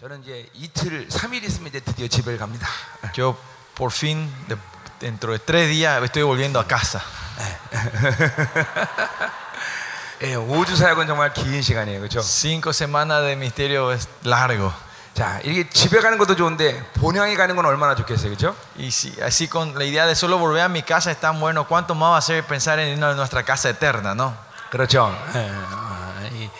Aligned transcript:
저는 0.00 0.22
이제 0.22 0.46
이틀, 0.54 1.08
3일 1.08 1.42
있으면 1.44 1.68
이제 1.68 1.80
드디어 1.80 2.06
집에 2.06 2.36
갑니다. 2.36 2.68
Yo 3.16 3.36
por 3.74 3.90
fin, 3.92 4.30
de- 4.48 4.56
dentro 5.00 5.32
de 5.32 5.38
tres 5.38 5.68
días, 5.70 6.02
estoy 6.02 6.22
volviendo 6.22 6.60
a 6.60 6.66
casa. 6.66 7.00
예, 10.22 10.34
5주 10.34 10.76
사역은 10.76 11.06
정말 11.06 11.32
긴 11.34 11.60
시간이에요. 11.62 12.00
그렇죠? 12.00 12.20
Cinco 12.20 12.70
semanas 12.72 13.22
de 13.24 13.32
misterio 13.36 13.92
es 13.92 14.08
largo. 14.24 14.72
자, 15.14 15.40
이게 15.44 15.68
집에 15.70 16.00
가는 16.00 16.18
것도 16.18 16.36
좋은데 16.36 16.82
본향에 16.94 17.36
가는 17.36 17.56
건 17.56 17.64
얼마나 17.64 17.94
좋겠어요. 17.94 18.34
그렇죠? 18.36 18.54
Y 18.78 18.88
si, 18.88 19.14
así 19.22 19.48
con 19.48 19.74
la 19.78 19.84
idea 19.84 20.06
de 20.06 20.14
solo 20.14 20.36
volver 20.38 20.62
a 20.62 20.68
mi 20.68 20.82
casa 20.82 21.10
es 21.10 21.18
tan 21.20 21.40
bueno, 21.40 21.66
¿cuánto 21.66 21.94
más 21.94 22.12
va 22.12 22.16
a 22.18 22.20
ser 22.20 22.44
pensar 22.44 22.78
en 22.78 22.88
irnos 22.90 23.12
a 23.12 23.16
nuestra 23.16 23.42
casa 23.42 23.70
eterna, 23.70 24.14
no? 24.14 24.34
그렇죠. 24.70 25.08
예, 25.34 25.50
아, 25.70 26.12
이, 26.32 26.44
이 26.44 26.50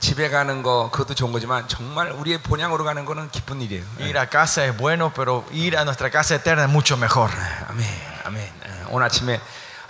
집에 0.00 0.30
가는 0.30 0.62
거 0.62 0.88
그것도 0.90 1.14
좋은 1.14 1.30
거지만 1.32 1.68
정말 1.68 2.10
우리의 2.12 2.38
본향으로 2.38 2.84
가는 2.84 3.04
거는 3.04 3.30
기쁜 3.30 3.60
일이에요. 3.60 3.84
예. 4.00 4.04
Ir 4.08 4.16
a 4.18 4.26
casa 4.30 4.64
es 4.64 4.74
bueno, 4.76 5.12
pero 5.14 5.44
ir 5.52 5.76
a 5.76 5.82
nuestra 5.84 6.08
casa 6.10 6.34
eterna 6.36 6.64
es 6.64 6.70
mucho 6.70 6.96
mejor. 6.96 7.30
아멘, 7.68 7.86
아멘. 8.24 8.40
예, 8.42 8.84
오늘 8.88 9.06
아침에 9.06 9.40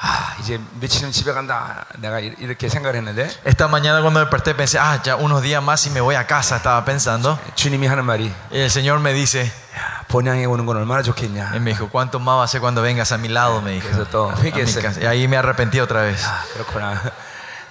아, 0.01 0.35
이제 0.41 0.61
며칠은 0.81 1.13
집에 1.13 1.33
간다. 1.33 1.87
내가 1.99 2.19
이- 2.19 2.35
이렇게 2.39 2.69
생각을 2.69 2.97
했는데 2.97 3.31
Esta 3.47 3.69
mañana 3.69 4.01
cuando 4.03 4.19
me 4.19 4.27
desperté 4.27 4.53
pensé, 4.55 4.79
ah, 4.79 5.01
ya 5.03 5.15
unos 5.17 5.41
días 5.43 5.63
más 5.63 5.87
y 5.87 5.91
me 5.91 6.01
voy 6.01 6.17
a 6.17 6.27
casa, 6.27 6.57
estaba 6.57 6.85
pensando. 6.85 7.39
주님이 7.55 7.87
하는 7.87 8.05
말이 8.05 8.33
Y 8.51 8.59
el 8.61 8.71
Señor 8.71 8.99
me 8.99 9.13
dice, 9.15 9.47
야, 9.79 10.05
본향에 10.09 10.45
오는 10.45 10.67
건 10.67 10.77
얼마나 10.77 11.03
좋겠냐. 11.03 11.53
y 11.55 11.61
me 11.61 11.71
dijo, 11.71 11.89
¿cuánto 11.89 12.19
más 12.19 12.37
va 12.39 12.45
a 12.45 12.49
ser 12.49 12.61
cuando 12.61 12.83
vengas 12.83 13.13
a 13.13 13.17
mi 13.19 13.29
lado? 13.29 13.63
Me 13.63 13.71
dijo. 13.71 13.89
Eso 13.89 14.05
todo. 14.07 14.31
A 14.31 14.35
mi 14.37 14.51
회개했어요. 14.51 14.83
casa. 14.83 15.01
Y 15.01 15.07
ahí 15.07 15.29
me 15.29 15.37
arrepentí 15.37 15.79
otra 15.79 16.03
vez. 16.03 16.21
아, 16.27 16.43
그렇구나. 16.53 17.01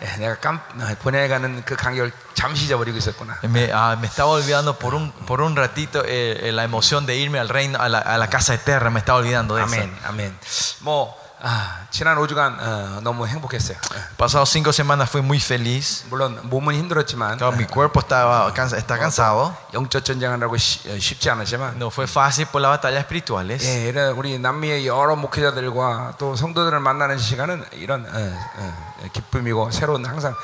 예, 0.02 0.18
내가 0.18 0.36
깜 0.36 0.62
본향에 1.02 1.28
가는 1.28 1.64
그 1.66 1.76
간격을 1.76 2.12
잠시 2.34 2.66
잊어버리고 2.66 2.98
있었구나. 2.98 3.40
Y 3.44 3.50
Me, 3.50 3.72
ah, 3.72 3.96
me 4.00 4.08
estaba 4.08 4.30
olvidando 4.32 4.78
por 4.78 4.96
un, 4.96 5.12
por 5.26 5.42
un 5.42 5.56
ratito 5.56 6.04
eh, 6.06 6.50
eh, 6.50 6.52
la 6.52 6.64
emoción 6.64 7.06
de 7.06 7.16
irme 7.16 7.40
al 7.40 7.50
reino, 7.50 7.80
a 7.80 7.88
la, 7.90 8.00
a 8.00 8.18
la 8.18 8.28
casa 8.28 8.54
eterna. 8.54 8.90
Me 8.90 9.00
estaba 9.00 9.20
olvidando 9.20 9.56
de 9.56 9.64
eso. 9.64 9.76
아멘, 9.76 9.98
아멘. 10.06 10.38
뭐 10.82 11.16
아, 11.41 11.87
지난 11.91 12.17
5주간 12.19 12.59
어, 12.59 13.01
너무 13.03 13.25
행복했어요. 13.27 13.77
예. 13.95 14.17
Pasados 14.17 14.51
cinco 14.51 14.71
semanas 14.73 15.09
fui 15.09 15.23
muy 15.23 15.39
feliz. 15.39 16.05
물론 16.11 16.37
몸은 16.51 16.75
힘들었지만 16.75 17.39
Claro, 17.39 17.55
mi 17.57 17.65
cuerpo 17.65 18.01
estaba, 18.01 18.53
cansa- 18.53 18.77
está 18.77 18.99
cansado. 18.99 19.55
영적 19.73 20.05
전쟁하라고 20.05 20.57
쉬- 20.57 20.91
어, 20.91 20.99
쉽지 20.99 21.31
않았지만 21.31 21.77
No 21.79 21.89
fue 21.95 22.07
fácil 22.09 22.47
por 22.47 22.61
las 22.61 22.71
batallas 22.81 23.05
espirituales. 23.07 23.63
예, 23.65 23.89
이런 23.89 24.17
우리 24.19 24.37
남미의 24.39 24.87
여러 24.89 25.15
목회자들과 25.15 26.15
또 26.19 26.35
성도들을 26.35 26.81
만나는 26.81 27.19
시간은 27.19 27.65
이런 27.75 28.05
어, 28.05 28.39
어, 28.59 29.09
기쁨이고 29.13 29.71
새로운 29.71 30.05
항상 30.07 30.35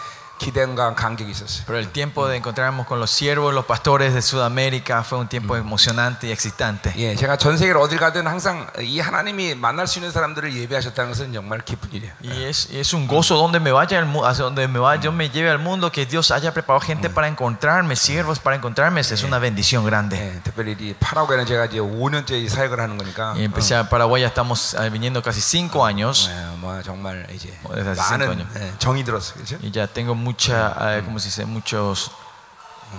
기대감과 0.43 0.95
감격이 0.95 1.29
있었어요. 1.31 1.65
Pero 1.67 1.79
el 1.79 1.89
tiempo 1.89 2.25
de 2.29 2.37
encontrarnos 2.37 2.87
con 2.87 2.97
los 3.01 3.11
siervos, 3.11 3.53
los 3.53 3.65
pastores 3.65 4.13
de 4.13 4.21
Sudamérica 4.21 5.03
fue 5.03 5.17
un 5.19 5.27
tiempo 5.27 5.57
emocionante 5.57 6.27
y 6.27 6.31
excitante. 6.31 6.93
예, 6.95 7.13
제가 7.13 7.35
전 7.35 7.57
세계를 7.57 7.75
어딜 7.81 7.99
가든 7.99 8.25
항상 8.25 8.65
이 8.79 9.01
하나님이 9.01 9.55
만날 9.55 9.85
수 9.85 9.99
있는 9.99 10.13
사람들을 10.13 10.55
예배하셨다는 10.55 11.11
것은 11.11 11.33
정말 11.33 11.59
기쁜 11.59 11.91
일이에요. 11.91 12.13
Y 12.23 12.43
es, 12.45 12.69
es 12.71 12.93
un 12.93 13.05
gozo 13.05 13.35
donde 13.35 13.59
me 13.59 13.73
vaya, 13.73 13.99
al 13.99 14.05
mu- 14.05 14.23
hacia 14.25 14.45
donde 14.45 14.65
me 14.69 14.79
vaya, 14.79 15.01
yo 15.01 15.11
me 15.11 15.29
lleve 15.29 15.49
al 15.49 15.59
mundo, 15.59 15.91
que 15.91 16.05
Dios 16.05 16.31
haya 16.31 16.53
preparado 16.53 16.79
gente 16.85 17.09
para 17.09 17.27
encontrarme, 17.27 17.97
siervos 17.97 18.39
para 18.39 18.55
encontrarme, 18.55 19.01
es 19.01 19.23
una 19.23 19.39
bendición 19.39 19.83
grande. 19.85 20.15
예, 20.15 20.39
특별히 20.41 20.71
이 20.79 20.95
파라과이는 21.01 21.45
제가 21.47 21.65
이제 21.65 21.79
5년째 21.79 22.31
이 22.31 22.47
사역을 22.47 22.79
하는 22.79 22.97
거니까 22.97 23.33
Y 23.35 23.43
empecé 23.43 23.75
a 23.75 23.89
Paraguay, 23.89 24.21
ya 24.21 24.29
estamos 24.29 24.73
eh, 24.75 24.89
viniendo 24.89 25.21
casi 25.21 25.41
cinco 25.41 25.83
años 25.85 26.29
예, 26.31 26.55
뭐 26.61 26.81
정말 26.81 27.27
이제 27.35 27.51
뭐, 27.61 27.75
desde 27.75 27.91
hace 27.91 27.99
cinco 28.07 28.23
많은 28.23 28.29
años. 28.31 28.47
예, 28.55 28.71
정이 28.79 29.03
들었어요. 29.03 29.33
그렇죠? 29.35 29.57
y 29.61 29.69
ya 29.71 29.85
tengo 29.85 30.15
mucha, 30.33 30.75
eh, 30.97 31.01
¿cómo 31.05 31.19
se 31.19 31.27
dice? 31.27 31.45
Muchos 31.45 32.11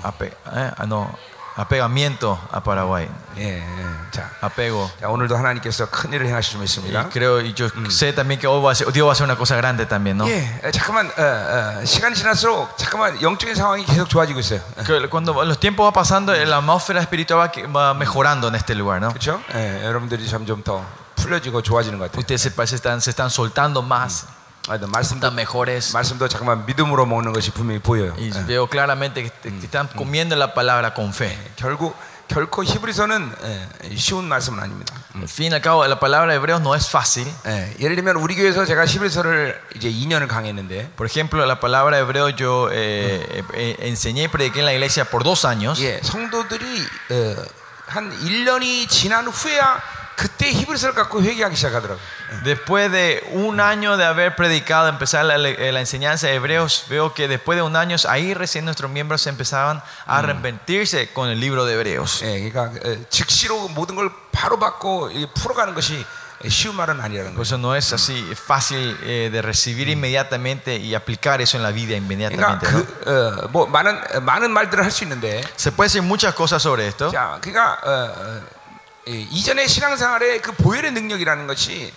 ape- 0.02 0.34
eh, 0.52 0.72
ah, 0.76 0.86
no, 0.86 1.10
apegamiento 1.56 2.38
a 2.52 2.60
Paraguay, 2.62 3.08
예, 3.36 3.58
예. 3.58 4.10
자, 4.12 4.30
apego. 4.40 4.90
자, 5.00 5.08
오늘도 5.08 5.36
하나님께서 5.36 5.86
큰 5.90 6.12
일을 6.12 6.26
행하실 6.26 6.52
줄 6.52 6.58
Y 6.60 6.62
믿습니다. 6.64 7.08
creo, 7.10 7.40
y 7.40 7.52
yo 7.54 7.68
sé 7.90 8.12
también 8.12 8.38
que 8.40 8.46
hoy 8.46 8.62
va 8.62 8.72
a 8.72 8.74
ser- 8.74 8.90
Dios 8.92 9.06
va 9.06 9.10
a 9.10 9.12
hacer 9.12 9.24
una 9.24 9.36
cosa 9.36 9.56
grande 9.56 9.84
también, 9.86 10.16
¿no? 10.16 10.26
예, 10.26 10.60
에, 10.62 10.70
잠깐만 10.70 11.06
어, 11.18 11.22
어, 11.80 11.84
시간이 11.84 12.14
지날수록 12.14 12.76
잠깐만 12.78 13.20
영적인 13.20 13.54
상황이 13.54 13.84
계속 13.84 14.08
좋아지고 14.08 14.40
있어요. 14.40 14.60
Que 14.86 15.08
Cuando 15.10 15.34
los 15.44 15.58
tiempos 15.58 15.84
van 15.84 15.92
pasando, 15.92 16.32
la 16.32 16.56
atmósfera 16.58 17.00
espiritual 17.00 17.40
va, 17.40 17.50
que- 17.50 17.66
va 17.66 17.92
mejorando 17.94 18.48
en 18.48 18.54
este 18.54 18.74
lugar, 18.74 19.00
¿no? 19.00 19.08
그렇죠? 19.12 19.42
예, 19.54 19.84
여러분들이 19.84 20.28
점점 20.28 20.62
더 20.62 20.84
풀려지고 21.16 21.60
좋아지는 21.62 21.98
것 21.98 22.10
같아요. 22.10 22.20
Ustedes 22.20 22.40
se, 22.42 22.50
parece 22.54 22.76
están, 22.76 23.00
se 23.02 23.10
están 23.10 23.28
soltando 23.28 23.82
más, 23.82 24.24
아, 24.24 24.30
또 24.30 24.43
말씀도 24.67 25.31
mejores. 25.31 25.93
말씀도 25.93 26.27
잠깐만 26.27 26.65
믿음으로 26.65 27.05
먹는 27.05 27.33
것이 27.33 27.51
분명히 27.51 27.79
보여요. 27.79 28.15
Y 28.17 28.31
예. 28.33 28.45
veo 28.47 28.67
claramente 28.67 29.23
que, 29.23 29.31
están 29.63 29.87
comiendo 29.95 30.35
la 30.35 30.53
palabra 30.53 30.93
con 30.93 31.13
fe. 31.13 31.37
결국 31.55 31.95
결코 32.27 32.63
히브리서는 32.63 33.31
예, 33.43 33.95
쉬운 33.95 34.25
말씀은 34.25 34.59
아닙니다. 34.59 34.95
Al 35.15 35.29
fin 35.29 35.53
al 35.53 35.61
cabo, 35.61 35.85
la 35.85 35.99
palabra 35.99 36.31
de 36.31 36.37
hebreos 36.37 36.61
no 36.61 36.73
es 36.73 36.89
fácil. 36.89 37.27
예, 37.45 37.75
예를 37.79 37.95
들면 37.95 38.15
우리 38.15 38.35
교회에서 38.35 38.65
제가 38.65 38.85
히브리서를 38.87 39.61
이제 39.75 39.91
2년을 39.91 40.27
강의했는데 40.27 40.93
Por 40.97 41.05
ejemplo, 41.05 41.45
la 41.45 41.59
palabra 41.59 41.97
de 41.97 42.03
hebreo 42.03 42.29
yo 42.29 42.69
eh, 42.71 43.43
eh, 43.53 43.75
enseñé 43.81 44.23
y 44.23 44.27
prediqué 44.27 44.61
en 44.61 44.65
la 44.65 44.73
iglesia 44.73 45.05
por 45.05 45.23
dos 45.23 45.45
años. 45.45 45.79
예, 45.79 46.01
성도들이 46.01 46.65
어, 47.11 47.35
한 47.85 48.09
1년이 48.09 48.89
지난 48.89 49.27
후에야 49.27 49.79
그때 50.16 50.52
히브리서를 50.52 50.94
갖고 50.94 51.22
회개하기 51.22 51.56
시작하더라고요. 51.56 51.98
Después 52.44 52.92
de 52.92 53.22
un 53.32 53.58
año 53.58 53.96
de 53.96 54.04
haber 54.04 54.36
predicado, 54.36 54.88
empezar 54.88 55.24
la, 55.24 55.38
la 55.38 55.80
enseñanza 55.80 56.26
de 56.26 56.34
hebreos, 56.34 56.84
veo 56.90 57.14
que 57.14 57.26
después 57.26 57.56
de 57.56 57.62
un 57.62 57.74
año, 57.74 57.96
ahí 58.06 58.34
recién 58.34 58.66
nuestros 58.66 58.90
miembros 58.90 59.26
empezaban 59.26 59.82
a 60.06 60.18
arrepentirse 60.18 61.10
con 61.14 61.30
el 61.30 61.40
libro 61.40 61.64
de 61.64 61.72
hebreos. 61.74 62.20
예, 62.22 62.50
그러니까 62.50 62.70
어, 62.86 62.96
즉시로 63.08 63.68
모든 63.68 63.94
걸 63.96 64.10
바로 64.30 64.58
받고 64.58 65.10
이 65.12 65.26
풀어가는 65.34 65.72
것이 65.74 66.04
쉬운 66.48 66.76
말은 66.76 67.00
아니라는 67.00 67.32
Por 67.34 67.42
거죠. 67.44 67.54
eso 67.54 67.58
no 67.58 67.74
es 67.74 67.92
así 67.94 68.14
fácil 68.34 68.96
eh, 69.04 69.30
de 69.32 69.40
recibir 69.42 69.88
inmediatamente 69.88 70.76
y 70.76 70.94
aplicar 70.94 71.40
eso 71.40 71.56
en 71.56 71.62
la 71.62 71.70
vida 71.70 71.96
그러니까 71.96 71.96
inmediatamente. 71.96 72.70
¿no? 72.70 72.84
그, 72.84 73.44
어, 73.44 73.48
뭐 73.48 73.66
많은 73.66 74.00
어, 74.16 74.20
많은 74.20 74.50
말들을 74.50 74.84
할 74.84 74.90
수 74.90 75.04
있는데, 75.04 75.40
Se 75.56 75.72
puede 75.72 75.88
decir 75.88 76.02
muchas 76.02 76.34
cosas 76.34 76.60
sobre 76.62 76.86
esto. 76.86 77.10
자, 77.10 77.38
그러니까 77.40 77.78
어, 77.84 78.40
어, 79.07 79.11
이- 79.11 79.27
이전의 79.31 79.67
신앙생활의 79.67 80.41
그 80.41 80.51
보혈의 80.53 80.91
능력이라는 80.93 81.47
것이 81.47 81.93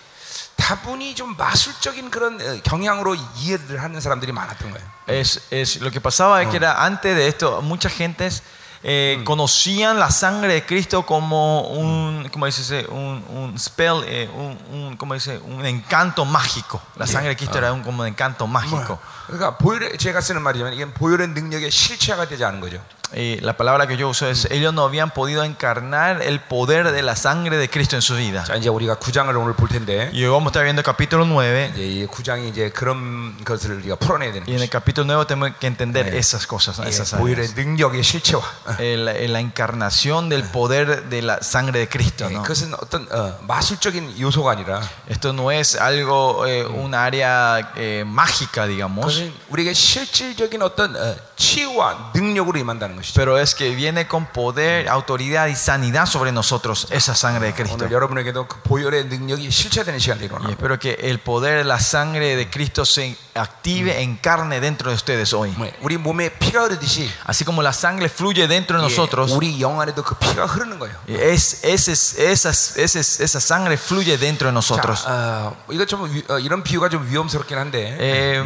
다분히 0.55 1.15
좀 1.15 1.35
마술적인 1.37 2.11
그런 2.11 2.39
어, 2.41 2.59
경향으로 2.63 3.15
이해를 3.37 3.81
하는 3.81 3.99
사람들이 4.01 4.31
많았던 4.31 4.71
거예요. 4.71 4.85
Es, 5.07 5.41
es- 5.51 5.79
lo 5.81 5.89
que 5.89 5.99
pasaba 5.99 6.41
es 6.43 6.49
que 6.49 6.57
era 6.57 6.83
antes 6.85 7.15
de 7.15 7.27
esto, 7.27 7.61
muchas 7.63 7.93
gentes 7.93 8.43
eh, 8.83 9.21
conocían 9.25 9.99
la 9.99 10.09
sangre 10.09 10.53
de 10.53 10.65
Cristo 10.65 11.05
como 11.05 11.63
un, 11.67 12.29
¿cómo 12.31 12.45
dice? 12.45 12.85
Un, 12.89 13.25
un 13.27 13.59
spell, 13.59 14.03
eh, 14.05 14.29
un, 14.33 14.57
un- 14.71 14.95
¿cómo 14.97 15.15
dice? 15.15 15.37
Un 15.39 15.65
encanto 15.65 16.23
mágico. 16.23 16.81
La 16.95 17.05
sangre 17.07 17.29
de 17.29 17.35
Cristo 17.35 17.57
era 17.57 17.73
un 17.73 17.81
como 17.83 18.03
un 18.03 18.07
encanto 18.07 18.45
mágico. 18.47 18.99
그러니까 19.27 19.57
보혈의 19.57 19.97
제가 19.97 20.21
쓰는 20.21 20.41
말이지만 20.43 20.73
이게 20.73 20.85
보혈의 20.85 21.29
능력의 21.29 21.71
실체가 21.71 22.27
되지 22.27 22.45
않은 22.45 22.61
거죠. 22.61 22.81
Y 23.16 23.38
la 23.42 23.52
palabra 23.56 23.86
que 23.86 23.96
yo 23.96 24.08
uso 24.08 24.28
es, 24.28 24.46
ellos 24.50 24.74
no 24.74 24.82
habían 24.82 25.10
podido 25.12 25.44
encarnar 25.44 26.20
el 26.22 26.40
poder 26.40 26.90
de 26.90 27.00
la 27.02 27.14
sangre 27.14 27.56
de 27.58 27.70
Cristo 27.70 27.94
en 27.94 28.02
su 28.02 28.16
vida. 28.16 28.42
자, 28.44 28.56
이제 28.56 28.68
우리가 28.68 28.96
구장을 28.96 29.36
오늘 29.36 29.52
볼 29.54 29.68
텐데 29.68 30.10
Y 30.12 30.24
hoy 30.24 30.30
vamos 30.32 30.46
a 30.46 30.50
estar 30.50 30.64
viendo 30.64 30.80
el 30.80 30.84
capítulo 30.84 31.24
9. 31.24 31.70
이제 31.74 31.86
이 31.86 32.06
구장이 32.06 32.48
이제 32.48 32.70
그런 32.70 33.36
것을 33.44 33.76
우리가 33.76 33.96
풀어내야 33.96 34.32
되는 34.32 34.48
Y 34.48 34.54
en 34.56 34.62
el 34.62 34.68
거죠. 34.68 34.72
capítulo 34.72 35.06
9 35.06 35.26
tenemos 35.28 35.52
que 35.60 35.66
entender 35.68 36.12
esas 36.12 36.44
cosas, 36.48 36.80
¿no? 36.80 36.86
예, 36.86 36.88
esas 36.88 37.14
보혈의 37.14 37.54
áreas. 37.54 37.54
능력의 37.54 38.02
실체와 38.02 38.42
Eh, 38.80 38.96
La, 38.98 39.12
eh, 39.12 39.28
la 39.28 39.38
encarnación 39.38 40.28
del 40.28 40.42
poder 40.42 41.04
de 41.08 41.22
la 41.22 41.38
sangre 41.40 41.78
de 41.78 41.88
Cristo. 41.88 42.26
예, 42.28 42.32
¿no? 42.34 42.42
그것은 42.42 42.74
어떤 42.74 43.06
어, 43.12 43.38
마술적인 43.46 44.18
요소가 44.18 44.50
아니라 44.52 44.80
Esto 45.08 45.28
no 45.32 45.52
es 45.52 45.76
algo, 45.76 46.44
eh, 46.48 46.64
un 46.66 46.94
área 46.96 47.74
eh, 47.76 48.02
mágica, 48.04 48.66
digamos, 48.66 49.04
그것은 49.06 49.32
우리에게 49.50 49.72
실질적인 49.72 50.62
어떤 50.62 50.96
어, 50.96 51.14
치유와 51.36 52.10
능력으로 52.14 52.58
임한다는 52.58 52.96
것이죠. 52.98 53.14
pero 53.14 53.38
es 53.38 53.54
que 53.54 53.74
viene 53.74 54.06
con 54.06 54.26
poder, 54.26 54.88
autoridad 54.88 55.46
y 55.48 55.54
sanidad 55.54 56.06
sobre 56.06 56.32
nosotros, 56.32 56.86
esa 56.90 57.14
sangre 57.14 57.46
de 57.46 57.54
Cristo. 57.54 57.76
오늘 57.84 57.92
여러분에게도 57.92 58.46
그 58.46 58.60
보혈의 58.62 59.06
능력이 59.06 59.50
실체되는 59.50 59.98
시간이 59.98 60.20
Y 60.22 60.26
일어나. 60.28 60.50
espero 60.50 60.78
que 60.78 60.96
el 61.00 61.18
poder 61.20 61.58
de 61.58 61.64
la 61.64 61.78
sangre 61.78 62.36
de 62.36 62.48
Cristo 62.50 62.84
se 62.84 63.16
active, 63.34 64.00
encarne 64.02 64.60
dentro 64.60 64.90
de 64.90 64.96
ustedes 64.96 65.32
hoy. 65.34 65.54
우리 65.82 65.96
몸에 65.96 66.28
피가 66.38 66.64
흐르듯이 66.64 67.08
Así 67.26 67.44
como 67.44 67.62
la 67.62 67.72
sangre 67.72 68.08
fluye 68.08 68.46
dentro 68.46 68.78
de 68.78 68.84
예, 68.84 68.88
nosotros, 68.88 69.32
우리 69.32 69.60
영 69.60 69.80
안에도 69.80 70.02
그 70.02 70.14
피가 70.16 70.46
흐르는 70.46 70.78
거예요. 70.78 70.94
es, 71.08 71.64
ese- 71.64 72.30
esa, 72.30 72.50
esa, 72.50 73.00
esa 73.00 73.40
sangre 73.40 73.76
fluye 73.76 74.16
dentro 74.18 74.48
de 74.48 74.52
nosotros. 74.52 75.02
자, 75.04 75.50
어, 75.50 75.56
이거 75.70 75.84
좀 75.84 76.04
위- 76.12 76.24
어, 76.28 76.38
이런 76.38 76.62
비유가 76.62 76.88
좀 76.88 77.06
위험스럽긴 77.08 77.58
한데 77.58 77.96
Eh, 77.98 78.42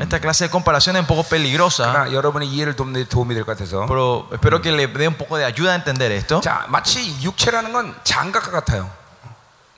esta 0.00 0.20
clase 0.20 0.44
de 0.44 0.50
comparación 0.50 0.96
es 0.96 1.00
un 1.00 1.06
poco 1.06 1.22
peligrosa, 1.24 1.90
그러나 1.92 2.12
여러분의 2.12 2.48
이해를 2.48 2.76
돕는 2.76 2.92
데 3.04 3.08
도움이 3.08 3.34
될 3.34 3.44
것 3.44 3.56
같아서 3.56 3.86
pero 3.86 4.28
espero 4.32 4.60
que 4.60 4.70
le 4.72 4.86
dé 4.88 5.08
un 5.08 5.14
poco 5.14 5.36
de 5.36 5.44
ayuda 5.44 5.72
a 5.72 5.74
entender 5.76 6.12
esto. 6.12 6.40
자 6.40 6.64
마치 6.68 7.00
육체라는 7.22 7.72
건 7.72 7.94
장갑과 8.04 8.50
같아요 8.50 8.90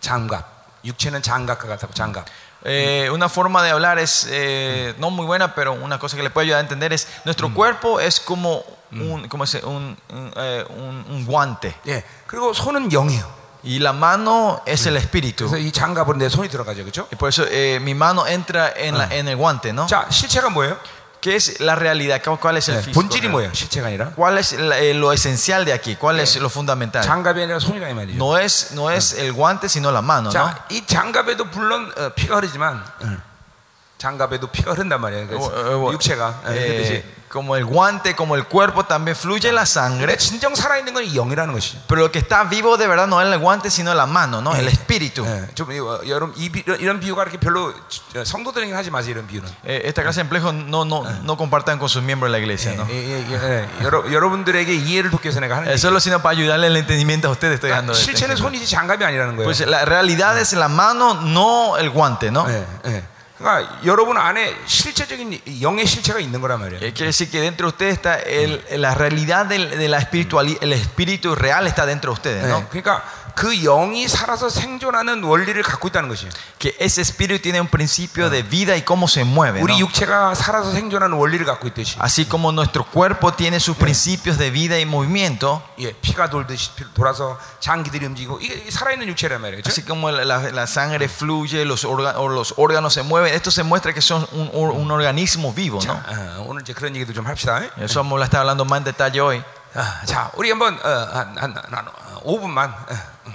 장갑 0.00 0.44
육체는 0.84 1.22
장갑과 1.22 1.66
같다고 1.68 1.92
장갑 1.94 2.24
Eh, 2.64 3.08
una 3.12 3.28
forma 3.28 3.62
de 3.62 3.70
hablar 3.70 4.00
es 4.00 4.26
eh, 4.28 4.92
no 4.98 5.10
muy 5.10 5.24
buena, 5.24 5.54
pero 5.54 5.74
una 5.74 6.00
cosa 6.00 6.16
que 6.16 6.24
le 6.24 6.30
puede 6.30 6.46
ayudar 6.46 6.58
a 6.58 6.62
entender 6.62 6.92
es 6.92 7.06
nuestro 7.24 7.54
cuerpo 7.54 8.00
es 8.00 8.18
como 8.18 8.64
un, 8.90 9.28
¿cómo 9.28 9.46
se 9.46 9.58
dice? 9.58 9.68
un, 9.68 9.96
un, 10.10 10.32
eh, 10.36 10.64
un- 10.68 11.04
un 11.08 11.24
guante. 11.24 11.72
예. 11.86 12.02
그리고 12.26 12.52
손은 12.52 12.90
영이에요. 12.90 13.22
Y 13.64 13.80
la 13.80 13.92
mano 13.92 14.62
es 14.66 14.86
el 14.86 14.96
espíritu. 14.96 15.48
그래서 15.50 15.58
이 15.58 15.72
장갑은 15.72 16.18
내 16.18 16.28
손이 16.28 16.48
들어가죠, 16.48 16.82
그렇죠? 16.84 17.08
Y 17.12 17.16
por 17.18 17.28
eso 17.28 17.44
eh, 17.50 17.78
mi 17.82 17.92
mano 17.94 18.24
entra 18.26 18.72
en, 18.76 18.96
la- 18.96 19.08
en 19.12 19.26
el 19.28 19.36
guante, 19.36 19.72
¿no? 19.72 19.86
자, 19.86 20.06
실체가 20.10 20.48
뭐예요? 20.50 20.78
¿Qué 21.20 21.34
es 21.34 21.58
la 21.58 21.74
realidad? 21.74 22.22
¿Cuál- 22.22 22.38
¿Cuál 22.38 22.56
es 22.58 22.68
el 22.68 22.76
예, 22.76 22.78
físico? 22.82 22.94
본질이 23.00 23.26
뭐예요? 23.28 23.50
실체가 23.52 23.88
아니라 23.88 24.12
¿Cuál 24.14 24.38
es 24.38 24.52
la- 24.52 24.78
eh, 24.78 24.94
lo 24.94 25.12
esencial 25.12 25.64
de 25.64 25.72
aquí? 25.72 25.96
¿Cuál 25.96 26.20
es 26.20 26.36
lo 26.38 26.48
fundamental? 26.48 27.02
장갑이 27.02 27.42
아니라 27.42 27.58
손이라 27.58 27.88
이 27.90 27.94
말이죠. 27.94 28.16
No 28.16 28.38
es, 28.38 28.70
no 28.74 28.88
es 28.92 29.14
el 29.18 29.32
guante, 29.32 29.68
sino 29.68 29.90
la 29.90 30.02
mano, 30.02 30.30
¿no? 30.30 30.32
자, 30.32 30.64
이 30.70 30.86
장갑에도 30.86 31.46
물론 31.46 31.90
어, 31.98 32.10
피가 32.14 32.36
흐르지만 32.36 32.80
어, 33.02 33.16
장갑에도 34.02 34.46
피가 34.48 34.72
흐른단 34.72 35.00
말이에요. 35.00 35.26
그래서 35.26 35.46
어, 35.46 35.88
어, 35.88 35.92
육체가 35.92 36.42
예, 36.48 36.52
Eh, 36.52 36.68
그렇듯이. 36.68 37.18
como 37.28 37.56
el 37.56 37.66
guante, 37.66 38.14
como 38.16 38.36
el 38.36 38.44
cuerpo, 38.46 38.84
también 38.86 39.14
fluye 39.16 39.50
la 39.52 39.64
근데 39.66 39.68
sangre. 39.68 40.16
진정 40.16 40.54
살아있는 40.54 40.94
건 40.94 41.02
이 41.04 41.12
영이라는 41.18 41.52
것이. 41.52 41.76
Pero 41.88 42.02
lo 42.06 42.10
que 42.12 42.20
está 42.20 42.44
vivo 42.48 42.78
de 42.78 42.86
verdad 42.86 43.08
no 43.08 43.20
es 43.20 43.26
el 43.26 43.36
guante, 43.40 43.70
sino 43.70 43.92
la 43.92 44.06
mano, 44.06 44.40
¿no? 44.40 44.54
El 44.54 44.68
espíritu. 44.68 45.26
예, 45.26 45.48
좀 45.56 45.72
이, 45.72 45.80
어, 45.80 46.00
여러분 46.06 46.32
이 46.36 46.48
비, 46.48 46.62
이런 46.78 47.00
비유가 47.00 47.24
그렇게 47.24 47.38
별로 47.38 47.74
어, 48.14 48.24
성도들에게 48.24 48.72
하지 48.72 48.90
마세요 48.92 49.14
이런 49.18 49.26
비유는. 49.26 49.48
Eh, 49.66 49.82
esta 49.90 50.02
clase 50.02 50.22
de 50.22 50.30
empleos 50.30 50.54
no, 50.54 50.84
no, 50.86 51.02
no 51.24 51.36
compartan 51.36 51.80
con 51.80 51.88
sus 51.88 52.00
miembros 52.00 52.30
de 52.30 52.38
la 52.38 52.38
iglesia, 52.38 52.76
¿no? 52.76 52.86
예, 52.88 52.94
예, 52.94 53.26
예, 53.28 53.34
예. 53.34 53.84
여러, 53.84 54.06
여러분들에게 54.12 54.72
이해를 54.76 55.10
돕기 55.10 55.26
위해서 55.26 55.40
내가 55.40 55.56
하는 55.56 55.66
Eh, 55.66 55.72
얘기. 55.74 55.80
Solo 55.82 55.98
sino 55.98 56.22
para 56.22 56.38
ayudarle 56.38 56.68
el 56.68 56.76
entendimiento 56.76 57.26
a 57.26 57.32
ustedes 57.32 57.54
estoy 57.58 57.70
dando. 57.70 57.92
este 57.92 58.04
실체는 58.14 58.36
ejemplo. 58.36 58.46
손이지 58.46 58.70
장갑이 58.70 59.04
아니라는 59.04 59.34
거예요. 59.36 59.44
Pues 59.44 59.60
la 59.66 59.84
realidad 59.84 60.38
es 60.38 60.52
la 60.54 60.68
mano, 60.68 61.14
no 61.26 61.76
el 61.76 61.90
guante, 61.90 62.30
¿no? 62.30 62.46
예, 62.48 62.64
예. 62.86 63.02
그러니까 63.38 63.78
여러분 63.84 64.16
안에 64.18 64.52
실체적인 64.66 65.40
영의 65.62 65.86
실체가 65.86 66.18
있는 66.18 66.40
거란 66.40 66.58
말이에요. 66.60 66.80
Eh, 66.82 66.92
Quiere 66.92 67.12
decir 67.12 67.30
que 67.30 67.40
dentro 67.40 67.68
de 67.70 67.76
ustedes 67.76 67.94
está 67.94 68.18
el- 68.18 68.60
la 68.82 68.94
realidad 68.94 69.46
del- 69.46 69.70
de 69.78 69.86
la 69.88 69.98
espiritualidad, 69.98 70.58
el 70.60 70.72
espíritu 70.72 71.36
real 71.36 71.66
está 71.68 71.86
dentro 71.86 72.10
de 72.12 72.14
ustedes, 72.18 72.44
예, 72.44 72.48
¿no? 72.48 72.66
그러니까 72.68 73.04
그 73.34 73.54
영이 73.62 74.08
살아서 74.08 74.48
생존하는 74.48 75.22
원리를 75.22 75.62
갖고 75.62 75.88
있다는 75.88 76.08
것이에요. 76.08 76.30
Que 76.58 76.74
ese 76.80 77.00
espíritu 77.02 77.40
tiene 77.40 77.60
un 77.60 77.68
principio 77.68 78.30
de 78.30 78.42
vida 78.42 78.74
y 78.76 78.82
cómo 78.82 79.06
se 79.06 79.22
mueve, 79.24 79.60
우리 79.62 79.74
¿no? 79.74 79.78
육체가 79.86 80.34
살아서 80.34 80.72
생존하는 80.72 81.16
원리를 81.16 81.46
갖고 81.46 81.68
있듯이 81.68 81.96
Así 82.00 82.24
como 82.28 82.50
nuestro 82.50 82.84
cuerpo 82.84 83.32
tiene 83.34 83.60
sus 83.60 83.76
principios 83.76 84.38
de 84.38 84.50
vida 84.50 84.78
y 84.78 84.84
movimiento, 84.86 85.62
예, 85.78 85.92
피가 85.92 86.30
돌듯이 86.30 86.70
피- 86.74 86.84
돌아서 86.94 87.38
장기들이 87.60 88.06
움직이고 88.06 88.40
이게 88.40 88.54
이게 88.54 88.70
살아있는 88.72 89.06
육체란 89.08 89.40
말이에요. 89.40 89.62
그렇죠? 89.62 89.70
así 89.70 89.82
como 89.86 90.10
la, 90.10 90.24
la- 90.24 90.50
la 90.50 90.66
sangre 90.66 91.06
fluye, 91.08 91.64
los, 91.64 91.84
orga- 91.84 92.14
o 92.18 92.28
los 92.28 92.54
órganos 92.56 92.94
se 92.94 93.02
mueven, 93.02 93.32
esto 93.34 93.50
se 93.52 93.62
muestra 93.62 93.92
que 93.94 94.00
son 94.02 94.26
un, 94.32 94.50
or- 94.52 94.72
un 94.72 94.90
organismo 94.90 95.52
vivo, 95.52 95.78
¿no? 95.86 95.92
어, 95.94 96.44
오늘 96.48 96.62
이제 96.62 96.72
그런 96.72 96.96
얘기도 96.96 97.12
좀 97.14 97.26
합시다. 97.26 97.62
Eso 97.78 98.00
vamos 98.02 98.20
a 98.20 98.24
estar 98.24 98.40
hablando 98.40 98.64
más 98.64 98.78
en 98.78 98.84
detalle 98.84 99.20
hoy. 99.20 99.44
아, 99.74 100.00
자, 100.04 100.30
우리 100.34 100.50
한번 100.50 100.74
어, 100.82 100.88
한, 101.12 101.36
한, 101.38 101.54
한 101.70 101.86
5분만 102.24 102.72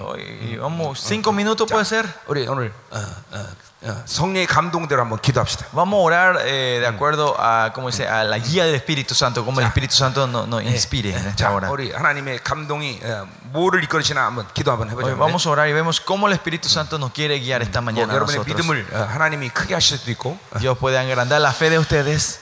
Hoy 0.00 0.56
vamos, 0.58 0.98
cinco 1.00 1.32
minutos 1.32 1.70
puede 1.70 1.84
ser. 1.84 2.06
우리 2.26 2.46
오늘 2.48 2.72
어, 2.90 2.98
어, 3.32 3.46
어, 3.82 4.02
성령의 4.06 4.46
감동대로 4.46 5.00
한번 5.02 5.20
기도합시다. 5.20 5.66
Vamos 5.72 5.98
a 5.98 6.02
orar 6.02 6.38
eh, 6.44 6.80
de 6.80 6.86
acuerdo 6.86 7.36
a, 7.38 7.70
¿cómo 7.72 7.88
dice? 7.90 8.08
a 8.08 8.24
la 8.24 8.38
guía 8.38 8.64
del 8.64 8.74
Espíritu 8.74 9.14
Santo, 9.14 9.44
como 9.44 9.60
el 9.60 9.66
Espíritu 9.66 9.94
Santo 9.94 10.26
nos, 10.26 10.48
nos 10.48 10.62
inspire 10.64 11.10
en 11.10 11.26
esta 11.28 11.36
자, 11.48 11.52
hora. 11.52 11.70
우리 11.70 11.92
하나님의 11.92 12.40
감동이 12.42 13.00
어, 13.04 13.28
뭐를 13.52 13.84
이끌으시나 13.84 14.26
한번 14.26 14.48
기도 14.52 14.72
한번 14.72 14.88
Hoy 14.88 15.12
해보죠. 15.12 15.16
vamos 15.16 15.46
a 15.46 15.50
orar 15.50 15.68
y 15.68 15.72
vemos 15.72 16.00
cómo 16.00 16.26
el 16.26 16.32
Espíritu 16.34 16.68
Santo 16.68 16.98
nos 16.98 17.12
quiere 17.12 17.38
guiar 17.38 17.62
esta 17.62 17.80
뭐, 17.80 17.92
mañana 17.92 18.12
a 18.12 18.16
여러분의 18.16 18.40
nosotros. 18.40 18.56
믿음을 18.56 18.86
어, 18.92 19.06
하나님이 19.14 19.50
크게 19.50 19.74
하실 19.74 19.98
수도 19.98 20.10
있고 20.10 20.36
Dios 20.58 20.76
puede 20.76 20.98
agrandar 20.98 21.40
la 21.40 21.52
fe 21.52 21.70
de 21.70 21.78
ustedes. 21.78 22.40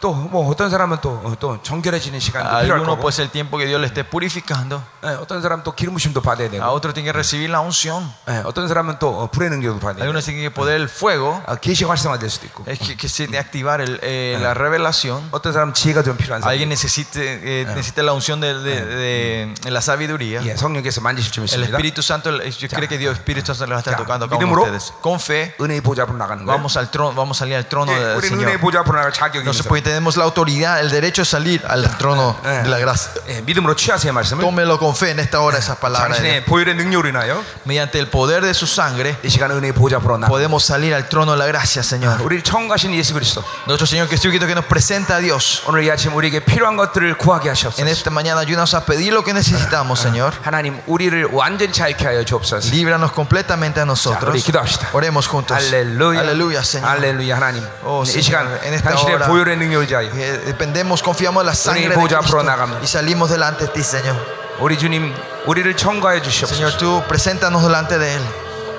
또 0.00 0.14
뭐 0.14 0.48
어떤 0.48 0.70
사람은 0.70 0.98
또, 1.02 1.20
어, 1.24 1.34
또 1.40 1.60
정결해지는 1.60 2.20
시간도 2.20 2.46
A 2.48 2.62
필요할 2.62 2.78
algunos 2.86 2.94
거고 2.96 3.02
puede 3.02 3.12
ser 3.16 3.22
el 3.26 3.30
tiempo 3.32 3.58
que 3.58 3.66
Dios 3.66 3.80
le 3.80 3.88
esté 3.88 4.04
purificando. 4.06 4.80
예, 5.02 5.08
어떤 5.18 5.42
사람은 5.42 5.64
또 5.64 5.72
기름 5.74 5.94
부심도 5.94 6.22
받아야 6.22 6.46
A 6.46 6.50
되고 6.54 6.62
otros 6.70 6.94
tienen 6.94 7.10
que 7.10 7.18
recibir 7.18 7.50
la 7.50 7.58
unción. 7.58 8.06
예, 8.28 8.42
어떤 8.46 8.68
사람은 8.68 9.00
또 9.00 9.10
어, 9.10 9.26
불의 9.28 9.50
능력도 9.50 9.80
받아야 9.80 9.96
되고 9.96 10.02
Algunos 10.06 10.24
tienen 10.24 10.46
que 10.46 10.54
poder 10.54 10.76
el 10.80 10.86
fuego. 10.88 11.42
아, 11.50 11.56
계시 11.56 11.82
활성화될 11.84 12.30
수도 12.30 12.46
있고 12.46 12.62
Es 12.70 12.78
que, 12.78 12.94
que 12.96 13.08
se 13.08 13.26
tiene 13.26 13.32
que 13.32 13.38
activar 13.42 13.80
el, 13.80 13.98
eh, 14.06 14.38
la 14.40 14.54
revelación. 14.54 15.26
어떤 15.32 15.52
사람은 15.52 15.74
지혜가 15.74 16.04
좀 16.04 16.16
필요한 16.16 16.42
사람 16.42 16.46
Alguien 16.54 16.68
necesite, 16.70 17.18
eh, 17.42 17.66
necesita 17.66 18.04
la 18.06 18.12
unción 18.14 18.40
de, 18.40 18.54
de- 18.54 18.84
de- 18.86 19.54
de 19.66 19.70
la 19.72 19.80
sabiduría. 19.82 20.42
예, 20.46 20.54
성령께서 20.54 21.00
만지실 21.02 21.32
줄 21.32 21.42
El 21.42 21.66
믿습니다 21.66 21.74
Espíritu 21.74 22.02
Santo, 22.06 22.30
yo 22.30 22.68
creo 22.70 22.86
que 22.88 22.98
Dios 22.98 23.18
Espíritu 23.18 23.50
Santo 23.52 23.66
le 23.66 23.74
va 23.74 23.78
a 23.78 23.82
estar 23.82 23.94
Ya, 23.94 23.98
tocando 23.98 24.26
a 24.26 24.28
cada 24.30 24.38
uno 24.38 24.46
de 24.46 24.46
믿음으로 24.46 24.62
ustedes. 24.62 24.92
Con 25.02 25.18
fe, 25.18 25.56
은혜의 25.60 25.80
보좌 25.82 26.02
앞으로 26.06 26.16
나가는 26.18 26.46
거예요 26.46 26.54
vamos 26.54 26.76
al 26.78 26.88
trono, 26.92 27.12
vamos 27.18 27.34
a 27.36 27.42
salir 27.42 27.56
al 27.58 27.66
trono 27.68 27.90
예, 27.90 27.98
del 27.98 28.14
우리는 28.16 28.38
은혜의 28.38 28.58
Señor. 28.58 28.60
보좌 28.62 28.78
앞으로 28.80 28.94
나갈 28.96 29.12
자격 29.12 29.40
이 29.44 29.44
있는 29.44 29.44
No 29.44 29.52
se 29.52 29.62
사람 29.62 29.68
puede, 29.68 29.82
tenemos 29.82 30.16
la 30.16 30.24
autoridad, 30.24 30.80
el 30.80 30.90
derecho 30.90 31.22
de 31.22 31.26
salir 31.26 31.62
al 31.68 31.82
trono 31.98 32.36
Eh. 32.44 32.62
de 32.64 32.68
la 32.70 32.78
gracia. 32.78 33.10
예, 33.28 33.40
믿음으로 33.42 33.74
취하세요 33.76 34.12
말씀을 34.12 34.40
Tómelo 34.42 34.78
con 34.78 34.94
fe 34.96 35.10
en 35.10 35.18
esta 35.20 35.40
hora 35.40 35.58
esas 35.58 35.76
palabras. 35.78 36.18
de 36.18 36.22
Dios. 36.22 36.44
당신의 36.44 36.44
보혈의 36.46 36.74
능력으로 36.76 37.08
인하여 37.08 37.42
Mediante 37.64 37.98
el 37.98 38.08
poder 38.08 38.42
de 38.44 38.54
su 38.54 38.66
sangre 38.66 39.16
이 39.22 39.28
시간 39.28 39.50
은혜의 39.50 39.72
보좌 39.74 39.96
앞으로 39.96 40.16
나가 40.18 40.28
podemos 40.28 40.64
salir 40.64 40.94
al 40.94 41.08
trono 41.08 41.32
de 41.32 41.38
la 41.38 41.46
gracia, 41.46 41.82
Señor. 41.82 42.20
우리를 42.22 42.42
처음 42.42 42.68
가신 42.68 42.94
예수 42.94 43.12
그리스도 43.14 43.42
Nuestro 43.66 43.86
Señor 43.86 44.08
Jesucristo 44.08 44.46
que 44.46 44.54
nos 44.54 44.64
presenta 44.64 45.16
a 45.16 45.20
Dios. 45.20 45.62
오늘 45.66 45.84
이 45.84 45.90
아침 45.90 46.14
우리에게 46.14 46.40
필요한 46.44 46.76
것들을 46.76 47.18
구하게 47.18 47.50
En 47.50 47.54
하시옵소서 47.54 47.86
esta 47.88 48.10
mañana 48.10 48.40
ayúdanos 48.40 48.74
a 48.74 48.84
pedir 48.84 49.12
lo 49.12 49.22
que 49.22 49.32
necesitamos, 49.34 50.00
Señor. 50.00 50.32
하나님 50.42 50.80
우리를 50.86 51.28
완전히 51.32 51.72
자유케 51.72 52.04
하여 52.06 52.24
주옵소서 52.24 52.70
Líbranos 52.70 53.12
completamente 53.12 53.80
a 53.80 53.84
자, 53.84 53.86
nosotros. 53.86 54.30
우리 54.32 54.40
기도합시다 54.40 54.88
Oremos 54.92 55.26
juntos. 55.28 55.56
할렐루야 55.56 56.20
Aleluya, 56.20 56.60
Señor. 56.64 56.88
할렐루야 56.88 57.36
하나님 57.36 57.62
Oh, 57.84 58.02
이 58.02 58.06
Señor, 58.08 58.22
시간 58.24 58.58
en 58.64 58.74
esta 58.74 58.90
당신의 58.90 59.14
hora. 59.16 59.26
보혈의 59.34 59.56
능력을 59.56 59.86
자여 59.88 60.10
Eh, 60.14 60.42
Dependemos, 60.46 61.02
confiamos 61.02 61.42
en 61.42 61.46
la 61.46 61.54
sangre 61.54 61.88
de 61.88 61.94
보좌 61.94 62.18
Cristo 62.18 62.36
앞으로 62.38 62.42
나갑니다. 62.42 62.82
y 62.82 62.86
salimos 62.86 63.30
delante 63.30 63.66
de 63.66 63.72
ti, 63.72 63.80
Señor. 63.82 64.16
우리 64.60 64.76
주님 64.78 65.14
우리를 65.46 65.74
청구하여 65.76 66.20
Señor, 66.20 66.22
주시옵소서 66.22 66.76
tú 66.78 67.02
preséntanos 67.08 67.62
delante 67.62 67.98
de 67.98 68.14
Él. 68.16 68.22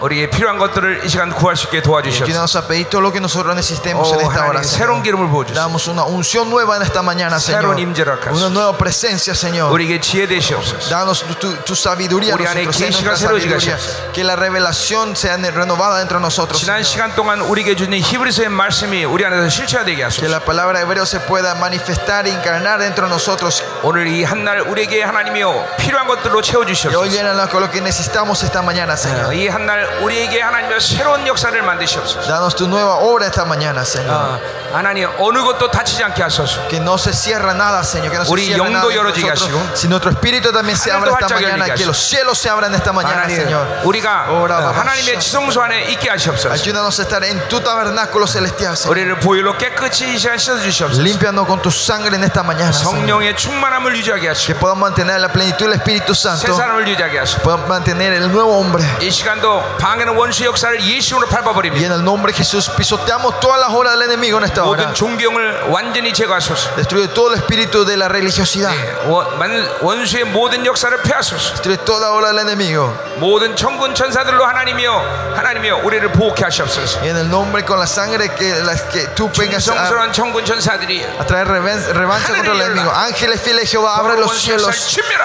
우리의 0.02 0.32
필요한 0.32 0.58
것들을 0.58 1.02
이 1.06 1.10
시간 1.10 1.30
구할 1.30 1.56
수 1.56 1.68
있게 1.68 1.84
도와주시옵소서 1.84 2.26
Ayúdanos 2.26 2.56
a 2.58 2.66
pedir 2.68 2.90
todo 2.90 3.02
lo 3.06 3.12
que 3.14 3.22
nosotros 3.22 3.54
necesitemos 3.56 4.10
오 4.10 4.16
en 4.18 4.22
esta 4.26 4.46
hora, 4.50 4.58
하나님 4.58 4.66
새로운 4.66 4.98
Señor. 4.98 5.04
기름을 5.04 5.30
부어주소서 5.30 5.54
Damos 5.54 5.88
una 5.88 6.04
unción 6.10 6.50
nueva 6.50 6.78
en 6.78 6.82
esta 6.82 7.04
mañana, 7.04 7.38
Señor. 7.40 7.62
새로운 7.62 7.78
임재를 7.78 8.18
하소서. 8.18 8.34
Una 8.34 8.50
nueva 8.50 8.76
presencia, 8.80 9.36
Señor. 9.38 9.70
우리에게 9.72 10.02
지혜 10.02 10.26
되시옵소서 10.26 10.90
Danos 10.90 11.22
tu, 11.22 11.36
tu- 11.38 11.56
tu 11.64 11.74
sabiduría, 11.76 12.34
우리 12.34 12.48
안에 12.48 12.66
nosotros, 12.66 12.82
en 12.82 12.90
계시가 12.90 13.14
nuestra 13.14 13.30
새로워지게 13.30 13.54
sabiduría. 13.62 13.76
하시옵소서. 13.78 14.12
que 14.12 14.24
la 14.26 14.36
revelación 14.36 15.16
sea 15.16 15.38
renovada 15.38 16.00
dentro 16.00 16.18
de 16.18 16.24
nosotros. 16.26 16.58
지난 16.60 16.82
Señor. 16.82 16.90
시간 16.90 17.16
동안 17.16 17.42
우리에게 17.42 17.76
주신 17.76 17.94
히브리서의 17.94 18.50
말씀이 18.50 19.06
우리 19.06 19.24
안에서 19.24 19.50
실체화되게 19.54 19.98
Que 20.02 20.04
하소서 20.10 20.26
la 20.26 20.40
palabra 20.42 20.80
de 20.80 20.86
hebreo 20.90 21.06
se 21.06 21.20
pueda 21.30 21.54
manifestar 21.54 22.26
e 22.26 22.32
encarnar 22.34 22.80
dentro 22.82 23.06
de 23.06 23.14
nosotros. 23.14 23.62
오늘 23.84 24.08
이 24.10 24.26
한 24.26 24.42
날 24.50 24.62
우리에게 24.66 25.04
하나님이요 25.04 25.78
필요한 25.78 26.08
것들로 26.08 26.42
Que 26.42 26.58
hoy 26.58 26.66
채워주시옵소서 26.74 27.06
llénanos 27.14 27.50
con 27.54 27.62
lo 27.62 27.70
que 27.70 27.82
necesitamos 27.82 28.42
esta 28.42 28.64
mañana, 28.64 28.98
Señor. 28.98 29.30
이 29.38 29.46
한 29.48 29.68
날 29.70 29.85
우리에게 30.02 30.42
하나님의 30.42 30.80
새로운 30.82 31.26
역사를 31.28 31.62
만드시옵소서 31.62 32.28
Danos 32.28 32.56
tu 32.56 32.66
nueva 32.68 32.96
obra 32.96 33.28
esta 33.28 33.46
mañana, 33.46 33.84
Señor. 33.84 34.10
어, 34.12 34.40
하나님 34.74 35.08
어느 35.20 35.44
것도 35.44 35.70
다치지 35.70 36.04
않게 36.04 36.24
하소서 36.24 36.68
Que 36.70 36.80
no 36.80 36.96
se 36.98 37.12
cierra 37.14 37.54
nada, 37.54 37.84
Señor. 37.84 38.10
Que 38.12 38.18
no 38.18 38.26
se 38.26 38.32
우리 38.32 38.46
cierra 38.48 38.70
nada 38.70 38.86
영도 38.86 38.90
de 38.90 38.96
열어지게 38.98 39.28
nosotros. 39.30 39.60
하시고, 39.62 39.76
Si 39.76 39.88
nuestro 39.88 40.12
espíritu 40.12 40.52
también 40.52 40.78
se 40.78 40.92
abre 40.92 41.12
하늘도 41.12 41.18
esta 41.20 41.28
활짝 41.28 41.42
mañana. 41.42 41.66
열리게 41.68 41.76
Que 41.76 41.86
los 41.86 41.98
cielos 41.98 42.38
se 42.40 42.50
abran 42.50 42.74
esta 42.74 42.92
mañana, 42.94 43.24
하나님 43.24 43.36
Señor. 43.38 43.68
우리가 43.84 44.32
Ora, 44.32 44.58
어, 44.60 44.72
Baba, 44.72 44.80
하나님의 44.80 45.16
Shah. 45.16 45.20
지성소 45.20 45.62
안에 45.62 45.84
있게 45.92 46.10
하시옵소서 46.10 46.52
Ayúdanos 46.56 47.00
a 47.00 47.04
estar 47.04 47.24
en 47.24 47.38
tu 47.50 47.60
tabernáculo 47.62 48.26
celestial, 48.28 48.76
Señor. 48.78 48.92
우리를 48.98 49.20
보혈로 49.20 49.58
깨끗이 49.58 50.14
이 50.14 50.18
시간 50.18 50.38
씻어주시옵소서 50.38 51.02
Límpianos 51.02 51.46
con 51.48 51.62
tu 51.62 51.70
sangre 51.72 52.16
en 52.16 52.24
esta 52.24 52.42
mañana, 52.44 52.72
Señor. 52.72 52.96
성령의 52.96 53.36
충만함을 53.36 53.96
유지하게 53.98 54.22
Que 54.22 54.30
하시고 54.32 54.60
podamos 54.60 54.80
mantener 54.92 55.20
la 55.20 55.30
plenitud 55.30 55.68
del 55.68 55.74
Espíritu 55.80 56.14
새 56.16 56.30
Santo. 56.32 56.54
사람을 56.56 56.88
유지하게 56.88 57.20
하시고 57.20 57.42
Podamos 57.44 57.68
mantener 57.68 58.14
el 58.14 58.32
nuevo 58.32 58.56
hombre. 58.58 58.84
이 59.02 59.12
시간도 59.12 59.75
방해는 59.80 60.16
원수 60.16 60.46
역사를 60.46 60.74
예수로 60.82 61.28
Y 61.28 61.30
밟아버립니다 61.30 61.86
en 61.86 61.92
el 61.94 62.04
nombre 62.04 62.32
de 62.32 62.38
Jesús 62.38 62.70
pisoteamos 62.78 63.40
todas 63.40 63.60
las 63.60 63.70
horas 63.70 63.94
del 63.98 64.04
enemigo 64.10 64.38
en 64.38 64.46
esta 64.46 64.64
hora. 64.64 64.84
모든 64.86 64.94
존경을 64.94 65.70
완전히 65.70 66.14
제거하소서 66.14 66.76
Destruye 66.76 67.08
todo 67.14 67.34
el 67.34 67.40
espíritu 67.40 67.86
de 67.86 67.98
la 67.98 68.08
religiosidad. 68.08 68.72
예, 68.74 69.08
원- 69.10 69.38
만- 69.38 69.68
원수의 69.82 70.26
모든 70.26 70.66
역사를 70.66 70.96
폐하소서 71.02 71.54
Destruye 71.56 71.78
toda 71.86 72.12
obra 72.12 72.32
del 72.32 72.40
enemigo. 72.48 72.94
모든 73.18 73.56
천군 73.56 73.94
천사들로 73.96 74.46
하나님이여 74.46 75.34
하나님이여 75.36 75.78
우리를 75.84 76.12
보호케 76.14 76.44
하시옵소서 76.46 77.02
Y 77.04 77.10
en 77.10 77.18
el 77.18 77.30
nombre 77.30 77.64
con 77.66 77.80
la 77.80 77.88
sangre 77.88 78.30
que, 78.36 78.56
las 78.64 78.82
que 78.92 79.08
tú 79.16 79.30
vengas 79.38 79.68
a, 79.68 79.74
성스러운 79.74 80.12
천군 80.14 80.46
천사들이 80.46 81.04
a 81.20 81.26
traer 81.26 81.48
reven- 81.48 81.86
revancha 81.94 82.34
contra 82.34 82.54
el 82.54 82.62
enemigo. 82.62 82.92
Ángeles 82.92 83.42
fieles 83.42 83.64
de 83.64 83.68
Jehová, 83.68 83.98
abre 83.98 84.18
los 84.18 84.32
cielos. 84.40 84.68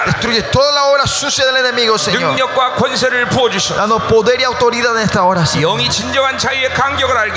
Destruye 0.05 0.43
toda 0.51 0.71
la 0.71 0.83
obra 0.85 1.05
sucia 1.07 1.45
del 1.45 1.57
enemigo, 1.57 1.97
Señor. 1.97 2.33
능력과 2.33 2.75
권세를 2.75 3.29
부어주시오 3.29 3.75
Danos 3.77 4.03
poder 4.07 4.40
autoridad 4.44 4.96
en 4.96 5.02
esta 5.02 5.22
hora, 5.24 5.44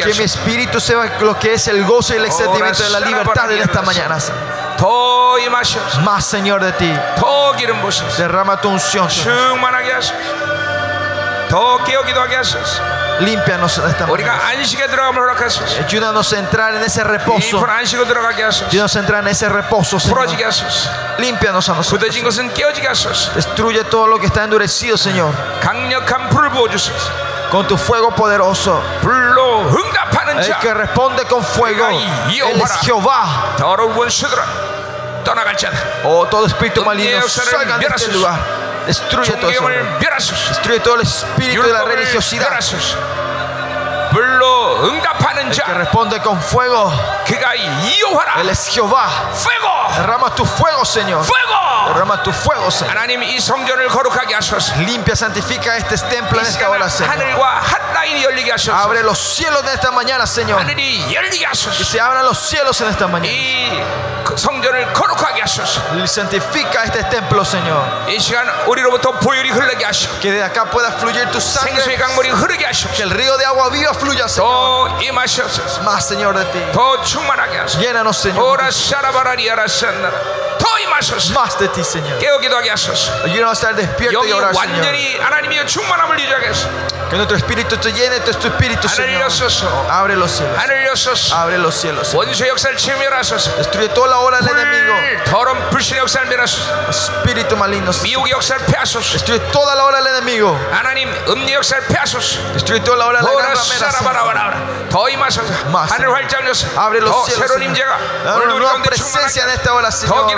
Que 0.05 0.13
mi 0.13 0.23
espíritu 0.25 0.79
sepa 0.79 1.05
lo 1.21 1.37
que 1.39 1.53
es 1.53 1.67
el 1.67 1.83
gozo 1.85 2.13
y 2.13 2.17
el 2.17 2.25
excedimiento 2.25 2.83
de 2.83 2.89
la 2.89 2.99
libertad 2.99 3.51
en 3.51 3.61
esta 3.61 3.81
mañana, 3.81 4.17
Más, 6.03 6.25
Señor, 6.25 6.63
de 6.63 6.71
ti. 6.73 6.93
Derrama 8.17 8.59
tu 8.59 8.69
unción. 8.69 9.07
더 11.48 11.82
깨어기도 11.84 12.20
하게 12.20 12.36
하소서. 12.36 12.82
Límpianos 13.20 13.76
en 13.78 13.84
esta 13.90 14.06
mañana. 14.06 14.12
우리가 14.12 14.46
안식에 14.48 14.86
들어가면 14.86 15.20
허락하소서. 15.22 15.82
Ayúdanos 15.84 16.32
a 16.32 16.38
entrar 16.38 16.74
en 16.74 16.82
ese 16.82 17.02
reposo. 17.04 17.58
깊은 17.58 17.68
안식으로 17.68 18.06
들어가게 18.08 18.42
하소서. 18.44 18.66
Ayúdanos 18.70 18.96
a 18.96 19.00
entrar 19.00 19.20
en 19.22 19.28
ese 19.28 19.48
reposo, 19.48 19.98
Señor. 19.98 20.14
풀어지게 20.14 20.44
하소서. 20.44 20.88
Límpianos 21.18 21.68
a 21.68 21.74
nosotros. 21.76 22.00
굳어진 22.00 22.24
것은 22.24 22.54
깨어지게 22.54 22.86
하소서. 22.88 23.32
Destruye 23.34 23.84
todo 23.84 24.06
lo 24.06 24.18
que 24.18 24.26
está 24.26 24.44
endurecido, 24.44 24.96
Señor. 24.96 25.34
강력한 25.60 26.30
불을 26.30 26.48
부어주소서. 26.50 27.10
Con 27.50 27.66
tu 27.66 27.76
fuego 27.76 28.10
poderoso. 28.14 28.80
불로 29.02 29.68
응답하는 29.68 30.38
El 30.38 30.44
자. 30.46 30.58
que 30.60 30.72
responde 30.72 31.24
con 31.26 31.42
fuego. 31.44 31.90
Él 31.90 32.62
es 32.62 32.72
Jehová. 32.86 33.54
더러운 33.58 33.92
원수들아 33.96 34.44
떠나갈 35.24 35.54
자다. 35.58 35.76
Oh, 36.04 36.26
todo 36.30 36.46
espíritu 36.46 36.80
Donde 36.82 37.04
maligno, 37.04 37.26
usaron 37.26 37.50
salgan 37.50 37.80
de 37.80 37.86
este 37.86 38.06
멸하소서. 38.08 38.12
lugar. 38.16 38.63
Destruye 38.85 39.33
todo 39.33 39.49
eso. 39.51 39.63
Destruye 40.49 40.79
todo 40.79 40.95
el 40.95 41.01
espíritu 41.01 41.61
de 41.63 41.73
la 41.73 41.83
religiosidad. 41.95 42.47
Que 45.65 45.73
responde 45.73 46.21
con 46.21 46.41
fuego. 46.41 46.91
Él 48.41 48.49
es 48.49 48.67
Jehová. 48.67 49.09
Fuego. 49.33 49.87
Derrama 49.97 50.33
tu 50.33 50.45
fuego, 50.45 50.85
Señor. 50.85 51.23
Fuego. 51.25 51.87
Derrama 51.87 52.23
tu 52.23 52.31
fuego, 52.31 52.71
Señor. 52.71 52.93
Limpia, 54.77 55.15
santifica 55.15 55.75
este 55.77 55.97
templo 55.97 56.39
en 56.39 56.45
esta 56.45 56.69
hora, 56.69 56.89
Señor. 56.89 57.13
Abre 58.73 59.03
los 59.03 59.17
cielos 59.19 59.63
de 59.65 59.73
esta 59.73 59.91
mañana, 59.91 60.25
Señor. 60.25 60.59
Que 60.65 61.83
se 61.83 61.99
abran 61.99 62.23
los 62.25 62.37
cielos 62.39 62.79
en 62.81 62.89
esta 62.89 63.07
mañana. 63.07 63.35
이 64.34 64.36
성전을 64.36 64.92
거룩하게 64.92 65.40
하소서. 65.42 65.80
Y 65.92 66.04
Santifica 66.04 66.84
este 66.84 67.02
templo, 67.10 67.42
Señor. 67.44 67.82
이 68.08 68.18
시간 68.20 68.46
우리로부터 68.66 69.12
보혈이 69.12 69.50
흘러게 69.50 69.84
하시고 69.84 70.18
Que 70.20 70.30
de 70.32 70.42
acá 70.42 70.64
pueda 70.70 70.90
fluir 70.92 71.30
tu 71.30 71.38
생수의 71.40 71.96
sangre. 71.96 71.98
강물이 71.98 72.30
흐르게 72.30 72.58
Que 72.58 72.66
하시옵소서. 72.66 73.02
el 73.02 73.10
río 73.10 73.36
de 73.38 73.44
agua 73.46 73.68
viva 73.70 73.92
fluya, 73.94 74.26
Señor. 74.28 74.46
더 74.46 74.98
임하시옵소서. 75.02 75.82
Más, 75.82 76.06
Señor, 76.06 76.36
de 76.36 76.44
ti. 76.52 76.72
더 76.72 77.00
충만하게 77.02 77.58
하소서. 77.58 77.80
Llénanos, 77.80 78.16
Señor. 78.18 78.42
오라 78.42 78.70
샤라바라리아라 78.70 79.66
산나라. 79.68 80.12
더 80.94 80.94
임하소서. 80.94 81.32
Más 81.34 81.58
de 81.58 81.68
ti, 81.68 81.80
Señor. 81.82 82.18
깨어기도 82.18 82.56
하게 82.56 82.70
하소서. 82.70 83.10
Ayúdanos 83.24 83.50
a 83.50 83.52
estar 83.58 83.74
despiertos 83.74 84.12
y 84.12 84.30
여기 84.30 84.32
orar, 84.32 84.54
Señor. 84.54 84.70
완전히 84.70 85.18
하나님의 85.18 85.66
충만함을 85.66 86.18
유지하게 86.20 86.46
하소서. 86.46 86.68
Que 87.10 87.16
nuestro 87.16 87.36
espíritu 87.36 87.76
te 87.76 87.90
llene 87.92 88.20
de 88.20 88.32
tu 88.32 88.46
espíritu, 88.46 88.86
하늘 88.86 89.18
Señor. 89.18 89.22
여소서. 89.26 89.66
Abre 89.90 90.14
los 90.14 90.30
cielos. 90.30 90.56
하늘 90.56 90.86
여소서. 90.86 91.34
Abre 91.34 91.58
los 91.58 91.74
cielos. 91.74 92.06
Señor. 92.06 92.18
원수의 92.22 92.50
역사를 92.50 92.76
치멸하소서. 92.76 93.56
Destruye 93.58 93.88
toda 93.92 94.10
la 94.14 94.18
obra 94.20 94.38
del 94.40 94.54
enemigo. 94.56 94.94
불, 94.94 95.24
더러운 95.24 95.58
불신의 95.70 95.98
역사를 96.06 96.28
멸하소서. 96.28 96.86
Espíritu 96.88 97.56
maligno. 97.56 97.90
미혹의 98.02 98.30
역사를 98.30 98.64
패하소서. 98.64 99.18
Destruye 99.18 99.40
toda 99.50 99.74
la 99.74 99.84
obra 99.86 99.98
del 99.98 100.14
enemigo. 100.14 100.54
하나님 100.70 101.10
음리 101.26 101.52
역사를 101.54 101.82
패하소서. 101.88 102.38
Destruye 102.54 102.78
toda 102.84 102.98
la 103.02 103.06
obra 103.10 103.18
de 103.18 103.26
la 103.26 103.32
오라 103.34 103.42
gran 103.42 103.58
ramera. 103.58 103.90
Señor. 103.90 103.90
샤라바라바라. 103.90 104.88
더 104.90 105.08
임하소서. 105.10 105.50
Más, 105.74 105.90
하늘 105.90 106.06
Señor. 106.06 106.14
활짝 106.14 106.46
여서. 106.46 106.62
Abre 106.78 107.00
los 107.00 107.10
더 107.10 107.24
cielos. 107.26 107.42
새로운 107.42 107.58
Señor. 107.58 107.74
임재가 107.74 107.90
Da 108.22 108.34
오늘 108.38 108.46
una 108.46 108.54
우리 108.54 108.58
nueva 108.62 108.70
가운데 108.78 108.86
presencia 108.90 109.42
en 109.42 109.50
충만하게. 109.50 109.54
esta 109.58 109.74
hora, 109.74 109.90
더 109.90 109.96
Señor. 109.98 110.30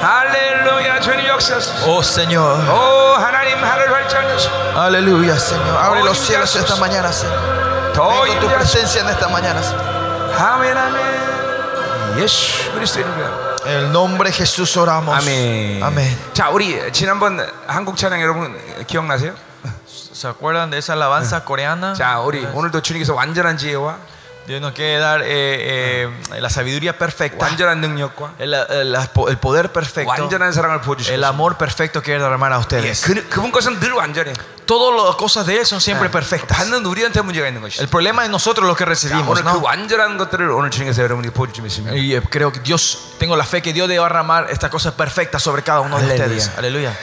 할렐루야 0.00 1.00
주님 1.00 1.26
역사하소서 1.26 1.86
Oh, 1.88 2.00
Señor. 2.02 2.60
오 2.70 3.14
하나님 3.16 3.62
하늘 3.62 3.92
활짝 3.92 4.28
여소 4.30 4.50
Aleluya, 4.76 5.36
Señor. 5.36 5.76
Abre 5.78 6.00
Oh, 6.00 6.04
los 6.06 6.18
cielos 6.18 6.54
limpiasos. 6.54 6.56
esta 6.56 6.76
mañana, 6.76 7.10
Señor. 7.12 7.92
더 7.94 8.08
Ven 8.22 8.28
con 8.28 8.40
tu 8.40 8.46
임하소서 8.46 8.56
presencia 8.56 9.00
en 9.02 9.08
esta 9.08 9.28
mañana, 9.28 9.62
Señor. 9.62 9.82
아멘 10.36 10.76
아멘 10.76 12.18
예수 12.18 12.70
그리스도 12.72 13.00
이름으로 13.00 13.56
En 13.66 13.72
el 13.78 13.92
nombre 13.92 14.30
de 14.30 14.36
Jesús 14.36 14.76
oramos. 14.76 15.14
아멘 15.16 15.82
Amén. 15.82 16.16
자 16.34 16.50
우리 16.50 16.92
지난번 16.92 17.40
한국 17.66 17.96
찬양 17.96 18.20
여러분 18.20 18.54
기억나세요? 18.86 19.34
¿Se 19.86 20.28
acuerdan 20.28 20.70
de 20.70 20.78
esa 20.78 20.92
alabanza 20.92 21.40
coreana? 21.44 21.94
자 21.94 22.20
우리 22.20 22.44
오늘도 22.44 22.80
주님께서 22.82 23.14
완전한 23.14 23.56
지혜와 23.58 23.96
Dios 24.47 24.59
nos 24.59 24.73
quiere 24.73 24.97
dar 24.97 25.21
eh, 25.21 25.27
eh, 25.27 26.41
la 26.41 26.49
sabiduría 26.49 26.97
perfecta, 26.97 27.47
el, 28.39 28.53
el, 28.53 28.95
el, 28.95 29.37
poder 29.37 29.71
perfecto, 29.71 30.11
el 31.13 31.23
amor 31.23 31.57
perfecto 31.57 32.01
que 32.01 32.05
quiere 32.05 32.21
derramar 32.23 32.51
a 32.53 32.59
ustedes. 32.59 33.05
Yes. 33.05 33.23
Todas 34.65 35.05
las 35.05 35.15
cosas 35.15 35.45
de 35.45 35.59
Él 35.59 35.65
son 35.65 35.81
siempre 35.81 36.07
yeah. 36.07 36.11
perfectas. 36.11 36.57
El 37.79 37.87
problema 37.89 38.23
es 38.23 38.29
nosotros 38.29 38.65
los 38.65 38.77
que 38.77 38.85
recibimos. 38.85 39.37
Yeah, 39.37 39.51
¿no? 39.53 39.59
Y 41.95 42.15
eh, 42.15 42.21
creo 42.29 42.51
que 42.51 42.61
Dios, 42.61 43.13
tengo 43.19 43.35
la 43.35 43.43
fe 43.45 43.61
que 43.61 43.73
Dios 43.73 43.87
debe 43.87 44.01
derramar 44.01 44.47
estas 44.49 44.69
cosas 44.71 44.93
perfectas 44.93 45.43
sobre 45.43 45.61
cada 45.61 45.81
uno 45.81 45.99
de 45.99 46.07
ustedes. 46.07 46.51
Aleluya. 46.57 46.97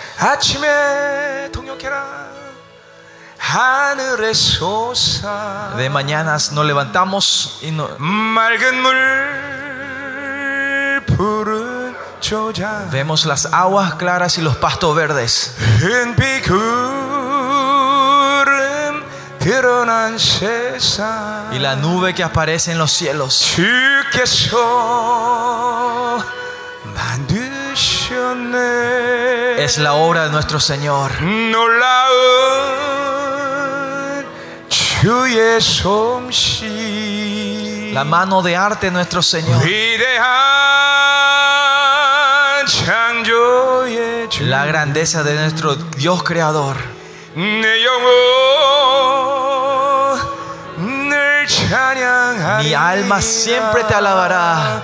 De 5.76 5.88
mañanas 5.88 6.52
nos 6.52 6.66
levantamos 6.66 7.58
y 7.62 7.70
no, 7.70 7.88
vemos 12.90 13.24
las 13.24 13.46
aguas 13.46 13.94
claras 13.94 14.36
y 14.36 14.42
los 14.42 14.56
pastos 14.56 14.94
verdes. 14.94 15.54
Y 21.52 21.58
la 21.58 21.76
nube 21.76 22.14
que 22.14 22.22
aparece 22.22 22.72
en 22.72 22.78
los 22.78 22.92
cielos. 22.92 23.46
Es 29.58 29.78
la 29.78 29.94
obra 29.94 30.24
de 30.24 30.30
nuestro 30.30 30.60
Señor. 30.60 31.12
La 37.94 38.04
mano 38.04 38.42
de 38.42 38.54
arte 38.54 38.88
de 38.88 38.92
nuestro 38.92 39.22
Señor. 39.22 39.62
La 44.40 44.66
grandeza 44.66 45.22
de 45.22 45.34
nuestro 45.34 45.76
Dios 45.76 46.22
creador. 46.22 46.76
Mi 52.62 52.74
alma 52.74 53.22
siempre 53.22 53.84
te 53.84 53.94
alabará. 53.94 54.82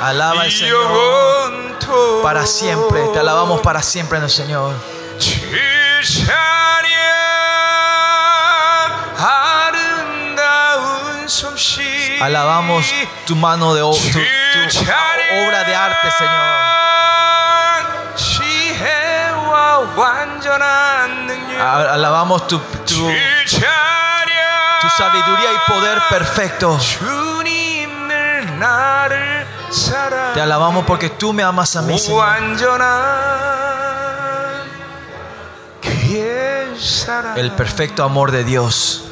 Alaba 0.00 0.42
al 0.42 0.50
Señor. 0.50 1.52
Para 2.20 2.44
siempre, 2.46 3.06
te 3.12 3.20
alabamos 3.20 3.60
para 3.60 3.80
siempre 3.80 4.18
en 4.18 4.24
Señor. 4.30 4.74
Alabamos 12.23 12.85
tu 13.25 13.35
mano 13.35 13.73
de 13.73 13.81
o- 13.81 13.91
tu, 13.93 14.19
tu 14.19 14.59
obra 15.45 15.63
de 15.63 15.75
arte, 15.75 16.11
Señor. 16.11 16.49
지혜와 18.15 19.79
완전한 19.95 21.25
능력 21.27 21.61
A- 21.61 21.93
Alabamos 21.93 22.47
tu, 22.47 22.59
tu, 22.85 22.95
주 22.95 23.07
찬양 23.59 24.81
tu 24.81 24.87
sabiduría 24.89 25.51
y 25.53 25.57
poder 25.67 25.99
perfecto. 26.09 26.77
주님 26.79 28.07
늘 28.07 28.59
나를 28.59 29.45
사랑 29.71 30.33
Te 30.33 30.41
alabamos 30.41 30.85
porque 30.85 31.09
tú 31.09 31.31
me 31.33 31.43
amas 31.43 31.75
a 31.75 31.81
mí, 31.81 31.97
Señor. 31.97 32.19
완전한 32.19 32.89
그의 35.81 36.75
사랑 36.77 37.37
El 37.37 37.51
perfecto 37.51 38.03
amor 38.03 38.31
de 38.31 38.43
Dios. 38.43 39.05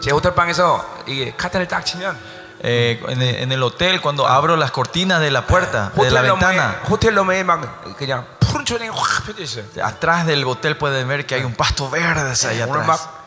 제 0.00 0.10
호텔방에서 0.12 0.84
이게 1.06 1.32
카텐을 1.36 1.66
딱 1.66 1.84
치면 1.84 2.16
Eh, 2.62 3.00
en, 3.08 3.22
el, 3.22 3.34
en 3.36 3.52
el 3.52 3.62
hotel, 3.62 4.00
cuando 4.00 4.26
abro 4.26 4.56
las 4.56 4.72
cortinas 4.72 5.20
de 5.20 5.30
la 5.30 5.46
puerta, 5.46 5.92
de 5.94 6.10
la 6.10 6.20
호텔 6.22 6.24
너머에 6.24 6.32
ventana, 6.32 6.82
호텔 6.90 7.14
너머에 7.14 7.42
막 7.44 7.96
그냥 7.96 8.26
푸른 8.40 8.64
초장이 8.64 8.90
확 8.90 9.24
펴져 9.24 9.42
있어요. 9.42 9.64
atrás 9.84 10.26
del 10.26 10.44
hotel 10.44 10.76
pueden 10.76 11.06
ver 11.06 11.24
que 11.24 11.36
hay 11.36 11.44
un 11.44 11.54
pasto 11.54 11.88
verde 11.88 12.32
ahí 12.48 12.60
오늘 12.62 12.80
atrás. 12.82 12.86
막 12.88 13.18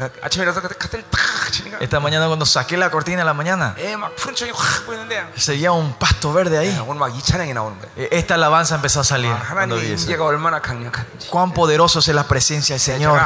어, 0.00 0.08
아침에 0.22 0.42
일어나서 0.44 0.60
카트를 0.66 1.04
탁 1.10 1.20
치니까 1.52 1.76
Esta 1.80 2.00
mañana 2.00 2.26
cuando 2.26 2.44
saqué 2.46 2.76
la 2.78 2.90
cortina 2.90 3.20
en 3.22 3.26
la 3.26 3.34
mañana, 3.34 3.74
애막 3.78 4.16
푸른 4.16 4.34
총이 4.34 4.50
확 4.50 4.86
보이는데 4.86 5.22
se 5.36 5.52
veía 5.52 5.70
un 5.72 5.92
pasto 5.94 6.32
verde 6.32 6.56
예, 6.56 6.58
ahí. 6.58 6.80
오늘 6.88 6.98
막 6.98 7.14
이 7.14 7.22
찬양이 7.22 7.52
나오는 7.54 7.78
거예요. 7.78 7.92
Eh, 7.96 8.08
Esta 8.10 8.34
alabanza 8.34 8.74
empezó 8.74 9.00
a 9.00 9.04
salir. 9.04 9.30
아, 9.30 9.54
cuando 9.54 9.76
vi 9.76 9.86
하나님의 9.86 9.92
eso. 9.94 10.02
임재가 10.10 10.24
얼마나 10.24 10.58
강력한지. 10.60 11.28
Cuán 11.30 11.52
poderoso 11.52 12.00
es 12.00 12.08
la 12.08 12.24
presencia 12.26 12.74
del 12.74 12.80
Señor. 12.80 13.20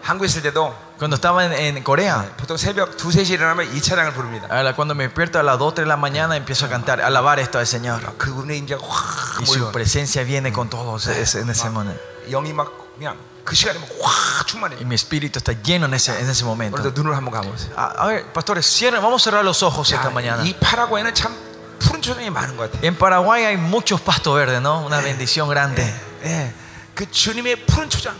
한국에 0.02 0.26
있을 0.26 0.42
때도 0.42 0.74
Cuando 0.98 1.16
estaba 1.16 1.44
en, 1.44 1.52
en 1.52 1.82
Corea, 1.84 2.24
보통 2.38 2.56
새벽 2.56 2.96
2, 2.96 3.10
3시에 3.10 3.30
일어나면 3.34 3.74
이 3.76 3.82
찬양을 3.82 4.12
부릅니다. 4.14 4.46
a 4.50 4.62
la- 4.62 4.72
cuando 4.74 4.94
me 4.94 5.04
despierto 5.04 5.38
a 5.38 5.42
las 5.42 5.58
2, 5.58 5.74
3 5.74 5.84
de 5.84 5.88
la 5.88 5.96
mañana, 5.96 6.36
empiezo 6.36 6.64
a 6.66 6.68
cantar, 6.70 7.00
a 7.02 7.06
alabar 7.08 7.38
esto 7.38 7.58
al 7.58 7.66
Señor. 7.66 8.00
그분의 8.16 8.56
임재가 8.58 8.80
확 8.80 9.40
Y 9.42 9.46
su 9.46 9.58
몰려. 9.58 9.72
presencia 9.72 10.22
viene 10.24 10.52
con 10.52 10.70
todos 10.70 11.06
ese- 11.08 11.40
en 11.40 11.50
ese 11.50 11.68
momento. 11.70 12.00
영이 12.30 12.52
막 12.54 12.70
그냥 12.96 13.16
그 13.44 13.54
시간에 13.54 13.78
막확 13.78 14.46
충만해. 14.46 14.76
Y 14.80 14.84
mi 14.86 14.94
espíritu 14.94 15.38
está 15.38 15.52
lleno 15.52 15.84
en 15.86 15.94
ese, 15.94 16.18
en 16.18 16.30
ese 16.30 16.44
momento. 16.44 16.78
오늘도 16.80 16.92
눈을 16.94 17.14
한번 17.14 17.34
감으세요. 17.34 17.72
A, 17.76 17.92
a 17.98 18.06
ver, 18.06 18.24
pastores, 18.32 18.64
cierren, 18.64 19.02
vamos 19.02 19.20
a 19.22 19.24
cerrar 19.30 19.44
los 19.44 19.62
ojos 19.62 19.90
esta 19.92 20.08
자, 20.08 20.10
mañana. 20.14 20.42
이 20.44 20.54
파라과이는 20.58 21.12
참 21.14 21.34
푸른 21.78 22.00
초장이 22.00 22.30
많은 22.30 22.56
것 22.56 22.70
같아요. 22.72 22.80
En 22.86 22.94
Paraguay 22.96 23.44
hay 23.44 23.56
muchos 23.58 24.00
pastos 24.00 24.34
verdes, 24.34 24.62
¿no? 24.62 24.86
Una 24.86 25.00
bendición 25.02 25.48
grande. 25.50 25.82
예, 26.24 26.52
그 26.94 27.10
주님의 27.10 27.66
푸른 27.66 27.90
초장. 27.90 28.14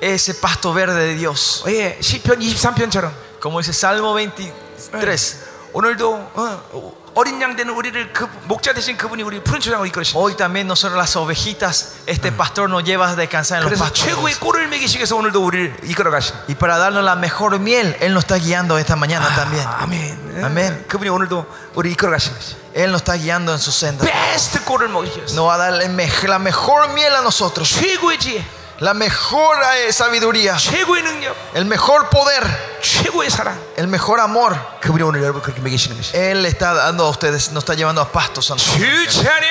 Ese 0.00 0.34
pasto 0.34 0.72
verde 0.72 1.00
de 1.00 1.14
Dios. 1.16 1.62
예, 1.66 1.98
시편 2.00 2.38
23편처럼 2.40 3.12
Como 3.40 3.60
dice 3.60 3.72
Salmo 3.72 4.14
23. 4.14 5.52
오늘도 5.72 6.30
어, 6.34 6.92
어린 7.16 7.40
양 7.42 7.54
되는 7.56 7.72
우리를 7.74 8.12
그 8.12 8.28
목자 8.44 8.72
대신 8.74 8.96
그분이 8.96 9.22
우리 9.22 9.40
푸른 9.42 9.60
초장으로 9.60 9.86
이끌으신. 9.86 10.16
Hoy 10.16 10.36
también 10.36 10.66
nosotros 10.66 10.96
las 10.96 11.14
ovejitas, 11.16 11.94
este 12.06 12.30
pastor 12.32 12.68
nos 12.70 12.82
lleva 12.84 13.08
a 13.08 13.14
descansar 13.16 13.58
en 13.58 13.64
los 13.64 13.70
그래서 13.70 13.84
pastos. 13.84 14.04
최고의 14.04 14.34
꼴을 14.40 14.68
먹이시기 14.68 14.98
위해서 14.98 15.16
오늘도 15.16 15.44
우리를 15.44 15.76
이끌어 15.84 16.10
가신. 16.10 16.34
Y 16.48 16.54
para 16.56 16.78
darnos 16.78 17.04
la 17.04 17.14
mejor 17.16 17.58
miel, 17.60 17.96
Él 18.00 18.14
nos 18.14 18.24
está 18.24 18.38
guiando 18.38 18.78
esta 18.78 18.94
mañana 18.96 19.26
también. 19.34 19.66
아멘. 19.66 20.38
예, 20.38 20.42
아멘. 20.44 20.84
그분이 20.88 21.08
오늘도 21.10 21.46
우리 21.74 21.92
이끌어 21.92 22.10
가신 22.12 22.32
것이. 22.34 22.54
Él 22.74 22.90
nos 22.90 23.02
está 23.02 23.16
guiando 23.16 23.52
en 23.52 23.58
su 23.58 23.70
senda. 23.70 24.04
베스트 24.04 24.64
꼴을 24.64 24.88
먹이기 24.88 25.18
위해서. 25.20 25.34
Nos 25.34 25.46
va 25.48 25.54
a 25.54 25.58
dar 25.58 25.72
la 25.72 25.86
mej- 25.88 26.28
la 26.28 26.38
mejor 26.38 26.88
miel 26.92 27.14
a 27.14 27.20
nosotros. 27.22 27.68
최고의 27.70 28.18
지혜, 28.18 28.44
La 28.80 28.92
mejor 28.92 29.56
eh, 29.76 29.92
sabiduría. 29.92 30.56
최고의 30.56 31.02
능력, 31.04 31.36
El 31.54 31.64
mejor 31.66 32.08
poder. 32.10 32.42
최고의 32.82 33.30
사랑. 33.30 33.56
El 33.76 33.86
mejor 33.86 34.18
amor. 34.20 34.56
그분이 34.80 35.02
오늘 35.04 35.22
여러분 35.22 35.40
그렇게 35.42 35.60
먹이시는 35.60 35.96
것이. 35.96 36.16
Él 36.16 36.42
le 36.42 36.48
está 36.48 36.74
dando 36.74 37.04
a 37.04 37.08
ustedes, 37.10 37.52
nos 37.52 37.62
está 37.64 37.74
llevando 37.74 38.00
a 38.00 38.10
pastos. 38.10 38.50
a 38.50 38.54
nosotros. 38.54 38.76
주 38.76 39.06
찬양 39.22 39.44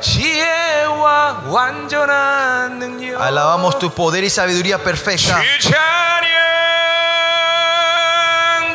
지혜와 0.00 1.42
완전한 1.46 2.78
능력 2.78 3.20
Alabamos 3.20 3.78
tu 3.78 3.90
poder 3.92 4.22
y 4.24 4.30
sabiduría 4.30 4.78
perfecta. 4.78 5.40
주 5.42 5.58
찬양 5.70 6.22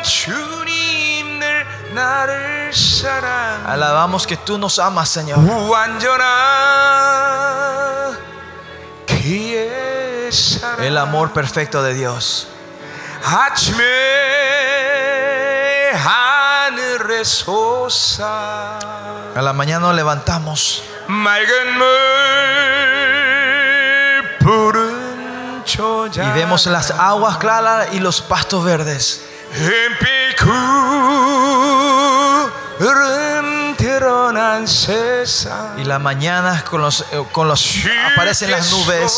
주님 0.02 1.38
늘 1.40 1.66
나를 1.94 2.48
사랑 2.48 2.51
Alabamos 3.67 4.25
que 4.27 4.37
tú 4.37 4.57
nos 4.57 4.79
amas, 4.79 5.09
Señor. 5.09 5.39
El 10.79 10.97
amor 10.97 11.31
perfecto 11.33 11.81
de 11.83 11.93
Dios. 11.93 12.47
A 19.35 19.41
la 19.41 19.53
mañana 19.53 19.87
nos 19.87 19.95
levantamos. 19.95 20.83
Y 26.15 26.31
vemos 26.33 26.65
las 26.67 26.91
aguas 26.91 27.37
claras 27.37 27.87
y 27.93 27.99
los 27.99 28.21
pastos 28.21 28.63
verdes. 28.63 29.21
Y 35.77 35.83
las 35.83 36.01
mañanas 36.01 36.63
con 36.63 36.81
los, 36.81 37.01
eh, 37.11 37.23
con 37.31 37.47
los 37.47 37.75
aparecen 38.13 38.51
las 38.51 38.71
nubes. 38.71 39.13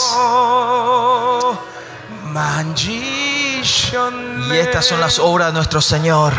Y 4.53 4.57
estas 4.57 4.85
son 4.85 4.99
las 4.99 5.19
obras 5.19 5.47
de 5.47 5.53
nuestro 5.53 5.81
Señor. 5.81 6.33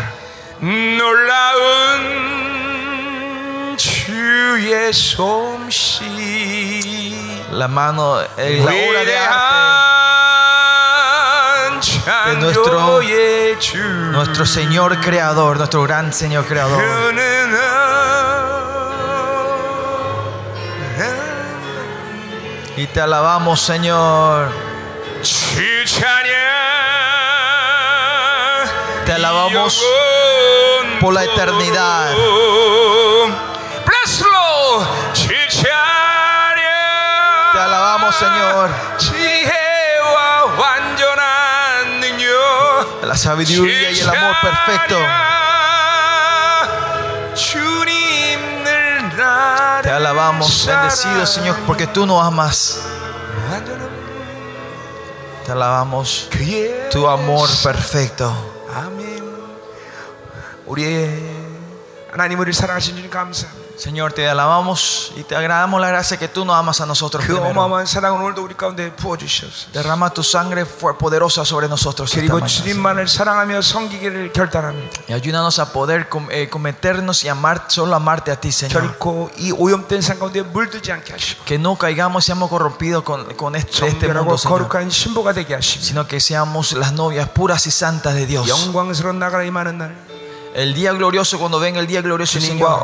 La 7.51 7.67
mano, 7.67 8.17
la 8.19 8.71
obra 8.89 9.03
de 9.05 9.17
arte 9.17 9.96
de 12.07 12.37
nuestro, 12.37 13.01
nuestro 14.11 14.45
Señor 14.45 14.99
Creador, 15.01 15.57
nuestro 15.57 15.83
gran 15.83 16.13
Señor 16.13 16.45
Creador. 16.45 16.81
Y 22.77 22.87
te 22.87 23.01
alabamos, 23.01 23.59
Señor. 23.59 24.51
Te 29.05 29.13
alabamos 29.13 29.83
por 31.01 31.13
la 31.13 31.25
eternidad. 31.25 32.13
La 43.16 43.16
sabiduría 43.16 43.90
y 43.90 43.98
el 44.00 44.08
amor 44.08 44.34
perfecto. 44.40 44.98
주님 47.34 48.64
늘 48.64 49.16
나를 49.16 49.82
Te 49.82 49.90
alabamos, 49.90 50.66
bendecido 50.66 51.26
Señor, 51.26 51.56
porque 51.66 51.86
tú 51.86 52.06
nos 52.06 52.22
amas. 52.24 52.80
완전한 53.50 53.90
Te 55.44 55.52
alabamos 55.52 56.28
그의 56.30 56.88
tu 56.90 57.08
amor 57.08 57.48
perfecto. 57.64 58.32
아멘. 58.72 59.22
우리의 60.66 61.20
하나님 62.12 62.38
우리를 62.38 62.52
사랑하신 62.54 62.96
주님 62.96 63.10
감사합니다. 63.10 63.65
Señor, 63.76 64.12
te 64.12 64.28
alabamos 64.28 65.12
y 65.16 65.24
te 65.24 65.34
agradamos 65.34 65.80
la 65.80 65.88
gracia 65.88 66.16
que 66.16 66.28
tú 66.28 66.44
nos 66.44 66.54
amas 66.54 66.80
a 66.80 66.86
nosotros. 66.86 67.24
그 67.24 67.32
primero. 67.34 67.50
어마어마한 67.50 67.86
사랑을 67.86 68.20
오늘도 68.22 68.44
우리 68.44 68.54
가운데 68.54 68.92
부어 68.94 69.16
주시옵소서. 69.16 69.72
Derrama 69.72 70.10
tu 70.10 70.20
sangre 70.22 70.62
fu- 70.64 70.94
poderosa 70.96 71.42
sobre 71.44 71.66
nosotros. 71.66 72.10
esta 72.12 72.20
그리고 72.20 72.38
mañana, 72.38 72.46
주님만을 72.46 73.08
사랑하며 73.08 73.60
섬기기를 73.62 74.32
결단합니다. 74.34 75.02
Y 75.08 75.14
ayúdanos 75.14 75.58
a 75.58 75.72
poder 75.72 76.06
com- 76.08 76.28
eh, 76.30 76.48
cometernos 76.48 77.24
y 77.24 77.28
amar, 77.28 77.64
solo 77.68 77.96
amarte 77.96 78.30
a 78.30 78.36
ti, 78.38 78.52
Señor. 78.52 78.78
결코 78.98 79.30
이 79.38 79.50
오염된 79.50 80.00
산 80.00 80.18
가운데 80.20 80.42
물들지 80.42 80.92
않게 80.92 81.12
하시고 81.14 81.44
Que 81.44 81.56
no 81.58 81.74
caigamos 81.76 82.22
y 82.22 82.26
seamos 82.30 82.50
corrompidos 82.50 83.02
con, 83.02 83.24
con 83.34 83.56
este, 83.56 83.72
este 83.88 84.06
정결하고 84.06 84.36
mundo, 84.36 84.38
Señor. 84.38 84.68
거룩한 84.68 84.90
신부가 84.90 85.32
되게 85.32 85.54
하시고 85.54 85.82
Sino 85.82 86.06
que 86.06 86.20
seamos 86.20 86.74
las 86.74 86.92
novias 86.92 87.28
puras 87.30 87.66
y 87.66 87.72
santas 87.72 88.14
de 88.14 88.26
Dios. 88.26 88.46
영광스러운 88.48 89.18
나가라 89.18 89.42
임하는 89.42 89.78
날 89.78 90.05
El 90.57 90.73
día 90.73 90.91
glorioso 90.91 91.37
cuando 91.37 91.59
venga 91.59 91.79
el 91.79 91.85
día 91.85 92.01
glorioso 92.01 92.39
en 92.39 92.45
Ingua. 92.45 92.79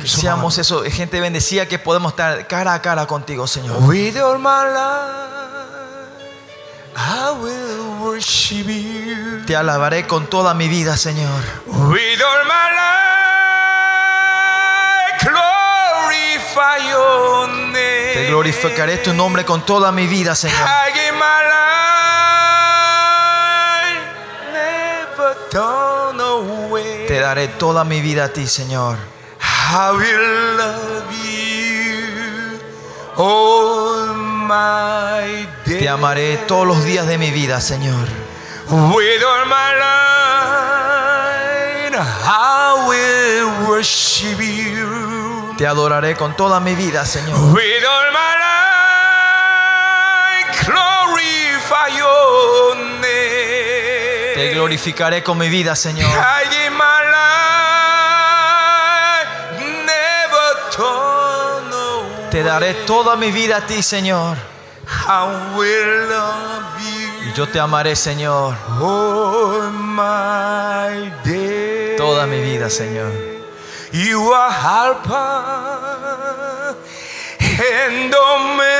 Que 0.00 0.08
seamos 0.08 0.56
eso, 0.56 0.82
gente 0.84 1.20
bendecida 1.20 1.68
que 1.68 1.78
podemos 1.78 2.12
estar 2.12 2.48
cara 2.48 2.72
a 2.72 2.80
cara 2.80 3.06
contigo, 3.06 3.46
Señor. 3.46 3.76
Te 9.46 9.54
alabaré 9.54 10.06
con 10.06 10.28
toda 10.28 10.54
mi 10.54 10.66
vida, 10.68 10.96
Señor. 10.96 11.42
With. 11.66 12.22
Te 18.14 18.26
glorificaré 18.28 18.96
tu 18.96 19.12
nombre 19.12 19.44
con 19.44 19.66
toda 19.66 19.92
mi 19.92 20.06
vida, 20.06 20.34
Señor. 20.34 20.66
Daré 27.22 27.48
toda 27.48 27.84
mi 27.84 28.00
vida 28.00 28.24
a 28.24 28.28
ti, 28.28 28.46
Señor. 28.46 28.96
I 29.40 29.90
will 29.92 30.56
love 30.58 31.10
you 31.24 32.60
all 33.16 34.14
my 34.14 35.46
days. 35.64 35.78
Te 35.80 35.88
amaré 35.88 36.36
todos 36.46 36.66
los 36.66 36.84
días 36.84 37.06
de 37.06 37.16
mi 37.16 37.30
vida, 37.30 37.58
Señor. 37.60 38.06
With 38.68 39.22
all 39.24 39.46
my 39.46 39.74
life, 39.80 39.92
I 42.24 42.74
will 42.86 43.48
worship 43.68 44.38
you. 44.40 45.54
Te 45.56 45.66
adoraré 45.66 46.14
con 46.16 46.36
toda 46.36 46.60
mi 46.60 46.74
vida, 46.74 47.06
Señor. 47.06 47.38
With 47.54 47.84
all 47.84 48.10
my 48.12 48.36
life, 50.44 50.66
glorify 50.66 51.88
your. 51.96 52.91
Te 54.42 54.50
glorificaré 54.50 55.22
con 55.22 55.38
mi 55.38 55.48
vida, 55.48 55.76
Señor. 55.76 56.10
Te 62.28 62.42
daré 62.42 62.74
toda 62.84 63.14
mi 63.14 63.30
vida 63.30 63.58
a 63.58 63.60
ti, 63.60 63.84
Señor. 63.84 64.36
Y 67.24 67.32
yo 67.34 67.48
te 67.48 67.60
amaré, 67.60 67.94
Señor, 67.94 68.56
toda 71.96 72.26
mi 72.26 72.40
vida, 72.40 72.68
Señor. 72.68 73.12
You 73.92 74.34
are 74.34 74.52
Alpha 74.52 75.44
and 77.38 78.12
Omega. 78.12 78.72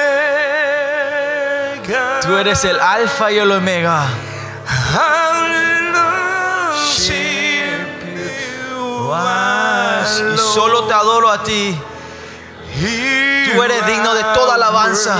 Tú 2.21 2.37
eres 2.37 2.65
el 2.65 2.81
alfa 2.81 3.31
y 3.31 3.39
el 3.39 3.53
omega. 3.53 4.09
Y 10.35 10.39
solo 10.39 10.85
te 10.85 10.95
adoro 10.95 11.31
a 11.31 11.43
ti. 11.43 11.79
Tú 13.55 13.63
eres 13.63 13.87
digno 13.87 14.15
de 14.15 14.23
toda 14.35 14.55
alabanza. 14.55 15.17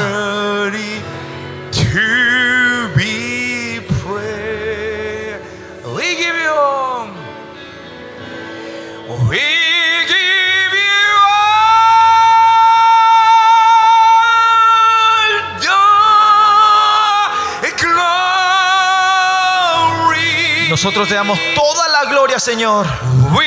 Nosotros 20.83 21.07
te 21.07 21.15
damos 21.15 21.39
toda 21.55 21.87
la 21.91 22.07
gloria, 22.07 22.41
Señor. 22.41 22.85
We 23.31 23.47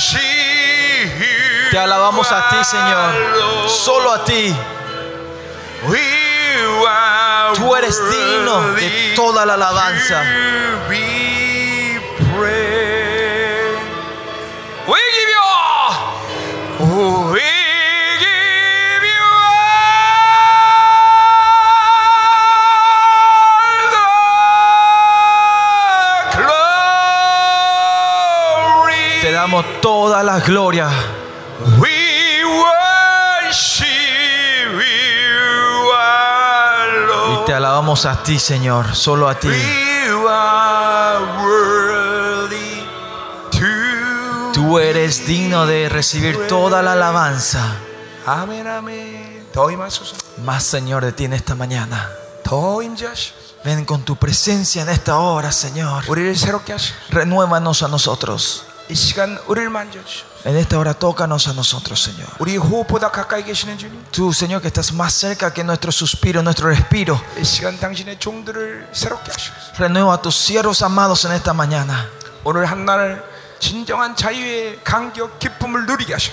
worship 0.00 0.18
you. 1.18 1.70
Te 1.70 1.78
alabamos 1.78 2.32
a 2.32 2.48
ti, 2.48 2.56
Señor. 2.64 3.68
Solo 3.68 4.12
a 4.12 4.24
ti. 4.24 4.56
Tú 7.56 7.76
eres 7.76 8.00
digno 8.08 8.72
de 8.72 9.12
toda 9.14 9.44
la 9.44 9.52
alabanza. 9.52 10.22
We 10.88 10.96
give 15.12 15.28
you 15.28 15.42
all. 16.80 17.61
toda 29.80 30.22
la 30.22 30.40
gloria. 30.40 30.88
Y 37.32 37.44
te 37.46 37.54
alabamos 37.54 38.06
a 38.06 38.22
ti, 38.22 38.38
Señor, 38.38 38.94
solo 38.94 39.28
a 39.28 39.34
ti. 39.38 39.48
Tú 44.52 44.78
eres 44.78 45.26
digno 45.26 45.66
de 45.66 45.88
recibir 45.88 46.46
toda 46.46 46.82
la 46.82 46.92
alabanza. 46.92 47.76
Amén, 48.26 48.66
amén. 48.66 49.46
Más, 50.44 50.62
Señor, 50.62 51.04
de 51.04 51.12
ti 51.12 51.24
en 51.24 51.32
esta 51.32 51.54
mañana. 51.54 52.08
Ven 53.64 53.84
con 53.84 54.02
tu 54.02 54.16
presencia 54.16 54.82
en 54.82 54.88
esta 54.88 55.18
hora, 55.18 55.52
Señor. 55.52 56.04
Renuévanos 57.10 57.82
a 57.82 57.88
nosotros. 57.88 58.64
이 58.89 58.95
시간 58.95 59.37
우리를 59.47 59.69
만져주시고 59.69 60.27
En 60.45 60.55
esta 60.55 60.77
hora 60.79 60.93
tócanos 60.93 61.47
a 61.49 61.53
nosotros, 61.53 61.99
Señor. 62.01 62.27
우리 62.39 62.55
호흡보다 62.55 63.11
가까이 63.11 63.43
계시는 63.43 63.77
주님 63.77 64.01
Tú, 64.11 64.31
Señor, 64.31 64.61
que 64.61 64.67
estás 64.69 64.93
más 64.93 65.13
cerca 65.13 65.51
que 65.53 65.63
nuestro 65.63 65.91
suspiro, 65.91 66.41
nuestro 66.41 66.69
respiro. 66.69 67.19
이 67.37 67.43
시간 67.43 67.77
당신의 67.79 68.17
종들을 68.19 68.87
새롭게 68.93 69.31
하시옵소서 69.31 69.73
Renueva 69.77 70.13
a 70.13 70.21
tus 70.21 70.35
siervos 70.35 70.81
amados 70.83 71.25
en 71.25 71.33
esta 71.33 71.53
mañana. 71.53 72.07
오늘 72.45 72.65
한날 72.65 73.23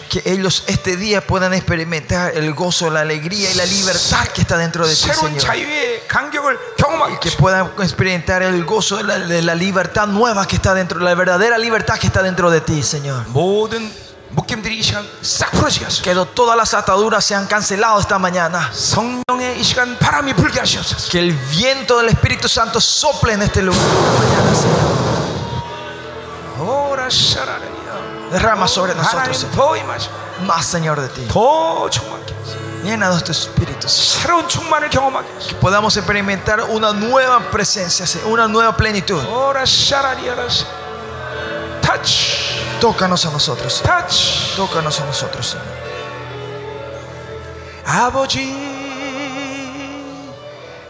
Que 0.09 0.23
ellos 0.25 0.63
este 0.67 0.97
día 0.97 1.21
puedan 1.25 1.53
experimentar 1.53 2.35
el 2.35 2.53
gozo, 2.53 2.89
la 2.89 3.01
alegría 3.01 3.51
y 3.51 3.53
la 3.53 3.65
libertad 3.65 4.27
que 4.29 4.41
está 4.41 4.57
dentro 4.57 4.87
de 4.87 4.95
ti, 4.95 5.01
Señor. 5.01 5.37
Que 7.19 7.31
puedan 7.31 7.69
experimentar 7.79 8.41
el 8.41 8.65
gozo 8.65 8.97
de 8.97 9.41
la, 9.43 9.55
libertad 9.55 10.07
nueva 10.07 10.47
que 10.47 10.55
está 10.55 10.73
dentro, 10.73 10.99
la 10.99 11.13
verdadera 11.13 11.57
libertad 11.57 11.99
que 11.99 12.07
está 12.07 12.23
dentro 12.23 12.49
de 12.49 12.61
ti, 12.61 12.81
Señor. 12.81 13.25
Que 16.01 16.15
todas 16.33 16.57
las 16.57 16.73
ataduras 16.73 17.23
sean 17.25 17.45
canceladas 17.45 18.01
esta 18.01 18.17
mañana. 18.17 18.71
Que 21.09 21.19
el 21.19 21.33
viento 21.33 21.97
del 21.97 22.09
Espíritu 22.09 22.47
Santo 22.47 22.81
sople 22.81 23.33
en 23.33 23.43
este 23.43 23.61
lugar. 23.61 23.81
Señor. 24.55 25.08
오라 26.58 27.08
샤라리야 27.10 28.30
Derrama 28.30 28.66
sobre 28.66 28.94
nosotros, 28.94 29.14
하나님 29.14 29.34
Señor. 29.34 29.54
더 29.54 29.76
임하시고 29.76 30.12
Más, 30.46 30.66
Señor, 30.66 31.00
de 31.00 31.08
ti. 31.08 31.28
더 31.28 31.88
충만케 31.90 32.34
하소서 32.34 32.58
Llena 32.84 33.10
de 33.10 33.20
tu 33.22 33.30
Espíritu, 33.32 33.86
Señor. 33.88 34.22
새로운 34.22 34.48
충만을 34.48 34.90
경험하게 34.90 35.28
하소서 35.34 35.58
Podamos 35.60 35.96
experimentar 35.96 36.60
una 36.70 36.92
nueva 36.92 37.38
presencia, 37.50 38.06
Señor, 38.06 38.26
una 38.32 38.46
nueva 38.48 38.76
plenitud. 38.76 39.22
오라 39.26 39.64
샤라리야라시 39.64 40.66
타치 41.80 42.78
Tócanos 42.80 43.24
a 43.26 43.30
nosotros, 43.30 43.74
Señor. 43.74 43.86
타치 43.86 44.56
Tócanos 44.56 45.00
a 45.00 45.04
nosotros, 45.06 45.46
Señor. 45.56 45.84
아버지 47.86 48.38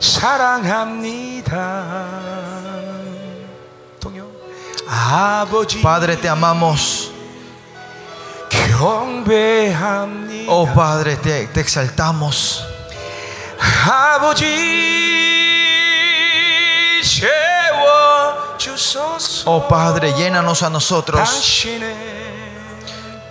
사랑합니다 0.01 1.53
동요 1.55 1.63
아버지 1.91 2.28
Padre, 5.82 6.18
te 6.18 6.28
amamos. 6.28 7.12
Oh 10.48 10.68
Padre, 10.74 11.16
te, 11.18 11.48
te 11.48 11.60
exaltamos. 11.62 12.66
Oh 19.46 19.68
Padre, 19.68 20.14
llénanos 20.14 20.64
a 20.64 20.70
nosotros 20.70 21.30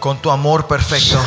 con 0.01 0.21
tu 0.23 0.31
amor 0.31 0.67
perfecto. 0.67 1.19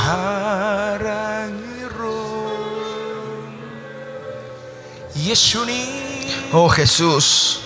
Oh 6.51 6.69
Jesús. 6.69 7.62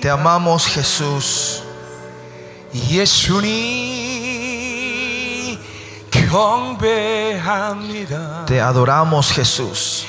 Te 0.00 0.08
amamos 0.08 0.66
Jesús. 0.66 1.62
Te 8.46 8.58
adoramos 8.60 9.30
Jesús. 9.30 10.06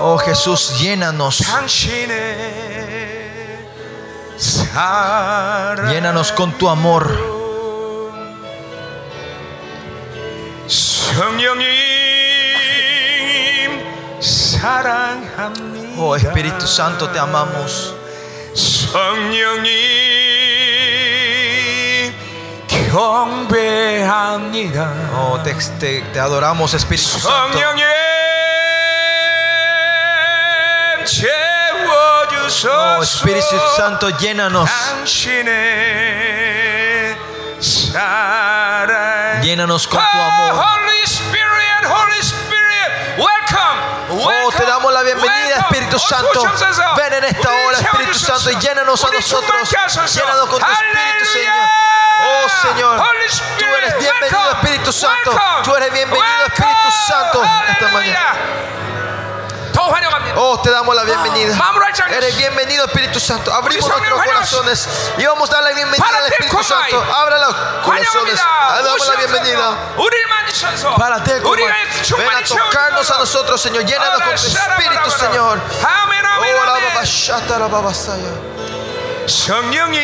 Oh 0.00 0.18
Jesús, 0.18 0.80
llénanos. 0.80 1.42
Llénanos 5.88 6.32
con 6.32 6.50
tu 6.58 6.68
amor. 6.68 7.33
Oh 15.98 16.16
Espíritu 16.16 16.66
Santo, 16.66 17.08
te 17.08 17.18
amamos. 17.18 17.94
Oh, 25.16 25.38
te, 25.42 26.20
adoramos, 26.20 26.74
Espíritu 26.74 27.18
Santo. 27.18 27.58
Oh, 32.98 33.02
Espíritu 33.02 33.56
Santo, 33.76 34.08
llénanos. 34.10 34.70
Llénanos 39.42 39.86
con 39.86 40.00
tu 40.00 40.18
amor. 40.18 40.83
Oh, 44.10 44.50
te 44.56 44.64
damos 44.64 44.92
la 44.92 45.02
bienvenida, 45.02 45.56
Espíritu 45.60 45.98
Santo. 45.98 46.42
Ven 46.96 47.12
en 47.14 47.24
esta 47.24 47.48
hora, 47.50 47.78
Espíritu 47.78 48.18
Santo, 48.18 48.50
y 48.50 48.56
llénanos 48.56 49.02
a 49.04 49.10
nosotros. 49.10 49.70
Llénanos 50.14 50.48
con 50.48 50.60
tu 50.60 50.66
Espíritu, 50.72 51.24
Señor. 51.32 51.68
Oh 52.26 52.48
Señor, 52.48 53.02
tú 53.58 53.64
eres 53.76 53.98
bienvenido 53.98 54.50
Espíritu 54.52 54.92
Santo, 54.92 55.36
tú 55.64 55.74
eres 55.76 55.92
bienvenido 55.92 56.46
Espíritu 56.46 56.90
Santo 57.06 57.42
esta 57.68 57.88
mañana. 57.88 58.34
더 59.73 59.87
환영합니다. 59.89 60.35
Oh, 60.39 60.59
te 60.61 60.69
damos 60.71 60.95
la 60.95 61.03
bienvenida. 61.03 61.55
마음으로 61.55 61.83
할지 61.85 62.01
않겠어. 62.03 62.17
Eres 62.17 62.35
bienvenido, 62.37 62.85
Espíritu 62.85 63.19
Santo. 63.19 63.51
Abrimos 63.53 63.85
Uy, 63.85 63.89
nuestros 63.89 64.19
Señor, 64.19 64.25
corazones 64.25 64.87
y 65.17 65.25
vamos 65.25 65.49
a 65.49 65.53
dar 65.53 65.63
la 65.63 65.71
bienvenida 65.71 66.05
al 66.05 66.11
Para 66.13 66.27
Espíritu 66.27 66.57
te 66.57 66.63
Santo. 66.63 66.95
comai. 66.99 67.21
Abra 67.21 67.37
los 67.39 67.55
corazones. 67.85 68.39
환영합니다. 68.39 68.83
Damos 68.83 69.07
la 69.07 69.15
bienvenida. 69.17 69.69
오셔서 69.69 70.01
우리를 70.03 70.27
만지셔서 70.29 70.95
Para 70.95 71.23
ti, 71.23 71.31
우리가 71.33 71.73
ven 71.73 71.87
a 71.87 72.03
충만히 72.03 72.43
tocarnos 72.45 73.09
a 73.09 73.13
채워주소서. 73.13 73.19
nosotros, 73.19 73.61
Señor. 73.61 73.83
Llénanos 73.85 74.21
con 74.21 74.35
tu 74.35 74.47
Espíritu, 74.47 75.11
Señor. 75.11 75.59
아멘 75.83 76.25
아멘 76.25 76.49
Oh, 76.49 76.53
la 76.65 76.71
아멘. 76.75 76.93
babashata, 76.93 77.57
la 77.59 77.67
babasaya. 77.67 78.31
성령님 79.27 79.99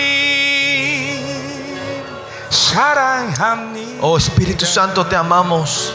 사랑합니다. 2.50 4.00
Oh, 4.02 4.18
Espíritu 4.18 4.66
Santo, 4.66 5.06
te 5.08 5.16
amamos. 5.16 5.94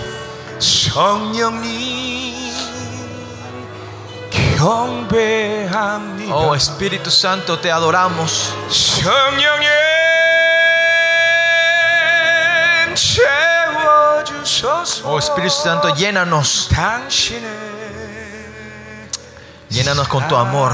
성령님 0.58 1.60
경배합니다. 1.60 2.33
Oh 6.31 6.55
Espíritu 6.55 7.11
Santo, 7.11 7.59
te 7.59 7.71
adoramos. 7.71 8.53
Oh 15.03 15.19
Espíritu 15.19 15.53
Santo, 15.53 15.93
llénanos. 15.95 16.67
Llénanos 19.69 20.07
con 20.07 20.27
tu 20.27 20.35
amor. 20.35 20.71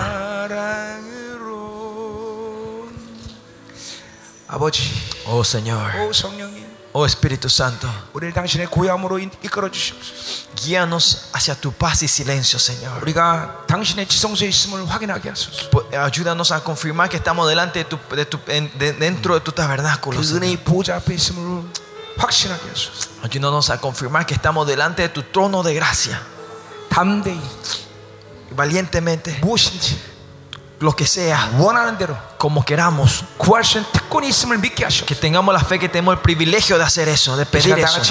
Oh 5.27 5.43
Señor. 5.43 5.91
오 6.90 6.90
성령님, 6.90 6.90
Oh, 6.96 7.04
Espíritu 7.06 7.46
Santo. 7.48 7.88
우리를 8.14 8.32
당신의 8.32 8.68
고향으로 8.68 9.18
인- 9.18 9.30
이끌어 9.42 9.70
주시옵소서. 9.70 10.48
Guíanos 10.56 11.28
hacia 11.34 11.54
tu 11.54 11.70
paz 11.72 12.02
y 12.02 12.08
silencio, 12.08 12.58
Señor. 12.58 13.02
우리가 13.02 13.66
당신의 13.66 14.08
지성소에 14.08 14.48
있음을 14.48 14.88
확인하게 14.88 15.28
하소서. 15.28 15.68
Po- 15.70 15.84
Ayúdanos 15.92 16.52
a 16.52 16.60
confirmar 16.64 17.10
que 17.10 17.18
estamos 17.18 17.46
delante 17.48 17.80
de 17.80 17.84
tu, 17.84 17.98
de 18.16 18.24
tu- 18.24 18.40
en- 18.48 18.72
de- 18.78 18.94
dentro 18.94 19.34
de 19.34 19.40
tu 19.44 19.52
tabernáculo. 19.52 20.16
그 20.18 20.24
Señor. 20.24 20.42
은혜의 20.42 20.64
보좌 20.64 20.96
앞에 20.96 21.14
있음을 21.14 21.68
확신하게 22.16 22.64
하소서. 22.70 23.10
Ayúdanos 23.22 23.68
a 23.68 23.76
confirmar 23.78 24.24
que 24.24 24.32
estamos 24.34 24.66
delante 24.66 25.02
de 25.02 25.10
tu 25.10 25.22
trono 25.22 25.62
de 25.62 25.74
gracia. 25.74 26.16
담대히 26.88 27.38
Valientemente, 28.56 29.38
무엇인지 29.42 29.98
lo 30.81 30.95
que 30.95 31.05
sea, 31.05 31.49
como 32.37 32.65
queramos, 32.65 33.23
que 35.05 35.15
tengamos 35.15 35.53
la 35.53 35.61
fe 35.61 35.77
que 35.77 35.87
tenemos 35.87 36.15
el 36.15 36.21
privilegio 36.21 36.77
de 36.77 36.83
hacer 36.83 37.07
eso, 37.07 37.37
de 37.37 37.45
pedir 37.45 37.77
eso. 37.77 38.01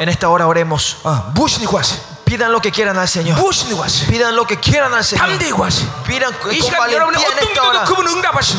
En 0.00 0.08
esta 0.08 0.28
hora 0.28 0.46
oremos. 0.46 0.98
Pidan 2.24 2.52
lo 2.52 2.60
que 2.60 2.70
quieran 2.70 2.98
al 2.98 3.08
Señor. 3.08 3.38
Pidan 4.08 4.36
lo 4.36 4.46
que 4.46 4.58
quieran 4.58 4.92
al 4.92 5.02
Señor. 5.04 5.26
Pidan 6.06 6.34
con 6.34 6.50
valentía 6.76 7.26
en 7.40 7.48
esta 7.48 7.62
hora. 7.62 7.84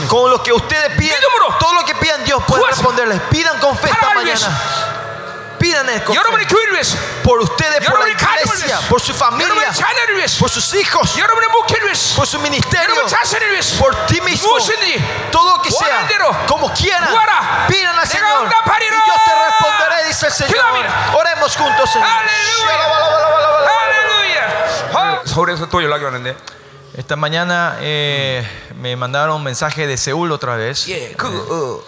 Con 0.08 0.32
lo 0.32 0.42
que 0.42 0.52
ustedes 0.54 0.98
piden, 0.98 1.18
todo 1.60 1.74
lo 1.74 1.86
que 1.86 1.94
pidan 1.96 2.24
Dios 2.24 2.42
puede 2.48 2.66
responderles. 2.66 3.22
Pidan 3.30 3.60
con 3.60 3.78
fe 3.78 3.90
esta 3.92 4.14
mañana 4.16 4.89
Pidan 5.59 5.89
el 5.89 6.05
con 6.05 6.15
여러분의 6.15 6.45
fe. 6.45 6.55
교회를 6.55 6.73
위해서, 6.75 6.99
por 7.23 7.41
ustedes, 7.41 7.81
por 7.87 7.99
la 7.99 8.05
여러분의 8.11 8.17
가정을 8.17 8.45
iglesia, 8.45 8.77
위해서, 8.77 8.89
por 8.89 9.01
su 9.01 9.15
familia, 9.15 9.47
여러분의 9.49 9.73
자녀를 9.73 10.17
위해서, 10.19 10.39
por 10.39 10.51
sus 10.51 10.75
hijos, 10.75 11.17
여러분의 11.17 11.49
목회를 11.49 11.87
위해서, 11.89 12.15
por 12.17 12.27
su 12.27 12.39
ministerio, 12.41 12.91
여러분 12.95 13.09
자신을 13.09 13.51
위해서, 13.53 13.79
por 13.79 13.95
ti 14.07 14.21
mismo, 14.21 14.51
무엇이든지 14.51 15.31
todo 15.31 15.57
lo 15.57 15.63
que 15.63 15.71
sea, 15.71 15.89
원하는 15.89 16.09
대로 16.09 16.35
como 16.47 16.71
quieran, 16.75 17.09
구하라. 17.09 17.67
pidan 17.69 17.97
al 17.97 18.05
내가 18.05 18.11
Señor 18.11 18.43
응답하리라. 18.45 18.95
y 18.95 18.99
yo 19.09 19.15
te 19.25 19.33
responderé, 19.47 20.05
dice 20.09 20.27
el 20.27 20.33
Señor. 20.33 20.53
기도합니다. 20.53 21.15
Oremos 21.17 21.57
juntos, 21.57 21.91
Señor. 21.91 22.09
할렐루야. 22.09 22.85
서울에서 25.27 25.67
또 25.69 25.83
연락이 25.83 26.05
왔는데, 26.05 26.37
Esta 26.97 27.17
mañana 27.17 27.77
eh, 27.81 28.47
me 28.77 28.95
mandaron 28.95 29.35
un 29.37 29.43
mensaje 29.43 29.87
de 29.89 29.97
Seúl 29.97 30.31
otra 30.31 30.55
vez. 30.57 30.87
예, 30.89 31.13
그 31.17 31.27
어, 31.27 31.83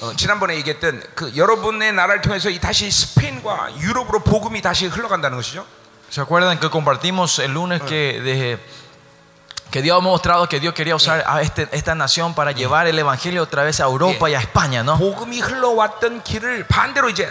어, 0.00 0.14
지난번에 0.16 0.54
얘기했던 0.56 1.02
그 1.14 1.36
여러분의 1.36 1.92
나라를 1.92 2.22
통해서 2.22 2.48
이 2.48 2.58
다시 2.58 2.90
스페인과 2.90 3.76
유럽으로 3.80 4.20
복음이 4.20 4.62
다시 4.62 4.86
흘러간다는 4.86 5.36
것이죠. 5.36 5.66
¿Se 6.10 6.20
acuerdan 6.20 6.58
que 6.58 6.68
compartimos 6.70 7.38
el 7.38 7.52
lunes 7.52 7.82
que, 7.82 8.20
de- 8.20 8.58
que 9.70 9.82
Dios 9.82 9.96
ha 9.96 10.00
mostrado 10.00 10.48
que 10.48 10.58
Dios 10.58 10.74
quería 10.74 10.96
usar 10.96 11.22
a 11.26 11.40
este- 11.42 11.68
esta 11.72 11.94
nación 11.94 12.34
para 12.34 12.50
llevar 12.52 12.86
el 12.88 12.98
Evangelio 12.98 13.42
otra 13.42 13.62
vez 13.62 13.78
a 13.80 13.84
Europa 13.84 14.28
y 14.28 14.34
a 14.34 14.40
España, 14.40 14.82
¿no? 14.82 14.96
복음이 14.98 15.38
흘러왔던 15.40 16.24
길을 16.24 16.66
반대로 16.66 17.08
이제 17.10 17.26
어, 17.26 17.30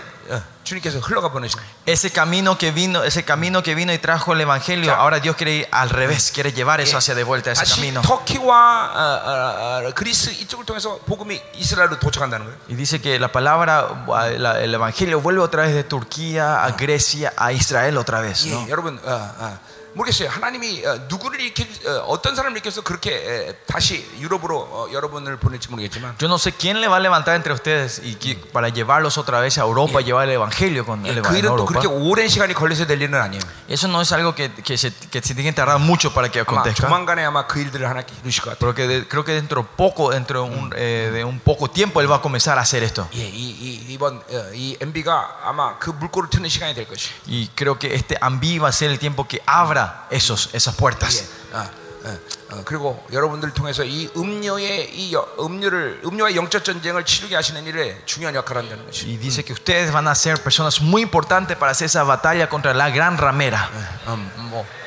주님께서 0.63 0.99
흘러가 0.99 1.31
보내신 1.31 1.57
거예요. 1.59 1.69
Ese 1.87 2.11
camino 2.11 2.55
que 2.55 2.71
vino, 2.71 3.03
ese 3.03 3.23
camino 3.25 3.63
que 3.63 3.73
vino 3.73 3.91
y 3.91 3.97
trajo 3.97 4.33
el 4.33 4.41
Evangelio, 4.41 4.85
Ya. 4.93 4.97
ahora 4.97 5.19
Dios 5.19 5.35
quiere 5.35 5.53
ir 5.55 5.67
al 5.71 5.89
revés, 5.89 6.31
quiere 6.31 6.53
llevar 6.53 6.79
eso 6.81 6.97
hacia 6.97 7.15
de 7.15 7.23
vuelta 7.23 7.51
ese 7.51 7.61
다시 7.63 7.75
camino. 7.81 8.01
터키와 8.01 8.91
어, 8.93 8.99
어, 9.25 9.87
어, 9.89 9.91
그리스 9.95 10.29
이쪽을 10.29 10.65
통해서 10.65 10.99
복음이 11.07 11.41
이스라엘로 11.55 11.97
도착한다는 11.99 12.45
거예요. 12.45 12.57
Y 12.69 12.75
dice 12.75 13.01
que 13.01 13.17
la 13.17 13.31
palabra, 13.31 14.05
la- 14.37 14.61
el 14.61 14.71
Evangelio 14.73 15.19
vuelve 15.19 15.41
otra 15.41 15.63
vez 15.63 15.73
de 15.73 15.83
Turquía 15.83 16.63
a 16.63 16.71
Grecia 16.77 17.33
a 17.35 17.51
Israel 17.51 17.97
otra 17.97 18.21
vez, 18.21 18.45
¿no? 18.45 18.65
예, 18.67 18.69
여러분 18.69 18.99
어, 19.03 19.33
어, 19.39 19.57
모르겠어요. 19.93 20.29
하나님이 20.29 20.85
어, 20.85 20.95
누구를 21.09 21.41
일으켜 21.41 21.63
어, 22.05 22.21
떤 22.21 22.35
사람을 22.35 22.55
일으켜서 22.57 22.81
그렇게 22.81 23.09
에, 23.11 23.53
다시 23.65 24.05
유럽으로 24.19 24.59
어, 24.59 24.87
여러분을 24.93 25.37
보낼지 25.37 25.67
모르겠지만 25.69 26.15
Yo 26.21 26.27
no 26.27 26.35
sé 26.37 26.51
quién 26.51 26.77
le 26.79 26.87
va 26.87 26.97
a 26.97 26.99
levantar 26.99 27.33
entre 27.35 27.53
ustedes 27.53 27.99
y 28.05 28.15
qui- 28.19 28.35
para 28.35 28.69
llevarlos 28.69 29.17
otra 29.17 29.39
vez 29.39 29.57
a 29.57 29.61
Europa 29.61 29.99
y 29.99 30.03
llevar 30.05 30.27
el 30.29 30.35
Evangelio 30.35 30.85
con 30.85 31.03
el 31.07 31.17
예, 31.17 31.21
그 31.21 31.25
Evangelio 31.25 31.39
일은 31.39 31.49
또 31.49 31.53
Europa. 31.65 31.81
그렇게 31.81 31.87
오랜 31.87 32.27
시간이 32.29 32.53
걸려서 32.53 32.85
될 32.85 33.01
일은 33.01 33.15
아니에요. 33.19 33.41
Eso 33.67 33.87
no 33.87 33.99
es 34.01 34.11
algo 34.13 34.35
que, 34.35 34.53
que, 34.53 34.77
se, 34.77 34.93
que 35.09 35.21
se 35.23 35.33
tiene 35.33 35.49
que 35.49 35.53
tardar 35.57 35.79
mucho 35.79 36.13
para 36.13 36.29
que 36.29 36.39
아마 36.39 36.61
acontezca. 36.61 36.85
조만간에 36.87 37.25
아마 37.25 37.47
그 37.47 37.59
일들을 37.59 37.89
하나님께 37.89 38.13
이루실 38.21 38.43
것 38.43 38.51
같아요. 38.51 38.59
Pero 38.59 38.75
que 38.75 38.85
de- 38.87 39.07
creo 39.07 39.25
que 39.25 39.33
dentro 39.33 39.63
de 39.63 39.67
poco, 39.75 40.11
dentro 40.11 40.43
de 40.43 40.49
un, 40.53 40.71
eh, 40.77 41.09
de 41.11 41.25
un 41.25 41.39
poco 41.39 41.67
tiempo, 41.67 41.99
Él 41.99 42.05
va 42.09 42.17
a 42.17 42.21
comenzar 42.21 42.59
a 42.59 42.61
hacer 42.61 42.83
esto. 42.83 43.09
예, 43.15 43.25
이, 43.25 43.49
이, 43.57 43.85
이번 43.89 44.21
어, 44.21 44.51
이 44.53 44.77
MB가 44.79 45.39
아마 45.45 45.79
그 45.79 45.89
물꼬를 45.89 46.29
트는 46.29 46.47
시간이 46.47 46.75
될 46.75 46.87
것이. 46.87 47.09
Y 47.27 47.49
creo 47.55 47.79
que 47.79 47.95
este 47.95 48.15
Ambi 48.21 48.59
va 48.59 48.67
a 48.69 48.71
ser 48.71 48.91
el 48.91 48.99
tiempo 48.99 49.25
que 49.27 49.41
abra 49.47 49.79
esos, 50.11 50.49
esas 50.53 50.75
예, 50.75 50.77
puertas. 50.77 51.29
어, 51.53 51.57
어, 52.05 52.17
어, 52.51 52.61
그리고 52.65 53.05
여러분들 53.11 53.51
통해서 53.53 53.83
이 53.83 54.09
음료의 54.15 54.89
이 54.95 55.13
여- 55.13 55.27
음료를 55.39 56.01
음료와 56.05 56.33
영적 56.35 56.63
전쟁을 56.63 57.03
치르게 57.05 57.35
하시는 57.35 57.65
일에 57.67 58.01
중요한 58.05 58.35
역할을 58.35 58.61
한다는 58.63 58.85
것이. 58.85 59.05
Y 59.05 59.17
dice 59.17 59.43
que 59.43 59.53
ustedes 59.53 59.91
van 59.91 60.07
a 60.07 60.15
ser 60.15 60.41
personas 60.41 60.81
muy 60.81 61.01
importantes 61.01 61.57
para 61.57 61.71
hacer 61.71 61.85
esa 61.85 62.03
batalla 62.03 62.47
contra 62.47 62.73
la 62.73 62.89
gran 62.89 63.17
ramera. 63.17 63.69
음, 64.07 64.31
뭐 64.49 64.65
예, 64.65 64.82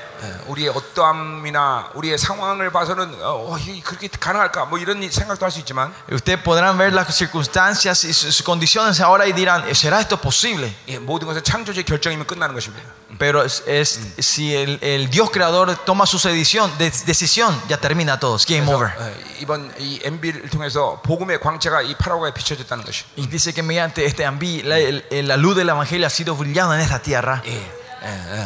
우리의 0.46 0.68
어떠함이나 0.68 1.90
우리의 1.94 2.16
상황을 2.16 2.70
봐서는 2.70 3.14
어, 3.24 3.52
어, 3.54 3.58
이게 3.58 3.80
그렇게 3.82 4.06
가능할까 4.08 4.66
뭐 4.66 4.78
이런 4.78 5.02
생각도 5.10 5.44
할 5.44 5.50
수 5.50 5.58
있지만 5.60 5.92
Ustedes 6.10 6.44
podrán 6.44 6.78
ver 6.78 6.92
las 6.94 7.08
circunstancias 7.16 8.04
y 8.04 8.12
sus 8.12 8.40
condiciones 8.44 9.00
ahora 9.00 9.24
y 9.26 9.32
dirán, 9.32 9.64
¿será 9.74 9.98
esto 10.00 10.16
posible? 10.16 10.72
예, 10.86 10.98
모든 11.00 11.26
것은 11.26 11.42
창조주의 11.42 11.84
결정이면 11.84 12.26
끝나는 12.26 12.54
것입니다. 12.54 12.84
Pero 13.18 13.42
es, 13.42 13.64
es- 13.66 14.14
si 14.20 14.54
el, 14.54 14.78
el 14.80 15.10
Dios 15.10 15.28
creador 15.30 15.74
toma 15.84 16.06
su 16.06 16.16
decisión, 16.18 16.70
de- 16.78 16.90
decisión, 17.04 17.60
ya 17.68 17.76
termina 17.78 18.18
todo. 18.20 18.36
Es 18.36 18.46
game 18.46 18.66
over. 18.72 18.92
어, 18.96 19.12
이번 19.40 19.74
이 19.78 20.00
MB를 20.04 20.48
통해서 20.50 21.00
복음의 21.04 21.40
광채가 21.40 21.82
이 21.82 21.94
파라과에 21.96 22.32
비춰졌다는 22.32 22.84
것이. 22.84 23.04
Y 23.18 23.26
dice 23.26 23.52
que 23.52 23.62
mediante 23.62 24.04
este 24.06 24.24
Ambi, 24.24 24.62
la, 24.62 24.78
el- 24.78 25.04
la 25.10 25.36
luz 25.36 25.56
del 25.56 25.68
Evangelio 25.68 26.06
ha 26.06 26.10
sido 26.10 26.36
brillada 26.36 26.76
en 26.76 26.80
esta 26.80 27.00
tierra. 27.02 27.42
예, 27.44 27.50
예, 27.50 27.56
예, 27.58 27.82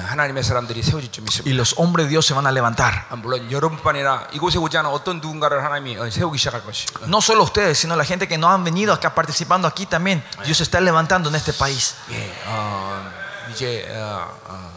하나님의 0.06 0.42
사람들이 0.42 0.82
세워질 0.82 1.10
줄 1.12 1.24
믿습니다. 1.24 1.48
Y 1.50 1.54
los 1.56 1.74
hombres 1.78 2.06
de 2.06 2.10
Dios 2.10 2.26
se 2.26 2.34
van 2.34 2.46
a 2.46 2.50
levantar. 2.52 3.06
아, 3.08 3.16
물론 3.16 3.50
여러분뿐 3.50 3.94
아니라 3.94 4.26
이곳에 4.32 4.58
오지 4.58 4.76
않은 4.78 4.90
어떤 4.90 5.20
누군가를 5.20 5.64
하나님이 5.64 5.96
어, 5.98 6.10
세우기 6.10 6.36
시작할 6.38 6.62
것이. 6.64 6.86
어, 7.00 7.06
No 7.06 7.18
solo 7.18 7.42
ustedes, 7.42 7.78
sino 7.78 7.96
la 7.96 8.04
gente 8.04 8.28
que 8.28 8.36
no 8.36 8.48
han 8.50 8.64
venido 8.64 8.92
acá 8.92 9.14
participando 9.14 9.66
aquí 9.66 9.86
también. 9.86 10.22
Dios 10.44 10.58
se 10.58 10.64
está 10.64 10.80
levantando 10.80 11.28
en 11.30 11.36
este 11.36 11.52
país. 11.54 11.94
예, 12.10 12.32
어, 12.46 13.02
이제 13.50 13.88
어, 13.96 14.28
어, 14.48 14.69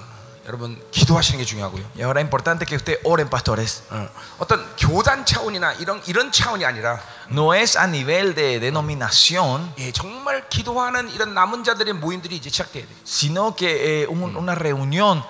여러분 0.46 0.78
기도하시는 0.90 1.38
게 1.38 1.44
중요하고요. 1.46 1.82
Y 1.96 2.02
ahora 2.02 2.20
importante 2.20 2.66
que 2.66 2.76
ustedes 2.76 3.00
oren, 3.04 3.30
pastores. 3.30 3.82
어, 3.90 4.08
어떤 4.38 4.64
교단 4.76 5.24
차원이나 5.24 5.72
이런 5.74 6.02
이런 6.06 6.30
차원이 6.30 6.64
아니라 6.64 7.00
No 7.30 7.54
es 7.54 7.78
a 7.78 7.86
nivel 7.88 8.34
de 8.34 8.60
denominación, 8.60 9.72
예, 9.78 9.90
정말 9.92 10.46
기도하는 10.50 11.08
이런 11.10 11.32
남은 11.32 11.64
자들의 11.64 11.94
모임들이 11.94 12.36
이제 12.36 12.50
시작돼야 12.50 12.84
돼. 12.84 12.88
sino 13.04 13.54
que 13.56 14.02
eh, 14.02 14.06
un- 14.06 14.36
una 14.36 14.54
reunión 14.54 15.24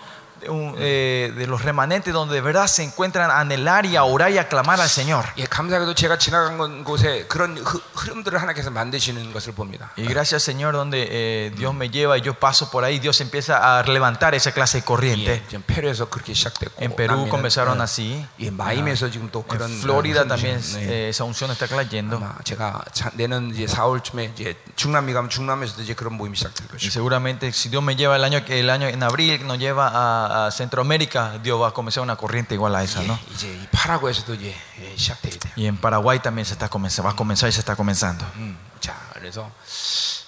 un- 0.48 0.74
eh, 0.80 1.34
de 1.36 1.48
los 1.48 1.62
remanentes 1.64 2.14
donde 2.14 2.34
de 2.36 2.40
verdad 2.40 2.66
se 2.68 2.82
encuentran 2.82 3.30
a 3.30 3.42
anhelar 3.42 3.86
y 3.86 3.98
a 3.98 4.06
orar 4.06 4.32
y 4.32 4.38
a 4.38 4.48
clamar 4.48 4.80
al 4.80 4.88
Señor. 4.88 5.26
예, 5.38 5.44
감사하게도 5.44 5.94
제가 5.96 6.18
지나간 6.18 6.58
건- 6.58 6.86
곳에 6.86 7.26
그런 7.28 7.58
흐, 7.58 7.78
흐름들을 7.96 8.40
하나님께서 8.40 8.72
만드시는 8.72 9.34
것을 9.34 9.52
봅니다. 9.54 9.92
Y 9.98 10.06
gracias 10.08 10.44
Señor 10.44 10.72
donde 10.72 11.06
eh, 11.12 11.52
Dios 11.58 11.76
me 11.76 11.90
lleva 11.90 12.18
y 12.18 12.22
yo 12.22 12.34
paso 12.36 12.72
por 12.72 12.86
ahí, 12.86 13.00
Dios 13.00 13.20
empieza 13.20 13.58
a 13.80 13.84
levantar 13.84 14.34
esa 14.34 14.54
clase 14.54 14.80
de 14.80 14.86
corriente. 14.86 15.44
예, 15.44 15.48
지금 15.50 15.62
페루에서 15.68 16.06
그렇게 16.10 16.34
시작됐고 16.34 16.82
En 16.86 16.96
Perú 16.96 17.28
남미는, 17.28 17.30
comenzaron 17.30 17.82
어, 17.82 17.84
así. 17.84 18.26
예, 18.40 18.50
마임에서 18.50 19.12
지금 19.12 19.28
또 19.32 19.44
그런 19.44 19.70
En 19.70 19.78
Florida 19.82 20.22
어, 20.22 20.28
también 20.28 20.58
흐름이- 20.60 20.80
네. 20.80 20.88
eh, 20.88 21.10
esa 21.10 21.26
unción 21.26 21.52
está 21.52 21.68
cayendo. 21.68 22.16
아마 22.16 22.36
제가 22.46 22.80
자- 22.94 23.12
내년 23.14 23.52
이제 23.54 23.66
4월쯤에 23.68 24.32
이제 24.40 24.56
중남미 24.78 25.12
가면 25.12 25.30
중남에서도 25.30 25.82
이제 25.84 25.94
그런 25.96 26.14
모임이 26.16 26.38
시작될 26.38 26.64
Y 26.72 26.80
것이고 26.80 26.92
seguramente 26.96 27.48
si 27.52 27.68
Dios 27.68 27.84
me 27.84 27.98
lleva 27.98 28.16
el 28.16 28.24
año, 28.24 28.40
el 28.48 28.70
año 28.70 28.88
en 28.88 29.04
abril, 29.04 29.46
nos 29.46 29.58
lleva 29.60 29.90
a, 29.92 30.30
a 30.48 30.52
Centroamérica, 30.52 31.38
Dios 31.42 31.62
va 31.62 31.70
a 31.70 31.72
comenzar 31.72 32.04
una 32.04 32.16
corriente 32.16 32.56
igual 32.56 32.76
a 32.76 32.84
esa, 32.84 33.02
예, 33.04 33.08
¿no? 33.08 33.20
이제 33.34 33.48
이 33.48 33.68
파라구에서도 33.72 34.34
이제 34.36 34.56
예, 34.82 34.96
시작돼야 34.98 35.40
돼요. 35.40 35.54
Y 35.58 35.68
en 35.68 35.78
Paraguay 35.78 36.20
también 36.20 36.46
se 36.46 36.54
está 36.54 36.70
comenzando, 36.70 37.04
va 37.08 37.12
a 37.12 37.16
comenzar 37.16 37.50
y 37.50 37.52
se 37.52 37.60
está 37.60 37.76
comenzando. 37.76 38.26
음, 38.36 38.58
자, 38.80 38.96
그래서 39.14 39.50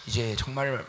이제 0.05 0.35
정말 0.37 0.85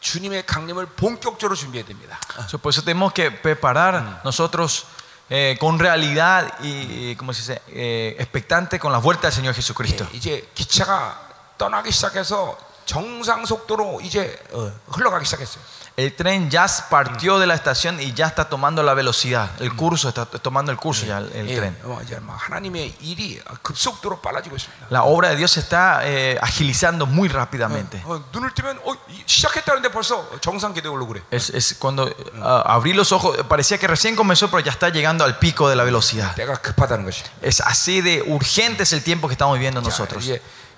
주님의 0.00 0.44
강림을 0.46 0.86
본격적으로 0.96 1.54
준비해야 1.56 1.86
됩니다. 1.86 2.18
So, 2.48 2.58
Por 2.58 2.70
eso 2.70 2.82
tenemos 2.82 3.12
que 3.12 3.30
preparar 3.30 4.20
nosotros 4.24 4.84
eh, 5.30 5.56
con 5.58 5.78
realidad 5.78 6.58
y, 6.60 7.12
y, 7.12 7.16
¿cómo 7.16 7.32
se 7.32 7.40
dice? 7.40 7.62
Eh, 7.68 8.16
expectante 8.18 8.78
con 8.78 8.92
la 8.92 8.98
vuelta 8.98 9.28
del 9.28 9.32
Señor 9.32 9.54
Jesucristo. 9.54 10.06
예, 10.12 10.16
이제 10.16 10.48
기차가 10.54 11.20
떠나기 11.56 11.90
시작해서 11.90 12.58
정상 12.88 13.46
속도로 13.46 14.00
이제 14.02 14.38
어, 14.52 14.70
흘러가기 14.88 15.24
시작했어요. 15.24 15.62
El 15.96 16.16
tren 16.16 16.50
ya 16.50 16.66
partió 16.90 17.38
de 17.38 17.46
la 17.46 17.54
estación 17.54 18.00
y 18.00 18.12
ya 18.14 18.26
está 18.26 18.48
tomando 18.48 18.82
la 18.82 18.94
velocidad. 18.94 19.50
El 19.60 19.76
curso 19.76 20.08
está 20.08 20.26
tomando 20.26 20.72
el 20.72 20.76
curso 20.76 21.06
ya 21.06 21.18
el, 21.18 21.30
el 21.32 21.48
예, 21.48 21.54
tren. 21.54 21.76
어, 21.84 22.00
이제 22.02 22.18
막 22.18 22.34
하나님의 22.36 22.96
일이 23.00 23.40
급속도로 23.62 24.18
빨라지고 24.20 24.56
있습니다. 24.56 24.88
La 24.90 25.04
obra 25.04 25.28
de 25.30 25.36
Dios 25.36 25.52
se 25.52 25.60
está 25.60 26.00
eh, 26.02 26.36
agilizando 26.42 27.06
muy 27.06 27.28
rápidamente. 27.28 28.02
어, 28.06 28.20
눈을 28.32 28.52
뜨면 28.54 28.80
어, 28.84 28.92
이- 29.08 29.22
시작했다는데 29.24 29.92
벌써 29.92 30.28
정상 30.40 30.74
궤도에 30.74 30.90
오르고 30.90 31.12
그래. 31.12 31.22
Es, 31.30 31.50
es 31.54 31.78
cuando 31.78 32.10
ah, 32.42 32.64
abrí 32.66 32.92
los 32.92 33.12
ojos, 33.12 33.36
parecía 33.48 33.78
que 33.78 33.86
recién 33.86 34.16
comenzó, 34.16 34.50
pero 34.50 34.58
ya 34.60 34.72
está 34.72 34.88
llegando 34.88 35.24
al 35.24 35.38
pico 35.38 35.68
de 35.68 35.76
la 35.76 35.84
velocidad. 35.84 36.34
때가 36.34 36.56
급하다는 36.56 37.04
것이. 37.04 37.22
Es 37.40 37.60
así 37.60 38.00
de 38.02 38.20
urgente 38.26 38.82
es 38.82 38.92
el 38.92 39.04
tiempo 39.04 39.28
que 39.28 39.34
estamos 39.34 39.54
viviendo 39.56 39.80
자, 39.80 39.86
nosotros. 39.90 40.28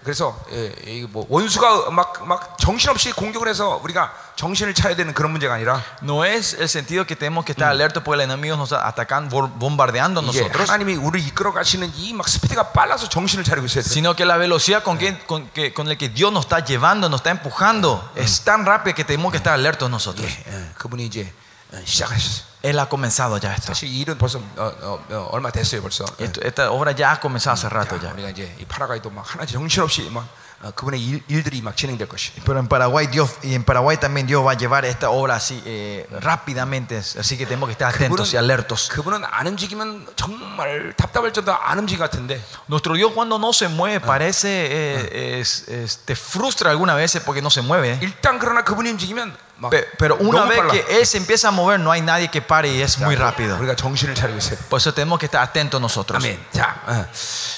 이제 0.00 0.06
그래서 0.06 0.38
예, 0.52 0.72
이뭐 0.86 1.26
원수가 1.28 1.90
막, 1.90 2.24
막 2.28 2.56
정신없이 2.60 3.10
공격을 3.10 3.48
해서 3.48 3.80
우리가 3.82 4.14
정신을 4.36 4.72
차려야 4.72 4.94
되는 4.96 5.12
그런 5.12 5.32
문제가 5.32 5.54
아니라 5.54 5.82
No 6.00 6.24
es 6.24 6.54
el 6.54 6.68
sentido 6.68 7.04
que 7.04 7.16
tenemos 7.16 7.44
que 7.44 7.50
estar 7.52 7.68
alerta 7.70 8.04
porque 8.04 8.22
el 8.22 8.30
enemigo 8.30 8.54
nos 8.56 8.70
está 8.70 8.86
atacando, 8.86 9.34
bor- 9.34 9.50
bombardeando 9.58 10.20
a 10.20 10.24
이게 10.24 10.40
nosotros, 10.42 10.70
하나님이 10.70 10.94
우리를 10.94 11.26
이끌어 11.28 11.52
가시는 11.52 11.90
이 11.96 12.12
막 12.14 12.28
스피드가 12.28 12.70
빨라서 12.70 13.08
정신을 13.08 13.42
차리고 13.42 13.66
있어야 13.66 13.82
돼. 13.82 13.88
sino 13.90 14.14
que 14.14 14.24
la 14.24 14.36
velocidad 14.38 14.84
con, 14.84 14.96
que, 14.96 15.18
con, 15.26 15.48
que, 15.48 15.74
con 15.74 15.88
el 15.88 15.98
que 15.98 16.08
Dios 16.08 16.32
nos 16.32 16.44
está 16.44 16.60
llevando, 16.64 17.08
nos 17.08 17.18
está 17.20 17.30
empujando, 17.32 18.08
es 18.14 18.42
tan 18.44 18.64
rápida 18.64 18.94
que 18.94 19.02
tenemos 19.04 19.32
que 19.32 19.38
estar 19.38 19.54
alertos 19.54 19.90
nosotros. 19.90 20.24
예, 20.30 20.70
그분이 20.78 21.04
이제 21.06 21.22
어, 21.22 21.39
시작하셨어요. 21.84 22.46
Él 22.62 22.78
ha 22.80 22.88
comenzado 22.88 23.38
ya 23.38 23.52
esto. 23.54 23.66
사실 23.72 23.88
이 23.88 24.00
일은 24.00 24.18
벌써 24.18 24.38
어, 24.38 24.72
어, 24.82 25.04
어, 25.10 25.28
얼마 25.32 25.50
됐어요 25.50 25.82
벌써. 25.82 26.04
예. 26.20 26.24
Esto- 26.24 26.42
Esta 26.44 26.70
obra 26.72 26.92
ya 26.96 27.12
ha 27.12 27.20
comenzado 27.20 27.54
hace 27.54 27.68
rato 27.68 27.96
자, 27.98 28.06
ya. 28.08 28.12
우리가 28.12 28.30
이제 28.30 28.54
이 28.58 28.64
파라과이도 28.64 29.10
막 29.10 29.22
하나 29.34 29.44
정신없이 29.46 30.08
막 30.10 30.26
어, 30.62 30.70
그분의 30.74 30.98
일, 31.04 31.22
일들이 31.28 31.60
막 31.60 31.76
진행될 31.76 32.08
것이. 32.08 32.32
Pero 32.44 32.58
en 32.58 32.66
Paraguay 32.66 33.06
Dios 33.08 33.30
y 33.44 33.54
en 33.54 33.62
Paraguay 33.62 33.98
también 33.98 34.26
Dios 34.26 34.44
va 34.44 34.52
a 34.52 34.54
llevar 34.56 34.84
esta 34.86 35.10
obra 35.10 35.36
así 35.36 35.62
eh, 35.66 36.08
rápidamente, 36.10 36.96
así 36.96 37.36
que 37.36 37.44
tenemos 37.46 37.68
que 37.68 37.72
estar 37.72 37.94
atentos 37.94 38.32
y 38.32 38.36
alertos. 38.38 38.88
그분은 38.88 39.22
안 39.30 39.46
움직이면 39.46 40.06
정말 40.16 40.94
답답할 40.96 41.32
정도 41.34 41.54
안 41.54 41.78
움직이 41.78 41.98
같은데 42.00 42.40
Nuestro 42.68 42.94
Dios 42.94 43.12
cuando 43.12 43.38
no 43.38 43.52
se 43.52 43.68
mueve 43.68 44.00
parece 44.00 44.48
eh, 44.48 45.40
es- 45.40 45.68
es- 45.68 45.98
te 46.04 46.16
frustra 46.16 46.70
algunas 46.70 46.96
veces 46.96 47.22
porque 47.22 47.42
no 47.42 47.50
se 47.50 47.60
mueve. 47.60 47.98
일단 48.00 48.38
그러나 48.40 48.64
그분이 48.64 48.90
움직이면 48.90 49.36
막 49.49 49.49
Pe- 49.70 49.88
Pero 49.98 50.16
una 50.20 50.40
너무 50.40 50.48
vez 50.50 50.58
빨라. 50.58 50.70
que 50.70 50.84
Él 50.98 51.06
se 51.06 51.16
empieza 51.16 51.48
a 51.48 51.50
mover, 51.50 51.80
no 51.80 51.90
hay 51.90 52.02
nadie 52.02 52.28
que 52.30 52.42
pare 52.42 52.68
y 52.68 52.82
es 52.82 52.98
muy 52.98 53.16
rápido. 53.16 53.56
우리가 53.58 53.74
정신을 53.74 54.14
차리고 54.14 54.36
있어요. 54.38 54.58
Por 54.68 54.78
eso 54.78 54.92
tenemos 54.92 55.18
que 55.18 55.24
estar 55.26 55.40
atentos 55.40 55.80
nosotros. 55.80 56.22
아멘. 56.22 56.38
자, 56.52 56.76
어. 56.86 57.06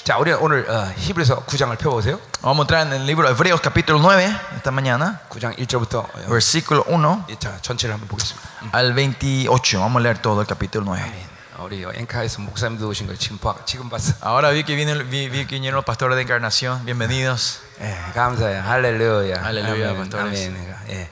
자 0.05 0.17
우리 0.17 0.31
오늘 0.31 0.65
어, 0.69 0.93
히브리서 0.95 1.45
9장을 1.45 1.77
펴보세요. 1.77 2.17
Vamos 2.41 2.59
a 2.59 2.63
entrar 2.63 2.87
en 2.87 2.93
el 2.93 3.05
libro 3.05 3.27
de 3.27 3.33
Hebreos 3.33 3.59
capítulo 3.59 3.99
9 3.99 4.33
esta 4.55 4.71
mañana, 4.71 5.19
9장 5.29 5.57
1절부터 5.57 6.07
versículo 6.29 6.85
1 6.87 7.25
자 7.37 7.59
전체를 7.61 7.93
한번 7.95 8.07
보겠습니다. 8.07 8.47
al 8.71 8.93
28. 8.95 9.79
Vamos 9.79 9.99
a 9.99 10.03
leer 10.03 10.19
todo 10.21 10.39
el 10.39 10.47
capítulo 10.47 10.85
9. 10.85 11.03
우리 11.59 11.83
엔카에서 11.83 12.39
목사님도 12.41 12.87
오신 12.87 13.07
거 13.07 13.15
지금 13.17 13.37
봐, 13.39 13.53
지금 13.65 13.89
봤어. 13.89 14.13
Ahora 14.21 14.51
vi 14.51 14.63
que, 14.63 14.75
viene, 14.77 15.03
vi, 15.03 15.27
vi 15.27 15.45
que 15.45 15.55
vinieron 15.59 15.75
los 15.75 15.83
pastores 15.83 16.15
de 16.15 16.21
encarnación. 16.23 16.85
Bienvenidos. 16.85 17.59
예, 17.81 17.93
감사해요. 18.15 18.63
할렐루야. 18.63 19.43
할렐루야, 19.43 19.89
아멘, 19.91 20.07
pastores. 20.09 20.47
아멘. 20.47 20.75
예. 20.91 21.09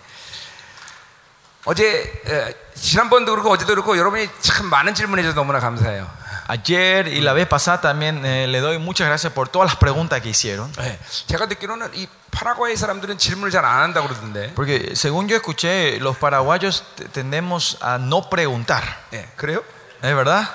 어제 1.65 2.21
에, 2.25 2.53
지난번도 2.75 3.31
그렇고 3.31 3.51
어제도 3.51 3.73
그렇고 3.73 3.97
여러분이 3.97 4.29
참 4.39 4.67
많은 4.67 4.93
질문해 4.93 5.21
주셔서 5.23 5.35
너무나 5.35 5.59
감사해요. 5.59 6.07
Ayer 6.49 7.07
y 7.09 7.19
la 7.19 7.33
vez 7.33 7.45
pasada 7.49 7.81
también 7.81 8.23
eh, 8.25 8.47
le 8.47 8.61
doy 8.61 8.77
muchas 8.79 9.05
gracias 9.07 9.33
por 9.33 9.49
todas 9.49 9.67
las 9.71 9.75
preguntas 9.75 10.21
que 10.21 10.29
hicieron. 10.29 10.71
예. 10.79 10.97
제가 11.27 11.47
듣기로는 11.49 11.91
이 11.93 12.07
파라과이 12.31 12.77
사람들은 12.77 13.17
질문을 13.17 13.51
잘 13.51 13.65
안 13.65 13.83
한다고 13.83 14.07
그러던데. 14.07 14.53
Porque 14.55 14.93
según 14.95 15.27
yo 15.27 15.35
escuché, 15.35 15.97
los 15.99 16.15
paraguayos 16.17 16.85
te- 16.95 17.09
tendemos 17.09 17.77
a 17.81 17.97
no 17.97 18.29
preguntar. 18.29 18.83
예, 19.11 19.27
그래요? 19.35 19.61
¿Es 20.01 20.15
verdad? 20.15 20.47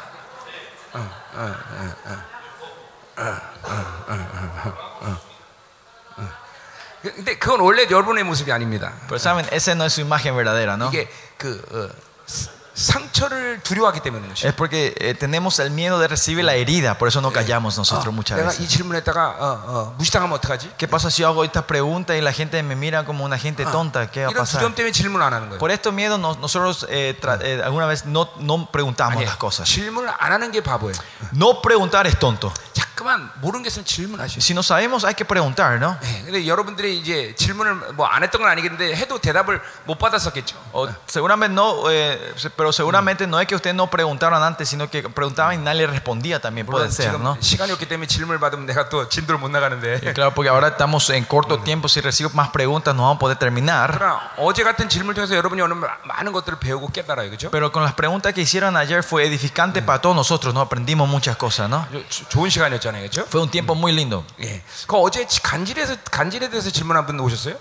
근데 7.07 7.37
그건 7.39 7.61
원래 7.61 7.83
여러분의 7.91 8.23
모습이 8.25 8.53
아닙니다. 8.53 8.93
Pero 9.09 9.17
saben, 9.19 9.47
esa 9.51 9.73
no 9.75 9.85
es 9.85 9.93
su 9.95 10.01
imagen 10.03 10.37
verdadera, 10.37 10.77
¿no? 10.77 10.89
이게 10.91 11.09
그 11.37 11.61
어, 11.73 11.89
스- 12.27 12.49
상처를 12.75 13.61
두려워하기 13.63 14.01
때문인 14.01 14.31
것이죠. 14.31 14.49
Es 14.49 14.55
porque 14.55 14.95
eh, 14.99 15.15
tenemos 15.15 15.59
el 15.59 15.71
miedo 15.73 15.99
de 15.99 16.09
recibir 16.09 16.45
la 16.45 16.55
herida, 16.55 16.97
por 16.97 17.09
eso 17.09 17.21
no 17.21 17.31
callamos 17.33 17.77
nosotros 17.77 18.07
어, 18.09 18.13
muchas 18.13 18.39
내가 18.39 18.53
이 18.55 18.57
veces. 18.65 18.69
질문했다가 18.69 19.29
어, 19.39 19.63
어, 19.67 19.95
무시당하면 19.99 20.39
어떡하지? 20.39 20.71
¿Qué 20.79 20.89
pasa 20.89 21.11
si 21.11 21.21
yo 21.23 21.29
hago 21.29 21.45
esta 21.45 21.67
pregunta 21.67 22.17
y 22.17 22.21
la 22.23 22.33
gente 22.33 22.63
me 22.63 22.75
mira 22.77 23.05
como 23.05 23.25
una 23.25 23.37
gente 23.37 23.65
tonta? 23.67 24.11
¿Qué 24.11 24.23
va 24.25 24.29
a 24.29 24.31
이런 24.31 24.39
pasar? 24.47 24.61
두려움 24.63 24.75
때문에 24.75 24.93
질문 24.93 25.21
안 25.23 25.35
하는 25.35 25.51
거예요. 25.51 25.59
Por 25.59 25.71
estos 25.71 25.93
miedos 25.93 26.19
nos- 26.19 26.39
nosotros 26.39 26.87
eh, 26.89 27.19
tra- 27.21 27.39
eh, 27.43 27.61
alguna 27.63 27.87
vez 27.87 28.07
no, 28.07 28.31
no 28.39 28.67
preguntamos 28.71 29.17
아니, 29.19 29.27
las 29.27 29.37
cosas. 29.37 29.69
질문을 29.69 30.09
안 30.19 30.33
하는 30.33 30.51
게 30.51 30.63
바보예요. 30.63 30.95
No 31.35 31.61
preguntar 31.61 32.07
es 32.07 32.19
tonto. 32.19 32.53
자 32.73 32.86
꾸만 32.97 33.31
모르는 33.41 33.63
게 33.63 33.69
있으면 33.69 33.85
질문하셔. 33.85 34.39
Si 34.41 34.53
no 34.55 34.63
sabemos 34.63 35.05
hay 35.05 35.15
que 35.15 35.25
preguntar, 35.25 35.79
¿no? 35.81 35.97
네, 36.01 36.23
근데 36.25 36.47
여러분들이 36.47 36.99
이제 36.99 37.35
질문을 37.37 37.95
뭐 37.95 38.07
안 38.07 38.23
했던 38.23 38.41
건 38.41 38.51
아니겠는데 38.51 38.95
해도 38.97 39.19
대답을 39.19 39.61
못 39.87 39.99
받았었겠죠. 39.99 40.57
O 40.73 40.89
seguramente 41.07 41.53
no, 41.55 41.91
eh, 41.91 42.33
se- 42.37 42.51
pero 42.51 42.73
seguramente 42.73 43.27
no 43.27 43.41
es 43.41 43.47
que 43.47 43.55
ustedes 43.57 43.75
no 43.75 43.89
preguntaron 43.89 44.43
antes, 44.43 44.69
sino 44.69 44.89
que 44.89 45.03
preguntaban 45.09 45.55
y 45.55 45.59
nadie 45.59 45.83
les 45.87 45.91
respondía 45.91 46.41
también, 46.41 46.67
물론 46.67 46.83
puede 46.89 46.93
ser, 46.93 47.11
지금 47.11 47.23
¿no? 47.23 47.37
시간이 47.41 47.73
없기 47.73 47.87
때문에 47.89 48.07
질문을 48.07 48.39
받으면 48.41 48.67
내가 48.67 48.89
또 48.89 49.09
진도를 49.09 49.41
못 49.41 49.49
나가는데. 49.51 50.01
Y 50.03 50.13
claro, 50.15 50.33
porque 50.35 50.49
ahora 50.49 50.69
estamos 50.69 51.09
en 51.11 51.25
corto 51.25 51.59
tiempo, 51.61 51.89
si 51.89 52.01
recibo 52.01 52.31
más 52.35 52.51
preguntas 52.51 52.95
no 52.95 53.03
vamos 53.03 53.17
a 53.17 53.19
poder 53.19 53.39
terminar. 53.39 53.91
그러나 53.99 54.31
어제 54.37 54.63
같은 54.63 54.89
질문을 54.89 55.15
통해서 55.15 55.35
여러분이 55.35 55.61
오늘 55.61 55.77
많은 56.05 56.33
것들을 56.33 56.59
배우고 56.59 56.89
깨달아요, 56.93 57.31
그렇죠? 57.31 57.51
Pero 57.51 57.73
con 57.73 57.83
las 57.83 57.95
preguntas 57.95 58.33
que 58.35 58.43
hicieron 58.43 58.77
ayer 58.77 59.03
fue 59.03 59.25
edificante 59.27 59.83
para 59.83 60.01
todos 60.01 60.15
nosotros, 60.17 60.55
¿no? 60.55 60.61
Aprendimos 60.61 61.09
muchas 61.09 61.37
cosas, 61.37 61.69
¿no? 61.69 61.85
아주 61.89 62.05
조- 62.09 62.29
좋은 62.29 62.49
시간이었 62.51 62.83
잖아요, 62.88 63.02
그렇죠? 63.10 63.26
Fue 63.28 63.42
un 63.42 63.50
tiempo 63.52 63.74
muy 63.76 63.92
lindo. 63.92 64.24
예. 64.42 64.62
그 64.88 64.96
어제 64.98 65.26
간질에서 65.44 65.98
간질에 66.12 66.50
대해서 66.50 66.70
질문한 66.70 67.06
분 67.06 67.20
오셨어요? 67.20 67.56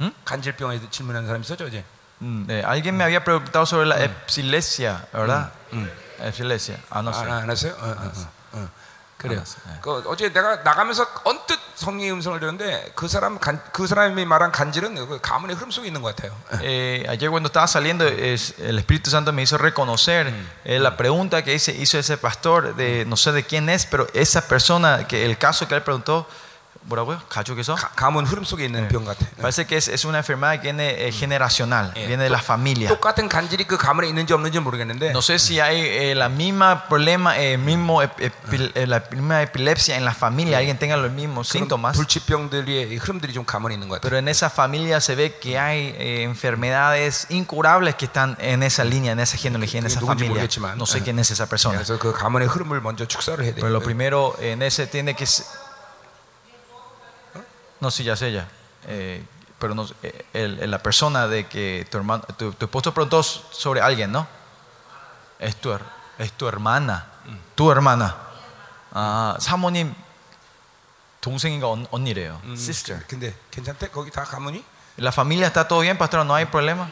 응? 0.00 0.12
간질병에 0.24 0.80
질문한 0.90 1.26
사람 1.26 1.40
있었죠, 1.40 1.64
어제? 1.64 1.84
Mm, 2.20 2.46
eh, 2.48 2.64
alguien 2.64 2.96
me 2.96 3.04
había 3.04 3.22
preguntado 3.22 3.66
sobre 3.66 3.86
la 3.86 3.96
epilepsia, 4.02 5.04
¿verdad? 5.12 5.52
Epilepsia. 6.18 6.80
Ah, 6.88 7.02
no 7.02 7.12
sé. 7.12 7.20
안, 7.24 7.44
안 7.44 7.50
했어요? 7.50 7.74
어, 7.78 7.86
어, 7.88 7.92
어, 7.92 8.60
어. 8.60 8.68
그래요. 9.17 9.37
알았어요. 9.37 9.61
네. 9.67 9.77
그 9.81 10.03
어제 10.07 10.33
내가 10.33 10.57
나가면서 10.63 11.05
언뜻 11.25 11.59
성령의 11.75 12.11
음성을 12.11 12.39
들었는데 12.39 12.93
그 12.95 13.07
사람 13.07 13.37
간, 13.37 13.61
그 13.71 13.85
사람이 13.85 14.25
말한 14.25 14.51
간질은 14.51 14.95
그 15.07 15.19
가문의 15.21 15.55
흐름 15.55 15.69
속에 15.69 15.85
있는 15.87 16.01
것 16.01 16.15
같아요. 16.15 16.35
Eh, 16.63 17.05
ayer 17.07 17.29
cuando 17.29 17.47
estaba 17.49 17.67
saliendo, 17.67 18.07
es- 18.07 18.55
el 18.59 18.79
Espíritu 18.79 19.11
Santo 19.11 19.31
me 19.31 19.43
hizo 19.43 19.57
reconocer 19.59 20.33
eh, 20.65 20.79
la 20.79 20.97
pregunta 20.97 21.43
que 21.43 21.53
hice- 21.53 21.75
hizo 21.75 21.99
ese 21.99 22.17
pastor, 22.17 22.75
de 22.75 23.05
no 23.05 23.15
sé 23.15 23.31
de 23.31 23.43
quién 23.43 23.69
es, 23.69 23.85
pero 23.85 24.07
esa 24.15 24.41
persona, 24.47 25.07
que 25.07 25.23
el 25.23 25.37
caso 25.37 25.67
que 25.67 25.75
él 25.75 25.83
preguntó, ¿ 25.83 26.44
뭐라고요? 26.85 27.21
가족에서? 27.29 27.75
가, 27.75 27.89
가문 27.89 28.25
흐름 28.25 28.43
속에 28.43 28.65
있는 28.65 28.87
병 28.87 29.05
같아. 29.05 29.23
Parece 29.37 29.67
que 29.67 29.77
es, 29.77 29.87
es 29.87 30.03
una 30.03 30.17
enfermedad 30.17 30.55
que 30.59 30.73
viene 30.73 31.05
eh, 31.07 31.11
generacional, 31.11 31.93
예. 31.95 32.07
viene 32.07 32.23
de 32.23 32.29
la 32.31 32.39
familia. 32.41 32.89
똑같은 32.89 33.29
간질이 33.29 33.65
그 33.67 33.77
가문에 33.77 34.07
있는지 34.09 34.33
없는지 34.33 34.57
모르겠는데 34.59 35.11
No 35.11 35.21
sé 35.21 35.35
si 35.37 35.59
hay 35.59 35.77
eh, 35.79 36.15
la 36.15 36.27
misma 36.27 36.87
problema, 36.89 37.37
eh, 37.37 37.59
mismo 37.59 38.01
ep- 38.01 38.17
epi- 38.19 38.71
eh, 38.73 38.87
la 38.87 39.03
misma 39.11 39.43
epilepsia 39.43 39.95
en 39.95 40.05
la 40.05 40.13
familia, 40.15 40.57
alguien 40.57 40.79
tenga 40.79 40.97
los 40.97 41.11
mismos 41.11 41.49
그런 41.53 41.69
síntomas. 41.69 41.95
불치병들의 41.97 42.89
이 42.91 42.95
흐름들이 42.97 43.31
좀 43.33 43.45
가문에 43.45 43.75
있는 43.75 43.87
것 43.87 44.01
같아요. 44.01 44.09
Pero 44.09 44.17
en 44.17 44.27
esa 44.27 44.49
familia 44.49 44.99
se 44.99 45.13
ve 45.13 45.37
que 45.39 45.59
hay 45.59 45.93
eh, 45.99 46.23
enfermedades 46.23 47.27
incurables 47.29 47.93
que 47.93 48.05
están 48.05 48.35
en 48.39 48.63
esa 48.63 48.83
línea, 48.83 49.11
en 49.11 49.19
esa 49.19 49.37
genealogía, 49.37 49.81
en 49.81 49.85
esa 49.85 49.99
누군지 49.99 50.25
familia. 50.25 50.41
모르겠지만, 50.49 50.77
No 50.79 50.87
sé 50.87 50.97
예. 50.97 51.03
quién 51.03 51.19
es 51.19 51.29
esa 51.29 51.45
persona. 51.45 51.77
그래서 51.77 51.99
그 51.99 52.11
가문의 52.11 52.47
흐름을 52.47 52.81
먼저 52.81 53.05
축사를 53.05 53.43
해야 53.45 53.53
Pero 53.53 53.69
lo 53.69 53.79
돼요. 53.79 53.85
primero 53.85 54.35
en 54.41 54.63
ese 54.63 54.87
tiene 54.87 55.13
que 55.15 55.27
ser... 55.27 55.45
No, 57.79 57.89
sí, 57.91 58.03
ya 58.03 58.15
sé 58.15 58.31
ya. 58.31 58.47
Eh, 58.87 59.23
pero 59.59 59.73
no, 59.75 59.85
eh, 60.03 60.25
el- 60.33 60.59
el- 60.59 60.71
la 60.71 60.79
persona 60.81 61.27
de 61.27 61.47
que 61.47 61.87
tu 61.89 61.97
hermano, 61.97 62.23
tu, 62.37 62.51
tu 62.53 62.65
esposo 62.65 62.93
preguntó 62.93 63.21
sobre 63.23 63.81
alguien, 63.81 64.11
¿no? 64.11 64.27
Es 65.39 65.55
tu, 65.55 65.71
her- 65.71 65.81
es 66.17 66.31
tu 66.33 66.47
hermana. 66.47 67.07
Tu 67.55 67.71
hermana. 67.71 68.15
아, 68.93 69.37
사모님 69.39 69.95
동생인가 71.21 71.67
언, 71.69 71.85
언니래요. 71.91 72.41
Sister. 72.53 73.05
근데 73.07 73.33
괜찮대? 73.51 73.89
거기 73.89 74.09
다 74.11 74.23
가문이? 74.23 74.63
La 74.97 75.11
familia 75.11 75.47
está 75.47 75.67
todo 75.67 75.79
bien, 75.81 75.97
pastor, 75.97 76.25
no 76.25 76.33
hay 76.35 76.45
problema. 76.45 76.89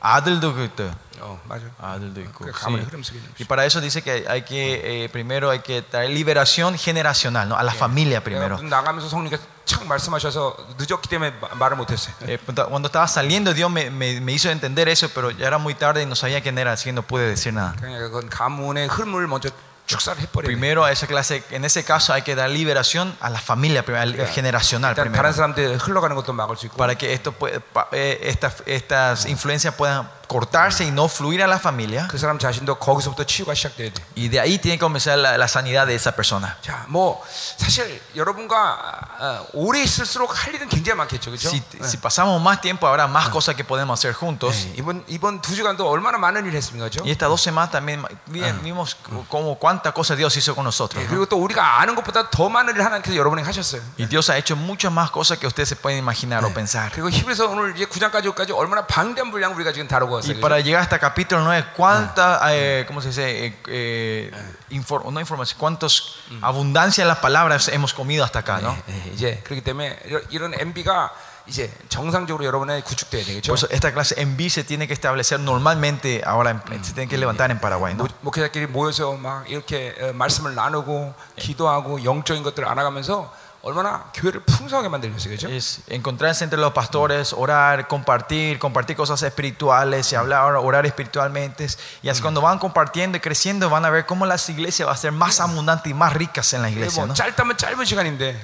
아들도 0.00 0.54
그때 0.54 0.92
어, 1.20 1.38
맞아. 1.48 1.62
아들도 1.80 2.20
있고. 2.22 2.44
그 2.46 2.52
sí. 2.52 2.60
가문의 2.64 2.84
흐름 2.86 3.02
속에 3.02 3.18
있는 3.18 3.28
Y 3.38 3.44
para 3.46 3.64
eso 3.66 3.80
dice 3.80 4.02
que 4.02 4.24
hay 4.28 4.42
que, 4.42 5.04
eh, 5.04 5.08
primero 5.10 5.50
hay 5.50 5.60
que 5.60 5.82
traer 5.82 6.10
liberación 6.10 6.76
generacional, 6.78 7.48
¿no? 7.48 7.56
a 7.56 7.62
la 7.62 7.72
familia 7.72 8.20
내가 8.20 8.24
primero. 8.24 8.56
문 8.56 8.68
나가면서 8.68 9.08
성령께서 9.08 9.42
착 9.64 9.86
말씀하셔서 9.86 10.56
늦었기 10.78 11.08
때문에 11.08 11.32
마- 11.40 11.54
말을 11.54 11.76
못했어요. 11.76 12.14
Eh, 12.26 12.38
cuando 12.38 12.86
estaba 12.88 13.06
saliendo 13.06 13.52
Dios 13.54 13.70
me, 13.70 13.90
me- 13.90 14.20
me 14.20 14.32
hizo 14.32 14.50
entender 14.50 14.88
eso, 14.88 15.08
pero 15.14 15.30
ya 15.30 15.46
era 15.46 15.58
muy 15.58 15.74
tarde 15.74 16.02
y 16.02 16.06
no 16.06 16.14
sabía 16.16 16.40
quién 16.42 16.58
era, 16.58 16.72
así 16.72 16.84
que 16.86 16.92
no 16.92 17.02
pude 17.02 17.28
decir 17.28 17.52
nada. 17.52 17.74
그냥 17.80 17.98
그건 18.00 18.28
가문의 18.28 18.88
흐름을 18.88 19.26
먼저 19.28 19.50
축사를 19.86 20.22
해버려야 20.22 20.46
돼. 20.46 20.54
Primero 20.54 20.84
a 20.84 20.92
esa 20.92 21.08
clase, 21.08 21.42
en 21.50 21.64
ese 21.64 21.82
caso 21.82 22.12
hay 22.12 22.22
que 22.22 22.36
dar 22.36 22.48
liberación 22.48 23.12
a 23.20 23.28
la 23.28 23.40
familia, 23.40 23.84
primero, 23.84 24.02
al- 24.02 24.26
generacional 24.28 24.92
일단 24.94 25.06
primero. 25.10 25.18
다른 25.22 25.32
사람들 25.32 25.78
흘러가는 25.78 26.14
것도 26.14 26.32
막을 26.32 26.56
수 26.56 26.66
있고 26.66 26.76
para 26.76 26.94
que 26.94 27.12
esto 27.12 27.32
puede- 27.32 27.58
pa- 27.60 27.88
eh, 27.92 28.18
estas, 28.22 28.62
estas 28.66 29.26
influencias 29.26 29.74
puedan 29.74 30.08
cortarse 30.28 30.84
y 30.84 30.90
no 30.92 31.08
fluir 31.08 31.42
a 31.42 31.46
la 31.48 31.58
familia. 31.58 32.06
그 32.08 32.16
사람 32.18 32.38
자신도 32.38 32.76
거기서부터 32.78 33.24
치유가 33.24 33.52
시작돼야 33.54 33.90
돼. 33.92 34.02
Y 34.16 34.28
de 34.28 34.38
ahí 34.40 34.58
tiene 34.58 34.78
que 34.78 34.84
comenzar 34.84 35.18
la, 35.18 35.36
la 35.36 35.48
sanidad 35.48 35.86
de 35.86 35.94
esa 35.94 36.12
persona. 36.12 36.56
자, 36.62 36.84
뭐 36.88 37.20
사실 37.56 38.00
여러분과 38.14 38.78
어, 39.18 39.46
오래 39.54 39.82
있을수록 39.82 40.30
할 40.46 40.54
일은 40.54 40.68
굉장히 40.68 40.96
많겠죠, 40.98 41.30
그렇죠? 41.30 41.48
Si, 41.50 41.62
si 41.82 41.96
pasamos 41.98 42.40
más 42.40 42.60
tiempo, 42.60 42.86
habrá 42.86 43.06
más 43.08 43.28
cosas 43.28 43.54
que 43.56 43.64
podemos 43.64 43.98
hacer 43.98 44.14
juntos. 44.14 44.68
이번 44.76 45.02
이번 45.08 45.40
두 45.42 45.54
주간도 45.54 45.88
얼마나 45.88 46.16
많은 46.18 46.46
일 46.46 46.54
했습니까, 46.54 46.88
그렇죠? 46.88 47.02
Y 47.04 47.10
estas 47.10 47.28
dos 47.28 47.42
semanas 47.42 47.70
también 47.72 48.04
vi- 48.26 48.40
vimos 48.62 48.96
como 49.28 49.56
cuántas 49.58 49.92
cosas 49.92 50.16
Dios 50.16 50.36
hizo 50.36 50.54
con 50.54 50.64
nosotros. 50.64 51.02
예, 51.02 51.06
¿no? 51.06 51.10
그리고 51.10 51.26
또 51.26 51.36
우리가 51.42 51.80
아는 51.80 51.94
것보다 51.96 52.30
더 52.30 52.48
많은 52.48 52.74
일 52.76 52.82
하나님께서 52.84 53.16
여러분에게 53.16 53.44
하셨어요. 53.46 53.82
Y 53.98 54.06
Dios 54.06 54.30
ha 54.30 54.36
hecho 54.38 54.54
muchas 54.56 54.92
más 54.92 55.10
cosas 55.10 55.38
que 55.38 55.46
ustedes 55.48 55.68
se 55.70 55.76
pueden 55.76 55.98
imaginar 55.98 56.44
o 56.44 56.54
pensar. 56.54 56.90
그리고 56.92 57.10
히브리서 57.10 57.48
오늘 57.48 57.74
이제 57.76 57.84
9장까지 57.86 58.32
까지 58.34 58.52
얼마나 58.52 58.86
방대한 58.86 59.30
분량 59.32 59.54
우리가 59.56 59.72
지금 59.72 59.88
다루고 59.88 60.13
왔어요. 60.14 60.30
Y 60.30 60.34
그렇죠? 60.34 60.40
para 60.40 60.60
llegar 60.60 60.82
hasta 60.82 60.98
capítulo 60.98 61.42
9, 61.42 61.64
cuánta, 61.76 62.40
eh, 62.54 62.84
¿cómo 62.86 63.00
se 63.00 63.08
dice? 63.08 63.46
Eh, 63.46 63.56
eh, 63.68 64.30
infor- 64.70 65.04
no 65.10 65.20
información, 65.20 65.58
cuántos 65.58 66.16
abundancia 66.42 67.04
de 67.04 67.08
las 67.08 67.18
palabras 67.18 67.68
hemos 67.68 67.92
comido 67.94 68.24
hasta 68.24 68.40
acá, 68.40 68.60
¿no? 68.60 68.76
예, 68.88 69.12
이제 69.14 69.40
그렇기 69.44 69.62
때문에 69.62 69.98
이런- 70.06 70.22
이런 70.30 70.54
MB가 70.54 71.10
이제 71.46 71.72
정상적으로 71.88 72.44
여러분에 72.44 72.82
구축돼야 72.82 73.24
되겠죠. 73.24 73.50
Por 73.52 73.56
eso 73.58 73.66
esta 73.70 73.90
clase 73.92 74.14
en 74.20 74.36
B 74.36 74.46
se 74.48 74.62
tiene 74.62 74.86
que 74.86 74.92
establecer 74.94 75.40
normalmente, 75.40 76.22
ahora 76.24 76.50
en- 76.50 76.84
se 76.84 76.92
tiene 76.92 77.08
que 77.08 77.18
levantar 77.18 77.50
en 77.50 77.58
Paraguay, 77.58 77.94
¿no? 77.94 78.04
목- 78.04 78.14
목회자끼리 78.22 78.66
모여서 78.66 79.14
막 79.16 79.50
이렇게 79.50 79.94
어, 80.00 80.12
말씀을 80.12 80.54
나누고 80.54 81.12
기도하고 81.36 82.04
영적인 82.04 82.42
것들을 82.44 82.68
알아가면서 82.68 83.32
얼마나 83.64 84.10
교회를 84.14 84.40
풍성하게 84.44 84.88
만들겠어요, 84.88 85.28
그렇죠? 85.36 85.48
Es 85.54 85.82
encontrarse 85.90 86.44
entre 86.44 86.58
los 86.58 86.72
pastores, 86.72 87.34
orar, 87.34 87.88
compartir, 87.88 88.58
compartir 88.58 88.96
cosas 88.96 89.22
espirituales 89.22 90.10
y 90.12 90.16
hablar, 90.16 90.56
orar 90.56 90.86
espiritualmente. 90.86 91.66
Y 92.02 92.08
así 92.08 92.22
cuando 92.22 92.40
van 92.40 92.58
compartiendo 92.58 93.18
y 93.18 93.20
creciendo 93.20 93.68
van 93.68 93.84
a 93.84 93.90
ver 93.90 94.06
cómo 94.06 94.24
las 94.24 94.48
iglesias 94.48 94.86
van 94.86 94.94
a 94.94 94.98
ser 94.98 95.12
más 95.12 95.40
abundantes 95.40 95.90
y 95.90 95.94
más 95.94 96.14
ricas 96.14 96.54
en 96.54 96.62
la 96.62 96.70
iglesia, 96.70 97.04
뭐 97.04 97.08
¿no? 97.08 97.14
짧다면 97.14 97.56
짧은 97.58 97.84
시간인데 97.84 98.40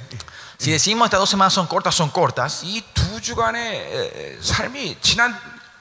Si 0.58 0.70
decimos 0.70 1.06
estas 1.06 1.20
dos 1.20 1.28
semanas 1.30 1.52
son 1.54 1.66
cortas, 1.66 1.94
son 1.94 2.10
cortas. 2.10 2.62
이 2.64 2.82
두 2.94 3.20
주간의 3.20 3.58
에, 3.74 4.38
삶이 4.42 4.98
지난 5.00 5.38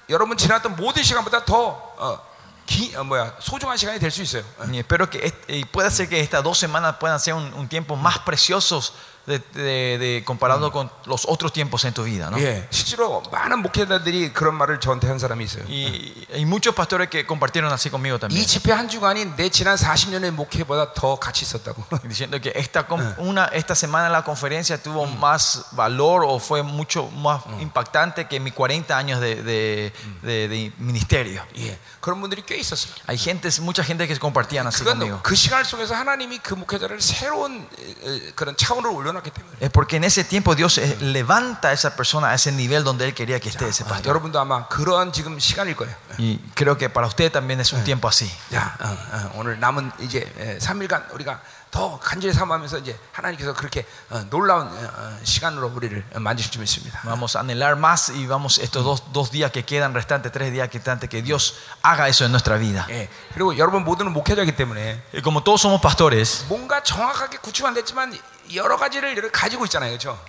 여러분 0.10 0.38
지났던 0.38 0.76
모든 0.78 1.02
시간보다 1.04 1.44
더 1.46 1.94
어, 1.98 2.20
기, 2.66 2.94
어, 2.96 3.04
뭐야 3.04 3.34
소중한 3.40 3.76
시간이 3.78 4.00
될 4.00 4.12
수 4.12 4.22
있어요. 4.22 4.44
어. 4.60 4.66
Y 4.72 4.80
espero 4.80 5.10
que 5.10 5.20
est- 5.26 5.50
y 5.50 5.64
puede 5.66 5.90
ser 5.92 6.08
que 6.10 6.20
estas 6.22 6.42
dos 6.44 6.58
semanas 6.58 6.96
puedan 7.00 7.20
ser 7.20 7.34
un, 7.36 7.54
un 7.54 7.68
tiempo 7.70 7.96
más 7.98 8.20
preciosos 8.20 8.94
de, 9.30 9.40
de- 9.56 9.98
de- 9.98 10.24
comparado 10.24 10.72
con 10.72 10.92
los 11.06 11.26
otros 11.28 11.52
tiempos 11.52 11.84
en 11.86 11.96
tu 11.96 12.04
vida, 12.04 12.30
¿no? 12.30 12.38
예, 12.38 12.68
실제로 12.70 13.24
많은 13.32 13.58
목회자들이 13.64 14.34
그런 14.34 14.54
말을 14.54 14.80
저한테 14.80 15.08
한 15.08 15.18
사람이 15.18 15.44
있어요. 15.44 15.64
Y 15.68 16.28
hay 16.32 16.46
muchos 16.46 16.76
pastores 16.76 17.10
que 17.10 17.26
compartieron 17.26 17.74
así 17.74 17.90
conmigo 17.90 18.20
también. 18.20 18.40
이 18.40 18.46
집회 18.46 18.72
한 18.72 18.88
주간이 18.88 19.36
내 19.36 19.50
지난 19.50 19.78
40년의 19.78 20.30
목회보다 20.30 20.94
더 20.94 21.16
가치 21.18 21.44
있었다고. 21.44 21.84
Diciendo 22.08 22.40
que 22.40 22.54
esta, 22.56 22.86
com- 22.86 23.02
una, 23.18 23.46
esta 23.46 23.74
semana 23.74 24.10
la 24.10 24.24
conferencia 24.24 24.78
tuvo 24.78 25.08
más 25.08 25.70
valor 25.72 26.24
o 26.24 26.38
fue 26.38 26.62
mucho 26.62 27.10
más 27.10 27.42
impactante 27.60 28.28
que 28.28 28.40
mis 28.40 28.54
40 28.54 28.96
años 28.96 29.20
de, 29.22 29.42
de- 29.42 29.94
de- 30.22 30.48
de 30.48 30.72
ministerio. 30.78 31.42
예, 31.58 31.80
그런 32.00 32.22
분들이 32.22 32.44
꽤 32.46 32.58
있었어요. 32.60 32.94
Hay 33.08 33.18
gente, 33.18 33.50
mucha 33.62 33.84
gente 33.84 34.08
que 34.08 34.16
compartían 34.20 34.68
así 34.68 34.84
conmigo. 34.84 35.18
그건 35.18 35.24
그 35.24 35.34
시간 35.36 35.64
속에서 35.64 35.96
하나님이 35.96 36.38
그 36.44 36.54
목회자를 36.54 37.02
새로운 37.02 37.68
에, 37.80 38.06
에, 38.06 38.32
그런 38.36 38.56
차원으로 38.56 38.94
올려놨기 38.94 39.16
때문에. 39.16 39.16
Es 39.60 39.70
porque 39.70 39.98
en 39.98 40.04
ese 40.04 40.24
tiempo 40.24 40.56
Dios 40.56 40.78
eh, 40.78 40.98
levanta 41.02 41.70
a 41.70 41.74
esa 41.74 41.96
persona 41.96 42.30
a 42.30 42.36
ese 42.36 42.52
nivel 42.52 42.84
donde 42.84 43.06
Él 43.06 43.14
quería 43.14 43.40
que 43.40 43.50
esté 43.50 43.68
ese 43.68 43.84
아, 43.84 43.88
pastor. 43.88 44.10
여러분도 44.10 44.40
아마 44.40 44.68
그런 44.68 45.12
지금 45.12 45.40
시간일 45.40 45.76
거예요. 45.76 45.94
Y 46.18 46.40
creo 46.56 46.78
que 46.78 46.90
para 46.90 47.08
usted 47.08 47.32
también 47.32 47.60
es 47.60 47.74
un 47.74 47.84
tiempo 47.84 48.08
así. 48.08 48.30
자, 48.52 48.76
어, 48.80 48.88
어, 48.88 49.32
오늘 49.36 49.60
남은 49.60 49.92
이제 50.00 50.32
에, 50.38 50.58
3일간 50.60 51.14
우리가 51.14 51.42
더 51.72 52.00
간절히 52.00 52.34
삼하면서 52.34 52.78
이제 52.78 52.98
하나님께서 53.12 53.54
그렇게 53.54 53.86
어, 54.10 54.24
놀라운 54.30 54.68
어, 54.68 54.72
어, 54.72 55.18
시간으로 55.24 55.68
우리를 55.76 56.06
만드실 56.16 56.52
줄 56.52 56.62
믿습니다. 56.62 57.02
Vamos 57.04 57.36
a 57.36 57.42
anhelar 57.42 57.76
más 57.76 58.10
y 58.10 58.26
vamos 58.28 58.60
estos 58.60 58.86
dos, 58.86 59.12
dos 59.12 59.30
días 59.30 59.52
que 59.52 59.66
quedan 59.66 59.94
restantes, 59.94 60.32
tres 60.32 60.54
días 60.54 60.70
que 60.70 60.78
restantes, 60.78 61.10
que 61.10 61.22
Dios 61.22 61.56
haga 61.82 62.08
eso 62.08 62.24
en 62.24 62.32
nuestra 62.32 62.58
vida. 62.58 62.88
예, 62.90 63.10
그리고 63.34 63.58
여러분 63.58 63.84
모두는 63.84 64.14
목회자이기 64.14 64.56
때문에 64.56 65.04
Y 65.14 65.22
como 65.22 65.44
todos 65.44 65.60
somos 65.60 65.82
pastores, 65.82 66.46
뭔가 66.48 66.82
정확하게 66.82 67.40
구축 67.40 67.66
안 67.66 67.74
됐지만 67.74 68.18
여러 68.54 68.78
가지를 68.78 69.12
이렇게 69.12 69.30
가지고 69.32 69.66
있잖아요, 69.66 69.98
그렇죠? 69.98 70.20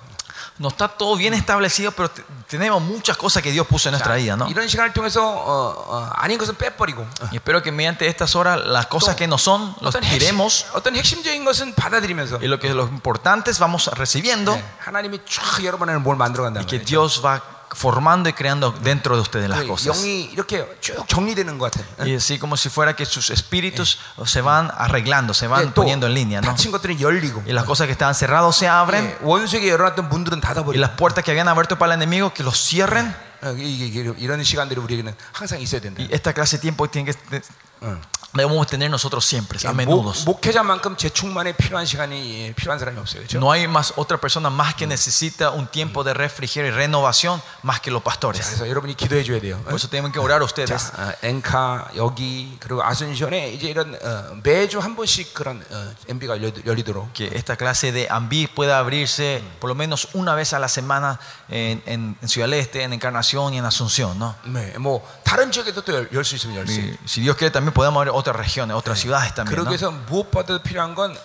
no 0.58 0.68
está 0.68 0.88
todo 0.88 1.16
bien 1.16 1.34
establecido, 1.34 1.90
pero 1.92 2.08
te- 2.08 2.22
tenemos 2.48 2.80
muchas 2.80 3.18
cosas 3.18 3.42
que 3.42 3.52
Dios 3.52 3.66
puso 3.66 3.90
en 3.90 3.92
nuestra 3.92 4.14
vida, 4.14 4.36
¿no? 4.36 4.48
이런 4.48 4.66
시간을 4.66 4.94
통해서 4.94 5.20
어, 5.22 5.84
어, 5.86 6.10
아닌 6.14 6.38
것은 6.38 6.56
빼버리고 6.56 7.02
어, 7.02 7.28
Y 7.30 7.36
espero 7.36 7.62
que 7.62 7.70
mediante 7.70 8.06
estas 8.08 8.34
horas 8.34 8.64
las 8.64 8.86
cosas 8.86 9.16
que 9.16 9.26
no 9.26 9.36
son, 9.36 9.74
los 9.82 9.94
어떤, 9.94 10.02
핵심, 10.02 10.18
tiremos 10.18 10.66
어떤 10.72 10.96
핵심적인 10.96 11.44
것은 11.44 11.74
받아들이면서 11.74 12.38
y 12.40 12.48
lo 12.48 12.58
que 12.58 12.72
los 12.72 12.88
importantes 12.88 13.58
vamos 13.58 13.90
recibiendo 13.98 14.54
네, 14.56 14.64
하나님이 14.80 15.20
쫙 15.28 15.62
여러분 15.64 15.90
안에 15.90 15.98
뭘 15.98 16.16
만들어 16.16 16.44
간다는 16.44 16.64
y 16.64 16.66
que 16.66 16.78
거예요. 16.80 16.86
Dios 16.86 17.20
va 17.22 17.42
formando 17.74 18.28
y 18.28 18.32
creando 18.32 18.70
dentro 18.72 19.16
de 19.16 19.22
ustedes 19.22 19.50
las 19.50 19.60
그 19.60 19.66
cosas. 19.68 19.98
영이 19.98 20.30
이렇게 20.32 20.64
쭉 20.80 21.04
정리되는 21.08 21.58
것 21.58 21.70
같아요. 21.70 21.86
Y 21.98 22.14
así 22.14 22.38
como 22.38 22.56
si 22.56 22.70
fuera 22.70 22.94
que 22.96 23.04
sus 23.04 23.30
espíritus 23.30 23.98
se 24.24 24.40
van 24.40 24.70
arreglando, 24.74 25.34
se 25.34 25.46
예, 25.46 25.48
van 25.48 25.74
또 25.74 25.82
poniendo 25.82 26.06
en 26.06 26.14
línea, 26.14 26.40
¿no? 26.40 26.46
닫힌 26.46 26.72
것들은 26.72 27.00
열리고 27.00 27.42
Y 27.46 27.52
las 27.52 27.64
cosas 27.64 27.86
que 27.86 27.92
estaban 27.92 28.14
cerradas 28.14 28.56
se 28.56 28.66
abren 28.68 29.04
예, 29.04 29.18
원수에게 29.20 29.68
열어놨던 29.68 30.08
문들은 30.08 30.38
y 30.38 30.40
닫아버리고 30.40 30.80
las 30.80 30.96
puertas 30.96 31.22
que 31.24 31.32
habían 31.32 31.48
abierto 31.48 31.76
para 31.76 31.94
el 31.94 32.00
enemigo 32.00 32.32
que 32.32 32.42
los 32.42 32.56
cierren. 32.56 33.14
어, 33.42 33.50
이게, 33.52 33.86
이게 33.86 34.14
이런 34.16 34.42
시간들이 34.42 34.80
우리에게는 34.80 35.14
항상 35.32 35.60
있어야 35.60 35.80
된다. 35.80 36.00
Y 36.00 36.08
esta 36.10 36.32
clase 36.32 36.56
de 36.56 36.62
tiempo 36.62 36.88
tiene 36.88 37.12
que 37.12 37.42
응. 37.82 38.00
debemos 38.32 38.66
tener 38.66 38.90
nosotros 38.90 39.24
siempre, 39.24 39.58
a 39.64 39.72
목, 39.72 39.76
menudo. 39.76 40.12
목회자만큼 40.26 40.96
재충만에 40.98 41.52
필요한 41.56 41.86
시간이 41.86 42.48
예, 42.48 42.52
필요한 42.52 42.78
사람이 42.78 42.98
없어요. 42.98 43.22
그렇죠? 43.22 43.38
No 43.38 43.50
hay 43.50 43.66
más 43.66 43.94
otra 43.96 44.18
persona 44.20 44.50
más 44.50 44.74
que 44.74 44.86
necesita 44.86 45.52
un 45.52 45.66
tiempo 45.68 46.04
de 46.04 46.12
refrigerio 46.12 46.68
y 46.70 46.74
renovación 46.74 47.40
más 47.62 47.80
que 47.80 47.90
los 47.90 48.02
pastores. 48.02 48.44
그래서 48.44 48.68
여러분이 48.68 48.94
기도해 48.94 49.24
줘야 49.24 49.40
돼요. 49.40 49.56
Por 49.64 49.74
eso 49.76 49.88
tienen 49.88 50.12
que 50.12 50.18
orar 50.20 50.40
자, 50.40 50.44
ustedes. 50.44 50.92
어, 50.98 51.12
엔카 51.22 51.92
여기 51.96 52.58
그리고 52.60 52.82
아순션에 52.84 53.52
이제 53.52 53.68
이런 53.68 53.94
어, 54.02 54.36
매주 54.42 54.80
한 54.80 54.96
번씩 54.96 55.32
그런 55.32 55.64
어, 55.70 55.94
MB가 56.06 56.36
열리도록 56.66 57.14
Que 57.14 57.30
esta 57.32 57.56
clase 57.56 57.90
de 57.90 58.06
Ambi 58.10 58.48
pueda 58.48 58.78
abrirse 58.80 59.42
por 59.60 59.68
lo 59.68 59.74
menos 59.74 60.08
una 60.12 60.34
vez 60.34 60.52
a 60.52 60.58
la 60.58 60.68
semana 60.68 61.18
en, 61.48 61.82
en- 61.86 62.18
en 62.20 62.28
Ciudad 62.28 62.48
del 62.48 62.60
Este, 62.60 62.82
en 62.82 62.92
Encarnación 62.92 63.54
y 63.54 63.58
en 63.58 63.64
Asunción. 63.64 64.18
¿no? 64.18 64.34
네, 64.44 64.76
뭐 64.78 65.00
다른 65.24 65.50
지역에도 65.50 65.80
또 65.80 66.04
열 66.12 66.20
수 66.22 66.36
있으면 66.36 66.56
열 66.56 66.66
수. 66.68 66.76
Y 66.80 66.98
si 67.06 67.22
Dios 67.22 67.34
quiere, 67.36 67.50
también 67.50 67.72
podemos 67.72 67.96
abrir 68.00 68.12
otras 68.20 68.36
regiones, 68.36 68.76
otras 68.76 68.98
ciudades 69.00 69.34
también. 69.34 69.54
그러기 69.56 69.66
¿no? 69.66 69.70
위해서 69.70 69.90
무엇보다도 69.90 70.62
필요한 70.62 70.94
건 70.94 71.16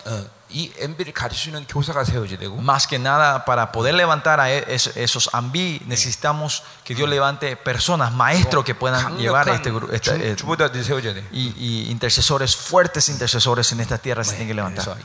이 0.53 0.69
MB를 0.77 1.13
가르치는 1.13 1.65
교사가 1.65 2.03
세워져야 2.03 2.37
되고 2.37 2.57
Más 2.59 2.85
que 2.85 2.99
nada, 2.99 3.45
para 3.45 3.71
poder 3.71 3.93
levantar 3.95 4.41
a 4.41 4.51
e- 4.51 4.65
es- 4.67 4.91
esos 4.97 5.29
Ambi, 5.31 5.79
necesitamos 5.85 6.63
que 6.83 6.93
Dios 6.93 7.07
levante 7.07 7.55
personas, 7.55 8.11
maestros 8.11 8.65
que 8.65 8.75
puedan 8.75 9.15
llevar 9.17 9.47
a 9.49 9.55
este 9.55 9.71
grupo. 9.71 9.93
esta- 9.93 10.13
eh, 10.15 10.35
주, 10.35 10.43
주보다들이 10.43 10.83
세워져야 10.83 11.13
돼. 11.13 11.23
y, 11.31 11.53
y 11.55 11.89
intercesores, 11.89 12.57
fuertes 12.57 13.07
intercesores 13.07 13.71
en 13.71 13.79
esta 13.79 13.97
tierra 13.97 14.25
se 14.25 14.31
tienen 14.31 14.49
que 14.49 14.53
levantar. 14.55 14.97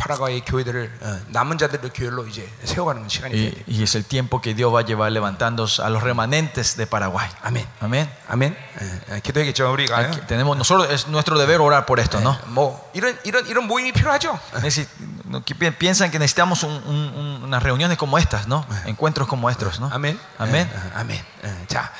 파라과이 0.00 0.40
교회들을 0.44 0.98
어, 1.00 1.20
남은 1.28 1.56
자들의 1.58 1.90
교회로 1.94 2.26
이제 2.26 2.46
세워가는 2.64 3.08
시간이 3.08 3.32
돼야 3.34 3.50
돼. 3.50 3.64
Y, 3.66 3.78
y 3.78 3.82
es 3.82 3.94
el 3.96 4.04
tiempo 4.04 4.40
que 4.42 4.54
Dios 4.54 4.72
va 4.72 4.80
a 4.80 4.84
llevar 4.84 5.10
levantando 5.10 5.66
a 5.82 5.88
los 5.88 6.02
remanentes 6.02 6.76
de 6.76 6.86
Paraguay. 6.86 7.28
아멘. 7.42 7.66
Amén. 7.80 8.08
아멘. 8.28 8.54
예, 8.80 9.16
예, 9.16 9.20
기도하겠죠 9.20 9.72
우리가. 9.72 9.96
Aquí 9.98 10.20
tenemos 10.28 10.56
nosotros 10.58 10.90
es 10.90 11.08
nuestro 11.08 11.38
deber 11.38 11.60
orar 11.62 11.86
por 11.86 11.98
esto, 11.98 12.20
¿no? 12.20 12.36
뭐 12.48 12.78
이런 12.92 13.18
이런 13.24 13.46
이런 13.46 13.66
모임이 13.66 13.92
필요하죠. 13.92 14.38
Necesi- 14.60 14.86
no, 15.24 15.42
que 15.42 15.54
pi- 15.54 15.70
piensan 15.72 16.10
que 16.10 16.18
necesitamos 16.18 16.62
un- 16.62 16.82
un- 16.86 17.12
un- 17.16 17.44
unas 17.44 17.62
reuniones 17.62 17.96
como 17.96 18.18
estas, 18.18 18.46
¿no? 18.46 18.66
Encuentros 18.84 19.26
como 19.26 19.48
estos, 19.48 19.80
¿no? 19.80 19.88
아멘. 19.90 20.18
아멘. 20.38 20.68
예, 20.70 20.76
어, 20.76 20.90
아멘. 21.00 21.24
예, 21.44 21.66
자, 21.68 21.90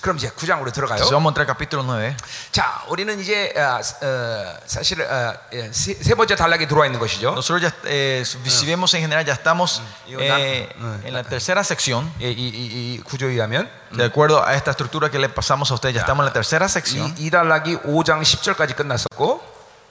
그럼 0.00 0.16
이제 0.16 0.30
9장으로 0.30 0.72
들어가요. 0.72 0.96
Entonces 0.96 1.12
vamos 1.12 1.28
a 1.28 1.32
entrar 1.32 1.42
al 1.44 1.46
capítulo 1.54 1.82
9. 1.84 2.16
자, 2.50 2.82
우리는 2.88 3.20
이제 3.20 3.52
어, 3.56 3.78
어, 4.06 4.56
사실 4.66 5.02
어, 5.02 5.34
예, 5.52 5.70
세, 5.70 5.94
세 5.94 6.14
번째 6.14 6.34
단락에 6.34 6.66
들어와 6.66 6.86
있는 6.86 6.98
것이죠. 6.98 7.34
Nosotros 7.46 7.62
ya, 7.62 7.72
eh, 7.84 8.24
si 8.26 8.66
vemos 8.66 8.92
en 8.94 9.02
general, 9.02 9.24
ya 9.24 9.34
estamos 9.34 9.80
Ido 10.08 10.18
na- 10.18 10.40
eh, 10.40 10.68
Mm. 10.76 11.06
en 11.06 11.12
la 11.14 11.22
tercera 11.22 11.62
sección. 11.62 12.10
예, 12.20 12.30
이, 12.32 12.48
이, 12.48 12.94
이 12.96 13.00
구조에 13.04 13.30
의하면 13.30 13.70
De 13.94 14.04
acuerdo 14.04 14.42
a 14.44 14.54
esta 14.54 14.72
estructura 14.72 15.10
que 15.10 15.18
le 15.20 15.28
pasamos 15.28 15.70
a 15.70 15.74
ustedes, 15.74 15.94
ya 15.94 16.00
estamos 16.00 16.24
en 16.24 16.26
la 16.26 16.32
tercera 16.32 16.66
sección. 16.68 17.14
이, 17.16 17.26
이 17.26 17.30
단락이 17.30 17.76
5장 17.84 18.20
10절까지 18.22 18.74
끝났었고 18.74 19.40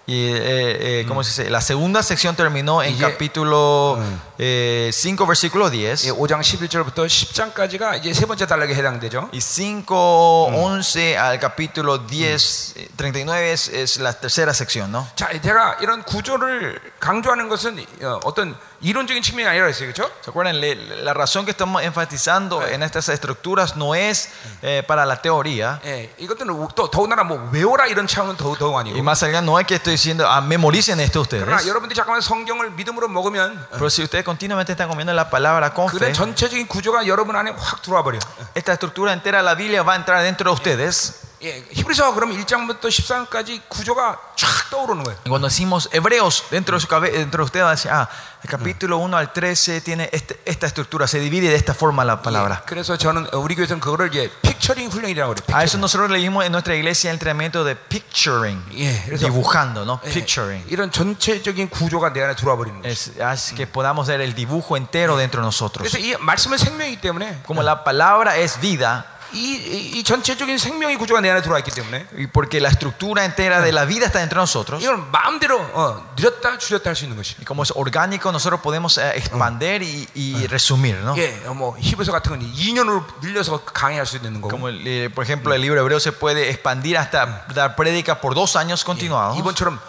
Y 0.08 0.16
eh, 0.34 1.02
eh, 1.02 1.06
¿cómo 1.08 1.24
se 1.24 1.30
dice? 1.30 1.50
La 1.52 1.62
segunda 1.62 2.02
sección 2.02 2.36
terminó 2.36 2.82
en 2.82 2.96
Iye- 2.98 3.00
capítulo 3.00 4.00
5, 4.40 5.26
versículo 5.28 5.70
10. 5.70 6.06
예, 6.06 6.12
5장 6.12 6.42
11절부터 6.42 7.06
10장까지가 7.06 8.00
이제 8.00 8.12
세 8.12 8.26
번째 8.26 8.48
단락에 8.48 8.74
해당되죠. 8.74 9.30
Y 9.32 9.40
5, 9.40 10.50
11 10.54 11.16
al 11.18 11.40
capítulo 11.40 12.00
10, 12.08 12.74
eh, 12.78 12.90
39 12.98 13.52
es, 13.54 13.68
es 13.70 14.00
la 14.00 14.14
tercera 14.14 14.54
sección, 14.54 14.92
¿no? 14.92 15.08
자, 15.16 15.30
제가 15.40 15.78
이런 15.82 16.04
구조를 16.04 16.80
강조하는 17.00 17.48
것은 17.48 17.78
어, 18.02 18.20
어떤 18.24 18.58
이론적인 18.82 19.22
측면이 19.22 19.48
아니라 19.48 19.68
했어요. 19.68 19.92
그렇죠? 19.94 20.10
¿Se 20.24 20.32
acuerdan? 20.32 20.60
Le- 20.60 21.04
La 21.04 21.14
razón 21.14 21.46
que 21.46 21.52
estamos 21.52 21.84
enfatizando 21.84 22.66
en 22.66 22.82
estas 22.84 23.10
estructuras 23.10 23.76
no 23.78 23.94
es 23.94 24.30
eh, 24.64 24.84
para 24.88 25.06
la 25.06 25.22
teoría. 25.22 25.80
예, 25.86 26.10
이것들은 26.18 26.48
또 26.76 26.90
더군다나 26.90 27.24
뭐 27.24 27.38
외워라 27.52 27.86
이런 27.86 28.08
차원은 28.08 28.38
더, 28.38 28.56
더욱 28.58 28.74
Y 28.76 28.82
아니고. 28.92 29.04
más 29.04 29.22
allá 29.24 29.42
no 29.42 29.60
es 29.60 29.68
que 29.68 29.76
estoy 29.76 29.94
diciendo, 29.94 30.26
ah, 30.28 30.42
memoricen 30.42 31.00
esto 31.00 31.24
그러나 31.30 31.58
ustedes. 31.58 31.68
여러분들이 31.68 31.96
잠깐만 31.96 32.22
성경을 32.22 32.72
믿음으로 32.72 33.08
먹으면 33.08 33.68
Pero 33.72 33.88
si 33.90 34.02
ustedes 34.04 34.26
continuamente 34.26 34.74
están 34.74 34.88
comiendo 34.90 35.14
la 35.14 35.30
palabra 35.30 35.72
con 35.74 35.88
fe, 35.90 35.98
그런 36.00 36.14
전체적인 36.14 36.68
구조가 36.68 37.06
여러분 37.08 37.36
안에 37.36 37.52
확 37.58 37.82
들어와 37.84 38.02
버려. 38.04 38.18
esta 38.56 38.74
estructura 38.74 39.14
entera 39.14 39.40
de 39.40 39.44
la 39.44 39.54
Biblia 39.56 39.84
va 39.84 39.94
a 39.94 39.96
entrar 39.98 40.24
dentro 40.24 40.50
de 40.50 40.54
ustedes. 40.56 41.22
예, 41.44 41.66
히브리서 41.72 42.14
그럼 42.14 42.38
1장부터 42.38 42.82
13까지 42.86 43.62
구조가 43.68 44.20
쫙 44.36 44.70
떠오르는 44.70 45.04
거예요. 45.04 45.18
Y 45.26 45.30
Cuando 45.30 45.48
decimos 45.48 45.90
hebreos, 45.92 46.44
dentro 46.52 46.78
de, 46.78 46.82
su 46.82 46.88
cabe- 46.88 47.10
dentro 47.12 47.40
de 47.42 47.46
ustedes 47.46 47.66
va 47.66 47.70
a 47.72 47.76
decir, 47.76 47.90
ah, 47.92 48.08
el 48.44 48.50
capítulo 48.50 48.98
1 49.00 49.18
al 49.18 49.34
13 49.34 49.82
tiene 49.82 50.08
este- 50.14 50.40
esta 50.46 50.68
estructura, 50.68 51.08
se 51.08 51.20
divide 51.20 51.50
de 51.50 51.56
esta 51.56 51.74
forma 51.74 52.06
la 52.06 52.22
palabra. 52.22 52.62
예, 52.62 52.66
그래서 52.68 52.96
저는 52.96 53.28
어, 53.34 53.40
우리 53.40 53.56
교회에서는 53.56 53.80
그거를 53.82 54.10
이제 54.10 54.30
픽처링 54.44 54.90
훈련이라고 54.92 55.34
그래요. 55.34 55.58
A 55.58 55.64
eso 55.66 55.78
픽처링. 55.78 55.82
nosotros 55.82 56.12
le 56.12 56.20
dimos 56.20 56.46
en 56.46 56.52
nuestra 56.52 56.76
iglesia 56.76 57.10
el 57.10 57.16
entrenamiento 57.16 57.64
de 57.66 57.76
picturing, 57.76 58.62
예, 58.78 59.02
그래서 59.08 59.26
dibujando, 59.26 59.84
¿no? 59.84 60.00
예, 60.06 60.12
Picturing. 60.14 60.64
이런 60.70 60.92
전체적인 60.92 61.70
구조가 61.70 62.14
내 62.14 62.22
안에 62.22 62.36
들어와 62.36 62.56
버리는 62.56 62.82
거예요. 62.84 62.92
Es, 62.92 63.12
es 63.18 63.54
que 63.58 63.66
podamos 63.66 64.08
ver 64.08 64.22
el 64.22 64.36
dibujo 64.36 64.78
entero 64.78 65.18
dentro 65.18 65.42
de 65.42 65.46
nosotros. 65.48 65.82
그래서 65.90 65.98
이 65.98 66.16
말씀은 66.20 66.60
생명이기 66.60 67.02
때문에 67.02 67.42
Como 67.48 67.64
la 67.64 67.84
palabra 67.84 68.38
es 68.38 68.60
vida, 68.62 69.06
이, 69.34 69.56
이, 69.56 70.00
이 70.00 70.04
전체적인 70.04 70.58
생명의 70.58 70.98
구조가 70.98 71.22
내 71.22 71.30
안에 71.30 71.42
들어와 71.42 71.60
있기 71.60 71.72
때문에 71.72 72.08
y 72.18 72.28
porque 72.28 72.60
la 72.60 72.68
estructura 72.68 73.24
entera 73.24 73.62
de 73.62 73.72
la 73.72 73.86
vida 73.86 74.08
está 74.08 74.20
dentro 74.20 74.40
de 74.40 74.44
nosotros, 74.44 74.84
이걸 74.84 74.98
마음대로 75.10 75.58
어, 75.72 76.14
늘렸다 76.18 76.58
줄였다 76.58 76.90
할 76.90 76.96
수 76.96 77.06
있는 77.06 77.16
것이. 77.16 77.36
y 77.40 77.46
como 77.46 77.64
es 77.64 77.72
orgánico, 77.74 78.30
nosotros 78.34 78.60
podemos 78.60 78.98
eh, 78.98 79.14
expandir 79.16 79.84
y, 79.84 80.10
y 80.14 80.48
resumir, 80.48 80.98
¿no? 80.98 81.16
예, 81.18 81.42
어, 81.48 81.54
뭐 81.54 81.78
히브리서 81.80 82.12
같은 82.12 82.32
건 82.32 82.42
2년으로 82.52 83.06
늘려서 83.22 83.64
강의할 83.64 84.06
수 84.06 84.18
있는 84.18 84.42
거고. 84.42 84.50
Como, 84.52 84.68
el, 84.68 84.86
eh, 84.86 85.10
por 85.10 85.24
ejemplo, 85.24 85.54
el 85.54 85.62
libro 85.62 85.80
hebreo 85.80 86.02
se 86.02 86.12
puede 86.12 86.50
expandir 86.50 86.98
hasta 86.98 87.46
dar 87.56 87.78
prédica 87.78 88.20
por 88.20 88.36
dos 88.36 88.58
años 88.58 88.84
continuados. 88.84 89.38
이번처럼 89.38 89.80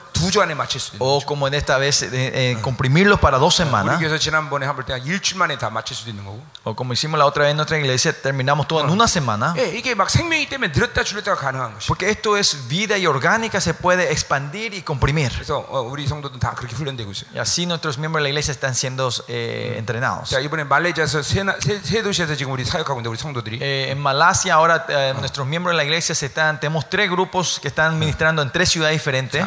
o 1.00 1.22
como 1.26 1.48
en 1.48 1.54
esta 1.54 1.78
vez, 1.78 2.02
eh, 2.04 2.10
eh, 2.14 2.58
comprimirlos 2.62 3.20
para 3.20 3.38
dos 3.38 3.56
semanas. 3.56 4.00
O 6.64 6.76
como 6.76 6.94
hicimos 6.94 7.18
la 7.18 7.26
otra 7.26 7.44
vez 7.44 7.52
en 7.52 7.58
nuestra 7.58 7.78
iglesia, 7.78 8.20
terminamos 8.22 8.68
todo 8.68 8.82
en 8.82 8.90
una 8.90 9.08
semana. 9.08 9.54
Porque 11.88 12.10
esto 12.10 12.38
es 12.38 12.68
vida 12.68 12.98
y 12.98 13.06
orgánica, 13.08 13.62
se 13.62 13.74
puede 13.74 14.12
expandir 14.12 14.74
y 14.74 14.82
comprimir. 14.82 15.32
Y 17.34 17.40
así 17.40 17.66
nuestros 17.66 17.98
miembros 17.98 18.20
de 18.22 18.24
la 18.24 18.30
iglesia 18.30 18.52
están 18.52 18.76
siendo 18.76 19.10
eh, 19.28 19.76
entrenados. 19.78 20.30
Eh, 23.62 23.92
en 23.92 24.00
Malasia 24.00 24.54
ahora 24.54 24.86
eh, 24.90 25.14
nuestros 25.20 25.48
miembros 25.48 25.74
de 25.74 25.78
la 25.78 25.84
iglesia 25.84 26.16
se 26.16 26.28
están, 26.28 26.60
tenemos 26.60 26.90
tres 26.90 27.10
grupos 27.10 27.60
que 27.62 27.68
están 27.68 27.98
ministrando 28.00 28.42
en 28.42 28.52
tres 28.52 28.70
ciudades 28.70 28.96
diferentes. 28.96 29.46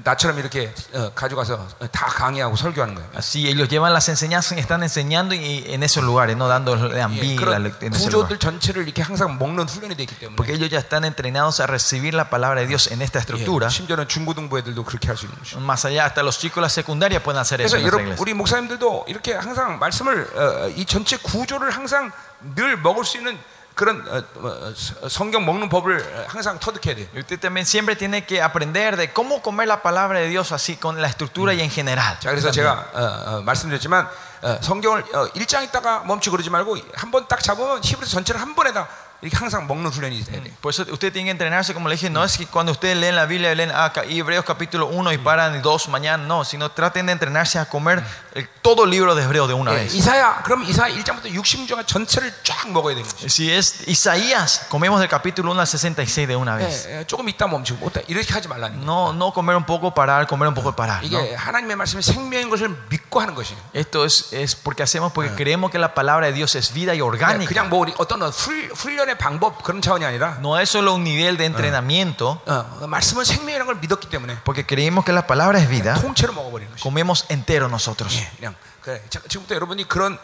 나처럼 0.02 0.38
이렇게 0.38 0.72
어, 0.94 1.10
가져가서 1.14 1.54
어, 1.80 1.86
다 1.92 2.06
강의하고 2.06 2.56
설교하는 2.56 2.94
거예요. 2.94 3.08
Así 3.14 3.48
ellos 3.48 3.68
llevan 3.68 3.92
las 3.92 4.08
enseñanzas 4.08 4.56
y 4.56 4.60
están 4.60 4.82
enseñando 4.82 5.34
y, 5.34 5.64
en 5.68 5.82
esos 5.82 6.02
lugares, 6.04 6.36
no 6.36 6.48
dándole 6.48 7.00
a 7.00 7.08
예, 7.08 7.20
mí 7.20 7.34
la 7.36 7.40
그런 7.40 7.62
lec- 7.64 7.82
en 7.82 7.94
ese 7.94 8.10
lugar. 8.10 8.28
구조들 8.28 8.38
전체를 8.38 8.82
이렇게 8.84 9.02
항상 9.02 9.38
먹는 9.38 9.68
훈련이 9.68 9.94
되기 9.96 10.14
때문에 10.18 10.36
Porque 10.36 10.52
ellos 10.54 10.70
ya 10.70 10.78
están 10.80 11.04
entrenados 11.04 11.60
a 11.60 11.66
recibir 11.66 12.14
la 12.14 12.28
palabra 12.30 12.60
de 12.60 12.66
Dios 12.66 12.90
en 12.90 13.02
esta 13.02 13.18
예, 13.18 13.22
estructura. 13.22 13.68
심지어는 13.68 14.08
중고등부 14.08 14.58
애들도 14.58 14.84
그렇게 14.84 15.08
할 15.08 15.16
수 15.16 15.26
있는 15.26 15.38
것이죠. 15.38 15.60
Más 15.60 15.84
allá, 15.84 16.04
hasta 16.06 16.22
los 16.22 16.38
chicos 16.38 16.56
de 16.56 16.62
la 16.62 16.68
secundaria 16.68 17.22
pueden 17.22 17.38
hacer 17.40 17.60
eso 17.60 17.76
그래서 17.76 17.76
en 17.76 17.82
nuestra 17.82 17.86
여러분 17.86 18.06
iglesia. 18.16 18.22
우리 18.22 18.34
목사님들도 18.34 19.04
이렇게 19.08 19.34
항상 19.34 19.78
말씀을 19.78 20.28
어, 20.34 20.68
이 20.76 20.84
전체 20.84 21.16
구조를 21.18 21.70
항상 21.70 22.10
늘 22.54 22.76
먹을 22.76 23.04
수 23.04 23.16
있는 23.18 23.38
그런 23.75 24.05
어, 24.07 24.23
어, 24.35 24.73
어, 25.01 25.09
성경 25.09 25.45
먹는 25.45 25.69
법을 25.69 26.25
항상 26.27 26.59
터득해야. 26.59 26.95
Y 27.13 27.19
usted 27.21 27.39
también 27.39 27.65
siempre 27.65 27.95
tiene 27.95 28.25
que 28.25 28.41
aprender 28.41 28.97
de 28.97 29.11
cómo 29.13 29.41
comer 29.41 29.67
la 29.67 29.81
palabra 29.81 30.19
de 30.19 30.27
Dios 30.27 30.51
así 30.51 30.75
con 30.75 31.01
la 31.01 31.07
estructura 31.07 31.53
y 31.53 31.61
en 31.61 31.69
general. 31.71 32.17
자, 32.19 32.29
그래서 32.29 32.51
제가 32.51 32.89
어, 32.93 33.37
어, 33.37 33.41
말씀드렸지만 33.41 34.07
어, 34.43 34.57
성경을 34.61 35.03
어, 35.13 35.27
1장 35.33 35.63
있다가 35.63 36.03
멈추고 36.05 36.35
그러지 36.35 36.49
말고 36.49 36.77
한 36.95 37.11
번 37.11 37.27
딱 37.27 37.41
잡으면 37.41 37.81
히브리서 37.83 38.11
전체를 38.11 38.41
한 38.41 38.55
번에다 38.55 38.87
이렇게 39.22 39.38
항상 39.38 39.66
먹는 39.66 39.90
훈련이 39.90 40.22
돼야 40.24 40.42
돼요. 40.42 40.52
Por 40.60 40.70
eso 40.74 40.82
usted 40.92 41.10
tiene 41.10 41.24
que 41.24 41.30
entrenarse, 41.32 41.72
como 41.72 41.88
le 41.88 41.96
dije, 41.96 42.10
no 42.10 42.22
es 42.22 42.36
que 42.36 42.46
cuando 42.46 42.70
ustedes 42.72 42.98
leen 42.98 43.16
la 43.16 43.24
Biblia, 43.24 43.54
leen 43.54 43.72
ah, 43.74 43.90
ca- 43.90 44.04
Hebreos 44.04 44.44
capítulo 44.44 44.86
1 44.88 45.10
y 45.14 45.18
paran 45.18 45.56
y 45.56 45.60
2 45.62 45.88
mañana, 45.88 46.22
no, 46.22 46.44
sino 46.44 46.70
traten 46.70 47.06
de 47.06 47.12
entrenarse 47.12 47.58
a 47.58 47.64
comer 47.64 48.04
el- 48.34 48.46
todo 48.60 48.84
el 48.84 48.90
libro 48.90 49.14
de 49.14 49.22
Hebreos 49.24 49.48
de 49.48 49.54
una 49.54 49.72
예, 49.72 49.76
vez. 49.84 49.94
이사야 49.94 50.42
그럼 50.44 50.64
이사야 50.64 50.94
1장부터 50.94 51.32
66장 51.32 51.86
전체를 51.86 52.30
쫙 52.44 52.68
먹어야 52.70 52.94
되는 52.94 53.08
거죠. 53.08 53.26
Si 53.26 53.50
es 53.50 53.88
Isaías, 53.88 54.66
comemos 54.68 55.00
del 55.00 55.08
capítulo 55.08 55.50
1 55.50 55.60
al 55.60 55.66
66 55.66 56.28
de 56.28 56.36
una 56.36 56.56
vez. 56.56 56.86
예, 56.86 57.00
예, 57.00 57.04
조금 57.06 57.26
있다 57.30 57.46
멈추고 57.46 57.86
못 57.86 57.92
이렇게 58.08 58.32
하지 58.34 58.48
말라는 58.48 58.84
거예요. 58.84 58.84
No, 58.84 59.12
no 59.14 59.32
comer 59.32 59.56
un 59.56 59.64
poco, 59.64 59.94
parar, 59.94 60.26
comer 60.28 60.46
un 60.48 60.54
poco, 60.54 60.76
parar. 60.76 61.00
¿no? 61.02 61.06
이게 61.08 61.34
하나님의 61.34 61.74
말씀이 61.74 62.02
생명인 62.02 62.50
것을 62.50 62.68
믿고 62.90 63.18
하는 63.18 63.34
것이에요. 63.34 63.58
Esto 63.72 64.04
es, 64.04 64.32
es 64.34 64.54
porque 64.54 64.82
hacemos 64.82 65.10
porque 65.12 65.34
creemos 65.34 65.70
que 65.70 65.78
la 65.78 65.94
palabra 65.94 66.26
de 66.26 66.34
Dios 66.34 66.54
es 66.54 66.70
vida 66.74 66.92
y 66.94 66.98
그냥, 67.00 67.08
orgánica. 67.08 67.48
그냥 67.48 67.70
뭐 67.70 67.80
우리 67.80 67.94
어떤 67.96 68.20
훈, 68.22 68.70
훈련의 69.10 69.18
방법 69.18 69.62
그런 69.62 69.82
차원이 69.82 70.04
아니라 70.04 70.36
No 70.38 70.58
es 70.58 70.70
solo 70.70 70.94
un 70.94 71.02
nivel 71.02 71.36
de 71.36 71.44
entrenamiento, 71.46 72.40
어, 72.46 72.86
말씀은 72.86 73.24
생명이라는 73.24 73.66
걸 73.66 73.76
믿었기 73.80 74.08
때문에 74.08 74.38
porque 74.44 74.64
creemos 74.64 75.04
que 75.04 75.12
la 75.12 75.26
palabra 75.26 75.58
es 75.58 75.68
vida, 75.68 75.94
통째로 76.00 76.32
먹어버리는 76.32 76.70
것이에요. 76.72 76.82
comemos 76.82 77.26
entero 77.28 77.66
nosotros. 77.66 78.14
예, 78.16 78.30
그냥 78.36 78.54
그래. 78.80 79.02
자, 79.10 79.20
지금부터 79.26 79.56
여러분이 79.56 79.88
그런 79.88 80.16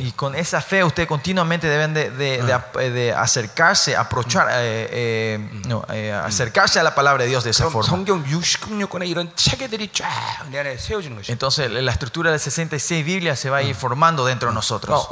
Y 0.00 0.12
con 0.12 0.34
esa 0.34 0.62
fe 0.62 0.82
ustedes 0.82 1.06
continuamente 1.06 1.66
deben 1.68 1.92
de, 1.92 2.10
de, 2.10 2.38
de, 2.90 3.12
acercarse, 3.12 3.94
acercarse 6.24 6.80
a 6.80 6.82
la 6.82 6.94
palabra 6.94 7.24
de 7.24 7.28
Dios 7.28 7.44
de 7.44 7.50
esa 7.50 7.64
forma. 7.70 7.86
Entonces 11.30 11.70
la 11.70 11.92
estructura 11.92 12.32
de 12.32 12.38
66 12.38 13.04
Biblias 13.04 13.38
se 13.38 13.50
va 13.50 13.58
a 13.58 13.62
ir 13.62 13.74
formando 13.74 14.24
dentro 14.24 14.48
de 14.48 14.54
nosotros. 14.54 15.06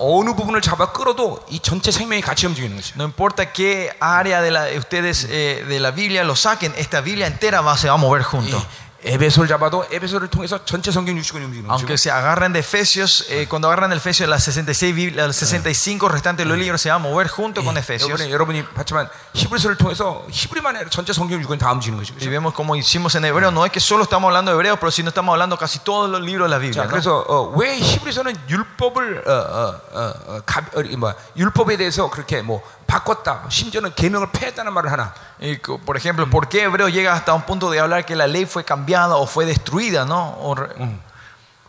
No 2.97 3.05
importa 3.05 3.53
qué 3.53 3.95
área 4.01 4.41
de 4.41 4.51
la, 4.51 4.69
ustedes 4.79 5.27
eh, 5.29 5.67
de 5.69 5.81
la 5.81 5.91
Biblia 5.91 6.25
lo 6.25 6.35
saquen, 6.35 6.73
esta 6.79 7.03
Biblia 7.03 7.27
entera 7.27 7.61
va, 7.61 7.77
se 7.77 7.89
va 7.89 7.95
a 7.95 7.99
mover 7.99 8.23
junto. 8.23 8.65
이 9.06 9.10
에베소를 9.10 9.48
잡아도 9.48 9.86
에베소를 9.92 10.28
통해서 10.28 10.66
전체 10.66 10.92
성경 10.92 11.16
60권이 11.16 11.46
움직이는 11.46 11.68
것이고 11.70 11.72
Aunque 11.72 11.94
se 11.98 12.10
agarren 12.12 12.52
de 12.52 12.60
Efesios, 12.60 13.26
eh, 13.30 13.46
cuando 13.48 13.70
agarran 13.70 13.92
el 13.92 14.00
Efesios, 14.00 14.28
las 14.28 14.44
66, 14.44 14.94
Biblia- 14.96 15.28
las 15.28 15.36
65 15.38 16.10
restantes 16.10 16.46
de 16.46 16.50
los 16.50 16.58
libros 16.58 16.82
se 16.82 16.90
van 16.90 17.00
a 17.00 17.00
mover 17.08 17.28
junto 17.30 17.64
con 17.64 17.78
Efesios. 17.78 18.10
여러분이, 18.10 18.32
여러분이 18.34 18.66
봤지만 18.74 19.08
히브리서를 19.36 19.78
통해서 19.78 20.26
히브리만 20.32 20.76
아니라 20.76 20.90
전체 20.90 21.14
성경 21.14 21.40
6권이 21.40 21.60
다 21.60 21.72
움직이는 21.74 22.00
것이죠. 22.00 22.16
Y 22.20 22.28
vemos 22.28 22.54
como 22.56 22.76
hicimos 22.76 23.14
en 23.16 23.24
hebreo, 23.26 23.52
no 23.52 23.66
es 23.66 23.72
que 23.72 23.80
solo 23.80 24.04
estamos 24.04 24.28
hablando 24.30 24.52
de 24.52 24.58
hebreo, 24.58 24.78
pero 24.78 24.90
si 24.92 25.04
no 25.04 25.10
estamos 25.10 25.32
hablando 25.32 25.58
casi 25.58 25.80
todos 25.80 26.10
los 26.10 26.20
libros 26.20 26.50
de 26.50 26.56
la 26.56 26.58
Biblia. 26.58 26.82
자, 26.82 26.86
¿no? 26.86 26.90
그래서 26.90 27.24
어, 27.30 27.54
왜 27.56 27.78
히브리서는 27.78 28.34
율법을 28.50 29.24
어, 29.28 29.32
어, 29.32 29.82
어, 29.94 30.14
어, 30.26 30.42
가, 30.44 30.66
어, 30.76 30.82
이 30.82 30.96
뭐야, 30.98 31.16
율법에 31.38 31.78
대해서 31.78 32.10
그렇게 32.10 32.42
뭐 32.42 32.62
바꿨다, 32.92 33.46
심지어는 33.50 33.94
계명을 33.96 34.32
폐했다는 34.32 34.72
말을 34.74 34.92
하나? 34.92 35.14
Y, 35.42 35.60
co- 35.62 35.78
por 35.80 35.98
ejemplo, 35.98 36.26
¿por 36.30 36.48
qué 36.48 36.64
hebreo 36.64 36.88
llega 36.90 37.14
hasta 37.14 37.34
un 37.34 37.42
punto 37.44 37.70
de 37.70 37.80
hablar 37.80 38.06
que 38.06 38.16
la 38.16 38.28
ley 38.28 38.46
fue 38.46 38.64
cambiada 38.64 39.16
o 39.18 39.26
fue 39.28 39.46
destruida? 39.46 40.06
¿no? 40.06 40.38
O 40.40 40.56
re- 40.56 40.70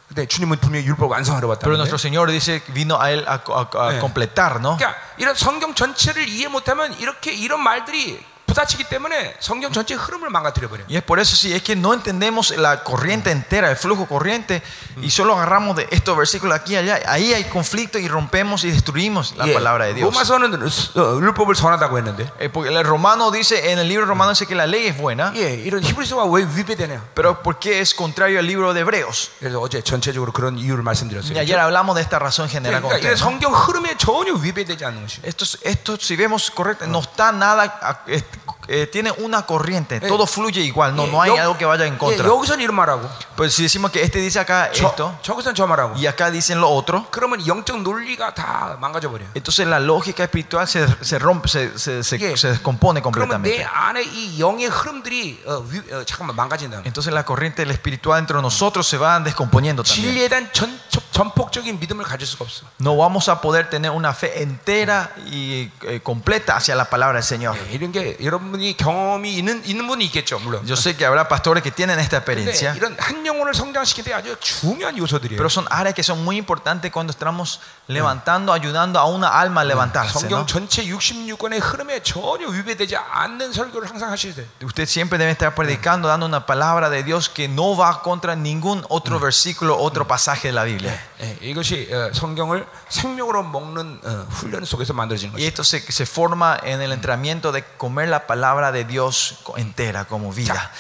근데 0.09 0.27
주님은 0.27 0.57
분명히 0.59 0.87
율법 0.87 1.11
완성하러 1.11 1.49
왔다. 1.49 1.61
pero 1.65 1.77
nuestro 1.77 1.99
Señor 1.99 2.31
dice 2.31 2.63
que 2.63 2.73
vino 2.73 2.99
a 3.01 3.11
él 3.11 3.25
a, 3.29 3.43
a- 3.45 3.89
a 3.89 3.95
Eh. 3.97 3.99
completar, 4.01 4.59
¿no? 4.61 4.77
그러니까 4.79 4.95
이런 5.19 5.35
성경 5.35 5.75
전체를 5.75 6.27
이해 6.29 6.49
못하면 6.49 6.95
이렇게 6.99 7.33
이런 7.33 7.61
말들이 7.63 8.25
부딪히기 8.53 8.85
때문에 8.85 9.37
성경 9.41 9.71
전체 9.71 9.93
흐름을 9.95 10.31
망가뜨려 10.31 10.71
버려. 10.71 10.83
Y 10.89 10.97
es 10.97 11.03
por 11.03 11.21
eso, 11.21 11.37
si 11.37 11.53
es 11.53 11.63
que 11.63 11.77
no 11.77 11.93
entendemos 11.93 12.49
la 12.57 12.83
corriente 12.83 13.31
entera, 13.31 13.69
el 13.71 13.77
flujo 13.77 14.07
corriente, 14.09 14.63
y 15.03 15.11
solo 15.11 15.35
agarramos 15.35 15.77
de 15.77 15.87
estos 15.91 16.17
versículos 16.17 16.57
aquí 16.59 16.73
y 16.73 16.77
allá, 16.77 16.99
ahí 17.09 17.35
hay 17.35 17.45
conflicto 17.45 17.99
y 17.99 18.09
rompemos 18.09 18.65
y 18.65 18.71
destruimos 18.71 19.37
la 19.37 19.45
palabra 19.53 19.85
de 19.85 19.93
Dios. 19.95 20.09
로마서는 20.11 20.55
어, 20.97 21.21
율법을 21.21 21.55
선하다고 21.57 21.99
했는데, 21.99 22.25
Eh, 22.41 22.49
porque 22.49 22.71
el 22.73 22.83
romano 22.85 23.31
dice, 23.31 23.71
en 23.71 23.79
el 23.81 23.87
libro 23.87 24.07
romano 24.07 24.31
dice 24.33 24.47
que 24.47 24.55
la 24.55 24.67
ley 24.67 24.87
es 24.87 24.97
buena, 24.97 25.31
예, 25.37 25.53
이런 25.63 25.83
히브리서가 25.85 26.25
왜 26.33 26.45
위배되냐? 26.49 27.03
pero 27.15 27.43
¿por 27.43 27.59
qué 27.59 27.81
es 27.81 27.93
contrario 27.95 28.39
al 28.39 28.47
libro 28.47 28.73
de 28.73 28.81
Hebreos? 28.81 29.29
그래서 29.41 29.61
어제 29.61 29.83
전체적으로 29.83 30.33
그런 30.33 30.57
이유를 30.57 30.83
말씀드렸어요. 30.83 31.35
Y 31.37 31.39
ayer 31.39 31.61
hablamos 31.61 31.97
de 31.97 32.01
esta 32.03 32.19
razón 32.19 32.49
general 32.49 32.81
con 32.81 32.89
그러니까 32.89 32.97
이게 32.97 33.13
ustedes, 33.13 33.21
¿no? 33.21 33.29
성경 33.29 33.53
흐름에 33.53 33.95
전혀 33.99 34.33
위배되지 34.33 34.87
않는 34.87 35.03
것이. 35.05 35.21
Esto, 35.23 35.45
es- 35.45 35.59
esto, 35.65 35.99
si 36.01 36.17
vemos 36.17 36.51
correcto, 36.51 36.87
no 36.87 37.01
está 37.01 37.31
nada, 37.31 37.77
a- 37.83 38.01
es- 38.09 38.25
eh, 38.69 38.87
tiene 38.87 39.11
una 39.19 39.43
corriente, 39.47 40.01
todo 40.01 40.27
fluye 40.27 40.61
igual, 40.61 40.95
no, 40.95 41.07
no 41.07 41.21
hay 41.23 41.31
algo 41.37 41.57
que 41.57 41.65
vaya 41.65 41.87
en 41.87 41.97
contra. 41.97 42.27
여기선 42.27 42.61
이런 42.61 42.75
말하고, 42.77 43.09
Pues 43.37 43.55
si 43.55 43.63
decimos 43.63 43.91
que 43.91 44.03
este 44.03 44.19
dice 44.19 44.41
acá 44.41 44.67
esto 44.73 45.17
저, 45.23 45.35
저기선 45.35 45.55
저 45.55 45.67
말하고, 45.67 45.97
y 45.97 46.07
acá 46.07 46.31
dicen 46.31 46.61
lo 46.61 46.69
otro, 46.69 47.07
그러면 47.11 47.47
영적 47.47 47.81
논리가 47.83 48.35
다 48.35 48.77
망가져 48.81 49.11
버려. 49.11 49.25
entonces 49.35 49.67
la 49.67 49.79
lógica 49.81 50.25
espiritual 50.25 50.67
se, 50.69 50.87
se 51.03 51.19
rompe, 51.19 51.49
se, 51.49 51.79
se, 51.79 52.03
se- 52.03 52.19
예. 52.19 52.37
se 52.37 52.49
descompone 52.49 53.01
그러면 53.01 53.43
내 53.43 53.63
completamente. 53.63 53.65
안에 53.65 54.03
이 54.03 54.39
영의 54.41 54.67
흐름들이 54.67 55.43
어, 55.47 55.65
위, 55.69 55.79
어, 55.93 56.05
잠깐만 56.05 56.37
망가진다. 56.37 56.83
Entonces 56.85 57.13
la 57.13 57.25
corriente 57.25 57.63
del 57.63 57.71
espiritual 57.71 58.19
dentro 58.21 58.39
de 58.39 58.43
nosotros 58.43 58.87
se 58.87 58.99
van 58.99 59.25
descomponiendo 59.25 59.83
también. 59.83 60.13
진리에 60.15 60.29
대한 60.29 60.51
전, 60.53 60.79
전폭적인 61.13 61.79
믿음을 61.81 62.05
가질 62.05 62.27
수가 62.27 62.45
없어. 62.45 62.67
No 62.81 62.97
vamos 62.97 63.29
a 63.29 63.41
poder 63.41 63.69
tener 63.71 63.91
una 63.91 64.13
fe 64.15 64.43
entera 64.43 65.11
y 65.27 65.71
eh, 65.83 66.01
completa 66.03 66.57
hacia 66.57 66.75
la 66.77 66.85
palabra 66.91 67.19
del 67.21 67.25
Señor. 67.25 67.57
예, 67.57 67.73
이런 67.75 67.93
게 67.93 68.17
여러분 68.23 68.52
이 68.61 68.75
경험이 68.77 69.35
있는 69.37 69.63
있는 69.65 69.87
분이 69.87 70.05
있겠죠, 70.07 70.39
물론. 70.41 70.63
Yo 70.67 70.77
sé 70.77 70.97
que 70.97 71.07
habrá 71.07 71.29
pastores 71.29 71.63
que 71.63 71.71
tienen 71.71 71.99
esta 71.99 72.21
근데 72.21 72.51
experiencia, 72.51 72.75
이런 72.77 72.97
한 72.99 73.25
영혼을 73.25 73.55
성장시키는 73.55 74.11
데 74.11 74.15
아주 74.15 74.37
중요한 74.41 74.97
요소들이에요. 74.99 75.37
pero 75.39 75.49
son 75.49 75.67
áreas 75.71 75.95
que 75.95 76.03
son 76.03 76.23
muy 76.25 76.37
importantes 76.37 76.91
cuando 76.93 77.11
estamos 77.11 77.61
levantando, 77.89 78.53
ayudando 78.53 78.99
a 78.99 79.07
una 79.07 79.29
alma 79.41 79.63
a 79.63 79.65
levantarse. 79.65 80.19
성경 80.19 80.41
¿no? 80.41 80.47
전체 80.47 80.85
66권의 80.85 81.61
흐름에 81.61 82.03
전혀 82.03 82.49
위배되지 82.49 82.97
않는 82.97 83.53
설교를 83.53 83.89
항상 83.89 84.11
하셔야 84.13 84.35
돼. 84.35 84.47
Usted 84.63 84.87
siempre 84.87 85.19
debe 85.19 85.31
estar 85.31 85.55
predicando, 85.55 86.09
dando 86.09 86.27
una 86.27 86.45
palabra 86.45 86.91
de 86.91 87.03
Dios 87.03 87.29
que 87.29 87.49
no 87.49 87.77
va 87.77 88.03
contra 88.03 88.35
ningún 88.35 88.85
otro 88.89 89.19
versículo, 89.19 89.79
otro 89.79 90.07
pasaje 90.07 90.49
de 90.49 90.53
la 90.53 90.65
Biblia. 90.65 90.99
예, 91.21 91.37
이것이 91.41 91.89
어, 91.93 92.13
성경을 92.13 92.67
생명으로 92.89 93.43
먹는 93.43 94.01
어, 94.05 94.27
훈련 94.31 94.65
속에서 94.65 94.93
만들어지는 94.93 95.35
Y 95.35 95.43
것이죠. 95.43 95.49
esto 95.49 95.65
se, 95.65 95.81
se 95.81 96.07
forma 96.07 96.59
en 96.63 96.81
el 96.81 96.93
entrenamiento 96.93 97.51
de 97.53 97.65
comer 97.77 98.09
la 98.09 98.27
palabra 98.27 98.42
de 98.73 98.85
Dios 98.85 99.37
co- 99.45 99.57
entera 99.59 100.05
como 100.05 100.33
vida. 100.33 100.71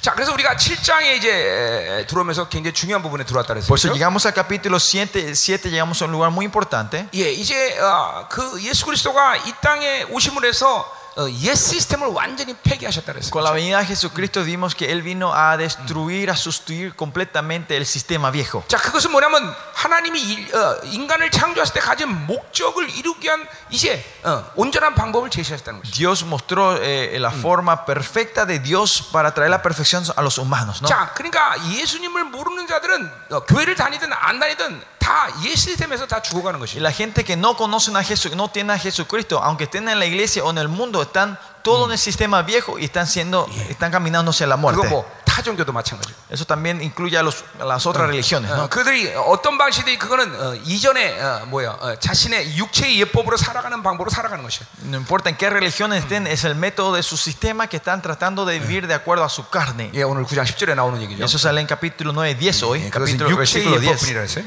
자, 0.00 0.12
그래서 0.14 0.32
우리가 0.32 0.56
7장에 0.56 1.16
이제 1.16 1.30
에, 1.30 2.06
들어오면서 2.06 2.48
굉장히 2.48 2.74
중요한 2.74 3.02
부분에 3.02 3.24
들어왔다 3.24 3.54
Por 3.54 3.58
eso 3.78 3.88
그랬어요. 3.88 3.92
llegamos 3.94 4.26
al 4.26 4.34
capítulo 4.34 4.78
7, 4.78 5.34
7 5.34 5.70
llegamos 5.70 6.00
a 6.02 6.06
un 6.06 6.12
lugar 6.12 6.30
muy 6.30 6.44
importante. 6.44 7.08
예, 7.14 7.30
이제 7.32 7.78
어, 7.80 8.26
그 8.28 8.60
예수 8.62 8.84
그리스도가 8.86 9.36
이 9.36 9.52
땅에 9.60 10.04
오심을 10.10 10.44
해서 10.44 10.84
어, 11.18 11.28
옛 11.42 11.54
시스템을 11.56 12.06
완전히 12.08 12.54
폐기하셨다 12.54 13.12
그랬어요. 13.12 13.30
Con 13.32 13.42
la 13.42 13.50
venida 13.50 13.80
de 13.80 13.86
Jesucristo 13.86 14.44
vimos 14.44 14.76
que 14.76 14.86
Él 14.92 15.02
vino 15.02 15.34
a 15.34 15.56
destruir, 15.56 16.30
a 16.30 16.36
sustituir 16.36 16.94
completamente 16.94 17.76
el 17.76 17.84
sistema 17.86 18.30
viejo. 18.30 18.62
자, 18.68 18.78
그것은 18.78 19.10
뭐냐면 19.10 19.52
하나님이 19.74 20.20
일- 20.22 20.54
어, 20.54 20.78
인간을 20.84 21.32
창조했을 21.32 21.74
때 21.74 21.80
가진 21.80 22.08
목적을 22.26 22.88
이루기 22.90 23.26
위한 23.26 23.44
이제 23.70 24.04
어, 24.22 24.44
온전한 24.54 24.94
방법을 24.94 25.28
제시하셨다는 25.30 25.80
것이죠. 25.80 25.96
Dios 25.96 26.24
mostró 26.24 26.76
eh, 26.80 27.18
la 27.18 27.32
forma 27.32 27.84
perfecta 27.84 28.46
de 28.46 28.60
Dios 28.60 29.02
para 29.12 29.34
traer 29.34 29.50
la 29.50 29.60
perfección 29.60 30.04
a 30.14 30.22
los 30.22 30.38
humanos. 30.38 30.80
¿no? 30.82 30.86
자, 30.88 31.10
그러니까 31.14 31.56
예수님을 31.66 32.24
모르는 32.30 32.68
자들은 32.68 33.10
어, 33.30 33.40
교회를 33.40 33.74
다니든 33.74 34.12
안 34.12 34.38
다니든 34.38 34.80
다 35.02 35.28
옛 35.42 35.56
시스템에서 35.56 36.06
다 36.06 36.20
죽어가는 36.20 36.60
Y 36.60 36.66
것이죠. 36.66 36.80
la 36.82 36.92
gente 36.92 37.24
que 37.24 37.34
no 37.36 37.56
conocen 37.56 37.96
a 37.96 38.02
Jesús, 38.04 38.32
no 38.36 38.48
tienen 38.48 38.72
a 38.72 38.78
Jesucristo, 38.78 39.40
aunque 39.42 39.64
estén 39.64 39.88
en 39.88 39.98
la 39.98 40.04
iglesia 40.06 40.44
o 40.44 40.50
en 40.50 40.58
el 40.58 40.68
mundo, 40.68 41.00
están 41.00 41.38
todo 41.62 41.86
en 41.86 41.92
el 41.92 41.98
sistema 41.98 42.42
viejo 42.42 42.78
y 42.78 42.84
están 42.84 43.06
siendo, 43.06 43.46
están 43.68 43.90
caminando 43.90 44.30
hacia 44.30 44.46
la 44.46 44.56
그거 44.56 44.60
muerte. 44.60 44.88
뭐 44.88 45.06
타종교도 45.24 45.72
마찬가지고. 45.72 46.14
Eso 46.30 46.44
también 46.44 46.82
incluye 46.82 47.16
a, 47.16 47.22
los- 47.22 47.44
a 47.60 47.64
las 47.64 47.86
otras 47.86 48.06
religiones. 48.08 48.50
어, 48.50 48.56
¿no? 48.56 48.68
그들이 48.68 49.12
어떤 49.16 49.56
방식이 49.56 49.96
그거는 49.98 50.34
어, 50.40 50.54
이전에 50.64 51.20
어, 51.20 51.46
뭐야 51.46 51.70
어, 51.80 51.96
자신의 51.98 52.56
육체의 52.58 53.00
예법으로 53.00 53.36
살아가는 53.38 53.82
방법으로 53.82 54.10
살아가는 54.10 54.42
것이야. 54.44 54.66
No 54.84 54.96
importa 54.98 55.30
en 55.30 55.36
qué 55.36 55.48
religiones 55.48 56.04
estén, 56.04 56.26
es 56.26 56.44
el 56.44 56.54
método 56.54 56.92
de 56.94 57.02
su 57.02 57.16
sistema 57.16 57.66
que 57.66 57.76
están 57.78 58.02
tratando 58.02 58.44
de 58.44 58.58
vivir 58.58 58.86
de 58.86 58.94
acuerdo 58.94 59.24
a 59.24 59.28
su 59.30 59.48
carne. 59.48 59.90
예, 59.94 60.02
오늘 60.02 60.24
9장 60.24 60.44
10절에 60.44 60.74
나오는 60.74 60.98
Y 60.98 61.04
얘기죠. 61.06 61.24
eso 61.24 61.38
sale 61.38 61.60
en 61.60 61.66
capítulo 61.66 62.12
9, 62.12 62.36
10 62.38 62.62
hoy, 62.64 62.82
예, 62.84 62.90
그것은 62.90 63.16
capítulo, 63.16 63.30
육체의 63.30 63.64
versículo 63.64 63.80
10. 63.80 63.88
예법뿐이라 63.88 64.20
했어요. 64.22 64.44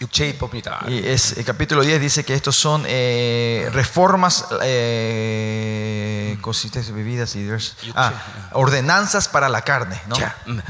육체의 0.00 0.34
예법이다. 0.34 0.80
Y 0.86 0.98
es, 1.08 1.38
el 1.38 1.44
capítulo 1.44 1.82
10 1.82 2.00
dice 2.00 2.22
que 2.24 2.34
estos 2.34 2.54
son 2.54 2.84
eh, 2.86 3.68
reformas, 3.72 4.44
eh, 4.62 6.36
cositas 6.42 6.90
bebidas 6.92 7.34
y 7.36 7.44
diversas- 7.44 7.76
ah, 7.94 8.12
ordenanzas 8.52 9.28
para 9.28 9.48
la 9.48 9.62
carne. 9.62 10.00
¿no? 10.06 10.16
자, 10.16 10.34
음. 10.46 10.60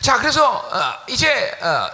자, 0.00 0.18
그래서 0.18 0.42
어, 0.44 0.94
이제 1.08 1.28
어, 1.62 1.88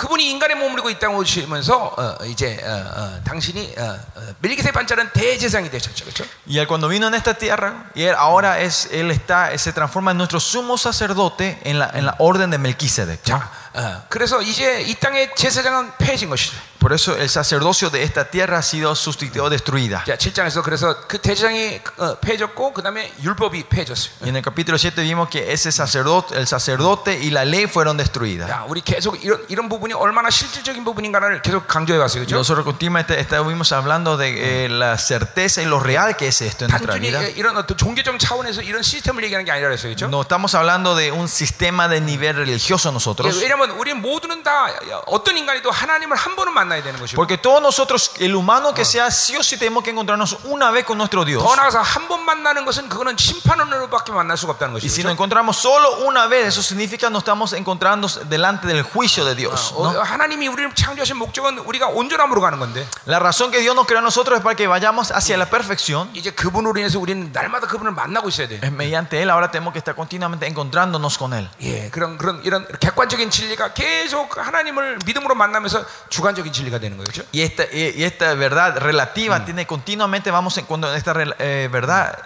그분이 0.00 0.30
인간의 0.30 0.56
몸을 0.56 0.78
입고 0.78 0.88
이 0.88 0.98
땅에 0.98 1.14
오시면서 1.14 1.94
어, 1.94 2.24
이제 2.24 2.58
어, 2.64 2.70
어, 2.70 3.20
당신이 3.22 3.74
어, 3.76 3.98
어, 4.16 4.20
멜기세 4.40 4.72
반자는 4.72 5.10
대제사장이 5.12 5.68
되셨죠, 5.68 6.06
그렇죠? 6.06 6.24
Y 6.48 6.58
él 6.58 6.66
cuando 6.66 6.88
vino 6.88 7.06
en 7.06 7.14
esta 7.14 7.34
tierra, 7.34 7.90
y 7.94 8.04
él 8.04 8.14
ahora 8.16 8.60
es, 8.60 8.88
él 8.92 9.10
está, 9.10 9.56
se 9.58 9.74
transforma 9.74 10.12
en 10.12 10.16
nuestro 10.16 10.40
sumo 10.40 10.78
sacerdote 10.78 11.60
en 11.64 11.78
la, 11.78 11.90
en 11.92 12.06
la 12.06 12.14
orden 12.18 12.50
de 12.50 12.56
Melquisedec. 12.56 13.20
¿no? 13.28 13.38
자, 13.38 13.50
어, 13.74 14.02
그래서 14.08 14.40
이제 14.40 14.80
이 14.80 14.94
땅의 14.94 15.34
제사장은 15.34 15.92
폐해진 15.98 16.30
것이죠. 16.30 16.56
Por 16.80 16.94
eso 16.94 17.14
el 17.14 17.28
sacerdocio 17.28 17.90
de 17.90 18.02
esta 18.02 18.30
tierra 18.30 18.56
ha 18.56 18.62
sido 18.62 18.94
sustituido, 18.94 19.50
destruida. 19.50 20.02
자, 20.06 20.16
7장에서 20.16 20.62
그래서 20.62 21.06
그 21.06 21.18
대제사장이 21.20 21.78
어, 21.98 22.14
폐해졌고 22.20 22.72
그 22.72 22.82
다음에 22.82 23.12
율법이 23.22 23.64
폐해졌어요. 23.68 24.14
Y 24.22 24.30
en 24.30 24.36
el 24.36 24.42
capítulo 24.42 24.78
7 24.78 25.02
vimos 25.02 25.28
que 25.28 25.52
ese 25.52 25.70
sacerdote, 25.72 26.38
el 26.38 26.46
sacerdote 26.46 27.18
y 27.20 27.30
la 27.30 27.44
ley 27.44 27.66
fueron 27.66 27.98
destruidas. 27.98 28.48
자, 28.48 28.64
우리 28.66 28.80
계속 28.80 29.22
이런 29.22 29.44
이런 29.48 29.68
부분이 29.68 29.92
얼마나 29.92 30.30
실질적인 30.30 30.82
부분인가를 30.82 31.42
계속 31.42 31.66
강조해 31.68 31.98
왔어요, 31.98 32.24
그렇죠? 32.24 32.36
Nosotros 32.36 32.64
continuamente 32.64 33.20
estuvimos 33.20 33.72
hablando 33.72 34.16
de 34.16 34.64
eh, 34.64 34.68
la 34.70 34.96
certeza 34.96 35.60
y 35.60 35.66
lo 35.66 35.80
real 35.80 36.16
que 36.16 36.28
es 36.28 36.40
esto 36.40 36.64
en 36.64 36.70
nuestra 36.70 36.94
단순히 36.94 37.10
vida. 37.12 37.28
이런 37.36 37.58
어떤 37.58 37.76
종교적 37.76 38.18
차원에서 38.18 38.62
이런 38.62 38.82
시스템을 38.82 39.22
얘기하는 39.24 39.44
게 39.44 39.52
아니라 39.52 39.68
그랬어요, 39.68 39.92
그렇죠? 39.94 40.06
No 40.06 40.22
estamos 40.22 40.54
hablando 40.54 40.96
de 40.96 41.12
un 41.12 41.28
sistema 41.28 41.88
de 41.88 42.00
nivel 42.00 42.36
religioso 42.36 42.88
예, 42.88 42.92
nosotros. 42.92 43.38
왜냐하면 43.42 43.72
우리 43.72 43.92
모두는 43.92 44.42
다 44.42 44.72
어떤 45.04 45.36
인간이도 45.36 45.70
하나님을 45.70 46.16
한 46.16 46.36
번은 46.36 46.54
만 46.54 46.63
나야 46.64 46.82
되는 46.82 46.98
것이고 47.00 47.16
Porque 47.16 47.38
todos 47.38 47.62
nosotros, 47.62 48.12
el 48.18 48.34
humano 48.34 48.72
que 48.74 48.84
sea, 48.84 49.10
sí 49.10 49.36
o 49.36 49.42
sí 49.42 49.56
tenemos 49.58 49.82
que 49.82 49.90
encontrarnos 49.90 50.38
una 50.44 50.70
vez 50.70 50.84
con 50.84 50.98
nuestro 50.98 51.24
Dios. 51.24 51.42
더 51.42 51.54
나아가서 51.56 51.80
한 51.80 52.08
번 52.08 52.24
만나는 52.24 52.64
것은 52.64 52.88
그거는 52.88 53.16
심판으로밖에 53.16 54.12
만날 54.12 54.36
수가 54.36 54.52
없다는 54.52 54.74
Y 54.74 54.80
것이죠. 54.80 54.92
si 54.94 55.02
nos 55.02 55.12
encontramos 55.12 55.56
solo 55.56 56.04
una 56.06 56.26
vez, 56.26 56.48
eso 56.48 56.62
significa 56.62 57.08
no 57.10 57.18
estamos 57.18 57.52
encontrando 57.52 58.08
delante 58.28 58.66
del 58.66 58.82
juicio 58.82 59.24
de 59.24 59.34
Dios. 59.34 59.72
어, 59.74 59.92
¿no? 59.92 60.00
하나님이 60.02 60.48
우리를 60.48 60.74
창조하신 60.74 61.16
목적은 61.16 61.58
우리가 61.58 61.88
온전함으로 61.88 62.40
가는 62.40 62.58
건데 62.58 62.86
La 63.06 63.18
razón 63.18 63.50
que 63.50 63.60
Dios 63.60 63.74
nos 63.74 63.86
creó 63.86 63.98
a 63.98 64.02
nosotros 64.02 64.38
es 64.38 64.42
para 64.42 64.54
que 64.56 64.66
vayamos 64.66 65.12
hacia 65.12 65.36
la 65.36 65.46
perfección. 65.48 66.10
이제 66.14 66.30
그분으로 66.30 66.78
인해서 66.78 66.98
우리는 66.98 67.30
날마다 67.32 67.66
그분을 67.66 67.92
만나고 67.92 68.28
있어야 68.28 68.48
돼. 68.48 68.60
Es 68.62 68.72
mediante 68.72 69.20
Él, 69.22 69.30
ahora 69.30 69.50
tenemos 69.50 69.72
que 69.72 69.78
estar 69.78 69.94
continuamente 69.94 70.46
encontrándonos 70.46 71.16
con 71.18 71.32
Él. 71.34 71.48
예, 71.62 71.90
그런 71.90 72.18
그런 72.18 72.40
이런 72.44 72.66
객관적인 72.80 73.30
진리가 73.30 73.72
계속 73.74 74.36
하나님을 74.38 74.98
믿음으로 75.06 75.34
만나면서 75.34 75.84
주관적인 76.08 76.52
진리가 76.54 76.78
되는 76.78 76.96
거죠. 76.96 77.22
Y 77.32 77.42
esta, 77.42 77.64
y 77.72 77.94
y 77.96 78.04
esta 78.04 78.34
verdad 78.34 78.78
relativa 78.78 79.44
tiene 79.44 79.66
continuamente, 79.66 80.30
vamos 80.30 80.56
en, 80.58 80.64
cuando 80.66 80.92
esta 80.94 81.12
rel- 81.12 81.34
eh, 81.38 81.68
verdad, 81.70 82.16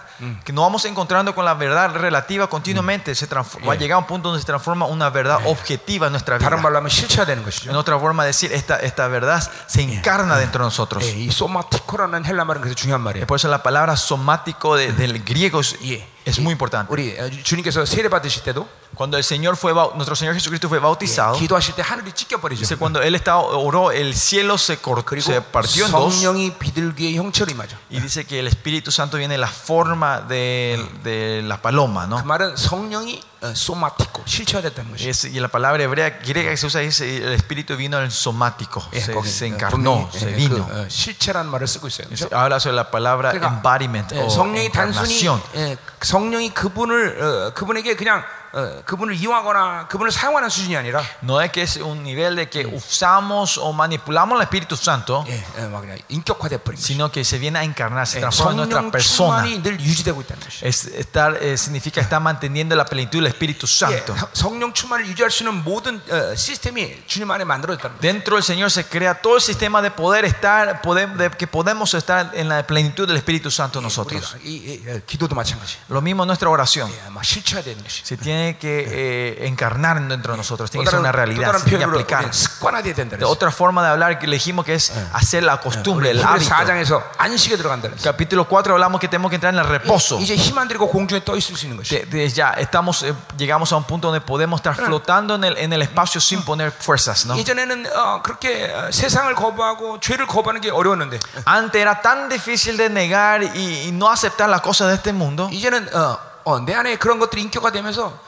que 0.45 0.53
nos 0.53 0.65
vamos 0.65 0.85
encontrando 0.85 1.35
con 1.35 1.45
la 1.45 1.55
verdad 1.55 1.91
relativa 1.97 2.47
continuamente, 2.49 3.15
se 3.17 3.27
transforma, 3.27 3.67
va 3.67 3.73
a 3.73 3.77
llegar 3.77 3.97
a 3.97 3.99
un 3.99 4.07
punto 4.07 4.29
donde 4.29 4.41
se 4.41 4.47
transforma 4.47 4.87
una 4.87 5.11
verdad 5.11 5.39
objetiva 5.47 6.07
en 6.07 6.12
nuestra 6.12 6.39
다른 6.39 6.59
vida. 6.59 6.62
말로 6.62 6.77
하면 6.79 6.89
실체가 6.89 7.27
되는 7.27 7.43
En 7.43 7.45
것이죠. 7.45 7.73
otra 7.77 7.99
forma 7.99 8.23
de 8.25 8.29
decir, 8.31 8.53
esta, 8.53 8.77
esta 8.77 9.09
verdad 9.09 9.43
se 9.67 9.83
encarna 9.83 10.39
dentro 10.39 10.62
de 10.65 10.67
nosotros. 10.71 11.03
예, 11.05 11.11
이 11.19 11.31
소마티코라는 11.31 12.25
헬라 12.25 12.45
말은 12.45 12.61
그래서 12.62 12.75
중요한 12.77 13.01
말이에요. 13.03 13.27
Por 13.27 13.37
eso 13.39 13.49
la 13.49 13.62
palabra 13.62 13.97
somático 13.97 14.77
de- 14.77 14.93
del 14.93 15.25
griego 15.25 15.61
es, 15.61 15.77
예. 15.83 16.07
es 16.29 16.39
muy 16.41 16.53
importante. 16.53 16.91
우리 16.93 17.17
어, 17.19 17.29
주님께서 17.43 17.85
세례 17.85 18.09
받으실 18.09 18.43
때도 18.45 18.67
Cuando 18.95 19.17
el 19.19 19.25
Señor 19.25 19.57
fue, 19.57 19.73
bau- 19.73 19.93
nuestro 19.97 20.15
Señor 20.15 20.35
Jesucristo 20.35 20.69
fue 20.69 20.79
bautizado, 20.79 21.35
기도하실 21.37 21.75
때 21.75 21.83
하늘이 21.83 22.12
찢겨 22.12 22.39
버리죠. 22.41 22.61
dice, 22.61 22.77
cuando 22.77 23.03
Él 23.03 23.17
estaba, 23.17 23.41
oró, 23.43 23.91
el 23.91 24.15
cielo 24.15 24.57
se, 24.57 24.77
cor- 24.79 25.05
그리고 25.05 25.27
se 25.33 25.41
partió 25.41 25.87
en 25.87 25.91
dos. 25.93 26.15
성령이 26.15 26.55
비둘기의 26.59 27.17
형체로 27.17 27.51
임하죠. 27.51 27.77
Y 27.91 27.99
dice 28.01 28.25
que 28.25 28.39
el 28.39 28.47
Espíritu 28.47 28.93
Santo 28.93 29.17
viene 29.19 29.35
en 29.35 29.41
la 29.41 29.49
forma 29.49 30.21
de, 30.21 30.79
de 31.03 31.43
la 31.43 31.61
paloma, 31.61 32.07
그 32.07 32.11
¿no? 32.11 32.23
말은 32.25 32.57
성령이 32.57 33.21
어, 33.43 33.53
소마티코 33.55 34.23
실체화됐다는 34.27 34.91
것이. 34.93 35.09
Es- 35.09 35.25
y 35.25 35.39
la 35.41 35.49
palabra 35.49 35.83
hebrea 35.85 36.19
griega 36.21 36.51
que 36.51 36.57
se 36.57 36.67
usa 36.67 36.81
es 36.83 37.01
el 37.01 37.33
espíritu 37.33 37.77
vino 37.77 37.99
en 37.99 38.05
el 38.05 38.11
somático, 38.11 38.83
예, 38.93 39.01
se, 39.01 39.12
거기, 39.12 39.29
se 39.29 39.45
어, 39.45 39.49
encarnó, 39.49 40.09
분명히, 40.09 40.19
se 40.19 40.31
예, 40.31 40.35
vino. 40.35 40.67
그, 40.67 40.73
어, 40.73 40.89
실체라는 40.89 41.51
말을 41.51 41.67
쓰고 41.67 41.89
있어요. 41.89 42.07
그렇죠? 42.09 42.29
Habla 42.33 42.57
sobre 42.59 42.77
la 42.77 42.91
palabra 42.91 43.33
그러니까, 43.33 43.49
embodiment 43.55 44.15
예, 44.15 44.21
o 44.23 44.29
성령이 44.31 44.71
단순히 44.73 45.15
encarnación. 45.27 45.43
예, 45.57 45.77
성령이 46.01 46.55
그분을 46.55 47.23
어, 47.23 47.55
그분에게 47.55 47.97
그냥 47.97 48.19
어, 48.21 48.38
그분을 48.85 49.15
이용하거나 49.17 49.89
그분을 49.89 50.12
사용하는 50.12 50.49
수준이 50.49 50.77
아니라 50.77 51.03
No 51.25 51.41
es 51.43 51.51
que 51.51 51.62
es 51.62 51.77
un 51.77 52.05
nivel 52.05 52.37
de 52.37 52.49
que 52.49 52.65
usamos 52.67 53.59
o 53.59 53.73
manipulamos 53.73 54.37
al 54.39 54.43
Espíritu 54.47 54.77
Santo, 54.77 55.25
예, 55.27 55.43
예, 55.59 55.67
막 55.67 55.81
그냥 55.81 55.99
인격화돼 56.09 56.59
버린 56.59 56.79
거죠. 56.79 56.87
sino 56.87 57.11
que 57.11 57.25
se 57.25 57.39
viene 57.39 57.59
a 57.59 57.65
encarnar, 57.65 58.07
se 58.07 58.19
예, 58.19 58.21
transforma 58.21 58.53
en 58.53 58.57
nuestra 58.71 58.79
성령 58.79 58.91
persona. 58.93 59.43
충만이 59.43 59.62
늘 59.65 59.81
유지되고 59.81 60.21
있다는 60.23 60.41
것이. 60.45 60.65
Es 60.65 60.87
estar, 60.87 61.35
eh, 61.43 61.57
significa 61.59 62.01
estar 62.01 62.21
manteniendo 62.23 62.77
la 62.77 62.85
plenitud 62.85 63.19
del 63.19 63.27
Espíritu 63.27 63.67
예, 63.67 63.99
Santo. 64.07 64.15
성령 64.33 64.73
충만을 64.73 65.05
유지할 65.09 65.33
수 65.33 65.43
있는 65.43 65.65
모든 65.65 66.01
어, 66.09 66.37
시스템이 66.37 67.07
주님 67.09 67.29
안에 67.33 67.43
만들어졌다는 67.43 67.97
거죠. 67.97 68.01
Dentro 68.07 68.37
del 68.37 68.45
Señor 68.45 68.71
se 68.71 68.85
crea 68.87 69.15
todo 69.21 69.35
el 69.35 69.43
sistema 69.43 69.83
de 69.83 69.91
poder 69.91 70.25
estar, 70.25 70.81
poder- 70.81 71.11
de 71.19 71.29
que 71.31 71.49
podemos 71.49 71.93
estar 71.95 72.31
en 72.35 72.49
la 72.49 72.62
plenitud 72.65 73.09
del 73.09 73.17
Espíritu 73.17 73.51
Santo 73.51 73.81
우리가 73.81 73.83
nosotros. 73.91 74.37
이, 74.45 74.62
이, 74.62 74.83
예, 74.87 75.03
기도도 75.05 75.35
마찬가지. 75.35 75.75
Lo 75.91 76.01
mismo 76.01 76.23
en 76.23 76.29
nuestra 76.29 76.49
oración. 76.49 76.89
예, 76.89 77.11
막 77.11 77.25
실체화되는 77.25 77.83
것이. 77.83 78.05
Se 78.07 78.17
tiene 78.17 78.38
que 78.39 78.87
eh, 78.91 79.47
encarnar 79.49 80.01
dentro 80.09 80.33
de 80.33 80.39
nosotros, 80.39 80.71
tiene 80.71 80.85
또 80.85 80.91
que 80.91 80.97
ser 80.97 81.01
다른, 81.01 81.05
una 81.05 81.12
또 81.12 81.17
realidad, 81.17 81.47
다른 81.53 81.61
se 81.61 81.65
tiene 81.65 81.79
que 81.79 81.87
표현으로 81.87 81.99
aplicar. 82.01 82.19
우리는 82.25 82.33
습관화돼야 82.33 82.95
된다. 82.95 83.17
De 83.17 83.25
otra 83.25 83.51
forma 83.51 83.83
de 83.83 83.89
hablar 83.91 84.19
que 84.19 84.27
le 84.27 84.37
dijimos 84.37 84.65
que 84.65 84.75
es 84.75 84.93
hacer 85.12 85.43
la 85.43 85.61
costumbre, 85.61 86.11
el 86.11 86.23
hábito. 86.25 86.49
4장에서 86.51 87.03
안식에 87.19 87.57
들어간다. 87.57 87.89
그랬어요. 87.89 88.05
Capítulo 88.05 88.45
4 88.49 88.73
hablamos 88.75 89.01
que 89.01 89.09
tenemos 89.09 89.31
que 89.31 89.37
entrar 89.37 89.53
en 89.55 89.61
el 89.61 89.67
reposo. 89.67 90.19
이제 90.21 90.35
힘 90.37 90.59
안 90.59 90.69
들이고 90.69 90.89
공중에 90.89 91.25
떠 91.25 91.37
있을 91.37 91.57
수 91.57 91.67
있는 91.67 91.77
것이. 91.79 91.91
De- 91.91 92.07
de- 92.11 92.29
ya 92.31 92.53
estamos, 92.59 93.03
eh, 93.05 93.15
llegamos 93.37 93.73
a 93.73 93.77
un 93.77 93.85
punto 93.85 94.09
donde 94.09 94.21
podemos 94.21 94.59
estar 94.61 94.75
flotando 94.75 95.35
en 95.37 95.45
el, 95.45 95.57
en 95.59 95.73
el 95.73 95.83
espacio 95.83 96.21
sin 96.21 96.43
poner 96.45 96.71
fuerzas. 96.73 97.27
¿no? 97.27 97.37
예전에는 97.37 97.87
어, 97.95 98.23
그렇게 98.23 98.73
어, 98.73 98.91
세상을 98.91 99.35
거부하고 99.35 100.01
죄를 100.01 100.27
거부하는 100.27 100.61
게 100.61 100.71
어려웠는데 100.71 101.19
Antes 101.49 101.81
era 101.81 102.01
tan 102.01 102.29
difícil 102.29 102.77
de 102.77 102.89
negar 102.89 103.43
y, 103.43 103.89
y 103.89 103.93
no 103.93 104.09
aceptar 104.11 104.49
las 104.49 104.61
cosas 104.61 104.89
de 104.89 104.95
este 104.95 105.12
mundo. 105.12 105.49
이제는 105.51 105.89
어, 105.95 106.19
어, 106.45 106.61
내 106.61 106.75
안에 106.75 106.97
그런 106.97 107.19
것들이 107.19 107.41
인격화되면서 107.43 108.12
죄 108.12 108.12
자체를 108.12 108.12
짓는 108.15 108.28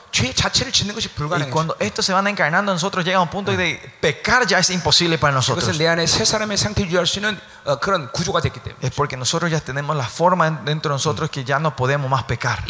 y 1.48 1.50
cuando 1.50 1.76
estos 1.80 2.04
se 2.04 2.12
van 2.12 2.26
encarnando 2.26 2.70
en 2.70 2.76
nosotros 2.76 3.04
llega 3.04 3.18
un 3.20 3.28
punto 3.28 3.52
de 3.52 3.80
pecar 4.00 4.46
ya 4.46 4.58
es 4.58 4.68
imposible 4.70 5.16
para 5.18 5.32
nosotros. 5.32 5.64
Es 8.80 8.90
porque 8.90 9.16
nosotros 9.16 9.50
ya 9.50 9.60
tenemos 9.60 9.96
la 9.96 10.06
forma 10.06 10.50
dentro 10.50 10.90
de 10.90 10.94
nosotros 10.96 11.30
que 11.30 11.44
ya 11.44 11.58
no 11.58 11.74
podemos 11.74 12.10
más 12.10 12.24
pecar. 12.24 12.62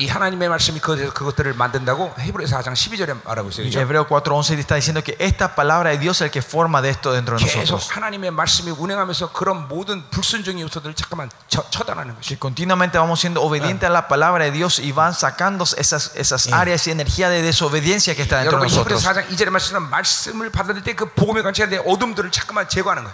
Y 3.64 3.70
Hebreo 3.80 4.06
4:11 4.06 4.58
está 4.58 4.76
diciendo 4.76 5.02
que 5.02 5.16
esta 5.18 5.54
palabra 5.56 5.90
de 5.90 5.98
Dios 5.98 6.18
es 6.18 6.26
el 6.26 6.30
que 6.30 6.42
forma 6.42 6.80
de 6.80 6.90
esto 6.90 7.12
dentro 7.12 7.36
de 7.36 7.44
nosotros. 7.44 7.88
Que 12.26 12.38
continuamente 12.38 12.98
vamos 12.98 13.18
siendo 13.20 13.42
obedientes 13.42 13.88
a 13.88 13.92
la 13.92 14.06
palabra 14.06 14.44
de 14.44 14.52
Dios 14.52 14.78
y 14.78 14.92
van 14.92 15.14
sacando 15.14 15.64
esas, 15.76 16.12
esas 16.14 16.52
áreas 16.52 16.86
y 16.86 16.90
energía 16.90 17.31
de 17.32 17.42
desobediencia 17.42 18.14
que 18.14 18.22
está 18.22 18.38
dentro 18.40 18.58
de 18.58 18.64
nosotros. 18.64 19.02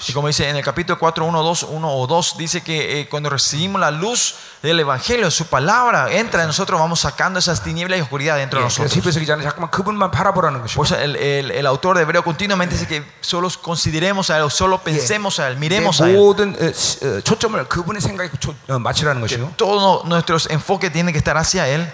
Y 0.08 0.12
como 0.12 0.28
dice 0.28 0.48
en 0.48 0.56
el 0.56 0.64
capítulo 0.64 0.98
4, 0.98 1.24
1, 1.24 1.42
2, 1.42 1.62
1 1.70 1.90
o 1.94 2.06
2, 2.06 2.36
dice 2.38 2.60
que 2.62 3.00
eh, 3.00 3.08
cuando 3.08 3.30
recibimos 3.30 3.80
la 3.80 3.90
luz 3.90 4.34
del 4.62 4.80
Evangelio, 4.80 5.30
su 5.30 5.46
palabra 5.46 6.12
entra 6.12 6.42
en 6.42 6.48
nosotros, 6.48 6.78
vamos 6.80 7.00
sacando 7.00 7.38
esas 7.38 7.62
tinieblas 7.62 7.98
y 7.98 8.02
oscuridad 8.02 8.36
dentro 8.36 8.58
de 8.58 8.64
nosotros. 8.66 8.92
Por 10.74 10.86
eso 10.86 10.96
el, 10.96 11.16
el, 11.16 11.50
el 11.52 11.66
autor 11.66 11.96
de 11.96 12.02
Hebreo 12.02 12.22
continuamente 12.24 12.74
dice 12.74 12.86
que 12.88 13.04
solo 13.20 13.48
consideremos 13.62 14.30
a 14.30 14.38
Él, 14.38 14.50
solo 14.50 14.78
pensemos 14.82 15.38
a 15.38 15.48
Él, 15.48 15.56
miremos 15.56 16.00
a 16.00 16.10
Él. 16.10 16.16
Que 19.28 19.36
todos 19.56 20.04
nuestros 20.06 20.48
enfoques 20.50 20.92
tienen 20.92 21.12
que 21.12 21.18
estar 21.18 21.36
hacia 21.36 21.68
Él. 21.68 21.92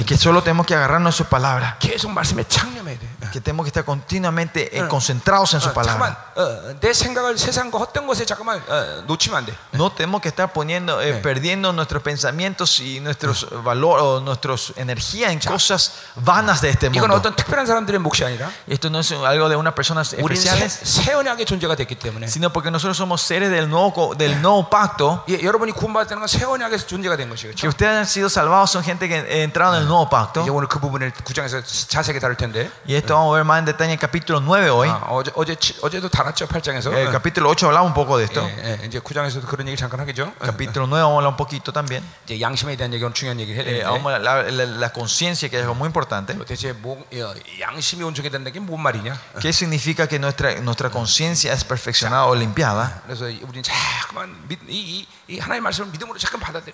Y 0.00 0.04
que 0.04 0.16
solo 0.18 0.42
tenemos 0.42 0.66
que 0.66 0.74
agarrar 0.74 0.89
agarrarnos 0.89 1.13
de 1.13 1.17
su 1.17 1.25
palabra. 1.29 1.77
계속 1.79 2.11
말씀에 2.11 2.43
창념해야 2.47 2.97
돼. 2.97 3.05
Que 3.31 3.41
tenemos 3.41 3.65
que 3.65 3.69
estar 3.69 3.83
continuamente 3.83 4.69
eh, 4.77 4.87
concentrados 4.87 5.53
en 5.53 5.61
su 5.61 5.69
어, 5.69 5.73
잠깐만 5.73 6.15
palabra. 6.15 6.33
어, 6.35 6.79
내 6.79 6.93
생각을 6.93 7.37
세상과 7.37 7.77
헛된 7.79 8.07
것에 8.07 8.25
잠깐만 8.25 8.61
어, 8.67 9.03
놓치면 9.07 9.37
안 9.39 9.45
돼. 9.45 9.53
No 9.73 9.91
tenemos 9.91 10.21
que 10.21 10.29
estar 10.29 10.51
poniendo, 10.53 11.01
eh, 11.01 11.13
perdiendo 11.21 11.73
nuestros 11.73 12.01
pensamientos 12.01 12.79
y 12.79 12.99
nuestros 13.01 13.47
valores 13.63 14.03
o 14.03 14.21
nuestras 14.21 14.73
energía 14.77 15.31
en 15.31 15.39
cosas 15.39 15.93
vanas 16.15 16.61
de 16.61 16.69
este 16.69 16.87
이건 16.87 17.09
mundo. 17.09 17.15
어떤 17.17 17.35
특별한 17.35 17.65
사람들의 17.65 17.99
몫이 17.99 18.23
아니라 18.23 18.49
Esto 18.67 18.89
no 18.89 18.99
es 18.99 19.11
algo 19.11 19.49
de 19.49 19.55
unas 19.55 19.73
personas 19.73 20.13
우리는 20.13 20.35
새, 20.41 20.49
especiales, 20.49 20.79
새 20.83 21.13
언약의 21.13 21.45
존재가 21.45 21.75
됐기 21.75 21.95
때문에 21.95 22.27
sino 22.27 22.51
porque 22.53 22.71
nosotros 22.71 22.95
somos 22.97 23.21
seres 23.21 23.49
del 23.51 23.67
nuevo, 23.69 23.91
co- 23.93 24.15
del 24.15 24.39
nuevo 24.41 24.69
pacto. 24.69 25.23
예, 25.29 25.41
여러분이 25.43 25.71
구원받았다는 25.73 26.21
건 26.23 26.27
새 26.27 26.45
언약에서 26.45 26.87
존재가 26.87 27.17
된 27.17 27.29
것이죠. 27.29 27.51
Que 27.55 27.67
ustedes 27.67 27.91
han 27.97 28.05
sido 28.07 28.29
salvados 28.29 28.71
son 28.71 28.83
gente 28.83 29.07
que 29.09 29.17
eh, 29.17 29.43
entraron 29.43 29.75
en 29.75 29.81
el 29.81 29.87
nuevo 29.87 30.07
pacto. 30.09 30.41
이제 30.41 30.49
오늘 30.51 30.67
그 30.67 30.78
부분을 30.79 31.11
구장에서 31.23 31.61
자세하게 31.61 32.19
다룰 32.19 32.37
텐데 32.37 32.69
Y 32.87 32.95
esto 32.95 33.13
vamos 33.15 33.33
a 33.33 33.35
ver 33.35 33.43
más 33.45 33.59
en 33.59 33.65
detalle 33.65 33.91
en 33.91 33.91
el 33.91 33.99
capítulo 33.99 34.39
9 34.39 34.69
hoy. 34.69 34.87
아, 34.89 35.03
어제 35.11 35.31
어제 35.35 35.55
치- 35.55 35.75
어제도 35.81 36.07
다뤘죠 36.09 36.47
8장에서. 36.47 36.93
El 36.95 37.11
capítulo 37.11 37.49
8 37.49 37.67
hablamos 37.67 37.89
un 37.89 37.93
poco 37.93 38.17
de 38.17 38.25
esto. 38.25 38.41
예, 38.41 38.79
예, 38.81 38.85
이제 38.87 38.99
9장에서도 38.99 39.45
그런 39.47 39.67
얘기 39.67 39.77
잠깐 39.77 39.99
하겠죠. 39.99 40.31
어, 40.39 40.45
Capítulo 40.45 40.87
9 40.87 41.01
vamos 41.03 41.13
a 41.13 41.27
hablar 41.27 41.31
un 41.33 41.37
poquito 41.37 41.71
también. 41.71 42.01
이제 42.25 42.39
양심에 42.39 42.75
대한 42.77 42.93
얘기 42.93 43.03
오늘 43.03 43.13
중요한 43.13 43.39
얘기를 43.39 43.57
해야 43.59 43.65
Eh, 43.67 43.83
되는데 43.83 43.85
vamos 43.85 44.13
a 44.13 44.19
la, 44.19 44.41
la- 44.49 44.79
la 44.79 44.89
conciencia, 44.93 45.49
que 45.49 45.57
es 45.59 45.63
algo 45.63 45.75
muy 45.75 45.87
importante. 45.87 46.33
대체 46.45 46.73
뭐, 46.73 46.97
어, 47.13 47.33
양심이 47.59 48.03
온전하게 48.03 48.29
된다는 48.29 48.51
게 48.53 48.59
뭔 48.63 48.79
말이냐? 48.81 49.17
¿Qué 49.39 49.49
significa 49.51 50.07
que 50.07 50.17
nuestra, 50.19 50.53
nuestra 50.61 50.89
conciencia 50.89 51.53
es 51.53 51.63
perfeccionada 51.63 52.25
o 52.25 52.35
limpiada? 52.35 53.01
그래서 53.05 53.25
우리는 53.25 53.61
자꾸만 53.63 54.31
믿, 54.47 54.59
이, 54.67 55.05
이, 55.18 55.18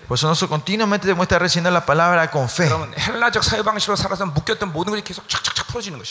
Por 0.07 0.17
eso 0.17 0.27
nosotros 0.27 0.49
continuamente 0.49 1.05
debemos 1.05 1.23
estar 1.23 1.41
recibiendo 1.41 1.69
la 1.71 1.85
palabra 1.85 2.31
con 2.31 2.49
fe. 2.49 2.69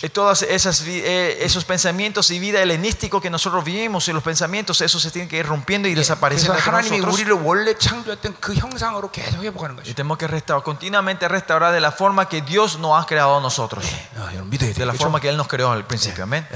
Y 0.03 0.07
eh, 0.07 0.11
todos 0.11 0.43
eh, 0.43 1.39
esos 1.41 1.65
pensamientos 1.65 2.31
y 2.31 2.39
vida 2.39 2.63
helenístico 2.63 3.21
que 3.21 3.31
nosotros 3.31 3.65
vivimos 3.65 4.07
y 4.09 4.13
los 4.13 4.23
pensamientos, 4.23 4.81
esos 4.81 5.03
se 5.03 5.11
tienen 5.11 5.29
que 5.29 5.39
ir 5.39 5.47
rompiendo 5.47 5.89
y 5.89 5.95
desapareciendo. 5.95 6.55
Y 9.89 9.95
tenemos 9.95 10.19
que 10.19 10.27
restaurar, 10.27 10.63
continuamente 10.63 11.27
restaurar 11.29 11.73
de 11.73 11.81
la 11.81 11.91
forma 11.91 12.29
que 12.29 12.43
Dios 12.43 12.79
nos 12.79 13.03
ha 13.03 13.07
creado 13.07 13.39
a 13.39 13.41
nosotros. 13.41 13.85
De 14.79 14.87
la 14.87 14.93
forma 14.95 15.21
que 15.21 15.29
Él 15.29 15.37
nos 15.37 15.49
creó 15.49 15.71
al 15.73 15.87
principio. 15.87 16.25
Amén. 16.25 16.47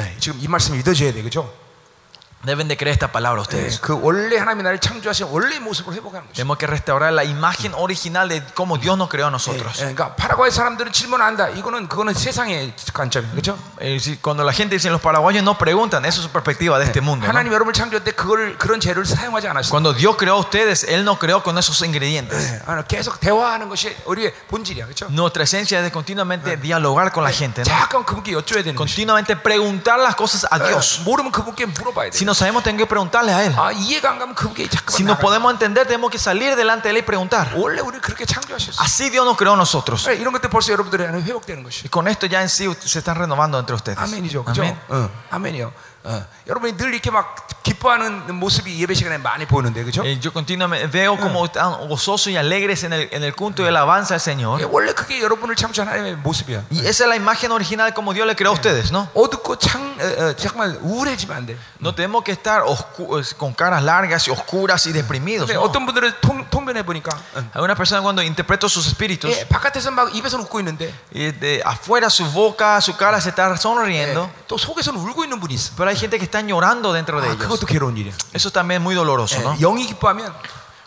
Deben 2.46 2.68
de 2.68 2.78
creer 2.78 2.94
esta 2.94 3.12
palabra 3.12 3.40
예, 3.40 3.42
ustedes. 3.42 3.82
그 3.82 3.98
원래 4.00 4.38
하나님이 4.38 4.62
나를 4.62 4.78
창조하신 4.78 5.26
원래 5.32 5.58
모습으로 5.58 5.96
회복하는 5.96 6.28
것이. 6.28 6.36
Tenemos 6.38 6.60
que 6.60 6.68
restaurar 6.68 7.12
la 7.12 7.24
imagen 7.24 7.74
original 7.74 8.30
de 8.30 8.44
cómo 8.54 8.78
Dios 8.78 8.96
nos 9.00 9.10
creó 9.10 9.26
a 9.26 9.30
예, 9.30 9.32
nosotros. 9.34 9.78
그러니까 9.80 10.14
파라과이 10.14 10.52
사람들은 10.52 10.92
질문한다. 10.92 11.50
이거는 11.58 11.88
그거는 11.90 12.14
세상의 12.14 12.76
관점이에요, 12.94 13.32
그렇죠? 13.34 13.58
Eh, 13.82 13.98
si- 14.00 14.18
Cuando 14.22 14.44
la 14.44 14.54
gente 14.54 14.76
dice 14.76 14.92
los 14.92 15.02
paraguayos 15.02 15.42
no 15.42 15.58
preguntan, 15.58 16.06
eso 16.06 16.22
es 16.22 16.28
su 16.28 16.30
perspectiva 16.30 16.78
de 16.78 16.86
este 16.86 17.02
mundo. 17.02 17.26
¿no? 17.26 17.34
하나님 17.34 17.52
여러분을 17.52 17.74
창조할 17.74 18.04
때 18.04 18.12
그걸 18.12 18.60
그런 18.60 18.80
재료를 18.80 19.08
사용하지 19.08 19.48
않았어요. 19.48 19.72
Cuando 19.72 19.92
Dios 19.98 20.16
creó 20.16 20.36
a 20.36 20.40
ustedes, 20.46 20.84
Él 20.84 21.02
nos 21.04 21.18
creó 21.18 21.42
con 21.42 21.58
esos 21.58 21.82
ingredientes. 21.82 22.38
예, 22.38 22.62
아, 22.68 22.84
계속 22.84 23.20
대화하는 23.20 23.70
것이 23.70 23.98
우리의 24.06 24.36
본질이야, 24.54 24.86
그렇죠? 24.86 25.08
Nuestra 25.10 25.42
esencia 25.46 25.80
es 25.80 25.86
de 25.86 25.92
continuamente 25.92 26.58
dialogar 26.58 27.12
con 27.12 27.24
la 27.24 27.32
gente. 27.32 27.62
¿no? 27.62 27.66
잠깐 27.66 28.06
그분께 28.06 28.34
여쭤야 28.38 28.62
되는 28.62 28.76
것이. 28.78 29.02
Continuamente 29.02 29.36
preguntar 29.36 29.98
las 29.98 30.14
cosas 30.16 30.46
a 30.52 30.60
Dios. 30.62 31.00
예, 31.02 31.04
모르면 31.06 31.32
그분께 31.32 31.66
물어봐야 31.66 32.12
돼. 32.12 32.16
Si 32.16 32.24
no 32.30 32.34
sabemos, 32.34 32.64
tenemos 32.64 32.80
que 32.84 32.88
preguntarle 32.88 33.34
a 33.34 33.44
Él. 33.46 33.54
아 33.58 33.72
이해가 33.72 34.10
안 34.12 34.20
가면 34.20 34.36
그분께 34.36 34.64
Si 34.64 34.70
잠깐만 34.70 35.04
no 35.06 35.14
나가. 35.16 35.22
podemos 35.22 35.52
entender, 35.54 35.86
tenemos 35.88 36.10
que 36.12 36.18
salir 36.20 36.56
delante 36.56 36.90
de 36.90 36.96
Él 36.96 36.98
y 37.00 37.02
preguntar. 37.04 37.52
원래 37.56 37.82
우리 37.82 38.00
그렇게 38.00 38.26
창조하셨어. 38.26 38.82
Así 38.84 39.10
Dios 39.10 39.26
nos 39.26 39.38
creó 39.38 39.54
a 39.54 39.58
nosotros. 39.58 40.08
예, 40.10 40.16
이런 40.16 40.34
것들 40.34 40.50
벌써 40.50 40.72
여러분들의 40.74 41.08
안에 41.08 41.22
회복되는 41.24 41.64
것이. 41.64 41.84
Y 41.86 41.90
con 41.90 42.08
esto 42.08 42.28
ya 42.28 42.42
en 42.42 42.50
sí 42.50 42.68
se 42.86 43.00
están 43.00 43.16
renovando 43.16 43.58
entre 43.60 43.76
ustedes. 43.76 43.98
아멘이죠, 44.00 44.44
그렇죠? 44.44 44.62
Amén. 44.62 44.78
어, 44.90 45.10
아멘이요. 45.32 45.74
어, 46.06 46.26
여러분이 46.50 46.78
늘 46.78 46.94
이렇게 46.94 47.12
막 47.12 47.48
기뻐하는 47.64 48.36
모습이 48.36 48.80
예배 48.80 48.94
시간에 48.94 49.18
많이 49.18 49.46
보이는데, 49.48 49.82
그렇죠? 49.84 50.04
Eh, 50.06 50.20
Yo 50.22 50.32
continuamente 50.32 50.86
veo 50.88 51.18
como 51.18 51.46
están 51.46 51.88
gozosos 51.90 52.28
y 52.32 52.38
alegres 52.38 52.84
en 52.84 52.94
el, 52.94 53.10
en 53.12 53.24
el 53.24 53.34
culto 53.36 53.64
de 53.64 53.70
alabanza 53.70 54.14
al 54.14 54.20
예, 54.20 54.24
Señor. 54.24 54.62
원래 54.72 54.94
그게 54.94 55.20
여러분을 55.20 55.56
창조한 55.56 55.88
하나님의 55.90 56.18
모습이야. 56.18 56.66
Y 56.72 56.80
esa 56.86 57.06
es 57.06 57.10
la 57.10 57.16
imagen 57.16 57.52
original 57.52 57.92
como 57.96 58.14
Dios 58.14 58.28
le 58.28 58.36
creó 58.36 58.52
a 58.52 58.54
ustedes, 58.54 58.92
¿no? 58.92 59.10
어둡고 59.16 59.58
창, 59.58 59.82
어, 60.00 60.04
어, 60.06 60.36
잠깐만 60.36 60.78
우울해지면 60.82 61.36
안 61.36 61.46
돼. 61.48 61.58
No 61.82 61.96
tenemos 61.96 62.24
que 62.24 62.32
estar 62.34 62.62
oscu- 62.64 63.36
con 63.38 63.54
caras 63.54 63.82
largas 63.84 64.28
y 64.28 64.32
oscuras 64.32 64.86
y 64.86 64.92
deprimidos. 64.94 65.48
근데 65.50 65.56
¿no? 65.58 65.64
어떤 65.66 65.86
분들은 65.88 66.14
통, 66.22 66.46
통변해 66.52 66.84
보니까 66.86 67.10
Algunas 67.54 67.76
personas 67.76 68.04
cuando 68.04 68.22
interpreto 68.22 68.70
sus 68.70 68.86
espíritus, 68.88 69.32
예, 69.32 69.48
바깥에서 69.48 69.90
막 69.90 70.14
입에서 70.16 70.38
웃고 70.38 70.60
있는데 70.60 70.94
y 71.12 71.32
de 71.32 71.64
afuera 71.66 72.12
su 72.12 72.24
boca, 72.32 72.78
su 72.80 72.96
cara 72.96 73.20
se 73.20 73.30
está 73.30 73.50
예, 73.52 73.58
sonriendo, 73.58 74.30
또 74.48 74.58
속에서는 74.58 75.00
울고 75.02 75.24
있는 75.24 75.40
분이 75.40 75.54
있어. 75.56 75.74
pero 75.76 75.90
hay 75.90 75.98
gente 75.98 76.20
que 76.20 76.26
está 76.26 76.36
llorando 76.48 76.94
dentro 76.94 77.22
de 77.22 77.28
아, 77.30 77.32
ellos. 77.34 77.48
그것도 77.48 77.66
괴로운 77.66 77.98
일이야. 77.98 78.14
Eso 78.34 78.52
también 78.52 78.82
es 78.82 78.84
muy 78.84 78.96
doloroso, 78.96 79.38
예, 79.40 79.44
¿no? 79.44 79.56
영이 79.60 79.86
기뻐하면 79.88 80.34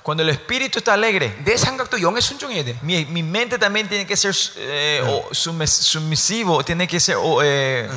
Cuando 0.03 0.23
el 0.23 0.31
espíritu 0.31 0.79
está 0.79 0.95
alegre, 0.95 1.37
내 1.45 1.57
생각도 1.57 2.01
영에 2.01 2.21
순종해야 2.21 2.65
돼. 2.65 2.79
mi, 2.83 3.05
mi 3.05 3.23
mente 3.23 3.59
también 3.59 3.89
tiene 3.89 4.07
que 4.07 4.17
ser 4.17 4.35
eh, 4.57 5.03
o 5.07 5.29
sumis- 5.35 5.69
sumisivo, 5.69 6.65
tiene 6.65 6.87
que 6.89 6.99
ser 6.99 7.17
o, 7.21 7.43
eh, 7.43 7.91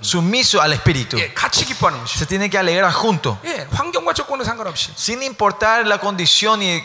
sumiso 0.00 0.60
al 0.60 0.72
espíritu. 0.72 1.16
예, 1.18 1.32
같이 1.32 1.64
기뻐하는 1.64 2.00
것이. 2.00 2.18
Se 2.18 2.26
tiene 2.26 2.50
que 2.50 2.58
alegrar 2.58 2.92
junto. 2.92 3.38
예, 3.44 3.66
환경과 3.72 4.12
조건은 4.12 4.44
상관없이. 4.44 4.90
Sin 4.98 5.22
importar 5.22 5.86
la 5.86 5.98
condición 5.98 6.60
y 6.62 6.68
eh, 6.68 6.82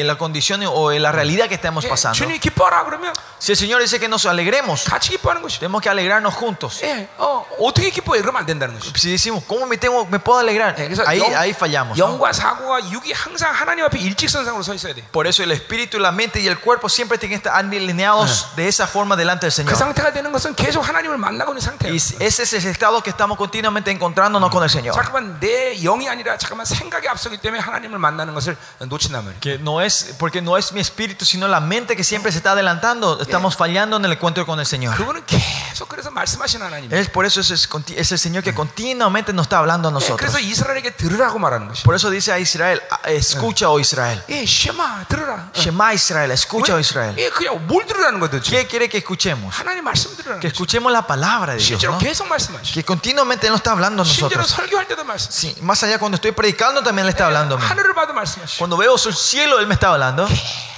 eh, 0.00 0.04
la 0.04 0.16
condición 0.16 0.62
o 0.66 0.92
eh, 0.92 1.00
la 1.00 1.10
realidad 1.10 1.48
que 1.48 1.54
estemos 1.56 1.84
예, 1.84 1.88
pasando. 1.88 2.14
주님이 2.16 2.38
기뻐하라 2.38 2.84
그러면 2.84 3.12
Si 3.40 3.52
el 3.52 3.56
Señor 3.56 3.80
dice 3.80 3.98
que 3.98 4.06
nos 4.06 4.26
alegremos, 4.26 4.84
같이 4.84 5.08
기뻐하는 5.10 5.40
것이. 5.42 5.58
tenemos 5.58 5.80
que 5.80 5.88
alegrarnos 5.88 6.34
juntos. 6.34 6.82
예, 6.84 7.08
어, 7.16 7.44
어떻게 7.58 7.88
기뻐해? 7.90 8.20
그러면 8.20 8.40
안 8.42 8.46
된다는 8.46 8.78
것이. 8.78 8.92
Si 8.94 9.10
decimos, 9.10 9.42
¿cómo 9.48 9.66
me, 9.66 9.78
tengo, 9.78 10.04
me 10.06 10.18
puedo 10.20 10.38
alegrar? 10.38 10.76
예, 10.78 10.84
그래서 10.86 11.02
Ahí, 11.06 11.18
영, 11.18 11.34
ahí 11.34 11.50
fallamos. 11.52 11.96
¿no? 11.98 12.04
영과 12.04 12.32
사고와 12.32 12.78
육이 12.92 13.12
항상 13.12 13.52
하나님 13.52 13.84
앞에 13.86 13.98
일직선상으로 13.98 14.62
서 14.62 14.74
있어야 14.74 14.92
돼. 14.94 15.02
Por 15.10 15.26
eso 15.26 15.42
el 15.42 15.50
espíritu, 15.52 15.98
la 15.98 16.12
mente 16.12 16.38
y 16.40 16.46
el 16.46 16.60
cuerpo 16.60 16.88
siempre 16.90 17.16
tienen 17.18 17.40
que 17.40 17.48
estar 17.48 17.56
alineados 17.56 18.54
de 18.54 18.68
esa 18.68 18.86
forma 18.86 19.16
delante 19.16 19.46
del 19.46 19.52
그 19.52 19.56
Señor. 19.56 19.74
상태가 19.74 20.12
되는 20.12 20.30
것은 20.30 20.54
계속 20.54 20.86
하나님을 20.86 21.16
만나고 21.16 21.52
있는 21.52 21.62
상태예요. 21.62 21.90
Y 21.90 21.96
ese 21.96 22.42
es 22.42 22.53
el 22.54 22.66
estado 22.70 23.02
que 23.02 23.10
estamos 23.10 23.36
continuamente 23.36 23.90
encontrándonos 23.90 24.50
con 24.50 24.62
el 24.62 24.70
Señor. 24.70 24.94
잠깐만 24.94 25.38
내 25.40 25.74
영이 25.82 26.08
아니라 26.08 26.38
잠깐만 26.38 26.64
생각이 26.66 27.08
앞서기 27.08 27.38
때문에 27.38 27.60
하나님을 27.60 27.98
만나는 27.98 28.34
것을 28.34 28.56
놓친단 28.78 29.24
말이에요. 29.24 29.40
Que 29.40 29.58
no 29.60 29.80
es, 29.82 30.14
porque 30.18 30.40
no 30.40 30.56
es 30.56 30.72
mi 30.72 30.80
espíritu, 30.80 31.24
sino 31.24 31.48
la 31.48 31.60
mente 31.60 31.96
que 31.96 32.04
siempre 32.04 32.30
se 32.32 32.38
está 32.38 32.52
adelantando. 32.52 33.20
Estamos 33.20 33.56
fallando 33.56 33.96
en 33.96 34.04
el 34.04 34.12
encuentro 34.12 34.46
con 34.46 34.60
el 34.60 34.66
Señor. 34.66 34.96
그분은 34.96 35.22
계속 35.26 35.88
그래서 35.88 36.10
말씀하시는 36.10 36.64
하나님. 36.64 36.92
Es 36.92 37.08
por 37.08 37.24
eso 37.26 37.40
es, 37.40 37.50
es 37.50 37.68
conti- 37.68 37.94
es 37.96 38.12
el 38.12 38.18
Señor 38.18 38.42
que 38.42 38.54
continuamente 38.54 39.32
nos 39.32 39.46
está 39.46 39.58
hablando 39.58 39.88
a 39.88 39.90
예, 39.90 39.94
nosotros. 39.94 40.18
그래서 40.20 40.38
이스라엘에게 40.38 40.96
들으라고 40.96 41.38
말하는 41.38 41.68
것이. 41.68 41.82
Por 41.84 41.94
eso 41.94 42.10
dice 42.10 42.32
a 42.32 42.38
Israel, 42.38 42.80
"Ah, 42.90 43.10
escucha, 43.10 43.68
oh 43.70 43.80
Israel. 43.80 44.22
예, 44.28 44.44
쉐마 44.46 45.06
들으라. 45.08 45.50
Shema 45.54 45.92
Israel, 45.94 46.30
escucha, 46.32 46.74
oh 46.74 46.80
Israel. 46.80 47.14
예, 47.18 47.30
그냥 47.30 47.66
뭘 47.66 47.86
들으라는 47.86 48.20
거죠? 48.20 48.40
¿Qué 48.42 48.66
quiere 48.66 48.88
que 48.88 48.98
escuchemos? 48.98 49.54
하나님 49.54 49.84
말씀 49.84 50.14
들으라는 50.16 50.40
Que 50.40 50.48
거죠. 50.48 50.52
escuchemos 50.52 50.92
la 50.92 51.02
palabra 51.06 51.54
de 51.54 51.58
Dios. 51.58 51.66
실제로 51.80 51.94
¿no? 51.94 51.98
계속 51.98 52.28
말씀 52.28 52.43
하시죠. 52.44 52.72
Que 52.74 52.84
continuamente 52.84 53.46
Él 53.46 53.52
nos 53.52 53.60
está 53.60 53.72
hablando 53.72 54.02
a 54.02 54.04
심지어 54.04 54.36
nosotros. 54.36 54.50
설교할 54.50 54.86
때도 54.88 55.04
말씀. 55.04 55.30
Sí, 55.30 55.54
más 55.62 55.82
allá 55.82 55.98
cuando 55.98 56.16
estoy 56.16 56.32
predicando 56.32 56.82
también 56.82 57.06
le 57.06 57.10
está 57.10 57.26
hablando 57.26 57.54
a 57.56 57.58
mí. 57.58 57.64
하늘을 57.64 57.94
봐도 57.94 58.12
말씀하시죠. 58.12 58.58
Cuando 58.58 58.76
veo 58.76 58.94
el 58.94 59.14
cielo 59.14 59.60
Él 59.60 59.66
me 59.66 59.74
está 59.74 59.88
hablando. 59.92 60.26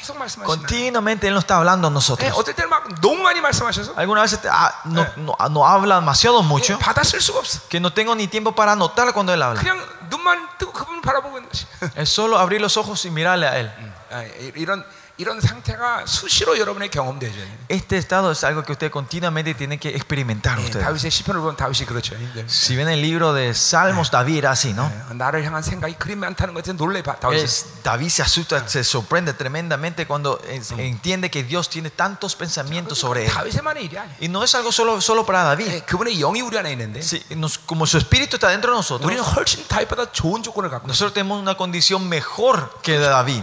계속 0.00 0.16
말씀하시는. 0.18 0.44
Continuamente 0.46 1.28
Él 1.28 1.34
nos 1.34 1.44
está 1.44 1.56
hablando 1.56 1.88
a 1.88 1.90
예, 1.90 1.94
nosotros. 1.94 2.32
어떨 2.34 2.54
때는 2.54 2.68
막 2.70 2.88
너무 3.00 3.22
많이 3.22 3.40
말씀하셔서 3.40 3.94
Algunas 3.96 4.30
veces 4.30 4.50
ah, 4.50 4.72
no, 4.84 5.06
no, 5.16 5.34
no 5.50 5.66
habla 5.66 5.96
demasiado 6.00 6.42
mucho 6.42 6.78
받아 6.78 7.02
쓸 7.04 7.20
수가 7.20 7.38
없어. 7.40 7.60
que 7.68 7.80
no 7.80 7.92
tengo 7.92 8.14
ni 8.14 8.26
tiempo 8.28 8.52
para 8.54 8.72
anotar 8.72 9.12
cuando 9.12 9.32
Él 9.32 9.42
habla. 9.42 9.60
그냥 9.60 9.78
눈만 10.10 10.48
뜨고 10.58 10.72
그분 10.72 11.00
바라보고 11.02 11.38
있는 11.38 11.48
것이. 11.48 11.66
Es 11.96 12.08
solo 12.10 12.38
abrir 12.38 12.60
los 12.60 12.76
ojos 12.76 13.04
y 13.04 13.10
mirarle 13.10 13.46
a 13.46 13.58
Él. 13.58 13.70
아, 14.10 14.22
이런 14.56 14.84
이런 15.18 15.40
상태가 15.40 16.06
수시로 16.06 16.58
여러분의 16.58 16.90
경험되죠. 16.90 17.36
Este 17.68 17.98
estado 17.98 18.32
es 18.32 18.42
algo 18.44 18.62
que 18.64 18.72
usted 18.72 18.90
continuamente 18.90 19.54
tiene 19.54 19.78
que 19.78 19.90
experimentar 19.90 20.58
예, 20.58 20.64
usted. 20.64 20.80
다윗의 20.80 21.10
시편을 21.10 21.40
보면 21.40 21.54
다윗이 21.56 21.84
그렇죠. 21.86 22.14
예, 22.16 22.44
Si 22.48 22.74
ven 22.74 22.88
el 22.88 23.00
libro 23.02 23.32
de 23.34 23.50
Salmos, 23.54 24.10
David 24.10 24.38
era 24.38 24.50
así, 24.52 24.72
¿no? 24.72 24.90
나를 25.14 25.44
향한 25.44 25.62
생각이 25.62 25.94
그리 25.98 26.16
많다는 26.16 26.54
것에 26.54 26.72
놀래 26.72 27.02
봐, 27.02 27.14
다윗이. 27.20 27.42
Es- 27.44 27.66
David 27.84 28.08
se 28.08 28.22
asusta, 28.22 28.66
se 28.66 28.80
sorprende 28.82 29.34
tremendamente 29.34 30.06
cuando 30.06 30.40
es- 30.48 30.72
entiende 30.72 31.30
que 31.30 31.44
Dios 31.44 31.68
tiene 31.68 31.90
tantos 31.90 32.34
pensamientos 32.34 32.98
sobre 32.98 33.26
él. 33.26 33.30
다윗의만의 33.30 33.84
일이 33.84 33.98
아니에요. 33.98 34.16
Y 34.18 34.28
no 34.28 34.42
es 34.42 34.54
algo 34.54 34.72
solo, 34.72 35.00
solo 35.00 35.24
para 35.26 35.44
David. 35.44 35.68
예, 35.70 35.80
그분의 35.84 36.18
영이 36.18 36.40
우리 36.40 36.56
안에 36.56 36.72
있는데 36.72 37.00
Sí, 37.00 37.22
nos- 37.36 37.58
como 37.58 37.86
su 37.86 37.98
espíritu 37.98 38.36
está 38.36 38.48
dentro 38.48 38.72
de 38.72 38.78
nosotros, 38.78 39.04
우리는 39.06 39.22
훨씬 39.22 39.68
다윗보다 39.68 40.10
좋은 40.10 40.42
조건을 40.42 40.70
갖고 40.70 40.88
있어요. 40.88 40.90
nosotros 40.90 41.12
tenemos 41.14 41.38
una 41.40 41.54
condición 41.54 42.08
mejor 42.08 42.80
que 42.82 42.98
de 42.98 43.06
David. 43.06 43.42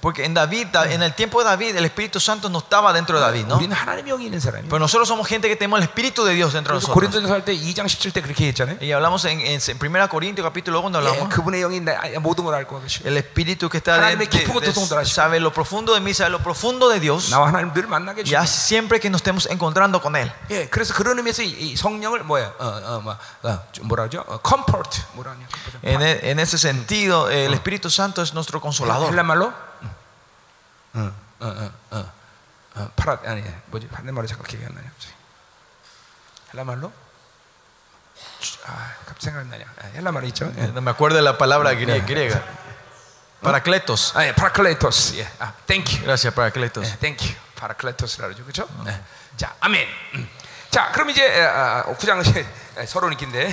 Porque 0.00 0.24
en 0.24 0.34
David, 0.34 0.68
en 0.90 1.02
el 1.02 1.14
tiempo 1.14 1.38
de 1.40 1.46
David, 1.46 1.74
el 1.76 1.84
Espíritu 1.84 2.20
Santo 2.20 2.48
no 2.48 2.58
estaba 2.58 2.92
dentro 2.92 3.18
de 3.18 3.24
David, 3.24 3.46
¿no? 3.46 3.58
Pero 4.68 4.78
nosotros 4.78 5.08
somos 5.08 5.26
gente 5.26 5.48
que 5.48 5.56
tenemos 5.56 5.78
el 5.78 5.84
Espíritu 5.84 6.24
de 6.24 6.34
Dios 6.34 6.52
dentro 6.52 6.74
de 6.74 6.80
nosotros. 6.86 6.94
Y 8.80 8.92
hablamos 8.92 9.24
en, 9.24 9.40
en 9.40 9.60
1 9.80 10.08
Corintios 10.08 10.46
capítulo 10.46 10.80
1 10.80 10.98
hablamos. 10.98 11.18
El 13.04 13.16
Espíritu 13.16 13.68
que 13.68 13.78
está 13.78 13.96
dentro 14.10 14.26
de, 14.60 14.66
de, 14.66 14.72
sabe 15.06 15.40
lo 15.40 15.52
profundo 15.52 15.94
de 15.94 16.00
mí, 16.00 16.14
sabe 16.14 16.30
lo 16.30 16.40
profundo 16.40 16.88
de 16.88 17.00
Dios. 17.00 17.30
Ya 18.30 18.46
siempre 18.46 19.00
que 19.00 19.10
nos 19.10 19.20
estemos 19.20 19.46
encontrando 19.46 20.00
con 20.00 20.14
él. 20.14 20.30
En, 25.82 26.02
e, 26.02 26.30
en 26.30 26.38
ese 26.38 26.58
sentido 26.58 26.95
el 26.95 27.53
Espíritu 27.53 27.89
Santo 27.89 28.21
es 28.21 28.33
nuestro 28.33 28.59
consolador. 28.61 29.09
헬란 29.11 29.25
말로? 29.25 29.53
응, 30.95 31.13
어, 31.39 31.45
어, 31.45 31.71
어, 31.91 32.11
어, 32.75 32.91
파라 32.95 33.19
아니 33.25 33.43
뭐지? 33.67 33.87
반대 33.87 34.11
말로 34.11 34.27
잠깐 34.27 34.45
기억이 34.47 34.65
안 34.65 34.73
나냐? 34.75 34.89
갑자기. 34.89 35.13
헬란 36.53 36.65
말로? 36.67 36.91
주- 38.39 38.57
아, 38.65 38.93
갑자기 39.05 39.25
생각 39.25 39.39
안 39.41 39.49
나냐? 39.49 39.65
아, 39.81 39.85
헬란 39.95 40.13
말이 40.13 40.27
있죠? 40.29 40.45
예. 40.57 40.63
No 40.71 40.79
me 40.81 40.91
acuerdo 40.91 41.15
de 41.15 41.21
la 41.23 41.37
palabra 41.37 41.71
grie- 41.73 42.01
griega. 42.05 42.41
Paracletos. 43.41 44.13
아, 44.15 44.25
예, 44.27 44.35
파라클레토스. 44.35 45.15
예, 45.17 45.27
아, 45.39 45.53
땡큐. 45.65 46.03
Gracias, 46.03 46.35
Paracletos. 46.35 46.85
예, 46.87 46.97
땡큐. 46.99 47.25
파라클레토스라 47.55 48.27
그러죠, 48.27 48.43
그렇죠? 48.43 48.67
네. 48.85 49.01
자, 49.35 49.55
아멘. 49.61 49.87
음. 50.15 50.29
자, 50.76 50.92
그럼 50.92 51.08
이제 51.08 51.26
아, 51.40 51.84
아, 51.86 51.94
9장 51.94 52.22
서론이 52.84 53.16
긴데. 53.16 53.50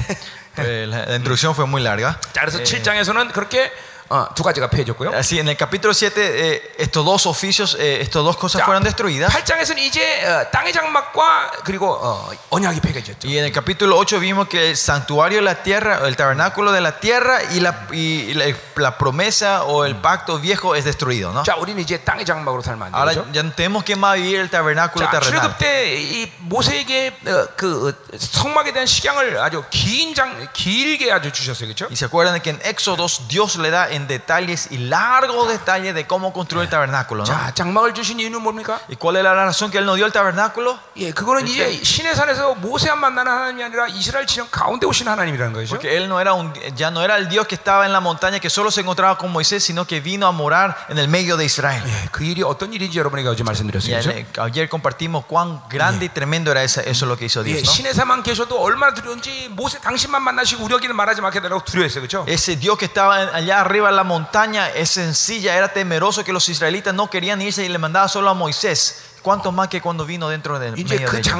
Eh, 0.57 0.85
la 0.85 1.15
introducción 1.15 1.55
fue 1.55 1.65
muy 1.65 1.81
larga. 1.81 2.19
자, 2.33 2.41
그래서 2.41 2.59
7장에서는 2.59 3.31
그렇게 3.31 3.71
어, 4.10 4.26
두 4.34 4.42
가지가 4.42 4.70
폐해졌고요. 4.70 5.10
Así, 5.12 5.38
en 5.38 5.48
el 5.50 5.56
capítulo 5.58 5.92
7, 5.92 6.14
eh, 6.16 6.74
estos 6.78 7.04
dos 7.04 7.26
oficios, 7.26 7.76
eh, 7.78 8.00
estas 8.00 8.24
dos 8.24 8.38
cosas 8.38 8.60
자, 8.60 8.64
fueron 8.64 8.82
destruidas. 8.82 9.30
8장에서는 9.30 9.76
이제 9.80 10.00
어, 10.24 10.50
땅의 10.50 10.72
장막과 10.72 11.50
그리고 11.64 11.92
어, 11.92 12.30
언약이 12.48 12.80
폐해졌죠. 12.80 13.28
Y 13.28 13.36
en 13.36 13.44
el 13.44 13.52
capítulo 13.52 13.98
8 13.98 14.18
vimos 14.18 14.48
que 14.48 14.70
el 14.70 14.78
santuario 14.78 15.40
de 15.40 15.42
la 15.44 15.62
tierra, 15.62 16.00
el 16.08 16.16
tabernáculo 16.16 16.72
de 16.72 16.80
la 16.80 16.98
tierra 17.00 17.42
y 17.52 17.60
la, 17.60 17.86
y 17.92 18.32
la, 18.32 18.46
la 18.76 18.96
promesa 18.96 19.64
o 19.64 19.84
el 19.84 19.96
pacto 19.96 20.38
viejo 20.38 20.74
es 20.74 20.86
destruido. 20.86 21.30
¿no? 21.34 21.42
자, 21.42 21.56
우리는 21.56 21.82
이제 21.82 21.98
땅의 22.00 22.24
장막으로 22.24 22.62
살면 22.62 22.88
안 22.88 22.94
Ahora 22.94 23.12
되죠. 23.12 23.26
ya 23.34 23.42
no 23.42 23.52
tenemos 23.52 23.84
que 23.84 23.94
más 23.94 24.16
vivir 24.16 24.40
el 24.40 24.48
tabernáculo 24.48 25.04
자, 25.04 25.10
terrenal. 25.10 25.52
출애굽 25.52 25.58
때이 25.58 26.32
모세에게 26.48 27.12
어, 27.26 27.46
그 27.58 27.90
어, 27.90 28.16
성막에 28.16 28.72
대한 28.72 28.86
식양을 28.86 29.38
아주 29.38 29.62
긴 29.68 30.14
장, 30.14 30.48
길게 30.54 31.12
아주 31.12 31.30
주셨어요, 31.30 31.66
그렇죠? 31.68 31.88
Y 31.90 31.96
se 31.96 32.06
acuerdan 32.06 32.40
que 32.40 32.48
en 32.48 32.60
Éxodo 32.64 33.06
Dios 33.28 33.56
le 33.56 33.70
da 33.70 33.91
en 33.92 34.06
detalles 34.06 34.68
y 34.70 34.78
largos 34.78 35.48
detalles 35.48 35.94
de 35.94 36.06
cómo 36.06 36.32
construir 36.32 36.64
el 36.64 36.70
tabernáculo. 36.70 37.24
¿no? 37.24 37.26
자, 37.26 37.52
장막을 37.54 37.94
주신 37.94 38.18
이유는 38.20 38.40
뭡니까? 38.42 38.80
¿Y 38.88 38.96
cuál 38.96 39.16
es 39.16 39.22
la 39.24 39.34
razón 39.34 39.70
que 39.70 39.78
Él 39.78 39.86
nos 39.86 39.96
dio 39.96 40.06
el 40.06 40.12
tabernáculo? 40.12 40.78
예, 40.96 41.12
그거는 41.12 41.46
이제 41.46 41.80
신의 41.82 42.14
산에서 42.14 42.54
모세만 42.56 42.98
만나는 43.00 43.30
하나님이 43.30 43.62
아니라 43.64 43.86
이스라엘 43.88 44.26
지형 44.26 44.48
가운데 44.50 44.86
오신 44.86 45.06
하나님이라는 45.08 45.52
거죠. 45.52 45.68
Porque 45.68 45.96
Él 45.96 46.06
no 46.08 46.20
era 46.20 46.34
un, 46.34 46.52
ya 46.76 46.90
no 46.90 47.02
era 47.02 47.16
el 47.16 47.28
Dios 47.28 47.46
que 47.46 47.54
estaba 47.54 47.86
en 47.86 47.92
la 47.92 48.00
montaña 48.00 48.40
que 48.40 48.50
solo 48.50 48.70
se 48.70 48.80
encontraba 48.80 49.16
con 49.18 49.30
Moisés, 49.32 49.62
sino 49.64 49.86
que 49.86 50.00
vino 50.00 50.26
a 50.26 50.32
morar 50.32 50.76
en 50.88 50.98
el 50.98 51.08
medio 51.08 51.36
de 51.36 51.44
Israel. 51.44 51.82
예, 51.86 52.08
그 52.10 52.24
일이 52.24 52.42
어떤 52.42 52.72
일인지 52.72 52.98
여러분에게 52.98 53.28
어제 53.28 53.42
Y 53.42 53.46
말씀드렸어요. 53.46 53.98
그렇죠? 54.00 54.10
ayer- 54.10 54.26
ayer 54.40 54.68
compartimos 54.68 55.24
cuán 55.26 55.60
grande 55.68 56.06
y 56.06 56.08
tremendo 56.08 56.50
era 56.50 56.62
esa- 56.62 56.82
eso 56.82 57.06
lo 57.06 57.16
que 57.16 57.26
hizo 57.26 57.40
예, 57.42 57.52
Dios. 57.54 57.62
¿no? 57.64 57.72
신의 57.72 57.94
산만 57.94 58.22
계셔도 58.22 58.58
얼마나 58.60 58.94
두려운지 58.94 59.48
모세 59.50 59.78
당신만 59.80 60.22
만나시고 60.22 60.64
우리 60.64 60.74
여기는 60.74 60.94
말하지 60.94 61.20
않게 61.20 61.40
되라고 61.40 61.62
두려워했어요. 61.64 62.00
그렇죠? 62.02 62.24
Ese 62.28 62.56
Dios 62.58 62.78
que 62.78 62.86
estaba 62.86 63.22
en- 63.22 63.28
allá 63.34 63.60
arriba 63.60 63.81
arriba 63.83 63.91
de 63.91 63.95
la 63.95 64.03
montaña 64.03 64.69
es 64.69 64.89
sencilla, 64.89 65.55
era 65.55 65.73
temeroso 65.73 66.23
que 66.23 66.33
los 66.33 66.47
israelitas 66.49 66.93
no 66.93 67.09
querían 67.09 67.41
irse 67.41 67.65
y 67.65 67.69
le 67.69 67.77
mandaba 67.77 68.07
solo 68.07 68.29
a 68.29 68.33
Moisés. 68.33 69.03
¿Cuánto 69.21 69.51
más 69.51 69.69
que 69.69 69.81
cuando 69.81 70.05
vino 70.05 70.27
dentro 70.29 70.59
del 70.59 70.73
medio 70.73 71.09
de 71.11 71.19
ellos? 71.19 71.33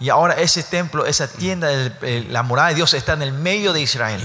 Y 0.00 0.08
ahora 0.08 0.34
ese 0.34 0.62
templo, 0.62 1.04
esa 1.04 1.28
tienda, 1.28 1.70
el, 1.70 2.32
la 2.32 2.42
morada 2.42 2.68
de 2.68 2.76
Dios 2.76 2.94
está 2.94 3.12
en 3.12 3.22
el 3.22 3.32
medio 3.32 3.72
de 3.72 3.80
Israel. 3.82 4.20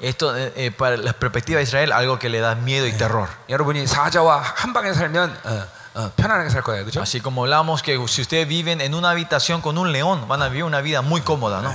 Esto 0.00 0.36
eh, 0.36 0.52
eh, 0.56 0.70
para 0.72 0.96
la 0.96 1.12
perspectiva 1.12 1.58
de 1.58 1.64
Israel 1.64 1.92
algo 1.92 2.18
que 2.18 2.28
le 2.28 2.40
da 2.40 2.54
miedo 2.56 2.86
y 2.86 2.92
terror. 2.92 3.28
Así 7.02 7.20
como 7.20 7.42
hablamos 7.42 7.82
que 7.82 8.00
si 8.08 8.22
ustedes 8.22 8.48
viven 8.48 8.80
en 8.80 8.94
una 8.94 9.10
habitación 9.10 9.60
con 9.60 9.76
un 9.76 9.92
león, 9.92 10.26
van 10.26 10.40
a 10.40 10.48
vivir 10.48 10.64
una 10.64 10.80
vida 10.80 11.02
muy 11.02 11.20
cómoda, 11.20 11.60
¿no? 11.60 11.72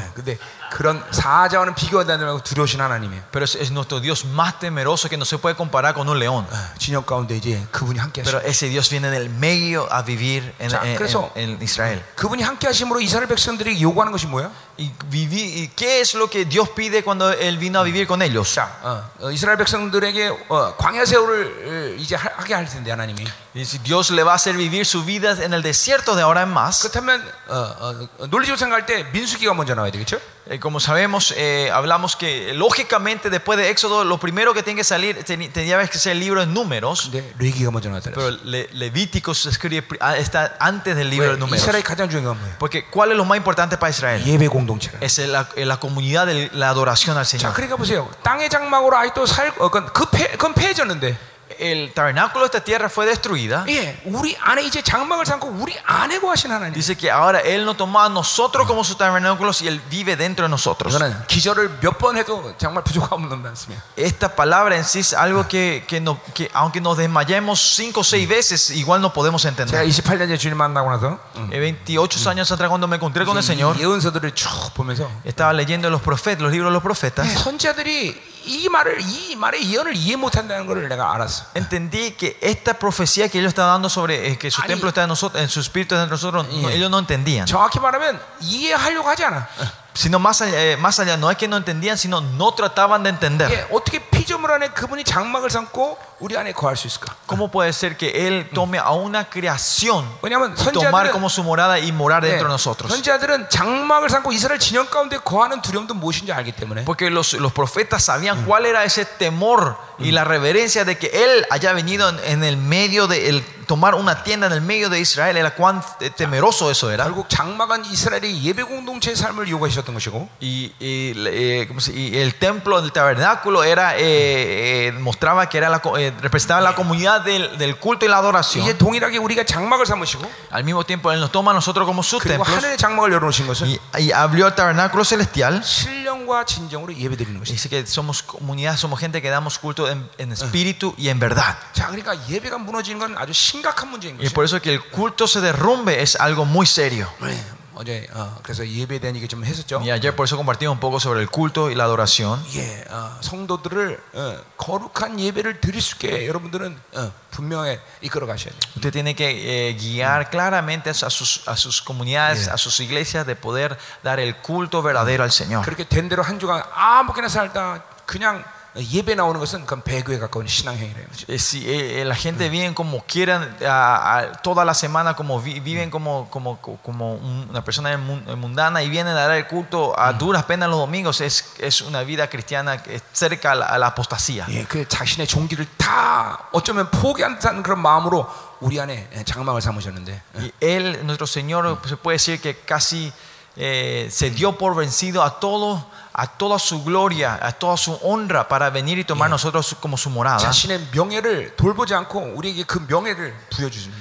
예, 0.67 0.69
근데 0.73 0.73
그런 0.73 1.05
사자와는 1.11 1.75
비교하지 1.75 2.09
말고 2.17 2.43
두려우신 2.45 2.81
하나님이에요. 2.81 3.23
Pero 3.31 3.45
es, 3.45 3.55
es 3.57 3.71
nuestro 3.71 4.01
Dios 4.01 4.25
más 4.25 4.59
temeroso 4.59 5.09
que 5.11 5.17
no 5.19 5.25
se 5.27 5.37
puede 5.37 5.55
comparar 5.55 5.93
con 5.95 6.09
un 6.09 6.19
león. 6.19 6.47
어, 6.51 6.57
진영 6.79 7.05
가운데 7.05 7.37
이제 7.37 7.61
그분이 7.71 7.99
함께 7.99 8.23
Pero 8.23 8.39
하시고 8.39 8.49
ese 8.49 8.69
Dios 8.71 8.89
viene 8.89 9.11
del 9.11 9.29
medio 9.29 9.87
a 9.93 10.01
vivir 10.03 10.55
en, 10.59 10.71
자, 10.71 10.81
en- 10.83 10.97
그래서- 10.97 11.31
en- 11.37 11.57
en 11.57 11.63
Israel. 11.63 12.03
그분이 12.17 12.43
함께 12.43 12.67
하심으로 12.69 13.01
이스라엘 13.03 13.29
백성들이 13.29 13.83
요구하는 13.83 14.13
것이 14.13 14.27
뭐야? 14.27 14.51
¿Y, 14.79 14.91
viví- 15.11 15.61
¿Y 15.61 15.69
qué 15.77 16.01
es 16.01 16.15
lo 16.15 16.29
que 16.31 16.47
Dios 16.47 16.71
pide 16.71 17.05
cuando 17.05 17.31
Él 17.31 17.59
vino 17.59 17.79
a 17.79 17.83
vivir 17.83 18.07
con 18.07 18.23
ellos? 18.23 18.55
자, 18.55 18.73
어, 18.83 19.05
어, 19.21 19.31
이스라엘 19.31 19.59
백성들에게 19.59 20.47
어, 20.49 20.75
광야 20.79 21.05
세월을 21.05 21.95
어, 21.99 22.01
이제 22.01 22.17
하- 22.17 22.33
하게 22.39 22.55
할 22.55 22.65
텐데 22.67 22.91
하나님이 22.91 23.23
Y 23.55 23.63
si 23.67 23.79
Dios 23.85 24.11
le 24.11 24.23
va 24.25 24.33
a 24.33 24.37
hacer 24.37 24.57
vivir 24.57 24.87
su 24.87 25.05
vida 25.05 25.33
en 25.45 25.53
el 25.53 25.61
desierto 25.61 26.17
de 26.17 26.23
ahora 26.23 26.41
en 26.41 26.49
más, 26.49 26.81
그렇다면 26.81 27.21
어, 27.49 27.55
어, 27.55 28.09
어, 28.21 28.27
논리적으로 28.29 28.57
생각할 28.57 28.87
때 28.87 29.05
민수기가 29.13 29.53
먼저 29.53 29.75
나와야 29.75 29.91
되겠죠? 29.93 30.19
Eh, 30.47 30.59
como 30.59 30.81
sabemos, 30.81 31.33
eh, 31.37 31.71
hablamos 31.73 32.17
que 32.17 32.53
lógicamente 32.53 33.31
después 33.31 33.57
de 33.61 33.71
Éxodo, 33.71 34.03
lo 34.03 34.19
primero 34.19 34.53
que 34.53 34.65
tiene 34.65 34.79
que 34.79 34.83
salir 34.85 35.17
teni- 35.25 35.53
tenía 35.53 35.79
que 35.87 35.99
ser 35.99 36.13
el 36.13 36.19
libro 36.19 36.41
de 36.41 36.47
números. 36.47 37.11
근데 37.13 37.23
레기가 37.39 37.71
먼저 37.71 37.89
나왔다. 37.89 38.11
Pero 38.13 38.31
Le- 38.43 38.69
Levítico 38.73 39.35
se 39.35 39.51
escribe, 39.51 39.83
pri- 39.87 39.99
ah, 40.01 40.17
está 40.19 40.57
antes 40.59 40.97
del 40.97 41.11
libro 41.11 41.29
de 41.31 41.35
왜? 41.35 41.39
números. 41.39 41.63
이스라엘 41.63 41.85
가장 41.85 42.11
중요한 42.11 42.35
건 42.35 42.39
뭐예요? 42.43 42.59
Porque 42.59 42.87
¿cuál 42.91 43.13
es 43.13 43.17
lo 43.17 43.25
más 43.25 43.37
importante 43.37 43.79
para 43.79 43.91
Israel? 43.91 44.21
예배 44.27 44.49
공동체라. 44.49 44.99
Es 45.01 45.19
la, 45.19 45.47
la 45.55 45.77
comunidad 45.79 46.27
de 46.27 46.51
la 46.55 46.71
adoración 46.71 47.17
al 47.17 47.25
자, 47.25 47.39
Señor. 47.39 47.55
그러니까 47.55 47.77
보세요. 47.77 48.11
땅의 48.25 48.51
장막으로 48.51 48.97
아직도 48.99 49.25
살, 49.27 49.53
어, 49.59 49.71
그건 49.71 49.93
그 49.93 50.11
폐, 50.11 50.27
그건 50.33 50.55
폐해졌는데, 50.55 51.17
El 51.59 51.93
tabernáculo 51.93 52.45
de 52.45 52.47
esta 52.47 52.65
tierra 52.65 52.89
fue 52.89 53.05
destruida. 53.05 53.65
예, 53.69 54.01
우리 54.07 54.35
안에 54.41 54.63
이제 54.63 54.81
장막을 54.83 55.27
삼고 55.27 55.49
우리 55.61 55.77
안에 55.85 56.19
거하신 56.19 56.51
하나님. 56.51 56.73
Dice 56.73 56.97
que 56.97 57.11
ahora 57.11 57.41
Él 57.41 57.67
nos 57.67 57.77
toma 57.77 58.07
a 58.07 58.09
nosotros 58.09 58.67
como 58.67 58.83
sus 58.83 58.97
tabernáculos 58.97 59.61
y 59.61 59.69
Él 59.69 59.79
vive 59.91 60.17
dentro 60.17 60.47
de 60.47 60.49
nosotros. 60.49 60.95
이거는 60.95 61.27
기절을 61.27 61.79
몇 61.83 61.99
번 61.99 62.17
해도 62.17 62.55
정말 62.57 62.83
부족함없는 62.85 63.43
말씀이에요. 63.43 63.79
Esta 63.97 64.35
palabra 64.35 64.77
en 64.77 64.85
sí 64.85 65.01
es 65.01 65.13
algo 65.13 65.47
que, 65.47 65.85
que, 65.87 66.01
no- 66.01 66.19
que 66.33 66.51
aunque 66.55 66.81
nos 66.81 66.97
desmayemos 66.97 67.61
cinco 67.77 68.01
o 68.01 68.05
seis 68.05 68.27
veces, 68.27 68.71
igual 68.71 69.03
no 69.03 69.13
podemos 69.13 69.43
제가 69.43 69.51
entender. 69.53 69.85
28년째 69.87 70.39
주님 70.39 70.57
만나고 70.57 70.89
나서 70.91 71.19
Eh, 71.53 71.61
28 71.61 72.31
años 72.31 72.51
atrás 72.51 72.71
cuando 72.71 72.89
me 72.89 72.97
encontré 72.97 73.27
con 73.27 73.37
el 73.37 73.43
Señor, 73.45 73.77
이 73.77 73.83
예언서들을 73.83 74.35
쭉 74.35 74.73
보면서 74.73 75.07
estaba 75.25 75.53
leyendo 75.53 75.91
los 75.91 76.01
profetas, 76.01 76.41
los 76.41 76.51
libros 76.51 76.71
de 76.71 76.73
los 76.73 76.83
profetas. 76.83 77.29
예, 77.29 77.37
선지자들이 77.37 78.33
이 78.47 78.69
말을 78.69 79.01
이 79.01 79.37
말의 79.37 79.71
예언을 79.73 79.95
이해 79.95 80.17
못한다는 80.17 80.67
것을 80.67 80.89
내가 80.89 81.15
알았어. 81.15 81.45
Entendí 81.55 82.11
que 82.17 82.37
esta 82.43 82.75
profecía 82.75 83.29
que 83.29 83.39
ellos 83.39 83.51
estaban 83.55 83.75
dando 83.75 83.89
sobre 83.89 84.31
eh, 84.33 84.37
que 84.37 84.51
su 84.51 84.61
Ani- 84.63 84.69
templo 84.75 84.89
está 84.89 85.03
en 85.05 85.09
nosotros, 85.09 85.41
en 85.41 85.49
su 85.49 85.61
espíritu 85.61 85.95
está 85.95 86.05
en 86.05 86.11
nosotros, 86.11 86.49
no- 86.49 86.69
ellos 86.69 86.91
no 86.91 86.99
entendían. 86.99 87.47
정확히 87.47 87.79
말하면 87.79 88.21
이해하려고 88.41 89.09
하지 89.09 89.25
않아. 89.25 89.49
Sino 89.97 90.19
más 90.19 90.41
allá, 90.41 90.59
eh, 90.59 90.77
más 90.79 90.99
allá, 91.01 91.19
no 91.19 91.31
es 91.31 91.37
que 91.37 91.47
no 91.47 91.59
entendían, 91.59 91.99
sino 91.99 92.23
no 92.23 92.55
trataban 92.55 93.03
de 93.03 93.11
entender. 93.11 93.51
예, 93.53 93.67
어떻게 93.71 93.99
피조물 93.99 94.51
안에 94.51 94.69
그분이 94.69 95.05
장막을 95.05 95.51
삼고 95.51 95.99
우리 96.21 96.35
안에 96.35 96.53
거할 96.53 96.79
수 96.79 96.87
있을까? 96.87 97.15
¿Cómo 97.27 97.51
puede 97.51 97.75
ser 97.75 97.99
que 97.99 98.27
Él 98.27 98.49
tome 98.55 98.79
a 98.79 98.93
una 98.93 99.29
creación 99.29 100.09
왜냐하면 100.23 100.55
y 100.57 100.73
tomar 100.73 101.09
선지자들은 101.09 101.13
como 101.13 101.29
su 101.29 101.43
morada 101.43 101.79
y 101.79 101.93
morar 101.93 102.25
예, 102.25 102.29
dentro 102.29 102.49
de 102.49 102.55
nosotros? 102.55 102.91
선지자들은 102.91 103.51
장막을 103.51 104.09
삼고 104.09 104.33
이스라엘 104.33 104.59
진영 104.59 104.87
가운데 104.89 105.19
거하는 105.19 105.61
두려움도 105.61 105.93
무엇인지 105.93 106.33
알기 106.33 106.53
때문에 106.53 106.87
Porque 106.87 107.11
los, 107.11 107.35
los 107.35 107.53
profetas 107.53 108.05
sabían 108.05 108.47
cuál 108.47 108.65
era 108.65 108.85
ese 108.85 109.05
temor 109.05 109.77
y 109.99 110.11
la 110.13 110.25
reverencia 110.25 110.87
de 110.87 110.97
que 110.97 111.09
Él 111.13 111.45
haya 111.51 111.75
venido 111.75 112.09
en, 112.09 112.19
en 112.25 112.45
el 112.45 112.57
medio 112.57 113.07
de 113.09 113.29
el 113.29 113.45
tomar 113.67 113.95
una 113.95 114.23
tienda 114.23 114.49
en 114.49 114.53
el 114.53 114.61
medio 114.61 114.91
de 114.91 115.01
Israel, 115.01 115.37
era 115.37 115.55
cuán 115.55 115.83
eh, 116.01 116.11
temeroso 116.11 116.71
eso 116.71 116.91
era. 116.91 117.05
결국 117.05 117.29
장막은 117.29 117.85
이스라엘의 117.85 118.43
예배 118.45 118.65
공동체의 118.65 119.17
삶을 119.17 119.49
요구하셨 119.49 119.83
던 119.87 119.95
것이고 119.95 120.29
Y, 120.41 120.73
y, 120.81 121.15
eh, 121.27 121.65
¿cómo 121.69 121.81
se- 121.81 121.93
y 121.93 122.17
el 122.19 122.35
templo 122.35 122.81
del 122.83 122.93
tabernáculo 122.93 123.63
era 123.65 123.97
eh, 123.97 124.89
eh, 124.89 124.93
mostraba 124.93 125.49
que 125.49 125.59
era 125.59 125.69
la, 125.69 125.79
co- 125.81 125.97
eh, 125.99 126.13
representaba 126.21 126.61
la 126.61 126.75
comunidad 126.75 127.21
del, 127.23 127.57
del 127.59 127.77
culto 127.77 128.05
y 128.05 128.09
la 128.09 128.19
adoración. 128.19 128.65
이제 128.65 128.77
동일하게 128.77 129.19
우리가 129.19 129.45
장막을 129.45 129.87
삼으시고 129.87 130.25
Al 130.53 130.65
mismo 130.65 130.85
tiempo 130.85 131.13
Él 131.13 131.21
nos 131.21 131.31
toma 131.33 131.53
a 131.53 131.55
nosotros 131.55 131.87
como 131.87 132.03
sus 132.03 132.23
그리고 132.23 132.43
templos 132.45 132.49
하늘의 132.57 132.77
장막을 132.79 133.13
열어놓으신 133.13 133.47
것은 133.47 133.69
y, 133.69 133.79
y 133.99 134.13
abrió 134.13 134.47
el 134.49 134.55
tabernáculo 134.55 135.05
celestial. 135.05 135.63
신령과 135.63 136.45
진정으로 136.45 136.95
예배드리는 136.95 137.39
것이죠. 137.41 137.53
Dice 137.55 137.69
que 137.69 137.87
somos 137.87 138.23
comunidad, 138.23 138.77
somos 138.77 138.99
gente 139.01 139.21
que 139.23 139.31
damos 139.31 139.59
culto 139.59 139.89
en, 139.91 140.09
en 140.19 140.33
espíritu 140.33 140.95
y 140.99 141.09
en 141.09 141.19
verdad. 141.21 141.57
자, 141.73 141.89
그러니까 141.89 142.17
예배가 142.29 142.59
무너지는 142.59 142.99
건 142.99 143.17
아주 143.19 143.33
심각한 143.33 143.91
문제인 143.91 144.17
Y 144.19 144.29
것이죠. 144.29 144.35
por 144.35 144.45
eso 144.45 144.61
que 144.61 144.71
el 144.73 144.81
culto 144.91 145.27
se 145.27 145.41
derrumbe 145.41 146.03
es 146.03 146.17
algo 146.17 146.45
muy 146.45 146.67
serio. 146.67 147.09
네, 147.21 147.37
어제 147.80 148.08
어, 148.12 148.36
그래서 148.42 148.68
예배에 148.68 148.98
대한 149.00 149.16
얘기 149.16 149.28
좀 149.28 149.46
했었죠. 149.46 149.78
Y 149.80 149.92
ayer 149.92 150.16
por 150.16 150.26
eso 150.26 150.36
compartimos 150.36 150.74
un 150.74 150.80
poco 150.80 151.00
sobre 151.00 151.22
el 151.22 151.30
culto 151.30 151.70
y 151.70 151.76
la 151.76 151.84
adoración. 151.84 152.44
예, 152.56 152.84
어, 152.90 153.18
성도들을 153.22 154.02
어, 154.14 154.42
거룩한 154.58 155.20
예배를 155.20 155.62
드릴 155.62 155.80
수 155.80 155.94
있게 155.96 156.28
여러분들은 156.28 156.76
어, 156.96 157.12
분명히 157.30 157.78
이끌어 158.02 158.26
가셔야 158.26 158.50
돼요. 158.50 158.60
Usted 158.78 158.92
tiene 158.92 159.14
que 159.14 159.30
eh, 159.70 159.78
guiar 159.78 160.32
claramente 160.32 160.90
a 160.90 160.94
sus, 161.10 161.44
a 161.48 161.56
sus 161.56 161.82
comunidades, 161.86 162.48
Yeah. 162.48 162.54
a 162.54 162.58
sus 162.58 162.80
iglesias 162.80 163.28
de 163.28 163.36
poder 163.36 163.78
dar 164.04 164.20
el 164.20 164.36
culto 164.42 164.82
verdadero 164.82 165.24
al 165.24 165.32
Señor. 165.32 165.64
그렇게 165.64 165.84
된 165.84 166.10
대로 166.10 166.24
한 166.24 166.40
주간 166.40 166.64
아무렇게나 166.74 167.28
살다 167.30 167.84
그냥 168.08 168.44
예배 168.77 169.15
나오는 169.17 169.39
것은 169.39 169.67
그건 169.67 169.83
배교에 169.83 170.19
가까운 170.19 170.47
신앙행위라는 170.47 171.07
거죠. 171.11 171.27
Eh, 171.29 171.37
Si 171.37 171.61
eh, 171.69 172.01
eh, 172.01 172.05
la 172.07 172.15
gente 172.15 172.49
vive 172.49 172.73
como 172.73 173.05
quieran 173.07 173.55
a- 173.67 174.17
a- 174.17 174.33
toda 174.41 174.65
la 174.65 174.73
semana, 174.73 175.15
como 175.15 175.39
vi- 175.43 175.61
viven 175.61 175.91
como, 175.91 176.31
como, 176.31 176.57
como 176.59 177.13
un- 177.17 177.49
una 177.51 177.63
persona 177.63 177.95
mun- 177.99 178.25
mundana 178.39 178.83
y 178.83 178.89
vienen 178.89 179.15
a 179.15 179.27
dar 179.29 179.37
el 179.37 179.47
culto 179.47 179.93
a 180.01 180.15
duras 180.15 180.45
penas 180.45 180.71
los 180.71 180.79
domingos, 180.79 181.21
es, 181.21 181.53
es 181.59 181.83
una 181.83 182.03
vida 182.03 182.31
cristiana 182.31 182.83
que 182.83 182.95
es 182.95 183.03
cerca 183.13 183.53
a 183.53 183.55
la, 183.57 183.67
a 183.67 183.77
la 183.79 183.89
apostasía. 183.89 184.47
예, 184.49 184.65
그 184.67 184.89
자신의 184.89 185.27
종기를 185.27 185.67
다 185.77 186.49
어쩌면 186.53 186.91
포기한다는 186.91 187.63
그런 187.63 187.79
마음으로 187.83 188.27
우리 188.61 188.81
안에 188.81 189.07
장막을 189.27 189.61
삼으셨는데 189.61 190.23
Y 190.39 190.51
Él, 190.63 191.05
nuestro 191.05 191.27
Señor, 191.27 191.79
se 191.87 191.99
puede 191.99 192.17
decir 192.17 192.41
que 192.41 192.57
casi 192.65 193.13
eh, 193.58 194.08
se 194.12 194.30
dio 194.30 194.58
por 194.58 194.76
vencido 194.76 195.24
a 195.24 195.40
todo 195.40 195.84
a 196.20 196.26
toda 196.26 196.58
su 196.58 196.84
gloria, 196.84 197.40
a 197.40 197.52
toda 197.52 197.78
su 197.78 197.94
honra 198.02 198.48
para 198.48 198.72
venir 198.72 198.98
y 198.98 199.04
tomar 199.04 199.30
nosotros 199.30 199.76
como 199.80 199.98
su 199.98 200.10
morada. 200.10 200.40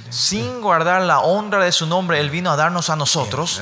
Sin 0.09 0.61
guardar 0.61 1.03
la 1.03 1.19
honra 1.19 1.63
de 1.63 1.71
su 1.71 1.85
nombre, 1.85 2.19
él 2.19 2.31
vino 2.31 2.49
a 2.49 2.55
darnos 2.55 2.89
a 2.89 2.95
nosotros. 2.95 3.61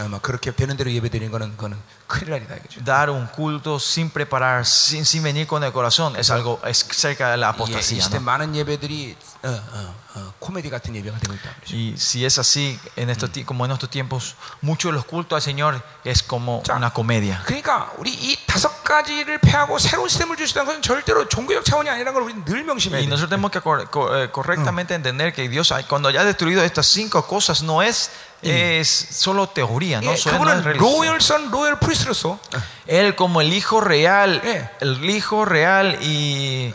아마 2.05 2.11
그렇게 2.11 2.11
되는 2.11 2.11
대로 2.11 2.11
예배드리는 2.11 2.11
거는 2.11 2.11
그거는 2.11 2.11
큰일 2.11 2.30
날이다 2.30 2.55
이거죠. 2.57 2.84
Dar 2.84 3.11
un 3.11 3.28
culto 3.34 3.76
sin 3.78 4.11
preparar, 4.11 4.62
sin, 4.66 5.03
sin 5.03 5.22
venir 5.22 5.46
con 5.46 5.62
el 5.62 5.72
corazón, 5.72 6.16
es 6.16 6.30
algo 6.30 6.61
es 6.66 6.84
cerca 6.92 7.30
de 7.30 7.36
la 7.36 7.46
예, 7.46 7.51
이 7.51 7.55
apostasía. 7.55 8.03
시대 8.03 8.18
¿no? 8.18 8.24
많은 8.24 8.55
예배들이 8.57 9.16
어, 9.42 9.48
어, 9.48 9.94
어, 10.16 10.32
코미디 10.40 10.68
같은 10.70 10.94
예배가 10.96 11.18
되고 11.18 11.32
있다 11.34 11.55
그러죠. 11.55 11.74
Y 11.76 11.94
si 11.96 12.24
es 12.26 12.38
así, 12.38 12.78
en 12.96 13.09
estos, 13.11 13.30
ti- 13.32 13.44
como 13.44 13.64
en 13.64 13.70
estos 13.70 13.88
tiempos, 13.88 14.34
muchos 14.61 14.90
de 14.90 14.96
los 14.96 15.05
cultos 15.07 15.36
al 15.36 15.40
Señor 15.42 15.80
es 16.05 16.22
como 16.24 16.62
자, 16.64 16.74
una 16.76 16.90
comedia. 16.92 17.40
그러니까 17.46 17.90
우리 17.96 18.11
이 18.12 18.36
다섯 18.46 18.82
가지를 18.84 19.38
패하고 19.38 19.78
새로운 19.78 20.09
시스템을 20.09 20.36
주시다는 20.36 20.66
것은 20.66 20.82
절대로 20.82 21.28
종교적 21.28 21.64
차원이 21.64 21.88
아니라는 21.88 22.12
걸 22.12 22.22
우리는 22.24 22.44
늘 22.44 22.64
명심해야 22.64 22.98
Y 23.01 23.07
돼. 23.07 23.09
nosotros 23.09 23.30
tenemos 23.30 23.51
que 23.53 23.61
cor- 23.61 23.88
co- 23.88 24.11
eh, 24.14 24.28
correctamente 24.32 24.94
entender 24.94 25.32
que 25.32 25.48
Dios, 25.48 25.72
cuando 25.88 26.09
haya 26.09 26.24
destruido 26.24 26.62
estas 26.64 26.86
cinco 26.86 27.22
cosas, 27.26 27.62
no 27.62 27.82
es, 27.82 28.11
es 28.44 28.88
solo 28.88 29.48
teoría, 29.48 30.01
no, 30.01 30.12
예, 30.12 30.14
Eso 30.14 30.30
no 30.30 30.36
es 30.36 30.40
그분은 30.40 30.64
religión. 30.64 30.78
로열 30.80 31.20
선 31.20 31.51
로열 31.51 31.78
프리스로서 31.78 32.38
Él 32.86 33.14
como 33.14 33.40
el 33.42 33.53
hijo 33.53 33.80
real, 33.80 34.40
Eh. 34.44 34.68
el 34.80 35.05
hijo 35.11 35.44
real 35.44 35.98
y 36.01 36.74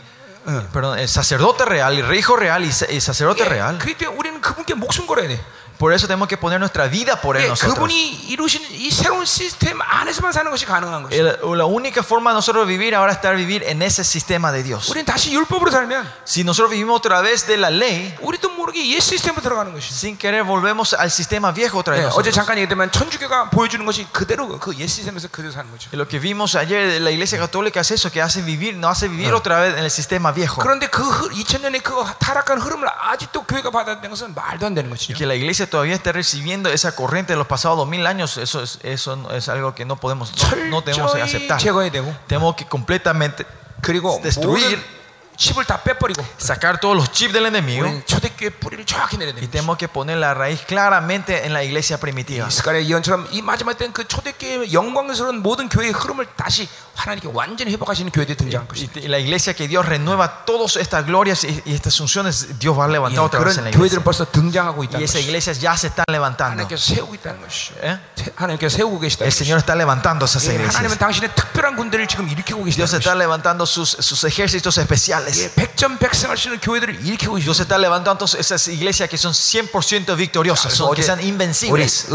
perdón, 0.72 0.98
el 1.00 1.08
sacerdote 1.08 1.64
real, 1.64 1.98
el 1.98 2.14
hijo 2.14 2.36
real 2.36 2.64
y, 2.64 2.70
sa- 2.72 2.86
y 2.90 3.00
sacerdote 3.00 3.42
예, 3.44 3.48
real. 3.48 3.78
그렇기 3.78 3.98
때문에 3.98 4.16
우리는 4.16 4.40
그분께 4.40 4.74
목숨 4.74 5.06
걸어야 5.06 5.26
돼. 5.28 5.40
Por 5.80 5.92
eso 5.92 6.06
tenemos 6.06 6.26
que 6.26 6.38
poner 6.38 6.58
nuestra 6.58 6.86
vida 6.88 7.20
por 7.20 7.36
él 7.36 7.44
예, 7.44 7.48
nosotros. 7.48 7.74
그분이 7.74 8.28
이루신 8.32 8.62
이 8.72 8.90
새로운 8.90 9.26
시스템 9.26 9.78
안에서만 9.82 10.32
사는 10.32 10.50
것이 10.50 10.64
가능한 10.64 11.02
것이. 11.02 11.14
El- 11.18 11.36
la 11.58 11.66
única 11.66 12.02
forma 12.02 12.30
de 12.30 12.36
nosotros 12.36 12.66
vivir 12.66 12.94
ahora 12.94 13.12
es 13.12 13.18
estar 13.18 13.36
vivir 13.36 13.62
en 13.62 13.82
ese 13.82 14.02
sistema 14.02 14.50
de 14.52 14.62
Dios. 14.62 14.88
우리는 14.88 15.04
다시 15.04 15.32
율법으로 15.34 15.70
살면 15.70 16.08
Si 16.24 16.44
nosotros 16.44 16.70
vivimos 16.70 16.96
otra 16.96 17.20
vez 17.20 17.46
de 17.46 17.58
la 17.58 17.68
ley, 17.68 18.16
우리도 18.22 18.48
모르게 18.56 18.88
옛 18.88 19.00
시스템으로 19.00 19.42
들어가는 19.42 19.70
것이. 19.74 19.92
sin 19.92 20.16
querer 20.16 20.44
volvemos 20.44 20.94
al 20.94 21.10
sistema 21.10 21.52
viejo 21.52 21.76
otra 21.76 21.92
vez. 21.92 22.04
예, 22.04 22.08
어제 22.08 22.30
nosotros. 22.32 22.34
잠깐 22.34 22.56
얘기했지만 22.56 22.90
천주교가 22.90 23.50
보여주는 23.50 23.84
것이 23.84 24.06
그대로 24.12 24.48
그 24.58 24.72
옛 24.80 24.88
시스템에서 24.88 25.28
그대로 25.28 25.52
사는 25.52 25.70
거죠. 25.70 25.90
Y 25.92 25.98
Lo 26.00 26.08
que 26.08 26.18
vimos 26.18 26.56
ayer 26.56 26.88
de 26.88 27.00
la 27.00 27.10
iglesia 27.10 27.36
católica 27.38 27.80
es 27.80 27.90
eso, 27.90 28.10
que 28.10 28.22
hace 28.22 28.40
vivir, 28.40 28.74
no 28.76 28.88
hace 28.88 29.08
vivir 29.08 29.34
otra 29.34 29.60
vez 29.60 29.76
en 29.76 29.84
el 29.84 29.90
sistema 29.90 30.32
viejo. 30.32 30.56
그런데 30.62 30.88
그 30.88 31.02
2000년의 31.36 31.82
그 31.82 31.92
타락한 32.18 32.58
흐름을 32.62 32.88
아직도 32.88 33.42
교회가 33.44 33.68
받아들이는 33.70 34.08
것은 34.08 34.32
말도 34.34 34.64
안 34.64 34.74
되는 34.74 34.88
Y 34.90 34.96
것이죠. 34.96 35.12
que 35.18 35.26
la 35.26 35.34
iglesia 35.36 35.66
todavía 35.71 35.95
esté 35.95 36.11
recibiendo 36.11 36.69
esa 36.69 36.95
corriente 36.95 37.33
de 37.33 37.37
los 37.37 37.47
pasados 37.47 37.77
dos 37.77 37.87
mil 37.87 38.05
años, 38.05 38.37
eso 38.37 38.61
es, 38.61 38.77
eso 38.83 39.31
es 39.31 39.49
algo 39.49 39.73
que 39.73 39.85
no 39.85 39.95
podemos, 39.95 40.31
no, 40.69 40.83
tenemos 40.83 41.13
que 41.13 41.21
aceptar. 41.23 41.59
Tenemos 42.27 42.55
que 42.55 42.65
completamente 42.65 43.47
destruir. 44.21 45.01
Sacar 46.37 46.79
todos 46.79 46.95
los 46.95 47.11
chips 47.11 47.33
del 47.33 47.47
enemigo. 47.47 47.87
Y 49.43 49.47
tenemos 49.47 49.75
que 49.75 49.87
poner 49.87 50.17
la 50.17 50.35
raíz 50.35 50.61
claramente 50.61 51.47
en 51.47 51.53
la 51.53 51.63
iglesia 51.63 51.99
primitiva. 51.99 52.45
Y 59.03 59.07
la 59.07 59.17
iglesia 59.17 59.53
que 59.55 59.67
Dios 59.67 59.85
renueva 59.85 60.45
todas 60.45 60.75
estas 60.75 61.05
glorias 61.05 61.43
y, 61.43 61.61
y 61.65 61.73
estas 61.73 61.99
unciones, 61.99 62.59
Dios 62.59 62.77
va 62.77 62.85
a 62.85 62.87
levantar 62.87 63.19
otra 63.25 63.39
vez 63.39 63.57
en 63.57 63.63
la 63.63 63.69
iglesia. 63.71 63.97
Y 64.99 65.03
esas 65.05 65.21
iglesias 65.21 65.59
ya 65.59 65.75
se 65.77 65.87
están 65.87 66.05
levantando. 66.11 66.61
¿Eh? 67.81 67.97
El 69.25 69.31
Señor 69.33 69.57
está 69.59 69.73
levantando 69.75 70.25
esas 70.25 70.43
iglesias. 70.53 70.75
Dios 72.77 72.93
está 72.93 73.15
levantando 73.15 73.65
sus, 73.65 73.89
sus 73.89 74.23
ejércitos 74.25 74.77
especiales. 74.77 75.37
Dios 77.45 77.59
está 77.59 77.77
levantando 77.77 78.25
esas 78.25 78.67
iglesias 78.67 79.09
que 79.09 79.17
son 79.17 79.33
100% 79.33 80.15
victoriosas, 80.15 80.73
son, 80.73 80.93
que 80.95 81.01
sean 81.03 81.19
invencibles. 81.25 82.07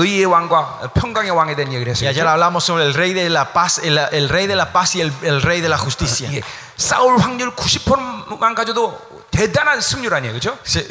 Y 2.04 2.06
ayer 2.08 2.26
hablamos 2.26 2.64
sobre 2.64 2.84
el 2.84 2.94
rey 2.94 3.12
de 3.14 3.28
la 3.30 3.52
paz, 3.52 3.78
el, 3.82 3.98
el 4.12 4.28
rey 4.28 4.46
de 4.46 4.54
la 4.54 4.65
paz 4.71 4.95
y 4.95 5.01
el, 5.01 5.11
el 5.23 5.41
rey 5.41 5.61
de 5.61 5.69
la 5.69 5.77
justicia. 5.77 6.29
예, 6.31 6.41
싸울 6.77 7.17
확률 7.19 7.55
90%만 7.55 8.55
가져도 8.55 8.99
대단한 9.31 9.79
승률 9.81 10.13
아니에요, 10.13 10.33
그렇죠? 10.33 10.57
Se- 10.65 10.87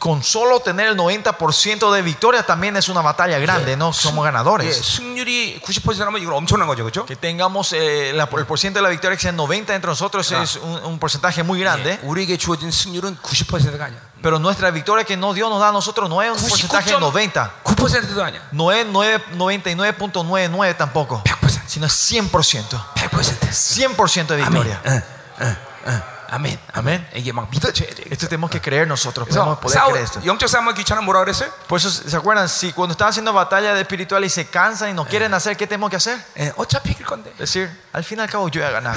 Con 0.00 0.22
solo 0.22 0.60
tener 0.60 0.86
el 0.88 0.96
90% 0.96 1.92
de 1.92 2.00
victoria 2.00 2.42
también 2.46 2.74
es 2.76 2.88
una 2.88 3.02
batalla 3.02 3.38
grande, 3.38 3.76
¿no? 3.76 3.92
Somos 3.92 4.24
예, 4.24 4.30
ganadores. 4.32 4.80
승률이 4.80 5.60
90%라면 5.60 6.22
이건 6.22 6.34
엄청난 6.34 6.66
거죠, 6.68 6.84
그렇죠? 6.84 7.04
Que 7.04 7.16
tengamos 7.16 7.72
eh, 7.74 8.12
la- 8.14 8.24
el 8.32 8.46
porcentaje 8.46 8.80
de 8.80 8.82
la 8.82 8.88
victoria 8.88 9.16
que 9.16 9.22
sea 9.22 9.32
90 9.32 9.74
entre 9.74 9.88
nosotros 9.90 10.30
es 10.32 10.56
un, 10.56 10.84
un 10.84 10.98
porcentaje 10.98 11.42
muy 11.42 11.58
grande. 11.60 11.98
우리에게 12.02 12.36
주어진 12.38 12.70
승률은 12.70 13.18
90%가 13.22 13.84
아니야. 13.84 13.98
Pero 14.22 14.38
nuestra 14.38 14.70
victoria 14.70 15.04
que 15.04 15.16
no 15.16 15.32
Dios 15.34 15.50
nos 15.50 15.60
da 15.60 15.68
a 15.68 15.72
nosotros 15.72 16.08
no 16.08 16.22
es 16.22 16.30
un 16.30 16.48
porcentaje 16.48 16.92
de 16.92 17.00
90. 17.00 17.50
9.9%도 17.64 18.22
아니야. 18.24 18.40
No 18.52 18.70
es 18.72 18.86
9 18.86 19.20
99.99 19.36 20.76
tampoco, 20.76 21.22
100%. 21.24 21.43
sino 21.66 21.86
es 21.86 21.92
100%. 21.92 22.30
100%. 22.30 23.96
100% 23.96 24.26
de 24.26 24.36
victoria. 24.36 24.80
응, 24.86 25.02
응, 25.40 25.56
응. 25.86 26.02
아멘. 26.32 26.60
아멘. 26.74 27.08
이게 27.14 27.32
막 27.32 27.50
믿어져야 27.50 27.90
돼. 27.90 28.04
Esto 28.08 28.28
tenemos 28.28 28.50
que 28.50 28.60
creer 28.60 28.86
nosotros, 28.86 29.26
그래서 29.26 29.42
podemos 29.42 29.58
poder 29.58 29.74
싸우, 29.74 29.90
creer 29.90 30.04
esto. 30.04 30.20
영적 30.24 30.48
싸움은 30.48 30.74
귀찮아 30.74 31.00
뭐라 31.00 31.24
그랬어요? 31.24 31.50
Por 31.66 31.78
eso, 31.80 31.90
¿se 31.90 32.16
acuerdan? 32.16 32.48
Si 32.48 32.72
cuando 32.72 32.92
están 32.92 33.08
haciendo 33.08 33.32
batalla 33.32 33.74
de 33.74 33.80
espiritual 33.80 34.24
y 34.24 34.28
se 34.30 34.46
cansan 34.46 34.90
y 34.90 34.92
no 34.92 35.04
quieren 35.04 35.34
hacer, 35.34 35.56
¿qué 35.56 35.66
tenemos 35.66 35.90
que 35.90 35.96
hacer? 35.96 36.16
예, 36.38 36.52
어차피 36.56 36.92
이길 36.92 37.04
건데. 37.04 37.32
Decir, 37.36 37.68
al 37.92 38.04
fin 38.04 38.18
y 38.18 38.22
al 38.22 38.30
cabo 38.30 38.48
yo 38.48 38.60
voy 38.60 38.68
a 38.68 38.70
ganar. 38.70 38.96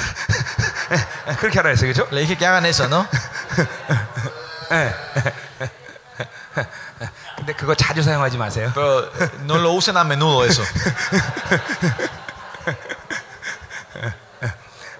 예, 1.28 1.34
그렇게 1.36 1.58
하라 1.58 1.70
했어요, 1.70 1.92
그렇죠? 1.92 2.06
Le 2.12 2.20
dije 2.20 2.36
que 2.38 2.46
hagan 2.46 2.66
eso, 2.66 2.86
¿no? 2.86 3.04
근데 7.36 7.52
그거 7.54 7.74
자주 7.74 8.02
사용하지 8.02 8.38
마세요. 8.38 8.70
Pero 8.74 9.10
eh, 9.20 9.30
no 9.42 9.58
lo 9.58 9.72
usen 9.72 9.96
a 9.96 10.04
menudo 10.04 10.44
eso. 10.44 10.62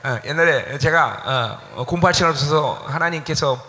어, 0.03 0.19
옛날에 0.25 0.77
제가 0.77 1.59
공부할 1.85 2.13
시간 2.13 2.31
없어서 2.31 2.83
하나님께서 2.85 3.61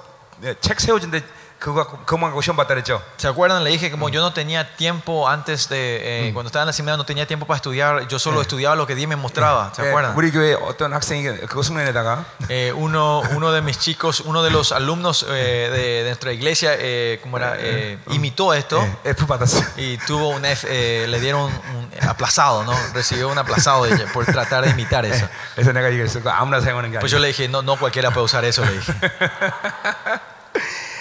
예, 0.42 0.54
책 0.60 0.80
세워준데 0.80 1.22
그거 1.59 1.83
갖고 1.85 1.97
그만 2.05 2.29
갖고 2.31 2.41
시험 2.41 2.57
봤다 2.57 2.75
그랬죠. 2.75 3.01
¿Se 3.17 3.27
acuerdan? 3.27 3.63
Le 3.63 3.71
dije 3.71 3.89
como 3.89 4.09
yo 4.09 4.19
no 4.21 4.33
tenía 4.33 4.75
tiempo 4.75 5.27
antes 5.27 5.69
de, 5.69 6.27
eh, 6.27 6.33
cuando 6.33 6.47
estaba 6.49 6.63
en 6.63 6.67
la 6.67 6.73
seminario 6.73 6.97
no 6.97 7.05
tenía 7.05 7.25
tiempo 7.25 7.47
para 7.47 7.55
estudiar, 7.55 8.07
yo 8.07 8.19
solo 8.19 8.41
estudiaba 8.41 8.75
lo 8.75 8.85
que 8.85 8.93
Dios 8.93 9.07
me 9.09 9.15
mostraba. 9.15 9.71
¿Se 9.73 9.81
예, 9.81 9.89
acuerdan? 9.89 10.13
우리 10.15 10.31
교회 10.31 10.53
어떤 10.53 10.93
학생이 10.93 11.23
그거 11.47 11.63
숙련에다가 11.63 12.25
Eh, 12.49 12.71
uno, 12.75 13.23
uno 13.31 13.51
de 13.53 13.61
mis 13.61 13.79
chicos, 13.79 14.19
uno 14.19 14.43
de 14.43 14.51
los 14.51 14.73
alumnos 14.73 15.25
eh, 15.27 15.69
de, 15.71 16.03
de 16.03 16.09
nuestra 16.09 16.33
iglesia, 16.33 16.75
eh, 16.77 17.19
¿cómo 17.23 17.37
era? 17.37 17.55
Eh, 17.57 17.97
imitó 18.11 18.53
esto 18.53 18.77
예, 19.05 19.11
F 19.11 19.25
받았어요. 19.25 19.65
y 19.77 19.97
tuvo 20.05 20.29
un 20.35 20.43
F, 20.45 20.67
eh, 20.69 21.07
le 21.07 21.19
dieron 21.21 21.45
un 21.45 21.89
aplazado, 22.07 22.63
¿no? 22.65 22.73
Recibió 22.93 23.29
un 23.29 23.37
aplazado 23.39 23.85
de- 23.85 24.05
por 24.13 24.25
tratar 24.25 24.65
de 24.65 24.71
imitar 24.71 25.05
eso. 25.05 25.25
그래서 25.55 25.71
내가 25.71 25.89
얘기했어. 25.89 26.19
그거 26.19 26.29
아무나 26.31 26.59
사용하는 26.59 26.91
게 26.91 26.99
Pues 26.99 27.11
yo 27.11 27.17
아니야. 27.17 27.21
le 27.21 27.27
dije, 27.29 27.47
no, 27.47 27.61
no 27.63 27.77
cualquiera 27.77 28.11
puede 28.11 28.25
usar 28.25 28.43
eso, 28.45 28.63
le 28.65 28.73
dije. 28.73 28.93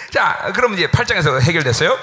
자, 0.10 0.52
그럼 0.56 0.74
이제 0.74 0.88
8장에서 0.88 1.40
해결됐어요. 1.42 1.98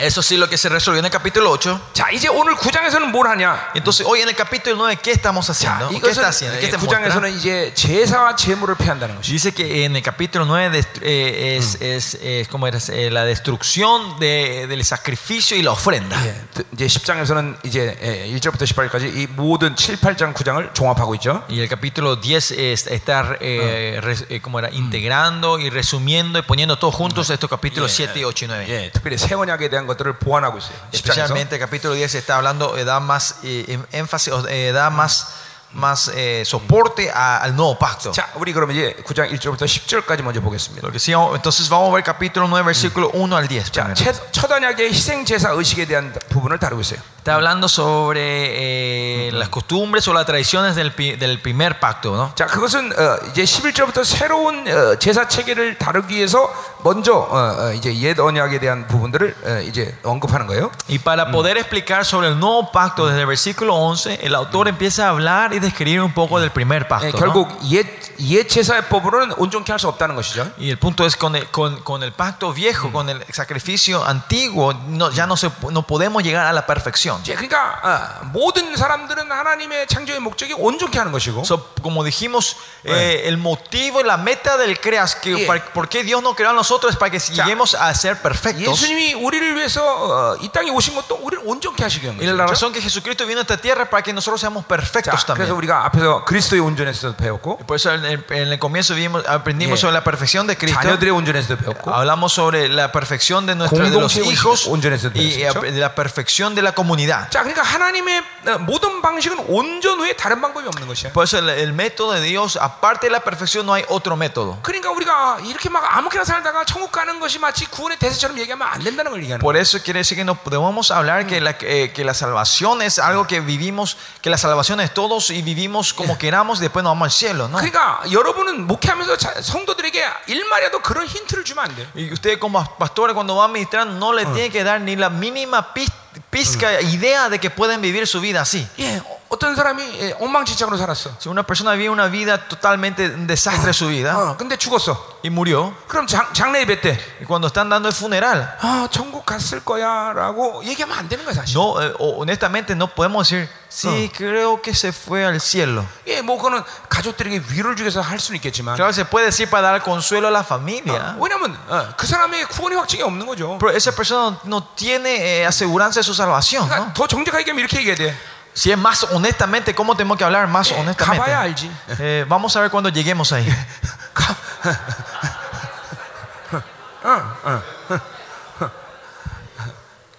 Eso 0.00 0.22
sí 0.22 0.38
lo 0.38 0.48
que 0.48 0.56
se 0.56 0.70
resolvió 0.70 1.00
en 1.00 1.04
el 1.04 1.10
capítulo 1.10 1.50
8. 1.50 1.78
자, 1.92 2.08
이제 2.10 2.26
오늘 2.28 2.54
9장에서는 2.56 3.12
뭘 3.12 3.26
하냐? 3.28 3.68
Entonces, 3.74 4.06
hoy 4.06 4.22
en 4.22 4.30
el 4.30 4.34
capítulo 4.34 4.74
9, 4.76 4.96
¿qué 5.02 5.10
estamos 5.12 5.44
자, 5.46 5.52
haciendo? 5.52 5.90
¿Qué 5.90 5.96
está 6.08 6.22
이것은 6.22 6.24
haciendo? 6.24 6.58
¿Qué 6.58 6.66
예, 6.68 6.70
te 6.70 6.78
muestra? 6.78 7.00
9장에서는 7.20 7.36
이제 7.36 7.72
제사와 7.74 8.34
제물을 8.34 8.76
폐한다는 8.76 9.16
것이. 9.16 9.30
Dice 9.30 9.52
que 9.52 9.84
en 9.84 9.94
el 9.94 10.02
capítulo 10.02 10.46
9 10.46 10.70
dest- 10.72 11.02
eh, 11.02 11.58
es, 11.58 11.76
es, 11.82 12.14
es- 12.22 12.48
¿cómo 12.48 12.66
era? 12.66 12.78
Eh, 12.88 13.10
la 13.10 13.26
destrucción 13.26 14.18
de- 14.18 14.66
del 14.68 14.82
sacrificio 14.86 15.54
y 15.54 15.60
la 15.62 15.72
ofrenda. 15.72 16.16
예, 16.24 16.34
이제 16.72 16.86
10장에서는 16.86 17.58
이제 17.64 17.94
예, 18.00 18.26
1절부터 18.40 18.64
18절까지 18.64 19.14
이 19.14 19.26
모든 19.36 19.76
7, 19.76 20.00
8장, 20.00 20.32
9장을 20.32 20.72
종합하고 20.72 21.14
있죠. 21.16 21.44
Y 21.50 21.60
el 21.60 21.68
capítulo 21.68 22.18
10 22.22 22.52
es 22.52 22.86
estar 22.86 23.36
eh, 23.42 24.00
res- 24.02 24.24
eh, 24.30 24.40
¿cómo 24.40 24.58
era? 24.60 24.70
integrando 24.70 25.58
y 25.58 25.68
resumiendo 25.68 26.38
y 26.38 26.42
poniendo 26.42 26.78
todos 26.78 26.94
juntos 26.94 27.28
estos 27.28 27.50
capítulos 27.50 27.92
7 27.92 28.18
y 28.20 28.24
8 28.24 28.46
y 28.46 28.48
9. 28.48 28.66
예, 28.66 28.90
특별히 28.92 29.18
새 29.18 29.34
언약에 29.34 29.68
대한 29.68 29.83
것들을 29.86 30.14
보완하고 30.18 30.58
있어요. 30.58 30.76
10장에서. 30.92 30.94
Especialmente 30.94 31.56
el 31.56 31.60
capítulo 31.60 31.94
10 31.94 32.14
está 32.14 32.36
hablando, 32.36 32.76
eh, 32.78 32.84
da 32.84 33.00
más 33.00 33.36
eh, 33.44 33.64
em- 33.68 33.86
énfasis, 33.92 34.32
o, 34.32 34.46
eh, 34.48 34.72
da 34.72 34.88
más, 34.90 35.26
más 35.74 36.10
eh, 36.14 36.42
soporte 36.44 37.10
a- 37.14 37.38
al 37.42 37.54
nuevo 37.54 37.78
pacto. 37.78 38.10
자, 38.10 38.26
우리 38.34 38.52
그러면 38.52 38.74
이제 38.74 38.96
9장 39.06 39.30
1절부터 39.30 39.66
10절까지 39.66 40.22
먼저 40.22 40.40
보겠습니다. 40.40 40.84
Lo 40.84 40.90
que 40.90 40.98
sí, 40.98 41.12
vamos- 41.14 41.36
entonces 41.36 41.68
vamos 41.68 41.90
a 41.90 41.94
ver 41.94 42.02
capítulo 42.02 42.48
9, 42.48 42.64
versículo 42.64 43.08
1 43.14 43.36
al 43.36 43.46
10. 43.46 43.70
자, 43.70 43.84
primero. 43.84 43.94
첫, 43.94 44.32
첫 44.32 44.50
언약의 44.50 44.88
희생 44.90 45.24
제사 45.24 45.50
의식에 45.52 45.86
대한 45.86 46.12
부분을 46.28 46.58
다루고 46.58 46.80
있어요. 46.80 46.98
Está 47.20 47.34
hablando 47.34 47.68
sobre 47.68 49.28
eh, 49.28 49.30
las 49.32 49.48
costumbres 49.50 50.08
o 50.08 50.12
las 50.14 50.24
tradiciones 50.26 50.74
del, 50.74 50.92
pi- 50.92 51.16
del 51.16 51.38
primer 51.40 51.78
pacto, 51.78 52.16
¿no? 52.16 52.32
자, 52.34 52.46
그것은 52.46 52.90
어, 52.98 53.18
이제 53.30 53.44
11절부터 53.44 54.04
새로운 54.04 54.66
어, 54.66 54.96
제사 54.98 55.28
체계를 55.28 55.76
다루기 55.78 56.16
위해서 56.16 56.50
먼저 56.82 57.12
어, 57.14 57.36
어, 57.58 57.72
이제 57.74 57.94
옛 57.98 58.18
언약에 58.18 58.58
대한 58.58 58.88
부분들을 58.88 59.36
어, 59.44 59.60
이제 59.60 59.94
언급하는 60.02 60.46
거예요. 60.46 60.70
Y 60.88 60.98
para 60.98 61.30
poder 61.30 61.58
explicar 61.58 62.04
sobre 62.04 62.28
el 62.28 62.38
nuevo 62.40 62.72
pacto 62.72 63.06
desde 63.06 63.20
el 63.20 63.26
versículo 63.26 63.74
11, 63.74 64.20
el 64.22 64.34
autor 64.34 64.68
empieza 64.68 65.06
a 65.06 65.10
hablar 65.10 65.52
y 65.52 65.60
describir 65.64 66.00
un 66.02 66.12
poco 66.12 66.38
del 66.40 66.50
primer 66.50 66.82
예, 66.84 66.88
pacto. 66.88 67.06
¿no? 67.12 67.18
결국 67.18 67.48
옛, 67.70 67.86
옛 68.20 68.46
제사의 68.46 68.88
법으로는 68.88 69.32
온전케 69.38 69.72
할 69.72 69.78
수 69.78 69.88
없다는 69.88 70.14
것이죠. 70.14 70.52
Y 70.58 70.68
el 70.70 70.78
punto 70.78 71.06
es 71.06 71.16
con 71.16 71.34
el, 71.36 71.46
con, 71.50 71.80
con 71.82 72.02
el 72.02 72.12
pacto 72.12 72.52
viejo, 72.52 72.92
con 72.92 73.08
el 73.08 73.24
sacrificio 73.32 74.04
antiguo, 74.04 74.74
no, 74.74 75.10
ya 75.10 75.26
no, 75.26 75.36
se, 75.36 75.50
no 75.70 75.82
podemos 75.86 76.22
llegar 76.22 76.46
a 76.46 76.52
la 76.52 76.66
perfección. 76.66 77.20
이제 77.22 77.34
그러니까 77.34 77.80
어, 77.82 78.24
모든 78.32 78.76
사람들은 78.76 79.30
하나님의 79.30 79.86
창조의 79.86 80.20
목적이 80.20 80.54
온전케 80.58 80.98
하는 80.98 81.12
것이고 81.12 81.44
So, 81.44 81.72
como 81.82 82.04
dijimos, 82.04 82.56
eh, 82.84 83.22
el 83.24 83.38
motivo 83.38 84.00
y 84.00 84.04
la 84.04 84.16
meta 84.18 84.56
del 84.58 84.78
creas, 84.80 85.14
que, 85.16 85.30
Yeah. 85.30 85.46
para- 85.46 85.64
¿por 85.72 85.88
qué 85.88 86.02
Dios 86.04 86.22
nos 86.22 86.34
creó 86.34 86.50
a 86.50 86.52
nosotros? 86.52 86.92
Es 86.92 86.98
para 86.98 87.10
que 87.10 87.18
lleguemos 87.18 87.74
a 87.74 87.94
ser 87.94 88.20
perfectos. 88.20 88.66
예수님이 88.82 89.14
우리를 89.14 89.54
위해서 89.56 89.80
어, 89.82 90.36
이 90.42 90.48
땅에 90.50 90.70
오신 90.70 90.94
것도 90.94 91.18
우리를 91.22 91.42
온전케 91.46 91.82
하시기 91.84 92.04
위한 92.06 92.18
Y 92.18 92.26
la 92.26 92.44
거죠. 92.44 92.50
razón 92.52 92.72
que 92.72 92.80
Jesucristo 92.82 93.24
vino 93.26 93.38
a 93.40 93.42
esta 93.42 93.56
tierra 93.56 93.84
es 93.84 93.88
para 93.88 94.02
que 94.02 94.12
nosotros 94.12 94.40
seamos 94.40 94.64
자, 94.64 94.68
perfectos 94.68 95.24
también. 95.24 95.48
그래서 95.54 95.54
우리가 95.54 95.84
앞에서 95.86 96.24
그리스도의 96.24 96.60
온전에서도 96.60 97.16
배웠고 97.16 97.58
Por 97.66 97.76
eso 97.76 97.92
en 97.92 98.04
el, 98.04 98.24
en 98.30 98.48
el 98.52 98.58
comienzo 98.58 98.94
vimos, 98.94 99.24
aprendimos 99.26 99.78
Yeah. 99.78 99.80
sobre 99.80 99.94
la 99.94 100.04
perfección 100.04 100.46
de 100.46 100.56
Cristo. 100.56 100.80
자녀들의 100.80 101.10
온전에서도 101.12 101.56
배웠고 101.56 101.92
Hablamos 101.94 102.32
sobre 102.32 102.68
la 102.68 102.90
perfección 102.92 103.46
de, 103.46 103.54
nuestro, 103.54 103.78
de 103.84 103.90
los 103.90 104.12
공동체 104.14 104.24
hijos 104.24 104.66
온전에서 104.66 105.10
y 105.14 105.38
배웠죠. 105.38 105.60
de 105.62 105.80
la 105.80 105.94
perfección 105.94 106.54
de 106.54 106.62
la 106.62 106.72
comunidad. 106.72 107.30
자, 107.30 107.42
그러니까 107.42 107.62
하나님의 107.62 108.22
어, 108.46 108.58
모든 108.58 109.02
방식은 109.02 109.44
온전 109.48 110.00
외에 110.00 110.14
다른 110.14 110.40
방법이 110.40 110.66
없는 110.66 110.86
것이야. 110.88 111.12
Por 111.12 111.24
eso 111.24 111.38
el, 111.38 111.48
el 111.50 111.72
método 111.72 112.12
de 112.12 112.20
Dios, 112.22 112.56
aparte 112.56 113.06
de 113.06 113.10
la 113.12 113.20
perfección, 113.20 113.66
no 113.66 113.74
hay 113.74 113.84
otro 113.88 114.16
método. 114.16 114.58
그러니까 114.62 114.90
우리가 114.90 115.38
이렇게 115.44 115.68
막 115.68 115.84
아무렇게나 115.96 116.24
살다가 116.24 116.64
천국 116.64 116.90
가는 116.92 117.20
것이 117.20 117.38
마치 117.38 117.66
구원의 117.66 117.98
대세처럼 117.98 118.38
얘기하면 118.38 118.66
안 118.66 118.80
된다는 118.82 119.10
걸 119.10 119.20
얘기하는 119.22 119.40
거야. 119.40 119.44
Por 119.44 119.56
eso 119.56 119.78
quiere 119.82 120.00
decir 120.00 120.16
que 120.16 120.24
no 120.24 120.34
podemos 120.34 120.90
hablar 120.90 121.26
que 121.26 121.40
la, 121.40 121.54
eh, 121.62 121.92
que 121.94 122.04
la 122.04 122.14
salvación 122.14 122.82
es 122.82 122.98
algo 122.98 123.26
que 123.26 123.40
vivimos, 123.40 123.96
que 124.22 124.30
la 124.30 124.38
salvación 124.38 124.80
es 124.80 124.92
todos 124.94 125.30
y 125.34 125.42
vivimos 125.42 125.92
como 125.92 126.16
queramos 126.16 126.58
y 126.58 126.62
después 126.62 126.82
nos 126.84 126.92
vamos 126.92 127.06
al 127.06 127.10
cielo, 127.10 127.48
¿no? 127.48 127.58
그러니까 127.58 128.00
여러분은 128.12 128.66
목회하면서 128.66 129.16
자- 129.16 129.40
성도들에게 129.42 130.04
일말이라도 130.28 130.80
그런 130.82 131.06
힌트를 131.06 131.44
주면 131.44 131.64
안 131.64 131.74
돼. 131.74 131.86
Y 131.96 132.12
usted 132.12 132.38
como 132.38 132.62
pastores 132.78 133.14
cuando 133.14 133.34
van 133.34 133.50
a 133.50 133.52
ministrar 133.52 133.86
no 133.86 134.12
le 134.12 134.24
tiene 134.26 134.50
que 134.50 134.62
dar 134.62 134.80
ni 134.80 134.94
la 134.96 135.10
mínima 135.10 135.74
pis- 135.74 135.90
pizca 136.30 136.80
idea 136.80 137.28
de 137.28 137.38
que 137.40 137.50
pueden 137.50 137.80
vivir 137.80 138.06
su 138.06 138.20
vida 138.20 138.40
así. 138.42 138.66
예, 138.78 138.98
어- 139.23 139.23
어떤 139.35 139.53
사람이 139.55 139.83
예, 139.99 140.15
엉망진창으로 140.19 140.77
살았어. 140.77 141.11
Si 141.19 141.27
una 141.27 141.43
persona 141.43 141.73
vive 141.75 141.89
una 141.89 142.07
vida 142.07 142.37
totalmente 142.47 143.05
un 143.05 143.27
desastre 143.27 143.71
su 143.73 143.87
vida 143.89 144.15
어, 144.17 144.37
근데 144.37 144.55
죽었어. 144.55 145.19
y 145.23 145.29
murió, 145.29 145.73
그럼 145.87 146.07
장, 146.07 146.31
장례 146.33 146.61
예배 146.61 146.79
때, 146.81 146.97
y 147.19 147.25
cuando 147.25 147.47
están 147.47 147.67
dando 147.69 147.89
el 147.89 147.93
funeral, 147.95 148.47
아, 148.61 148.87
천국 148.91 149.25
갔을 149.25 149.59
거야라고 149.65 150.63
얘기하면 150.63 150.97
안 150.97 151.09
되는 151.09 151.25
거야 151.25 151.33
사실. 151.33 151.53
no, 151.57 151.81
eh, 151.81 151.91
honestamente 151.99 152.75
no 152.75 152.87
podemos 152.87 153.27
decir, 153.27 153.49
sí, 153.67 154.09
creo 154.15 154.61
que 154.61 154.73
se 154.73 154.93
fue 154.93 155.25
al 155.25 155.41
cielo. 155.41 155.83
예, 156.07 156.21
뭐 156.21 156.37
그거는 156.37 156.63
가족들에게 156.87 157.43
위로를 157.51 157.75
주기 157.75 157.83
위해서 157.89 157.99
할 158.01 158.19
수는 158.19 158.37
있겠지만, 158.37 158.75
Claro, 158.75 158.93
se 158.93 159.03
puede 159.03 159.25
decir 159.25 159.49
para 159.49 159.67
dar 159.71 159.81
consuelo 159.83 160.27
a 160.27 160.31
la 160.31 160.43
familia. 160.43 161.15
왜냐면 161.19 161.57
어, 161.67 161.93
그 161.97 162.07
사람에게 162.07 162.45
구원의 162.45 162.77
확증이 162.77 163.01
없는 163.03 163.25
거죠. 163.25 163.57
Pero 163.59 163.75
esa 163.75 163.91
persona 163.91 164.37
no 164.45 164.63
tiene 164.75 165.41
eh, 165.41 165.45
aseguranza 165.45 165.99
de 165.99 166.03
su 166.03 166.13
salvación. 166.13 166.69
그러니까 166.69 166.85
¿no? 166.85 166.93
더 166.93 167.07
정직하게 167.07 167.41
얘기하면 167.41 167.59
이렇게 167.65 167.79
얘기해야 167.79 167.95
돼. 167.97 168.15
Si 168.54 168.70
es 168.72 168.76
más 168.78 169.04
honestamente, 169.12 169.74
¿cómo 169.74 169.94
tenemos 169.96 170.18
que 170.18 170.24
hablar 170.24 170.48
más 170.48 170.68
가봐야 170.68 170.80
honestamente? 170.80 171.32
알지. 171.34 171.70
Eh, 172.00 172.24
vamos 172.28 172.54
a 172.56 172.60
ver 172.60 172.70
cuando 172.70 172.88
lleguemos 172.90 173.32
ahí. 173.32 173.46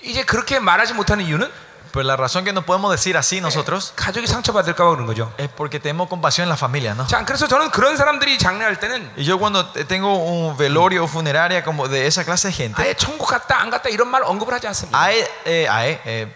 이제 0.02 0.24
그렇게 0.24 0.60
말하지 0.60 0.94
못하는 0.94 1.26
이유는 1.26 1.52
Pero 1.94 2.08
la 2.08 2.16
razón 2.16 2.46
que 2.46 2.54
no 2.54 2.62
podemos 2.62 2.90
decir 2.90 3.18
así 3.18 3.42
nosotros 3.42 3.92
가족이 3.98 4.26
상처받을까봐 4.26 4.92
그런 4.96 5.06
거죠. 5.06 5.34
es 5.38 5.50
porque 5.50 5.78
tenemos 5.78 6.08
compasión 6.08 6.46
en 6.46 6.50
la 6.50 6.56
familia, 6.56 6.94
¿no? 6.96 7.06
자, 7.06 7.26
그래서 7.26 7.48
저는 7.48 7.70
그런 7.70 7.98
사람들이 7.98 8.38
장례할 8.38 8.80
때는 8.80 9.12
Y 9.18 9.26
yo 9.26 9.38
cuando 9.38 9.66
te- 9.74 9.84
tengo 9.84 10.16
un 10.16 10.56
velorio 10.56 11.04
o 11.04 11.08
funeraria 11.08 11.66
como 11.66 11.90
de 11.90 12.08
esa 12.08 12.24
clase 12.24 12.48
de 12.48 12.54
gente, 12.54 12.82
아예 12.82 12.96
천국 12.96 13.28
갔다 13.28 13.60
안 13.60 13.70
갔다 13.70 13.90
이런 13.90 14.08
말 14.08 14.24
언급을 14.24 14.54
하지 14.54 14.68
않습니다. 14.68 14.98
hay, 14.98 15.20
eh, 15.46 15.68
hay, 15.68 16.00
eh, 16.06 16.06
y- 16.06 16.08
eh, 16.08 16.36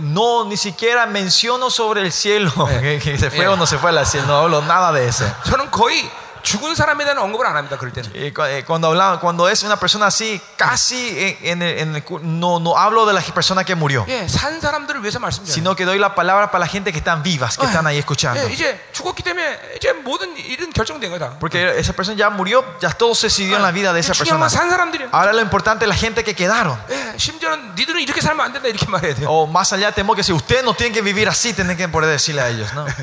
no 0.00 0.44
ni 0.46 0.56
siquiera 0.56 1.06
menciono 1.06 1.68
sobre 1.70 2.00
el 2.00 2.12
cielo, 2.12 2.50
que, 2.80 2.98
que 3.02 3.18
se 3.18 3.30
fue 3.30 3.44
Eh. 3.44 3.48
o 3.48 3.56
no 3.56 3.66
se 3.66 3.76
fue 3.78 3.90
al 3.90 4.06
cielo, 4.06 4.26
no 4.26 4.36
hablo 4.38 4.62
nada 4.62 4.92
de 4.92 5.06
eso. 5.08 5.24
저는 5.44 5.70
거의 5.70 6.10
죽은 6.42 6.76
사람에 6.76 7.02
대한 7.04 7.18
언급을 7.18 7.44
안 7.44 7.56
합니다. 7.56 7.76
그럴 7.76 7.92
때는. 7.92 8.08
Eh, 8.14 8.32
cu- 8.32 8.44
eh, 8.46 8.62
cuando, 8.64 8.86
hablaba, 8.86 9.18
cuando 9.18 9.48
es 9.48 9.64
una 9.64 9.76
persona 9.76 10.06
así, 10.06 10.40
casi 10.56 11.36
en, 11.42 11.58
en 11.58 11.62
el- 11.62 11.78
en 11.78 11.96
el 11.96 12.04
cu- 12.04 12.20
no, 12.22 12.60
no 12.60 12.76
hablo 12.78 13.04
de 13.04 13.12
la 13.14 13.20
persona 13.20 13.64
que 13.64 13.74
murió, 13.74 14.04
예, 14.06 14.28
산 14.28 14.60
사람들을 14.60 15.02
위해서 15.02 15.18
말씀드려요. 15.18 15.52
sino 15.52 15.74
que 15.74 15.84
doy 15.84 15.98
la 15.98 16.14
palabra 16.14 16.52
para 16.52 16.60
la 16.60 16.68
gente 16.68 16.92
que 16.92 16.98
están 16.98 17.24
vivas, 17.24 17.58
que 17.58 17.66
están 17.66 17.84
ahí 17.88 17.98
escuchando. 17.98 18.38
예, 18.46 18.52
이제 18.52 18.78
죽었기 18.92 19.24
때문에 19.24 19.74
이제 19.76 19.92
모든 19.92 20.36
일은 20.36 20.72
결정된 20.72 21.10
거다. 21.10 21.36
Porque 21.40 21.74
esa 21.80 21.92
persona 21.92 22.16
ya 22.16 22.30
murió, 22.30 22.62
ya 22.80 22.90
todo 22.90 23.12
se 23.16 23.26
decidió 23.26 23.56
en 23.56 23.62
la 23.62 23.72
vida 23.72 23.92
de 23.92 23.98
esa 23.98 24.12
중요한 24.14 24.38
persona. 24.38 24.46
건 24.46 24.48
산 24.48 24.70
사람들이야. 24.70 25.08
Ahora 25.10 25.32
lo 25.32 25.40
importante 25.42 25.84
es 25.84 25.88
la 25.88 25.96
gente 25.96 26.22
que 26.22 26.34
quedaron. 26.36 26.78
예, 26.90 27.18
심지어는 27.18 27.74
니들은 27.74 28.00
이렇게 28.00 28.20
살면 28.20 28.46
안 28.46 28.52
된다 28.52 28.68
이렇게 28.68 28.86
말해야 28.86 29.14
돼요. 29.16 29.26
O 29.28 29.48
más 29.48 29.72
allá 29.72 29.90
tenemos 29.90 30.14
que 30.14 30.22
si 30.22 30.32
ustedes 30.32 30.62
no 30.62 30.74
tienen 30.74 30.94
que 30.94 31.02
vivir 31.02 31.28
así, 31.28 31.52
tienen 31.54 31.76
que 31.76 31.88
poder 31.88 32.08
decirle 32.08 32.42
a 32.42 32.48
ellos, 32.50 32.72
¿no? 32.72 32.86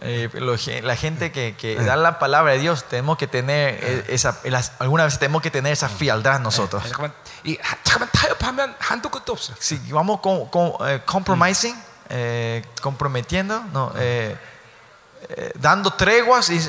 Eh, 0.00 0.28
la 0.82 0.96
gente 0.96 1.32
que, 1.32 1.56
que, 1.56 1.76
da 1.76 1.96
la 1.96 2.18
palabra 2.18 2.52
de 2.52 2.58
Dios, 2.58 2.84
tenemos 2.84 3.16
que 3.18 3.26
tener 3.26 3.78
eh, 3.82 4.04
esa, 4.08 4.38
alguna 4.78 5.04
vez 5.04 5.18
tenemos 5.18 5.42
que 5.42 5.50
tener 5.50 5.72
esa 5.72 5.88
fialdad 5.88 6.38
nosotros. 6.40 6.84
Si 9.58 9.76
vamos 9.90 10.20
con, 10.20 10.46
con 10.46 10.74
eh, 10.86 11.00
compromising, 11.04 11.74
eh, 12.10 12.64
comprometiendo, 12.80 13.64
no, 13.72 13.92
eh, 13.96 14.36
dando 15.54 15.92
treguas 15.92 16.50
y 16.50 16.60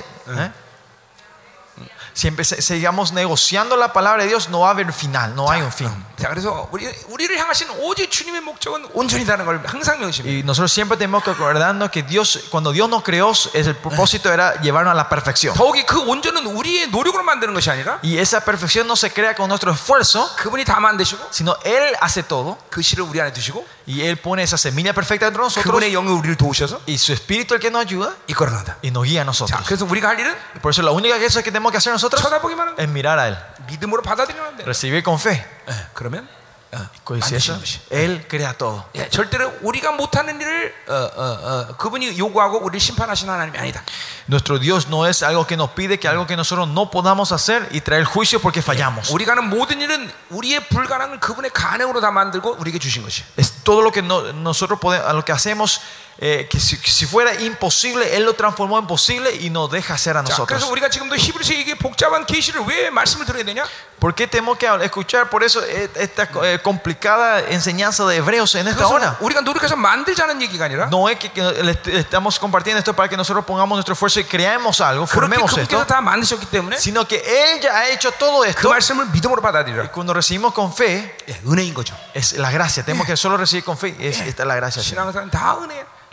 ¿eh? 2.12 2.12
siempre 2.14 2.44
se- 2.44 2.60
sigamos 2.62 3.12
negociando 3.12 3.76
la 3.76 3.92
palabra 3.92 4.22
de 4.22 4.28
Dios, 4.28 4.48
no 4.48 4.60
va 4.60 4.68
a 4.68 4.70
haber 4.72 4.92
final, 4.92 5.34
no 5.34 5.50
hay 5.50 5.60
un 5.62 5.72
fin. 5.72 5.88
자, 6.18 6.28
그래서 6.28 6.68
우리, 6.72 6.86
우리를 7.08 7.38
향하신 7.38 7.68
오직 7.80 8.10
주님의 8.10 8.40
목적은 8.42 8.88
온전이라는 8.92 9.44
걸 9.46 9.62
항상 9.66 10.00
명심해요. 10.00 10.38
Y 10.38 10.42
nosotros 10.42 10.72
siempre 10.72 10.96
tenemos 10.96 11.22
que 11.22 11.30
acordarnos 11.30 11.90
que 11.90 12.02
Dios, 12.02 12.46
cuando 12.50 12.72
Dios 12.72 12.88
nos 12.88 13.02
creó, 13.02 13.30
es 13.30 13.66
el 13.66 13.76
propósito 13.76 14.32
era 14.32 14.60
llevarnos 14.60 14.92
a 14.92 14.94
la 14.94 15.08
perfección. 15.08 15.54
더욱이 15.54 15.84
그 15.86 15.98
온전은 16.00 16.46
우리의 16.46 16.88
노력으로 16.90 17.22
만드는 17.22 17.54
것이 17.54 17.70
아니라 17.70 18.00
Y 18.02 18.18
esa 18.18 18.40
perfección 18.44 18.86
no 18.86 18.96
se 18.96 19.10
crea 19.12 19.34
con 19.34 19.48
nuestro 19.48 19.70
esfuerzo, 19.72 20.28
그분이 20.36 20.64
다 20.64 20.80
만드시고 20.80 21.28
sino 21.30 21.56
Él 21.64 21.94
hace 22.02 22.22
todo 22.24 22.58
그 22.70 22.82
씨를 22.82 23.04
우리 23.04 23.20
안에 23.20 23.32
두시고 23.32 23.64
y 23.86 24.02
Él 24.02 24.16
pone 24.18 24.42
esa 24.42 24.56
semilla 24.58 24.92
perfecta 24.92 25.26
dentro 25.26 25.42
de 25.42 25.46
nosotros 25.46 25.64
그분의 25.64 25.92
영이 25.92 26.10
우리를 26.12 26.36
도우셔서 26.36 26.80
y 26.86 26.94
su 26.98 27.12
espíritu 27.12 27.54
el 27.54 27.60
que 27.60 27.70
nos 27.70 27.82
ayuda 27.86 28.14
이끌어간다. 28.26 28.76
y 28.82 28.90
nos 28.90 29.04
guía 29.04 29.22
a 29.22 29.24
자, 29.24 29.26
nosotros. 29.26 29.62
그래서 29.66 29.84
우리가 29.86 30.10
할 30.10 30.20
일은 30.20 30.34
Y 30.54 30.60
por 30.60 30.70
eso 30.72 30.82
la 30.82 30.90
única 30.92 31.18
cosa 31.18 31.42
que 31.42 31.50
tenemos 31.50 31.70
que 31.72 31.78
hacer 31.78 31.92
nosotros 31.92 32.22
쳐다보기만 32.22 32.68
하는 32.68 32.76
거예요. 32.76 32.84
es 32.84 32.88
mirar 32.92 33.18
a 33.18 33.28
Él, 33.28 33.36
믿음으로 33.68 34.02
받아들이면 34.02 34.56
돼. 34.58 34.64
recibir 34.64 35.02
con 35.02 35.16
fe. 35.18 35.32
예, 35.68 35.74
그러면 35.94 36.28
어, 36.75 36.89
것이. 37.59 37.79
Él 37.91 38.25
crea 38.27 38.53
todo. 38.57 38.83
예, 38.95 39.07
절대로 39.09 39.51
우리가 39.61 39.91
못하는 39.91 40.39
일을 40.41 40.73
어, 40.87 40.93
어, 40.93 41.23
어, 41.69 41.77
그분이 41.77 42.17
요구하고 42.17 42.59
우리를 42.63 42.79
심판하시는 42.79 43.31
하나님이 43.31 43.57
아니다. 43.57 43.83
Nuestro 44.27 44.57
Dios 44.59 44.87
no 44.87 45.05
es 45.07 45.21
algo 45.23 45.45
que 45.45 45.55
nos 45.57 45.71
pide 45.71 45.99
que 45.99 46.07
algo 46.07 46.25
que 46.25 46.35
nosotros 46.35 46.67
no 46.69 46.89
podamos 46.89 47.31
hacer 47.31 47.67
y 47.71 47.81
traer 47.81 48.05
juicio 48.05 48.39
porque 48.39 48.61
fallamos. 48.61 49.11
우리가 49.11 49.33
하는 49.33 49.49
모든 49.49 49.81
일은 49.81 50.09
우리의 50.29 50.67
불가능을 50.69 51.19
그분의 51.19 51.51
가능으로 51.51 52.01
다 52.01 52.11
만들고 52.11 52.55
우리에게 52.59 52.79
주신 52.79 53.03
것이. 53.03 53.23
Es 53.37 53.63
todo 53.63 53.81
lo 53.81 53.91
que 53.91 54.01
no- 54.01 54.31
nosotros 54.33 54.79
podemos, 54.79 55.13
lo 55.13 55.23
que 55.23 55.31
hacemos, 55.33 55.81
eh, 56.19 56.47
que, 56.49 56.59
si, 56.59 56.77
que, 56.77 56.91
si, 56.91 57.05
fuera 57.07 57.33
imposible, 57.41 58.15
Él 58.15 58.23
lo 58.23 58.33
transformó 58.33 58.77
en 58.77 58.85
posible 58.85 59.35
y 59.35 59.49
nos 59.49 59.71
deja 59.71 59.95
hacer 59.95 60.15
a 60.15 60.21
nosotros. 60.21 60.47
¿Por 63.97 64.13
qué 64.13 64.27
tenemos 64.27 64.57
que 64.57 64.67
escuchar 64.81 65.29
por 65.29 65.43
eso 65.43 65.63
eh, 65.63 65.89
esta 65.95 66.29
eh, 66.43 66.59
complicada 66.61 67.39
enseñanza 67.49 68.05
de 68.05 68.17
Hebreos 68.17 68.53
en 68.55 68.67
esta 68.67 68.85
hora? 68.87 69.17
No 70.87 71.09
es 71.09 71.17
que, 71.17 71.31
que 71.31 71.41
le 71.41 71.79
estamos 71.97 72.37
compartiendo 72.37 72.79
esto 72.79 72.93
para 72.93 73.09
que 73.09 73.17
nosotros 73.17 73.43
pongamos 73.45 73.75
nuestro 73.75 73.93
esfuerzo 73.93 74.19
y 74.19 74.25
creemos 74.25 74.81
algo, 74.81 75.07
formemos 75.07 75.57
esto, 75.57 75.77
sino 76.79 77.07
que 77.07 77.15
Él 77.15 77.61
ya 77.61 77.77
ha 77.77 77.89
hecho 77.89 78.11
todo 78.11 78.45
esto. 78.45 78.61
Y 79.85 79.87
cuando 79.87 80.13
recibimos 80.13 80.53
con 80.53 80.73
fe, 80.73 81.15
es 82.13 82.33
la 82.33 82.51
gracia. 82.51 82.83
Tenemos 82.83 83.07
que 83.07 83.17
solo 83.17 83.35
recibir 83.37 83.63
con 83.63 83.77
fe. 83.77 83.95
Es, 83.99 84.19
esta 84.19 84.43
es 84.43 84.47
la 84.47 84.55
gracia. 84.55 84.83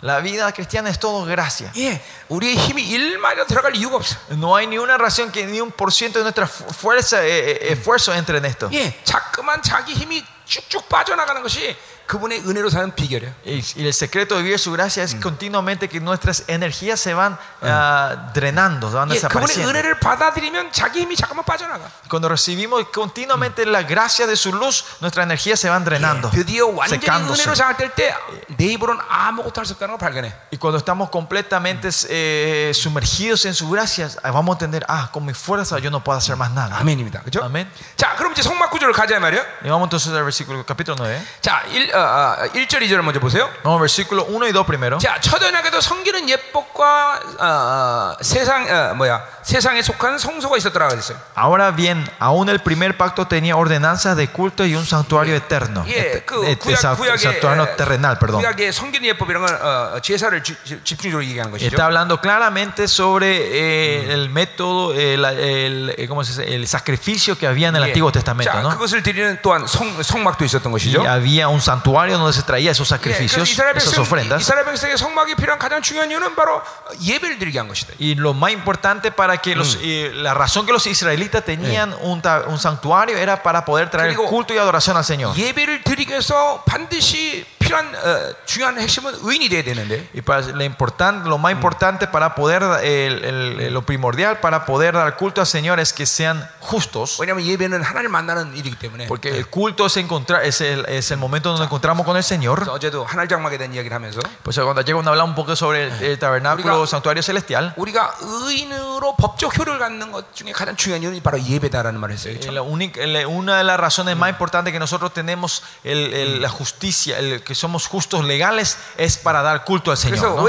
La 0.02 0.20
vida 0.20 0.52
cristiana 0.52 0.90
es 0.90 0.98
todo 0.98 1.24
gracia. 1.24 1.70
예, 1.76 2.00
우리의 2.28 2.56
힘이 2.56 2.82
일말이라도 2.82 3.46
들어갈 3.48 3.74
이유가 3.76 3.96
없어. 3.96 4.16
No 4.32 4.54
hay 4.56 4.66
ni 4.66 4.78
una 4.78 4.98
razón 4.98 5.32
que 5.32 5.44
ni 5.46 5.60
un 5.60 5.72
por 5.72 5.90
ciento 5.92 6.18
de 6.18 6.24
nuestra 6.24 6.46
fu- 6.46 6.64
fuerza, 6.72 7.24
eh, 7.24 7.50
eh, 7.62 7.72
esfuerzo 7.72 8.12
entre 8.14 8.38
en 8.38 8.44
esto. 8.44 8.68
예, 8.72 8.92
자꾸만 9.04 9.62
자기 9.62 9.94
힘이 9.94 10.22
쭉쭉 10.44 10.88
빠져나가는 10.88 11.42
것이 11.42 11.76
그분의 12.10 12.46
은혜로 12.46 12.70
사는 12.70 12.94
비결이야. 12.94 13.32
Y, 13.44 13.62
y 13.76 13.86
el 13.86 13.92
secreto 13.92 14.36
de 14.36 14.42
vivir 14.42 14.58
su 14.60 14.70
gracia 14.70 15.02
es 15.02 15.16
continuamente 15.16 15.88
que 15.88 15.98
nuestras 15.98 16.44
energías 16.46 17.00
se 17.00 17.14
van 17.14 17.36
ah, 17.62 18.30
drenando, 18.32 18.88
se 18.90 18.96
van 18.96 19.10
예, 19.10 19.18
그분의 19.18 19.56
desapareciendo. 19.58 19.70
은혜를 19.70 19.98
받아들이면 19.98 20.70
자기 20.70 21.00
힘이 21.00 21.16
잠깐만 21.16 21.44
빠져나가. 21.44 21.90
Cuando 22.08 22.28
recibimos 22.28 22.86
continuamente 22.94 23.66
la 23.66 23.82
gracia 23.82 24.26
de 24.28 24.36
su 24.36 24.52
luz, 24.52 24.84
nuestras 25.00 25.24
energías 25.26 25.58
se 25.58 25.68
van 25.68 25.84
drenando, 25.84 26.30
예, 26.32 26.44
드디어 26.44 26.66
완전히 26.68 27.02
secándose. 27.02 27.42
은혜로 27.42 27.54
장악될 27.56 27.94
때 27.96 28.14
내 28.56 28.66
입으로는 28.66 29.02
아무것도 29.08 29.58
할 29.60 29.66
수 29.66 29.72
없다는 29.74 29.96
걸 29.96 29.98
발견해. 29.98 30.32
Y 30.52 30.58
cuando 30.58 30.78
estamos 30.78 31.10
completamente 31.10 31.88
eh, 32.08 32.70
sumergidos 32.72 33.44
en 33.46 33.54
su 33.54 33.68
gracia, 33.68 34.08
ah, 34.22 34.30
vamos 34.30 34.54
a 34.54 34.56
entender, 34.62 34.84
ah, 34.88 35.10
con 35.12 35.24
mi 35.26 35.34
fuerza 35.34 35.78
yo 35.80 35.90
no 35.90 36.04
puedo 36.04 36.16
hacer 36.18 36.36
más 36.36 36.52
nada. 36.52 36.76
아멘입니다. 36.78 37.22
그죠? 37.22 37.42
아멘. 37.42 37.68
자, 37.96 38.14
그럼 38.14 38.30
이제 38.30 38.42
성막 38.42 38.70
구조를 38.70 38.94
가자 38.94 39.18
말이야. 39.18 39.42
Y 39.64 39.70
vamos 39.70 39.86
entonces 39.86 40.12
al 40.12 40.22
versículo 40.22 40.64
capítulo 40.64 40.96
9. 40.96 41.20
자, 41.40 41.64
1, 41.68 41.92
어, 41.96 41.96
어, 42.00 42.48
1절, 42.54 42.80
2절을 42.82 43.02
먼저 43.02 43.20
보세요. 43.20 43.48
Vamos 43.62 43.76
al 43.76 43.80
versículo 43.80 44.24
1 44.28 44.42
y 44.42 44.52
2 44.52 44.64
primero. 44.64 44.98
자, 44.98 45.20
첫연하게도 45.20 45.80
성기는 45.80 46.28
예법과 46.28 47.20
어, 47.38 47.44
어, 47.46 48.16
세상 48.22 48.66
어, 48.68 48.94
뭐야 48.94 49.22
세상에 49.42 49.82
속한 49.82 50.18
성소가 50.18 50.56
있었더라 50.56 50.88
그랬어요. 50.88 51.18
Ahora 51.36 51.70
bien, 51.70 52.04
aún 52.18 52.48
el 52.48 52.60
primer 52.60 52.96
pacto 52.96 53.26
tenía 53.26 53.56
ordenanzas 53.56 54.16
de 54.16 54.26
culto 54.28 54.64
y 54.66 54.74
un 54.74 54.84
santuario 54.86 55.34
eterno. 55.36 55.84
예, 55.86 56.22
그 56.26 56.44
Eh, 56.46 56.56
구약 56.58 56.78
sa- 56.78 56.94
구약의 56.96 57.18
santuario 57.20 57.64
에, 57.64 57.76
terrenal, 57.76 58.18
perdón. 58.18 58.40
구약의 58.40 58.72
성기는 58.72 59.06
예법 59.14 59.30
이런 59.30 59.46
건 59.46 59.54
어, 59.62 60.00
제사를 60.00 60.42
지- 60.42 60.56
지- 60.64 60.80
집중적으로 60.82 61.24
얘기하는 61.24 61.50
것이죠. 61.52 61.66
Está 61.76 61.84
hablando 61.86 62.20
claramente 62.20 62.84
sobre 62.88 63.26
eh, 63.36 64.12
el 64.12 64.30
método, 64.30 64.92
eh, 64.94 65.16
la- 65.16 65.32
el, 65.32 65.94
eh, 65.96 66.06
¿cómo 66.08 66.24
se 66.24 66.32
dice? 66.42 66.54
el 66.54 66.66
sacrificio 66.66 67.36
que 67.38 67.46
había 67.46 67.68
en 67.68 67.76
el 67.76 67.82
예. 67.82 67.86
Antiguo 67.86 68.10
Testamento. 68.10 68.50
자, 68.50 68.60
¿no? 68.62 68.70
그것을 68.70 69.02
드리는 69.02 69.38
또한 69.42 69.66
성, 69.66 70.02
성막도 70.02 70.44
있었던 70.44 70.72
Y 70.72 70.78
것이죠. 70.78 71.06
había 71.06 71.48
un 71.48 71.60
santuario 71.60 71.89
donde 71.90 72.32
se 72.32 72.42
traía 72.42 72.70
esos 72.70 72.90
예, 72.92 72.96
그래서 72.98 73.18
sacrificios, 73.26 73.50
이스라엘 73.50 73.76
esas 73.76 73.90
백성 73.90 74.02
ofrendas. 74.02 74.40
이스라엘 74.42 74.64
백성에게 74.64 74.96
성막이 74.96 75.34
필요한 75.34 75.58
가장 75.58 75.82
중요한 75.82 76.10
이유는 76.10 76.34
바로 76.36 76.62
예배를 77.02 77.38
드리게 77.38 77.58
한 77.58 77.68
것이다. 77.68 77.94
Y 77.98 78.14
lo 78.14 78.32
más 78.34 78.52
importante 78.52 79.10
para 79.10 79.36
que 79.38 79.54
los, 79.56 79.78
eh, 79.82 80.10
la 80.14 80.34
razón 80.34 80.64
que 80.66 80.72
los 80.72 80.86
israelitas 80.86 81.44
tenían 81.44 81.94
un, 82.00 82.22
ta- 82.22 82.44
un 82.46 82.58
santuario 82.58 83.16
era 83.16 83.42
para 83.42 83.64
poder 83.64 83.90
traer 83.90 84.14
그리고 84.14 84.26
culto 84.28 84.54
y 84.54 84.58
adoración 84.58 84.96
al 84.96 85.04
Señor. 85.04 85.34
예배를 85.36 85.82
드리기 85.82 86.10
위해서 86.12 86.62
반드시 86.66 87.44
필요한 87.70 87.92
어, 87.96 88.32
중요한 88.44 88.78
핵심은 88.78 89.12
의인이 89.22 89.48
돼야 89.48 89.64
되는데 89.64 90.06
Y 90.14 90.22
para 90.22 90.40
lo, 90.54 90.62
importante, 90.62 91.28
lo 91.28 91.36
más 91.36 91.50
importante 91.50 92.06
para 92.06 92.34
poder, 92.36 92.62
el- 92.84 93.24
el- 93.24 93.72
lo 93.74 93.82
primordial 93.82 94.38
para 94.38 94.64
poder 94.64 94.94
dar 94.94 95.16
culto 95.16 95.40
al 95.40 95.48
Señor 95.48 95.80
es 95.80 95.92
que 95.92 96.06
sean 96.06 96.46
justos. 96.60 97.18
왜냐하면 97.18 97.44
예배는 97.44 97.82
하나님 97.82 98.12
만나는 98.12 98.54
일이기 98.54 98.76
때문에 98.78 99.08
Porque 99.08 99.30
el 99.34 99.46
culto 99.50 99.86
es, 99.86 99.96
encontrar, 99.96 100.44
es, 100.44 100.60
el, 100.60 100.84
es 100.86 101.10
el 101.10 101.16
momento 101.18 101.48
donde 101.48 101.60
nos 101.62 101.66
encontramos 101.66 102.06
con 102.06 102.16
el 102.16 102.22
Señor. 102.22 102.60
그래서 102.60 102.72
어제도 102.72 103.04
하늘 103.04 103.26
장막에 103.26 103.58
대한 103.58 103.74
이야기를 103.74 103.92
하면서 103.96 104.20
Pues 104.44 104.54
cuando 104.60 104.82
llega 104.82 104.94
cuando 104.94 105.10
hablamos 105.10 105.30
un 105.30 105.34
poco 105.34 105.56
sobre 105.56 105.88
el, 105.88 105.92
el 106.04 106.18
tabernáculo 106.20 106.84
우리가- 106.84 106.86
santuario 106.86 107.22
celestial, 107.22 107.72
우리가 107.76 108.14
의인으로 108.20 109.16
법적 109.16 109.58
효력을 109.58 109.78
갖는 109.80 110.12
것 110.12 110.34
중에 110.36 110.52
가장 110.52 110.76
중요한 110.76 111.02
이유는 111.02 111.20
바로 111.22 111.42
예배다라는 111.42 111.98
말을 111.98 112.14
했어요. 112.14 112.30
eh, 112.34 112.38
그렇죠? 112.38 112.52
la 112.52 112.62
única- 112.62 113.02
la- 113.02 113.26
una 113.26 113.56
de 113.58 113.64
las 113.64 113.78
razones 113.80 114.16
más 114.16 114.30
importantes 114.30 114.72
que 114.72 114.78
nosotros 114.78 115.12
tenemos 115.12 115.62
el- 115.84 116.14
el- 116.14 116.40
la 116.42 116.48
justicia, 116.48 117.18
el, 117.18 117.42
que 117.42 117.54
somos 117.61 117.87
justos 117.87 118.25
legales 118.25 118.77
es 118.97 119.17
para 119.17 119.41
dar 119.41 119.63
culto 119.63 119.91
al 119.91 119.97
Señor. 119.97 120.17
¿no? 120.19 120.43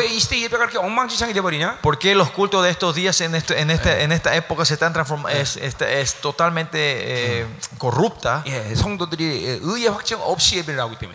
¿Por 1.83 1.99
qué 1.99 2.15
los 2.15 2.31
cultos 2.31 2.65
de 2.65 2.71
estos 2.71 2.95
días 2.95 3.21
en, 3.21 3.35
este, 3.35 3.61
este, 3.61 4.05
esta, 4.13 4.35
época 4.35 4.65
se 4.65 4.75
están 4.75 4.93
transformando? 4.93 5.39
Este, 5.39 6.01
es, 6.01 6.15
totalmente 6.15 7.41
eh, 7.41 7.47
corrupta. 7.79 8.43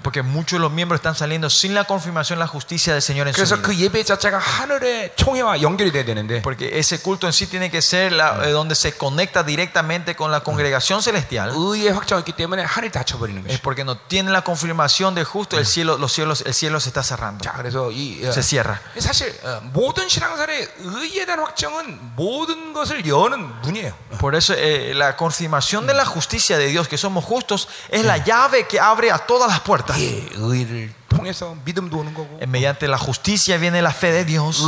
Porque 0.03 0.21
muchos 0.21 0.57
de 0.57 0.61
los 0.61 0.71
miembros 0.71 0.99
están 0.99 1.15
saliendo 1.15 1.49
sin 1.49 1.73
la 1.73 1.85
confirmación 1.85 2.37
de 2.37 2.45
la 2.45 2.47
justicia 2.47 2.93
del 2.93 3.01
Señor 3.01 3.27
en 3.27 3.33
su 3.33 3.41
vida. 3.41 3.55
Porque 6.41 6.77
ese 6.79 7.01
culto 7.01 7.25
en 7.25 7.33
sí 7.33 7.47
tiene 7.47 7.71
que 7.71 7.81
ser 7.81 8.13
eh, 8.13 8.51
donde 8.51 8.75
se 8.75 8.95
conecta 8.95 9.43
directamente 9.43 10.15
con 10.15 10.31
la 10.31 10.41
congregación 10.41 11.01
celestial. 11.01 11.51
Es 13.49 13.59
porque 13.59 13.83
no 13.83 13.97
tiene 13.97 14.31
la 14.31 14.43
confirmación 14.43 15.15
de 15.15 15.23
justo 15.23 15.57
el 15.57 15.65
cielo 15.65 15.86
los 15.98 16.12
cielos, 16.12 16.42
el 16.46 16.54
cielo 16.54 16.78
se 16.80 16.88
está 16.90 17.02
cerrando. 17.02 17.42
자, 17.42 17.52
그래서 17.56 17.90
이 17.90 18.24
어, 18.24 18.32
Se 18.32 18.42
cierra. 18.42 18.80
사실 18.98 19.34
어, 19.42 19.60
모든 19.72 20.08
신앙생활의 20.08 20.68
의에 20.78 21.24
대한 21.24 21.40
확정은 21.40 21.98
모든 22.16 22.72
것을 22.72 23.06
여는 23.06 23.62
문이에요. 23.62 23.92
Por 24.18 24.34
eso 24.34 24.54
eh, 24.54 24.92
la 24.94 25.16
confirmación 25.16 25.86
de 25.86 25.94
la 25.94 26.04
justicia 26.04 26.58
de 26.58 26.66
Dios, 26.66 26.88
que 26.88 26.96
somos 26.98 27.24
justos, 27.24 27.68
es 27.88 28.04
la 28.04 28.18
llave 28.18 28.66
que 28.66 28.78
abre 28.80 29.10
a 29.10 29.18
todas 29.26 29.48
las 29.50 29.60
puertas. 29.60 29.98
예, 29.98 30.28
의를 30.34 30.92
Mediante 32.47 32.87
la 32.87 32.97
justicia 32.97 33.57
viene 33.57 33.81
la 33.81 33.91
fe 33.91 34.11
de 34.11 34.25
Dios. 34.25 34.61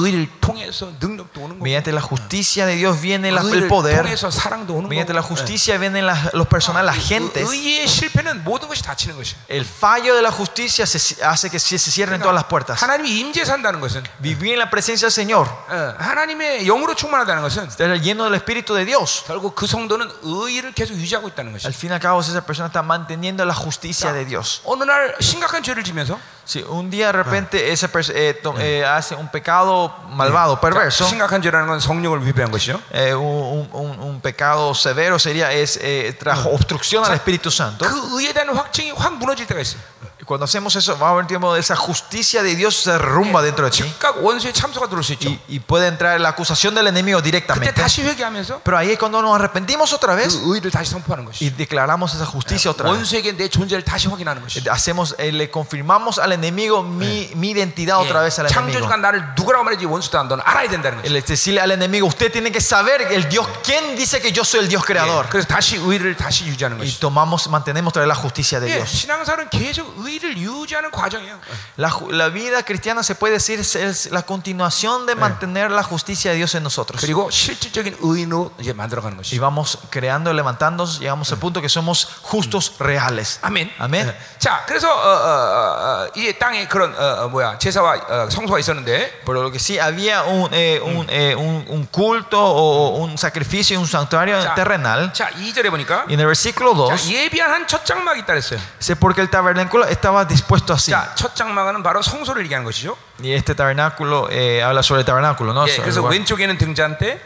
Mediante 1.60 1.92
la 1.92 2.02
justicia 2.02 2.66
de 2.66 2.76
Dios 2.76 3.00
viene 3.02 3.30
el 3.30 3.68
poder. 3.68 4.04
Mediante 4.90 5.14
la 5.14 5.22
justicia 5.22 5.78
vienen 5.78 6.06
las, 6.06 6.34
los 6.34 6.48
personas, 6.48 6.84
las 6.84 6.98
gentes. 6.98 7.48
El 9.48 9.66
fallo 9.66 10.16
de 10.16 10.22
la 10.22 10.32
justicia 10.32 10.86
hace 10.86 11.50
que 11.50 11.60
se, 11.60 11.78
se 11.78 11.92
cierren 11.92 12.20
todas 12.22 12.36
las 12.36 12.46
puertas. 12.46 12.80
Vivir 14.20 14.54
en 14.54 14.60
la 14.60 14.70
presencia 14.70 15.08
del 15.08 15.14
Señor. 15.14 15.48
Estar 17.70 18.00
lleno 18.02 18.24
del 18.26 18.34
Espíritu 18.36 18.74
de 18.74 18.86
Dios. 18.86 19.24
Al 21.66 21.74
fin 21.74 21.92
y 21.92 21.94
al 21.94 22.00
cabo, 22.00 22.22
esa 22.22 22.46
persona 22.46 22.68
está 22.68 22.82
manteniendo 22.82 23.44
la 23.46 23.54
justicia 23.54 24.12
de 24.14 24.26
Dios. 24.26 24.62
어느 26.49 26.49
날 26.49 26.49
심각한 26.49 26.49
죄를 26.49 26.49
지면서 26.49 26.49
Si 26.49 26.63
un 26.69 26.91
día 26.91 27.07
de 27.07 27.13
repente 27.13 27.73
esa 27.73 27.89
persona 27.89 28.19
eh, 28.19 28.35
to- 28.35 28.55
eh, 28.59 28.85
hace 28.85 29.15
un 29.17 29.29
pecado 29.29 29.89
malvado, 30.11 30.61
perverso, 30.61 31.07
심각한 31.09 31.41
죄라는 31.41 31.67
건 31.69 31.81
성령을 31.81 32.21
위배한 32.27 32.51
것이요. 32.51 32.79
eh, 32.93 33.15
un, 33.15 33.67
un- 33.73 33.99
un 33.99 34.21
pecado 34.21 34.75
severo 34.75 35.19
sería 35.19 35.51
es 35.53 35.79
eh, 35.81 36.13
trajo 36.19 36.51
obstrucción 36.51 37.03
al 37.03 37.15
Espíritu 37.15 37.51
Santo. 37.51 37.87
그 37.89 38.21
의에 38.21 38.35
대한 38.35 38.51
확증이 38.55 38.91
확 38.93 39.15
무너질 39.17 39.47
때가 39.47 39.59
있어요. 39.63 39.81
Y 40.29 40.29
Cuando 40.29 40.45
hacemos 40.45 40.75
eso, 40.77 40.99
va 40.99 41.09
a 41.09 41.11
haber 41.11 41.23
un 41.23 41.27
tiempo 41.29 41.53
de 41.55 41.61
esa 41.61 41.77
justicia 41.77 42.43
de 42.43 42.55
Dios 42.57 42.77
se 42.77 42.93
derrumba 42.93 43.43
dentro 43.43 43.65
de 43.67 43.71
ti 43.71 43.83
즉각 43.83 44.23
원수의 44.25 44.53
참소가 44.53 44.87
들어올 44.89 45.03
수 45.05 45.13
있죠. 45.15 45.29
y, 45.29 45.39
y 45.49 45.59
puede 45.61 45.87
entrar 45.89 46.19
la 46.21 46.31
acusación 46.31 46.75
del 46.75 46.87
enemigo 46.87 47.19
그때 47.21 47.31
directamente. 47.31 47.75
다시 47.75 48.03
회개하면서 48.03 48.61
Pero 48.65 48.77
ahí 48.79 48.93
es 48.93 48.99
cuando 48.99 49.21
nos 49.23 49.35
arrepentimos 49.35 49.93
otra 49.93 50.15
vez 50.15 50.37
그 50.39 50.55
의를 50.55 50.71
다시 50.71 50.91
선포하는 50.91 51.25
y 51.25 51.27
것이. 51.33 51.51
declaramos 51.57 52.15
esa 52.15 52.25
justicia 52.27 52.71
otra 52.71 52.91
vez. 52.91 52.97
원수에게 52.99 53.37
내 53.37 53.49
존재를 53.49 53.85
다시 53.85 54.09
확인하는 54.09 54.43
것이. 54.43 54.63
Hacemos, 54.69 55.15
eh, 55.19 55.31
le 55.33 55.51
confirmamos 55.51 56.19
al 56.19 56.33
enemigo 56.33 56.83
mi, 56.83 57.31
mi 57.37 57.51
identidad 57.51 57.99
otra 57.99 58.23
vez 58.23 58.39
al 58.39 58.47
enemigo. 58.47 58.73
창조주가 58.81 58.97
나를 58.97 59.35
누구라고 59.37 59.65
말하지 59.65 59.85
원수도 59.87 60.19
안 60.19 60.29
너는 60.29 60.43
알아야 60.47 60.69
된다는 60.69 61.03
것이. 61.03 61.13
El 61.13 61.23
decirle 61.23 61.61
al 61.61 61.71
enemigo, 61.73 62.07
usted 62.07 62.33
tiene 62.33 62.51
que 62.51 62.61
saber 62.61 63.03
el 63.13 63.29
Dios, 63.29 63.47
¿quién 63.63 63.97
dice 63.97 64.21
que 64.21 64.33
yo 64.33 64.45
soy 64.45 64.61
el 64.61 64.69
Dios 64.69 64.85
creador? 64.85 65.27
그래서 65.29 65.47
다시 65.49 65.77
의를 65.77 66.17
다시 66.17 66.47
유지하는 66.47 66.79
Y 66.79 66.87
것이. 66.89 67.01
tomamos, 67.01 67.49
mantenemos 67.49 67.91
otra 67.93 68.03
vez 68.03 68.09
la 68.09 68.15
justicia 68.15 68.61
de 68.61 68.69
예, 68.71 68.77
Dios. 68.77 68.91
신앙생활은 68.91 69.51
계속 69.51 69.85
의 70.05 70.15
La, 71.78 71.94
la, 72.12 72.30
vida 72.30 72.64
cristiana 72.64 73.04
se 73.04 73.16
puede 73.16 73.34
decir 73.34 73.60
es 73.60 74.12
la 74.12 74.24
continuación 74.24 75.06
de 75.06 75.16
mantener 75.16 75.72
la 75.72 75.84
justicia 75.84 76.32
de 76.32 76.38
Dios 76.38 76.54
en 76.56 76.64
nosotros. 76.64 77.02
Y 79.34 79.40
vamos 79.40 79.80
creando, 79.90 80.34
levantándonos, 80.34 81.00
llegamos 81.00 81.32
al 81.32 81.40
punto 81.40 81.62
que 81.62 81.70
somos 81.70 82.06
justos 82.22 82.74
reales. 82.80 83.40
Amén. 83.42 83.72
Amén. 83.80 84.16
Pero 89.26 89.44
lo 89.44 89.52
que 89.52 89.60
sí 89.60 89.80
había 89.80 90.24
un, 90.24 90.50
eh, 90.54 90.82
un, 90.84 91.08
eh, 91.10 91.36
un, 91.36 91.66
un 91.68 91.86
culto 91.86 92.40
o 92.42 92.98
un 92.98 93.18
sacrificio, 93.18 93.80
un 93.80 93.88
santuario 93.88 94.38
terrenal. 94.56 95.12
y 96.08 96.14
en 96.14 96.20
el 96.20 96.26
versículo 96.28 96.74
2 96.74 97.06
dice 98.80 98.96
porque 98.96 99.22
el 99.22 99.30
tabernáculo 99.30 99.86
está 99.86 100.09
estaba 100.09 100.25
dispuesto 100.27 100.73
así. 100.75 100.91
자, 100.93 101.13
첫 101.15 101.35
장막은 101.35 101.83
바로 101.83 102.03
성소를 102.03 102.45
얘기하는 102.45 102.65
것이죠. 102.65 102.97
Y 103.23 103.33
este 103.33 103.55
tabernáculo 103.55 104.29
eh, 104.31 104.63
habla 104.63 104.83
sobre 104.83 105.01
el 105.01 105.07
tabernáculo, 105.07 105.53
¿no? 105.53 105.67
예, 105.67 105.71
Sobre 105.71 105.77
el 105.77 105.83
그래서 105.85 106.01
lugar. 106.01 106.13
왼쪽에는 106.13 106.59
등잔대, 106.59 107.21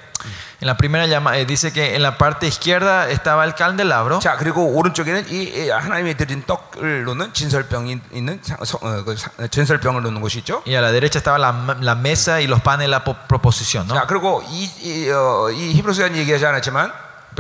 En 0.61 0.67
la 0.67 0.77
primera 0.77 1.07
llama, 1.07 1.39
eh, 1.39 1.47
dice 1.47 1.73
que 1.73 1.95
en 1.95 2.03
la 2.03 2.19
parte 2.19 2.49
izquierda 2.49 3.09
estaba 3.09 3.45
el 3.45 3.55
candelabro. 3.55 4.19
자 4.19 4.35
그리고 4.37 4.67
오른쪽에는 4.75 5.27
이, 5.31 5.45
이 5.45 5.71
하나님이 5.71 6.17
드린 6.17 6.43
떡을 6.45 7.05
놓는 7.05 7.33
진설병이 7.33 8.01
있는 8.11 8.41
사- 8.43 8.57
서- 8.65 8.79
어, 8.83 9.05
그 9.05 9.17
사- 9.17 9.31
진설병을 9.49 10.03
놓는 10.03 10.21
곳이 10.21 10.39
있죠. 10.41 10.65
Y 10.67 10.75
a 10.75 10.81
la 10.83 10.91
derecha 10.91 11.19
estaba 11.21 11.39
la, 11.39 11.77
la 11.81 11.95
mesa 11.95 12.41
y 12.41 12.49
los 12.49 12.61
panes 12.61 12.87
de 12.87 12.89
la 12.91 13.05
po- 13.05 13.15
proposición, 13.29 13.87
¿no? 13.87 13.95
자 13.95 14.07
그리고 14.09 14.43
이, 14.49 14.65
이, 14.83 15.09
어, 15.11 15.49
이 15.53 15.75
히브리서는 15.75 16.17
얘기하지 16.17 16.45
않았지만 16.47 16.93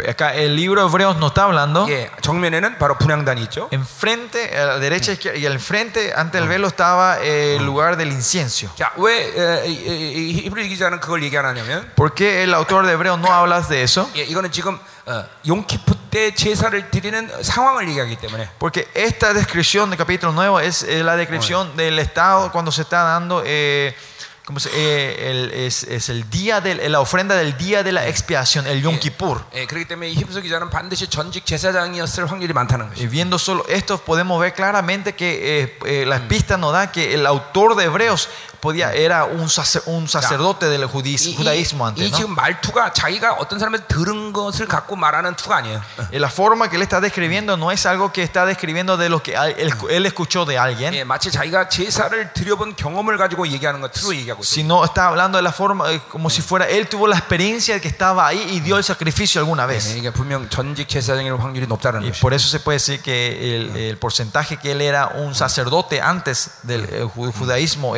Acá 0.08 0.32
el 0.32 0.54
libro 0.54 0.80
de 0.80 0.88
Hebreos 0.88 1.16
nos 1.16 1.32
está 1.32 1.42
hablando. 1.44 1.88
예, 1.88 2.08
정면에는 2.20 2.78
바로 2.78 2.96
분향단이 2.98 3.42
있죠. 3.44 3.68
Enfrente, 3.72 4.56
a 4.56 4.66
la 4.66 4.78
derecha 4.78 5.10
izquierda, 5.10 5.36
y 5.36 5.44
al 5.44 5.58
frente, 5.58 6.12
ante 6.14 6.38
el 6.38 6.46
velo, 6.46 6.68
estaba 6.68 7.18
eh, 7.20 7.56
el 7.56 7.64
lugar 7.64 7.96
del 7.96 8.12
incienso. 8.12 8.70
자왜 8.76 9.64
히브리 9.66 10.68
기자는 10.68 11.00
그걸 11.00 11.24
얘기 11.24 11.36
안 11.36 11.46
하냐면 11.46 11.90
¿Por 11.96 12.14
qué 12.14 12.44
el 12.44 12.54
autor 12.54 12.86
de 12.86 12.92
Hebreos 12.92 13.18
no 13.18 13.32
habla 13.32 13.60
de 13.62 13.82
eso? 13.82 14.08
예, 14.14 14.22
이거는 14.22 14.52
지금 14.52 14.78
어, 15.06 15.24
용키프 15.46 15.96
때 16.10 16.32
제사를 16.32 16.90
드리는 16.90 17.28
상황을 17.42 17.88
얘기하기 17.88 18.16
때문에 18.18 18.50
Porque 18.60 18.86
esta 18.94 19.32
descripción 19.34 19.90
del 19.90 19.98
capítulo 19.98 20.32
9 20.32 20.64
es 20.64 20.84
eh, 20.84 21.02
la 21.02 21.16
descripción 21.16 21.76
del 21.76 21.98
estado 21.98 22.52
cuando 22.52 22.70
se 22.70 22.82
está 22.82 23.02
dando, 23.02 23.42
eh, 23.44 23.96
¿cómo 24.44 24.58
se- 24.60 24.70
eh, 24.72 25.30
el- 25.30 25.50
es, 25.52 25.84
es 25.84 26.08
el 26.08 26.28
día 26.30 26.60
de 26.60 26.88
la 26.88 27.00
ofrenda 27.00 27.34
del 27.36 27.56
día 27.58 27.82
de 27.82 27.92
la 27.92 28.06
expiación, 28.08 28.66
el 28.66 28.80
Yom 28.82 28.98
Kippur. 28.98 29.44
예, 29.54 29.66
그렇기 29.66 29.86
때문에 29.86 30.08
이 30.08 30.14
히브리서 30.14 30.40
기자는 30.40 30.70
반드시 30.70 31.06
전직 31.08 31.44
제사장이었을 31.44 32.30
확률이 32.30 32.52
많다는 32.54 32.86
Y 32.86 32.94
것이. 32.94 33.06
viendo 33.08 33.36
solo 33.38 33.64
esto 33.68 33.98
podemos 33.98 34.40
ver 34.40 34.54
claramente 34.54 35.14
que 35.14 35.62
eh, 35.62 35.78
eh, 35.84 36.04
la 36.06 36.26
pista 36.28 36.56
nos 36.56 36.72
da 36.72 36.90
que 36.90 37.12
el 37.14 37.26
autor 37.26 37.76
de 37.76 37.84
Hebreos 37.84 38.28
podía, 38.62 38.92
era 38.92 39.24
un, 39.24 39.48
sacer- 39.48 39.82
un 39.86 40.08
sacerdote 40.08 40.66
del 40.68 40.86
judis- 40.88 41.26
이, 41.26 41.36
judaísmo 41.36 41.84
이, 41.84 41.88
antes. 41.88 42.06
이 42.06 42.10
¿no? 42.10 42.16
지금 42.16 42.34
말투가 42.34 42.92
자기가 42.92 43.34
어떤 43.34 43.58
사람한테 43.58 43.86
들은 43.86 44.32
것을 44.32 44.66
갖고 44.66 44.96
말하는 44.96 45.36
투가 45.36 45.56
아니에요. 45.56 45.80
Y 46.12 46.18
la 46.18 46.28
forma 46.28 46.68
que 46.68 46.76
él 46.76 46.82
está 46.82 47.00
describiendo 47.00 47.56
no 47.56 47.70
es 47.70 47.86
algo 47.86 48.12
que 48.12 48.22
está 48.22 48.46
describiendo 48.46 48.96
de 48.96 49.08
lo 49.08 49.22
que 49.22 49.36
al- 49.36 49.54
él, 49.58 49.72
él 49.90 50.06
escuchó 50.06 50.44
de 50.44 50.58
alguien, 50.58 50.92
예, 50.94 51.04
마치 51.04 51.30
자기가 51.30 51.68
제사를 51.68 52.32
드려본 52.32 52.74
경험을 52.76 53.16
가지고 53.16 53.46
얘기하는 53.48 53.80
것 53.80 53.92
투로 53.92 54.14
얘기하고 54.16 54.42
있어요. 54.42 54.54
sino 54.58 54.84
está 54.84 55.06
hablando 55.08 55.38
de 55.38 55.42
la 55.42 55.52
forma 55.52 55.90
eh, 55.92 56.00
como 56.10 56.28
si 56.30 56.42
fuera 56.42 56.66
él 56.68 56.88
tuvo 56.88 57.06
la 57.06 57.16
experiencia 57.16 57.74
de 57.74 57.80
que 57.80 57.88
estaba 57.88 58.26
ahí 58.26 58.42
y 58.50 58.60
dio 58.60 58.76
el 58.76 58.84
sacrificio 58.84 59.40
alguna 59.40 59.64
예, 59.64 59.68
vez. 59.78 59.94
이게 59.96 60.10
분명 60.10 60.48
전직 60.48 60.88
제사장일 60.88 61.34
확률이 61.38 61.66
높다는 61.66 62.02
Y 62.02 62.10
것이. 62.10 62.20
por 62.20 62.34
eso 62.34 62.48
se 62.48 62.58
puede 62.60 62.78
decir 62.78 63.00
que 63.02 63.56
el, 63.56 63.76
el 63.76 63.96
porcentaje 63.98 64.56
que 64.58 64.72
él 64.72 64.80
era 64.80 65.06
un 65.14 65.34
sacerdote 65.34 66.00
antes 66.00 66.50
del 66.62 66.84
eh, 66.90 67.04
ju- 67.04 67.32
judaísmo 67.32 67.96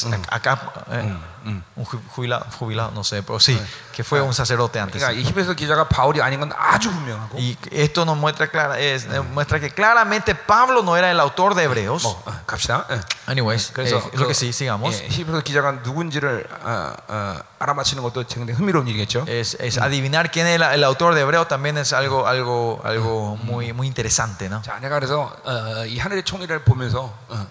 es, 0.00 0.04
es 0.04 0.14
acá 0.30 0.58
eh, 0.90 1.14
un 1.44 1.84
ju- 1.84 2.00
jubilado, 2.14 2.44
jubilado, 2.58 2.90
no 2.92 3.04
sé, 3.04 3.22
pero 3.22 3.38
sí, 3.38 3.56
que 3.92 4.02
fue 4.02 4.20
un 4.20 4.32
sacerdote 4.34 4.80
antes. 4.80 5.00
그러니까 5.02 5.12
이 5.12 5.22
히브리서 5.24 5.54
기자가 5.54 5.88
바울이 5.88 6.20
아닌 6.20 6.40
건 6.40 6.50
아주 6.56 6.90
분명하고. 6.90 7.36
Y 7.38 7.56
esto 7.70 8.04
nos 8.04 8.16
muestra, 8.16 8.48
clara, 8.50 8.78
es- 8.80 9.04
eh, 9.06 9.20
muestra 9.20 9.60
que 9.60 9.70
claramente 9.70 10.34
Pablo 10.34 10.82
no 10.82 10.96
era 10.96 11.10
el 11.10 11.20
autor 11.20 11.54
de 11.54 11.64
Hebreos. 11.64 12.02
뭐, 12.02 12.22
어, 12.26 12.32
갑시다. 12.46 12.84
예. 12.90 13.00
Anyways, 13.30 13.72
그래서 13.72 13.98
eh, 13.98 14.10
lo 14.18 14.26
que 14.26 14.34
sí, 14.34 14.52
sigamos. 14.52 15.00
예, 15.02 15.08
히브리서 15.08 15.42
기자가 15.42 15.72
누군지를 15.84 16.46
어, 16.64 16.92
어, 17.08 17.38
알아맞히는 17.58 18.02
것도 18.02 18.24
굉장히 18.26 18.52
흥미로운 18.58 18.88
일이겠죠. 18.88 19.24
Es, 19.28 19.56
es 19.60 19.78
adivinar 19.78 20.30
quién 20.30 20.46
es 20.46 20.56
el, 20.56 20.62
el 20.62 20.84
autor 20.84 21.14
de 21.14 21.20
Hebreo 21.22 21.46
también 21.46 21.78
es 21.78 21.92
algo, 21.92 22.26
algo, 22.26 22.80
algo 22.84 23.36
muy, 23.42 23.72
muy 23.72 23.86
interesante, 23.86 24.48
¿no? 24.48 24.62
자, 24.62 24.78
내가 24.80 24.98
그래서 24.98 25.32
어, 25.44 25.84
이 25.86 25.98
하늘의 25.98 26.24
총회를 26.24 26.64
보면서 26.64 27.14
어, 27.28 27.46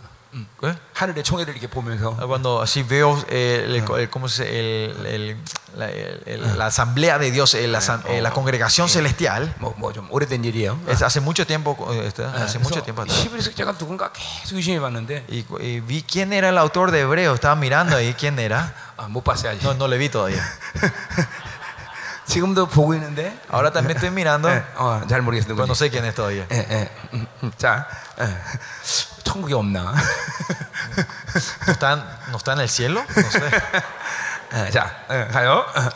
¿Qué? 0.60 0.76
하늘의 0.94 1.24
총회를 1.24 1.54
이렇게 1.56 1.68
보면서 1.68 2.14
Cuando 2.28 2.62
así 2.62 2.84
veo 2.84 3.16
eh, 3.30 3.64
el, 3.66 3.76
el- 3.76 4.10
¿cómo 4.10 4.28
se- 4.28 4.44
el- 4.44 5.06
el- 5.06 5.38
la, 5.78 5.90
el- 5.90 6.24
el- 6.26 6.58
la 6.58 6.66
asamblea 6.66 7.18
de 7.18 7.32
Dios, 7.32 7.54
eh, 7.54 7.66
la, 7.70 7.80
asam- 7.80 8.04
eh, 8.08 8.22
la 8.22 8.32
congregación 8.32 8.90
celestial, 8.90 9.54
뭐 9.62 9.74
뭐 9.80 9.94
좀 9.94 10.08
오래된 10.12 10.44
일이에요. 10.44 10.78
es 10.90 11.02
hace 11.04 11.22
mucho 11.22 11.48
tiempo, 11.48 11.78
eh, 11.94 12.08
este, 12.08 12.26
hace 12.26 12.60
mucho 12.60 12.84
tiempo 12.84 13.04
atrás. 13.04 13.16
히브리서 13.24 13.52
기자가 13.52 13.78
누군가 13.78 14.12
계속 14.12 14.58
의심해 14.58 14.78
봤는데 14.82 15.24
Y, 15.30 15.46
y 15.62 15.80
vi 15.80 16.04
quién 16.04 16.34
era 16.34 16.50
el 16.50 16.58
autor 16.58 16.92
de 16.92 17.00
Hebreo, 17.02 17.34
estaba 17.34 17.56
mirando 17.56 17.96
ahí 17.96 18.14
quién 18.14 18.38
era. 18.38 18.74
아, 18.98 19.08
못 19.08 19.24
봤어요 19.24 19.52
아직. 19.52 19.64
No, 19.64 19.74
no 19.76 19.88
le 19.88 19.98
vi 19.98 20.10
todavía. 20.10 20.44
지금도 22.30 22.68
보고 22.68 22.94
있는데 22.96 23.38
Ahora 23.52 23.72
también 23.72 23.98
estoy 23.98 24.10
mirando, 24.12 24.50
예, 24.50 24.64
어, 24.78 25.02
잘 25.08 25.22
모르겠어요. 25.22 25.56
pero 25.56 25.66
no 25.68 25.74
누군지. 25.74 25.80
sé 25.80 25.90
quién 25.92 26.06
es 26.06 26.16
todavía. 26.16 26.46
예, 26.52 26.58
예. 26.70 26.90
음, 27.14 27.28
음. 27.44 27.52
자, 27.58 27.86
예. 28.20 28.28
천국에 29.24 29.54
없나? 29.54 29.94
¿No 31.68 31.74
está, 31.74 31.94
en- 31.94 32.04
no 32.32 32.38
está 32.38 32.54
en 32.54 32.60
el 32.62 32.70
cielo? 32.70 33.04
No 33.16 33.30
sé. 33.30 33.42
어, 34.54 34.72
자, 34.72 34.92
어, 35.10 35.28
가요. 35.32 35.66
어, 35.76 35.90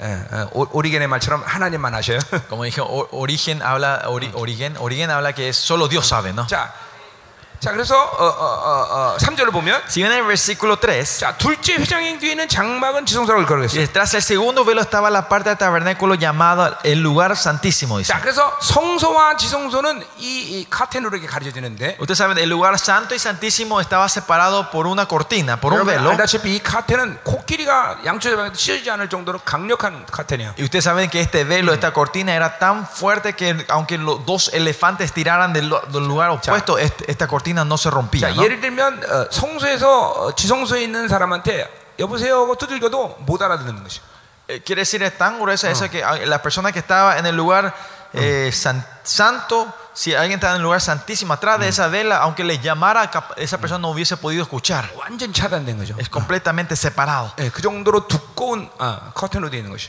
어, 0.00 0.26
어, 0.32 0.48
오- 0.52 0.68
오리겐의 0.72 1.06
말처럼 1.06 1.42
하나님만 1.46 1.94
하셔요. 1.94 2.18
Como 2.48 2.64
dije, 2.64 2.80
O- 2.80 3.08
Origen 3.12 3.62
habla, 3.62 4.02
Ori- 4.08 4.32
Origen, 4.34 4.76
Origen 4.78 5.10
habla 5.10 5.32
que 5.32 5.52
solo 5.52 5.86
Dios 5.88 6.06
sabe, 6.08 6.32
¿no? 6.32 6.46
자, 6.48 6.72
자 7.62 7.70
그래서 7.70 7.94
어, 7.94 8.24
어, 8.24 8.26
어, 8.26 9.14
어, 9.14 9.16
3절을 9.20 9.52
보면 9.52 9.80
Si 9.86 10.02
ven 10.02 10.10
el 10.10 10.24
versículo 10.24 10.74
3, 10.80 11.20
자 11.20 11.36
둘째 11.38 11.74
회장행 11.76 12.18
뒤에 12.18 12.32
있는 12.32 12.48
장막은 12.48 13.06
지성소라고 13.06 13.42
y 13.42 13.46
걸었어요. 13.46 13.78
detrás 13.86 14.10
del 14.10 14.20
segundo 14.20 14.64
velo 14.64 14.80
estaba 14.80 15.08
la 15.10 15.28
parte 15.28 15.48
del 15.50 15.56
tabernáculo 15.58 16.16
llamada 16.16 16.80
el 16.82 16.98
lugar 17.00 17.36
santísimo, 17.36 17.98
dice. 17.98 18.12
자, 18.12 18.20
그래서 18.20 18.42
성소와 18.60 19.36
지성소는 19.36 20.02
이, 20.18 20.58
이 20.58 20.66
카텐으로 20.68 21.16
이렇게 21.16 21.28
가려지는데 21.28 21.98
Ustedes 22.00 22.18
saben, 22.18 22.36
el 22.38 22.48
lugar 22.50 22.74
santo 22.80 23.14
y 23.14 23.20
santísimo 23.20 23.80
estaba 23.80 24.08
separado 24.08 24.68
por 24.72 24.88
una 24.88 25.06
cortina, 25.06 25.60
por 25.60 25.72
un 25.72 25.78
여러분 25.86 25.94
velo. 25.94 26.10
알다시피 26.10 26.56
이 26.56 26.58
카텐은 26.64 27.18
코끼리가 27.22 27.98
양쪽에 28.04 28.34
찢어지지 28.54 28.90
않을 28.90 29.08
정도로 29.08 29.38
강력한 29.44 30.04
카텐이에요. 30.10 30.54
Y 30.58 30.64
ustedes 30.64 30.82
saben 30.82 31.08
que 31.08 31.20
este 31.20 31.44
velo, 31.44 31.72
esta 31.72 31.92
cortina 31.92 32.34
era 32.34 32.58
tan 32.58 32.88
fuerte 32.88 33.34
que 33.36 33.64
aunque 33.68 33.98
los 33.98 34.26
dos 34.26 34.50
elefantes 34.52 35.12
tiraran 35.12 35.52
del, 35.52 35.68
lu- 35.68 35.80
del 35.92 36.02
lugar 36.08 36.30
opuesto, 36.30 36.76
este- 36.78 37.08
esta 37.08 37.28
cortina 37.28 37.45
no 37.64 37.76
se 37.78 37.90
rompía. 37.90 38.28
자, 38.28 38.34
¿no? 38.34 38.42
예를 38.44 38.60
들면 38.60 39.04
어, 39.04 39.28
성소에서 39.30 40.10
어, 40.10 40.34
지성소에 40.34 40.82
있는 40.82 41.08
사람한테 41.08 41.68
여보세요 41.98 42.42
하고 42.42 42.54
두들겨도 42.56 43.18
못 43.26 43.40
알아듣는 43.42 43.82
것이. 43.82 44.00
Eh, 44.48 44.60
Quiere 44.64 44.82
decir, 44.82 45.02
es 45.02 45.16
tan 45.16 45.38
gruesa 45.38 45.70
esa 45.70 45.88
que 45.88 46.02
ah, 46.02 46.16
la 46.26 46.42
persona 46.42 46.72
que 46.72 46.80
estaba 46.80 47.16
en 47.18 47.26
el 47.26 47.36
lugar 47.36 47.72
eh, 48.12 48.50
san- 48.52 48.84
santo, 49.04 49.72
si 49.94 50.14
alguien 50.14 50.38
estaba 50.38 50.54
en 50.54 50.56
el 50.58 50.62
lugar 50.64 50.80
santísimo 50.80 51.32
atrás 51.32 51.60
de 51.60 51.68
esa 51.68 51.86
vela, 51.88 52.18
aunque 52.18 52.42
le 52.44 52.58
llamara, 52.58 53.08
cap- 53.10 53.32
esa 53.36 53.58
persona 53.58 53.78
no 53.78 53.90
hubiese 53.90 54.16
podido 54.16 54.42
escuchar. 54.42 54.90
완전 54.96 55.32
차단된 55.32 55.78
거죠. 55.78 55.94
Es 55.98 56.08
completamente 56.10 56.74
separado. 56.76 57.32
예, 57.38 57.50
그 57.50 57.62
정도로 57.62 58.08
두꺼운 58.08 58.68
아, 58.78 59.12
커튼으로 59.14 59.48
되어 59.48 59.60
있는 59.60 59.70
것이. 59.70 59.88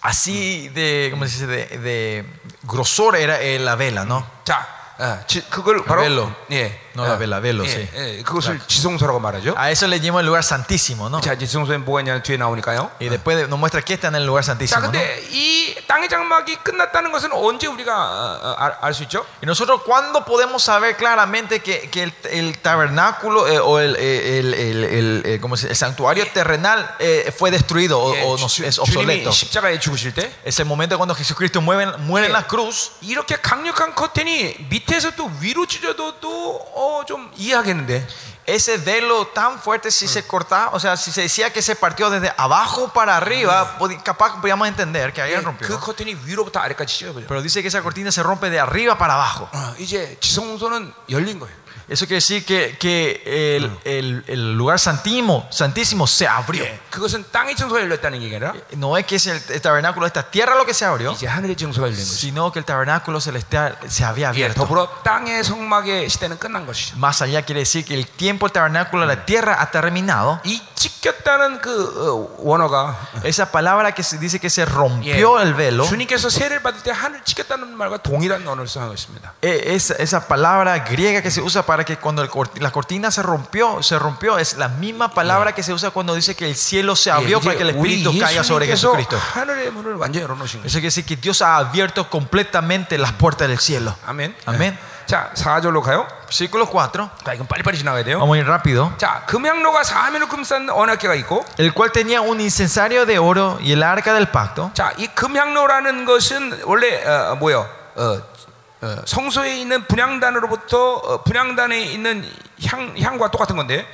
Así 0.00 0.68
de, 0.74 1.08
¿cómo 1.10 1.26
se 1.26 1.32
dice? 1.32 1.46
De, 1.48 1.78
de 1.78 2.40
grosor 2.62 3.16
era 3.16 3.40
eh, 3.40 3.58
la 3.58 3.74
vela, 3.74 4.04
¿no? 4.04 4.24
자, 4.44 4.64
어, 4.98 5.18
지, 5.26 5.42
그걸 5.50 5.84
바로 5.84 6.02
벨로. 6.02 6.32
예, 6.52 6.78
No, 6.94 7.06
la 7.06 7.14
vela, 7.16 7.38
velo, 7.38 7.64
예, 7.64 7.68
sí. 7.68 7.88
예, 7.94 8.22
그것을 8.24 8.58
지성소라고 8.66 9.20
말하죠. 9.20 9.54
A 9.56 9.70
eso 9.70 9.86
le 9.86 10.00
llaman 10.00 10.20
el 10.24 10.26
lugar 10.26 10.42
santísimo, 10.42 11.08
¿no? 11.08 11.20
자, 11.20 11.34
이제 11.34 11.46
지성소에 11.46 11.78
뭐가 11.78 12.00
있냐 12.00 12.20
뒤에 12.22 12.36
나오니까요. 12.36 12.90
Y 13.00 13.08
después 13.08 13.36
de- 13.38 13.46
nos 13.46 13.58
muestra 13.58 13.82
que 13.82 13.94
está 13.94 14.08
en 14.08 14.16
el 14.16 14.26
lugar 14.26 14.42
자, 14.42 14.52
santísimo, 14.52 14.80
¿no? 14.80 14.90
근데 14.90 15.22
이 15.30 15.76
땅의 15.86 16.08
장막이 16.08 16.56
끝났다는 16.64 17.12
것은 17.12 17.30
언제 17.32 17.66
우리가 17.68 18.76
알 18.82 18.92
수 18.94 19.04
있죠? 19.04 19.24
Y 19.42 19.46
nosotros, 19.46 19.82
¿cuándo 19.86 20.24
podemos 20.24 20.62
saber 20.64 20.96
claramente 20.96 21.60
que, 21.60 21.88
que 21.88 22.02
el, 22.02 22.12
el 22.30 22.58
tabernáculo 22.58 23.46
eh, 23.46 23.58
o 23.60 23.78
el, 23.78 23.94
el, 23.96 24.54
el- 24.54 24.84
el- 24.84 25.22
el- 25.26 25.40
¿cómo 25.40 25.56
se 25.56 25.68
dice? 25.68 25.72
el 25.72 25.76
santuario 25.76 26.26
terrenal 26.32 26.96
eh, 26.98 27.32
fue 27.36 27.50
destruido 27.52 28.00
o, 28.00 28.14
예, 28.14 28.22
o 28.24 28.36
no- 28.36 28.46
주- 28.48 28.64
es 28.64 28.76
주님이 28.76 29.22
obsoleto? 29.22 29.30
십자가에 29.30 29.78
죽으실 29.78 30.14
때 30.14 30.32
Es 30.44 30.58
el 30.58 30.66
momento 30.66 30.96
cuando 30.98 31.14
Jesucristo 31.14 31.60
muere, 31.60 31.96
muere 31.98 32.26
en 32.26 32.32
예. 32.32 32.34
la 32.34 32.42
cruz. 32.46 32.90
이렇게 33.02 33.36
강력한 33.36 33.94
커튼이 33.94 34.66
밑에서 34.68 35.12
또 35.14 35.30
위로 35.40 35.64
찢어도 35.66 36.18
또 36.20 36.58
좀 37.06 37.30
이해하겠는데. 37.36 38.06
Ese 38.48 38.78
velo 38.78 39.26
tan 39.26 39.58
fuerte, 39.60 39.90
si 39.90 40.08
se 40.08 40.26
cortaba, 40.26 40.70
o 40.72 40.80
sea, 40.80 40.96
si 40.96 41.12
se 41.12 41.20
decía 41.20 41.52
que 41.52 41.60
se 41.60 41.76
partió 41.76 42.08
desde 42.08 42.32
abajo 42.38 42.88
para 42.88 43.14
arriba, 43.18 43.76
podi- 43.78 44.02
capaz 44.02 44.40
podíamos 44.40 44.66
entender 44.66 45.12
que 45.12 45.20
예, 45.20 45.24
alguien 45.24 45.44
rompió. 45.44 45.68
그 45.68 45.72
¿no? 45.74 45.80
커튼이 45.80 46.16
위로부터 46.24 46.58
아래까지 46.58 46.96
찢어버려. 46.96 47.26
Pero 47.28 47.42
dice 47.42 47.60
que 47.60 47.68
esa 47.68 47.82
cortina 47.82 48.10
se 48.10 48.22
rompe 48.22 48.48
de 48.48 48.58
arriba 48.58 48.96
para 48.96 49.14
abajo. 49.14 49.50
어, 49.52 49.74
이제 49.78 50.16
지성소는 50.20 50.94
열린 51.10 51.38
거예요. 51.38 51.54
Eso 51.88 52.04
quiere 52.06 52.16
decir 52.16 52.44
que, 52.44 52.76
que 52.78 53.56
el, 53.56 53.70
el- 53.84 54.22
el 54.26 54.52
lugar 54.58 54.78
santísimo, 54.78 55.48
santísimo 55.50 56.06
se 56.06 56.26
abrió. 56.28 56.62
예, 56.64 56.78
그것은 56.90 57.24
땅의 57.32 57.56
증소가 57.56 57.80
열렸다는 57.80 58.20
얘기 58.20 58.34
아니라 58.36 58.52
No 58.76 58.98
es 58.98 59.06
que 59.06 59.16
es 59.16 59.26
el, 59.26 59.40
el 59.48 59.60
tabernáculo 59.62 60.04
de 60.04 60.08
esta 60.08 60.30
tierra 60.30 60.54
lo 60.54 60.66
que 60.66 60.74
se 60.74 60.84
abrió, 60.84 61.12
이제 61.12 61.26
하늘의 61.26 61.56
증소가 61.56 61.86
열린 61.86 61.96
거죠. 61.98 62.12
sino 62.12 62.52
que 62.52 62.58
el 62.58 62.66
tabernáculo 62.66 63.20
celestial 63.22 63.78
se 63.88 64.04
había 64.04 64.26
예, 64.34 64.44
abierto. 64.52 64.60
더불어 64.66 65.00
땅의 65.02 65.42
성막의 65.44 66.10
시대는 66.10 66.38
끝난 66.38 66.66
것이죠. 66.66 66.96
Más 66.98 67.22
allá 67.22 67.40
quiere 67.42 67.60
decir 67.60 67.86
que 67.86 67.94
el 67.94 68.06
tiempo 68.06 68.48
del 68.48 68.52
tabernáculo 68.52 69.06
de 69.06 69.14
la 69.16 69.24
tierra 69.24 69.56
ha 69.58 69.70
terminado. 69.70 70.40
이 70.44 70.60
찢겼다는 70.74 71.60
그 71.62 71.70
어, 71.72 72.36
원어가 72.38 72.98
Esa 73.24 73.50
palabra 73.50 73.92
que 73.92 74.02
se 74.02 74.18
dice 74.18 74.38
que 74.38 74.50
se 74.50 74.66
rompió 74.66 75.40
el 75.40 75.54
velo, 75.54 75.84
주님께서 75.86 76.28
세를 76.28 76.62
받을 76.62 76.82
때 76.82 76.90
하늘 76.90 77.22
찢겼다는 77.24 77.74
말과 77.76 77.96
동일한 77.96 78.46
언어를 78.46 78.68
사용하고 78.68 78.92
있습니다. 78.94 79.32
eh, 79.42 79.74
esa, 79.74 79.94
esa 79.98 80.20
palabra 80.28 80.84
griega 80.84 81.22
que 81.22 81.30
se 81.30 81.40
usa 81.40 81.62
para 81.64 81.78
que 81.84 81.96
cuando 81.98 82.22
el 82.22 82.30
cort- 82.30 82.58
la 82.60 82.70
cortina 82.70 83.10
se 83.10 83.22
rompió, 83.22 83.82
se 83.82 83.98
rompió, 83.98 84.38
es 84.38 84.56
la 84.56 84.68
misma 84.68 85.12
palabra 85.12 85.52
que 85.54 85.62
se 85.62 85.72
usa 85.72 85.90
cuando 85.90 86.14
dice 86.14 86.34
que 86.34 86.46
el 86.48 86.54
cielo 86.56 86.94
se 86.96 87.10
예, 87.10 87.12
abrió 87.14 87.38
이제 87.38 87.44
para 87.48 87.56
que 87.56 87.62
el 87.64 87.76
우리 87.76 87.94
Espíritu 88.02 88.18
caiga 88.18 88.42
sobre 88.44 88.66
예수님께서 88.66 88.92
Jesucristo. 88.92 89.18
하늘의 89.34 89.70
문을 89.72 89.94
완전히 89.96 90.22
열어놓으신 90.24 90.60
거죠. 90.62 90.66
Eso 90.66 90.78
quiere 90.80 90.88
decir 90.88 91.04
que 91.06 91.16
Dios 91.16 91.42
ha 91.42 91.56
abierto 91.58 92.08
completamente 92.10 92.96
las 92.98 93.12
puertas 93.12 93.48
del 93.48 93.58
cielo. 93.58 93.94
아멘. 94.06 94.34
아멘. 94.46 94.72
예. 94.74 94.98
자, 95.08 95.30
4절로 95.34 95.80
가요. 95.82 96.06
Versículo 96.28 96.66
4. 96.66 97.08
자, 97.24 97.32
이건 97.32 97.46
빨리빨리 97.46 97.78
지나가야 97.78 98.04
돼요. 98.04 98.18
Vamos 98.18 98.36
a 98.36 98.40
ir 98.40 98.46
rápido. 98.46 98.92
자, 98.98 99.24
금향로가 99.26 99.82
사면을 99.82 100.28
금싼 100.28 100.68
언약궤가 100.68 101.14
있고 101.14 101.44
El 101.58 101.72
cual 101.72 101.92
tenía 101.92 102.20
un 102.20 102.40
incensario 102.40 103.06
de 103.06 103.18
oro 103.18 103.58
y 103.62 103.72
el 103.72 103.82
arca 103.82 104.12
del 104.12 104.28
pacto. 104.30 104.70
자, 104.74 104.92
이 104.98 105.06
금향로라는 105.08 106.04
것은 106.04 106.60
원래 106.64 107.02
어, 107.06 107.36
뭐요? 107.36 107.66
어, 107.96 108.20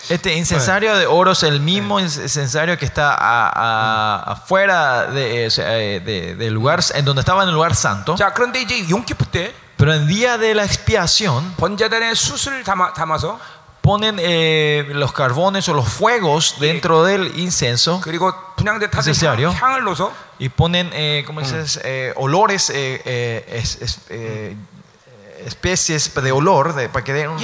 este 0.10 0.34
incensario 0.36 0.96
de 0.96 1.06
oro 1.06 1.32
es 1.32 1.44
el 1.44 1.60
mismo 1.60 2.00
incensario 2.00 2.78
que 2.78 2.86
está 2.86 3.14
a, 3.14 3.50
a, 3.50 4.32
afuera 4.34 5.06
de, 5.08 5.46
eh, 5.46 5.50
eh, 5.58 6.02
de, 6.04 6.36
del 6.36 6.54
lugar, 6.54 6.80
en 6.94 7.06
donde 7.06 7.22
estaba 7.22 7.44
en 7.44 7.50
el 7.50 7.56
lugar 7.56 7.76
santo. 7.76 8.16
Pero 9.78 9.94
en 9.94 10.08
día 10.08 10.38
de 10.38 10.54
la 10.56 10.66
expiación, 10.66 11.54
ponen 13.82 14.18
eh, 14.20 14.86
los 14.90 15.14
carbones 15.14 15.68
o 15.70 15.74
los 15.74 15.88
fuegos 15.88 16.56
dentro 16.60 17.04
del 17.04 17.40
incenso 17.40 18.02
necesario 19.08 19.52
y 20.38 20.50
ponen 20.50 20.90
eh, 20.94 21.24
¿cómo 21.26 21.40
dices? 21.40 21.80
Eh, 21.84 22.14
olores 22.18 22.70
eh, 22.76 24.56
especies 25.46 26.14
de 26.14 26.32
olor 26.32 26.74
de, 26.76 26.90
para 26.90 27.04
que 27.04 27.14
un 27.28 27.38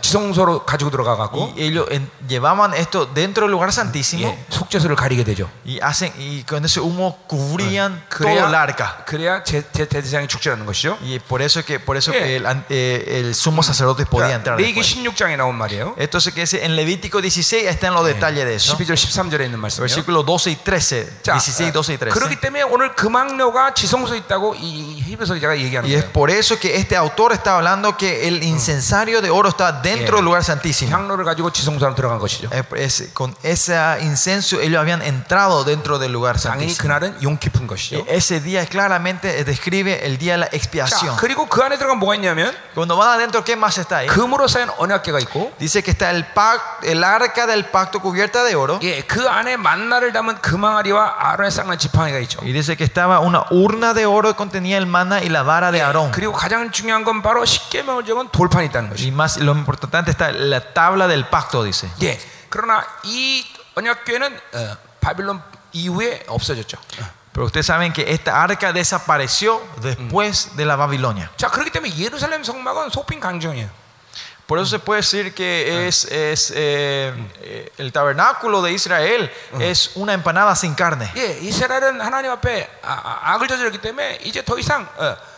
지성소로 0.00 0.64
가지고 0.64 0.90
들어가 0.90 1.16
갖고 1.16 1.52
Y 1.56 1.62
ellos 1.66 1.86
en- 1.90 2.10
llevaban 2.28 2.74
esto 2.74 3.06
dentro 3.12 3.46
del 3.46 3.52
lugar 3.52 3.70
santísimo 3.72 4.28
예, 4.28 4.44
속죄소를 4.50 4.96
가리게 4.96 5.24
되죠. 5.24 5.48
y 5.64 5.78
hacen 5.80 6.12
y 6.18 6.42
con 6.44 6.64
ese 6.64 6.80
humo 6.80 7.18
cubrían 7.28 8.02
todo 8.10 8.28
el 8.28 8.38
그래야 8.42 8.60
arca. 8.60 9.04
그래야 9.06 9.42
제, 9.44 9.62
제 9.72 9.86
대대장이 9.86 10.26
축제라는 10.28 10.66
것이죠. 10.66 10.98
Y 11.02 11.18
por 11.20 11.42
eso 11.42 11.62
que 11.64 11.78
por 11.78 11.96
eso 11.96 12.10
Yeah. 12.12 12.24
que 12.26 12.36
el, 12.36 12.46
an- 12.46 12.64
eh, 12.68 13.04
el 13.20 13.34
sumo 13.34 13.62
sacerdote 13.62 14.06
podía 14.06 14.34
entrar. 14.34 14.56
레이기 14.58 14.80
después. 14.80 14.96
16장에 15.14 15.36
나온 15.36 15.54
말이에요. 15.56 15.94
Esto 15.98 16.18
se 16.20 16.32
que 16.32 16.40
dice 16.42 16.64
en 16.64 16.74
Levítico 16.76 17.20
16 17.20 17.66
está 17.68 17.88
en 17.88 17.94
los 17.94 18.04
detalles 18.06 18.44
de 18.44 18.54
eso. 18.56 18.76
12절 18.76 18.94
13절에 18.94 19.44
있는 19.46 19.58
말씀이에요. 19.60 19.86
Versículos 19.86 20.24
12 20.26 20.50
y 20.50 20.56
13, 20.64 21.22
자, 21.22 21.38
16, 21.38 21.72
12 21.72 21.92
y 21.92 21.98
13. 21.98 22.10
그렇기 22.14 22.40
때문에 22.40 22.62
오늘 22.62 22.94
금학료가 22.94 23.74
지성소에 23.74 24.18
있다고 24.18 24.54
이 24.56 25.00
히브리서 25.02 25.34
기자가 25.34 25.56
얘기하는 25.58 25.88
Y 25.88 25.94
es 25.94 26.04
거예요. 26.04 26.12
por 26.12 26.30
eso 26.30 26.58
que 26.58 26.76
este 26.76 26.96
autor 26.96 27.32
está 27.32 27.56
hablando 27.56 27.96
que 27.96 28.26
el 28.28 28.42
incensario 28.42 29.20
de 29.22 29.30
oro 29.38 29.48
está 29.48 29.72
dentro 29.82 30.16
Yeah. 30.16 30.16
del 30.16 30.24
lugar 30.24 30.42
santísimo. 30.44 30.90
향로를 30.92 31.24
가지고 31.24 31.50
지성소 31.50 31.86
안에 31.86 31.94
들어간 31.94 32.18
것이죠. 32.18 32.48
Es- 32.50 32.74
es- 32.76 33.14
con 33.14 33.34
ese 33.42 33.74
incenso 34.00 34.60
ellos 34.60 34.78
habían 34.80 35.02
entrado 35.02 35.64
dentro 35.64 35.98
del 35.98 36.12
lugar 36.12 36.36
당연히 36.38 36.72
santísimo. 36.74 36.82
그날은 36.82 37.22
용 37.22 37.38
깊은 37.38 37.66
것이죠. 37.66 37.96
Y 37.96 38.04
ese 38.08 38.40
día 38.40 38.64
claramente 38.66 39.44
describe 39.44 40.04
el 40.06 40.18
día 40.18 40.34
de 40.34 40.38
la 40.38 40.46
자, 40.50 40.56
expiación. 40.56 41.16
그리고 41.16 41.46
그 41.48 41.62
안에 41.62 41.76
들어간 41.78 41.98
뭐가 41.98 42.14
있냐면 42.16 42.52
Cuando 42.74 42.96
van 42.96 43.10
adentro, 43.20 43.44
¿qué 43.44 43.56
más 43.56 43.78
está 43.78 43.98
ahí? 43.98 44.06
금으로 44.08 44.48
쌓인 44.48 44.68
언약궤가 44.78 45.18
있고 45.20 45.52
Dice 45.58 45.82
que 45.82 45.90
está 45.92 46.10
el, 46.10 46.24
pac- 46.34 46.82
el 46.82 47.02
arca 47.04 47.46
del 47.46 47.66
pacto 47.70 48.00
cubierta 48.00 48.42
de 48.44 48.54
oro. 48.56 48.78
예, 48.82 49.02
그 49.06 49.28
안에 49.28 49.56
만나를 49.56 50.12
담은 50.12 50.40
금항아리와 50.40 51.16
아론의 51.18 51.50
쌍난 51.50 51.78
지팡이가 51.78 52.18
있죠. 52.20 52.40
Y 52.42 52.52
dice 52.52 52.76
que 52.76 52.84
estaba 52.84 53.20
una 53.20 53.44
urna 53.50 53.94
de 53.94 54.06
oro 54.06 54.30
que 54.30 54.36
contenía 54.36 54.78
el 54.78 54.86
maná 54.86 55.22
y 55.22 55.28
la 55.28 55.42
vara 55.42 55.70
de 55.70 55.82
Aarón. 55.82 56.10
그리고 56.12 56.32
가장 56.32 56.70
중요한 56.70 57.04
건 57.04 57.22
바로 57.22 57.44
십계명을 57.44 58.04
적은 58.04 58.28
돌판이 58.32 58.66
있다는 58.66 58.90
것이. 58.90 59.04
Y 59.04 59.10
más, 59.12 59.27
lo 59.28 59.52
importante 59.52 60.10
está 60.10 60.32
la 60.32 60.60
tabla 60.72 61.06
del 61.06 61.26
pacto, 61.26 61.62
dice. 61.62 61.90
예. 62.02 62.18
그러나 62.48 62.84
이 63.04 63.44
언약궤는 63.74 64.40
어, 64.54 64.76
바빌론 65.00 65.42
이후에 65.72 66.24
없어졌죠. 66.28 66.78
Pero 67.32 67.46
ustedes 67.46 67.66
saben 67.66 67.92
que 67.92 68.12
esta 68.12 68.42
arca 68.42 68.72
desapareció 68.72 69.60
después 69.82 70.56
de 70.56 70.64
la 70.64 70.76
Babilonia. 70.76 71.30
자, 71.36 71.50
그렇기 71.50 71.70
때문에 71.70 71.96
예루살렘 71.98 72.44
성막은 72.44 72.90
소핀 72.90 73.18
강정이에요. 73.18 73.68
Por 74.46 74.58
eso 74.58 74.66
se 74.66 74.78
puede 74.78 75.00
decir 75.00 75.34
que 75.34 75.88
es, 75.88 76.04
es, 76.04 76.52
eh, 76.54 77.14
eh, 77.40 77.72
el 77.78 77.92
tabernáculo 77.92 78.60
de 78.60 78.72
Israel 78.72 79.32
es 79.58 79.92
una 79.94 80.12
empanada 80.12 80.54
sin 80.54 80.74
carne. 80.74 81.10
예, 81.16 81.38
이스라엘은 81.40 82.00
하나님 82.00 82.30
앞에 82.30 82.70
아, 82.82 82.92
아, 82.92 83.32
악을 83.32 83.48
저질렀기 83.48 83.78
때문에 83.78 84.18
이제 84.22 84.44
더 84.44 84.58
이상 84.58 84.86
어, 84.96 85.04
어, 85.04 85.16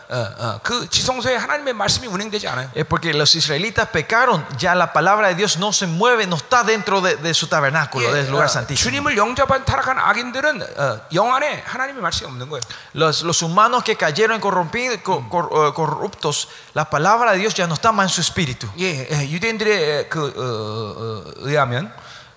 그 0.63 0.87
지성소에 0.89 1.35
하나님의 1.35 1.73
말씀이 1.73 2.07
운행되지 2.07 2.47
않아요. 2.47 2.71
Es 2.73 2.85
porque 2.87 3.13
los 3.13 3.35
israelitas 3.35 3.89
pecaron, 3.89 4.45
ya 4.57 4.73
la 4.73 4.93
palabra 4.93 5.27
de 5.27 5.35
Dios 5.35 5.57
no 5.57 5.73
se 5.73 5.85
mueve, 5.85 6.25
no 6.27 6.37
está 6.37 6.63
dentro 6.63 7.01
de, 7.01 7.17
de 7.17 7.33
su 7.33 7.47
tabernáculo, 7.47 8.07
예, 8.07 8.13
del 8.13 8.29
lugar 8.31 8.45
어, 8.45 8.49
santísimo. 8.49 8.77
주님을 8.89 9.17
영접한 9.17 9.65
타락한 9.65 9.99
악인들은 9.99 10.61
어, 10.77 11.01
영 11.13 11.35
안에 11.35 11.63
하나님의 11.65 12.01
말씀이 12.01 12.25
없는 12.29 12.47
거예요. 12.49 12.61
Los, 12.93 13.23
los 13.23 13.41
humanos 13.41 13.83
que 13.83 13.95
cayeron 13.97 14.39
corrompidos, 14.39 14.99
co- 15.03 15.27
cor- 15.29 15.49
eh, 15.51 15.73
corruptos, 15.73 16.47
la 16.73 16.89
palabra 16.89 17.33
de 17.33 17.39
Dios 17.39 17.53
ya 17.53 17.67
no 17.67 17.73
está 17.73 17.91
más 17.91 18.05
en 18.05 18.09
su 18.09 18.21
espíritu. 18.21 18.67
예, 18.79 19.07
예, 19.11 19.29
유대인들의 19.29 20.09
그 20.09 20.19
어, 20.37 21.27
어, 21.27 21.33
의하면 21.47 21.91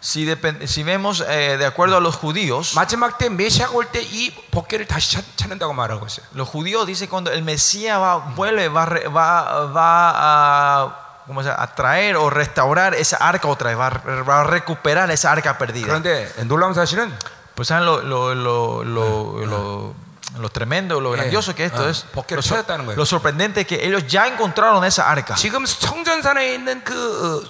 Si, 0.05 0.25
depen- 0.25 0.67
si 0.67 0.83
vemos 0.83 1.23
eh, 1.29 1.57
de 1.59 1.67
acuerdo 1.67 1.99
a 1.99 2.01
los 2.01 2.17
judíos, 2.17 2.73
마지막 2.75 3.19
때 3.19 3.29
메시아가 3.29 3.73
올 3.77 3.85
때 3.93 4.01
이 4.01 4.33
법궤를 4.51 4.87
다시 4.87 5.13
찾, 5.17 5.25
찾는다고 5.37 5.75
말하고 5.75 6.07
있어요. 6.07 6.25
los 6.33 6.49
judíos 6.49 6.87
dicen 6.87 7.09
cuando 7.11 7.31
el 7.31 7.43
Mesías 7.43 8.01
va, 8.01 8.17
vuelve, 8.35 8.69
va, 8.69 8.85
a 8.85 8.87
re- 8.87 9.09
va, 9.09 9.67
va 9.67 10.13
a, 10.17 11.23
¿cómo 11.27 11.43
se 11.43 11.51
llama? 11.51 11.63
a 11.63 11.75
traer 11.75 12.17
o 12.17 12.31
restaurar 12.31 12.95
esa 12.95 13.19
arca 13.19 13.47
otra 13.49 13.69
vez, 13.71 13.79
va, 13.79 13.89
a- 13.89 14.23
va 14.23 14.41
a 14.41 14.45
recuperar 14.45 15.11
esa 15.11 15.33
arca 15.33 15.59
perdida. 15.59 15.87
그런데 15.89 16.33
놀라운 16.47 16.73
사실은 16.73 17.13
Pues 17.55 17.69
saben 17.69 17.85
lo, 17.85 18.01
lo, 18.01 18.35
lo, 18.35 18.83
lo, 18.83 19.45
lo- 19.45 19.95
lo 20.39 20.49
tremendo, 20.49 20.99
lo 20.99 21.13
Eh, 21.13 21.19
grandioso 21.19 21.55
que 21.55 21.67
esto 21.67 21.85
ah, 21.85 21.91
es. 21.91 22.07
porque 22.15 22.35
Lo, 22.35 22.41
lo 22.41 22.43
찾았다는 22.43 22.87
거예요. 22.87 22.97
lo 22.97 23.05
sorprendente 23.05 23.61
es 23.63 23.67
que 23.67 23.85
ellos 23.85 24.07
ya 24.09 24.27
encontraron 24.29 24.83
esa 24.85 25.11
arca. 25.11 25.35
지금 25.35 25.67
성전산에 25.67 26.55
있는 26.55 26.83
그, 26.83 26.95
어, 26.97 27.43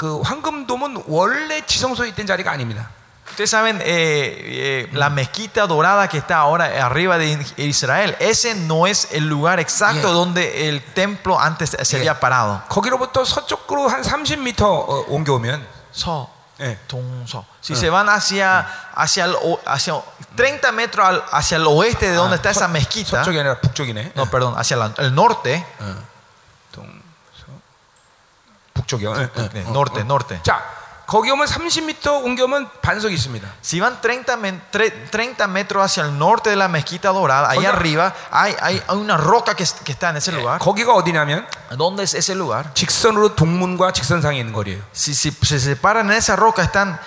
그 0.00 0.20
황금돔은 0.20 1.04
원래 1.06 1.64
지성소에 1.64 2.08
있던 2.08 2.26
자리가 2.26 2.50
아닙니다. 2.50 2.90
Ustedes 3.28 3.50
saben, 3.50 3.80
eh, 3.80 4.86
eh, 4.86 4.88
la 4.92 5.10
mezquita 5.10 5.66
dorada 5.66 6.08
que 6.08 6.16
está 6.18 6.38
ahora 6.38 6.66
arriba 6.86 7.18
de 7.18 7.36
Israel, 7.58 8.16
ese 8.20 8.54
no 8.54 8.86
es 8.86 9.08
el 9.12 9.26
lugar 9.28 9.58
exacto 9.58 10.08
Yeah. 10.08 10.12
donde 10.14 10.68
el 10.68 10.80
templo 10.94 11.38
antes 11.38 11.76
se 11.82 11.96
había 11.96 12.20
parado. 12.20 12.62
거기로부터 12.68 13.24
서쪽으로 13.24 13.88
한 13.88 14.02
30m 14.02 14.62
어, 14.62 15.04
옮겨오면 15.08 15.66
So, 15.92 16.28
예. 16.60 16.78
동서. 16.88 17.44
Si 17.60 17.74
se 17.74 17.90
van 17.90 18.08
hacia, 18.08 18.64
hacia, 18.94 19.24
el 19.24 19.34
o- 19.42 19.60
hacia 19.66 20.00
30 20.36 20.70
metros 20.72 21.04
al- 21.06 21.24
hacia 21.32 21.56
el 21.58 21.66
oeste 21.66 22.08
de 22.08 22.14
donde 22.14 22.36
está 22.36 22.50
esa 22.50 22.68
mezquita, 22.68 23.22
서쪽이 23.24 23.38
아니라 23.40 23.60
북쪽이네. 23.60 24.12
no, 24.14 24.26
perdón, 24.30 24.54
hacia 24.56 24.76
la- 24.76 24.94
el 24.98 25.12
norte, 25.14 25.66
어. 25.80 25.94
동서 26.72 26.99
북쪽이요. 28.90 29.14
예, 29.16 29.28
예. 29.36 29.48
네, 29.52 29.64
어, 29.66 29.70
norte, 29.70 30.00
어. 30.02 30.04
norte. 30.04 30.38
자, 30.42 30.62
거기 31.06 31.30
오면 31.30 31.46
30m 31.46 32.24
옮겨오면 32.24 32.68
반석이 32.82 33.14
있습니다. 33.14 33.48
Si 33.62 33.78
van 33.80 34.00
30, 34.02 34.36
men- 34.36 34.60
tre- 34.72 34.90
30 35.10 35.46
metros 35.46 35.84
hacia 35.84 36.02
el 36.04 36.18
norte 36.18 36.50
de 36.50 36.56
la 36.56 36.66
mezquita 36.68 37.10
dorada, 37.10 37.48
ahí 37.48 37.58
Oiga. 37.58 37.70
arriba 37.70 38.12
hay, 38.30 38.56
hay, 38.60 38.82
hay 38.88 38.96
una 38.98 39.16
roca 39.16 39.54
que, 39.54 39.62
es- 39.62 39.72
que 39.84 39.92
está 39.92 40.10
en 40.10 40.16
ese 40.16 40.32
lugar. 40.32 40.58
거기가 40.58 40.94
어디냐면 40.94 41.46
¿Dónde 41.78 42.02
es 42.02 42.14
ese 42.14 42.34
lugar? 42.34 42.74
직선으로 42.74 43.36
동문과 43.36 43.92
직선상에 43.92 44.38
있는 44.40 44.52
거리예요. 44.52 44.82
Si, 44.92 45.14
si 45.14 45.30
se 45.30 45.60
separan 45.60 46.10
en 46.10 46.16
esa 46.18 46.34
roca, 46.34 46.62
están 46.62 46.98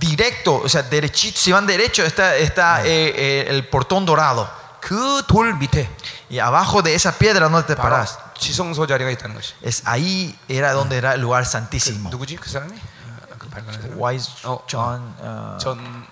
directo, 0.00 0.60
o 0.64 0.68
sea, 0.68 0.82
derechito. 0.82 1.38
Si 1.38 1.52
van 1.52 1.66
derecho, 1.66 2.02
está, 2.04 2.34
está 2.36 2.84
eh, 2.84 3.12
eh, 3.14 3.46
el 3.48 3.68
portón 3.68 4.04
dorado. 4.04 4.48
그 4.80 5.22
돌 5.28 5.54
밑에 5.56 5.88
Y 6.28 6.38
abajo 6.40 6.82
de 6.82 6.94
esa 6.94 7.12
piedra 7.12 7.48
donde 7.48 7.62
te 7.62 7.76
바로 7.76 7.96
paras, 7.96 8.18
지성소 8.38 8.86
자리가 8.86 9.10
있다는 9.10 9.34
것이. 9.36 9.54
es 9.62 9.82
ahí 9.86 10.36
era 10.48 10.72
donde 10.72 10.96
era 10.98 11.14
el 11.14 11.20
lugar 11.20 11.44
santísimo. 11.44 12.10
누구지 12.10 12.36
그 12.36 12.50
사람이? 12.50 12.72
어, 12.72 13.34
그 13.38 13.48
발견한 13.48 13.80
사람. 13.82 13.98
Wise 14.00 14.32
어, 14.44 14.64
John, 14.66 15.14
uh, 15.20 15.58
전 15.58 15.78
어, 15.78 16.04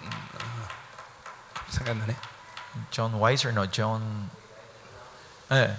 생각나네. 1.71 2.17
John 2.91 3.15
Weiser, 3.21 3.53
no, 3.53 3.67
John. 3.71 4.31
eh, 5.51 5.77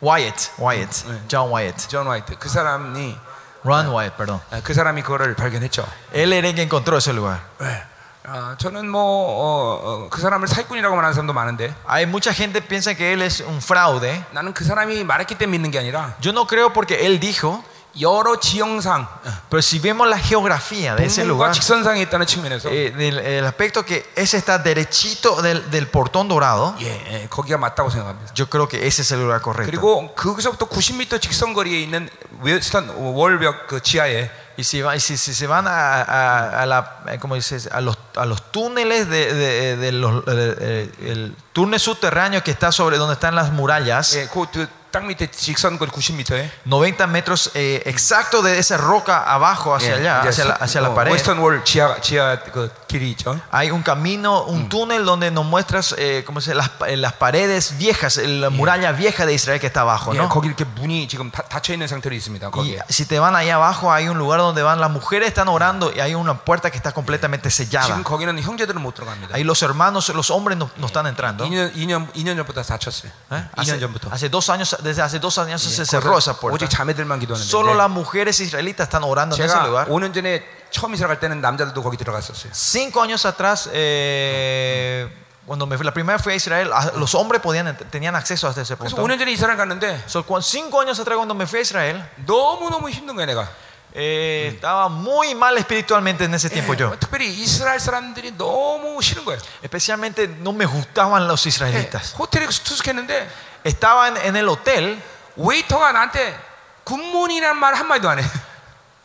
Wyatt, 0.00 0.50
Wyatt, 0.58 1.04
네. 1.08 1.28
John 1.28 1.50
Wyatt, 1.50 1.88
존 1.88 2.06
화이트 2.06 2.36
그 2.38 2.48
사람이 2.48 3.16
Ron 3.64 3.88
Wyatt, 3.88 4.16
perdón. 4.16 4.40
아, 4.50 4.60
그 4.62 4.74
사람이 4.74 5.02
그거를 5.02 5.34
발견했죠. 5.36 5.86
Él 6.12 6.32
era 6.32 6.48
el 6.48 6.54
que 6.54 6.62
encontró 6.62 6.96
ese 6.98 7.12
lugar. 7.12 7.40
네. 7.60 7.82
아, 8.26 8.54
저는 8.58 8.88
뭐 8.88 10.08
그 10.10 10.20
사람을 10.20 10.46
사기꾼이라고 10.46 10.94
말하는 10.94 11.12
사람도 11.14 11.32
많은데 11.32 11.74
Hay 11.88 12.04
mucha 12.06 12.32
gente 12.32 12.60
que 12.60 12.68
piensa 12.68 12.94
que 12.94 13.12
él 13.12 13.22
es 13.22 13.40
un 13.40 13.58
fraude. 13.60 14.22
나는 14.32 14.52
그 14.54 14.64
사람이 14.64 15.02
말했기 15.04 15.36
때문에 15.36 15.58
믿는 15.58 15.70
게 15.72 15.78
아니라 15.80 16.14
Yo 16.22 16.30
no 16.30 16.46
creo 16.46 16.72
porque 16.72 17.04
él 17.04 17.18
dijo, 17.18 17.62
여러 18.00 18.38
지형상 18.40 19.06
pero 19.50 19.60
si 19.60 19.78
vemos 19.78 20.08
la 20.08 20.18
geografía 20.18 20.94
de 20.94 21.04
ese 21.04 21.22
동문과 21.24 21.48
lugar, 21.50 21.52
직선상에 21.52 22.00
있다는 22.02 22.24
측면에서 22.26 22.70
eh, 22.70 22.90
del- 22.96 23.18
el 23.18 23.44
aspecto 23.44 23.84
que 23.84 24.08
ese 24.16 24.38
está 24.38 24.56
derechito 24.62 25.42
del, 25.42 25.68
del 25.70 25.88
portón 25.88 26.26
dorado, 26.28 26.74
예, 26.80 26.86
예, 27.24 27.28
거기가 27.28 27.58
맞다고 27.58 27.90
생각합니다. 27.90 28.32
yo 28.34 28.46
creo 28.48 28.66
que 28.68 28.86
ese 28.86 29.02
es 29.02 29.10
el 29.12 29.20
lugar 29.20 29.42
correcto. 29.42 29.66
그리고 29.70 30.14
거기서부터 30.14 30.66
90m 30.68 31.20
직선 31.20 31.52
거리에 31.52 31.80
있는 31.80 32.08
웨스턴 32.40 32.88
월벽 32.96 33.66
그 33.66 33.82
지하에 33.82 34.30
Y 34.56 34.64
si, 34.64 34.82
va- 34.82 34.94
y 34.94 35.00
si, 35.00 35.16
si 35.16 35.32
se 35.34 35.46
van 35.46 35.66
a, 35.66 36.02
a- 36.02 36.62
a 36.62 36.66
la, 36.66 36.98
eh, 37.08 37.18
¿cómo 37.18 37.34
dices? 37.34 37.68
a, 37.72 37.80
los, 37.80 37.96
a 38.16 38.26
los 38.26 38.50
túneles 38.52 39.08
de, 39.08 39.32
de- 39.34 39.76
de 39.76 39.92
los, 39.92 40.22
eh, 40.28 40.56
eh, 40.60 40.92
el 41.10 41.34
túnel 41.52 41.80
subterráneo 41.80 42.42
que 42.44 42.50
está 42.50 42.70
sobre 42.70 42.98
donde 42.98 43.14
están 43.14 43.34
las 43.34 43.50
murallas, 43.50 44.14
예, 44.16 44.28
그땅 44.28 45.06
밑에 45.06 45.30
직선 45.30 45.78
거리 45.78 45.88
90m에 45.90 46.50
90 46.66 47.06
metros 47.06 47.50
eh, 47.54 47.80
exacto 47.86 48.42
de 48.42 48.58
esa 48.58 48.76
roca 48.76 49.24
abajo 49.24 49.74
hacia 49.74 49.94
allá, 49.96 50.20
hacia 50.20 50.44
la, 50.44 50.54
hacia 50.60 50.80
la 50.82 50.94
pared. 50.94 51.14
웨스턴 51.14 51.38
월 51.40 51.64
지하 51.64 51.96
지하 52.02 52.36
그 52.52 52.68
길이 52.86 53.10
있죠. 53.12 53.38
Hay 53.50 53.70
un 53.70 53.82
camino, 53.82 54.44
un 54.44 54.68
túnel 54.68 55.04
donde 55.04 55.30
nos 55.30 55.44
muestras 55.44 55.94
eh, 55.98 56.22
¿cómo 56.26 56.40
se, 56.40 56.54
las, 56.54 56.70
eh, 56.86 56.96
las 56.96 57.14
paredes 57.14 57.76
viejas, 57.78 58.16
eh, 58.18 58.26
la 58.26 58.50
muralla 58.50 58.92
vieja 58.92 59.26
de 59.26 59.34
Israel 59.34 59.60
que 59.60 59.66
está 59.66 59.82
abajo. 59.82 60.12
예, 60.14 60.18
¿no? 60.18 60.28
거기 60.28 60.48
이렇게 60.48 60.64
문이 60.64 61.08
지금 61.08 61.30
다, 61.30 61.42
닫혀 61.42 61.72
있는 61.74 61.86
상태로 61.86 62.14
있습니다. 62.14 62.48
Y 62.48 62.50
거기. 62.52 62.78
si 62.88 63.06
te 63.06 63.18
van 63.18 63.34
ahí 63.34 63.50
abajo, 63.50 63.92
hay 63.92 64.08
un 64.08 64.18
lugar 64.18 64.40
donde 64.40 64.62
van 64.62 64.80
las 64.80 64.90
mujeres 64.90 65.28
están 65.28 65.48
orando 65.48 65.92
y 65.94 66.00
hay 66.00 66.14
una 66.14 66.34
puerta 66.44 66.70
que 66.70 66.76
está 66.76 66.92
completamente 66.92 67.50
sellada. 67.50 67.86
지금 67.86 68.02
거기는 68.04 68.38
형제들은 68.38 68.80
못 68.80 68.94
들어갑니다. 68.94 69.34
Ahí 69.34 69.44
los 69.44 69.62
hermanos, 69.62 70.08
los 70.10 70.30
hombres 70.30 70.58
no, 70.58 70.70
no 70.76 70.86
están 70.86 71.06
entrando. 71.06 71.44
2년 71.44 71.72
2년 71.72 72.12
2년 72.12 72.36
전부터 72.36 72.62
닫혔어요. 72.62 73.10
¿Eh? 73.30 73.48
2년 73.56 73.58
Hace, 73.58 73.80
전부터. 73.80 74.08
hace 74.10 74.28
dos 74.28 74.48
años, 74.50 74.76
desde 74.82 75.02
hace 75.02 75.18
dos 75.18 75.38
años 75.38 75.62
se 75.62 75.84
cerró 75.86 76.18
esa 76.18 76.34
puerta. 76.38 76.54
오직 76.56 76.68
자매들만 76.70 77.20
기도하는데. 77.20 77.48
Solo 77.48 77.74
las 77.74 77.90
mujeres 77.90 78.40
israelitas 78.40 78.86
están 78.88 79.04
orando 79.04 79.36
en 79.36 79.42
ese 79.42 79.52
제가 79.52 79.66
lugar. 79.66 79.88
5년 79.88 80.12
전에 80.14 80.55
처음 80.70 80.94
이사 80.94 81.06
갈 81.06 81.20
때는 81.20 81.40
남자들도 81.40 81.82
거기 81.82 81.96
들어갔었어요. 81.96 82.52
Cinco 82.54 83.02
años 83.02 83.26
atrás, 83.26 83.68
eh, 83.72 85.06
cuando 85.46 85.66
me 85.66 85.76
fui, 85.76 85.84
la 85.84 85.92
primera 85.92 86.16
vez 86.16 86.22
fui 86.22 86.32
a 86.32 86.36
Israel, 86.36 86.70
a- 86.72 86.92
los 86.96 87.14
hombres 87.14 87.42
podían, 87.42 87.76
tenían 87.90 88.14
acceso 88.16 88.48
hasta 88.48 88.62
ese 88.62 88.76
그래서 88.76 88.96
punto. 88.96 89.02
5년 89.02 89.18
전에 89.18 89.32
이사를 89.32 89.54
갔는데 89.56 90.02
So, 90.08 90.22
cuan- 90.24 90.42
cinco 90.42 90.80
años 90.80 90.98
atrás, 91.00 91.16
cuando 91.16 91.34
me 91.34 91.44
fui 91.46 91.58
a 91.58 91.62
Israel, 91.62 92.02
너무 92.26 92.70
너무 92.70 92.88
힘든 92.88 93.14
거야 93.16 93.26
내가. 93.26 93.48
eh, 93.94 94.52
estaba 94.54 94.88
muy 94.88 95.34
mal 95.34 95.58
espiritualmente 95.58 96.24
en 96.24 96.32
ese 96.32 96.48
tiempo 96.48 96.72
yo. 96.72 96.90
예, 96.94 96.98
특별히 96.98 97.28
이스라엘 97.28 97.78
사람들이 97.78 98.32
너무 98.38 99.02
싫은 99.02 99.22
거예요. 99.26 99.38
Especialmente 99.62 100.26
no 100.40 100.52
me 100.54 100.64
gustaban 100.64 101.28
los 101.28 101.44
예, 101.44 101.50
israelitas. 101.50 102.14
호텔에 102.18 102.46
투숙했는데 102.46 103.28
Estaba 103.64 104.08
en, 104.08 104.16
en 104.16 104.36
el 104.36 104.48
hotel, 104.48 104.98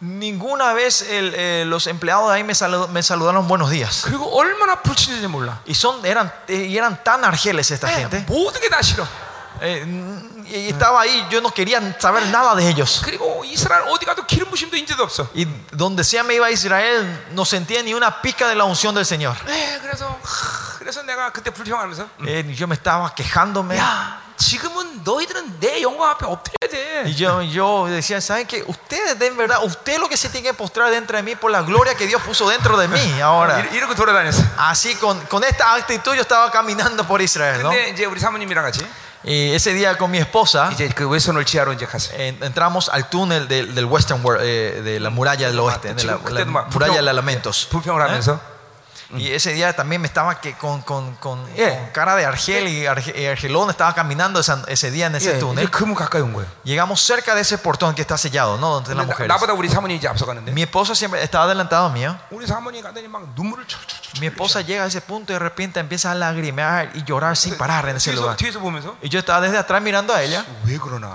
ninguna 0.02 0.74
vez 0.74 1.02
el, 1.10 1.34
eh, 1.36 1.64
los 1.66 1.88
empleados 1.88 2.30
de 2.30 2.36
ahí 2.36 2.44
me, 2.44 2.54
salu- 2.54 2.88
me 2.90 3.02
saludaron 3.02 3.48
buenos 3.48 3.70
días. 3.72 4.04
그리고 4.06 4.26
얼마나 4.38 4.82
불친인지 4.82 5.28
몰라. 5.28 5.60
Y, 5.66 5.74
son, 5.74 6.06
eran, 6.06 6.32
eh, 6.48 6.68
y 6.70 6.78
eran 6.78 7.04
tan 7.04 7.24
argeles 7.26 7.72
esta 7.72 7.88
예, 7.92 7.96
gente. 8.08 8.26
모든 8.28 8.62
게 8.62 8.70
다 8.70 8.82
싫어. 8.82 9.08
Eh, 9.60 9.84
y 10.50 10.70
estaba 10.70 11.02
ahí, 11.02 11.26
yo 11.32 11.42
no 11.42 11.50
quería 11.50 11.82
saber 12.00 12.28
nada 12.28 12.54
de 12.54 12.70
ellos. 12.70 13.02
그리고 13.04 13.44
이스라엘 13.44 13.88
어디 13.90 14.06
가도 14.06 14.24
기름 14.28 14.50
부심도 14.52 14.78
인제도 14.78 15.02
없어. 15.04 15.28
Y 15.34 15.48
donde 15.72 16.04
sea 16.04 16.24
me 16.24 16.36
iba 16.36 16.46
a 16.46 16.52
Israel, 16.52 17.26
no 17.32 17.44
sentía 17.44 17.82
ni 17.82 17.96
una 17.96 18.22
pizca 18.22 18.48
de 18.48 18.54
la 18.56 18.66
unción 18.66 18.94
del 18.94 19.04
Señor. 19.06 19.36
예, 19.50 19.80
그래서 19.82 20.06
하, 20.24 20.78
그래서 20.78 21.02
내가 21.02 21.32
그때 21.32 21.50
불평하면서 21.50 22.08
Eh, 22.28 22.54
yo 22.56 22.68
me 22.68 22.76
estaba 22.76 23.10
quejándome. 23.16 23.78
야, 23.80 24.21
지금은 24.38 25.02
너희들은 25.04 25.60
내 25.60 25.82
영광 25.82 26.12
앞에 26.12 26.26
엎드려야 26.26 26.70
돼. 26.70 27.04
Y 27.06 27.16
yo, 27.16 27.42
yo 27.42 27.88
decía, 27.88 28.22
¿saben 28.22 28.46
qué? 28.46 28.64
Ustedes, 28.68 29.18
de 29.18 29.32
verdad, 29.32 29.64
usted 29.64 29.98
lo 30.00 30.08
que 30.08 30.16
se 30.16 30.30
tiene 30.30 30.48
que 30.50 30.54
postrar 30.54 30.92
dentro 30.92 31.18
de 31.18 31.24
mí 31.24 31.36
por 31.36 31.50
la 31.50 31.62
gloria 31.64 31.96
que 31.96 32.06
Dios 32.06 32.22
puso 32.22 32.48
dentro 32.50 32.78
de 32.78 32.88
mí 32.88 33.20
ahora. 33.22 33.60
이- 33.66 33.76
이러고 33.78 33.96
돌아다녔어. 33.96 34.44
Así, 34.58 34.96
con, 34.96 35.20
con 35.26 35.44
esta 35.44 35.74
actitud 35.74 36.14
yo 36.14 36.22
estaba 36.22 36.52
caminando 36.52 37.04
por 37.08 37.20
Israel, 37.22 37.64
¿no? 37.64 37.70
근데 37.72 37.90
이제 37.90 38.06
우리 38.06 38.20
사모님이랑 38.20 38.64
같이 38.64 38.86
Y 39.26 39.52
ese 39.56 39.74
día 39.74 39.98
con 39.98 40.12
mi 40.12 40.20
esposa 40.20 40.70
이제 40.72 40.88
그 40.90 41.10
웨스턴홀 41.10 41.44
지하로 41.44 41.74
이제 41.74 41.88
갔어요. 41.88 42.16
en- 42.20 42.38
entramos 42.44 42.90
al 42.90 43.10
túnel 43.10 43.48
del, 43.48 43.74
del 43.74 43.86
Western 43.86 44.24
World, 44.24 44.42
eh, 44.46 44.82
de 44.84 45.00
la 45.00 45.10
muralla 45.10 45.48
del 45.50 45.60
oeste, 45.60 45.96
de 45.96 46.04
la, 46.06 46.14
la 46.14 46.18
지금 46.20 46.24
그때도 46.24 46.52
막 46.52 46.70
muralla 46.70 46.94
de 46.94 47.02
불평- 47.02 47.06
los 47.06 47.16
lamentos. 47.16 47.68
불평을 47.72 48.02
하면서 48.04 48.40
Y 49.17 49.33
ese 49.33 49.53
día 49.53 49.75
también 49.75 50.01
me 50.01 50.07
estaba 50.07 50.41
que 50.41 50.55
con, 50.55 50.83
cara 51.93 52.17
de 52.17 52.25
Argel 52.25 52.69
y, 52.69 52.87
eh, 52.87 53.29
Argelón 53.31 53.71
estaba 53.71 53.95
caminando 53.95 54.41
ese 54.41 54.91
día 54.91 55.07
en 55.07 55.17
ese 55.17 55.31
yeah. 55.31 55.39
túnel. 55.39 55.65
Llegamos 56.65 57.03
cerca 57.03 57.35
de 57.35 57.43
ese 57.43 57.59
portón 57.59 57.95
que 57.95 58.03
está 58.03 58.17
sellado, 58.17 58.59
¿no? 58.59 58.75
Donde 58.75 58.95
las 58.95 59.07
mujeres. 59.07 59.29
Mi 60.53 60.63
esposa 60.63 60.95
siempre 60.95 61.23
estaba 61.23 61.45
adelantado 61.45 61.91
mío. 61.91 62.17
¿ah? 62.19 62.27
Mi 64.21 64.27
esposa 64.27 64.61
llega 64.61 64.85
a 64.85 64.87
ese 64.87 65.01
punto 65.01 65.33
y 65.33 65.35
de 65.35 65.39
repente 65.39 65.81
empieza 65.81 66.11
a 66.11 66.15
lagrimear 66.15 66.91
y 66.95 67.05
llorar 67.05 67.37
sin 67.37 67.57
parar 67.57 67.89
en 67.89 67.97
ese 67.97 68.13
lugar. 68.13 68.37
Y 69.03 69.09
yo 69.09 69.19
estaba 69.19 69.41
desde 69.41 69.59
atrás 69.59 69.83
mirando 69.83 70.15
a 70.15 70.23
ella. 70.23 70.45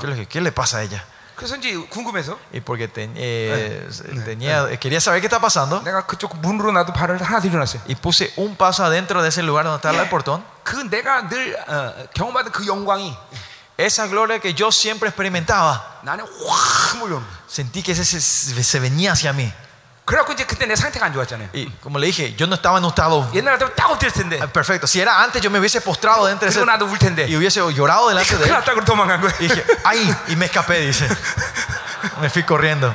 Yo 0.02 0.28
¿qué 0.28 0.42
le 0.42 0.52
pasa 0.52 0.78
a 0.78 0.84
ella? 0.84 1.04
그래서 1.37 1.57
이제 1.57 1.75
궁금해서 1.89 2.39
Y 2.53 2.61
porque 2.61 2.87
ten- 2.93 3.15
eh, 3.17 3.89
tenía, 4.25 4.69
quería 4.79 5.01
saber 5.01 5.21
qué 5.21 5.27
está 5.27 5.41
pasando. 5.41 5.81
내가 5.83 6.07
그쪽 6.07 6.37
문으로 6.41 6.71
나도 6.73 6.93
발을 6.93 7.21
하나 7.23 7.41
들여놨어요. 7.41 7.83
Y 7.89 7.95
puse 7.97 8.33
un 8.37 8.55
paso 8.57 8.85
adentro 8.85 9.23
de 9.23 9.29
ese 9.29 9.43
lugar 9.43 9.65
donde 9.65 9.77
estaba 9.79 10.03
el 10.03 10.09
portón. 10.11 10.45
그 10.63 10.77
내가 10.91 11.29
늘 11.29 11.57
어, 11.67 11.95
경험받은 12.15 12.53
그 12.53 12.67
영광이 12.67 13.17
Esa 13.79 14.07
gloria 14.07 14.39
que 14.39 14.53
yo 14.55 14.69
siempre 14.71 15.09
experimentaba, 15.09 15.81
나는 16.05 16.25
확 16.47 16.99
몰려오는 16.99 17.25
거야. 17.27 17.43
sentí 17.49 17.83
que 17.83 17.93
ese 17.93 18.05
se, 18.05 18.21
se 18.63 18.79
venía 18.79 19.13
hacia 19.13 19.33
mí. 19.33 19.51
그래갖고 20.07 20.33
이제 20.33 20.45
그때 20.45 20.67
내 20.67 20.75
상태가 20.75 21.07
안 21.07 21.13
좋았잖아요. 21.13 21.51
Y 21.55 21.71
como 21.81 21.99
le 22.01 22.07
dije, 22.09 22.35
yo 22.37 22.47
no 22.47 22.57
estaba 22.57 22.79
en 22.79 22.85
un 22.85 22.91
estado 22.91 23.31
옛날 23.35 23.57
같으면 23.57 23.73
딱 23.77 23.89
엎드릴 23.91 24.13
텐데. 24.13 24.41
ah, 24.43 24.49
perfecto. 24.53 24.87
Si 24.89 25.01
era 25.01 25.23
antes, 25.23 25.41
yo 25.41 25.49
me 25.49 25.61
hubiese 25.61 25.81
postrado 25.81 26.27
dentro 26.27 26.49
de 26.49 26.53
그리고 26.53 26.65
ese 26.65 26.67
나도 26.67 26.87
울 26.87 26.99
텐데. 26.99 27.27
y 27.29 27.37
hubiese 27.37 27.61
llorado 27.73 28.09
delante 28.09 28.35
de 28.37 28.41
큰일 28.43 28.49
él. 28.51 28.59
났다 28.59 28.75
그러고 28.75 28.85
도망간 28.85 29.21
거야. 29.21 29.33
Y 29.39 29.47
dije, 29.49 29.65
¡ay! 29.85 30.15
Y 30.29 30.35
me 30.37 30.47
escapé, 30.47 30.81
dice. 30.81 31.07
Me 32.21 32.29
fui 32.29 32.43
corriendo. 32.43 32.93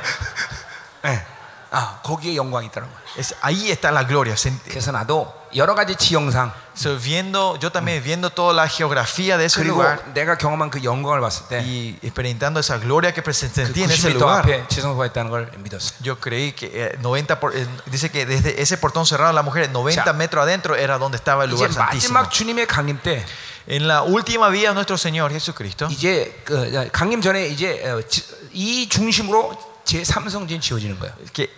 예. 1.06 1.24
아, 1.70 1.98
거기에 2.02 2.36
영광이 2.36 2.66
있더라고요. 2.66 2.96
Es, 3.16 3.34
ahí 3.40 3.70
está 3.70 3.90
la 3.90 4.04
gloria. 4.04 4.34
Sentí- 4.34 4.68
그래서 4.70 4.92
나도 4.92 5.32
여러 5.56 5.74
가지 5.74 5.96
지형상 5.96 6.52
so, 6.76 6.96
viendo, 6.98 7.58
yo 7.58 7.70
también 7.72 8.02
viendo 8.04 8.30
toda 8.30 8.52
la 8.52 8.68
geografía 8.68 9.36
de 9.38 9.46
ese 9.46 9.60
그리고 9.62 9.80
lugar 9.82 10.04
내가 10.14 10.36
경험한 10.36 10.70
그 10.70 10.84
영광을 10.84 11.20
봤을 11.20 11.48
때 11.48 11.58
y 11.64 11.98
experimentando 12.02 12.60
esa 12.60 12.78
gloria 12.78 13.12
que 13.12 13.22
그 13.22 13.30
sentí 13.32 13.82
en 13.82 13.90
ese 13.90 14.10
90m 14.10 14.14
lugar. 14.14 14.38
앞에 14.44 14.68
지성소가 14.68 15.06
있다는 15.06 15.30
걸 15.30 15.50
믿었어요. 15.58 15.98
Yo 16.04 16.16
creí 16.20 16.52
que 16.52 16.70
eh, 16.72 16.98
90 17.00 17.40
por- 17.40 17.56
eh, 17.56 17.66
dice 17.86 18.10
que 18.10 18.26
desde 18.26 18.60
ese 18.60 18.76
portón 18.78 19.06
cerrado 19.06 19.32
la 19.32 19.42
mujer 19.42 19.70
90 19.70 20.04
Ya. 20.04 20.12
metros 20.12 20.42
adentro 20.44 20.76
era 20.76 20.98
donde 20.98 21.16
estaba 21.16 21.44
el 21.44 21.50
이제 21.52 21.64
lugar 21.66 21.72
santísimo. 21.72 22.14
마지막 22.14 22.30
주님의 22.30 22.66
강림 22.66 23.00
때 23.02 23.24
En 23.70 23.86
la 23.86 24.00
última 24.02 24.48
vida 24.48 24.68
de 24.70 24.74
nuestro 24.74 24.96
Señor 24.96 25.30
Jesucristo, 25.30 25.88
이제 25.90 26.40
그 26.44 26.88
강림 26.92 27.20
전에 27.20 27.48
이제 27.48 27.82
어, 27.84 28.00
지- 28.08 28.24
이 28.52 28.88
중심으로 28.88 29.52
제 29.84 30.04
삼성진 30.04 30.60
지어지는 30.60 30.98
거예요. 30.98 31.12
que 31.34 31.48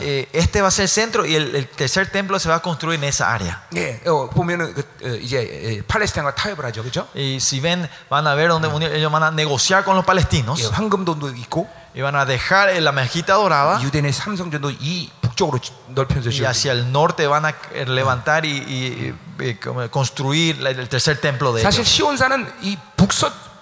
eh, 0.00 0.28
este 0.32 0.62
va 0.62 0.68
a 0.68 0.70
ser 0.70 0.84
el 0.84 0.88
centro 0.88 1.26
y 1.26 1.34
el, 1.34 1.56
el 1.56 1.66
tercer 1.66 2.06
templo 2.08 2.38
se 2.38 2.48
va 2.48 2.56
a 2.56 2.60
construir 2.62 2.98
en 3.00 3.04
esa 3.04 3.32
área. 3.34 3.62
예, 3.74 4.00
어, 4.06 4.30
보면은 4.30 4.72
그, 4.74 4.80
어, 5.04 5.08
이제 5.20 5.38
예, 5.42 5.82
팔레스타인과 5.82 6.34
타협을 6.36 6.64
하죠, 6.66 6.82
그렇죠? 6.82 7.08
Y 7.16 7.36
si 7.40 7.58
ven, 7.60 7.88
van 8.08 8.26
a 8.28 8.34
ver 8.36 8.48
donde 8.48 8.68
unir- 8.68 8.92
ellos 8.92 9.10
van 9.10 9.24
a 9.24 9.30
negociar 9.32 9.84
con 9.84 9.96
los 9.96 10.04
palestinos 10.04 10.60
예, 10.62 10.66
황금돈도 10.68 11.30
있고 11.30 11.68
y 11.94 12.00
van 12.00 12.14
a 12.14 12.24
dejar 12.24 12.70
eh, 12.70 12.80
la 12.80 12.92
mezquita 12.92 13.34
dorada 13.34 13.80
유대인의 13.82 14.12
삼성전도 14.12 14.70
이 14.80 15.10
북쪽으로 15.20 15.58
넓혀서 15.88 16.30
y 16.30 16.32
지어. 16.32 16.48
hacia 16.48 16.72
el 16.72 16.92
norte 16.92 17.26
van 17.26 17.44
a 17.44 17.50
eh, 17.74 17.84
levantar 17.86 18.44
y, 18.46 18.50
y- 18.62 19.14
y, 19.40 19.54
como 19.56 19.82
construir 19.90 20.58
la- 20.60 20.70
el 20.70 20.88
tercer 20.88 21.20
templo 21.20 21.52
de 21.52 21.60
사실 21.62 21.80
ellos. 21.80 21.88
시온산은 21.90 22.46
이 22.62 22.78
북서 22.96 23.30
북, 23.30 23.55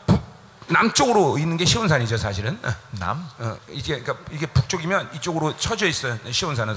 남쪽으로 0.67 1.37
있는 1.37 1.57
게 1.57 1.65
시온산이죠, 1.65 2.17
사실은. 2.17 2.59
어, 2.63 2.73
Nam. 2.97 3.23
어, 3.39 3.57
이게 3.69 4.01
그러니까 4.01 4.25
이게 4.31 4.45
북쪽이면 4.45 5.09
이쪽으로 5.15 5.57
쳐져 5.57 5.87
있어요, 5.87 6.17
시온산은. 6.29 6.75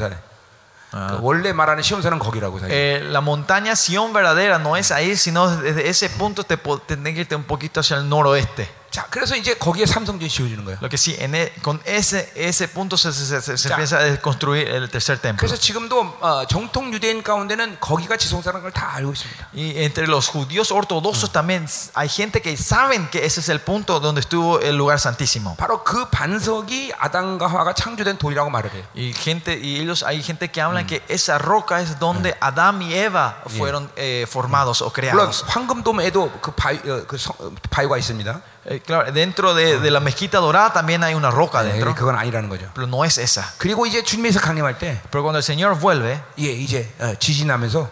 Ah. 0.91 1.17
그 1.17 1.19
원래 1.21 1.53
말하는 1.53 1.83
시온산은 1.83 2.19
거기라고 2.19 2.59
사실. 2.61 2.73
Eh, 2.73 3.01
la 3.05 3.21
montaña 3.21 3.77
Sion 3.77 4.13
verdadera 4.13 4.57
no 4.59 4.77
es 4.77 4.91
ahí, 4.91 5.17
sino 5.17 5.49
desde 5.61 5.89
ese 5.89 6.09
punto 6.09 6.45
te 6.45 6.57
tendrás 6.57 7.15
que 7.15 7.21
irte 7.21 7.37
un 7.37 7.45
poquito 7.45 7.81
hacia 7.81 7.99
el 7.99 8.09
noroeste. 8.09 8.78
자, 8.91 9.07
그래서 9.11 9.37
이제 9.37 9.55
거기에 9.55 9.85
삼성전 9.85 10.29
지어지는 10.29 10.65
거예요. 10.65 10.79
Lo 10.81 10.89
que 10.89 10.97
sí, 10.97 11.15
en 11.21 11.35
e- 11.35 11.53
con 11.63 11.79
ese, 11.85 12.33
ese 12.35 12.69
punto 12.69 12.97
se, 12.97 13.13
se- 13.13 13.41
se- 13.43 13.57
se 13.59 13.69
Ya. 13.69 13.75
empieza 13.77 13.99
a 14.01 14.17
construir 14.21 14.67
el 14.67 14.89
tercer 14.89 15.19
templo. 15.21 15.39
그래서 15.39 15.57
지금도 15.61 16.17
어, 16.21 16.47
정통 16.49 16.91
유대인 16.95 17.23
가운데는 17.23 17.79
거기가 17.81 18.17
지성사라는 18.17 18.63
걸 18.63 18.73
다 18.73 18.95
알고 18.97 19.13
있습니다. 19.13 19.49
Y 19.55 19.85
entre 19.85 20.07
los 20.09 20.29
judíos 20.29 20.73
ortodoxos 20.73 21.31
también 21.33 21.67
hay 21.95 22.09
gente 22.09 22.41
que 22.41 22.57
saben 22.57 23.09
que 23.11 23.27
ese 23.27 23.41
es 23.41 23.51
el 23.51 23.61
punto 23.61 24.01
donde 24.01 24.21
estuvo 24.21 24.59
el 24.61 24.77
lugar 24.77 24.99
santísimo. 24.99 25.55
바로 25.59 25.85
그 25.85 26.09
반석이 26.09 26.95
아담과 26.99 27.47
하와가 27.47 27.75
창조된 27.75 28.17
돌이라고 28.17 28.49
말을 28.49 28.73
해요. 28.73 28.85
Y 28.97 29.13
gente 29.13 29.53
y 29.61 29.81
ellos 29.81 30.03
hay 30.03 30.23
gente 30.23 30.49
que 30.51 30.63
hablan 30.63 30.87
que 30.87 31.03
esa 31.09 31.37
roca 31.37 31.83
es 31.83 31.99
donde 31.99 32.35
Adán 32.41 32.81
y 32.81 32.95
Eva 32.95 33.43
fueron 33.49 33.91
eh, 33.97 34.25
formados 34.27 34.81
o 34.81 34.87
물론 34.91 34.95
creados. 34.95 35.45
황금돔에도 35.47 36.41
그 36.41 36.53
바위 36.53 36.79
어, 36.89 37.05
그 37.07 37.19
성- 37.19 37.37
어, 37.39 37.53
바위가 37.71 37.99
있습니다. 37.99 38.41
Eh, 38.68 38.80
claro, 38.80 39.12
dentro 39.12 39.54
de, 39.54 39.78
de 39.80 39.92
la 39.92 40.00
mezquita 40.00 40.38
dorada 40.40 40.72
también 40.72 41.04
hay 41.04 41.14
una 41.16 41.30
roca 41.30 41.64
네, 41.64 41.74
dentro, 41.74 41.94
그건 41.94 42.16
아니라는 42.16 42.48
거죠. 42.48 42.70
pero 42.74 42.88
no 42.88 43.04
es 43.04 43.18
esa. 43.18 43.44
그리고 43.58 43.86
이제 43.86 44.02
주님에서 44.04 44.40
강림할 44.40 44.78
때 44.80 45.02
Pero 45.12 45.22
cuando 45.22 45.38
el 45.40 45.44
Señor 45.44 45.76
vuelve, 45.78 46.22
예, 46.40 46.44
이제 46.52 46.90
어, 47.00 47.14
지진하면서 47.20 47.90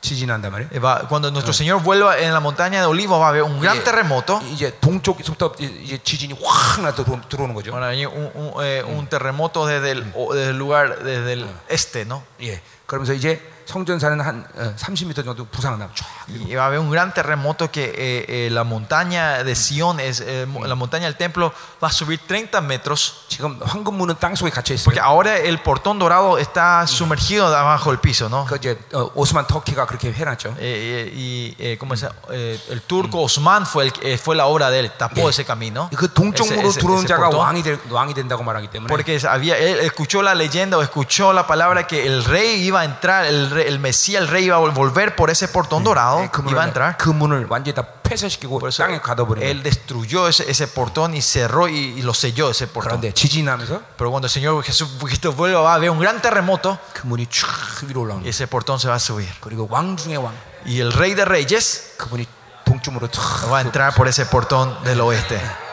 지진한단 0.00 0.50
말이에요. 0.52 0.68
eh, 0.72 0.78
va- 0.80 1.06
cuando 1.08 1.30
nuestro 1.30 1.52
Señor 1.52 1.82
vuelva 1.82 2.16
en 2.18 2.32
la 2.32 2.40
montaña 2.40 2.80
de 2.80 2.86
Olivos 2.86 3.20
va 3.20 3.26
a 3.26 3.28
haber 3.30 3.42
un 3.42 3.60
gran 3.60 3.76
예, 3.78 3.82
terremoto. 3.84 4.40
이제 4.50 4.72
동쪽부터 4.80 5.54
이제 5.58 5.98
지진이 6.02 6.38
확 6.42 6.80
나서 6.80 7.04
들어오는 7.28 7.52
거죠. 7.54 7.72
Bueno, 7.72 7.84
hay 7.86 8.06
un, 8.06 8.30
un, 8.34 8.64
eh, 8.64 8.82
un 8.86 9.06
terremoto 9.08 9.66
desde 9.66 9.90
el, 9.90 10.10
o- 10.14 10.32
desde 10.32 10.50
el 10.52 10.56
lugar, 10.58 11.02
desde 11.02 11.32
el 11.34 11.46
este, 11.68 12.04
¿no? 12.06 12.22
예. 12.40 12.62
그러면서 12.86 13.12
이제 13.12 13.42
성전사는 13.66 14.20
한 14.20 14.44
어, 14.56 14.74
30m 14.76 15.24
정도 15.24 15.44
부상나 15.46 15.88
쫙. 15.94 16.04
Y 16.48 16.54
va 16.56 16.64
a 16.64 16.66
haber 16.66 16.80
un 16.80 16.90
gran 16.90 17.14
terremoto 17.14 17.70
que 17.70 17.84
eh, 17.84 18.46
eh, 18.46 18.50
la 18.50 18.64
montaña 18.64 19.44
de 19.44 19.54
Sion, 19.54 20.00
es, 20.00 20.20
eh, 20.26 20.44
mo- 20.46 20.64
la 20.66 20.74
montaña 20.74 21.04
del 21.06 21.14
templo, 21.16 21.52
va 21.82 21.88
a 21.88 21.92
subir 21.92 22.18
30 22.26 22.60
metros. 22.62 23.26
지금 23.28 23.60
황금문은 23.62 24.16
땅 24.18 24.34
속에 24.34 24.50
갇혀 24.50 24.74
Porque 24.82 24.98
있어요. 24.98 25.04
ahora 25.04 25.36
el 25.38 25.62
portón 25.62 25.98
dorado 26.00 26.38
está 26.38 26.84
sumergido 26.88 27.46
abajo 27.54 27.90
del 27.90 28.00
piso, 28.00 28.28
¿no? 28.28 28.44
그 28.46 28.56
이제 28.56 28.76
어, 28.92 29.10
오스만 29.14 29.46
터키가 29.46 29.86
그렇게 29.86 30.12
해놨죠. 30.12 30.56
Eh, 30.58 30.62
eh, 30.62 31.12
y 31.14 31.54
eh, 31.58 31.78
¿cómo 31.78 31.94
es? 31.94 32.04
Eh, 32.32 32.58
el 32.70 32.82
turco 32.82 33.20
Osman 33.22 33.66
fue, 33.66 33.84
el, 33.84 33.92
que- 33.92 34.14
eh, 34.14 34.18
fue 34.18 34.34
la 34.34 34.46
obra 34.46 34.70
de 34.70 34.80
él, 34.80 34.90
tapó 34.98 35.28
ese 35.30 35.44
camino. 35.44 35.90
그 35.94 36.12
동쪽으로 36.12 36.70
ese- 36.70 36.80
들어온 36.80 37.04
ese 37.04 37.08
자가 37.14 37.28
portón. 37.30 37.38
왕이, 37.38 37.62
될, 37.62 37.78
왕이 37.88 38.14
된다고 38.14 38.42
말하기 38.42 38.66
때문에 38.68 38.88
Porque 38.88 39.16
había, 39.28 39.56
él 39.58 39.78
escuchó 39.80 40.22
la 40.22 40.34
leyenda 40.34 40.76
o 40.76 40.82
escuchó 40.82 41.32
la 41.32 41.46
palabra 41.46 41.86
que 41.86 42.04
el 42.06 42.24
rey 42.24 42.62
iba 42.66 42.80
a 42.80 42.84
entrar, 42.84 43.24
el, 43.26 43.53
rey- 43.54 43.66
el 43.66 43.78
Mesías, 43.78 44.22
el 44.22 44.28
rey 44.28 44.44
iba 44.46 44.56
a 44.56 44.58
volver 44.58 45.14
por 45.16 45.30
ese 45.30 45.48
portón 45.48 45.84
dorado, 45.84 46.22
예, 46.24 46.28
그 46.30 46.42
iba 46.42 46.62
a 46.62 46.66
문을, 46.66 46.68
entrar. 46.68 46.96
그 46.98 47.10
문을 47.10 47.46
완전히 47.48 47.74
다 47.74 47.82
폐쇄시키고 48.02 48.58
Por 48.58 48.68
eso 48.68 48.82
땅에 48.82 49.00
가둬버린 49.00 49.42
거예요. 49.42 49.50
él 49.50 49.62
destruyó 49.62 50.26
ese, 50.28 50.50
ese 50.50 50.66
portón 50.68 51.14
y 51.14 51.22
cerró 51.22 51.68
y, 51.68 51.94
y 51.96 52.02
lo 52.02 52.12
selló 52.12 52.50
ese 52.50 52.66
portón. 52.66 52.98
그런데 53.00 53.12
지진하면서 53.14 53.80
Pero 53.96 54.10
cuando 54.10 54.26
el 54.26 54.30
Señor 54.30 54.62
Jesucristo 54.64 55.32
vuelva 55.32 55.60
va 55.62 55.72
a 55.72 55.74
haber 55.76 55.90
un 55.90 56.00
gran 56.00 56.20
terremoto 56.20 56.78
그 56.92 57.06
문이 57.06 57.26
쫙 57.30 57.46
위로 57.86 58.00
올라오는 58.02 58.22
y 58.24 58.26
거예요. 58.26 58.30
ese 58.30 58.46
portón 58.48 58.78
se 58.80 58.88
va 58.88 58.94
a 58.94 58.98
subir. 59.00 59.28
그리고 59.40 59.66
왕 59.70 59.96
중의 59.96 60.16
왕 60.18 60.34
Y 60.66 60.80
el 60.80 60.92
rey 60.92 61.14
de 61.14 61.24
reyes 61.24 61.94
그분이 61.96 62.26
동쪽으로 62.64 63.08
쫙 63.08 63.48
va 63.50 63.58
a 63.58 63.60
entrar 63.62 63.94
por 63.94 64.08
ese 64.08 64.26
portón 64.26 64.76
del 64.84 65.00
oeste. 65.00 65.40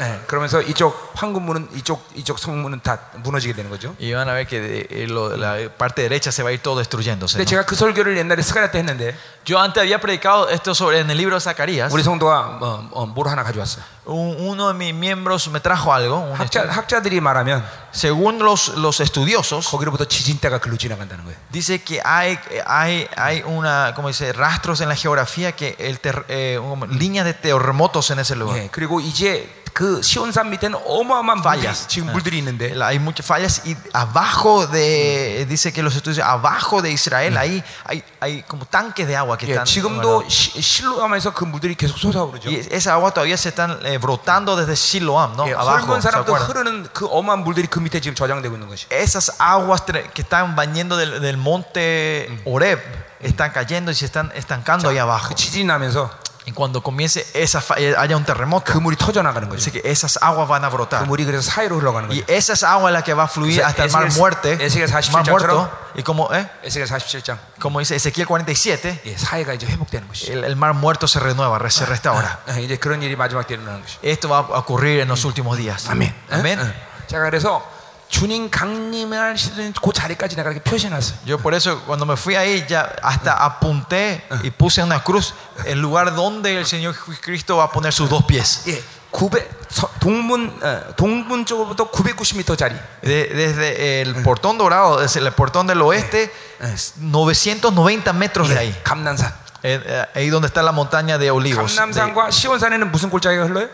예, 0.00 0.20
그러면서 0.26 0.60
이쪽 0.62 1.12
황금문은 1.14 1.68
이쪽 1.74 2.04
이쪽 2.14 2.38
성문은 2.38 2.80
다 2.82 2.98
무너지게 3.22 3.52
되는 3.52 3.70
거죠. 3.70 3.94
Y 4.00 4.12
van 4.12 4.28
a 4.28 4.32
ver 4.34 4.46
que 4.46 4.86
eh, 4.90 5.06
lo- 5.08 5.36
la 5.36 5.68
parte 5.76 6.02
derecha 6.02 6.32
se 6.32 6.42
va 6.42 6.48
a 6.48 6.52
ir 6.52 6.60
todo 6.60 6.78
destruyéndose. 6.80 7.36
근데 7.38 7.44
¿no? 7.44 7.50
제가 7.50 7.64
그 7.66 7.76
설교를 7.76 8.16
옛날에 8.16 8.42
스가랴 8.42 8.70
때 8.72 8.78
했는데 8.80 9.14
Yo 9.44 9.58
antes 9.60 9.82
había 9.82 10.00
predicado 10.00 10.48
esto 10.50 10.74
sobre 10.74 11.00
en 11.00 11.10
el 11.10 11.18
libro 11.18 11.36
de 11.36 11.40
Zacarías. 11.40 11.92
우리 11.92 12.02
성도가 12.02 12.58
어, 12.60 12.88
어, 12.92 13.06
뭘 13.06 13.28
하나 13.28 13.42
가져왔어요. 13.44 13.84
Un- 14.06 14.36
uno 14.40 14.68
de 14.72 14.74
mis 14.74 14.94
miembros 14.94 15.46
me 15.48 15.60
trajo 15.60 15.92
algo. 15.92 16.16
un 16.18 16.34
학자 16.34 16.62
estudio. 16.64 16.72
학자들이 16.72 17.20
말하면 17.20 17.62
Según 17.92 18.38
los, 18.38 18.68
los 18.78 19.00
estudiosos, 19.00 19.68
거기로부터 19.68 20.06
지진대가 20.06 20.58
글로 20.58 20.76
지나간다는 20.78 21.24
거예요. 21.24 21.36
dice 21.52 21.78
que 21.84 22.00
hay, 22.02 22.38
hay, 22.66 23.06
hay 23.16 23.42
una, 23.44 23.92
como 23.94 24.08
dice, 24.08 24.32
rastros 24.32 24.80
en 24.80 24.88
la 24.88 24.96
geografía 24.96 25.52
que 25.52 25.76
el 25.78 26.00
ter- 26.00 26.24
eh, 26.28 26.58
un- 26.58 26.88
líneas 26.98 27.24
de 27.26 27.34
terremotos 27.34 28.10
en 28.10 28.18
ese 28.20 28.34
lugar. 28.34 28.56
예, 28.58 28.68
그리고 28.72 28.98
이제 29.00 29.46
그 29.76 30.02
시온산 30.02 30.50
밑에는 30.50 30.78
어마어마한 30.84 31.40
물들이, 31.40 31.64
fallas. 31.64 31.88
지금 31.88 32.08
Eh. 32.08 32.12
물들이 32.12 32.38
있는데 32.44 32.74
La- 32.76 32.88
Hay 32.92 32.98
muchas 33.00 33.24
fallas 33.24 33.62
y 33.64 33.74
abajo 33.94 34.66
de, 34.66 35.46
dice 35.48 35.72
que 35.72 35.82
los 35.82 35.96
estudios, 35.96 36.18
abajo 36.20 36.82
de 36.82 36.90
Israel 36.92 37.38
ahí 37.38 37.64
hay, 37.84 38.04
hay 38.20 38.42
como 38.42 38.66
tanques 38.66 39.08
de 39.08 39.16
agua 39.16 39.38
que 39.38 39.46
예, 39.46 39.52
están. 39.56 39.64
지금도 39.64 40.20
bueno, 40.20 40.28
시- 40.28 40.60
실로암에서 40.60 41.32
그 41.32 41.44
물들이 41.46 41.74
계속 41.74 41.96
솟아오르죠. 41.96 42.50
y 42.50 42.60
esa 42.70 42.92
agua 42.92 43.12
todavía 43.14 43.38
se 43.38 43.48
están 43.48 43.80
eh, 43.86 43.96
brotando 43.96 44.56
desde 44.56 44.76
Siloam, 44.76 45.36
¿no? 45.36 45.46
예, 45.48 45.54
abajo. 45.54 45.86
헐몬 45.88 46.02
¿se 46.02 46.10
사람도 46.10 46.36
acuerdan? 46.36 46.48
흐르는 46.50 46.88
그 46.92 47.06
어마한 47.08 47.42
물들이 47.42 47.66
그 47.66 47.80
밑에 47.80 47.98
지금 48.00 48.14
저장되고 48.14 48.54
있는 48.54 48.68
것이. 48.68 48.84
Esas 48.90 49.32
aguas 49.38 49.86
tre- 49.86 50.04
que 50.12 50.20
están 50.20 50.54
bañando 50.54 50.98
del, 50.98 51.22
del 51.22 51.38
monte 51.38 52.28
Oreb 52.44 52.78
están 53.20 53.50
cayendo 53.52 53.90
y 53.90 53.94
se 53.94 54.04
están 54.04 54.30
estancando 54.34 54.90
ahí 54.90 54.98
abajo. 54.98 55.30
그 55.30 55.34
지진이 55.34 55.64
나면서 55.64 56.10
Y 56.46 56.50
cuando 56.50 56.82
comience 56.82 57.24
esa 57.34 57.60
fa- 57.60 57.76
eh, 57.78 57.94
haya 57.96 58.16
un 58.16 58.24
terremoto, 58.24 58.72
그 58.72 58.78
물이 58.78 58.96
터져 58.96 59.22
나가는 59.22 59.48
dice 59.48 59.70
거죠. 59.70 59.72
que 59.80 59.88
esas 59.88 60.18
aguas 60.20 60.48
van 60.48 60.64
a 60.64 60.70
그 60.70 60.74
brotar. 60.74 61.06
물이 61.06 61.24
그래서 61.24 61.42
사이로 61.48 61.78
흘러가는 61.78 62.10
Y 62.10 62.22
거죠. 62.22 62.32
esas 62.32 62.64
aguas 62.64 62.90
las 62.92 63.04
que 63.04 63.14
va 63.14 63.24
a 63.24 63.28
fluir 63.28 63.60
Ese- 63.60 63.62
hasta 63.64 63.84
el 63.84 63.90
mar 63.92 64.06
Ezequiel- 64.08 64.18
muerte, 64.18 64.52
Ezequiel 64.58 64.88
47 64.90 65.12
mar 65.12 65.30
muerto. 65.30 65.46
장처럼. 65.54 65.70
Y 65.94 66.02
como, 66.02 66.34
eh, 66.34 66.48
에스겔 66.64 66.88
47장. 66.88 67.38
como 67.60 67.78
dice 67.78 67.94
Ezequiel 67.94 68.26
47, 68.26 69.00
예, 69.06 69.16
사이가 69.16 69.54
이제 69.54 69.66
회복되는 69.66 70.08
것이죠. 70.08 70.32
el, 70.32 70.42
el 70.44 70.56
mar 70.56 70.74
muerto 70.74 71.06
se 71.06 71.20
renueva, 71.20 71.58
se 71.70 71.86
restaura. 71.86 72.40
예, 72.48 72.60
이제 72.62 72.76
그런 72.76 73.02
일이 73.02 73.14
마지막 73.14 73.46
때 73.46 73.54
일어나는 73.54 73.82
것이죠. 73.82 74.00
Esto 74.02 74.28
va 74.28 74.38
a 74.38 74.58
ocurrir 74.58 75.00
en 75.00 75.08
los 75.08 75.24
últimos 75.24 75.56
días. 75.58 75.86
아멘. 75.88 76.12
Amén. 76.28 76.58
예? 76.58 76.64
예. 76.66 77.06
제가 77.06 77.24
그래서 77.30 77.62
주님 78.08 78.50
강림할 78.50 79.38
시는 79.38 79.72
그 79.72 79.90
자리까지 79.92 80.36
내가 80.36 80.50
이렇게 80.50 80.62
표시해놨어요. 80.62 81.16
Yo 81.26 81.38
por 81.38 81.54
eso 81.54 81.80
cuando 81.86 82.04
me 82.04 82.14
fui 82.14 82.34
ahí 82.36 82.64
ya 82.68 82.92
hasta 83.02 83.32
apunté 83.42 84.22
y 84.42 84.50
puse 84.50 84.82
en 84.82 84.88
una 84.88 85.02
cruz 85.02 85.32
el 85.64 85.80
lugar 85.80 86.14
donde 86.14 86.58
el 86.58 86.66
Señor 86.66 86.94
Cristo 87.22 87.56
va 87.56 87.64
a 87.64 87.70
poner 87.72 87.92
sus 87.92 88.10
dos 88.10 88.22
pies. 88.24 88.64
예, 88.68 88.82
900 89.12 89.48
서- 89.72 89.88
동문 90.00 90.60
어, 90.62 90.94
동문 90.96 91.46
쪽으로부터 91.46 91.90
990m짜리 91.90 92.76
De- 93.02 93.28
desde 93.32 94.02
el 94.02 94.14
portón 94.22 94.58
dorado, 94.58 95.00
desde 95.00 95.20
el 95.20 95.32
portón 95.32 95.66
del 95.66 95.80
oeste, 95.80 96.30
es 96.60 96.94
990 96.98 98.12
metros 98.12 98.48
de 98.50 98.58
ahí. 98.58 98.80
감난산. 98.84 99.34
Eh, 99.64 99.80
eh, 99.84 100.06
ahí 100.16 100.28
donde 100.28 100.48
está 100.48 100.60
la 100.62 100.72
montaña 100.72 101.18
de 101.18 101.30
olivos. 101.30 101.70
De- 101.72 101.78
감남산과 101.78 102.30
시온산에는 102.30 102.90
무슨 102.90 103.10
골짜기가 103.10 103.46
흘러요? 103.46 103.68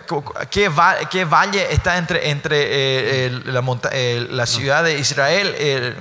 ¿Qué, 0.51 0.69
va- 0.69 0.99
qué 1.09 1.25
valle 1.25 1.73
está 1.73 1.97
entre, 1.97 2.29
entre 2.29 2.57
eh, 2.61 3.27
el- 3.27 3.55
la, 3.55 3.63
monta- 3.63 3.89
eh, 3.93 4.27
la 4.31 4.45
ciudad 4.45 4.85
de 4.85 4.99
Israel, 4.99 5.55
el- 5.59 5.97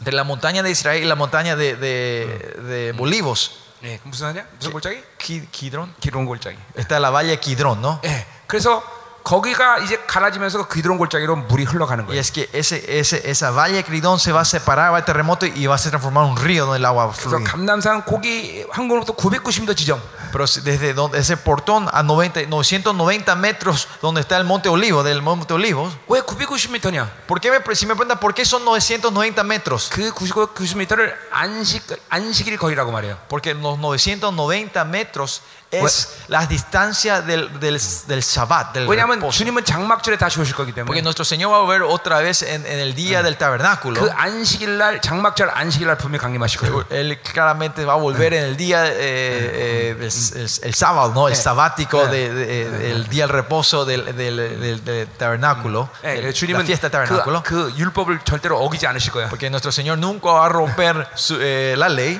entre 0.00 0.12
la 0.12 0.24
montaña 0.24 0.62
de 0.62 0.70
Israel 0.70 1.02
y 1.02 1.06
la 1.06 1.14
montaña 1.16 1.56
de, 1.56 1.76
de, 1.76 2.56
de 2.62 2.94
Olivos? 2.98 3.52
예, 3.82 4.00
무슨 4.04 4.26
하냐? 4.26 4.44
무슨 4.58 4.72
골짜기? 4.72 5.02
Ki- 5.18 5.48
Kidron. 5.52 5.94
기론 6.00 6.26
골짜기. 6.26 6.58
Está 6.76 6.98
la 7.00 7.10
valle 7.10 7.38
Kidron, 7.38 7.80
¿no? 7.80 8.00
예, 8.04 8.26
그래서 8.46 8.82
거기가 9.24 9.78
이제 9.80 10.00
갈라지면서 10.06 10.66
그 10.68 10.74
기론 10.80 10.96
골짜기로 10.96 11.36
물이 11.36 11.64
흘러가는 11.64 12.06
Y 12.06 12.16
거예요. 12.16 12.18
es 12.20 12.32
que 12.32 12.48
ese, 12.54 12.80
ese, 12.88 13.20
esa 13.28 13.50
valle 13.50 13.82
Kidron 13.84 14.18
se 14.18 14.32
va 14.32 14.40
a 14.40 14.44
separar, 14.46 14.90
va 14.90 14.98
a 14.98 15.04
terremoto 15.04 15.44
y 15.44 15.66
va 15.66 15.74
a 15.74 15.78
se 15.78 15.90
transformar 15.90 16.24
en 16.24 16.30
un 16.30 16.36
río 16.38 16.64
donde 16.64 16.78
el 16.78 16.84
agua 16.86 17.12
그래서 17.12 17.36
fluye. 17.36 17.44
감남산 17.44 18.04
고기 18.06 18.64
항구로부터 18.72 19.14
990m 19.14 19.76
지점. 19.76 20.00
Pero 20.32 20.46
si- 20.46 20.60
desde 20.62 20.94
donde, 20.94 21.18
ese 21.18 21.36
portón 21.36 21.88
a 21.92 22.02
90, 22.02 22.46
990 22.48 23.34
metros 23.36 23.86
donde 24.00 24.22
está 24.22 24.36
el 24.38 24.44
monte 24.44 24.70
Olivo, 24.70 25.02
del 25.02 25.20
monte 25.20 25.52
Olivos, 25.52 25.92
왜 26.08 26.22
990m냐? 26.22 27.10
¿por 27.26 27.38
qué 27.40 27.50
me, 27.50 27.58
si 27.74 27.84
me 27.84 27.94
preguntan 27.96 28.18
por 28.20 28.32
qué 28.32 28.46
son 28.46 28.64
990 28.64 29.44
metros? 29.44 29.90
그 29.90 30.10
90m를 30.10 31.12
안식 31.32 31.84
안식일 32.08 32.56
거리라고 32.56 32.92
말해요. 32.92 33.18
Porque 33.28 33.52
los 33.52 33.78
990 33.78 34.84
metros 34.86 35.42
es 35.72 36.24
la 36.28 36.46
distancia 36.46 37.20
del, 37.20 37.60
del, 37.60 37.78
del 38.06 38.20
Shabbat, 38.22 38.72
del 38.72 38.86
왜냐하면 38.88 39.18
reposo. 39.20 39.36
주님은 39.36 39.66
장막절에 39.66 40.16
다시 40.16 40.40
오실 40.40 40.54
거기 40.56 40.72
Porque 40.72 40.80
때문에 40.80 41.02
nuestro 41.02 41.26
Señor 41.26 41.52
va 41.52 41.56
a 41.56 41.60
volver 41.60 41.82
otra 41.82 42.20
vez 42.20 42.40
en, 42.42 42.64
en 42.64 42.78
el 42.80 42.94
día 42.94 43.22
del 43.22 43.36
tabernáculo. 43.36 44.00
그 44.00 44.10
안식일 44.10 44.78
날 44.78 45.02
장막절 45.02 45.50
안식일 45.52 45.88
날 45.88 45.98
분명히 45.98 46.20
강림하실 46.24 46.60
거예요. 46.60 46.84
Él 46.88 47.20
claramente 47.20 47.84
va 47.84 47.92
a 47.92 47.96
volver 47.96 48.32
en 48.32 48.44
el 48.44 48.56
día, 48.56 48.86
eh, 48.86 48.96
eh, 48.96 49.96
el, 50.00 50.04
el- 50.40 50.48
el 50.62 50.74
sábado, 50.74 51.12
¿no? 51.12 51.28
El 51.28 51.36
sabático, 51.36 52.06
de- 52.06 52.32
de- 52.32 52.70
de- 52.70 52.90
el 52.92 53.06
día 53.10 53.26
del 53.26 53.34
reposo 53.36 53.84
del, 53.84 54.16
del- 54.16 54.36
del- 54.60 54.84
del 54.84 55.06
tabernáculo, 55.18 55.90
예, 56.02 56.16
el- 56.18 56.24
la 56.24 56.32
주님은 56.32 56.64
fiesta 56.64 56.88
del 56.88 56.92
tabernáculo. 56.92 57.42
그, 57.42 57.70
그 57.70 57.76
율법을 57.76 58.20
절대로 58.24 58.56
어기지 58.64 58.86
않으실 58.86 59.12
거야. 59.12 59.28
Porque 59.28 59.50
nuestro 59.50 59.70
Señor 59.70 59.98
nunca 59.98 60.32
va 60.32 60.46
a 60.46 60.48
romper 60.48 61.06
su- 61.14 61.36
eh, 61.38 61.74
la 61.76 61.90
ley. 61.90 62.18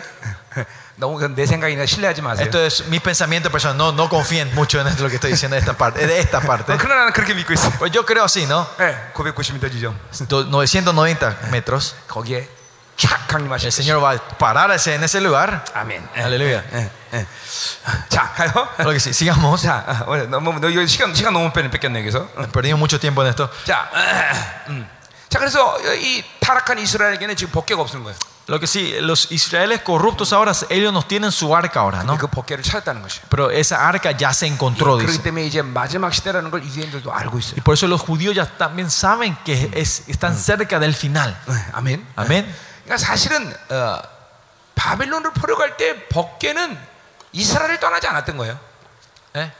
너무 0.96 1.14
그건 1.14 1.34
내 1.36 1.46
생각이니까 1.46 1.86
신뢰하지 1.86 2.22
마세요. 2.22 2.44
Esto 2.46 2.58
es 2.64 2.86
mi 2.88 2.98
pensamiento 2.98 3.50
personal. 3.50 3.76
No, 3.76 3.92
no 3.92 4.08
confíen 4.08 4.52
mucho 4.54 4.80
en 4.80 4.86
lo 5.00 5.08
que 5.08 5.14
estoy 5.14 5.30
diciendo 5.30 5.54
de 5.54 5.60
esta 5.60 5.74
parte. 5.74 6.04
De 6.06 6.18
esta 6.18 6.40
parte. 6.40 6.72
어, 6.72 6.76
그러나 6.78 7.02
나는 7.02 7.12
그렇게 7.12 7.34
믿고 7.34 7.52
있어요. 7.52 7.70
Pues 7.78 7.92
yo 7.92 8.04
creo 8.04 8.24
así, 8.24 8.46
¿no? 8.46 8.66
예, 8.80 9.12
990m 9.14 9.70
지점. 9.70 9.96
Do- 10.28 10.44
990 10.50 11.50
metros. 11.52 11.94
거기에 12.08 12.48
촥 12.96 13.28
강림하실 13.28 13.66
El 13.66 13.72
Señor 13.72 14.02
va 14.02 14.10
a 14.10 14.18
pararse 14.38 14.94
en 14.94 15.04
ese 15.04 15.20
lugar. 15.20 15.64
아멘. 15.72 16.02
예, 16.16 16.20
할렐루야. 16.20 16.62
예, 16.72 16.90
예. 17.14 17.26
자, 18.08 18.32
가요. 18.34 18.68
Lo 18.80 18.90
que 18.90 18.98
sí, 18.98 19.10
sigamos. 19.14 19.62
자, 19.62 19.84
아, 19.86 20.04
오늘 20.08 20.28
너무 20.28 20.58
너 20.58 20.68
이거 20.68 20.84
시간 20.84 21.14
시간 21.14 21.32
너무 21.32 21.52
뺐네 21.52 21.70
뺐겠네 21.70 22.00
여기서. 22.00 22.26
어. 22.34 22.42
Perdimos 22.50 22.80
mucho 22.80 22.98
tiempo 22.98 23.22
en 23.22 23.28
esto. 23.28 23.48
자, 23.64 23.88
음. 24.68 24.84
자 25.28 25.38
그래서 25.38 25.78
이 25.94 26.24
타락한 26.40 26.78
이스라엘에게는 26.80 27.36
지금 27.36 27.52
법궤가 27.52 27.80
없는 27.82 28.02
거예요. 28.02 28.18
Lo 28.48 28.58
que 28.58 28.66
sí, 28.66 28.94
los 29.00 29.30
israelíes 29.30 29.82
corruptos 29.82 30.32
ahora, 30.32 30.52
ellos 30.70 30.90
no 30.90 31.02
tienen 31.02 31.30
su 31.30 31.54
arca 31.54 31.80
ahora, 31.80 32.02
¿no? 32.02 32.16
그 32.16 32.28
법궤를 32.28 32.64
찾았다는 32.64 33.02
것이에요. 33.02 33.26
Pero 33.28 33.50
esa 33.50 33.86
arca 33.86 34.12
ya 34.12 34.32
se 34.32 34.46
encontró, 34.46 34.96
그렇기 34.96 35.06
dice. 35.06 35.22
때문에 35.22 35.44
이제 35.44 35.60
마지막 35.60 36.14
시대라는 36.14 36.50
걸 36.50 36.64
유대인들도 36.64 37.12
알고 37.12 37.38
있어요. 37.38 37.56
Y 37.58 37.60
por 37.60 37.74
eso 37.74 37.86
los 37.86 38.00
judíos 38.00 38.34
ya 38.34 38.46
también 38.46 38.88
saben 38.90 39.36
que 39.44 39.70
es, 39.74 40.08
están 40.08 40.34
cerca 40.34 40.78
del 40.80 40.94
final. 40.94 41.36
네, 41.46 41.54
아멘. 41.72 42.06
Amén. 42.16 42.46
그러니까 42.84 42.96
사실은 42.96 43.54
어, 43.68 44.00
바벨론을 44.74 45.32
포로갈 45.34 45.76
때 45.76 46.08
법궤는 46.08 46.78
이스라엘을 47.32 47.80
떠나지 47.80 48.06
않았던 48.06 48.38
거예요. 48.38 48.58
¿Eh? 49.36 49.50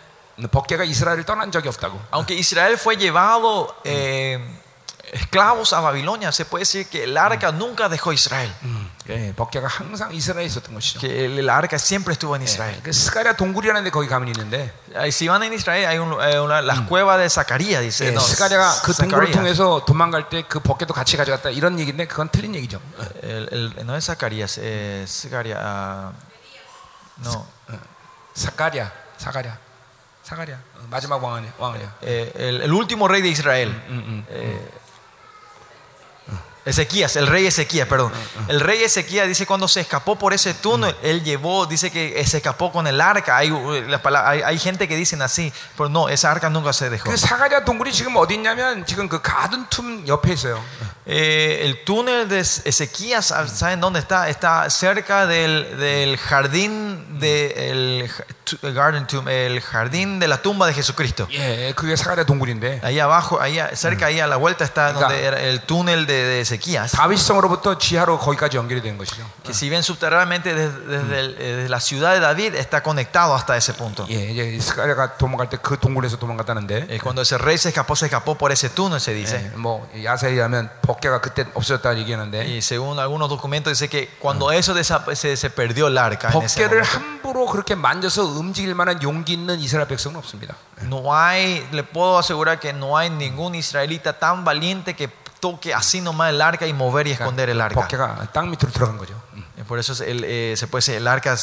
법궤가 0.51 0.85
이스라엘을 0.85 1.25
떠난 1.25 1.53
적이 1.53 1.69
없다고. 1.69 2.01
Aunque 2.15 2.35
Israel 2.39 2.79
fue 2.79 2.97
llevado 2.97 3.77
eh, 3.85 4.41
esclavos 5.13 5.73
a 5.73 5.81
Babilonia, 5.81 6.31
se 6.33 6.45
puede 6.45 6.63
decir 6.63 6.87
que 6.87 7.05
el 7.05 7.17
arca 7.17 7.51
nunca 7.53 7.89
dejó 7.89 8.11
a 8.11 8.15
Israel. 8.15 8.53
예, 9.09 9.33
법궤가 9.35 9.67
항상 9.67 10.13
이스라엘에 10.13 10.45
있었던 10.47 10.75
것이죠. 10.75 11.01
Que 11.01 11.25
el, 11.25 11.39
el 11.39 11.49
arca 11.49 11.79
siempre 11.79 12.13
estuvo 12.13 12.37
en 12.37 12.43
예, 12.43 12.45
Israel. 12.45 12.81
그 12.83 12.93
스가랴 12.93 13.37
동굴이라는 13.37 13.85
데 13.85 13.91
거기 13.91 14.07
가면 14.07 14.29
있는데 14.29 14.71
Ahí, 14.95 15.09
Si 15.11 15.27
van 15.29 15.43
en 15.43 15.55
Israel, 15.55 15.87
hay 15.87 15.99
un- 15.99 16.13
eh, 16.21 16.39
una, 16.39 16.61
las 16.61 16.81
cuevas 16.83 17.19
de 17.19 17.31
Zacarías, 17.31 17.81
dice. 17.81 18.09
예, 18.09 18.13
no, 18.13 18.21
스가랴가 18.21 18.83
그 18.83 18.93
동굴을 18.93 19.29
Zacarías. 19.29 19.33
통해서 19.33 19.85
도망갈 19.87 20.29
때 20.29 20.43
그 20.43 20.61
법궤도 20.61 20.93
같이 20.93 21.17
가져갔다 21.17 21.49
이런 21.51 21.79
얘기인데 21.81 22.07
그건 22.07 22.29
틀린 22.29 22.55
얘기죠. 22.57 22.79
El- 23.23 23.49
el- 23.51 23.73
no 23.87 23.97
es 23.97 24.05
Zacarías, 24.05 24.59
es 24.59 25.09
Zacarías. 25.11 25.59
ah, 25.59 26.13
no. 27.25 27.47
사가랴, 28.35 28.93
사가랴, 29.17 29.59
사가랴 30.23 30.55
어, 30.77 30.87
마지막 30.91 31.23
왕이야. 31.25 31.53
왕이야. 31.59 31.95
Eh, 32.03 32.33
el, 32.37 32.61
el 32.63 32.73
último 32.73 33.09
rey 33.09 33.21
de 33.23 33.29
Israel. 33.31 33.71
음, 33.89 34.05
음. 34.07 34.27
Eh, 34.31 34.69
Ezequías, 36.65 37.17
el 37.17 37.27
rey 37.27 37.47
Ezequías, 37.47 37.89
perdón. 37.89 38.13
El 38.49 38.61
rey 38.61 38.83
Ezequías 38.83 39.27
dice 39.27 39.47
cuando 39.47 39.67
se 39.69 39.81
escapó 39.81 40.17
por 40.17 40.35
ese 40.35 40.53
túnel, 40.53 40.95
él 41.03 41.25
llevó, 41.25 41.65
dice 41.65 41.91
que 41.91 42.23
se 42.27 42.37
escapó 42.39 42.71
con 42.71 42.87
el 42.87 43.01
arca. 43.01 43.39
Hay, 43.39 43.51
uh, 43.51 43.81
la 43.89 44.03
palabra- 44.03 44.29
hay, 44.29 44.43
hay 44.43 44.59
gente 44.59 44.87
que 44.87 44.95
dicen 44.95 45.23
así, 45.23 45.51
pero 45.79 45.89
no, 45.89 46.11
esa 46.11 46.31
arca 46.31 46.51
nunca 46.51 46.75
se 46.75 46.91
dejó. 46.91 47.09
그 47.09 47.17
사가랴 47.17 47.65
동굴이 47.65 47.91
지금 47.91 48.17
어디 48.17 48.35
있냐면 48.35 48.85
지금 48.85 49.09
그 49.09 49.23
가든 49.23 49.67
툼 49.71 50.07
옆에 50.07 50.35
있어요. 50.35 50.61
Eh, 51.11 51.63
el 51.65 51.85
túnel 51.87 52.29
de 52.29 52.41
Ezequías, 52.41 53.33
¿saben 53.55 53.81
dónde 53.81 54.01
está? 54.01 54.29
Está 54.29 54.69
cerca 54.69 55.27
del, 55.27 55.79
del 55.79 56.19
jardín 56.19 57.19
de 57.19 57.71
el, 57.71 58.75
garden 58.75 59.07
tomb, 59.07 59.27
el 59.27 59.59
jardín 59.63 60.19
de 60.21 60.29
la 60.29 60.43
tumba 60.43 60.67
de 60.67 60.75
Jesucristo. 60.75 61.27
예, 61.33 61.73
그게 61.75 61.97
사가랴 61.97 62.25
동굴인데 62.27 62.81
Ahí 62.85 63.01
abajo, 63.01 63.41
ahí 63.41 63.59
cerca, 63.75 64.07
ahí 64.07 64.21
a 64.21 64.27
la 64.27 64.37
vuelta 64.37 64.65
está 64.67 64.89
Venga. 64.89 65.01
donde 65.01 65.25
era 65.25 65.41
el 65.41 65.63
túnel 65.63 66.05
de, 66.07 66.13
de 66.13 66.41
Ezequías. 66.43 66.52
다윗성으로부터 66.93 67.79
지하로 67.79 68.19
거기까지 68.19 68.57
연결이 68.57 68.83
된 68.83 68.99
것이죠. 68.99 69.25
Que 69.45 69.53
si 69.53 69.69
bien 69.71 69.83
subterráneamente 69.83 70.55
desde, 70.55 70.81
desde 70.87 71.19
el- 71.21 71.37
eh, 71.39 71.57
desde 71.57 71.69
la 71.69 71.81
ciudad 71.81 72.13
de 72.15 72.21
David 72.21 72.55
está 72.55 72.83
conectado 72.83 73.35
hasta 73.35 73.57
ese 73.57 73.73
punto. 73.75 74.07
예, 74.11 74.31
이제 74.31 74.59
스가랴가 74.61 75.17
도망갈 75.17 75.49
때 75.49 75.57
그 75.57 75.79
동굴에서 75.79 76.17
도망갔다는데 76.19 76.87
Eh, 76.91 76.99
Cuando 77.01 77.23
ese 77.23 77.39
rey 77.39 77.57
se 77.57 77.71
escapó, 77.71 77.95
se 77.97 78.07
escapó 78.07 78.37
por 78.37 78.53
ese 78.53 78.69
túnel, 78.71 79.01
se 79.01 79.13
dice. 79.15 79.37
예, 79.53 79.57
뭐 79.57 79.89
야세히 80.05 80.39
하면 80.39 80.71
법궤가 80.83 81.21
그때 81.21 81.47
없어졌다는 81.55 81.99
얘기하는데 82.03 82.45
Y 82.45 82.59
según 82.63 82.99
algunos 82.99 83.29
documentos 83.29 83.73
dice 83.73 83.89
que 83.89 84.09
cuando 84.21 84.51
eso 84.53 84.75
desa- 84.75 85.05
se, 85.15 85.37
se 85.37 85.51
perdió 85.51 85.87
el 85.89 85.97
arca, 85.99 86.29
en 86.33 86.43
ese 86.43 86.61
법궤를 86.61 86.83
momento, 86.83 86.99
함부로 86.99 87.47
그렇게 87.47 87.75
만져서 87.75 88.25
움직일 88.25 88.75
만한 88.75 89.03
용기 89.03 89.33
있는 89.35 89.59
이스라엘 89.61 89.89
백성은 89.89 90.17
없습니다. 90.19 90.55
no 90.85 91.13
hay, 91.13 91.67
le 91.73 91.83
puedo 91.83 92.19
asegurar 92.19 92.61
que 92.61 92.73
no 92.73 92.97
hay 92.97 93.11
ningún 93.11 93.55
israelita 93.55 94.13
tan 94.19 94.45
valiente 94.45 94.95
que 94.95 95.09
toque 95.44 95.74
así 95.74 96.00
nomás 96.00 96.30
el 96.30 96.42
arca 96.42 96.66
y 96.68 96.72
mover 96.72 97.06
y 97.06 97.12
esconder 97.12 97.50
el 97.50 97.60
arca. 97.60 97.76
por 99.68 99.78
eso 99.78 100.02
el, 100.02 100.24
eh, 100.24 100.54
se 100.56 100.68
puede 100.68 100.80
decir, 100.80 100.96
el 100.96 101.06
arca 101.06 101.36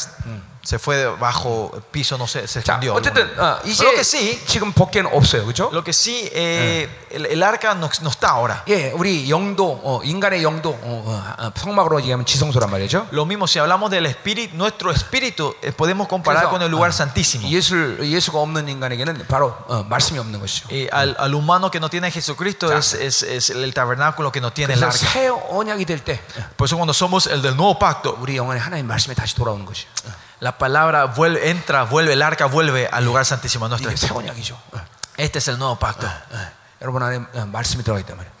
se 0.66 0.80
fue 0.80 1.06
bajo 1.20 1.70
el 1.76 1.82
piso, 1.82 2.18
no 2.18 2.26
sé, 2.26 2.48
se 2.48 2.60
자, 2.60 2.74
escondió. 2.74 2.92
어쨌든 2.94 3.22
어, 3.38 3.60
이제 3.64 3.84
Lo 3.84 3.92
que 3.92 4.02
sí, 4.02 4.42
지금 4.48 4.72
법궤는 4.72 5.12
없어요, 5.14 5.44
그렇죠? 5.44 5.70
lo 5.72 5.84
que 5.84 5.92
sí, 5.92 6.28
eh, 6.32 6.88
el, 7.12 7.26
el 7.26 7.42
arca 7.44 7.72
no, 7.76 7.88
no 8.02 8.10
está 8.10 8.30
ahora. 8.30 8.64
예, 8.66 8.90
우리 8.90 9.30
영도 9.30 9.80
어, 9.84 10.00
인간의 10.02 10.42
영도 10.42 10.70
어, 10.82 11.36
어, 11.38 11.52
성막으로 11.56 12.00
얘기하면 12.00 12.26
지성소란 12.26 12.68
말이죠. 12.68 13.06
Lo 13.12 13.24
mismo, 13.26 13.46
si 13.46 13.60
hablamos 13.60 13.92
del 13.92 14.06
espíritu, 14.06 14.56
nuestro 14.56 14.90
espíritu, 14.90 15.54
eh, 15.62 15.70
podemos 15.70 16.08
comparar 16.08 16.42
그래서, 16.42 16.50
con 16.50 16.62
el 16.62 16.68
lugar 16.72 16.90
어, 16.90 16.92
santísimo. 16.92 17.46
예수 17.48 17.98
예수가 18.02 18.36
없는 18.40 18.66
인간에게는 18.68 19.26
바로 19.28 19.54
어, 19.68 19.84
말씀이 19.88 20.18
없는 20.18 20.40
것이죠. 20.40 20.66
Y 20.72 20.88
al, 20.90 21.14
al 21.16 21.32
humano 21.32 21.70
que 21.70 21.78
no 21.78 21.88
tiene 21.88 22.08
a 22.08 22.10
Jesucristo 22.10 22.76
es, 22.76 22.92
es, 22.94 23.22
es 23.22 23.50
el 23.50 23.72
tabernáculo 23.72 24.32
que 24.32 24.40
no 24.40 24.52
tiene 24.52 24.74
el 24.74 24.80
그래서 24.80 25.06
arca. 25.06 25.12
새 25.12 25.28
언약이 25.28 25.84
될 25.84 26.02
때 26.02 26.18
Por 26.56 26.66
eso 26.66 26.74
cuando 26.76 26.92
somos 26.92 27.28
el 27.28 27.40
del 27.40 27.54
nuevo 27.54 27.78
pacto, 27.78 28.18
우리 28.20 28.36
영혼에 28.36 28.58
하나님 28.58 28.88
말씀이 28.88 29.14
다시 29.14 29.36
돌아오는 29.36 29.64
것이죠. 29.64 29.86
la 30.29 30.29
La 30.41 30.57
palabra 30.57 31.05
vuelve, 31.05 31.51
entra, 31.51 31.83
vuelve, 31.83 32.13
el 32.13 32.21
arca 32.23 32.47
vuelve 32.47 32.87
al 32.91 33.05
lugar 33.05 33.23
santísimo 33.25 33.67
nuestro. 33.67 33.91
이게 33.91 33.95
새 33.95 34.11
언약이죠. 34.11 34.55
어, 34.73 34.79
Este 35.17 35.37
es 35.37 35.47
el 35.49 35.57
nuevo 35.57 35.77
pacto. 35.77 36.07
어. 36.07 36.51
여러분 36.81 37.03
안에 37.03 37.17
어, 37.17 37.45
말씀이 37.45 37.83
들어가 37.83 37.99
있단 37.99 38.17
말이에요. 38.17 38.33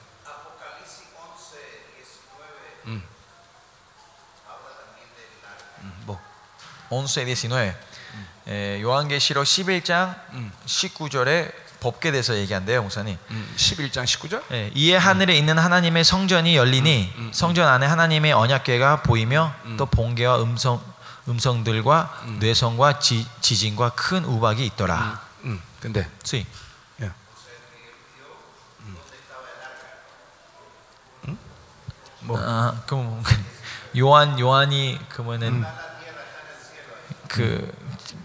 뭐 6.05 6.19
11, 6.89 7.35
19. 7.35 7.73
예, 8.47 8.81
요한계시록 8.81 9.45
11장 9.45 10.15
19절에 10.65 11.51
법궤 11.79 12.11
대해서 12.11 12.35
얘기한대요, 12.35 12.81
목사님. 12.83 13.17
음, 13.29 13.53
11장 13.57 14.03
19절. 14.03 14.43
예, 14.51 14.71
이에 14.73 14.97
하늘에 14.97 15.35
있는 15.35 15.57
하나님의 15.57 16.03
성전이 16.03 16.55
열리니 16.55 17.13
성전 17.31 17.67
안에 17.67 17.85
하나님의 17.85 18.33
언약궤가 18.33 19.03
보이며 19.03 19.53
또 19.77 19.85
번개와 19.85 20.41
음성 20.41 20.81
음성들과 21.27 22.23
뇌성과 22.39 22.99
지, 22.99 23.27
지진과 23.41 23.91
큰 23.91 24.25
우박이 24.25 24.65
있더라. 24.65 25.21
음, 25.43 25.61
근데 25.79 26.09
sí. 26.23 26.45
예. 27.01 27.11
아, 32.29 32.81
그럼 32.85 33.23
요한 33.97 34.39
요한이 34.39 34.99
그러면은 35.09 35.63
그 37.27 37.71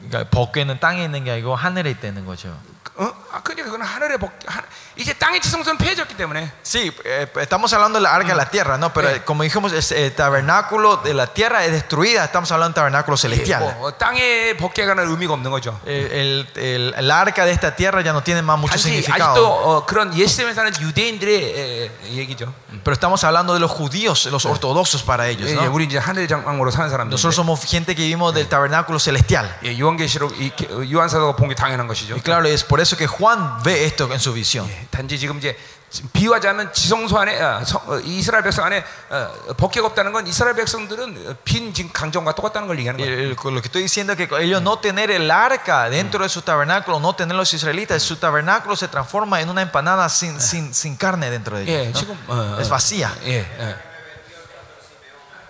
그러니까 0.09 0.31
법궤는 0.31 0.81
땅에 0.81 1.05
있는 1.05 1.25
게 1.25 1.33
아니고 1.33 1.55
하늘에 1.55 1.91
있다는 1.91 2.25
거죠. 2.25 2.59
어? 2.96 3.10
아, 3.32 3.42
그러니까 3.42 3.66
그건 3.66 3.82
하늘에 3.82 4.18
복 4.18 4.32
하, 4.46 4.62
이제 4.98 5.14
땅의 5.14 5.40
지성소는 5.42 5.78
폐해졌기 5.78 6.16
때문에 6.18 6.52
Sí, 6.62 6.92
eh, 7.06 7.26
estamos 7.40 7.72
hablando 7.74 7.98
de 7.98 8.04
la 8.04 8.14
arca 8.14 8.30
de 8.30 8.36
la 8.36 8.50
tierra, 8.50 8.78
¿no? 8.78 8.92
Pero 8.94 9.10
Sí. 9.10 9.20
como 9.26 9.44
dijimos, 9.44 9.72
es- 9.72 9.92
el 9.94 10.14
tabernáculo 10.14 10.98
de 10.98 11.14
la 11.14 11.26
tierra 11.28 11.64
es 11.66 11.72
destruida, 11.72 12.26
estamos 12.26 12.52
hablando 12.52 12.74
del 12.74 12.92
tabernáculo 12.92 13.16
celestial. 13.18 13.62
뭐, 13.64 13.88
어, 13.88 13.98
땅에 13.98 14.56
복개가는 14.58 15.08
의미가 15.08 15.34
없는 15.34 15.50
거죠. 15.50 15.80
Eh, 15.88 16.10
el, 16.12 16.48
el- 16.62 16.94
el 16.98 17.10
arca 17.12 17.46
de 17.46 17.52
esta 17.54 17.74
tierra 17.76 18.02
ya 18.04 18.12
no 18.12 18.22
tiene 18.22 18.42
más 18.44 18.60
mucho 18.60 18.74
단지 18.76 18.90
significado. 18.92 19.32
아직도 19.32 19.48
어, 19.48 19.86
그런 19.86 20.14
예수님에 20.14 20.54
사는 20.54 20.72
유대인들의 20.80 21.32
에, 21.58 21.92
얘기죠. 22.12 22.54
Pero 22.84 22.94
estamos 22.94 23.24
hablando 23.24 23.54
de 23.54 23.60
los 23.62 23.72
judíos, 23.72 24.26
los 24.28 24.46
ortodoxos 24.46 25.02
para 25.04 25.28
ellos, 25.30 25.50
예, 25.50 25.56
¿no? 25.56 25.72
우리 25.72 25.86
이제 25.86 25.98
하늘의 25.98 26.28
장막으로 26.28 26.70
사는 26.72 26.90
사람들. 26.90 27.10
Nosotros 27.16 27.36
somos 27.36 27.64
gente 27.66 27.96
que 27.96 28.04
vivimos 28.04 28.34
del 28.36 28.48
tabernáculo 28.50 29.00
celestial. 29.00 29.48
예, 29.64 29.78
요한계시록 29.80 30.36
이- 30.40 30.52
어, 30.70 30.84
요한사도가 30.92 31.36
본 31.38 31.48
게 31.48 31.56
당연한 31.56 31.88
것이죠. 31.88 32.16
Y 32.16 32.22
claro, 32.22 32.46
es 32.48 32.64
por 32.66 32.75
eso 32.76 32.98
que 32.98 33.08
Juan 33.08 33.62
ve 33.64 33.86
esto 33.86 34.12
en 34.12 34.20
su 34.20 34.34
visión. 34.34 34.68
예, 34.70 34.88
단지 34.92 35.18
지금 35.20 35.38
이제 35.38 35.58
지금 35.90 36.10
비유하지 36.14 36.48
않는 36.48 36.72
지성소 36.72 37.20
안에 37.20 37.42
어, 37.42 37.64
성- 37.66 37.82
어, 37.88 38.00
이스라엘 38.00 38.44
백성 38.44 38.64
안에 38.66 38.82
어, 39.10 39.54
법계가 39.58 39.88
없다는 39.88 40.14
건 40.14 40.26
이스라엘 40.26 40.56
백성들은 40.56 41.28
어, 41.30 41.36
빈 41.44 41.74
지금 41.74 41.92
강정과 41.92 42.34
똑같다는 42.34 42.68
걸 42.68 42.80
얘기하는 42.80 43.00
Y 43.02 43.10
거예요. 43.10 43.20
el- 43.20 43.36
lo 43.56 43.62
que 43.62 43.68
estoy 43.68 43.82
diciendo 43.84 44.14
es 44.14 44.18
que 44.18 44.30
ellos 44.40 44.62
no 44.62 44.80
tener 44.80 45.12
el 45.12 45.30
arca 45.30 45.90
dentro 45.90 46.24
de 46.24 46.30
su 46.30 46.42
tabernáculo, 46.44 47.00
no 47.02 47.14
tener 47.14 47.36
los 47.36 47.54
israelitas, 47.54 48.02
su 48.02 48.16
tabernáculo 48.16 48.76
se 48.78 48.88
transforma 48.88 49.42
en 49.42 49.50
una 49.50 49.62
empanada 49.62 50.08
sin, 50.08 50.40
sin, 50.40 50.74
sin 50.74 50.96
carne 50.96 51.30
dentro 51.30 51.58
de 51.58 51.66
예, 51.66 51.82
ellos. 51.90 51.94
¿no? 51.94 52.00
지금 52.00 52.18
어, 52.30 52.56
어, 52.58 52.62
Es 52.62 52.70
vacía. 52.70 53.12
예, 53.26 53.46
예. 53.60 53.76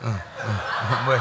어, 0.01 0.07
어, 0.09 1.03
뭐야? 1.05 1.19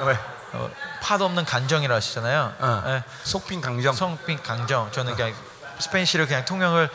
어? 0.00 0.04
왜? 0.04 0.18
어, 0.54 0.70
파도 1.01 1.25
없는 1.25 1.45
간정이라고 1.45 1.95
하시잖아요. 1.97 2.53
어. 2.59 2.83
예, 2.87 3.03
속빈 3.23 3.59
강정. 3.61 3.93
성빈 3.93 4.41
강정. 4.43 4.91
저는 4.91 5.15
그냥 5.15 5.33
스페인시로 5.79 6.27
그냥 6.27 6.45
통역을 6.45 6.89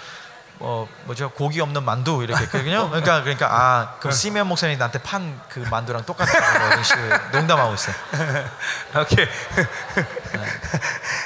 어 0.59 0.89
뭐죠 1.05 1.29
고기 1.33 1.61
없는 1.61 1.83
만두 1.83 2.23
이렇게 2.23 2.45
했거든요. 2.45 2.89
그러니까 2.89 3.21
그러니까 3.23 3.49
아 3.51 3.95
그럼 4.01 4.15
시면 4.15 4.47
목사님이 4.47 4.79
나한테 4.79 5.01
판 5.01 5.39
그 5.51 5.61
만두랑 5.71 6.05
똑같다고 6.07 6.67
이런 6.67 6.83
식으로 6.85 7.17
농담하고 7.33 7.75
있어요. 7.75 7.95
오케이. 9.01 9.27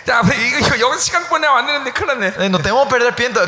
자, 0.07 0.23
이거, 0.23 0.81
여기서 0.81 0.99
시간 0.99 1.29
끝내 1.29 1.47
왔는데 1.47 1.93
큰일 1.93 2.07
났네. 2.19 2.47
No 2.47 2.59
tenemos 2.59 2.89
perder 2.89 3.15
tiempo. 3.15 3.41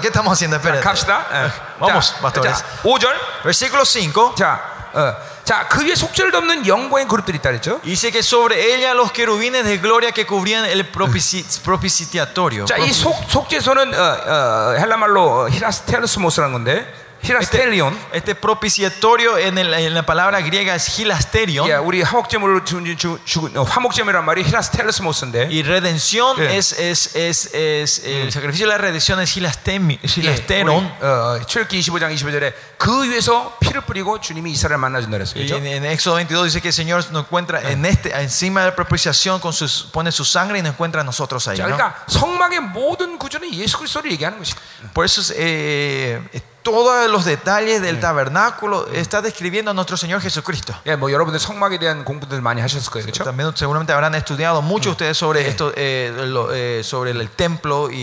¿Qué 0.00 0.08
estamos 0.08 0.32
haciendo? 0.32 0.58
갑시다. 0.82 1.26
예. 1.32 1.50
Vamos, 1.78 2.14
자, 2.14 2.20
pastores. 2.20 2.58
자, 2.58 2.64
5절. 2.82 3.14
Versículo 3.42 3.84
5. 3.84 4.34
자, 4.34 4.60
어, 4.92 5.14
자, 5.44 5.66
그 5.68 5.84
위에 5.84 5.94
속절도 5.94 6.38
없는 6.38 6.66
영광의 6.66 7.08
그룹들이 7.08 7.38
있다 7.38 7.50
그랬죠? 7.50 7.80
Dice 7.82 8.10
que 8.12 8.22
sobre 8.22 8.72
ella 8.72 8.94
los 8.94 9.10
querubines 9.12 9.64
de 9.64 9.78
gloria 9.78 10.12
que 10.12 10.24
cubrían 10.24 10.64
el 10.64 10.92
propici- 10.92 11.44
propiciatorio. 11.64 12.64
자, 12.66 12.76
이 12.78 12.92
속, 12.92 13.14
속죄소는 13.28 13.94
어, 13.94 13.98
어, 13.98 14.76
헬라말로 14.78 15.48
히라스텔스모스라는 15.50 16.52
건데 16.52 16.94
히라스텔리온. 17.23 17.97
Este 18.13 18.35
propiciatorio 18.35 19.37
en, 19.39 19.57
el- 19.57 19.73
en 19.73 19.93
la 19.95 20.03
palabra 20.05 20.41
griega 20.41 20.75
es 20.75 20.99
hilasterion. 20.99 21.67
예, 21.67 21.73
우리 21.75 22.03
화목제물로 22.03 22.63
주, 22.63 22.83
주, 22.95 23.17
주, 23.25 23.49
어, 23.55 23.63
화목제물이란 23.63 24.23
말이 24.25 24.43
히라스텔스모스인데 24.43 25.47
Y 25.49 25.63
redención 25.63 26.35
Sí. 26.37 26.43
es, 26.43 26.73
es, 26.77 27.15
es, 27.15 27.53
es 27.55 28.01
el 28.05 28.31
sacrificio 28.31 28.67
de 28.67 28.73
la 28.73 28.77
redención 28.77 29.19
es 29.21 29.35
hilastemi- 29.37 29.97
예, 30.03 30.07
hilasteron. 30.07 30.85
우리, 30.85 31.05
어, 31.05 31.39
출기 31.47 31.79
25장 31.79 32.13
25절에 32.13 32.53
그 32.77 33.09
위에서 33.09 33.57
피를 33.59 33.81
뿌리고 33.81 34.19
주님이 34.21 34.51
이스라엘 34.51 34.77
만나준다 34.77 35.17
그랬어요. 35.17 35.39
Y 35.41 35.47
그렇죠? 35.47 35.57
en, 35.57 35.65
en 35.65 35.85
Éxodo 35.85 36.17
22 36.19 36.43
dice 36.43 36.61
que 36.61 36.67
el 36.69 36.73
Señor 36.73 37.03
nos 37.11 37.23
encuentra 37.25 37.59
en 37.71 37.83
este, 37.85 38.11
encima 38.21 38.61
de 38.61 38.67
la 38.67 38.75
propiciación, 38.75 39.39
con 39.39 39.51
sus, 39.51 39.89
pone 39.91 40.11
su 40.11 40.23
sangre 40.25 40.59
y 40.59 40.61
nos 40.61 40.73
encuentra 40.73 41.01
a 41.01 41.03
nosotros 41.03 41.47
ahí. 41.47 41.57
자, 41.57 41.65
¿no? 41.67 41.75
그러니까 41.75 42.05
성막의 42.07 42.59
모든 42.71 43.17
구조는 43.17 43.51
예수 43.55 43.79
그리스도를 43.79 44.11
얘기하는 44.11 44.37
것이. 44.37 44.53
Por 44.93 45.05
eso 45.05 45.21
es, 45.21 45.31
eh, 45.31 46.21
eh, 46.33 46.41
todos 46.63 47.07
los 47.11 47.25
detalles 47.25 47.79
del 47.81 47.99
tabernáculo 47.99 48.87
está 48.91 49.21
describiendo 49.21 49.69
a 49.69 49.73
nuestro 49.75 49.97
Señor 49.97 50.19
Jesucristo. 50.19 50.73
예, 50.87 50.95
뭐 50.95 51.11
여러분들 51.11 51.39
성막에 51.39 51.77
대한 51.77 52.03
공부들 52.03 52.41
많이 52.41 52.59
하셨을 52.59 52.89
거예요, 52.91 53.05
그렇죠? 53.05 53.23
También 53.23 53.53
seguramente 53.55 53.93
habrán 53.93 54.15
estudiado 54.15 54.63
mucho 54.63 54.89
ustedes 54.89 55.15
sobre 55.15 55.47
esto, 55.47 55.71
eh, 55.75 56.11
lo- 56.25 56.49
eh, 56.51 56.81
sobre 56.83 57.11
el 57.11 57.29
templo 57.29 57.91
y, 57.91 57.95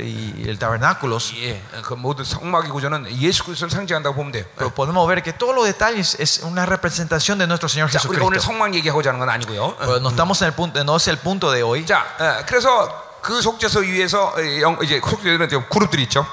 y- 0.00 0.42
y 0.42 0.48
el 0.48 0.58
tabernáculos. 0.58 1.34
예, 1.36 1.60
그 1.82 1.92
모든 1.92 2.24
성막의 2.24 2.70
구조는 2.70 3.20
예수 3.20 3.44
그리스도를 3.44 3.70
상징한다고 3.70 4.14
보면 4.16 4.32
돼요. 4.32 4.44
Pero 4.56 4.70
podemos 4.72 5.06
ver 5.06 5.22
que 5.22 5.34
todos 5.34 5.54
los 5.54 5.66
detalles 5.66 6.16
es 6.18 6.40
una 6.42 6.64
representación 6.64 7.36
de 7.38 7.46
nuestro 7.46 7.68
Señor 7.68 7.90
자, 7.90 8.00
우리가 8.08 8.24
오늘 8.24 8.40
Jesucristo. 8.40 8.48
성막 8.50 8.72
얘기하고자 8.74 9.10
하는 9.10 9.20
건 9.20 9.28
아니고요. 9.28 9.76
Pero 9.78 10.00
no 10.00 10.08
estamos 10.08 10.40
en 10.40 10.48
el 10.48 10.54
punto, 10.54 10.80
no 10.82 10.96
es 10.96 11.06
el 11.08 11.18
punto 11.18 11.50
de 11.52 11.62
hoy. 11.62 11.84
자, 11.84 12.00
어, 12.18 12.44
그래서 12.46 13.04
그 13.20 13.42
속죄소 13.42 13.80
위에서 13.80 14.32
어, 14.34 14.60
영- 14.62 14.78
이제 14.82 15.00
속죄소는 15.04 15.48
이제 15.48 15.60
그룹들이 15.68 16.04
있죠. 16.04 16.24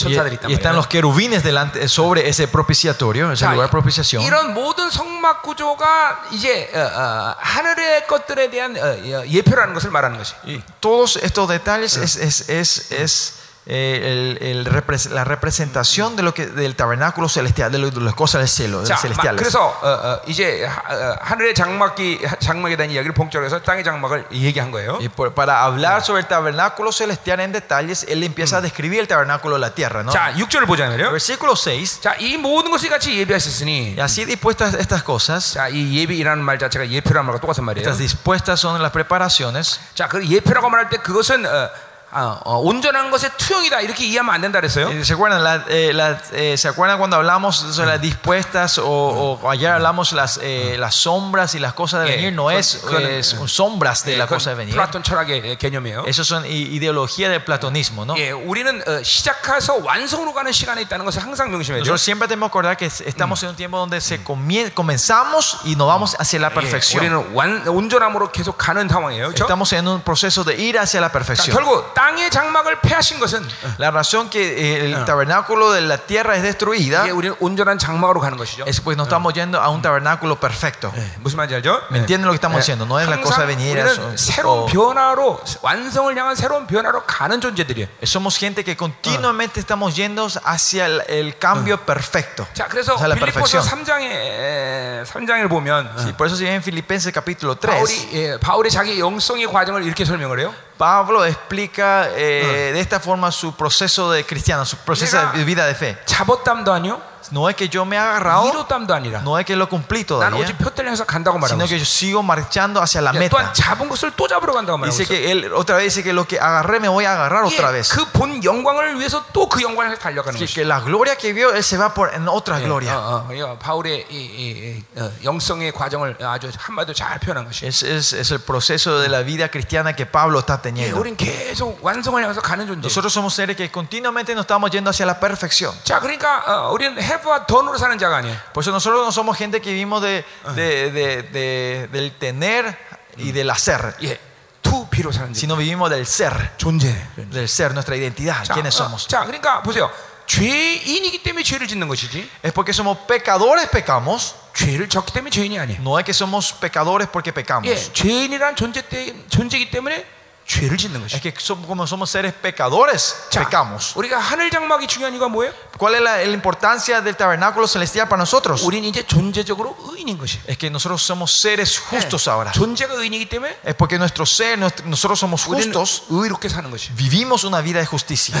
Y, 0.00 0.14
천사들이 0.14 0.34
있단 0.36 0.50
y 0.50 0.54
están 0.54 0.72
말이에요. 0.72 0.76
los 0.76 0.86
querubines 0.86 1.42
delante 1.42 1.86
sobre 1.88 2.26
ese 2.26 2.48
propiciatorio, 2.48 3.30
ese 3.32 3.44
자, 3.44 3.52
lugar 3.52 3.68
de 3.68 3.70
propiciación. 3.70 4.22
이런 4.22 4.54
모든 4.54 4.90
성막 4.90 5.42
구조가 5.42 6.28
이제 6.32 6.70
어, 6.74 6.78
어, 6.80 7.34
하늘의 7.38 8.06
것들에 8.06 8.50
대한 8.50 8.76
어, 8.76 8.80
어, 8.80 9.26
예표라는 9.26 9.74
것을 9.74 9.90
말하는 9.90 10.16
것이. 10.16 10.34
Y 10.46 10.62
todos 10.80 11.16
estos 11.16 11.48
detalles 11.48 11.96
es, 11.98 12.16
es, 12.16 12.48
es, 12.48 12.92
es, 12.92 13.34
eh, 13.66 14.36
el- 14.40 14.46
el 14.48 14.66
repres- 14.66 15.10
la 15.10 15.22
representación 15.22 16.16
de 16.16 16.22
lo 16.22 16.32
que, 16.32 16.46
del 16.46 16.74
tabernáculo 16.74 17.28
celestial, 17.28 17.70
de, 17.70 17.78
lo- 17.78 17.90
de 17.90 18.00
las 18.00 18.14
cosas 18.14 18.40
del 18.40 18.48
cielo, 18.48 18.80
de 18.80 18.86
자, 18.88 18.94
las 18.94 19.02
마- 19.02 19.02
celestiales. 19.02 19.38
그래서 19.38 19.60
어, 19.60 19.86
어, 19.86 20.20
이제 20.26 20.64
하, 20.64 20.80
어, 20.92 21.16
하늘의 21.20 21.54
장막기 21.54 22.20
장막에 22.40 22.76
대한 22.76 22.90
이야기를 22.90 23.12
본격으로 23.14 23.44
해서 23.46 23.60
땅의 23.60 23.84
장막을 23.84 24.24
얘기한 24.32 24.70
거예요. 24.72 24.96
Y 24.98 25.08
por- 25.10 25.34
para 25.34 25.62
hablar 25.62 26.02
sobre 26.02 26.22
el 26.22 26.26
tabernáculo 26.26 26.90
celestial 26.90 27.38
en 27.40 27.52
detalles, 27.52 28.06
él 28.08 28.24
empieza 28.24 28.56
a 28.56 28.60
describir 28.62 28.98
el 29.00 29.06
tabernáculo 29.06 29.56
de 29.56 29.60
la 29.60 29.70
tierra. 29.74 30.02
¿no? 30.02 30.10
자, 30.10 30.32
6절을 30.34 30.66
보자면요. 30.66 31.10
Versículo 31.12 31.54
6. 31.54 32.00
자, 32.00 32.16
이 32.18 32.38
모든 32.38 32.70
것이 32.72 32.88
같이 32.88 33.14
예비하셨으니 33.18 33.94
Y 33.98 34.00
así 34.00 34.24
dispuestas 34.24 34.74
estas 34.74 35.04
cosas, 35.04 35.52
자, 35.54 35.68
이 35.68 35.94
예비라는 36.00 36.42
말 36.42 36.58
자체가 36.58 36.88
예표라는 36.88 37.26
말과 37.26 37.40
똑같은 37.40 37.62
말이에요. 37.64 37.84
estas 37.86 37.98
dispuestas 37.98 38.58
son 38.58 38.80
las 38.82 38.90
preparaciones. 38.90 39.78
자, 39.94 40.08
그 40.08 40.26
예표라고 40.26 40.70
말할 40.70 40.88
때 40.88 40.96
그것은 40.96 41.44
어, 41.46 41.70
아, 42.14 42.40
어, 42.44 42.58
온전한 42.58 43.08
것의 43.12 43.30
투영이다 43.38 43.82
이렇게 43.82 44.04
이해하면 44.04 44.34
안 44.34 44.40
된다 44.40 44.58
그랬어요. 44.60 44.88
Eh, 44.90 45.04
¿Se 45.04 45.14
acuerdan, 45.14 45.44
la- 45.44 45.64
eh, 45.68 45.92
la- 45.94 46.18
eh, 46.32 46.56
¿Se 46.58 46.66
acuerdan 46.66 46.98
cuando 46.98 47.14
hablamos 47.16 47.54
sobre 47.54 47.86
las 47.90 48.00
dispuestas 48.00 48.78
o, 48.78 49.38
o 49.40 49.48
ayer 49.48 49.70
hablamos 49.70 50.10
las, 50.12 50.40
eh, 50.42 50.74
las 50.76 50.96
sombras 50.96 51.54
y 51.54 51.60
las 51.60 51.72
cosas 51.72 52.00
de 52.02 52.08
Yeah. 52.08 52.16
venir? 52.16 52.32
No 52.32 52.50
es, 52.50 52.78
Con- 52.82 52.94
con- 52.94 53.06
es 53.06 53.36
sombras 53.46 54.02
de 54.04 54.14
예, 54.14 54.18
la 54.18 54.26
그건 54.26 54.38
cosa 54.42 54.50
de 54.50 54.56
venir. 54.56 54.74
플라톤 54.74 55.04
철학의 55.04 55.56
개념이에요. 55.56 56.02
Eso 56.08 56.22
son 56.24 56.44
i- 56.46 56.74
ideología 56.74 57.28
del 57.30 57.44
platonismo, 57.44 58.04
¿no? 58.04 58.16
예, 58.18 58.32
우리는 58.32 58.82
어, 58.88 59.04
시작해서 59.04 59.76
완성으로 59.76 60.32
가는 60.34 60.50
시간에 60.50 60.82
있다는 60.82 61.04
것을 61.04 61.22
항상 61.22 61.52
명심해야 61.52 61.78
돼요. 61.78 61.86
Nosotros 61.86 62.02
siempre 62.02 62.26
tenemos 62.26 62.50
que 62.50 62.58
acordar 62.58 62.76
que 62.76 62.86
estamos 62.86 63.40
en 63.44 63.50
un 63.50 63.54
tiempo 63.54 63.78
donde 63.78 64.00
se 64.00 64.18
comie- 64.24 64.74
comenzamos 64.74 65.58
y 65.62 65.76
nos 65.76 65.86
vamos 65.86 66.16
hacia 66.18 66.40
la 66.40 66.48
예, 66.50 66.54
perfección. 66.54 67.04
우리는 67.06 67.34
완, 67.34 67.62
온전함으로 67.68 68.32
계속 68.32 68.58
가는 68.58 68.88
상황이에요. 68.88 69.28
그렇죠? 69.30 69.44
Estamos 69.44 69.72
en 69.74 69.86
un 69.86 70.00
proceso 70.02 70.42
de 70.42 70.56
ir 70.58 70.76
hacia 70.76 71.00
la 71.00 71.06
자, 71.06 71.12
perfección. 71.12 71.54
결국 71.54 71.94
땅의 72.04 72.30
장막을 72.30 72.80
폐하신 72.80 73.18
것은 73.20 73.42
어, 73.42 73.74
La 73.78 73.90
razón 73.90 74.28
que 74.30 74.40
eh, 74.40 74.84
el 74.84 75.04
tabernáculo 75.04 75.72
de 75.72 75.80
la 75.82 75.98
tierra 75.98 76.36
es 76.36 76.42
destruida 76.42 77.02
이게 77.04 77.10
우리는 77.10 77.36
온전한 77.40 77.78
장막으로 77.78 78.20
가는 78.20 78.36
것이죠. 78.38 78.64
es 78.66 78.80
pues 78.80 78.96
no 78.96 79.04
estamos 79.04 79.32
yendo 79.34 79.60
a 79.60 79.68
un 79.70 79.82
tabernáculo 79.82 80.36
perfecto. 80.40 80.92
예, 80.96 81.10
무슨 81.20 81.36
말인지 81.38 81.54
알죠? 81.56 81.82
¿Me 81.90 81.98
entienden 81.98 82.26
lo 82.26 82.32
que 82.32 82.36
estamos 82.36 82.58
diciendo? 82.58 82.84
No 82.86 82.98
es 83.00 83.08
la 83.08 83.20
cosa 83.20 83.42
항상 83.42 83.46
de 83.46 83.54
venir 83.56 83.80
a 83.80 83.84
우리는 83.84 84.14
eso- 84.14 84.16
새로운 84.16 84.64
o- 84.64 84.66
변화로 84.66 85.40
완성을 85.62 86.16
향한 86.16 86.34
새로운 86.36 86.66
변화로 86.66 87.04
가는 87.06 87.40
존재들이에요. 87.40 87.88
Somos 88.04 88.36
gente 88.38 88.64
que 88.64 88.76
continuamente 88.76 89.60
estamos 89.60 89.94
yendo 89.96 90.26
hacia 90.44 90.86
el, 90.86 91.02
el 91.08 91.38
cambio 91.38 91.78
perfecto. 91.84 92.46
자, 92.54 92.66
그래서 92.68 92.94
O 92.94 92.98
sea, 92.98 93.08
la 93.08 93.14
빌립보서 93.16 93.60
perfección. 93.60 93.64
3장에 93.64 95.04
3장을 95.06 95.48
보면 95.48 95.90
Sí, 95.98 96.12
por 96.16 96.26
eso 96.26 96.36
si 96.36 96.44
ven 96.44 96.54
en 96.54 96.62
Filipenses 96.62 97.12
capítulo 97.12 97.54
3, 97.58 97.70
바울이 97.70 98.08
예, 98.12 98.38
바울의 98.38 98.70
자기 98.70 98.98
영성의 99.00 99.46
과정을 99.46 99.82
이렇게 99.84 100.04
설명을 100.04 100.40
해요. 100.40 100.54
Pablo 100.76 101.24
explica 101.26 102.08
eh, 102.16 102.70
de 102.72 102.80
esta 102.80 103.00
forma 103.00 103.30
su 103.30 103.54
proceso 103.54 104.10
de 104.10 104.24
cristiano, 104.24 104.64
su 104.64 104.76
proceso 104.78 105.18
Mira. 105.18 105.32
de 105.32 105.44
vida 105.44 105.66
de 105.66 105.74
fe. 105.74 105.98
잡었담도 106.06 106.72
아니요. 106.72 107.00
No 107.32 107.48
es 107.48 107.54
que 107.54 107.68
yo 107.68 107.84
me 107.84 107.94
he 107.96 107.98
agarrado, 107.98 108.48
이뤘담도 108.48 108.92
아니라. 108.94 109.20
no 109.22 109.38
es 109.38 109.44
que 109.46 109.54
lo 109.54 109.68
cumplí 109.68 110.00
난 110.00 110.06
todavía, 110.32 110.40
오직 110.42 110.56
표대를 110.58 110.88
향해서 110.90 111.04
간다고 111.04 111.38
말하고 111.38 111.54
sino 111.54 111.64
있어요. 111.64 111.68
que 111.68 111.78
yo 111.78 111.84
sigo 111.84 112.22
marchando 112.24 112.80
hacia 112.82 113.00
la 113.02 113.12
예, 113.14 113.18
meta. 113.18 113.36
또한 113.36 113.52
잡은 113.54 113.88
것을 113.88 114.10
또 114.16 114.26
잡으러 114.26 114.52
간다고 114.54 114.78
말하고 114.78 114.90
Dice 114.96 115.04
있어요. 115.04 115.08
que 115.20 115.30
él 115.30 115.52
otra 115.52 115.76
vez 115.76 115.84
dice 115.94 116.02
que 116.02 116.12
lo 116.12 116.26
que 116.26 116.40
agarré 116.40 116.80
me 116.80 116.88
voy 116.88 117.04
a 117.04 117.12
agarrar 117.12 117.44
otra 117.44 117.70
vez. 117.70 117.92
그 117.94 118.04
본 118.10 118.42
영광을 118.42 118.98
위해서 118.98 119.22
또 119.32 119.48
그 119.48 119.60
영광을 119.62 119.90
향해서 119.92 120.00
달려가는 120.02 120.34
Que, 120.40 120.46
것이죠. 120.46 120.54
que 120.60 120.64
la 120.66 120.80
gloria 120.80 121.14
que 121.16 121.32
vio 121.32 121.52
él 121.54 121.62
se 121.62 121.76
va 121.76 121.92
por 121.94 122.12
en 122.14 122.26
otra 122.26 122.58
gloria. 122.58 122.96
어, 122.98 123.28
어, 123.28 123.52
어, 123.52 123.58
바울의 123.58 124.06
이, 124.10 124.16
이, 124.16 124.82
이, 124.96 124.98
어, 124.98 125.12
영성의 125.22 125.72
과정을 125.72 126.16
아주 126.24 126.50
한마디로 126.58 126.94
잘 126.94 127.20
표현한 127.20 127.44
것이에요. 127.44 127.68
Es, 127.68 127.82
es, 127.84 128.12
es 128.14 128.30
el 128.32 128.40
proceso 128.40 128.98
de 128.98 129.08
la 129.08 129.22
vida 129.22 129.48
cristiana 129.50 129.92
que 129.94 130.06
Pablo 130.06 130.40
está 130.40 130.58
예, 130.58 130.62
teniendo. 130.62 130.98
우리는 130.98 131.16
계속 131.16 131.78
완성을 131.84 132.20
향해서 132.20 132.40
가는 132.40 132.66
존재. 132.66 132.88
Nosotros 132.88 133.12
somos 133.12 133.34
seres 133.34 133.56
que 133.56 133.70
continuamente 133.70 134.34
nos 134.34 134.44
estamos 134.48 134.70
yendo 134.72 134.90
hacia 134.90 135.04
la 135.06 135.20
perfección. 135.20 135.74
자, 135.84 136.00
그러니까 136.00 136.42
어, 136.46 136.72
우리는 136.72 136.96
have와 137.14 137.46
done으로 137.46 137.76
사는 137.78 137.96
자가 137.98 138.16
아니에요. 138.18 138.36
Por 138.52 138.62
eso 138.62 138.70
nosotros 138.70 139.04
no 139.04 139.12
somos 139.12 139.36
gente 139.36 139.60
que 139.60 139.72
vivimos 139.72 140.00
de, 140.02 140.24
de- 140.56 140.90
de- 140.90 141.22
de- 141.24 141.88
del 141.92 142.12
tener 142.18 142.76
y 143.16 143.32
del 143.32 143.50
hacer, 143.50 143.94
예, 144.02 144.18
to 144.62 144.88
be로 144.90 145.10
사는 145.12 145.32
자. 145.32 145.38
sino 145.38 145.56
vivimos 145.56 145.90
del 145.90 146.06
ser, 146.06 146.56
존재. 146.56 146.94
del 147.16 147.48
ser, 147.48 147.72
nuestra 147.72 147.96
identidad, 147.96 148.44
자, 148.44 148.54
quiénes 148.54 148.74
어, 148.80 148.84
somos. 148.84 149.06
자, 149.08 149.24
그러니까 149.24 149.62
보세요. 149.62 149.90
죄인이기 150.26 151.22
때문에 151.24 151.42
죄를 151.42 151.66
짓는 151.66 151.88
것이지. 151.88 152.28
Es 152.44 152.52
porque 152.52 152.72
somos 152.72 152.98
pecadores, 153.08 153.68
pecamos. 153.70 154.34
죄를 154.54 154.88
졌기 154.88 155.12
때문에 155.12 155.30
죄인이 155.30 155.58
아니에요. 155.58 155.80
No 155.80 155.98
es 155.98 156.04
que 156.04 156.12
somos 156.14 156.52
pecadores 156.54 157.08
porque 157.10 157.30
예, 157.30 157.34
pecamos. 157.34 157.92
죄인이란 157.92 158.54
존재 158.54 158.82
때 158.88 159.12
존재이기 159.28 159.70
때문에 159.72 160.06
죄를 160.50 160.76
짓는 160.78 160.98
Es 161.06 161.14
것이에요. 161.14 161.22
que 161.22 161.32
somos, 161.38 161.64
como 161.64 161.86
somos 161.86 162.10
seres 162.10 162.34
pecadores, 162.34 163.14
자, 163.30 163.44
pecamos. 163.46 163.94
우리가 163.94 164.18
하늘 164.18 164.50
장막이 164.50 164.88
중요한 164.88 165.14
이유가 165.14 165.28
뭐예요? 165.28 165.52
¿Cuál 165.78 165.94
es 165.94 166.02
la, 166.02 166.16
la 166.16 166.32
importancia 166.34 167.00
del 167.00 167.14
tabernáculo 167.14 167.68
celestial 167.68 168.08
para 168.08 168.18
nosotros? 168.18 168.64
우리는 168.64 168.88
이제 168.88 169.06
존재적으로 169.06 169.76
의인인 169.78 170.18
것이에요. 170.18 170.42
Es 170.48 170.58
que 170.58 170.68
nosotros 170.68 171.02
somos 171.06 171.30
seres 171.30 171.78
justos 171.78 172.26
예, 172.26 172.30
ahora. 172.32 172.50
존재가 172.50 172.94
의인이기 172.94 173.28
때문에 173.28 173.58
Es 173.64 173.76
porque 173.76 173.94
nuestro 173.96 174.26
ser, 174.26 174.58
nuestro- 174.58 174.84
nosotros 174.88 175.20
somos 175.20 175.46
우리는 175.46 175.70
justos, 175.72 176.02
의롭게 176.10 176.48
사는 176.48 176.68
것이에요. 176.68 176.96
vivimos 176.96 177.44
una 177.44 177.60
vida 177.62 177.78
de 177.78 177.86
justicia. 177.86 178.34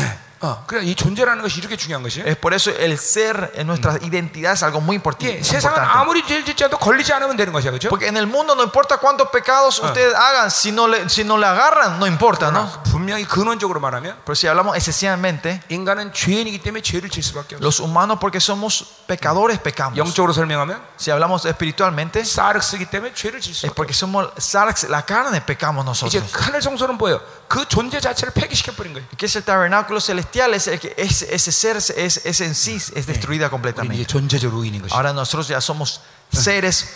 어, 0.44 0.64
그러니까 0.66 0.90
이 0.90 0.94
존재라는 0.94 1.42
것이 1.42 1.58
이렇게 1.60 1.76
중요한 1.76 2.02
것이에요. 2.02 2.24
Es 2.26 2.34
por 2.40 2.54
eso 2.54 2.70
el 2.70 2.96
ser 2.96 3.52
en 3.56 3.66
nuestra 3.66 3.98
identidad 4.00 4.54
es 4.54 4.62
algo 4.62 4.80
muy 4.80 4.96
import- 4.96 5.20
예, 5.28 5.42
세상은 5.42 5.76
importante. 5.76 6.00
아무리 6.00 6.26
죄를 6.26 6.46
짓지 6.46 6.64
않아도 6.64 6.78
걸리지 6.78 7.12
않으면 7.12 7.36
되는 7.36 7.52
것이야, 7.52 7.70
그렇죠? 7.70 7.90
Porque 7.90 8.08
en 8.08 8.16
el 8.16 8.24
mundo 8.26 8.54
no 8.54 8.62
importa 8.64 8.96
cuántos 8.96 9.28
pecados 9.28 9.78
ustedes 9.84 10.14
hagan, 10.14 10.48
si 10.50 10.72
no, 10.72 10.88
le, 10.88 11.10
si 11.10 11.24
no 11.24 11.36
le 11.36 11.44
agarran, 11.44 11.98
no 11.98 12.06
importa, 12.06 12.50
¿no? 12.50 12.70
분명히 12.84 13.26
근원적으로 13.26 13.80
말하면 13.80 14.16
Pero 14.24 14.32
si 14.34 14.46
hablamos 14.48 14.78
esencialmente, 14.78 15.60
인간은 15.68 16.14
죄인이기 16.14 16.62
때문에 16.62 16.80
죄를 16.80 17.10
질 17.10 17.22
수밖에 17.22 17.56
없어요. 17.56 17.60
los 17.60 17.78
humanos 17.80 18.16
porque 18.18 18.40
somos 18.40 19.04
pecadores 19.06 19.60
pecamos. 19.60 19.98
영적으로 19.98 20.32
설명하면 20.32 20.80
Si 20.98 21.10
hablamos 21.12 21.44
espiritualmente, 21.44 22.24
사르스기 22.24 22.86
때문에 22.86 23.12
죄를 23.12 23.40
질 23.42 23.52
es 23.52 23.58
수밖에 23.68 23.74
porque 23.76 23.92
somos 23.92 24.32
sarx, 24.40 24.88
la 24.88 25.04
carne 25.04 25.44
pecamos 25.44 25.84
이제 26.08 26.16
nosotros. 26.18 26.32
하늘 26.32 26.62
성소는 26.62 26.96
뭐예요? 26.96 27.20
그 27.48 27.66
존재 27.68 28.00
자체를 28.00 28.32
폐기시켜 28.32 28.72
버린 28.72 28.92
거예요. 28.94 29.06
¿Qué 29.16 29.26
es 29.26 29.34
el 29.36 29.42
tabernáculo 29.44 30.00
celestial? 30.00 30.54
Es 30.54 30.68
el 30.68 30.78
que 30.78 30.94
es- 30.96 31.22
ese 31.22 31.50
ser 31.52 31.76
es, 31.76 31.90
es 32.24 32.40
en 32.40 32.54
sí 32.54 32.76
es 32.76 33.06
destruida 33.06 33.46
우리 33.46 33.48
이제 33.48 33.50
completamente. 33.50 34.06
존재적으로 34.06 34.62
의인인 34.62 34.82
것이. 34.82 34.94
Ahora 34.94 35.12
nosotros 35.12 35.48
ya 35.48 35.60
somos 35.60 36.00
seres, 36.32 36.86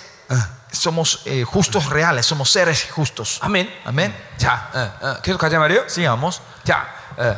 somos 0.73 1.23
eh, 1.27 1.45
justos 1.45 1.87
reales, 1.91 2.27
somos 2.27 2.51
seres 2.51 2.87
justos. 2.91 3.39
아멘. 3.43 3.69
Amén. 3.85 4.15
자, 4.39 4.71
어, 4.73 5.07
어, 5.07 5.21
계속 5.23 5.39
가자 5.39 5.59
말이에요. 5.59 5.87
Sigamos. 5.89 6.41
자, 6.65 6.87
어, 7.17 7.37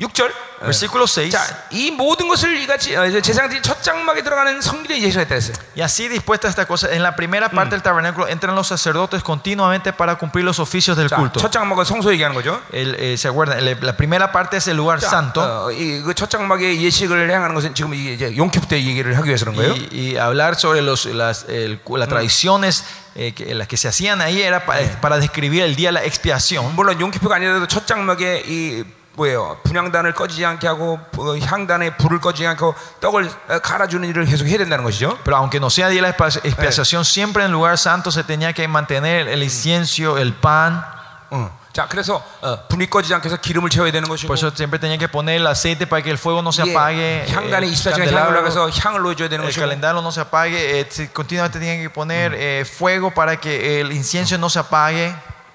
6절. 0.00 0.32
Versículo 0.60 1.04
6. 1.06 1.30
자, 1.30 1.42
이 1.70 1.90
모든 1.90 2.26
것을 2.28 2.56
이같이 2.56 2.96
어, 2.96 3.04
이제 3.06 3.20
제사장들이 3.20 3.60
첫 3.62 3.82
장막에 3.82 4.22
들어가는 4.22 4.60
성길에 4.62 4.98
예수했다 5.00 5.34
했어요. 5.34 5.54
Y 5.76 5.82
así 5.82 6.08
dispuesta 6.08 6.48
esta 6.48 6.64
cosa, 6.66 6.88
en 6.90 7.02
la 7.02 7.14
primera 7.16 7.50
parte 7.50 7.72
del 7.76 7.82
tabernáculo 7.82 8.26
entran 8.28 8.54
los 8.54 8.68
sacerdotes 8.68 9.22
continuamente 9.22 9.92
para 9.92 10.16
cumplir 10.16 10.44
los 10.44 10.58
oficios 10.58 10.96
del 10.96 11.08
자, 11.08 11.16
culto. 11.16 11.38
첫 11.40 11.50
장막은 11.52 11.84
성소 11.84 12.12
얘기하는 12.12 12.34
거죠. 12.34 12.60
El, 12.72 12.94
eh, 12.98 13.16
¿Se 13.18 13.28
acuerdan? 13.28 13.58
El- 13.58 13.78
la 13.82 13.94
primera 13.96 14.32
parte 14.32 14.56
es 14.56 14.68
el 14.68 14.76
lugar 14.78 15.00
자, 15.00 15.08
santo. 15.08 15.40
어, 15.42 15.70
이첫 15.70 16.30
장막의 16.30 16.82
예식을 16.82 17.30
행하는 17.30 17.54
것은 17.54 17.74
지금 17.74 17.92
이게 17.94 18.14
이제 18.14 18.34
용키프 18.36 18.68
때 18.68 18.76
얘기를 18.82 19.16
하기 19.18 19.28
위해서 19.28 19.44
그런 19.44 19.56
거예요. 19.56 19.72
Y, 19.72 19.88
y 19.92 20.16
hablar 20.16 20.56
sobre 20.56 20.80
los, 20.82 21.04
las, 21.06 21.44
el- 21.48 21.78
las 21.96 22.08
tradiciones 22.08 22.84
eh, 23.16 23.32
que, 23.34 23.54
las 23.54 23.66
que 23.68 23.76
se 23.76 23.88
hacían 23.88 24.20
ahí 24.22 24.40
era 24.40 24.64
pa- 24.64 24.76
para 25.02 25.18
describir 25.18 25.62
el 25.62 25.74
día 25.76 25.88
de 25.88 25.92
la 26.00 26.04
expiación. 26.04 26.74
물론 26.74 26.98
용키프가 27.00 27.36
아니라도 27.36 27.66
첫 27.66 27.86
장막에 27.86 28.44
이 28.46 28.84
뭐예요 29.16 29.58
분향단을 29.64 30.14
꺼지지 30.14 30.44
않게 30.46 30.66
하고 30.68 30.98
어, 31.18 31.36
향단에 31.36 31.96
불을 31.96 32.20
꺼지지 32.20 32.46
않게 32.46 32.58
하고 32.64 32.74
떡을 33.00 33.28
어, 33.48 33.58
갈아주는 33.58 34.08
일을 34.08 34.24
계속 34.24 34.46
해야 34.46 34.56
된다는 34.58 34.84
것이죠. 34.84 35.18
Pero 35.24 35.36
aunque 35.36 35.58
no 35.58 35.66
sea 35.68 35.88
día 35.90 36.00
de 36.00 36.08
la 36.08 36.16
expa- 36.16 36.40
expiación, 36.44 37.04
siempre 37.04 37.42
en 37.44 37.50
el 37.50 37.52
lugar 37.52 37.76
santo 37.76 38.10
se 38.10 38.22
tenía 38.24 38.52
que 38.52 38.66
mantener 38.68 39.28
el 39.28 39.42
incienso, 39.42 40.16
el 40.16 40.32
pan. 40.34 40.82
어. 41.30 41.50
자, 41.72 41.86
그래서 41.88 42.20
어, 42.40 42.66
불이 42.68 42.88
꺼지지 42.90 43.14
않게 43.14 43.26
해서 43.28 43.36
기름을 43.36 43.68
채워야 43.70 43.92
되는 43.92 44.08
것이고 44.08 44.26
Por 44.26 44.36
eso 44.38 44.50
siempre 44.56 44.78
tenía 44.80 44.96
que 44.98 45.06
poner 45.08 45.36
el 45.36 45.46
aceite 45.46 45.86
para 45.86 46.02
que 46.02 46.10
el 46.10 46.18
fuego 46.18 46.40
no 46.42 46.50
se 46.50 46.62
예, 46.64 46.70
apague. 46.72 47.26
향단에 47.30 47.66
el 47.66 47.72
24시간 47.72 47.92
향을 47.92 48.06
candelabro, 48.06 48.30
올라가서 48.40 48.70
향을 48.70 49.02
넣어줘야 49.02 49.28
되는 49.28 49.44
el 49.44 49.50
것이고 49.52 49.60
calendario 49.60 50.00
no 50.02 50.10
se 50.10 50.20
apague. 50.20 50.54
eh, 50.80 50.86
si- 50.90 51.08
continuamente 51.12 51.58
tenían 51.60 51.78
que 51.82 51.90
poner 51.90 52.34
eh, 52.34 52.64
fuego 52.64 53.10
para 53.12 53.36
que 53.38 53.80
el 53.82 53.92
incienso 53.92 54.36
no 54.38 54.48
se 54.50 54.58
apague. 54.58 55.14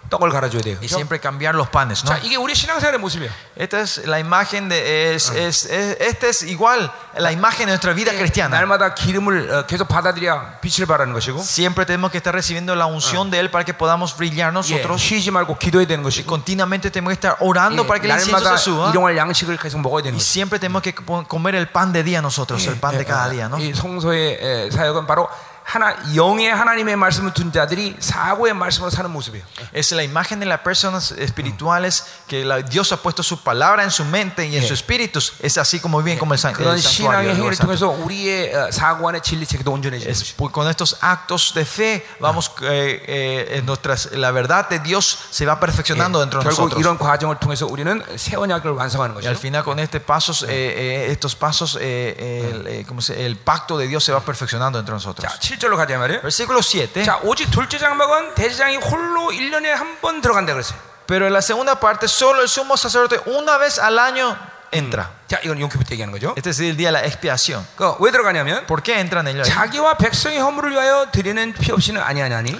떡을 0.10 0.30
갈아줘야 0.30 0.62
돼요. 0.62 0.78
Y 0.78 0.86
그렇죠? 0.86 0.96
siempre 1.02 1.20
cambiar 1.20 1.56
los 1.56 1.68
panes. 1.70 2.04
¿no? 2.06 2.10
자, 2.14 2.20
이게 2.22 2.36
우리 2.38 2.54
신앙생활의 2.54 3.00
모습이에요. 3.00 3.32
Esta 3.58 3.82
es 3.82 4.06
la 4.06 4.20
imagen 4.20 4.70
de. 4.70 5.16
Es, 5.16 5.32
es, 5.32 5.66
es- 5.66 5.98
esta 6.00 6.28
es 6.28 6.44
igual 6.44 6.92
la 7.18 7.32
imagen 7.32 7.66
de 7.66 7.72
nuestra 7.74 7.92
vida 7.94 8.12
cristiana. 8.14 8.56
날마다 8.56 8.94
기름을 8.94 9.50
어, 9.52 9.66
계속 9.66 9.88
받아들여야 9.88 10.60
빛을 10.62 10.86
발하는 10.86 11.12
것이고 11.12 11.40
Siempre 11.42 11.88
tenemos 11.88 12.12
que 12.12 12.18
estar 12.20 12.36
recibiendo 12.36 12.76
la 12.76 12.86
unción 12.86 13.32
de 13.32 13.40
Él 13.40 13.50
para 13.50 13.64
que 13.66 13.74
podamos 13.74 14.16
brillar 14.16 14.52
예, 14.52 14.54
nosotros. 14.54 15.02
쉬지 15.02 15.32
말고 15.32 15.58
기도해야 15.58 15.88
되는 15.88 16.04
Y 16.06 16.06
것이고 16.06 16.28
continuamente 16.30 16.92
tenemos 16.92 17.10
que 17.10 17.16
estar 17.26 17.38
orando 17.40 17.82
예, 17.84 17.88
para 17.88 18.00
que 18.00 18.06
el 18.06 18.14
incienso 18.14 18.38
날마다 18.38 18.58
se 18.60 18.64
suba. 18.70 18.92
일용할 18.92 19.18
양식을 19.18 19.58
계속 19.58 19.82
먹어야 19.82 20.04
되는 20.04 20.14
Y 20.14 20.20
것이고 20.22 20.22
siempre 20.22 20.60
tenemos 20.60 20.84
que 20.84 20.94
co- 20.94 21.26
comer 21.28 21.56
el 21.56 21.68
pan 21.70 21.92
de 21.92 22.04
día 22.04 22.22
nosotros, 22.22 22.62
el 22.68 22.78
pan 22.78 22.96
de 22.96 23.06
cada 23.06 23.28
día, 23.30 23.50
¿no? 23.50 23.58
이 23.58 23.74
성소의 23.74 24.38
에, 24.40 24.70
사역은 24.70 25.08
바로 25.08 25.28
하나 25.70 25.96
영의 26.16 26.54
하나님의 26.54 26.96
말씀을 26.96 27.34
둔 27.34 27.52
자들이 27.52 27.96
사고의 28.00 28.54
말씀으로 28.54 28.92
사는 28.92 29.10
모습이에요. 29.10 29.44
Es 29.74 29.92
la 29.96 30.04
imagen 30.04 30.40
de 30.40 30.46
las 30.46 30.60
personas 30.62 31.12
espirituales 31.18 32.06
que 32.28 32.46
la- 32.46 32.62
Dios 32.62 32.92
ha 32.92 32.98
puesto 33.02 33.24
su 33.24 33.42
palabra 33.44 33.84
en 33.84 33.90
su 33.90 34.06
mente 34.06 34.46
y 34.46 34.56
en 34.58 34.62
sus 34.62 34.74
espíritus. 34.74 35.34
Es 35.42 35.58
así 35.58 35.80
como 35.80 36.04
viven 36.04 36.20
como 36.20 36.34
el, 36.34 36.40
san- 36.40 36.52
el 36.52 36.58
그런 36.58 36.78
santuario. 36.78 36.92
신앙의 36.92 37.30
el 37.32 37.38
lugar 37.38 37.38
행위를 37.38 37.56
santo. 37.58 37.66
통해서 37.66 37.90
우리의 37.90 38.54
어, 38.56 38.72
사고 38.72 39.10
안에 39.10 39.22
진리 39.22 39.46
체계도 39.48 39.72
온전해지는 39.72 40.08
Es 40.12 40.22
것이죠. 40.22 40.36
por- 40.38 40.52
con 40.52 40.68
estos 40.70 40.98
actos 41.02 41.54
de 41.56 41.66
fe 41.66 42.06
vamos 42.20 42.52
eh, 42.62 43.02
eh, 43.08 43.58
en 43.58 43.66
nuestras 43.66 44.12
la 44.14 44.30
verdad 44.32 44.70
de 44.70 44.78
Dios 44.80 45.18
se 45.32 45.48
va 45.48 45.60
perfeccionando 45.60 46.20
dentro 46.20 46.42
de 46.42 46.46
결국 46.46 46.70
nosotros. 46.70 46.80
이런 46.80 46.98
과정을 47.00 47.40
통해서 47.40 47.66
우리는 47.66 48.04
새 48.18 48.36
언약을 48.38 48.70
완성하는 48.72 49.16
Y 49.18 49.26
al 49.26 49.34
것이죠. 49.34 49.40
final 49.42 49.64
con 49.66 49.80
este 49.80 50.00
pasos, 50.00 50.44
eh, 50.44 50.48
eh, 50.50 51.12
estos 51.12 51.36
pasos, 51.36 51.76
eh, 51.82 52.16
eh, 52.18 52.52
el, 52.54 52.68
eh, 52.68 52.86
¿cómo 52.88 53.02
se- 53.02 53.26
el 53.26 53.36
pacto 53.38 53.78
de 53.80 53.88
Dios 53.88 54.04
se 54.04 54.12
va 54.14 54.22
perfeccionando 54.22 54.78
entre 54.78 54.94
nosotros. 54.94 55.26
자, 55.26 55.40
7절로 55.61 55.77
가자 55.77 55.99
말이에요. 55.99 56.21
Versículo 56.23 56.61
7. 56.63 57.05
자, 57.05 57.21
오직 57.23 57.51
둘째 57.51 57.79
장막은 57.79 58.35
대제장이 58.35 58.77
홀로 58.79 59.29
1년에 59.31 59.67
한 59.67 60.01
번 60.01 60.21
들어간다 60.23 60.55
그랬어요. 60.55 60.79
Pero 61.07 61.27
en 61.27 61.33
la 61.35 61.43
segunda 61.43 61.75
parte, 61.75 62.07
solo 62.09 62.41
el 62.41 62.49
sumo 62.49 62.75
sacerdote 62.77 63.21
una 63.27 63.59
vez 63.59 63.79
al 63.79 63.99
año 63.99 64.37
entra. 64.73 65.11
자, 65.29 65.39
이건 65.43 65.61
용키부 65.61 65.85
때 65.85 65.93
얘기하는 65.95 66.13
거죠. 66.13 66.35
Este 66.37 66.51
es 66.51 66.61
el 66.61 66.77
día 66.77 66.89
de 66.89 66.93
la 66.93 67.05
expiación. 67.05 67.67
그왜 67.77 68.11
들어가냐면 68.11 68.65
¿Por 68.67 68.83
qué 68.83 68.99
entran 69.01 69.27
ellos? 69.29 69.47
자기와 69.49 69.95
백성의 69.99 70.39
허물을 70.41 70.71
위하여 70.73 71.11
드리는 71.13 71.53
피 71.53 71.73
없이는 71.73 72.01
아니하냐니. 72.01 72.59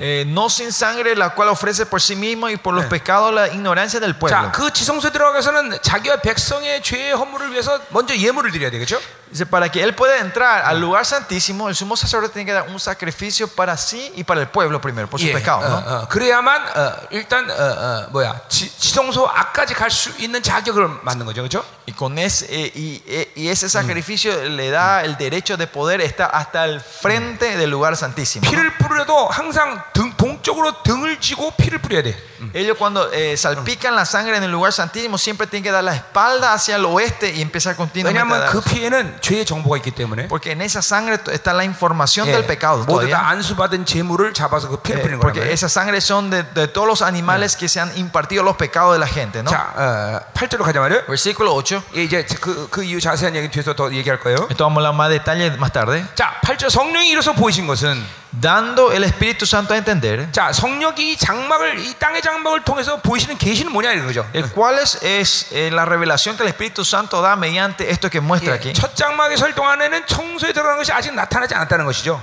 Eh, 0.00 0.24
no 0.26 0.46
sin 0.48 0.72
sangre, 0.72 1.14
la 1.14 1.34
cual 1.34 1.50
ofrece 1.50 1.84
por 1.84 2.00
sí 2.00 2.16
mismo 2.16 2.48
y 2.48 2.56
por 2.56 2.72
los 2.74 2.86
pecados 2.86 3.32
la 3.34 3.48
ignorancia 3.48 4.00
del 4.00 4.16
pueblo. 4.16 4.34
자, 4.34 4.50
그 4.50 4.72
지성소에 4.72 5.10
들어가서는 5.12 5.78
자기와 5.82 6.16
백성의 6.22 6.82
죄의 6.82 7.12
허물을 7.12 7.52
위해서 7.52 7.78
먼저 7.90 8.16
예물을 8.16 8.50
드려야 8.50 8.70
되겠죠? 8.70 8.98
Dice, 9.33 9.45
para 9.45 9.69
que 9.69 9.83
él 9.83 9.93
pueda 9.93 10.17
entrar 10.17 10.65
al 10.65 10.79
lugar 10.81 11.05
santísimo, 11.05 11.69
el 11.69 11.75
sumo 11.75 11.95
sacerdote 11.95 12.33
tiene 12.33 12.47
que 12.47 12.53
dar 12.53 12.67
un 12.69 12.79
sacrificio 12.79 13.47
para 13.47 13.77
sí 13.77 14.11
y 14.15 14.23
para 14.23 14.41
el 14.41 14.47
pueblo 14.47 14.81
primero, 14.81 15.07
por 15.07 15.19
su 15.19 15.27
예, 15.27 15.33
pecado. 15.33 15.59
어, 15.61 15.69
¿no? 15.69 15.77
어, 16.01 16.07
그래야만 16.09 16.61
어, 16.75 16.95
일단 17.11 17.47
어, 17.47 17.53
어, 17.53 18.07
뭐야 18.09 18.41
지, 18.49 18.75
지성소 18.75 19.27
앞까지 19.27 19.75
갈 19.75 19.91
수 19.91 20.09
있는 20.17 20.41
자격을 20.41 21.01
만든 21.03 21.27
거죠, 21.27 21.41
그렇죠? 21.43 21.63
Y 21.87 21.93
con 21.93 22.17
ese, 22.17 22.47
eh, 22.49 22.71
y, 22.73 23.03
eh, 23.05 23.31
y 23.35 23.49
ese 23.49 23.69
sacrificio 23.69 24.33
le 24.49 24.71
da 24.71 25.03
el 25.03 25.15
derecho 25.15 25.57
de 25.57 25.67
poder 25.67 26.01
estar 26.01 26.31
hasta 26.33 26.65
el 26.65 26.79
frente 26.81 27.55
del 27.55 27.69
lugar 27.69 27.95
santísimo. 27.95 28.43
¿no? 28.45 28.49
피를 28.49 28.77
뿌려도 28.79 29.27
항상 29.27 29.83
등, 29.93 30.11
동쪽으로 30.17 30.81
등을 30.81 31.19
지고 31.19 31.51
피를 31.51 31.77
뿌려야 31.77 32.01
돼. 32.01 32.17
Ellos 32.53 32.77
cuando 32.77 33.11
eh, 33.11 33.35
salpican 33.37 33.93
la 33.95 34.05
sangre 34.05 34.37
en 34.37 34.43
el 34.43 34.49
lugar 34.51 34.71
santísimo 34.71 35.17
siempre 35.19 35.45
tienen 35.45 35.61
que 35.63 35.71
dar 35.71 35.83
la 35.83 35.93
espalda 35.93 36.53
hacia 36.53 36.77
el 36.77 36.85
oeste 36.85 37.31
y 37.35 37.41
empezar 37.41 37.75
continuamente. 37.75 38.17
a 38.17 38.23
왜냐하면 38.23 38.39
dar- 38.39 38.49
그 38.51 38.61
피에는 38.61 39.19
죄의 39.23 39.45
정보가 39.45 39.77
있기 39.77 39.91
때문에 39.91 40.27
Porque 40.27 40.51
en 40.51 40.61
esa 40.61 40.81
sangre 40.81 41.17
está 41.31 41.53
la 41.53 41.63
información 41.63 42.27
예, 42.27 42.31
del 42.31 42.45
pecado. 42.45 42.85
모두 42.85 43.05
todavía. 43.07 43.17
다 43.17 43.29
안수받은 43.29 43.85
재물을 43.85 44.33
잡아서 44.33 44.69
그 44.69 44.77
피를 44.81 44.99
Eh, 44.99 45.03
뿌리는 45.03 45.19
porque 45.19 45.39
거란 45.39 45.47
말이에요. 45.49 45.53
esa 45.53 45.67
sangre 45.69 45.97
son 46.01 46.29
de, 46.29 46.43
de 46.53 46.67
todos 46.67 46.87
los 46.87 47.01
animales 47.01 47.55
que 47.55 47.67
se 47.67 47.79
han 47.79 47.91
impartido 47.97 48.43
los 48.43 48.55
pecados 48.57 48.93
de 48.93 48.99
la 48.99 49.07
gente. 49.07 49.41
¿no? 49.43 49.49
자, 49.51 49.73
어, 49.75 50.19
8절로 50.33 50.63
가자 50.63 50.79
말이에요. 50.79 51.05
Versículo 51.07 51.53
8. 51.55 51.81
예, 51.95 52.03
이제 52.03 52.25
그, 52.41 52.67
그 52.69 52.83
이유 52.83 52.99
자세한 53.01 53.35
얘기 53.35 53.49
뒤에서 53.49 53.73
더 53.75 53.91
얘기할 53.93 54.19
거예요. 54.19 54.47
Esto 54.49 54.63
vamos 54.65 54.83
a 54.83 54.89
hablar 54.89 54.95
más 54.95 55.09
detalle 55.09 55.51
más 55.57 55.71
tarde. 55.71 56.03
자, 56.15 56.33
8절 56.43 56.69
성령이 56.69 57.09
이로써 57.09 57.33
보이신 57.33 57.67
것은 57.67 58.01
Dando 58.33 58.91
el 58.91 59.03
Espíritu 59.03 59.45
Santo 59.45 59.73
a 59.73 59.77
entender 59.77 60.31
자, 60.31 60.53
성령이 60.53 61.13
이 61.13 61.17
장막을 61.17 61.79
이 61.79 61.95
땅의 61.97 62.21
장막을 62.21 62.63
통해서 62.63 63.01
보이시는 63.01 63.37
계시는 63.37 63.71
뭐냐 63.71 63.93
이거죠. 63.93 64.29
el 64.33 64.51
cuál 64.51 64.77
es, 64.77 65.01
es, 65.01 65.51
eh, 65.51 65.71
la 65.71 65.83
revelación 65.85 66.37
que 66.37 66.43
el 66.43 66.49
Espíritu 66.49 66.85
Santo 66.85 67.21
da 67.21 67.35
mediante 67.35 67.89
esto 67.89 68.09
que 68.09 68.21
muestra 68.21 68.53
예, 68.53 68.59
aquí. 68.59 68.73
첫 68.73 68.95
장막에 68.95 69.35
설 69.35 69.55
동안에는 69.55 70.05
청소에 70.05 70.53
들어가는 70.53 70.77
것이 70.77 70.91
아직 70.91 71.13
나타나지 71.13 71.55
않았다는 71.55 71.85
것이죠. 71.85 72.21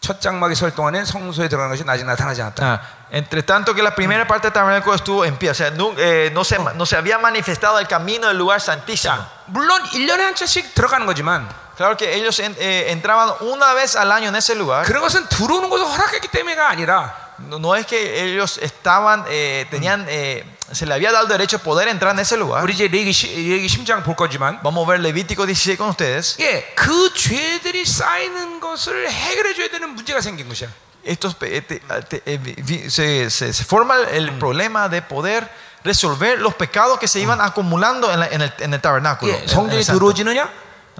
첫 0.00 0.20
장막에 0.20 0.54
설 0.54 0.70
동안에는 0.74 1.04
성소에 1.04 1.48
들어가는 1.48 1.76
것이 1.76 1.84
아직 1.86 2.06
나타나지 2.06 2.40
않았다. 2.40 2.64
Ah, 2.64 2.80
entre 3.12 3.42
tanto 3.42 3.74
que 3.74 3.82
la 3.82 3.94
primera 3.94 4.26
parte 4.26 4.48
del 4.48 4.54
tabernáculo 4.54 4.94
estuvo 4.94 5.24
en 5.26 5.36
pie, 5.36 5.50
o 5.50 5.54
sea, 5.54 5.70
no, 5.70 5.92
eh, 5.98 6.30
no 6.32 6.44
se, 6.44 6.58
no 6.58 6.86
se 6.86 6.96
había 6.96 7.18
manifestado 7.18 7.78
el 7.78 7.86
camino 7.86 8.28
del 8.28 8.38
lugar 8.38 8.60
santísimo. 8.60 9.14
자, 9.14 9.28
물론 9.46 9.82
1년에 9.92 10.20
한 10.20 10.34
차씩 10.34 10.74
들어가는 10.74 11.04
거지만 11.04 11.48
Claro 11.76 11.96
que 11.96 12.14
ellos 12.16 12.38
en- 12.40 12.56
eh, 12.58 12.90
entraban 12.90 13.32
una 13.40 13.72
vez 13.74 13.94
al 13.96 14.10
año 14.10 14.28
en 14.28 14.36
ese 14.36 14.54
lugar. 14.54 14.84
그런 14.84 15.00
것은 15.02 15.28
들어오는 15.28 15.70
것을 15.70 15.86
허락했기 15.86 16.28
때문에가 16.28 16.68
아니라 16.68 17.28
No, 17.40 17.56
no 17.60 17.76
es 17.76 17.86
que 17.86 18.24
ellos 18.24 18.58
estaban, 18.58 19.24
eh, 19.28 19.64
tenían, 19.70 20.04
eh, 20.08 20.42
se 20.72 20.84
le 20.86 20.94
había 20.94 21.12
dado 21.12 21.22
el 21.22 21.28
derecho 21.30 21.58
de 21.58 21.62
poder 21.62 21.86
entrar 21.86 22.12
en 22.12 22.18
ese 22.18 22.36
lugar. 22.36 22.64
우리 22.64 22.72
이제 22.74 22.88
레기, 22.88 23.12
시, 23.12 23.28
레기 23.28 23.68
심장 23.68 24.02
볼 24.02 24.16
거지만 24.16 24.58
Vamos 24.64 24.84
a 24.84 24.90
ver 24.90 24.98
Levítico 25.00 25.46
16 25.46 25.76
con 25.78 25.88
ustedes. 25.90 26.34
예, 26.40 26.66
그 26.74 27.12
죄들이 27.14 27.84
쌓이는 27.86 28.58
것을 28.58 29.08
해결해 29.08 29.54
줘야 29.54 29.68
되는 29.68 29.90
문제가 29.94 30.20
생긴 30.20 30.48
것이야. 30.48 30.66
Estos, 31.06 31.36
pe- 31.38 31.60
te- 31.62 31.78
te- 32.08 32.22
eh, 32.26 32.38
vi- 32.42 32.90
se, 32.90 33.30
se- 33.30 33.52
se 33.52 33.64
forma 33.64 33.94
el 34.10 34.36
problema 34.40 34.88
de 34.88 35.00
poder 35.00 35.48
resolver 35.84 36.40
los 36.40 36.54
pecados 36.56 36.98
que 36.98 37.06
se 37.06 37.20
iban 37.20 37.40
acumulando 37.40 38.10
en, 38.12 38.18
la- 38.18 38.26
en 38.26 38.42
el, 38.42 38.52
en 38.58 38.74
el 38.74 38.80
tabernáculo. 38.80 39.30
예, 39.32 39.36
en- 39.36 39.42
en 39.44 39.48
el 39.48 39.54
성전이 39.54 39.84
santo. 39.84 39.94
들어지느냐? 40.00 40.50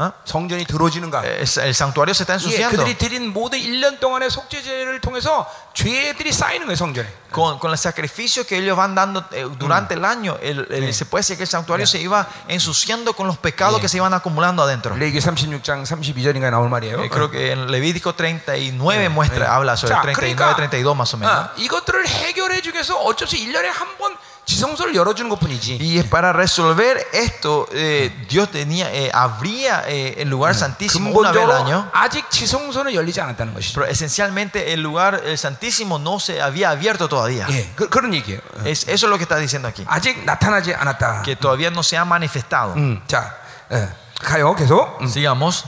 ¿Ah? 0.01 0.13
성전이 0.25 0.65
들어지는가? 0.67 1.27
Es- 1.27 1.59
El 1.59 1.75
santuario 1.75 2.15
se 2.15 2.23
está 2.23 2.35
예, 2.35 2.39
ensuciando. 2.39 2.85
그들이 2.85 2.95
드린 2.97 3.33
모든 3.33 3.59
1년 3.59 3.99
동안의 3.99 4.31
속죄제를 4.31 5.01
통해서 5.01 5.45
죄들이 5.75 6.31
쌓이는 6.31 6.67
거예요, 6.71 6.77
성전에. 6.77 7.09
Con, 7.35 7.59
con 7.59 7.73
el 7.73 7.79
sacrificio 7.79 8.47
que 8.47 8.59
ellos 8.59 8.77
van 8.77 8.95
dando 8.95 9.25
eh, 9.33 9.45
durante 9.59 9.95
el 9.95 10.05
año, 10.05 10.39
el- 10.41 10.69
el- 10.71 10.95
se 10.95 11.05
puede 11.05 11.23
decir 11.27 11.37
que 11.37 11.43
el 11.43 11.49
santuario 11.49 11.85
se 11.85 11.99
iba 11.99 12.29
ensuciando 12.47 13.13
con 13.13 13.27
los 13.27 13.39
pecados 13.39 13.81
que 13.81 13.89
se 13.89 13.97
iban 13.97 14.15
acumulando 14.15 14.63
adentro. 14.63 14.95
레기 14.95 15.19
36장 15.19 15.83
32절인가 15.83 16.49
나올 16.49 16.71
말이에요. 16.71 17.03
Eh, 17.03 17.11
creo 17.11 17.29
que 17.29 17.51
en 17.51 17.67
Levítico 17.69 18.15
39 18.15 19.09
muestra, 19.09 19.53
habla 19.53 19.77
sobre 19.77 19.97
자, 19.97 20.03
39, 20.03 20.55
32 20.55 20.95
más 20.97 21.13
o 21.13 21.17
menos. 21.19 21.35
아, 21.35 21.53
이것들을 21.57 22.07
해결해 22.07 22.61
주기 22.63 22.77
위해서 22.79 22.95
어쩔 23.03 23.27
수 23.27 23.35
1년에 23.35 23.67
한 23.67 23.99
번 23.99 24.17
지성소를 24.49 24.95
열어주는 24.95 25.29
것 25.29 25.39
뿐이지. 25.41 25.77
Y 25.79 25.99
es 25.99 26.07
para 26.07 26.33
resolver 26.33 27.07
esto, 27.13 27.67
eh, 27.71 28.11
Dios 28.31 28.51
tenía, 28.51 28.91
eh, 28.91 29.11
habría 29.13 29.85
eh, 29.87 30.15
el 30.23 30.31
lugar 30.31 30.55
santísimo 30.55 31.11
una 31.11 31.33
vez 31.33 31.43
al 31.43 31.49
근본적으로 31.49 31.53
año, 31.53 31.91
아직 31.93 32.31
지성소는 32.31 32.95
열리지 32.95 33.21
않았다는 33.21 33.53
것이죠. 33.53 33.75
pero 33.79 33.87
esencialmente 33.93 34.73
el 34.73 34.81
lugar 34.81 35.21
el 35.23 35.37
santísimo 35.37 35.99
no 35.99 36.19
se 36.19 36.41
había 36.41 36.71
abierto 36.71 37.11
todavía. 37.11 37.47
예, 37.51 37.69
그, 37.77 37.91
그런 37.91 38.15
얘기예요. 38.15 38.41
Es, 38.65 38.89
eso 38.89 39.05
es 39.07 39.11
lo 39.11 39.19
que 39.19 39.25
está 39.25 39.37
diciendo 39.37 39.69
aquí, 39.69 39.85
아직 39.87 40.25
나타나지 40.25 40.73
않았다. 40.73 41.23
que 41.25 41.37
todavía 41.37 41.71
no 41.71 41.83
se 41.83 41.99
ha 41.99 42.07
manifestado. 42.07 42.73
음, 42.75 43.03
자, 43.07 43.37
예, 43.71 43.87
가요 44.25 44.55
계속. 44.57 44.97
음, 45.03 45.07
Sigamos. 45.09 45.65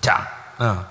자, 0.00 0.28
어. 0.60 0.89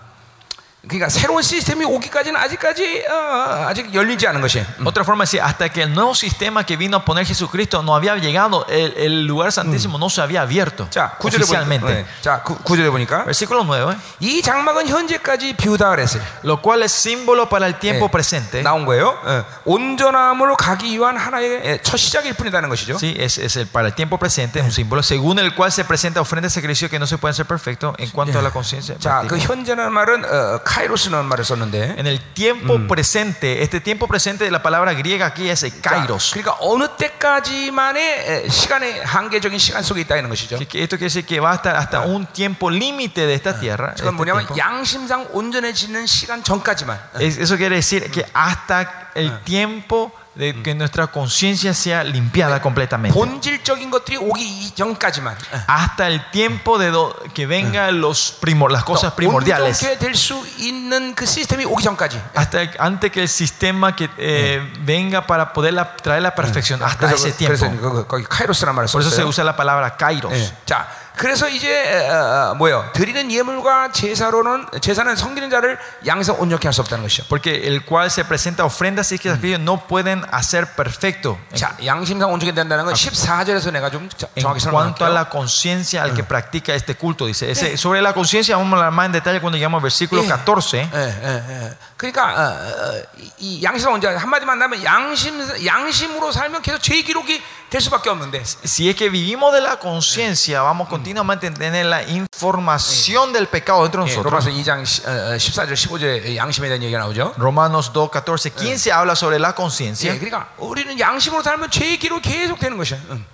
그러니까 0.87 1.09
새로운 1.09 1.41
시스템이 1.41 1.83
오기까지는 1.83 2.39
아직까지 2.39 3.05
어, 3.09 3.65
아직 3.67 3.91
열리지 3.91 4.27
않은 4.27 4.39
것이. 4.39 4.59
음. 4.77 4.85
Otra 4.85 5.01
forma 5.01 5.25
de 5.25 5.31
decir, 5.31 5.41
hasta 5.41 5.67
que 5.67 5.81
el 5.81 5.91
nuevo 5.91 6.13
sistema 6.13 6.63
que 6.63 6.77
vino 6.77 6.97
a 6.97 7.03
poner 7.03 7.25
Jesucristo 7.25 7.81
no 7.81 7.95
había 7.95 8.15
llegado, 8.17 8.67
el, 8.69 8.93
el 8.95 9.25
lugar 9.25 9.51
santísimo 9.51 9.97
no 9.97 10.11
se 10.11 10.21
había 10.21 10.43
abierto 10.43 10.87
자, 10.91 11.17
구절에 11.17 11.43
보니까, 11.43 11.57
oficialmente. 11.65 11.87
네. 11.91 12.05
자, 12.21 12.43
구, 12.43 12.55
구절에 12.59 12.91
보니까 12.91 13.23
Versículo 13.23 13.63
9, 13.63 13.95
이 14.19 14.43
장막은 14.43 14.87
현재까지 14.87 15.53
비우다 15.53 15.89
그랬어요. 15.89 16.21
lo 16.43 16.61
cual 16.61 16.83
es 16.83 16.91
símbolo 16.91 17.49
para 17.49 17.65
el 17.65 17.79
tiempo 17.79 18.05
예, 18.05 18.11
presente. 18.11 18.61
나온 18.61 18.85
거예요. 18.85 19.17
예, 19.25 19.43
온전함으로 19.65 20.55
가기 20.55 20.91
위한 20.99 21.17
하나의 21.17 21.61
예, 21.65 21.79
첫 21.81 21.97
시작일 21.97 22.35
뿐이라는 22.35 22.69
것이죠. 22.69 22.97
Sí, 22.99 23.15
es, 23.17 23.39
es 23.39 23.57
el, 23.57 23.65
para 23.65 23.87
el 23.87 23.95
tiempo 23.95 24.19
presente, 24.19 24.61
un 24.61 24.71
símbolo 24.71 25.01
según 25.01 25.39
el 25.39 25.55
cual 25.55 25.71
se 25.71 25.83
presenta 25.83 26.21
ofrenda 26.21 26.45
de 26.45 26.51
sacrificio 26.51 26.91
que 26.91 26.99
no 26.99 27.07
se 27.07 27.17
pueden 27.17 27.33
ser 27.33 27.47
perfectos 27.47 27.95
en 27.97 28.11
cuanto 28.11 28.37
a 28.37 28.43
la 28.43 28.51
conciencia. 28.51 28.99
자, 28.99 29.21
그 29.25 29.29
práctica. 29.33 29.47
현재라는 29.49 29.91
말은 29.91 30.25
어, 30.25 30.59
카이로스라는 30.69 31.25
말을 31.25 31.43
썼는데 31.45 31.95
En 31.97 32.07
el 32.07 32.19
tiempo 32.33 32.77
presente, 32.87 33.61
este 33.63 33.79
tiempo 33.81 34.07
presente 34.07 34.43
de 34.45 34.51
la 34.51 34.61
palabra 34.61 34.93
griega 34.93 35.25
aquí 35.27 35.49
es 35.49 35.63
el 35.63 35.71
자, 35.81 35.91
kairos. 35.91 36.31
그러니까 36.33 36.57
어느 36.59 36.87
때까지만의 36.97 38.45
에, 38.45 38.49
시간의 38.49 39.03
한계적인 39.03 39.57
시간 39.59 39.83
속에 39.83 40.01
있다는 40.01 40.29
것이죠. 40.29 40.57
Que- 40.57 40.67
que 40.67 40.83
Esto 40.83 40.97
quiere 40.97 41.09
decir 41.13 41.25
que 41.25 41.39
va 41.39 41.51
a 41.51 41.55
estar 41.55 41.75
hasta 41.75 42.01
un 42.01 42.25
tiempo 42.27 42.69
límite 42.69 43.25
de 43.25 43.33
esta 43.33 43.59
tierra. 43.59 43.93
그건 43.95 44.13
este 44.13 44.15
뭐냐면 44.15 44.45
tiempo. 44.47 44.57
양심상 44.57 45.27
온전해지는 45.33 46.05
시간 46.05 46.43
전까지만. 46.43 46.99
Es- 47.19 47.37
Eso 47.37 47.57
quiere 47.57 47.75
decir 47.75 48.09
que 48.11 48.25
hasta 48.33 49.11
el 49.15 49.41
tiempo 49.43 50.11
de 50.35 50.61
que 50.61 50.75
nuestra 50.75 51.07
conciencia 51.07 51.73
sea 51.73 52.03
limpiada 52.03 52.59
completamente. 52.61 53.13
본질적인 53.17 53.89
것들이 53.89 54.17
오기 54.17 54.43
이전까지만. 54.75 55.35
Hasta 55.67 56.07
el 56.07 56.29
tiempo 56.31 56.77
de 56.77 56.91
do- 56.91 57.15
que 57.33 57.47
vengan 57.47 58.01
los 58.01 58.37
primor- 58.41 58.69
las 58.71 58.83
cosas 58.83 59.13
primordiales. 59.13 59.81
온전케 59.81 59.97
될수 59.97 60.45
있는 60.59 61.15
그 61.15 61.25
시스템이 61.25 61.63
오기 61.65 61.83
전까지. 61.83 62.19
Hasta 62.35 62.61
el- 62.61 62.71
antes 62.79 63.11
que 63.11 63.21
el 63.21 63.29
sistema 63.29 63.95
que 63.95 64.09
eh, 64.17 64.59
venga 64.81 65.25
para 65.25 65.53
poder 65.53 65.73
la- 65.73 65.95
traer 65.95 66.21
la 66.21 66.35
perfección. 66.35 66.83
Hasta 66.83 67.07
그래서, 67.07 67.27
ese 67.27 67.37
tiempo. 67.37 67.55
그래서 67.57 67.69
그- 67.79 68.05
거기 68.07 68.25
카이로스라는 68.25 68.75
말을 68.75 68.91
Por 68.91 69.01
eso 69.01 69.09
se 69.09 69.21
썼어요. 69.23 69.29
usa 69.29 69.43
la 69.45 69.55
palabra 69.55 69.95
kairos. 69.95 70.33
예. 70.33 70.51
자, 70.65 70.85
그래서 71.15 71.47
이제 71.47 72.09
어, 72.11 72.51
어, 72.51 72.55
뭐요? 72.55 72.89
드리는 72.93 73.31
예물과 73.31 73.93
제사로는 73.93 74.67
제사는 74.81 75.15
섬기는 75.15 75.49
자를 75.49 75.79
양에서 76.05 76.33
온전케 76.33 76.67
할 76.67 76.73
수 76.73 76.81
없다는 76.81 77.03
것이죠. 77.03 77.23
Porque 77.29 77.55
el 77.67 77.85
cual 77.85 78.07
se 78.11 78.25
presenta 78.25 78.65
ofrendas 78.65 79.11
y 79.13 79.17
sacrificios 79.17 79.61
no 79.61 79.87
pueden 79.87 80.25
hacer 80.31 80.67
perfecto. 80.75 81.39
En, 81.51 81.57
자, 81.57 81.71
양심상 81.85 82.29
온전케 82.33 82.51
된다는 82.53 82.83
건 82.83 82.93
14절에서 82.93 83.71
내가 83.71 83.89
좀 83.89 84.09
자- 84.09 84.27
en 84.35 84.43
정확히 84.43 84.59
cuanto 84.67 85.05
a 85.05 85.07
설명할게요. 85.07 85.13
la 85.13 85.29
conciencia 85.29 86.03
al 86.03 86.13
que 86.13 86.23
practica 86.23 86.73
este 86.75 86.95
culto, 86.95 87.27
dice. 87.27 87.49
Ese- 87.49 87.77
sobre 87.77 88.01
la 88.01 88.11
conciencia 88.13 88.57
vamos 88.57 88.73
a 88.73 88.75
hablar 88.75 88.91
más 88.91 89.05
en 89.05 89.13
detalle 89.13 89.39
cuando 89.39 89.57
llegamos 89.57 89.79
al 89.79 89.83
versículo 89.83 90.21
예. 90.21 90.27
14. 90.27 90.89
예, 90.93 90.99
예, 90.99 91.43
예. 91.47 91.77
그러니까 91.95 92.27
어, 92.35 92.41
어, 92.43 93.01
이- 93.17 93.31
이 93.39 93.63
양심상 93.63 93.93
온전 93.93 94.17
한마디만 94.17 94.61
하면 94.61 94.83
양심 94.83 95.39
양심으로 95.65 96.33
살면 96.33 96.61
계속 96.61 96.83
죄 96.83 97.01
기록이 97.01 97.41
될 97.69 97.81
수밖에 97.81 98.09
없는데 98.09 98.43
Si 98.63 98.87
es 98.89 98.95
que 98.95 99.09
vivimos 99.09 99.51
de 99.53 99.59
la 99.61 99.77
conciencia, 99.79 100.61
vamos 100.61 100.87
continuamente 100.87 101.47
a 101.47 101.53
tener 101.53 101.85
la 101.87 102.03
información 102.03 103.33
del 103.33 103.47
pecado 103.47 103.81
dentro 103.83 104.03
de 104.05 104.11
예, 104.11 104.15
nosotros. 104.15 104.31
로마서 104.31 104.49
2장 104.51 104.85
시- 104.85 105.01
어, 105.05 105.33
어, 105.33 105.37
14절 105.37 105.73
15절에 105.73 106.35
양심에 106.37 106.67
대한 106.69 106.81
얘기가 106.83 106.99
나오죠. 106.99 107.33
Romanos 107.37 107.91
2, 107.91 108.09
14, 108.11 108.49
15 108.55 108.91
habla 108.91 109.13
sobre 109.15 109.39
la 109.39 109.53
conciencia. 109.55 110.13
예, 110.13 110.19
그러니까 110.19 110.47
우리는 110.57 110.97
양심으로 110.99 111.41
살면 111.43 111.71
죄 111.71 111.97
기록이 111.97 112.21
계속 112.29 112.59
되는 112.59 112.77
것이야. 112.77 112.99
응. 113.11 113.25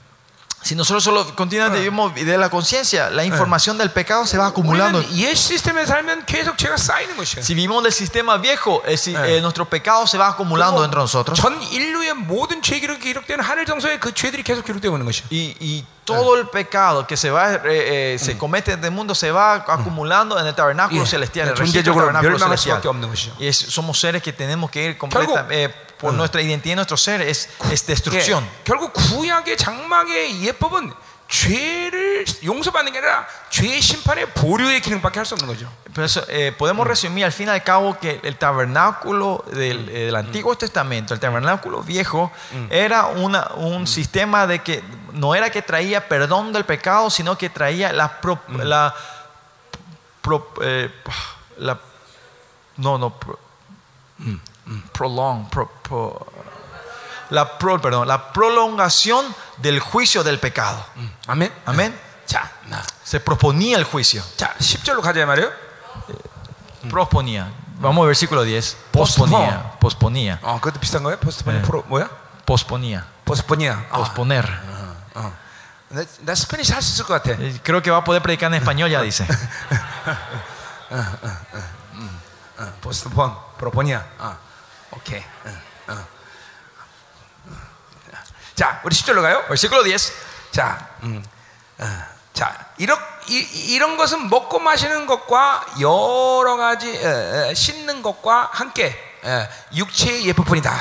Si 0.66 0.76
nosotros 0.76 1.03
solo 1.03 1.26
continuamente 1.36 1.80
vivimos 1.80 2.14
de 2.14 2.38
la 2.38 2.48
conciencia, 2.52 3.10
la 3.10 3.26
información 3.26 3.80
del 3.80 3.90
pecado 3.90 4.28
se 4.28 4.38
va 4.38 4.45
acumulando. 4.45 4.99
우리는 4.99 5.18
옛 5.18 5.34
시스템에 5.34 5.88
살면 5.88 6.28
계속 6.28 6.56
죄가 6.56 6.78
쌓이는 6.78 7.18
것이야. 7.18 7.41
Si 7.41 7.56
vivimos 7.56 7.82
del 7.82 7.91
sistema 7.91 8.38
viejo, 8.38 8.84
el 8.86 8.94
si- 8.95 9.16
eh, 9.16 9.41
nuestro 9.41 9.66
pecado 9.66 10.06
se 10.06 10.20
va 10.20 10.28
acumulando 10.28 10.82
dentro 10.84 11.02
de 11.02 11.06
nosotros. 11.10 11.40
전 11.41 11.60
인류의 11.64 12.14
모든 12.14 12.62
죄 12.62 12.80
기록이 12.80 13.02
기록되는 13.02 13.44
하늘 13.44 13.66
정서에 13.66 13.98
그 13.98 14.14
죄들이 14.14 14.44
계속 14.44 14.64
기록되고 14.64 14.95
있는 14.95 15.08
것이야. 15.08 15.26
Y, 15.32 15.56
y 15.60 15.84
todo 16.06 16.36
el 16.38 16.48
pecado 16.49 17.08
que 17.08 17.18
se 17.18 17.32
va 17.32 17.56
eh, 17.56 18.14
eh, 18.14 18.20
se 18.20 18.38
comete 18.38 18.74
en 18.74 18.84
el 18.86 18.91
mundo 18.91 19.16
se 19.16 19.32
va 19.32 19.56
acumulando 19.66 20.38
en 20.40 20.45
el 20.45 20.53
tabernáculo 20.53 21.02
예, 21.02 21.08
celestial, 21.08 21.48
el 21.49 21.58
registro 21.58 21.82
del 21.82 21.86
존재적으로 21.90 22.06
tabernáculo 22.14 22.38
멸망할 22.38 22.58
celestial. 22.60 22.78
수밖에 22.78 22.88
없는 22.88 23.10
것이죠. 23.10 23.34
Y 23.40 23.48
es- 23.48 23.66
somos 23.74 23.98
seres 23.99 24.22
que 24.22 24.32
tenemos 24.32 24.70
que 24.70 24.84
ir 24.84 24.98
completa, 24.99 25.48
결국- 25.48 25.52
eh, 25.52 25.74
por 25.98 26.14
nuestra 26.14 26.41
identidad, 26.41 26.76
nuestro 26.76 26.98
ser 26.98 27.22
es, 27.22 27.49
es 27.72 27.86
destrucción. 27.86 28.44
예, 28.44 28.64
결국 28.64 28.91
구약의 28.94 29.56
장막의 29.58 30.41
예법은 30.44 30.91
죄를 31.28 32.26
용서받는 32.44 32.91
게 32.91 32.98
아니라 32.99 33.26
죄의 33.49 33.80
심판의 33.82 34.34
보류의 34.34 34.82
기능밖에 34.82 35.20
할 35.20 35.26
수 35.26 35.34
없는 35.36 35.48
거죠. 35.48 35.72
Pero 35.94 36.03
eso, 36.06 36.26
eh, 36.28 36.52
podemos 36.58 36.86
resumir 36.86 37.24
al 37.24 37.32
fin 37.32 37.48
y 37.48 37.52
al 37.52 37.64
cabo 37.64 37.98
que 37.99 38.20
el 38.24 38.36
tabernáculo 38.38 39.44
del, 39.48 39.88
eh, 39.90 40.06
del 40.08 40.16
Antiguo 40.16 40.58
Testamento, 40.58 41.14
el 41.14 41.20
tabernáculo 41.22 41.84
viejo, 41.84 42.32
era 42.70 43.06
una- 43.08 43.48
un 43.56 43.88
sistema 43.88 44.45
de 44.48 44.60
que 44.60 44.84
no 45.14 45.34
era 45.36 45.49
que 45.49 45.62
traía 45.62 46.08
perdón 46.10 46.52
del 46.52 46.66
pecado, 46.66 47.10
sino 47.10 47.38
que 47.38 47.49
traía 47.49 47.94
la, 47.94 48.20
pro- 48.20 48.40
la, 48.49 48.94
pro- 50.22 50.52
eh, 50.62 50.90
la- 51.58 51.80
no, 52.78 52.98
no, 52.98 53.10
pro- 53.18 53.40
prolong, 54.94 55.49
pro- 55.49 55.70
pro- 55.84 56.26
la, 57.30 57.58
pro- 57.58 57.80
perdón, 57.82 58.08
la 58.08 58.32
prolongación 58.34 59.26
del 59.58 59.80
juicio 59.80 60.24
del 60.24 60.40
pecado. 60.40 60.84
아멘. 61.28 61.52
Amén. 61.66 61.98
자, 62.26 62.49
나. 62.68 62.82
Se 63.03 63.20
proponía 63.20 63.78
el 63.78 63.84
juicio. 63.84 64.24
자, 64.38 64.53
10절로 64.60 65.02
가자 65.02 65.26
말이에요. 65.26 65.52
Prosponía. 66.90 67.52
Vamos 67.80 68.03
al 68.03 68.08
versículo 68.08 68.44
10. 68.44 68.78
Posponía. 68.91 69.74
Posponía. 69.80 70.40
어, 70.41 70.60
그것도 70.62 70.80
비슷한 70.80 71.03
거예요? 71.03 71.18
포스트폰이 71.20 71.58
네. 71.58 71.62
프로 71.64 71.84
뭐야? 71.88 72.10
Posponía. 72.45 73.06
포스트폰이야. 73.26 73.86
아, 73.91 73.98
Posponer. 73.98 74.45
어. 75.16 75.34
나, 75.90 76.03
나 76.22 76.36
스페니시 76.36 76.72
할 76.74 76.82
수 76.82 76.94
있을 76.94 77.06
것 77.06 77.22
같아. 77.22 77.32
Eh, 77.41 77.60
Creo 77.64 77.82
que 77.82 77.91
va 77.91 77.98
a 77.98 78.03
poder 78.03 78.22
predicar 78.22 78.52
en 78.53 78.62
español, 78.62 78.90
ya 78.90 79.02
dice. 79.02 79.26
어, 82.58 82.74
포스트폰, 82.82 83.36
프로폰이야. 83.58 84.06
어. 84.20 84.38
오케이. 84.93 85.21
어, 85.21 85.93
어. 85.93 86.07
어. 87.49 87.57
자, 88.55 88.81
우리 88.85 88.95
10절로 88.95 89.23
가요. 89.23 89.45
Versículo 89.47 89.85
10. 89.85 90.13
자, 90.51 90.89
음, 91.03 91.25
어, 91.79 91.85
자, 92.33 92.67
이런 92.79 92.99
이, 93.29 93.75
이런 93.75 93.97
것은 93.97 94.31
먹고 94.31 94.59
마시는 94.59 95.07
것과 95.07 95.67
여러 95.81 96.57
가지 96.57 96.97
어, 97.05 97.51
어, 97.51 97.55
씻는 97.55 98.03
것과 98.03 98.51
함께 98.53 98.95
어, 99.24 99.48
육체의 99.76 100.26
예법뿐이다. 100.26 100.72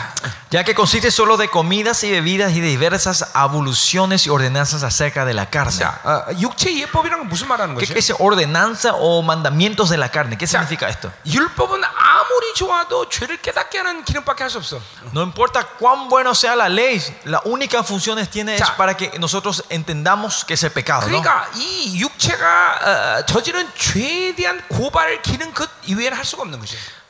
Ya 0.50 0.64
que 0.64 0.74
consiste 0.74 1.10
solo 1.10 1.36
de 1.36 1.48
comidas 1.48 2.02
y 2.04 2.10
bebidas 2.10 2.52
y 2.52 2.60
de 2.60 2.68
diversas 2.68 3.30
aboluciones 3.34 4.26
y 4.26 4.30
ordenanzas 4.30 4.82
acerca 4.82 5.26
de 5.26 5.34
la 5.34 5.50
carne. 5.50 5.76
자, 5.78 6.00
어, 6.02 6.24
육체의 6.40 6.80
예법이란 6.88 7.18
건 7.18 7.28
무슨 7.28 7.48
말하는 7.48 7.76
¿Qué 7.76 7.84
것이에요? 7.84 7.98
es 7.98 8.10
ordenanza 8.18 8.94
o 8.94 9.20
mandamientos 9.22 9.90
de 9.90 9.98
la 9.98 10.08
carne? 10.10 10.38
¿Qué 10.38 10.46
significa 10.46 10.88
esto? 10.88 11.12
율법은 11.26 11.82
아무리 11.84 12.54
좋아도 12.54 13.10
죄를 13.10 13.36
깨닫게 13.42 13.76
하는 13.78 14.04
기능밖에 14.04 14.44
할 14.44 14.50
수 14.50 14.56
없어. 14.56 14.80
No 15.12 15.22
importa 15.22 15.62
cuán 15.78 16.08
bueno 16.08 16.30
sea 16.34 16.56
la 16.56 16.70
ley, 16.70 16.98
la 17.26 17.42
única 17.44 17.84
función 17.84 18.16
que 18.16 18.24
tiene 18.24 18.54
es 18.56 18.60
Ya. 18.60 18.74
para 18.76 18.96
que 18.96 19.18
nosotros 19.18 19.64
entendamos 19.68 20.46
que 20.46 20.54
es 20.54 20.62
el 20.64 20.70
pecado. 20.72 21.06
¿no? 21.06 21.20
그러니까 21.20 21.46
이 21.56 22.00
육체가 22.00 23.20
어, 23.20 23.26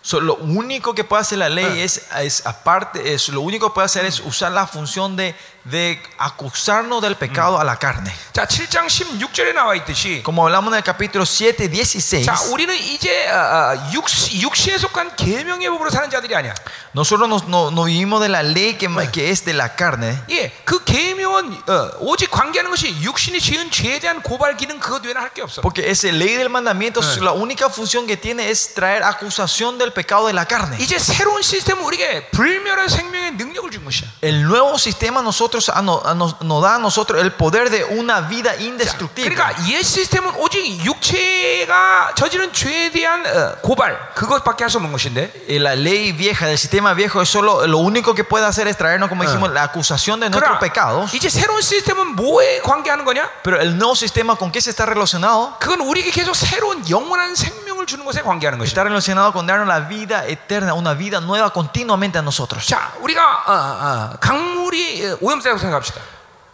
So, 0.06 0.20
lo 0.20 0.36
único 0.36 0.94
que 0.94 1.04
puede 1.04 1.22
hacer 1.22 1.40
la 1.40 1.50
ley 1.50 1.66
ah. 1.66 1.84
es, 1.84 2.06
es 2.22 2.46
aparte, 2.46 3.16
es, 3.16 3.28
lo 3.30 3.42
único 3.42 3.70
que 3.70 3.74
puede 3.74 3.86
hacer 3.86 4.06
es 4.06 4.20
usar 4.20 4.52
la 4.52 4.68
función 4.68 5.16
de 5.16 5.34
de 5.65 6.01
acusarnos 6.19 7.03
del 7.03 7.17
pecado 7.17 7.61
a 7.61 7.65
la 7.65 7.77
carne. 7.77 8.11
자, 8.33 8.47
7장 8.47 8.87
16절에 8.87 9.53
나와 9.53 9.75
있듯이 9.77 10.23
Como 10.25 10.43
hablamos 10.47 10.73
en 10.73 10.79
el 10.79 10.83
capítulo 10.83 11.27
7, 11.27 11.69
16, 11.69 12.25
자, 12.25 12.41
우리는 12.51 12.75
이제 12.75 13.29
어, 13.29 13.37
어, 13.75 13.91
육시, 13.93 14.41
육시에 14.41 14.79
속한 14.79 15.17
계명의 15.17 15.69
법으로 15.69 15.91
사는 15.91 16.09
자들이 16.09 16.35
아니야. 16.35 16.55
nosotros 16.95 17.29
no, 17.29 17.37
no- 17.47 17.71
no 17.71 17.85
vivimos 17.85 18.21
de 18.23 18.29
la 18.31 18.43
ley 18.43 18.75
que, 18.79 18.89
que 19.13 19.31
es 19.31 19.45
de 19.45 19.53
la 19.53 19.69
carne. 19.77 20.17
예, 20.31 20.51
그 20.65 20.83
계명은 20.83 21.53
어, 21.69 21.91
오직 22.01 22.31
관계하는 22.31 22.71
것이 22.71 22.89
육신이 23.03 23.39
지은 23.39 23.71
죄에 23.71 23.99
대한 24.01 24.23
고발 24.23 24.57
기능 24.57 24.81
그것 24.81 25.05
외에는 25.05 25.21
할 25.21 25.31
게 25.35 25.43
없어. 25.43 25.61
Porque 25.61 25.85
esa 25.91 26.09
ley 26.09 26.37
del 26.37 26.49
mandamiento, 26.49 27.01
la 27.21 27.33
única 27.33 27.69
función 27.69 28.07
que 28.07 28.17
tiene 28.17 28.49
es 28.49 28.73
traer 28.75 29.03
acusación 29.05 29.77
del 29.79 29.93
pecado 29.93 30.27
de 30.27 30.33
la 30.33 30.47
carne. 30.47 30.79
이제 30.81 30.99
새로운 30.99 31.43
시스템은 31.43 31.85
우리에게 31.85 32.31
불멸의 32.31 32.89
생명의 32.89 33.33
능력을 33.33 33.71
준 33.71 33.85
것이야. 33.85 34.09
El 34.23 34.43
nuevo 34.43 34.77
sistema 34.79 35.21
nosotros, 35.21 35.51
a 35.75 35.83
no- 35.83 36.03
a 36.05 36.15
nos, 36.15 36.41
nos 36.43 36.63
da 36.63 36.75
a 36.77 36.79
nosotros 36.79 37.21
el 37.23 37.33
poder 37.33 37.71
de 37.71 37.85
una 37.85 38.21
vida 38.21 38.55
indestructible. 38.57 39.31
그러니까 39.35 39.55
옛 39.69 39.83
시스템은 39.83 40.35
오직 40.37 40.85
육체가 40.85 42.13
저지른 42.17 42.53
죄에 42.53 42.91
대한 42.91 43.25
어, 43.27 43.55
고발 43.63 43.99
그것밖에 44.15 44.65
할 44.65 44.71
수 44.71 44.79
없는 44.79 44.93
것인데 44.93 45.33
Eh, 45.49 45.59
La 45.61 45.75
ley 45.75 46.13
vieja 46.13 46.47
del 46.47 46.57
sistema 46.59 46.95
viejo 46.95 47.21
es 47.23 47.29
solo 47.29 47.67
lo 47.67 47.79
único 47.79 48.15
que 48.15 48.25
puede 48.25 48.47
hacer 48.47 48.67
es 48.69 48.77
traernos, 48.77 49.09
como 49.09 49.23
dijimos, 49.25 49.51
la 49.53 49.63
acusación 49.65 50.21
de 50.21 50.31
nuestros 50.31 50.57
그러나 50.57 50.61
pecados. 50.61 51.13
이제 51.15 51.29
새로운 51.29 51.61
시스템은 51.61 52.15
뭐에 52.17 52.61
관계하는 52.63 53.05
거냐? 53.05 53.29
Pero 53.43 53.61
el 53.61 53.77
nuevo 53.77 53.95
sistema, 53.95 54.37
¿con 54.37 54.51
qué 54.53 54.61
se 54.61 54.71
está 54.71 54.87
relacionado? 54.87 55.57
그건 55.59 55.81
우리에게 55.81 56.11
계속 56.11 56.35
새로운 56.35 56.83
영원한 56.89 57.35
생명 57.35 57.64
을 57.85 57.87
주는 57.87 58.05
것에 58.05 58.23
관계하는 58.23 58.59
것이다. 58.59 58.69
Está 58.81 58.85
relacionado 58.85 59.33
con 59.33 59.47
darnos 59.47 59.67
la 59.67 59.81
vida 59.81 60.27
eterna, 60.27 60.75
una 60.75 60.95
vida 60.95 61.21
nueva 61.21 61.51
continuamente 61.51 62.19
a 62.19 62.23
nosotros. 62.23 62.67
자, 62.67 62.93
우리가 63.01 63.23
어, 63.47 63.53
어, 63.53 64.17
강물이 64.21 65.07
어, 65.13 65.19
오염되다고 65.21 65.59
생각합시다. 65.59 66.01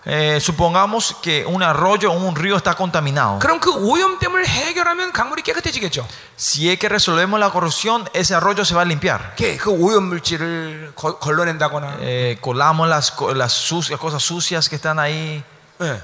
Eh, 0.09 0.39
supongamos 0.41 1.17
que 1.21 1.45
un 1.45 1.65
arroyo 1.65 2.13
o 2.13 2.17
un 2.17 2.37
río 2.37 2.55
está 2.57 2.75
contaminado. 2.77 3.41
그럼 3.41 3.59
그 3.59 3.73
오염됨을 3.75 4.47
해결하면 4.47 5.11
강물이 5.13 5.43
깨끗해지겠죠. 5.43 6.07
Si 6.39 6.71
es 6.71 6.79
que 6.79 6.89
resolvemos 6.89 7.41
la 7.41 7.51
corrupción, 7.51 8.09
ese 8.13 8.37
arroyo 8.37 8.65
se 8.65 8.73
va 8.77 8.83
a 8.83 8.85
limpiar. 8.85 9.35
이렇게 9.37 9.57
그 9.57 9.71
오염 9.71 10.05
물질을 10.09 10.93
거- 10.95 11.19
걸러낸다거나, 11.19 11.97
Eh, 12.03 12.39
colamos 12.41 12.89
las, 12.89 13.11
co- 13.11 13.35
las 13.35 13.53
sucias, 13.53 13.99
cosas 13.99 14.23
sucias 14.23 14.69
que 14.69 14.77
están 14.77 15.01
ahí, 15.01 15.43
예. 15.81 16.01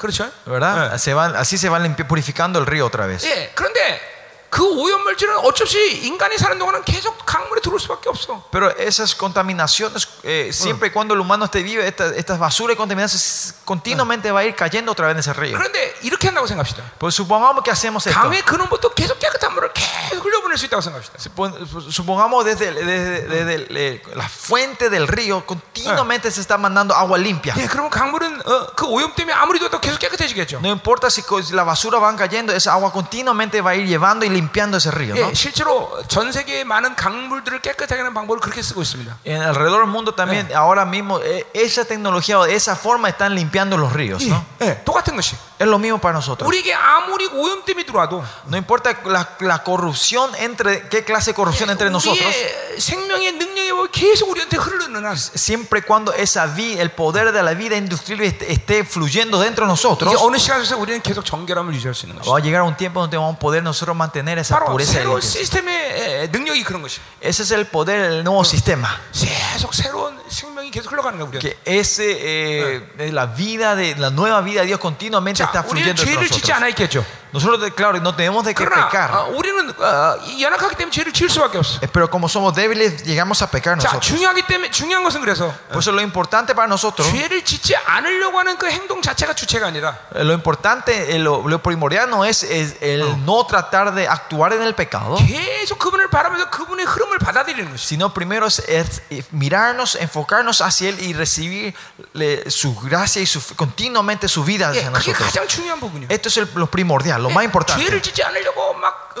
그렇죠? 0.00 0.30
¿verdad? 0.44 0.94
Se 0.98 1.14
van, 1.14 1.34
así 1.36 1.56
se 1.56 1.68
va 1.68 1.78
limpi- 1.78 2.06
purificando 2.06 2.58
el 2.58 2.66
río 2.66 2.84
otra 2.86 3.06
vez. 3.06 3.24
예. 3.24 3.50
그런데 3.54 4.14
그 4.48 4.62
오염 4.64 5.02
물질은 5.02 5.36
어쩔 5.38 5.66
수 5.66 5.76
없이 5.76 6.06
인간이 6.06 6.38
사는 6.38 6.56
동안은 6.58 6.84
계속 6.84 7.16
강물에 7.26 7.60
들어올 7.60 7.80
수밖에 7.80 8.08
없어. 8.08 8.44
Pero 8.52 8.70
esas 8.78 9.14
contaminaciones, 9.14 10.08
eh, 10.22 10.50
siempre 10.52 10.88
y 10.88 10.92
cuando 10.92 11.14
el 11.14 11.20
humano 11.20 11.44
esté 11.46 11.62
vivo, 11.62 11.82
esta- 11.82 12.14
estas 12.14 12.38
basuras 12.38 12.74
y 12.74 12.76
contaminaciones 12.76 13.54
continuamente 13.64 14.30
va 14.30 14.40
a 14.40 14.44
ir 14.44 14.54
cayendo 14.54 14.92
otra 14.92 15.08
vez 15.08 15.14
en 15.14 15.18
ese 15.20 15.32
río. 15.34 15.58
그런데 15.58 15.94
이렇게 16.02 16.28
한다고 16.28 16.46
생각합시다. 16.46 16.82
Pues 16.98 17.14
supongamos 17.14 17.62
que 17.64 17.70
hacemos 17.70 18.06
esto. 18.06 18.18
강의 18.18 18.40
근원부터 18.42 18.94
계속 18.94 19.18
깨끗한 19.18 19.52
물을 19.52 19.69
계속 19.80 20.24
흘려보낼 20.24 20.56
수 20.58 20.66
있다고 20.66 20.80
생각합시다. 20.80 21.18
Supo- 21.18 21.90
Supongamos 21.90 22.44
desde, 22.44 22.72
desde- 22.72 23.26
desde 23.28 23.54
el- 23.54 23.76
eh, 23.76 24.02
la 24.14 24.28
fuente 24.28 24.90
del 24.90 25.06
río 25.08 25.44
continuamente 25.46 26.30
se 26.30 26.40
está 26.40 26.56
mandando 26.58 26.94
agua 26.94 27.18
limpia. 27.18 27.54
예, 27.56 27.66
그러면 27.66 27.90
강물은 27.90 28.42
어, 28.46 28.66
그 28.74 28.86
오염 28.86 29.14
때문에 29.14 29.32
아무리 29.34 29.58
둬도 29.58 29.80
계속 29.80 29.98
깨끗해지겠죠. 29.98 30.60
No 30.60 30.68
importa 30.70 31.08
si 31.08 31.22
co- 31.22 31.42
si 31.42 31.54
la 31.54 31.64
basura 31.64 31.98
van 31.98 32.16
cayendo, 32.16 32.52
esa 32.52 32.72
agua 32.72 32.92
continuamente 32.92 33.60
va 33.60 33.70
a 33.70 33.74
ir 33.76 33.86
llevando 33.86 34.24
y 34.24 34.28
limpiando 34.30 34.76
ese 34.78 34.90
río. 34.90 35.14
¿no? 35.14 35.30
예, 35.30 35.34
실제로 35.34 35.90
전 36.08 36.32
세계의 36.32 36.64
많은 36.64 36.94
강물들을 36.96 37.60
깨끗하게 37.60 38.00
하는 38.00 38.14
방법을 38.14 38.40
그렇게 38.40 38.62
쓰고 38.62 38.82
있습니다. 38.82 39.16
En 39.24 39.42
alrededor 39.42 39.82
del 39.84 39.90
mundo 39.90 40.14
también, 40.14 40.48
ahora 40.54 40.84
mismo, 40.84 41.20
eh, 41.22 41.46
esa 41.54 41.84
tecnología 41.84 42.38
o 42.38 42.44
de 42.44 42.54
esa 42.54 42.76
forma 42.76 43.08
están 43.08 43.34
limpiando 43.34 43.76
los 43.76 43.92
ríos. 43.92 44.22
¿no? 44.26 44.44
예, 44.60 44.66
예, 44.80 44.84
똑같은 44.84 45.16
것이. 45.16 45.36
Es 45.58 45.66
lo 45.66 45.78
mismo 45.78 45.98
para 45.98 46.12
nosotros. 46.12 46.46
우리에게 46.46 46.74
아무리 46.74 47.26
오염 47.32 47.64
때문에 47.64 47.86
들어와도 47.86 48.22
No 48.48 48.56
importa 48.58 48.92
la, 49.06 49.26
la 49.40 49.62
corrupción 49.70 50.30
entre, 50.36 50.88
qué 50.88 51.04
clase 51.04 51.30
de 51.30 51.34
corrupción 51.34 51.70
entre 51.70 51.90
nosotros, 51.90 52.26
우리의 52.26 52.80
생명의 52.80 53.32
능력의 53.32 53.72
법이 53.72 53.88
계속 53.92 54.30
우리한테 54.30 54.56
흐르는 54.56 55.04
한 55.04 55.16
siempre 55.16 55.80
y 55.80 55.82
cuando 55.82 56.12
esa 56.12 56.46
vida, 56.46 56.82
el 56.82 56.90
poder 56.90 57.32
de 57.32 57.42
la 57.42 57.54
vida 57.54 57.76
industrial 57.76 58.20
esté, 58.22 58.52
esté 58.52 58.84
fluyendo 58.84 59.40
dentro 59.40 59.64
de 59.64 59.72
이게 59.72 59.72
nosotros, 59.72 60.14
어느 60.22 60.36
시간에서 60.36 60.76
우리는 60.76 61.00
계속 61.02 61.24
정결함을 61.24 61.74
유지할 61.74 61.94
수 61.94 62.06
있는 62.06 62.18
것이. 62.18 62.28
va 62.28 62.38
a 62.38 62.40
llegar 62.40 62.62
un 62.62 62.76
tiempo 62.76 63.00
donde 63.00 63.16
vamos 63.16 63.36
a 63.36 63.38
poder 63.38 63.62
nosotros 63.62 63.96
mantener 63.96 64.38
esa 64.38 64.58
바로 64.58 64.72
pureza. 64.72 64.92
y 64.92 64.94
새로운 64.94 65.20
limpieza. 65.20 65.38
시스템의 65.38 66.24
에, 66.24 66.28
능력이 66.28 66.64
그런 66.64 66.82
것이. 66.82 67.00
Ese 67.20 67.42
es 67.42 67.50
el 67.52 67.66
poder 67.66 68.10
del 68.10 68.24
nuevo 68.24 68.44
sistema. 68.44 68.88
계속 69.12 69.74
새로운 69.74 70.16
생명이 70.28 70.70
계속 70.70 70.92
흘러가는 70.92 71.18
거야 71.18 71.28
우리. 71.28 71.38
Que 71.38 71.56
ese, 71.64 72.04
eh, 72.04 72.80
de 72.98 73.12
la 73.12 73.26
vida, 73.26 73.76
de 73.76 73.94
la 73.96 74.10
nueva 74.10 74.40
vida 74.40 74.60
de 74.60 74.66
Dios 74.66 74.80
continuamente 74.80 75.38
자, 75.38 75.46
está 75.46 75.64
우리는 75.66 75.94
fluyendo 75.94 76.02
entre 76.02 76.04
죄를 76.04 76.28
짓지 76.28 76.52
nosotros. 76.52 77.04
않아 77.30 77.30
있겠죠. 77.30 77.30
Nosotros, 77.36 77.60
de- 77.60 77.70
claro, 77.74 77.98
no 78.00 78.14
tenemos 78.14 78.44
de 78.44 78.54
qué 78.54 78.64
그러나 78.64 78.88
pecar. 78.88 79.10
어, 79.12 79.28
우리는 79.36 79.68
어, 79.78 80.16
이 80.24 80.42
연약하기 80.42 80.76
때문에 80.76 80.90
죄를 80.90 81.12
지을 81.12 81.28
수밖에 81.28 81.58
없어. 81.58 81.80
Eh, 81.82 81.88
Pero 81.92 82.08
como 82.08 82.28
somos 82.28 82.54
débiles, 82.54 83.02
llegamos 83.04 83.42
a 83.42 83.46
pecar 83.50 83.76
자, 83.76 83.88
nosotros. 83.92 84.06
중요하기 84.08 84.42
때문에 84.46 84.70
중요한 84.70 85.04
것은 85.04 85.20
그래서 85.20 85.52
Por 85.68 85.78
eso 85.82 85.92
lo 85.92 86.00
importante 86.00 86.54
para 86.54 86.66
nosotros, 86.66 87.10
죄를 87.12 87.44
짓지 87.44 87.76
않으려고 87.76 88.38
하는 88.38 88.56
그 88.56 88.70
행동 88.70 89.02
자체가 89.02 89.34
주체가 89.34 89.66
아니라 89.66 89.98
eh, 90.14 90.24
lo 90.24 90.32
importante, 90.32 91.12
eh, 91.12 91.18
lo, 91.18 91.42
lo 91.46 91.58
primordial 91.60 92.08
no 92.08 92.24
es, 92.24 92.42
es 92.42 92.76
el 92.80 93.04
no 93.26 93.44
tratar 93.44 93.92
de 93.94 94.08
actuar 94.08 94.54
en 94.54 94.62
el 94.62 94.74
pecado, 94.74 95.16
계속 95.18 95.78
그분을 95.78 96.08
바라면서 96.08 96.48
그분의 96.48 96.86
흐름을 96.86 97.18
받아들이는 97.18 97.72
것이. 97.72 97.84
sino 97.96 98.14
primero 98.14 98.46
es, 98.46 98.60
es, 98.68 99.02
eh, 99.10 99.22
mirarnos, 99.32 99.96
enfocarnos 99.96 100.62
hacia 100.62 100.88
Él 100.88 101.00
y 101.00 101.12
recibir 101.12 101.74
le- 102.14 102.48
su 102.50 102.74
gracia 102.76 103.20
y 103.20 103.26
su, 103.26 103.42
continuamente 103.56 104.26
su 104.28 104.42
vida 104.44 104.72
예, 104.72 104.78
hacia 104.80 104.90
그게 104.90 105.12
nosotros. 105.12 105.26
가장 105.28 105.48
중요한 105.48 105.80
부분이에요. 105.80 106.08
Esto 106.08 106.28
es 106.30 106.36
el- 106.38 106.48
lo 106.54 106.66
primordial, 106.70 107.19
lo 107.21 107.29
más 107.29 107.43
importante. 107.45 107.81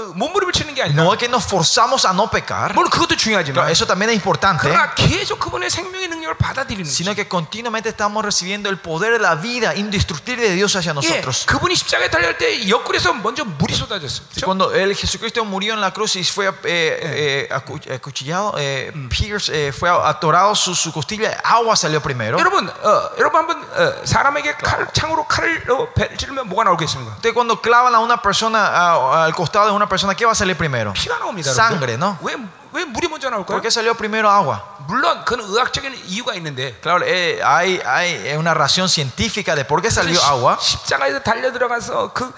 어, 0.00 0.12
몸부림을 0.14 0.52
치는 0.52 0.74
게 0.74 0.82
아니라 0.82 1.02
No 1.02 1.12
es 1.14 1.18
que 1.18 1.26
nos 1.28 1.44
forzamos 1.46 2.04
a 2.04 2.12
no 2.12 2.28
pecar. 2.28 2.74
물론 2.74 2.90
그것도 2.90 3.16
Claro, 3.16 3.42
중요하지만 3.44 3.70
eso 3.70 3.86
también 3.86 4.10
es 4.10 4.16
importante. 4.16 4.60
그러나 4.68 4.92
계속 4.94 5.40
그분의 5.40 5.70
생명의 5.70 6.08
능력을 6.08 6.36
받아들이는 6.36 6.84
Sino 6.84 7.12
거죠. 7.12 7.16
que 7.16 7.28
continuamente 7.28 7.88
estamos 7.88 8.22
recibiendo 8.24 8.68
el 8.68 8.76
poder 8.78 9.12
de 9.12 9.18
la 9.20 9.34
vida 9.36 9.74
indestructible 9.74 10.44
de 10.48 10.54
Dios 10.54 10.76
hacia 10.76 10.92
예, 10.92 10.94
nosotros. 10.94 11.46
그분이 11.46 11.74
십자가에 11.76 12.10
달릴 12.10 12.36
때 12.36 12.68
옆구리에서 12.68 13.14
먼저 13.14 13.44
물이 13.44 13.74
쏟아졌어요. 13.74 14.26
그렇죠? 14.28 14.44
Cuando 14.44 14.74
el 14.74 14.94
Jesucristo 14.94 15.42
murió 15.46 15.72
en 15.72 15.80
la 15.80 15.92
cruz 15.92 16.16
y 16.16 16.24
fue 16.24 16.48
eh, 16.64 17.48
eh, 17.48 17.48
acu- 17.50 17.80
acuchillado, 17.90 18.52
eh, 18.58 18.92
Pierce, 19.08 19.48
eh, 19.68 19.72
fue 19.72 19.88
atorado 19.88 20.54
su, 20.54 20.74
su 20.74 20.92
costilla, 20.92 21.40
agua 21.42 21.74
salió 21.74 22.02
primero. 22.02 22.36
여러분, 22.38 22.68
어, 22.68 23.10
여러분 23.18 23.40
한번 23.40 23.64
어, 23.72 24.04
사람에게 24.04 24.56
칼, 24.58 24.86
창으로 24.92 25.24
칼을 25.26 25.70
어, 25.70 25.88
배- 25.94 26.14
찌르면 26.18 26.48
뭐가 26.50 26.64
나오겠습니까? 26.64 27.16
Entonces, 27.16 27.32
cuando 27.32 27.60
clavan 27.62 27.94
a 27.94 28.00
una 28.00 28.20
persona 28.20 28.60
a- 28.60 29.24
al 29.24 29.34
costado 29.34 29.66
de 29.68 29.72
una 29.72 29.86
persona, 29.91 30.15
¿qué 30.15 30.25
va 30.25 30.31
a 30.31 30.35
salir 30.35 30.55
primero? 30.55 30.93
피가 30.93 31.19
나옵니다. 31.19 31.51
Sangre, 31.51 31.97
¿no? 31.97 32.17
왜, 32.21 32.35
왜 32.71 32.85
물이 32.85 33.09
먼저 33.09 33.29
나올까요? 33.29 33.59
¿Por 33.59 33.61
qué 33.61 33.69
salió 33.69 33.93
primero 33.95 34.29
agua? 34.31 34.63
물론 34.87 35.23
그는 35.25 35.43
의학적인 35.45 35.93
이유가 36.07 36.33
있는데 36.35 36.79
Claro, 36.81 37.03
eh, 37.05 37.39
hay, 37.43 37.81
hay 37.85 38.35
una 38.37 38.53
razón 38.53 38.87
científica 38.87 39.53
de 39.55 39.65
por 39.65 39.81
qué 39.81 39.91
salió 39.91 40.19
agua. 40.23 40.57
십- 40.59 40.79
십자가에서 40.87 41.19
달려 41.21 41.51
들어가서 41.51 42.13
그 42.13 42.31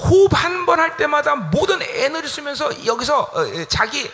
호흡 0.00 0.32
한 0.34 0.64
번 0.66 0.80
할 0.80 0.96
때마다 0.96 1.34
모든 1.34 1.80
에너지 1.82 2.28
쓰면서 2.28 2.68
여기서 2.86 3.20
어, 3.32 3.40
어, 3.40 3.64
자기 3.68 4.04
어, 4.04 4.10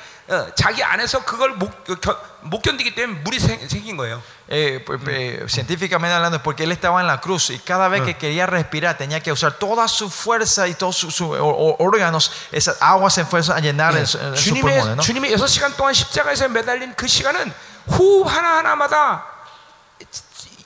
자기 0.54 0.82
안에서 0.82 1.22
그걸 1.24 1.50
못, 1.50 1.68
어, 1.90 1.94
겨- 2.00 2.18
못 2.42 2.62
견디기 2.62 2.94
때문에 2.94 3.20
물이 3.20 3.38
생, 3.38 3.68
생긴 3.68 3.96
거예요. 3.96 4.22
Eh, 4.48 4.84
eh, 5.08 5.44
científicamente 5.48 6.12
hablando, 6.14 6.42
porque 6.42 6.64
él 6.64 6.72
estaba 6.72 7.00
en 7.00 7.06
la 7.06 7.20
cruz 7.20 7.50
y 7.50 7.58
cada 7.58 7.88
vez 7.88 8.02
que 8.02 8.16
quería 8.16 8.46
respirar 8.46 8.96
tenía 8.96 9.20
que 9.20 9.32
usar 9.32 9.52
toda 9.58 9.86
su 9.88 10.08
fuerza 10.10 10.66
y 10.68 10.74
todos 10.74 10.96
sus 10.96 11.20
ó- 11.20 11.76
órganos, 11.78 12.30
esas 12.52 12.76
aguas 12.80 13.14
se 13.14 13.24
fuerzan 13.24 13.56
a 13.56 13.60
llenar 13.60 13.96
en, 13.96 14.06
su- 14.06 14.18
en 14.18 14.36
sus 14.36 14.52
pulmones. 14.58 14.84
주님의 14.84 14.96
¿no? 14.96 15.02
주님의 15.02 15.32
여섯 15.32 15.46
시간 15.46 15.74
동안 15.76 15.92
십자가에서 15.94 16.48
매달린 16.48 16.94
그 16.94 17.06
시간은 17.06 17.52
호흡 17.90 18.26
하나 18.26 18.58
하나마다 18.58 19.24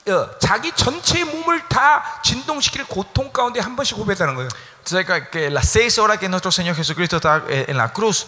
어, 0.08 0.30
자기 0.40 0.72
전체 0.72 1.22
몸을 1.24 1.68
다 1.68 2.20
진동시킬 2.24 2.84
고통 2.86 3.30
가운데 3.30 3.60
한 3.60 3.76
번씩 3.76 3.98
호흡했다는 3.98 4.34
거예요. 4.36 4.48
Entonces, 4.82 5.04
que- 5.04 5.28
que 5.30 5.50
las 5.50 5.68
seis 5.68 5.98
horas 5.98 6.18
que 6.18 6.28
nuestro 6.30 6.50
Señor 6.50 6.74
Jesucristo 6.74 7.20
eh, 7.48 7.66
en 7.68 7.76
la 7.76 7.92
cruz, 7.92 8.26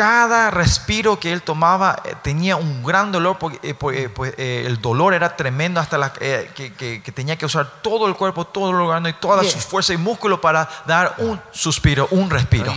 cada 0.00 0.50
respiro 0.50 1.20
que 1.20 1.30
él 1.30 1.42
tomaba 1.42 2.00
eh, 2.06 2.14
tenía 2.22 2.56
un 2.56 2.82
gran 2.82 3.12
dolor, 3.12 3.36
porque, 3.38 3.58
eh, 3.62 3.76
eh, 3.92 4.08
pues, 4.08 4.32
el 4.38 4.80
dolor 4.80 5.12
era 5.12 5.36
tremendo 5.36 5.78
hasta 5.78 5.98
la, 5.98 6.10
que, 6.10 7.02
tenía 7.14 7.36
que 7.36 7.44
usar 7.44 7.70
todo 7.82 8.06
el 8.06 8.16
cuerpo, 8.16 8.46
todo 8.46 8.70
el 8.70 8.76
órgano 8.76 9.10
y 9.10 9.12
toda 9.12 9.42
yeah. 9.42 9.50
su 9.50 9.58
fuerza 9.58 9.92
y 9.92 9.98
músculo 9.98 10.40
para 10.40 10.66
dar 10.86 11.16
un 11.18 11.38
suspiro, 11.50 12.08
un 12.12 12.30
respiro. 12.30 12.72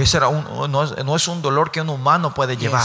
Ese 0.00 0.18
era 0.18 0.28
un, 0.28 0.46
oh, 0.46 0.68
no, 0.68 1.16
es, 1.16 1.26
un 1.26 1.42
dolor 1.42 1.72
que 1.72 1.80
un 1.80 1.88
humano 1.88 2.32
puede 2.32 2.56
llevar. 2.56 2.84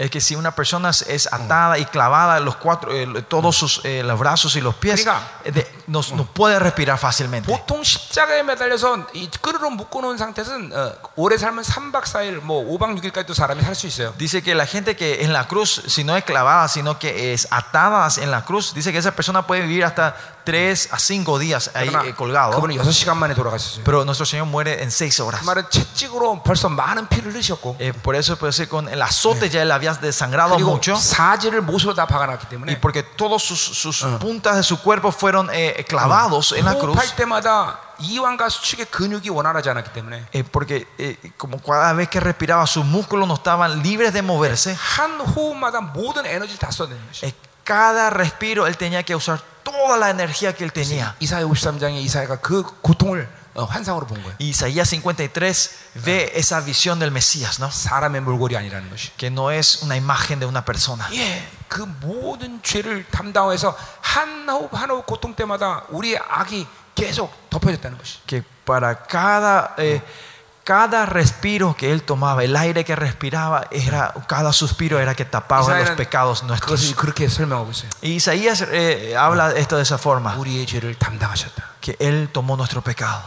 Es 0.00 0.10
que 0.10 0.20
si 0.20 0.34
una 0.34 0.52
persona 0.52 0.90
es 0.90 1.32
atada 1.32 1.78
y 1.78 1.84
clavada 1.84 2.40
los 2.40 2.56
cuatro, 2.56 2.90
todos 3.28 3.54
sus, 3.54 3.82
los 3.84 4.18
brazos 4.18 4.56
y 4.56 4.60
los 4.60 4.74
pies, 4.74 5.06
de, 5.44 5.70
no, 5.86 6.00
no 6.16 6.24
puede 6.24 6.58
respirar 6.58 6.71
fácilmente. 6.97 7.51
보통 7.51 7.83
십자가에 7.83 8.43
매달려서 8.43 9.07
이 9.13 9.29
끈으로 9.41 9.69
묶어놓은 9.71 10.17
상태는 10.17 10.71
어, 10.73 10.93
오래 11.15 11.37
살면 11.37 11.63
3박 11.63 12.03
4일, 12.03 12.41
뭐 12.41 12.63
5박 12.77 12.99
6일까지도 12.99 13.33
사람이 13.33 13.61
살 13.61 13.75
수 13.75 13.87
있어요. 13.87 14.13
Dice 14.17 14.41
que 14.41 14.55
la 14.55 14.65
gente 14.65 14.95
que 14.95 15.23
en 15.23 15.33
la 15.33 15.47
cruz, 15.47 15.83
si 15.87 16.03
no 16.03 16.15
es 16.15 16.23
clavada, 16.23 16.67
sino 16.67 16.97
que 16.99 17.33
es 17.33 17.47
atada 17.51 18.07
en 18.21 18.31
la 18.31 18.43
cruz, 18.45 18.73
dice 18.73 18.91
que 18.91 18.97
esa 18.97 19.11
persona 19.11 19.45
puede 19.45 19.61
vivir 19.61 19.85
hasta 19.85 20.15
3 20.45 20.89
a 20.93 20.97
5 20.99 21.39
días 21.39 21.71
ahí 21.75 21.89
그러나 21.89 22.05
eh, 22.07 22.15
colgado. 22.15 22.51
그분은 22.55 22.77
6시간 22.77 23.17
만에 23.17 23.33
돌아가셨어요. 23.35 23.83
Pero 23.83 24.03
nuestro 24.05 24.25
Señor 24.25 24.47
muere 24.47 24.81
en 24.81 24.89
6 24.91 25.19
horas. 25.19 25.41
그 25.41 25.45
말은 25.45 25.63
채찍으로 25.69 26.41
벌써 26.43 26.69
많은 26.69 27.07
피를 27.09 27.33
흘리셨고 27.33 27.75
Eh, 27.79 27.91
por 27.91 28.15
eso 28.15 28.37
puede 28.37 28.53
ser 28.53 28.69
con 28.69 28.87
el 28.87 29.01
azote 29.01 29.49
ya 29.49 29.61
él 29.61 29.71
había 29.71 29.93
desangrado 29.95 30.55
그리고 30.55 30.71
mucho. 30.71 30.95
사지를 30.95 31.61
못으로 31.61 31.93
다 31.93 32.05
박아놨기 32.07 32.45
Y 32.45 32.49
때문에 32.49 32.79
porque 32.79 33.03
todos 33.03 33.43
sus, 33.43 33.59
sus 33.59 34.05
puntas 34.19 34.55
de 34.55 34.63
su 34.63 34.79
cuerpo 34.81 35.11
fueron 35.11 35.49
eh, 35.51 35.83
clavados 35.87 36.53
en 36.53 36.63
la 36.63 36.75
cruz. 36.75 36.95
호흡할 36.95 37.15
때마다 37.17 37.79
이완과 37.99 38.47
수축의 38.47 38.85
근육이 38.91 39.29
원활하지 39.29 39.69
않았기 39.69 39.91
때문에 39.91 40.27
Eh, 40.31 40.43
porque 40.49 40.87
eh, 40.97 41.17
como 41.37 41.59
cada 41.59 41.91
vez 41.93 42.07
que 42.09 42.21
respiraba 42.21 42.65
sus 42.67 42.85
músculos 42.85 43.27
no 43.27 43.33
estaban 43.35 43.81
libres 43.83 44.13
de 44.13 44.21
moverse. 44.21 44.77
한 44.95 45.19
호흡마다 45.19 45.81
모든 45.81 46.25
에너지를 46.25 46.57
다 46.57 46.71
쏟아내는 46.71 47.03
것이 47.11 47.25
Eh, 47.25 47.33
cada 47.65 48.09
respiro 48.09 48.65
él 48.65 48.77
tenía 48.77 49.03
que 49.03 49.13
usar 49.13 49.41
toda 49.63 49.97
la 49.97 50.09
energía 50.09 50.53
que 50.53 50.63
él 50.63 50.71
tenía. 50.71 51.15
이사야 51.19 51.45
53장에 51.45 52.01
이사야가 52.01 52.37
그 52.41 52.63
고통을 52.81 53.29
어, 53.57 53.63
환상으로 53.63 54.05
본 54.05 54.21
거예요. 54.21 54.35
Y 54.39 54.49
Isaías 54.49 54.93
53 54.93 55.71
ve 56.05 56.31
esa 56.35 56.61
visión 56.61 56.99
del 56.99 57.09
Mesías, 57.09 57.59
¿no? 57.59 57.71
사람의 57.71 58.21
몰골이 58.21 58.55
아니라는 58.55 58.87
것이. 58.91 59.11
Que 59.17 59.31
no 59.31 59.49
es 59.49 59.81
una 59.81 59.97
imagen 59.97 60.39
de 60.39 60.45
una 60.45 60.63
persona. 60.63 61.09
예, 61.11 61.41
그 61.67 61.81
모든 62.01 62.61
죄를 62.61 63.05
담당해서 63.09 63.75
한 64.01 64.47
호흡 64.47 64.73
한 64.73 64.91
호흡 64.91 65.07
고통 65.07 65.35
때마다 65.35 65.85
우리의 65.89 66.19
악이 66.29 66.67
계속 66.93 67.49
덮여졌다는 67.49 67.97
것이. 67.97 68.19
Que 68.27 68.43
para 68.63 68.93
cada, 69.07 69.73
eh, 69.79 70.01
cada 70.64 71.06
respiro 71.06 71.74
que 71.76 71.92
él 71.92 72.02
tomaba, 72.02 72.44
el 72.44 72.56
aire 72.56 72.84
que 72.84 72.94
respiraba, 72.94 73.66
era, 73.72 74.14
cada 74.28 74.52
suspiro 74.52 75.00
era 75.00 75.14
que 75.14 75.24
tapaba 75.24 75.80
los 75.80 75.90
pecados 75.90 76.44
nuestros. 76.44 76.80
Y 78.00 78.10
Isaías 78.12 78.64
eh, 78.70 79.16
habla 79.18 79.52
esto 79.52 79.76
de 79.76 79.82
esa 79.82 79.98
forma. 79.98 80.36
Que 81.80 81.96
él 81.98 82.28
tomó 82.30 82.56
nuestro 82.56 82.80
pecado. 82.80 83.22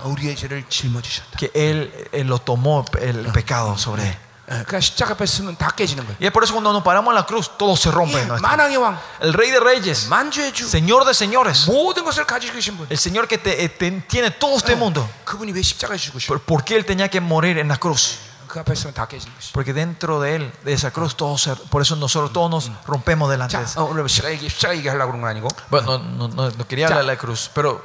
Que 1.38 1.52
él 1.54 2.28
lo 2.28 2.40
tomó 2.40 2.86
el 3.02 3.26
pecado 3.34 3.78
sobre 3.78 4.10
él. 4.10 4.18
예, 4.51 4.65
그러니까 4.67 4.81
십자가 4.81 5.13
앞에 5.15 5.27
서면 5.27 5.57
다 5.57 5.71
깨지는 5.71 6.03
거예요. 6.05 6.17
Y 6.21 6.27
es 6.27 6.33
por 6.33 6.43
eso 6.43 6.53
cuando 6.55 6.73
nos 6.73 6.83
paramos 6.83 7.13
en 7.13 7.17
la 7.17 7.25
cruz, 7.25 7.51
todo 7.57 7.77
se 7.77 7.91
rompe. 7.91 8.19
예, 8.19 8.23
en 8.23 8.29
nuestro- 8.29 8.43
만왕의 8.49 8.77
왕, 8.79 8.99
El 9.23 9.33
rey 9.33 9.51
de 9.53 9.61
reyes, 9.61 10.09
만주의 10.09 10.53
주, 10.53 10.67
señor 10.67 11.05
de 11.07 11.15
señores, 11.15 11.67
모든 11.69 12.03
것을 12.05 12.25
가지고 12.27 12.55
계신 12.59 12.77
분. 12.77 12.87
el 12.91 12.99
señor 12.99 13.29
que 13.29 13.39
te- 13.39 13.63
eh, 13.63 13.69
te- 13.69 14.03
tiene 14.09 14.31
todo 14.33 14.57
este 14.57 14.75
mundo. 14.75 15.07
그분이 15.25 15.53
왜 15.53 15.63
십자가에 15.63 15.97
죽으시 15.97 16.27
¿Por, 16.27 16.41
por 16.41 16.65
qué 16.65 16.75
él 16.77 16.85
tenía 16.85 17.09
que 17.09 17.21
morir 17.21 17.59
en 17.59 17.69
la 17.69 17.77
cruz? 17.77 18.19
그 18.51 18.59
앞에 18.59 18.75
서면 18.75 18.93
다 18.95 19.07
깨지는 19.07 19.31
것이. 19.39 19.53
Porque 19.53 19.73
dentro 19.73 20.19
de 20.21 20.35
él, 20.35 20.53
de 20.65 20.73
esa 20.73 20.91
cruz, 20.91 21.15
todos 21.15 21.43
se- 21.47 21.55
por 21.71 21.83
eso 21.83 21.95
nosotros 21.95 22.33
todos 22.33 22.51
nos 22.51 22.71
rompemos 22.89 23.31
delante 23.31 23.55
자, 23.55 23.61
de 23.63 23.67
eso. 23.71 23.79
어, 23.79 23.85
오늘 23.87 24.09
십자가 24.09 24.33
얘기, 24.35 24.49
십자가 24.49 24.75
얘기하려고 24.75 25.13
그런 25.13 25.21
건 25.23 25.31
아니고. 25.31 25.47
Bueno, 25.71 25.99
no, 26.03 26.27
no- 26.27 26.35
no- 26.35 26.51
no 26.51 26.67
quería 26.67 26.89
hablar 26.89 27.07
de 27.07 27.07
la 27.07 27.17
cruz, 27.17 27.49
pero 27.55 27.79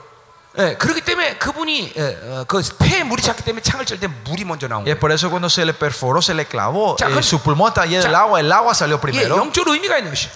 예, 0.57 0.75
그렇기 0.77 1.01
때문에 1.01 1.37
그분이 1.37 1.93
예, 1.97 2.17
어, 2.31 2.45
그 2.47 2.61
폐에 2.79 3.03
물이 3.03 3.21
찼기 3.21 3.43
때문에 3.43 3.61
창을 3.61 3.85
찔 3.85 3.99
때 3.99 4.07
물이 4.07 4.45
먼저 4.45 4.67
나온 4.69 4.85
y 4.85 4.91
es 4.91 4.95
거예요. 4.95 4.99
por 4.99 5.11
eso 5.11 5.29
cuando 5.29 5.49
se 5.49 5.65
le 5.65 5.73
perforó, 5.73 6.21
se 6.21 6.33
le 6.33 6.45
clavó, 6.45 6.95
자, 6.95 7.07
eh, 7.07 7.11
그럼- 7.11 7.23
su 7.23 7.39
pulmón 7.41 7.69
está 7.73 7.85
lleno 7.85 8.01
del 8.03 8.11
자, 8.13 8.19
agua, 8.23 8.39
el 8.39 8.49
agua 8.51 8.73
salió 8.73 8.95
예, 8.97 9.01
primero. 9.01 9.35
영적으로 9.37 9.73
의미가 9.73 9.97
있는 9.97 10.11
것이. 10.11 10.29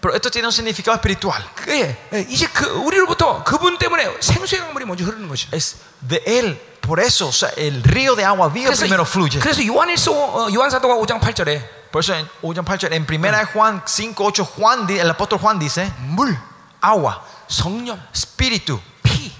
Pero 0.00 0.14
esto 0.14 0.30
tiene 0.30 0.46
un 0.48 0.52
significado 0.52 0.94
espiritual. 0.96 1.42
그, 1.56 1.70
예, 1.72 1.96
예, 2.14 2.20
이제 2.28 2.46
그 2.52 2.64
우리로부터 2.84 3.42
그분 3.44 3.76
때문에 3.78 4.16
생수의 4.20 4.62
강물이 4.62 4.86
먼저 4.86 5.04
흐르는 5.04 5.28
것이. 5.28 5.48
Es 5.52 5.76
de 6.00 6.22
él, 6.24 6.56
por 6.80 6.98
eso, 7.00 7.28
o 7.28 7.32
sea, 7.32 7.50
el 7.56 7.82
río 7.82 8.14
de 8.16 8.24
agua 8.24 8.48
viva 8.48 8.72
primero 8.72 9.04
fluye. 9.04 9.40
그래서 9.40 9.60
요한일서 9.66 10.10
어, 10.12 10.48
요한사도가 10.54 10.94
5장 10.96 11.20
8절에 11.20 11.76
Por 11.92 12.00
eso 12.02 12.14
en, 12.14 12.28
William 12.42 12.64
Palcher, 12.64 12.92
en 12.92 13.04
primera 13.06 13.38
de 13.40 13.44
Juan 13.46 13.82
5, 13.86 14.24
8, 14.24 14.44
Juan, 14.44 14.86
di- 14.86 14.98
el 14.98 15.08
apóstol 15.10 15.38
Juan 15.38 15.58
dice, 15.58 15.90
물, 16.08 16.36
agua, 16.80 17.22
성령, 17.48 17.98
espíritu, 18.12 18.78
피 18.89 18.89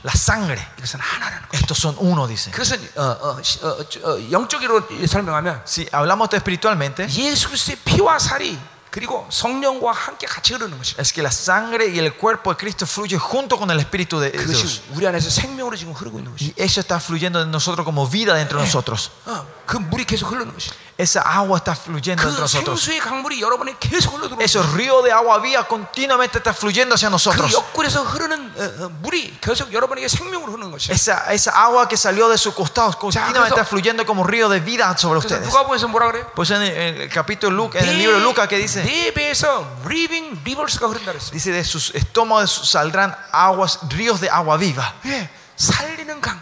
la 0.04 0.12
sangre, 0.14 0.60
이것은 0.78 1.00
하나라는 1.00 1.48
거. 1.48 1.56
estos 1.56 1.78
son 1.78 1.96
uno, 1.98 2.26
dice. 2.26 2.50
그것은 2.52 2.76
어, 2.96 3.02
어, 3.20 3.42
시- 3.42 3.58
어, 3.64 3.76
저, 3.88 4.00
어, 4.00 4.30
영적으로 4.30 4.82
설명하면 5.06 5.62
Si 5.66 5.88
hablamos 5.92 6.30
de 6.30 6.36
espiritualmente, 6.38 7.06
예수 7.08 7.48
그리스도의 7.48 7.76
피와 7.84 8.18
살이 8.18 8.58
그리고 8.90 9.26
성령과 9.30 9.92
함께 9.92 10.26
같이 10.26 10.54
흐르는 10.54 10.78
것이. 10.78 10.94
es 10.98 11.12
que 11.12 11.20
la 11.22 11.30
sangre 11.30 11.86
y 11.86 11.98
el 11.98 12.14
cuerpo 12.16 12.54
de 12.54 12.56
Cristo 12.56 12.86
fluye 12.86 13.18
junto 13.18 13.58
con 13.58 13.70
el 13.70 13.78
espíritu 13.78 14.18
de 14.18 14.30
Dios. 14.30 14.46
그것이 14.46 14.82
우리 14.94 15.06
안에서 15.06 15.28
생명으로 15.28 15.76
지금 15.76 15.92
흐르고 15.92 16.18
있는 16.18 16.32
것이. 16.32 16.54
Y 16.56 16.64
eso 16.64 16.80
está 16.80 16.96
fluyendo 16.98 17.42
en 17.42 17.50
nosotros 17.50 17.84
como 17.84 18.06
vida 18.08 18.32
dentro 18.34 18.58
de 18.58 18.64
nosotros. 18.64 19.10
어, 19.26 19.44
그 19.70 19.76
물이 19.78 20.04
계속 20.04 20.30
흐르는 20.30 20.52
것이. 20.52 20.70
Esa 20.98 21.20
agua 21.26 21.58
está 21.58 21.74
fluyendo 21.76 22.22
entre 22.24 22.32
그 22.32 22.40
nosotros. 22.40 22.80
생수의 22.80 23.00
강물이 23.00 23.42
여러분에 23.42 23.74
계속 23.78 24.14
흘러 24.14 24.28
들어오고. 24.28 24.40
Ese 24.42 24.62
río 24.74 25.02
de 25.02 25.12
agua 25.12 25.38
viva 25.42 25.66
continuamente 25.68 26.38
está 26.38 26.54
fluyendo 26.54 26.94
hacia 26.94 27.08
그 27.10 27.12
nosotros. 27.12 27.52
옆구리에서 27.52 28.02
흐르는 28.04 28.54
어, 28.56 28.84
어, 28.86 28.88
물이 29.02 29.36
계속 29.42 29.70
여러분에게 29.74 30.08
생명으로 30.08 30.52
흐르는 30.52 30.70
것이. 30.70 30.90
Esa, 30.92 31.26
esa 31.34 31.52
agua 31.52 31.86
que 31.86 31.98
salió 31.98 32.30
de 32.30 32.38
sus 32.38 32.54
costados 32.54 32.96
continuamente 32.96 33.40
그래서- 33.50 33.60
está 33.60 33.64
fluyendo 33.66 34.06
como 34.06 34.24
río 34.24 34.48
de 34.48 34.60
vida 34.60 34.96
sobre 34.96 35.20
그래서 35.20 35.34
ustedes. 35.36 35.48
누가복음에서 35.52 35.88
뭐라 35.88 36.06
그래요? 36.12 36.30
Pues 36.34 36.50
en 36.52 36.62
el, 36.62 36.70
en 36.72 37.00
el 37.02 37.08
capítulo 37.10 37.52
Luca, 37.54 37.78
en 37.78 37.88
el 37.90 37.98
libro 37.98 38.16
de 38.16 38.22
Lucas 38.24 38.48
que 38.48 38.56
dice, 38.56 38.82
네 38.82 39.12
배에서 39.12 39.66
living 39.84 40.40
rivers가 40.44 40.86
흐른다 40.88 41.12
그랬어요. 41.12 41.32
dice 41.32 41.52
de 41.52 41.62
sus 41.62 41.92
estómagos 41.94 42.70
saldrán 42.70 43.14
aguas, 43.32 43.80
ríos 43.90 44.18
de 44.20 44.30
agua 44.30 44.56
viva. 44.56 44.94
예, 45.04 45.28
살리는 45.56 46.22
강. 46.22 46.40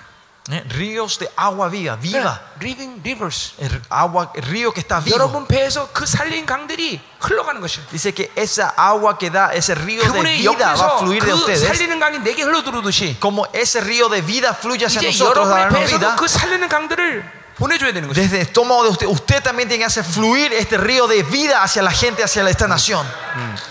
¿eh? 0.51 0.63
ríos 0.69 1.19
de 1.19 1.29
agua 1.37 1.69
viva, 1.69 1.97
viva. 1.97 2.41
리빙 2.61 3.03
리버스. 3.03 3.55
El 3.59 3.81
agua, 3.89 4.31
el 4.35 4.43
río 4.43 4.73
que 4.73 4.81
está 4.81 5.01
vivo. 5.01 5.17
여러분 5.17 5.47
배에서 5.47 5.89
그 5.93 6.05
살린 6.07 6.45
강들이 6.45 7.01
흘러가는 7.21 7.61
것이야. 7.61 7.87
Dice 7.91 8.13
que 8.13 8.31
esa 8.37 8.75
agua 8.77 9.17
que 9.19 9.31
da, 9.31 9.55
ese 9.55 9.75
río 9.75 10.03
de 10.03 10.09
그분의 10.09 10.37
vida 10.39 10.75
va 10.75 10.75
a 10.75 10.77
영에서 10.77 10.99
fluir 10.99 11.25
de 11.25 11.33
그 11.33 11.37
ustedes. 11.39 11.67
살리는 11.67 11.99
강이 11.99 12.19
내게 12.21 12.43
흘러들어오듯이 12.43 13.17
Como 13.21 13.47
ese 13.53 13.81
río 13.81 14.09
de 14.09 14.21
vida 14.21 14.53
fluye 14.55 14.85
hacia 14.87 15.01
이제 15.01 15.09
nosotros, 15.09 15.49
a 15.49 15.65
여러분의 15.65 15.65
darnos 15.65 15.79
배에서도 15.81 15.99
vida. 15.99 16.17
그 16.17 16.29
살리는 16.29 16.69
강들을 16.69 17.45
보내줘야 17.57 17.93
되는 17.95 18.09
것이야. 18.09 18.21
Desde 18.21 18.37
el 18.41 18.43
estómago 18.43 18.83
de 18.83 18.91
usted, 18.91 19.07
usted 19.07 19.43
también 19.43 19.69
tiene 19.69 19.79
que 19.79 19.87
hacer 19.87 20.05
fluir 20.05 20.53
este 20.53 20.77
río 20.77 21.07
de 21.07 21.23
vida 21.23 21.63
hacia 21.63 21.83
la 21.83 21.93
gente, 21.93 22.23
hacia 22.23 22.43
esta 22.51 22.67
nación. 22.69 23.07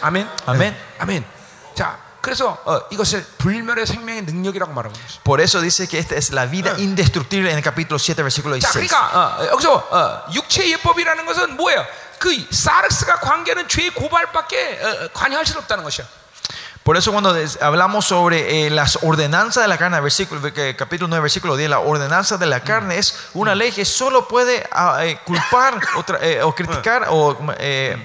아멘. 0.01 0.27
아멘. 0.47 0.59
네. 0.71 0.77
아멘. 0.99 1.25
자, 1.75 1.97
그래서 2.21 2.57
어, 2.65 2.80
이것을 2.89 3.25
불멸의 3.38 3.85
생명의 3.85 4.21
능력이라고 4.23 4.71
말하고 4.71 4.95
있어요. 4.95 5.19
Por 5.25 5.41
eso 5.41 5.59
dice 5.59 5.88
que 5.88 5.99
esta 5.99 6.15
es 6.15 6.31
la 6.31 6.45
vida 6.45 6.73
indestructible 6.80 7.51
en 7.51 7.57
el 7.57 7.63
capítulo 7.63 7.99
7, 7.99 8.23
versículo 8.23 8.57
자, 8.59 8.71
16. 8.71 8.88
그러니까 8.88 8.97
어, 9.41 9.45
여기서 9.51 9.73
어, 9.91 10.31
육체 10.34 10.69
예법이라는 10.69 11.25
것은 11.25 11.57
뭐예요? 11.57 11.85
그 12.19 12.30
사르스가 12.49 13.19
관계는 13.19 13.67
죄 13.67 13.89
고발밖에 13.89 14.80
어, 14.81 15.07
관여할 15.13 15.45
수 15.45 15.57
없다는 15.57 15.84
것이야. 15.84 16.05
Por 16.85 16.97
eso 16.97 17.11
cuando 17.11 17.31
des- 17.34 17.57
hablamos 17.61 18.05
sobre 18.05 18.65
eh, 18.65 18.69
las 18.69 18.99
ordenanzas 19.03 19.63
de 19.63 19.67
la 19.69 19.77
carne, 19.77 19.99
versículo, 20.01 20.41
que- 20.53 20.75
capítulo 20.75 21.07
9, 21.07 21.21
versículo 21.21 21.55
10, 21.57 21.69
la 21.69 21.80
ordenanza 21.80 22.38
de 22.38 22.45
la 22.45 22.59
carne 22.61 22.97
es 22.97 23.15
una 23.34 23.55
ley 23.55 23.71
que 23.71 23.85
solo 23.85 24.27
puede 24.27 24.65
ah, 24.71 24.99
eh, 25.05 25.17
culpar 25.25 25.75
o, 25.95 26.03
tra- 26.03 26.19
eh, 26.21 26.41
o 26.43 26.53
criticar 26.53 27.07
o 27.09 27.38
eh, 27.57 27.95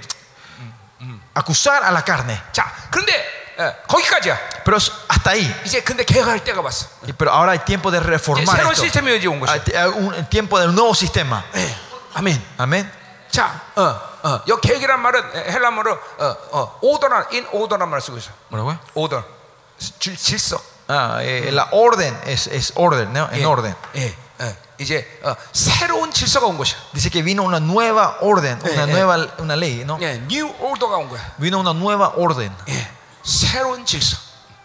acusar 1.35 1.83
a 1.85 1.91
la 1.91 2.03
carne. 2.05 2.41
자, 2.53 2.71
그런데 2.91 3.13
어, 3.15 3.42
거기까지야. 3.89 4.39
Pero 4.65 4.77
es 4.77 4.93
hasta 5.09 5.31
ahí. 5.33 5.43
이제 5.65 5.81
근데 5.83 6.05
개혁할 6.05 6.45
때가 6.45 6.61
왔어. 6.61 6.87
Y- 7.03 7.13
Pero 7.17 7.33
ahora 7.33 7.53
hay 7.53 7.59
tiempo 7.65 7.91
de 7.91 7.99
이제 7.99 8.07
reformar 8.07 8.57
새로운 8.57 8.73
esto. 8.73 8.85
시스템이 8.85 9.17
이제 9.17 9.27
온 9.27 9.43
Hay 9.43 9.59
것이야. 9.61 9.65
t- 9.65 9.77
hay 9.77 9.89
un 9.89 10.27
tiempo 10.31 10.59
del 10.59 10.73
nuevo 10.75 10.95
sistema. 10.95 11.43
예, 11.57 11.75
아멘. 12.15 12.41
Amén. 12.59 12.91
자, 13.31 13.61
어, 13.77 13.83
어, 14.23 14.43
여 14.49 14.57
계획이란 14.61 15.01
말은 15.03 15.21
에, 15.35 15.53
헬라어로 15.53 15.93
어, 16.19 16.37
어, 16.53 16.79
오더란 16.83 17.27
인 17.33 17.47
오더란 17.53 17.89
말을 17.89 18.01
쓰고 18.01 18.17
있어. 18.19 18.31
Bueno, 18.51 18.79
오더, 18.95 19.25
질, 19.99 20.17
질서. 20.17 20.61
Ah, 20.91 21.19
eh, 21.23 21.51
la 21.53 21.69
orden 21.73 22.19
es, 22.25 22.47
es 22.47 22.73
orden, 22.75 23.13
¿no? 23.13 23.29
En 23.31 23.41
예, 23.41 23.45
orden. 23.45 23.75
예, 23.95 24.15
예. 24.41 24.57
이제 24.79 25.05
어, 25.23 25.35
새로운 25.53 26.11
질서가 26.13 26.47
온 26.47 26.57
것이야. 26.57 26.79
Dice 26.95 27.11
que 27.11 27.21
vino 27.23 27.43
una 27.43 27.59
nueva 27.61 28.17
orden, 28.23 28.59
Eh, 28.65 28.73
una 28.73 28.85
eh. 28.85 28.87
nueva 28.87 29.27
una 29.39 29.55
ley, 29.57 29.85
¿no? 29.85 29.99
예, 30.01 30.19
뉴 30.29 30.49
오더가 30.61 30.97
온 30.97 31.11
거야. 31.11 31.21
Vino 31.39 31.59
una 31.61 31.75
nueva 31.75 32.15
orden, 32.17 32.51
예, 32.69 32.89
새로운 33.24 33.86
질서. 33.86 34.18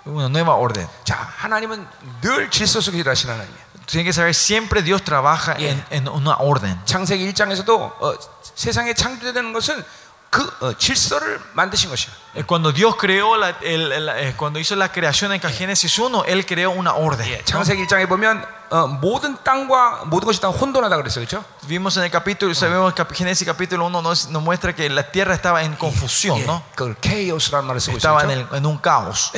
una 0.09 0.27
nueva 0.27 0.55
orden. 0.55 0.89
자, 1.05 1.17
하나님은 1.37 1.87
늘 2.23 2.51
질서 2.51 2.81
속에 2.81 2.99
일하시는 2.99 3.35
하나님이야. 3.35 3.69
Tienen 3.87 4.05
que 4.05 4.13
saber, 4.13 4.35
siempre 4.35 4.83
Dios 4.83 5.03
trabaja 5.03 5.55
en, 5.59 5.83
en 5.91 6.09
una 6.09 6.37
orden. 6.37 6.79
창세기 6.85 7.33
1장에서도 7.33 7.71
어, 7.71 8.15
세상에 8.55 8.93
창조되는 8.93 9.53
것은 9.53 9.83
Cuando 12.47 12.71
Dios 12.71 12.97
creó 12.97 13.37
la, 13.37 13.51
el, 13.63 13.91
el, 13.93 14.37
cuando 14.37 14.59
hizo 14.59 14.77
la 14.77 14.93
creación 14.93 15.33
en 15.33 15.41
Génesis 15.41 15.99
1, 15.99 16.25
él 16.27 16.45
creó 16.45 16.71
una 16.71 16.95
orden. 16.95 17.27
Vimos 21.67 21.97
en 21.97 22.05
el 22.05 22.11
capítulo, 22.11 22.55
sabemos 22.55 22.93
que 22.93 23.05
Génesis 23.15 23.47
capítulo 23.47 23.87
1 23.87 24.03
nos, 24.03 24.29
nos, 24.29 24.43
muestra 24.43 24.75
que 24.75 24.91
la 24.91 25.11
tierra 25.11 25.35
estaba 25.35 25.63
en 25.63 25.75
confusión, 25.77 26.45
¿no? 26.47 26.63
Estaba 27.97 28.23
en, 28.25 28.31
el, 28.31 28.47
en 28.53 28.67
un 28.67 28.77
caos. 28.79 29.33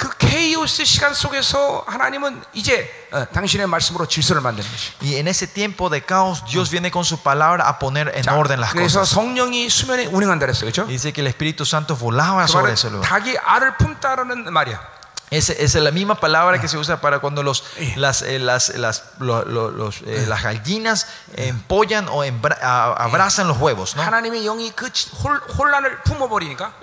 그 0.00 0.16
케이오스 0.18 0.84
시간 0.84 1.14
속에서 1.14 1.84
하나님은 1.86 2.42
이제 2.52 3.08
어, 3.12 3.24
당신의 3.32 3.66
말씀으로 3.66 4.06
질서를 4.06 4.42
만드는 4.42 4.68
것이. 4.70 4.92
Y 5.02 5.16
en 5.16 5.28
ese 5.28 5.46
tiempo 5.46 5.88
de 5.88 6.02
caos, 6.04 6.44
Dios 6.44 6.70
viene 6.70 6.90
con 6.90 7.04
su 7.04 7.18
palabra 7.22 7.66
a 7.66 7.78
poner 7.78 8.12
en 8.14 8.22
자, 8.22 8.36
orden 8.36 8.60
las 8.60 8.72
그래서 8.72 9.00
cosas. 9.00 9.14
성령이 9.14 9.68
수면에 9.70 10.06
운행한다 10.06 10.46
그랬어요. 10.46 10.70
그렇죠? 10.70 10.86
Dice 10.86 11.12
que 11.12 11.22
el 11.22 11.28
Espíritu 11.28 11.64
Santo 11.64 11.96
volaba 11.96 12.44
그 12.44 12.48
sobre 12.52 12.70
말은 12.70 12.74
ese 12.74 12.88
lugar. 12.90 13.08
닭이 13.08 13.38
알을 13.38 13.76
품다라는 13.78 14.52
말이야. 14.52 14.96
Es, 15.31 15.49
es 15.49 15.75
la 15.75 15.91
misma 15.91 16.15
palabra 16.15 16.59
que 16.59 16.67
se 16.67 16.77
usa 16.77 16.99
para 16.99 17.19
cuando 17.19 17.41
los, 17.41 17.63
las, 17.95 18.21
eh, 18.21 18.37
las, 18.37 18.69
las, 18.75 19.03
los, 19.19 20.01
eh, 20.05 20.25
las 20.27 20.43
gallinas 20.43 21.07
empollan 21.35 22.07
o 22.09 22.23
embra, 22.23 22.57
abrazan 22.95 23.47
los 23.47 23.57
huevos. 23.57 23.95
¿no? 23.95 24.03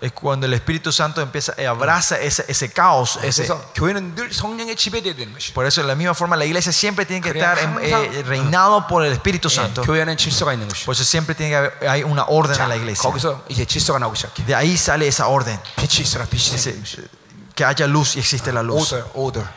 Es 0.00 0.12
cuando 0.12 0.46
el 0.46 0.54
Espíritu 0.54 0.92
Santo 0.92 1.20
empieza 1.20 1.52
eh, 1.58 1.66
abraza 1.66 2.18
ese, 2.18 2.44
ese 2.48 2.70
caos. 2.70 3.18
Ese, 3.22 3.42
por 5.52 5.66
eso, 5.66 5.82
de 5.82 5.86
la 5.86 5.94
misma 5.94 6.14
forma, 6.14 6.36
la 6.36 6.44
iglesia 6.46 6.72
siempre 6.72 7.04
tiene 7.04 7.20
que 7.20 7.30
estar 7.30 7.58
eh, 7.82 8.22
reinado 8.26 8.86
por 8.86 9.04
el 9.04 9.12
Espíritu 9.12 9.50
Santo. 9.50 9.82
Por 10.86 10.94
eso 10.94 11.04
siempre 11.04 11.34
tiene 11.34 11.50
que 11.50 11.56
haber 11.56 11.88
hay 11.88 12.02
una 12.02 12.24
orden 12.26 12.58
en 12.60 12.68
la 12.68 12.76
iglesia. 12.76 13.02
De 14.46 14.54
ahí 14.54 14.76
sale 14.78 15.06
esa 15.06 15.26
orden. 15.26 15.60
ese, 16.54 17.08
que 17.58 17.64
haya 17.64 17.88
luz 17.88 18.14
y 18.14 18.20
existe 18.20 18.52
la 18.52 18.62
luz. 18.62 18.94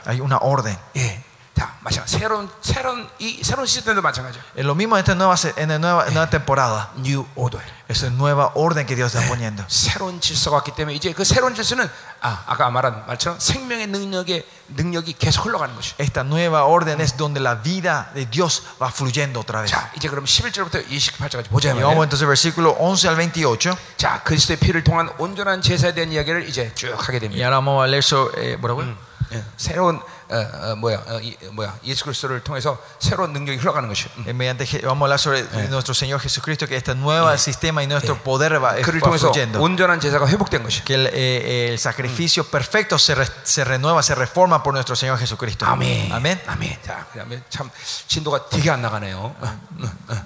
Hay 0.05 0.21
una 0.21 0.39
orden. 0.39 0.75
Eh, 0.95 1.23
자, 1.61 1.75
마찬가지. 1.81 2.17
새로운 2.17 2.49
새로운 2.61 3.07
이 3.19 3.43
새로운 3.43 3.67
시스템도 3.67 4.01
마찬가지야. 4.01 4.41
Lo 4.57 4.73
mismo 4.73 4.97
en 4.97 5.01
esta 5.05 5.13
nueva, 5.13 5.35
en 5.57 5.69
la 5.69 5.77
nueva, 5.77 6.05
nueva 6.09 6.27
temporada. 6.27 6.89
뉴 6.97 7.23
오더. 7.35 7.59
Es 7.87 8.01
una 8.01 8.15
nueva 8.15 8.51
orden 8.55 8.87
que 8.87 8.95
Dios 8.95 9.13
está 9.13 9.27
poniendo. 9.27 9.63
새로운 9.67 10.19
질서가 10.19 10.55
왔기 10.57 10.71
때문에 10.73 10.95
이제 10.95 11.13
그 11.13 11.23
새로운 11.23 11.53
질서는 11.53 11.87
아, 12.21 12.43
아까 12.47 12.71
말한 12.71 13.05
말처럼 13.05 13.39
생명의 13.39 13.87
능력의 13.87 14.43
능력이 14.69 15.13
계속 15.19 15.45
흘러가는 15.45 15.75
것이. 15.75 15.93
Esta 15.99 16.23
nueva 16.23 16.63
orden 16.63 16.99
es 16.99 17.15
donde 17.15 17.39
la 17.39 17.61
vida 17.61 18.09
de 18.15 18.25
Dios 18.25 18.63
va 18.81 18.89
fluyendo 18.89 19.39
otra 19.39 19.61
vez. 19.61 19.69
자, 19.69 19.91
이제 19.95 20.09
그럼 20.09 20.25
11절부터 20.25 20.87
28절까지 20.87 21.49
보자 21.49 21.75
Y 21.75 21.83
vamos 21.83 22.03
entonces 22.05 22.25
versículo 22.25 22.75
11 22.79 23.07
al 23.07 23.21
28. 23.21 23.77
자, 23.97 24.23
그리스도의 24.23 24.57
피를 24.57 24.83
통한 24.83 25.11
온전한 25.19 25.61
제사에 25.61 25.93
대한 25.93 26.11
이야기를 26.11 26.49
이제 26.49 26.73
쭉 26.73 26.97
하게 26.97 27.17
Y 27.17 27.19
됩니다. 27.19 27.45
ahora 27.45 27.59
vamos 27.61 27.83
a 27.83 27.87
leer 27.87 28.01
sobre, 28.01 28.41
eh, 28.41 28.57
¿뭐라고요? 28.57 29.11
예, 29.33 29.43
새로운 29.55 30.01
어, 30.30 30.72
어, 30.72 30.76
뭐야 30.76 31.02
어, 31.06 31.20
이, 31.20 31.36
뭐야 31.52 31.74
예수 31.84 32.04
그리스도를 32.04 32.40
통해서 32.42 32.78
새로운 32.98 33.32
능력이 33.32 33.58
흘러가는 33.58 33.88
것이. 33.88 34.08
음. 34.18 34.24
Eh, 34.26 34.34
mediante, 34.34 34.64
Je- 34.66 34.80
vamos 34.82 35.02
a 35.02 35.04
hablar 35.06 35.18
sobre 35.18 35.42
nuestro 35.68 35.94
Señor 35.94 36.20
Jesucristo, 36.20 36.66
que 36.66 36.76
este 36.76 36.94
nuevo 36.94 37.30
sistema 37.38 37.82
y 37.82 37.86
nuestro 37.86 38.16
poder 38.22 38.62
va, 38.62 38.76
eh, 38.78 38.82
그를 38.82 39.00
va 39.00 39.06
통해서 39.08 39.30
fluyendo. 39.32 39.60
온전한 39.62 40.00
제사가 40.00 40.26
회복된 40.28 40.62
것이. 40.62 40.82
Que 40.84 40.94
el, 40.94 41.06
eh, 41.12 41.68
el 41.70 41.78
sacrificio 41.78 42.44
perfecto 42.44 42.98
se, 42.98 43.14
re- 43.14 43.28
se 43.44 43.64
renueva, 43.64 44.02
se 44.02 44.14
reforma 44.14 44.62
por 44.62 44.72
nuestro 44.74 44.96
Señor 44.96 45.18
Jesucristo. 45.18 45.64
아멘. 45.66 46.10
Amén. 46.12 46.40
아멘. 46.46 46.78
자, 46.84 47.06
그다음에 47.12 47.42
참 47.48 47.70
진도가 48.08 48.48
되게 48.48 48.70
안 48.70 48.82
나가네요. 48.82 49.34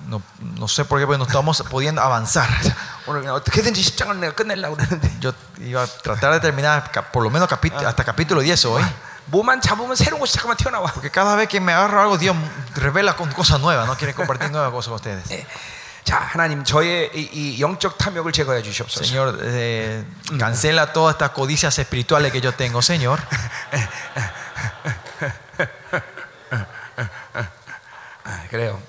No, 0.09 0.23
no 0.57 0.69
sé 0.69 0.85
por 0.85 0.99
qué, 0.99 1.07
pero 1.07 1.19
no 1.19 1.25
estamos 1.25 1.63
pudiendo 1.69 2.01
avanzar. 2.03 2.49
오늘 3.07 3.21
그냥 3.23 3.35
어떻게든지 3.35 3.83
10장을 3.83 4.17
내가 4.21 4.35
끝내려고 4.35 4.77
그러는데 4.77 5.11
Yo 5.21 5.33
iba 5.61 5.83
a 5.83 5.87
tratar 5.87 6.33
de 6.33 6.41
terminar 6.41 6.91
cap- 6.93 7.11
por 7.13 7.23
lo 7.23 7.31
menos 7.31 7.49
capi- 7.49 7.73
hasta 7.73 8.05
capítulo 8.05 8.41
10 8.43 8.65
hoy. 8.67 8.83
뭐만 9.27 9.61
잡으면 9.61 9.95
새로운 9.97 10.21
것이 10.21 10.35
잠깐만 10.35 10.57
튀어나와. 10.57 10.93
Porque 10.93 11.11
cada 11.11 11.37
vez 11.37 11.49
que 11.49 11.61
me 11.61 11.73
agarro 11.73 12.01
algo, 12.01 12.19
Dios 12.19 12.37
revela 12.75 13.15
con 13.17 13.31
cosas 13.33 13.61
nuevas, 13.61 13.87
no 13.87 13.97
quiere 13.97 14.15
compartir 14.15 14.51
nuevas 14.51 14.73
cosas 14.73 14.89
con 14.89 14.97
ustedes. 14.97 15.31
예. 15.31 15.47
자, 16.03 16.19
하나님 16.19 16.65
저의 16.65 17.11
이, 17.15 17.29
이 17.33 17.61
영적 17.61 17.99
탐욕을 17.99 18.33
제거해 18.33 18.63
주시옵소서. 18.63 19.05
Señor, 19.05 19.39
eh, 19.43 20.05
cancela 20.39 20.93
todas 20.93 21.15
estas 21.15 21.31
codicias 21.31 21.79
espirituales 21.79 22.33
que 22.33 22.41
yo 22.41 22.53
tengo, 22.53 22.81
Señor. 22.83 23.21
아, 28.25 28.47
그래요. 28.51 28.81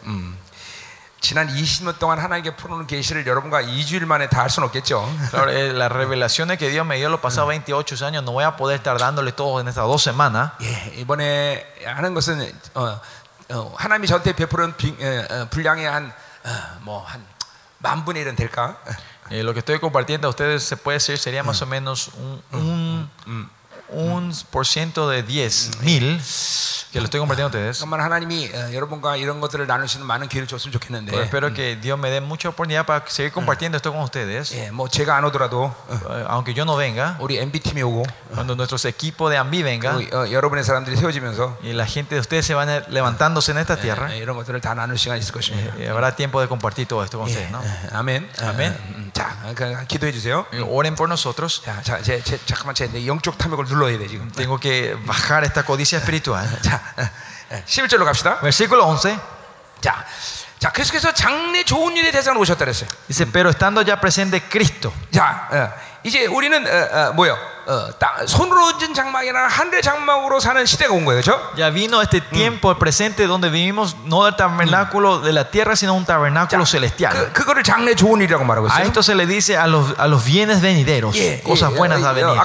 음. 1.35 1.35
지난 1.35 1.47
20년 1.47 1.99
동안 1.99 2.19
하나님께 2.19 2.55
풀어놓은 2.55 2.87
계시를 2.87 3.27
여러분과 3.27 3.61
2주일 3.61 4.05
만에 4.05 4.27
다 4.27 4.41
할 4.41 4.49
수는 4.49 4.67
없겠죠. 4.67 5.07
Claro, 5.29 5.51
eh, 5.51 5.71
las 5.71 5.91
revelaciones 5.91 6.57
que 6.57 6.69
Dios 6.69 6.85
me 6.85 6.97
dio 6.97 7.09
los 7.09 7.19
pasados 7.19 7.47
28 7.49 8.05
años, 8.05 8.23
no 8.23 8.31
voy 8.31 8.43
a 8.43 8.55
poder 8.57 8.77
estar 8.77 8.97
dándole 8.97 9.31
todo 9.31 9.59
en 9.61 9.67
estas 9.67 9.85
dos 9.85 10.01
semanas. 10.01 10.53
예, 10.61 10.93
이번에 10.97 11.63
하는 11.85 12.13
것은 12.15 12.41
어, 12.73 12.99
어, 13.51 13.75
하나님이 13.77 14.07
저한테 14.07 14.33
베푸는 14.33 14.75
비, 14.77 14.89
어, 14.99 15.25
어, 15.29 15.47
분량의 15.51 15.85
한뭐한 15.85 17.23
만분의 17.79 18.25
1은 18.25 18.35
될까? 18.35 18.77
Eh, 19.29 19.43
lo 19.43 19.53
que 19.53 19.59
estoy 19.59 19.79
compartiendo 19.79 20.27
a 20.27 20.31
ustedes 20.31 20.63
se 20.63 20.75
puede 20.75 20.97
decir 20.97 21.17
sería 21.17 21.41
más 21.43 21.61
o 21.61 21.65
menos 21.65 22.09
un, 22.17 22.41
un, 22.51 23.49
un 23.89 24.33
por 24.49 24.67
ciento 24.67 25.07
de 25.07 25.23
10 25.23 25.81
mil 25.83 26.19
que 26.95 26.99
lo 26.99 27.05
estoy 27.05 27.19
compartiendo 27.19 27.47
a 27.47 27.59
ustedes. 27.61 27.79
정말 27.79 28.01
하나님이 28.01 28.51
어, 28.53 28.73
여러분과 28.73 29.15
이런 29.17 29.39
것들을 29.41 29.65
나눌 29.67 29.87
수 29.87 29.97
있는 29.97 30.07
많은 30.07 30.27
기회를 30.27 30.47
줬으면 30.47 30.71
Pero 30.71 30.79
좋겠는데, 30.79 31.23
espero 31.23 31.53
que 31.53 31.75
Dios 31.81 31.97
me 31.99 32.09
dé 32.09 32.21
mucha 32.21 32.49
oportunidad 32.49 32.85
para 32.85 33.03
seguir 33.07 33.31
compartiendo 33.31 33.77
esto 33.77 33.91
con 33.91 34.01
ustedes. 34.01 34.53
예, 34.55 34.71
뭐 34.71 34.87
제가 34.87 35.15
안 35.15 35.23
오더라도 35.25 35.73
어, 35.87 35.99
Eh, 36.11 36.25
Aunque 36.27 36.53
yo 36.53 36.63
no 36.63 36.75
venga, 36.75 37.17
우리 37.19 37.39
MB 37.39 37.59
팀이 37.61 37.81
오고 37.83 38.03
cuando 38.33 38.55
nuestros 38.55 38.85
equipos 38.85 39.29
de 39.31 39.37
AMBI 39.37 39.63
venga 39.63 39.91
또, 39.93 40.17
어, 40.17 40.31
여러분의 40.31 40.63
사람들이 40.63 40.95
세워지면서 40.97 41.57
y 41.63 41.73
la 41.73 41.85
gente 41.85 42.15
de 42.15 42.19
ustedes 42.21 42.45
se 42.45 42.53
van 42.53 42.67
levantándose 42.89 43.51
en 43.51 43.57
esta 43.59 43.75
tierra, 43.77 44.11
예, 44.13 44.17
이런 44.17 44.35
것들을 44.37 44.59
다 44.61 44.73
나눌 44.73 44.97
시간이 44.97 45.19
있을 45.19 45.31
것입니다. 45.33 45.73
eh, 45.77 45.89
habrá 45.89 46.15
tiempo 46.15 46.41
de 46.41 46.47
compartir 46.47 46.87
todo 46.87 47.03
esto 47.03 47.17
con 47.17 47.27
ustedes. 47.27 47.51
¿no? 47.51 47.61
예, 47.63 47.89
아멘. 47.95 48.29
아멘. 48.39 49.04
어, 49.22 49.50
음, 49.50 49.54
자, 49.54 49.54
그, 49.54 49.86
기도해 49.86 50.12
주세요. 50.12 50.46
Eh, 50.52 50.62
Oren 50.62 50.94
por 50.94 51.08
nosotros. 51.08 51.62
자, 51.64 51.80
자, 51.82 52.00
제, 52.02 52.22
제, 52.22 52.38
잠깐만 52.46 52.74
제 52.74 52.88
영적 53.06 53.38
탐욕을 53.38 53.64
눌러야 53.66 53.98
돼 53.98 54.06
지금. 54.06 54.30
Tengo 54.32 54.58
que 54.58 54.94
bajar 55.06 55.44
esta 55.44 55.64
codicia 55.64 55.98
espiritual. 55.98 56.46
자, 56.62 56.80
어, 56.98 57.08
예, 57.52 57.64
11절로 57.64 58.04
갑시다. 58.04 58.38
Versículo 58.40 58.84
11. 58.84 59.18
자, 59.80 60.04
자, 60.58 60.72
계속해서 60.72 61.12
장래 61.12 61.64
좋은 61.64 61.96
일의 61.96 62.12
대상으로 62.12 62.40
오셨다 62.40 62.64
그랬어요. 62.64 62.88
Dice, 63.08 63.26
pero 63.30 63.50
estando 63.50 63.82
ya 63.82 64.00
presente 64.00 64.40
Cristo. 64.48 64.92
자, 65.10 65.48
어, 65.50 65.72
이제 66.02 66.26
우리는 66.26 66.66
어, 66.66 67.10
어, 67.10 67.12
뭐요? 67.12 67.55
Ya 71.56 71.70
vino 71.70 72.00
este 72.00 72.20
tiempo 72.20 72.74
presente 72.78 73.26
donde 73.26 73.50
vivimos 73.50 73.96
no 74.04 74.24
del 74.24 74.36
tabernáculo 74.36 75.18
de 75.20 75.32
la 75.32 75.50
tierra 75.50 75.74
sino 75.74 75.94
un 75.94 76.04
tabernáculo 76.04 76.64
celestial. 76.64 77.12
A 78.72 78.82
esto 78.84 79.02
se 79.02 79.14
le 79.14 79.26
dice 79.26 79.56
a 79.56 79.66
los 79.66 79.98
a 79.98 80.06
los 80.06 80.24
bienes 80.24 80.60
venideros, 80.60 81.16
cosas 81.44 81.74
buenas 81.74 82.02
a 82.04 82.12
venir. 82.12 82.38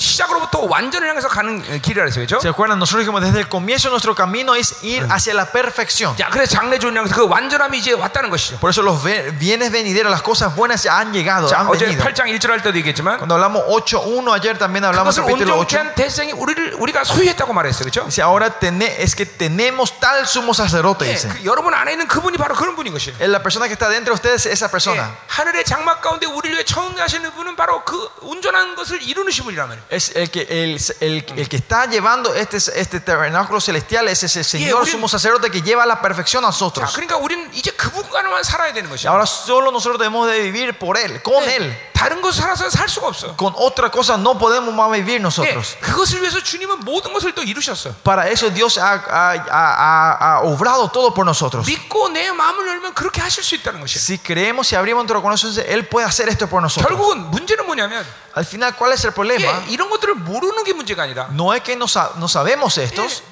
시작으로부터 0.00 0.60
완전을 0.68 1.08
향해서 1.08 1.28
가는 1.28 1.58
어, 1.60 1.78
길이라 1.80 2.04
했어요, 2.04 2.26
그렇죠? 2.26 2.40
¿Se 2.40 2.48
acuerdan? 2.48 2.78
Nosotros 2.78 3.00
dijimos 3.04 3.22
desde 3.22 3.40
el 3.40 3.48
comienzo 3.48 3.88
nuestro 3.88 4.14
camino 4.14 4.54
es 4.54 4.82
ir 4.84 5.06
hacia 5.10 5.32
la 5.34 5.46
perfección. 5.46 6.14
자, 6.16 6.28
그래서 6.30 6.52
장래 6.52 6.78
좋은 6.78 6.94
향해서 6.96 7.14
그 7.14 7.26
완전함이 7.26 7.78
이제 7.78 7.92
왔다는 7.92 8.28
것이죠. 8.30 8.58
Por 8.60 8.70
eso 8.70 8.82
los 8.82 9.02
ve- 9.02 9.32
bienes 9.38 9.72
venideros, 9.72 10.10
las 10.10 10.22
cosas 10.22 10.54
buenas 10.54 10.82
ya 10.84 10.98
han 10.98 11.12
llegado, 11.12 11.48
자, 11.48 11.60
han 11.60 11.68
어제 11.68 11.86
venido. 11.86 12.04
8장 12.04 12.28
1절 12.28 12.50
할 12.50 12.62
때도 12.62 12.76
얘기했지만 12.78 13.16
Cuando 13.18 13.34
hablamos 13.36 13.64
8.1, 13.64 14.28
ayer 14.36 14.58
también 14.58 14.84
hablamos 14.84 15.16
그것을 15.16 15.24
capítulo 15.32 15.56
온전케 15.60 15.76
8. 15.76 15.78
한 15.86 15.94
대생이 15.94 16.32
우리를 16.32 16.74
우리가 16.74 17.04
소유했다고 17.04 17.52
말했어요, 17.54 17.88
그렇죠? 17.88 18.04
Dice, 18.04 18.22
ahora 18.22 18.50
tene- 18.60 19.00
es 19.00 19.16
que 19.16 19.24
tenemos 19.24 19.98
tal 19.98 20.26
sumo 20.26 20.52
sacerdote, 20.52 21.06
예, 21.08 21.14
dice. 21.16 21.28
그 21.32 21.44
여러분 21.44 21.72
안에 21.72 21.92
있는 21.92 22.06
그분이 22.06 22.36
바로 22.36 22.54
그런 22.54 22.76
분인 22.76 22.92
것이에요. 22.92 23.16
Es 23.18 23.28
la 23.30 23.40
persona 23.40 23.66
que 23.66 23.72
está 23.74 23.88
dentro 23.88 24.12
de 24.14 24.20
ustedes, 24.20 24.44
esa 24.46 24.66
예, 24.66 24.70
persona. 24.70 25.08
하늘의 25.28 25.64
장막 25.64 26.02
가운데 26.02 26.26
우리를 26.26 26.52
위해 26.56 26.64
처음하시는 26.64 27.32
분은 27.32 27.56
바로 27.56 27.82
그 27.84 27.96
온전한 28.20 28.74
것을 28.76 29.00
이루시는 29.02 29.44
분이란 29.46 29.68
말이에요. 29.68 29.86
Es 29.90 30.14
el 30.16 30.30
que, 30.30 30.42
el, 30.42 30.78
el- 31.00 31.24
el 31.36 31.48
que 31.48 31.56
está 31.56 31.86
llevando 31.86 32.34
este, 32.34 32.56
este 32.56 33.00
tabernáculo 33.00 33.60
celestial, 33.60 34.08
es 34.08 34.22
ese 34.22 34.42
Señor 34.44 34.82
우린- 34.82 34.92
sumo 34.92 35.08
sacerdote 35.08 35.50
que 35.50 35.62
lleva 35.62 35.82
a 35.82 35.86
la 35.86 36.00
perfección 36.00 36.44
a 36.44 36.48
자, 36.48 36.50
nosotros. 36.50 36.92
그러니까 36.94 37.16
우리는 37.16 37.48
이제 37.54 37.70
그분과만 37.72 38.42
살아야 38.42 38.72
되는 38.72 38.88
Y 38.90 38.96
것이야. 38.96 39.10
ahora 39.10 39.26
solo 39.26 39.70
nosotros 39.70 39.98
debemos 39.98 40.28
de 40.30 40.40
vivir 40.40 40.78
por 40.78 40.96
Él, 40.96 41.20
con 41.22 41.42
예, 41.44 41.56
Él. 41.56 41.76
다른 42.00 42.20
것을 42.20 42.42
살아서 42.42 42.68
살 42.70 42.88
수가 42.88 43.08
없어. 43.08 43.36
Con 43.36 43.54
otra 43.56 43.90
cosa 43.90 44.14
no 44.16 44.36
podemos 44.38 44.72
más 44.74 44.90
vivir 44.92 45.16
예, 45.16 45.22
nosotros. 45.22 45.76
그것을 45.80 46.20
위해서 46.20 46.40
주님은 46.42 46.80
모든 46.80 47.12
것을 47.12 47.32
또 47.34 47.42
이루셨어. 47.42 47.94
Para 48.04 48.28
eso 48.28 48.50
Dios 48.52 48.78
ha, 48.78 49.00
ha- 49.08 49.32
ha- 49.48 49.76
ha- 49.78 50.16
ha 50.20 50.40
obrado 50.42 50.88
todo 50.92 51.12
por 51.14 51.24
nosotros. 51.24 51.66
믿고 51.66 52.08
내 52.10 52.30
마음을 52.30 52.66
열면 52.68 52.94
그렇게 52.94 53.20
하실 53.22 53.42
수 53.42 53.54
있다는 53.56 53.80
것이야. 53.80 53.96
Si 53.98 54.18
creemos 54.18 54.70
y 54.72 54.76
abrimos 54.76 55.04
nuestro 55.04 55.22
corazón, 55.22 55.52
Él 55.66 55.88
puede 55.88 56.06
hacer 56.06 56.28
esto 56.28 56.46
por 56.48 56.60
nosotros. 56.60 56.86
결국은 56.86 57.30
문제는 57.30 57.64
뭐냐면 57.66 58.04
Al 58.36 58.44
final, 58.44 58.76
¿cuál 58.76 58.92
es 58.92 59.02
el 59.04 59.12
problema? 59.12 59.64
예, 59.66 59.70
이런 59.72 59.88
것들을 59.88 60.14
모르는 60.16 60.64
게 60.64 60.74
문제가 60.74 61.04
아니라 61.04 61.28
No 61.32 61.54
es 61.54 61.62
que 61.62 61.74
no, 61.76 61.86
sa- 61.88 62.12
no 62.16 62.28
sabemos 62.28 62.76
예, 62.78 62.84
estos, 62.84 63.22
온 63.22 63.29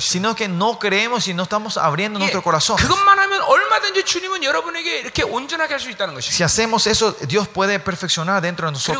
sino 0.00 0.34
que 0.34 0.48
no 0.48 0.78
creemos 0.78 1.26
y 1.28 1.34
no 1.34 1.44
estamos 1.44 1.76
abriendo 1.76 2.18
nuestro 2.18 2.42
corazón. 2.42 2.76
Si 6.34 6.42
hacemos 6.42 6.86
eso, 6.86 7.12
Dios 7.22 7.48
puede 7.48 7.78
perfeccionar 7.80 8.40
dentro 8.42 8.66
de 8.66 8.72
nosotros. 8.72 8.96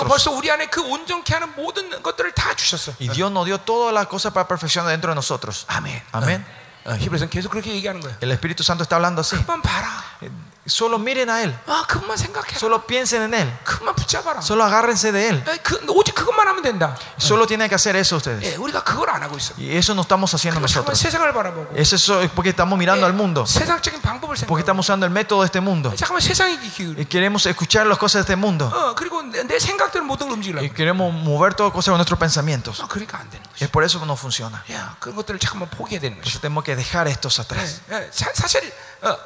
Y 2.99 3.09
Dios 3.09 3.31
nos 3.31 3.45
dio 3.47 3.59
todas 3.59 3.93
las 3.95 4.07
cosas 4.07 4.33
para 4.33 4.47
perfeccionar 4.49 4.91
dentro 4.91 5.11
de 5.11 5.15
nosotros. 5.17 5.65
Amén. 5.69 6.03
Amén. 6.13 6.45
El 8.21 8.33
Espíritu 8.33 8.63
Santo 8.65 8.83
está 8.83 8.97
hablando 8.97 9.21
así. 9.21 9.37
그만 10.68 10.68
봐라. 10.68 10.68
Solo 10.68 10.98
miren 10.98 11.30
a 11.30 11.42
Él. 11.44 11.54
아, 11.68 11.84
그것만 11.88 12.16
생각해. 12.16 12.56
Solo 12.56 12.86
piensen 12.88 13.22
en 13.24 13.34
Él. 13.34 13.52
그것만 13.66 13.96
붙잡아라. 13.96 14.40
Solo 14.42 14.64
agárrense 14.64 15.12
de 15.12 15.28
Él. 15.28 15.44
에, 15.46 15.58
그, 15.62 15.78
오직 15.90 16.16
그것만 16.16 16.48
하면 16.48 16.64
된다. 16.64 16.96
Solo 17.20 17.46
tienen 17.46 17.68
que 17.68 17.76
hacer 17.76 17.98
eso 17.98 18.16
ustedes. 18.16 18.42
예, 18.44 18.56
우리가 18.56 18.82
그걸 18.84 19.10
안 19.10 19.22
하고 19.24 19.36
있어. 19.36 19.54
Y 19.58 19.76
eso 19.76 19.94
no 19.94 20.02
estamos 20.04 20.34
haciendo 20.34 20.62
그럼 20.62 20.68
잠깐만 20.72 20.94
nosotros. 20.94 21.00
세상을 21.00 21.34
바라보고 21.34 21.76
Eso 21.76 22.22
es 22.22 22.32
porque 22.32 22.52
estamos 22.52 22.80
mirando 22.80 23.06
al 23.06 23.12
mundo. 23.14 23.46
세상적인 23.46 24.00
방법을 24.02 24.36
Porque 24.38 24.40
생각하고 24.40 24.60
estamos 24.60 24.86
usando 24.86 25.06
el 25.06 25.12
método 25.12 25.42
de 25.42 25.48
este 25.48 25.60
mundo. 25.60 25.94
잠깐만 25.98 26.22
세상에 26.22 26.58
기울이 26.58 26.96
Y 27.02 27.06
queremos 27.08 27.46
escuchar 27.46 27.86
las 27.86 27.98
cosas 27.98 28.26
de 28.26 28.34
este 28.34 28.36
mundo. 28.38 28.68
어, 28.68 28.96
그리고 28.96 29.22
내, 29.22 29.44
내 29.44 29.60
생각들을 29.60 30.06
모든 30.06 30.28
걸 30.30 30.38
움직이려고 30.38 30.64
Y 30.64 30.70
queremos 30.72 31.12
mover 31.14 31.56
todas 31.56 31.74
cosas 31.74 31.92
con 31.92 31.98
nuestros 32.00 32.18
pensamientos. 32.18 32.80
어, 32.80 32.88
그러니까 32.88 33.20
안 33.20 33.30
되는 33.30 33.44
거지 33.52 33.66
Es 33.66 33.70
por 33.70 33.84
eso 33.84 34.00
que 34.00 34.06
no 34.06 34.16
funciona. 34.16 34.64
야, 34.72 34.96
그런 35.02 35.18
것들을 35.18 35.40
잠깐만 35.40 35.70
포기해야 35.70 36.00
되는 36.00 36.16
Por 36.20 36.24
거지 36.24 36.30
eso 36.32 36.40
tenemos 36.40 36.64
que 36.64 36.74
dejar 36.78 37.10
estos 37.10 37.38
atrás. 37.44 37.82
예, 37.92 37.96
예, 38.00 38.10
사, 38.14 38.32
사실 38.34 38.72
어, 39.02 39.18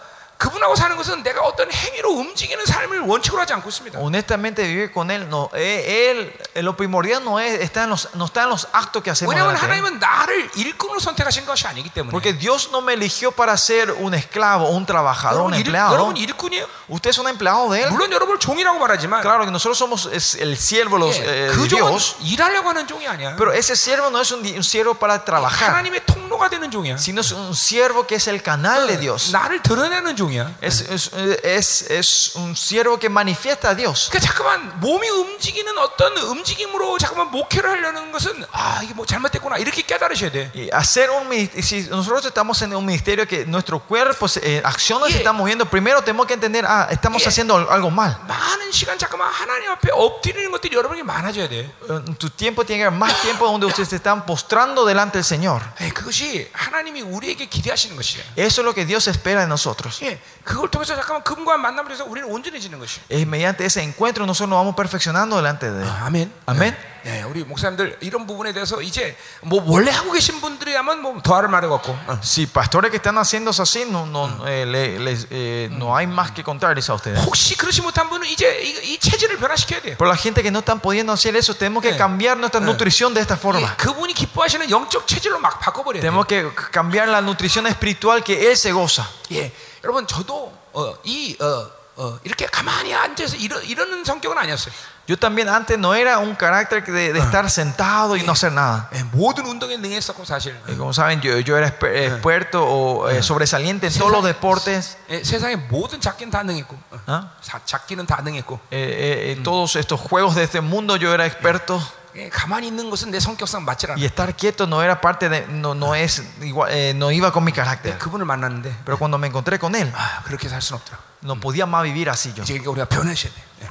그분하고 0.41 0.75
사는 0.75 0.95
것은 0.95 1.23
내가 1.23 1.41
어떤 1.41 1.71
행위로 1.71 2.11
움직이는 2.11 2.63
삶을 2.63 2.99
원칙으로 2.99 3.41
하지 3.41 3.53
않고 3.53 3.69
있습니다 3.69 3.97
Honestamente, 3.97 4.61
vivir 4.61 4.91
con 4.93 5.09
Él, 5.09 5.25
no, 5.27 5.49
eh, 5.55 6.11
él, 6.11 6.31
eh, 6.53 6.61
lo 6.61 6.77
primordial 6.77 7.23
no, 7.25 7.39
es, 7.39 7.59
está 7.59 7.85
en 7.85 7.89
los, 7.89 8.09
no 8.13 8.25
está 8.25 8.43
en 8.43 8.49
los 8.49 8.67
actos 8.71 9.01
que 9.01 9.09
hacemos. 9.09 9.33
왜냐하면 9.33 9.55
delante 9.55 9.65
de 9.65 9.73
él. 9.73 9.81
하나님은 9.81 9.99
나를 9.99 10.51
일꾼으로 10.55 10.99
선택하신 10.99 11.47
것이 11.47 11.65
아니기 11.65 11.89
때문에 11.89 12.11
Porque 12.11 12.33
Dios 12.37 12.69
no 12.71 12.83
me 12.83 12.93
eligió 12.93 13.31
para 13.31 13.57
ser 13.57 13.89
un 13.97 14.13
esclavo, 14.13 14.69
un 14.69 14.85
trabajador, 14.85 15.41
un 15.41 15.53
여러분, 15.53 15.57
일, 15.57 15.65
empleado. 15.65 15.93
여러분 15.95 16.17
일꾼이에요 16.17 16.67
Usted 16.89 17.09
es 17.09 17.17
un 17.17 17.27
empleado 17.27 17.71
de 17.71 17.81
Él. 17.81 17.89
물론 17.89 18.11
여러분을 18.11 18.37
종이라고 18.39 18.77
말하지만 18.77 19.23
Claro 19.23 19.43
que 19.43 19.49
nosotros 19.51 19.75
somos 19.75 20.05
es 20.13 20.35
el 20.35 20.55
siervo 20.55 20.99
los, 20.99 21.17
예, 21.17 21.47
eh, 21.47 21.51
그 21.51 21.63
de 21.63 21.69
종은 21.69 21.89
Dios. 21.97 22.15
일하려고 22.21 22.69
하는 22.69 22.85
종이 22.85 23.07
아니야 23.07 23.35
Pero 23.37 23.53
ese 23.53 23.75
siervo 23.75 24.11
no 24.11 24.21
es 24.21 24.31
un, 24.31 24.43
di- 24.43 24.53
un 24.55 24.63
siervo 24.63 24.93
para 24.93 25.25
trabajar, 25.25 25.71
하나님의 25.73 26.05
통로가 26.05 26.47
되는 26.49 26.69
종이야 26.69 26.97
sino 26.99 27.21
es 27.21 27.31
un 27.31 27.55
siervo 27.55 28.05
que 28.05 28.15
es 28.17 28.27
el 28.27 28.43
canal 28.43 28.85
de 28.85 28.97
Dios. 28.99 29.31
나를 29.33 29.63
드러내는 29.63 30.15
종 30.15 30.27
이야 30.31 30.53
Es, 30.61 30.81
es, 30.81 31.11
es, 31.43 31.81
es 31.91 32.35
un 32.35 32.55
siervo 32.55 32.97
que 32.99 33.09
manifiesta 33.09 33.69
a 33.71 33.75
Dios. 33.75 34.09
그러니까 34.09 34.19
잠깐만 34.19 34.79
몸이 34.79 35.07
움직이는 35.09 35.77
어떤 35.77 36.15
움직임으로 36.17 36.97
잠깐만 36.97 37.31
목회를 37.31 37.69
하려는 37.69 38.11
것은 38.11 38.45
아 38.51 38.81
이게 38.83 38.93
뭐 38.93 39.05
잘못됐구나 39.05 39.57
이렇게 39.57 39.81
깨달으셔야 39.81 40.31
돼. 40.31 40.51
Y 40.55 40.69
hacer 40.71 41.09
un 41.11 41.27
mi- 41.27 41.49
y 41.53 41.61
si 41.61 41.87
nosotros 41.89 42.25
estamos 42.25 42.61
en 42.61 42.73
un 42.75 42.85
ministerio 42.85 43.27
que 43.27 43.45
nuestro 43.45 43.79
cuerpo, 43.79 44.27
eh, 44.41 44.61
acciones 44.63 45.07
se 45.11 45.17
Yeah. 45.19 45.21
están 45.23 45.35
moviendo, 45.35 45.65
primero 45.65 46.01
tenemos 46.01 46.25
que 46.27 46.33
entender, 46.35 46.65
ah, 46.67 46.87
estamos 46.91 47.21
Yeah. 47.21 47.29
haciendo 47.29 47.55
algo 47.69 47.89
mal. 47.89 48.17
많은 48.27 48.71
시간 48.71 48.97
잠깐만 48.97 49.31
하나님 49.31 49.69
앞에 49.71 49.89
엎드리는 49.91 50.51
것들이 50.51 50.75
여러분에게 50.75 51.03
많아져야 51.03 51.47
돼. 51.49 51.69
En 51.89 52.15
tu 52.17 52.29
tiempo 52.29 52.63
tiene 52.65 52.81
que 52.83 52.87
haber 52.87 52.97
más 52.99 53.21
tiempo 53.21 53.45
donde 53.47 53.65
ustedes 53.67 53.89
se 53.89 53.95
están 53.97 54.25
postrando 54.25 54.85
delante 54.85 55.17
del 55.17 55.25
Señor. 55.25 55.61
예, 55.81 55.89
그것이 55.89 56.49
하나님이 56.53 57.01
우리에게 57.01 57.45
기대하시는 57.47 57.95
것이야. 57.95 58.23
Eso 58.35 58.61
es 58.61 58.65
lo 58.65 58.73
que 58.73 58.85
Dios 58.85 59.07
espera 59.07 59.41
de 59.41 59.47
nosotros. 59.47 60.01
예, 60.03 60.19
그걸 60.43 60.69
통해서 60.69 60.95
잠깐만 60.95 61.23
그분과 61.23 61.57
만남을 61.57 61.91
해서 61.91 62.05
우리는 62.05 62.29
온전해지는 62.29 62.79
것이야. 62.79 63.03
Es 63.09 63.25
mediante 63.27 63.65
ese 63.65 63.81
encuentro 63.81 64.25
nosotros 64.25 64.49
nos 64.49 64.59
vamos 64.59 64.75
perfeccionando 64.75 65.35
delante 65.37 65.69
de 65.71 65.83
Él. 65.83 65.89
아멘. 65.89 66.31
아멘. 66.45 66.75
예, 67.05 67.21
우리 67.23 67.43
목사님들 67.45 67.97
이런 68.01 68.27
부분에 68.27 68.51
대해서 68.51 68.81
이제 68.81 69.15
뭐 69.41 69.63
원래 69.65 69.91
하고 69.91 70.11
계신 70.11 70.41
분들이라면 70.41 71.01
뭐 71.01 71.21
더할 71.23 71.47
말이 71.47 71.65
없고. 71.67 71.91
어. 72.07 72.19
Si 72.21 72.45
pastores 72.47 72.91
que 72.91 72.97
están 72.97 73.17
haciendo 73.17 73.51
eso 73.51 73.63
así, 73.63 73.85
no, 73.85 74.05
no, 74.05 74.45
eh, 74.47 74.65
le- 74.65 74.99
les, 74.99 75.27
eh, 75.29 75.69
no 75.71 75.95
hay 75.95 76.05
más 76.05 76.31
que 76.31 76.43
contarles 76.43 76.89
a 76.89 76.95
ustedes. 76.95 77.23
혹시 77.25 77.55
그러지 77.55 77.81
못한 77.81 78.09
분은 78.09 78.27
이제 78.27 78.59
이, 78.61 78.93
이 78.93 78.99
체질을 78.99 79.37
변화시켜야 79.37 79.81
돼요. 79.81 79.95
Por 79.97 80.07
la 80.07 80.17
gente 80.17 80.41
que 80.43 80.51
no 80.51 80.59
están 80.59 80.79
pudiendo 80.81 81.13
hacer 81.13 81.35
eso, 81.37 81.53
tenemos 81.55 81.81
que 81.81 81.89
Yeah. 81.91 81.97
cambiar 81.97 82.35
nuestra 82.37 82.59
nutrición 82.59 83.13
de 83.13 83.21
esta 83.21 83.35
예, 83.35 83.39
forma. 83.39 83.75
그분이 83.77 84.13
기뻐하시는 84.13 84.69
영적 84.69 85.07
체질로 85.07 85.39
막 85.39 85.59
바꿔버려야 85.61 86.01
돼요. 86.01 86.11
Tenemos 86.11 86.25
que 86.27 86.43
cambiar 86.71 87.07
la 87.07 87.21
nutrición 87.21 87.67
espiritual 87.67 88.21
que 88.23 88.49
Él 88.51 88.57
se 88.57 88.73
goza. 88.73 89.07
예, 89.31 89.53
여러분 89.83 90.05
저도 90.07 90.53
어, 90.73 90.93
이 91.03 91.37
어, 91.41 91.77
어, 91.99 92.19
이렇게 92.23 92.45
가만히 92.45 92.93
앉아서 92.93 93.35
이러, 93.37 93.59
이러는 93.61 94.03
성격은 94.05 94.37
아니었어요. 94.37 94.73
Yo 95.09 95.15
también 95.15 95.47
antes 95.47 95.77
no 95.79 95.95
era 95.95 96.19
un 96.19 96.35
carácter 96.35 96.83
de, 96.83 97.13
de 97.13 97.19
estar 97.19 97.49
sentado 97.49 98.17
y 98.17 98.23
no 98.23 98.33
hacer 98.33 98.51
nada. 98.51 98.89
예, 98.93 99.03
모든 99.03 99.45
운동에 99.45 99.77
능했었고 99.77 100.25
사실. 100.25 100.53
Y 100.67 100.75
como 100.75 100.91
saben, 100.91 101.21
yo, 101.21 101.39
yo 101.39 101.57
era 101.57 101.65
exper- 101.69 101.95
experto 101.95 102.61
o 102.65 103.09
eh, 103.09 103.23
sobresaliente 103.23 103.87
en 103.87 103.93
todos 103.97 104.11
los 104.11 104.23
deportes. 104.25 104.97
예, 105.09 105.23
세상의 105.23 105.55
모든 105.71 106.01
작기는 106.01 106.29
다 106.29 106.43
능했고, 106.43 106.75
어, 106.91 106.99
¿ah? 107.07 107.29
사- 107.41 107.61
작기는 107.65 108.05
다 108.05 108.21
능했고. 108.21 108.59
Eh, 108.69 108.77
eh, 108.77 109.31
eh, 109.31 109.41
todos 109.43 109.77
estos 109.77 109.97
juegos 110.01 110.35
de 110.35 110.43
este 110.43 110.59
mundo 110.59 110.97
yo 110.97 111.13
era 111.13 111.25
experto. 111.25 111.81
예, 112.15 112.29
가만히 112.29 112.67
있는 112.67 112.89
것은 112.89 113.11
내 113.11 113.19
성격상 113.19 113.63
맞지 113.65 113.85
않아. 113.87 113.95
Y 113.95 114.05
estar 114.05 114.33
quieto 114.35 114.65
no 114.65 114.81
era 114.81 114.99
parte 115.01 115.29
de, 115.29 115.45
no, 115.49 115.73
no 115.75 115.93
es 115.95 116.23
igual, 116.41 116.71
eh, 116.71 116.93
no 116.95 117.11
iba 117.11 117.31
con 117.31 117.43
mi 117.43 117.51
carácter. 117.51 117.97
그분을 117.99 118.25
만났는데 118.25 118.73
Pero 118.85 118.97
cuando 118.97 119.17
me 119.17 119.27
encontré 119.27 119.59
con 119.59 119.75
él, 119.75 119.91
아, 119.95 120.23
그렇게 120.23 120.49
살 120.49 120.61
수는 120.61 120.81
없더라. 120.81 120.99
no 121.23 121.39
podía 121.39 121.65
más 121.65 121.83
vivir 121.83 122.09
así 122.09 122.33
yo. 122.33 122.43
이제 122.43 122.57
그러니까 122.57 122.71
우리가 122.71 122.85
변하셔야 122.85 123.31
돼. 123.31 123.37
예. 123.63 123.69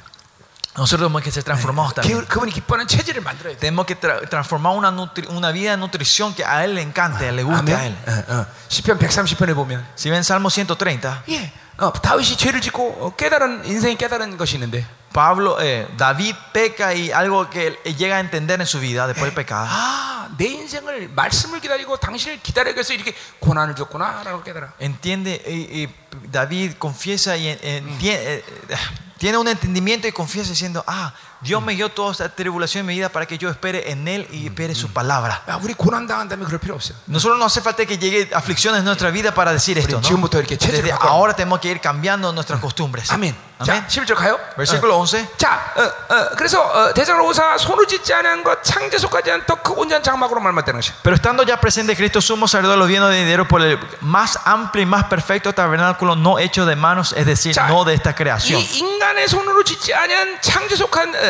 Nosotros 0.76 1.08
tenemos 1.08 1.22
que 1.22 1.30
ser 1.32 1.42
transformados 1.42 1.94
también. 1.94 2.20
그, 2.20 2.26
그분이 2.28 2.52
기뻐하는 2.52 2.86
체질을 2.86 3.22
만들어야 3.22 3.54
돼. 3.54 3.58
Tenemos 3.60 3.86
que 3.86 3.96
tra- 3.98 4.20
transformar 4.28 4.76
una, 4.76 4.90
nutri- 4.92 5.26
una 5.30 5.50
vida 5.50 5.70
de 5.70 5.78
nutrición 5.78 6.34
que 6.34 6.44
a 6.44 6.64
él 6.64 6.74
le 6.74 6.82
encante, 6.82 7.32
le 7.32 7.42
guste 7.42 7.74
a 7.74 7.86
él. 7.86 7.96
어, 8.06 8.24
어. 8.42 8.46
시편 8.68 8.98
130편에 8.98 9.54
보면 9.54 9.86
Si 9.96 10.10
ven 10.10 10.20
Salmo 10.22 10.50
130, 10.50 11.22
예, 11.30 11.50
어, 11.78 11.92
다윗이 11.94 12.36
죄를 12.36 12.60
짓고 12.60 12.98
어, 13.00 13.16
깨달은 13.16 13.64
인생이 13.64 13.96
깨달은 13.96 14.36
것이 14.36 14.56
있는데 14.56 14.86
Pablo, 15.12 15.56
eh, 15.60 15.86
David 15.96 16.34
peca 16.52 16.92
y 16.94 17.10
algo 17.10 17.48
que 17.48 17.68
él 17.68 17.96
llega 17.96 18.16
a 18.16 18.20
entender 18.20 18.60
en 18.60 18.66
su 18.66 18.78
vida 18.80 19.06
después 19.06 19.26
del 19.32 19.34
pecado. 19.34 19.66
아, 19.70 20.28
내 20.36 20.46
인생을 20.48 21.08
말씀을 21.14 21.60
기다리고 21.60 21.96
당신을 21.96 22.42
기다리기 22.42 22.74
위해서 22.76 22.92
이렇게 22.92 23.14
고난을 23.40 23.74
줬구나라고 23.76 24.42
깨달아. 24.42 24.74
Entiende, 24.78 25.40
y, 25.46 25.84
y 25.84 25.94
David 26.30 26.74
confiesa 26.78 27.36
y 27.38 27.48
en- 27.48 27.58
entie- 27.62 28.12
eh, 28.12 28.44
eh, 28.68 28.76
tiene 29.18 29.38
un 29.38 29.48
entendimiento 29.48 30.06
y 30.06 30.12
confiesa 30.12 30.50
diciendo, 30.50 30.84
ah, 30.86 31.14
Dios 31.40 31.62
me 31.62 31.74
dio 31.74 31.90
toda 31.90 32.12
esta 32.12 32.28
tribulación 32.28 32.80
en 32.80 32.86
mi 32.86 32.94
vida 32.94 33.10
para 33.10 33.26
que 33.26 33.36
yo 33.36 33.50
espere 33.50 33.90
en 33.90 34.08
Él 34.08 34.26
y 34.32 34.46
espere 34.46 34.74
su 34.74 34.88
palabra. 34.88 35.42
야, 35.48 35.58
우리 35.62 35.74
고난 35.74 36.06
당한다면 36.06 36.46
그럴 36.46 36.58
필요 36.58 36.74
없어요. 36.74 36.96
Nosotros 37.06 37.38
no 37.38 37.44
hace 37.44 37.60
falta 37.60 37.84
que 37.84 37.98
llegue 37.98 38.30
aflicciones 38.34 38.78
en 38.80 38.84
nuestra 38.86 39.10
vida 39.10 39.32
para 39.32 39.52
decir 39.52 39.76
esto. 39.78 39.96
우리 39.96 40.00
¿no? 40.00 40.08
지금부터 40.08 40.38
이렇게 40.38 40.56
체질을 40.56 40.82
Desde 40.82 40.90
바꿔. 40.90 41.08
ahora 41.08 41.34
tenemos 41.34 41.60
que 41.60 41.68
ir 41.68 41.80
cambiando 41.80 42.32
nuestras 42.32 42.60
costumbres. 42.60 43.10
아멘. 43.10 43.36
Amén. 43.58 43.86
자, 43.86 43.86
11절 43.88 44.14
가요. 44.16 44.38
Versículo 44.56 44.96
11. 44.98 45.28
자, 45.38 45.72
어, 45.76 45.82
어, 46.14 46.28
그래서 46.36 46.60
어, 46.60 46.92
대장로사 46.92 47.56
손으로 47.56 47.86
짓지 47.86 48.12
않은 48.12 48.44
것 48.44 48.62
창제소까지 48.62 49.30
않은 49.30 49.46
더그 49.46 49.72
온전 49.72 50.02
장막으로 50.02 50.40
말맞다는 50.40 50.80
것이. 50.80 50.92
Pero 51.02 51.16
estando 51.16 51.42
ya 51.44 51.56
presente 51.58 51.94
Cristo, 51.96 52.20
sumo 52.20 52.46
sacerdote 52.46 52.74
de 52.74 52.78
los 52.78 52.88
bienes 52.88 53.08
de 53.10 53.16
dinero 53.16 53.46
por 53.48 53.62
el 53.62 53.78
más 54.00 54.38
amplio 54.44 54.82
y 54.82 54.86
más 54.86 55.04
perfecto 55.04 55.52
tabernáculo 55.54 56.16
no 56.16 56.38
hecho 56.38 56.66
de 56.66 56.76
manos, 56.76 57.14
es 57.16 57.24
decir, 57.24 57.54
자, 57.54 57.68
no 57.68 57.84
de 57.84 57.94
esta 57.94 58.14
creación. 58.14 58.60
이 58.60 58.78
인간의 58.78 59.28
손으로 59.28 59.64
짓지 59.64 59.94
아니한 59.94 60.40
창제속한 60.42 61.14
어, 61.14 61.18
어, 61.18 61.20
어, 61.20 61.26
장막. 61.26 61.29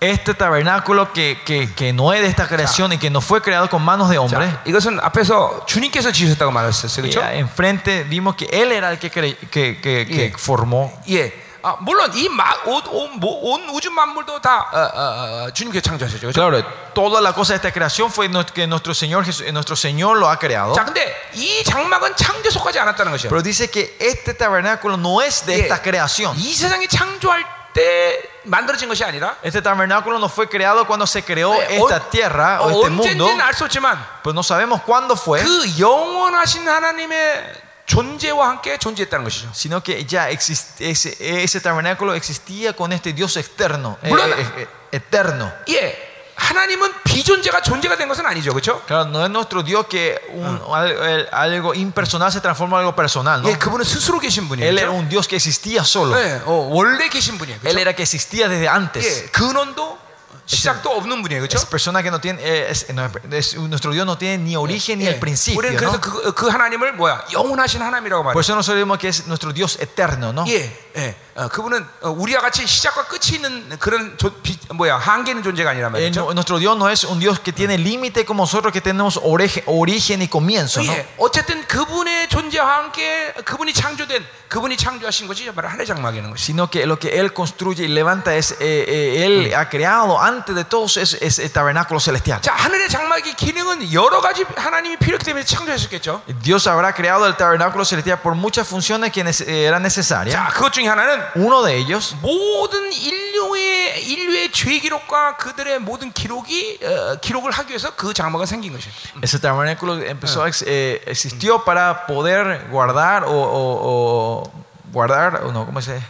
Este 0.00 0.34
tabernáculo 0.34 1.12
que, 1.14 1.40
que, 1.46 1.72
que 1.72 1.92
no 1.94 2.12
es 2.12 2.20
de 2.20 2.26
esta 2.28 2.46
creación 2.46 2.92
y 2.92 2.98
que 2.98 3.08
no 3.08 3.22
fue 3.22 3.40
creado 3.40 3.70
con 3.70 3.82
manos 3.82 4.10
de 4.10 4.18
hombre. 4.18 4.46
자, 4.50 4.60
이것은 4.66 5.00
앞에서 5.00 5.64
주님께서 5.66 6.12
지으셨다고 6.12 6.50
말했었어요, 6.52 7.06
Y 7.06 7.10
그렇죠? 7.10 7.22
enfrente 7.32 8.04
vimos 8.04 8.36
que 8.36 8.44
Él 8.52 8.72
era 8.72 8.90
el 8.90 8.98
que, 8.98 9.10
cre- 9.10 9.36
que, 9.50 9.80
que, 9.80 10.04
que 10.06 10.28
Yeah. 10.28 10.36
formó. 10.38 10.92
예. 11.08 11.32
아, 11.62 11.78
물론 11.80 12.12
이 12.14 12.28
마, 12.28 12.44
온, 12.66 12.82
온, 12.92 13.18
뭐, 13.18 13.40
온 13.54 13.70
우주 13.70 13.90
만물도 13.90 14.42
다 14.42 14.66
어, 14.70 14.76
어, 14.78 15.46
어, 15.46 15.50
주님께서 15.54 15.80
창조하셨죠, 15.80 16.20
그렇죠? 16.20 16.34
Claro, 16.38 16.62
toda 16.92 17.22
la 17.22 17.32
cosa 17.32 17.54
de 17.54 17.56
esta 17.56 17.72
creación 17.72 18.10
fue 18.12 18.28
no- 18.28 18.44
que 18.44 18.66
nuestro 18.66 18.92
Señor, 18.92 19.24
Jesús- 19.24 19.46
eh, 19.46 19.52
nuestro 19.52 19.74
Señor 19.74 20.18
lo 20.18 20.28
ha 20.28 20.36
creado. 20.38 20.74
자, 20.74 20.84
근데 20.84 21.00
이 21.32 21.64
장막은 21.64 22.16
창조 22.16 22.50
속하지 22.50 22.78
않았다는 22.80 23.10
것이요. 23.12 23.30
Pero 23.30 23.40
dice 23.42 23.70
que 23.70 23.96
este 23.98 24.34
tabernáculo 24.34 24.98
no 24.98 25.22
es 25.22 25.46
de 25.46 25.54
예. 25.56 25.60
esta 25.64 25.80
creación. 25.80 26.36
이 26.36 26.52
세상이 26.52 26.86
창조할 26.88 27.42
때 27.72 28.22
만들어진 28.44 28.88
것이 28.88 29.02
아니라 29.04 29.36
Este 29.42 29.60
tabernáculo 29.62 30.18
no 30.18 30.28
fue 30.28 30.48
creado 30.48 30.86
cuando 30.86 31.06
se 31.06 31.22
creó 31.24 31.54
예, 31.60 31.76
esta 31.76 31.96
언- 31.96 32.10
tierra 32.10 32.60
o 32.60 32.66
어, 32.66 32.70
este 32.70 32.90
mundo. 32.90 33.24
언젠지는 33.26 33.40
알 33.40 33.54
수 33.54 33.64
없지만 33.64 33.98
Pues 34.22 34.34
no 34.34 34.42
sabemos 34.42 34.82
cuándo 34.82 35.16
fue, 35.16 35.42
그 35.42 35.78
영원하신 35.80 36.68
하나님의 36.68 37.52
존재와 37.86 38.48
함께 38.48 38.78
존재했다는 38.78 39.24
것이죠. 39.24 39.50
sino 39.52 39.82
que 39.82 40.04
ya 40.06 40.30
exist- 40.30 40.80
ese, 40.80 41.16
ese 41.20 41.60
tabernáculo 41.60 42.14
existía 42.14 42.72
con 42.74 42.92
este 42.92 43.12
Dios 43.12 43.36
externo, 43.36 43.98
eh, 44.02 44.08
물론- 44.08 44.30
eh, 44.32 44.46
eh, 44.58 44.68
eterno. 44.92 45.52
예, 45.68 46.07
하나님은 46.38 46.92
비존재가 47.04 47.62
존재가 47.62 47.96
된 47.96 48.08
것은 48.08 48.26
아니죠, 48.26 48.50
그렇죠? 48.52 48.82
Claro, 48.86 49.08
no 49.08 49.24
es 49.24 49.30
nuestro 49.30 49.62
Dios 49.62 49.86
que 49.86 50.18
un- 50.34 50.60
al- 50.74 50.90
el- 50.90 51.28
algo 51.30 51.72
impersonal 51.74 52.30
se 52.32 52.40
transforma 52.40 52.78
en 52.78 52.80
algo 52.86 52.96
personal. 52.96 53.40
¿no? 53.42 53.48
예, 53.48 53.56
그분은 53.56 53.84
스스로 53.84 54.18
계신 54.18 54.48
분이에요. 54.48 54.68
Él 54.68 54.78
era 54.78 54.88
그렇죠? 54.90 54.98
un 54.98 55.08
Dios 55.08 55.28
que 55.28 55.36
existía 55.36 55.82
solo. 55.84 56.18
예, 56.18 56.42
어, 56.44 56.68
원래 56.72 57.08
계신 57.08 57.38
분이에요. 57.38 57.58
Él 57.62 57.62
그렇죠? 57.62 57.78
era 57.80 57.92
que 57.94 58.02
existía 58.02 58.48
desde 58.48 58.68
antes. 58.68 59.06
예, 59.06 59.26
근원도 59.30 60.02
시작도 60.46 60.90
없는 60.90 61.22
분이에요, 61.22 61.40
그렇죠? 61.40 61.56
Es 61.56 61.64
persona 61.64 62.02
que 62.02 62.10
no 62.10 62.20
tiene, 62.20 62.42
eh, 62.42 62.66
es- 62.68 62.92
no, 62.92 63.08
es- 63.32 63.56
nuestro 63.56 63.92
Dios 63.92 64.04
no 64.04 64.18
tiene 64.18 64.36
ni 64.44 64.56
origen 64.56 64.98
ni 64.98 65.06
예, 65.06 65.14
el 65.14 65.20
principio. 65.20 65.58
우리는 65.58 65.76
그래서 65.78 65.96
¿no? 65.96 66.00
그, 66.02 66.34
그 66.34 66.48
하나님을 66.48 66.92
뭐야 66.94 67.24
영원하신 67.32 67.80
하나님이라고 67.80 68.22
Por 68.24 68.34
말해요. 68.34 68.40
eso 68.40 68.54
nosotros 68.54 68.76
decimos 68.76 68.98
que 68.98 69.08
es 69.08 69.26
nuestro 69.26 69.54
Dios 69.54 69.78
eterno, 69.80 70.34
¿no? 70.34 70.44
예, 70.46 70.68
예, 70.96 71.16
어, 71.27 71.27
그분은 71.47 71.85
어, 72.01 72.09
우리와 72.09 72.41
같이 72.41 72.67
시작과 72.67 73.05
끝이 73.07 73.35
있는 73.35 73.69
그런 73.79 74.17
조, 74.17 74.29
비, 74.41 74.57
뭐야 74.73 74.97
한계 74.97 75.31
있는 75.31 75.43
존재가 75.43 75.69
아니란 75.71 75.95
Eh, 75.95 76.09
말이죠. 76.11 76.33
nuestro 76.33 76.57
Dios 76.59 76.75
no 76.75 76.89
es 76.89 77.03
un 77.05 77.19
Dios 77.19 77.39
que 77.39 77.53
tiene 77.53 77.77
límite 77.77 78.25
como 78.25 78.43
nosotros 78.43 78.73
que 78.73 78.81
tenemos 78.81 79.17
oreje- 79.23 79.63
origen 79.67 80.21
y 80.21 80.27
comienzo. 80.27 80.81
예, 80.83 81.07
어쨌든 81.17 81.65
그분의 81.67 82.27
존재와 82.29 82.77
함께 82.79 83.33
그분이 83.45 83.73
창조된 83.73 84.25
그분이 84.49 84.75
창조하신 84.77 85.27
것이 85.27 85.45
바로 85.53 85.67
하나의 85.69 85.85
장막이라는 85.85 86.31
것이. 86.31 86.43
Sino 86.49 86.67
que 86.69 86.85
lo 86.87 86.97
que 86.97 87.19
Él 87.19 87.31
construye 87.33 87.85
y 87.85 87.87
levanta 87.87 88.33
es, 88.35 88.53
eh, 88.59 88.83
eh, 88.87 89.25
Él 89.25 89.53
ha 89.53 89.69
creado 89.69 90.19
antes 90.19 90.55
de 90.55 90.65
todos 90.65 90.97
es, 90.97 91.13
es 91.21 91.37
el 91.37 91.51
tabernáculo 91.51 91.99
celestial. 91.99 92.41
자, 92.41 92.53
하늘의 92.55 92.89
장막의 92.89 93.35
기능은 93.35 93.93
여러 93.93 94.19
가지 94.21 94.43
하나님이 94.55 94.97
필요했기 94.97 95.23
때문에 95.25 95.45
창조하셨겠죠. 95.45 96.23
Dios 96.41 96.65
habrá 96.67 96.93
creado 96.93 97.27
el 97.27 97.37
tabernáculo 97.37 97.85
celestial 97.85 98.19
por 98.21 98.33
muchas 98.33 98.67
funciones 98.67 99.11
que 99.11 99.21
eh, 99.21 99.65
eran 99.67 99.83
necesarias. 99.83 100.33
자, 100.33 100.49
그것 100.51 100.73
중에 100.73 100.87
하나는 100.87 101.21
Uno 101.36 101.62
de 101.64 101.76
ellos 101.76 102.14
모든 102.20 102.92
인류의 102.92 104.04
인류의 104.06 104.52
죄 104.52 104.78
기록과 104.78 105.36
그들의 105.36 105.78
모든 105.80 106.12
기록이 106.12 106.80
어, 106.82 107.16
기록을 107.20 107.50
하기 107.52 107.70
위해서 107.70 107.94
그 107.96 108.12
장막은 108.14 108.46
생긴 108.46 108.72
것이에요. 108.72 108.94
Ese 109.22 109.38
tabernáculo 109.40 110.02
empezó, 110.04 110.42
a 110.44 110.48
ex- 110.48 110.64
eh, 110.66 111.02
existió 111.06 111.64
para 111.64 112.06
poder 112.06 112.68
guardar 112.70 113.24
o, 113.24 113.30
o- 113.32 113.78
o 113.82 114.64
guardar, 114.92 115.42
o 115.44 115.52
no, 115.52 115.66
¿cómo 115.66 115.80
se 115.80 115.94
dice? 115.94 116.06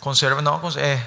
Conserva, 0.00 0.40
no, 0.40 0.60
cons- 0.62 0.78
eh, 0.78 0.98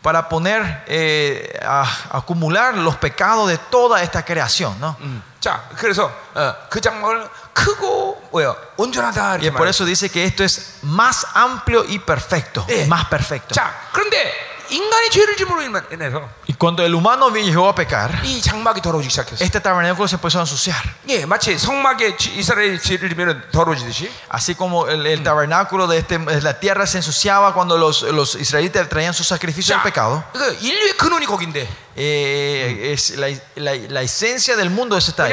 para 0.00 0.28
poner, 0.28 0.84
eh, 0.86 1.58
a- 1.64 1.86
acumular 2.18 2.76
los 2.76 2.96
pecados 2.96 3.48
de 3.48 3.58
toda 3.58 4.02
esta 4.02 4.24
creación, 4.24 4.78
¿no? 4.80 4.96
음. 5.00 5.22
자, 5.40 5.68
그래서 5.76 6.10
어, 6.34 6.54
그 6.70 6.80
장막을 6.80 7.28
크고 7.45 7.45
뭐야 7.45 7.45
온전하다 7.45 7.45
y 9.43 9.51
por 9.51 9.67
eso 9.67 9.85
dice 9.85 10.09
que 10.09 10.23
esto 10.25 10.43
es 10.43 10.75
más 10.83 11.25
amplio 11.33 11.83
y 11.87 11.99
perfecto, 11.99 12.65
más 12.87 13.05
perfecto. 13.05 13.55
Y 16.45 16.53
cuando 16.55 16.83
el 16.83 16.93
humano 16.93 17.29
llegó 17.29 17.69
a 17.69 17.73
pecar, 17.73 18.21
este 19.41 19.61
tabernáculo 19.61 20.07
se 20.09 20.15
empezó 20.15 20.39
a 20.39 20.41
ensuciar. 20.41 20.83
Así 24.29 24.55
como 24.55 24.87
el, 24.87 25.05
el 25.07 25.23
tabernáculo 25.23 25.87
de, 25.87 25.99
este, 25.99 26.17
de, 26.17 26.41
la 26.41 26.59
tierra 26.59 26.85
se 26.85 26.97
ensuciaba 26.97 27.53
cuando 27.53 27.77
los, 27.77 28.01
los 28.03 28.35
israelitas 28.35 28.89
traían 28.89 29.13
su 29.13 29.23
sacrificio 29.23 29.73
del 29.73 29.83
pecado. 29.83 30.23
Eh, 31.95 32.91
es 32.93 33.11
la, 33.11 33.27
la, 33.55 33.73
la, 33.73 34.01
esencia 34.01 34.55
del 34.57 34.69
mundo 34.69 34.97
es 34.97 35.07
esta 35.07 35.23
ahí 35.23 35.31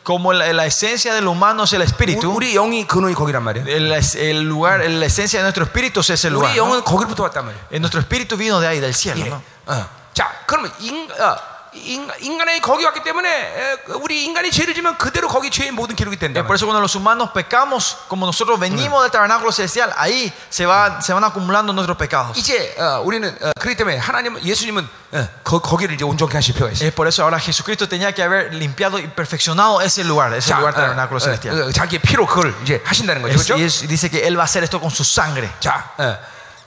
Como 0.06 0.32
la, 0.32 0.52
la 0.52 0.66
esencia 0.66 1.14
del 1.14 1.26
humano 1.26 1.64
es 1.64 1.72
el 1.72 1.82
espíritu, 1.82 2.30
우리 2.30 2.54
영이 2.54 2.86
근원이 2.86 3.14
거기란 3.14 3.42
말이에요. 3.42 3.66
el, 3.66 3.92
el 3.92 4.42
lugar, 4.48 4.78
la 4.80 5.06
esencia 5.06 5.40
de 5.40 5.42
nuestro 5.42 5.64
espíritu 5.64 5.98
es 6.00 6.10
ese 6.10 6.30
lugar. 6.30 6.52
우리 6.52 6.56
¿no? 6.56 6.64
영은 6.64 6.84
거기로부터 6.84 7.24
왔단 7.24 7.44
말이에요. 7.44 7.64
Eh, 7.72 7.80
Nuestro 7.80 8.00
espíritu 8.00 8.36
vino 8.36 8.60
de 8.60 8.68
ahí, 8.68 8.78
del 8.80 8.94
cielo. 8.94 9.24
예. 9.26 9.30
¿no? 9.30 9.42
어. 9.66 9.88
자, 10.14 10.30
그러면 10.46 10.70
인, 10.78 11.10
어, 11.10 11.36
por 16.45 16.55
eso 16.55 16.65
cuando 16.65 16.81
los 16.81 16.95
humanos 16.95 17.31
pecamos, 17.31 17.97
como 18.07 18.25
nosotros 18.25 18.59
venimos 18.59 19.01
del 19.01 19.07
este 19.07 19.17
tabernáculo 19.17 19.51
celestial, 19.51 19.93
ahí 19.95 20.31
se, 20.49 20.65
va, 20.65 21.01
se 21.01 21.13
van 21.13 21.23
acumulando 21.23 21.71
nuestros 21.71 21.97
pecados. 21.97 22.37
Es 26.81 26.93
por 26.93 27.07
eso 27.07 27.23
ahora 27.23 27.39
Jesucristo 27.39 27.87
tenía 27.87 28.13
que 28.13 28.23
haber 28.23 28.53
limpiado 28.53 28.97
y 28.99 29.07
perfeccionado 29.07 29.81
ese 29.81 30.03
lugar, 30.03 30.33
ese 30.33 30.49
lugar 30.59 30.73
tabernáculo 30.73 31.19
celestial. 31.19 31.55
Y 33.57 33.87
dice 33.87 34.09
que 34.09 34.27
él 34.27 34.37
va 34.37 34.43
a 34.43 34.45
hacer 34.45 34.63
esto 34.63 34.79
con 34.79 34.91
su 34.91 35.03
sangre. 35.03 35.49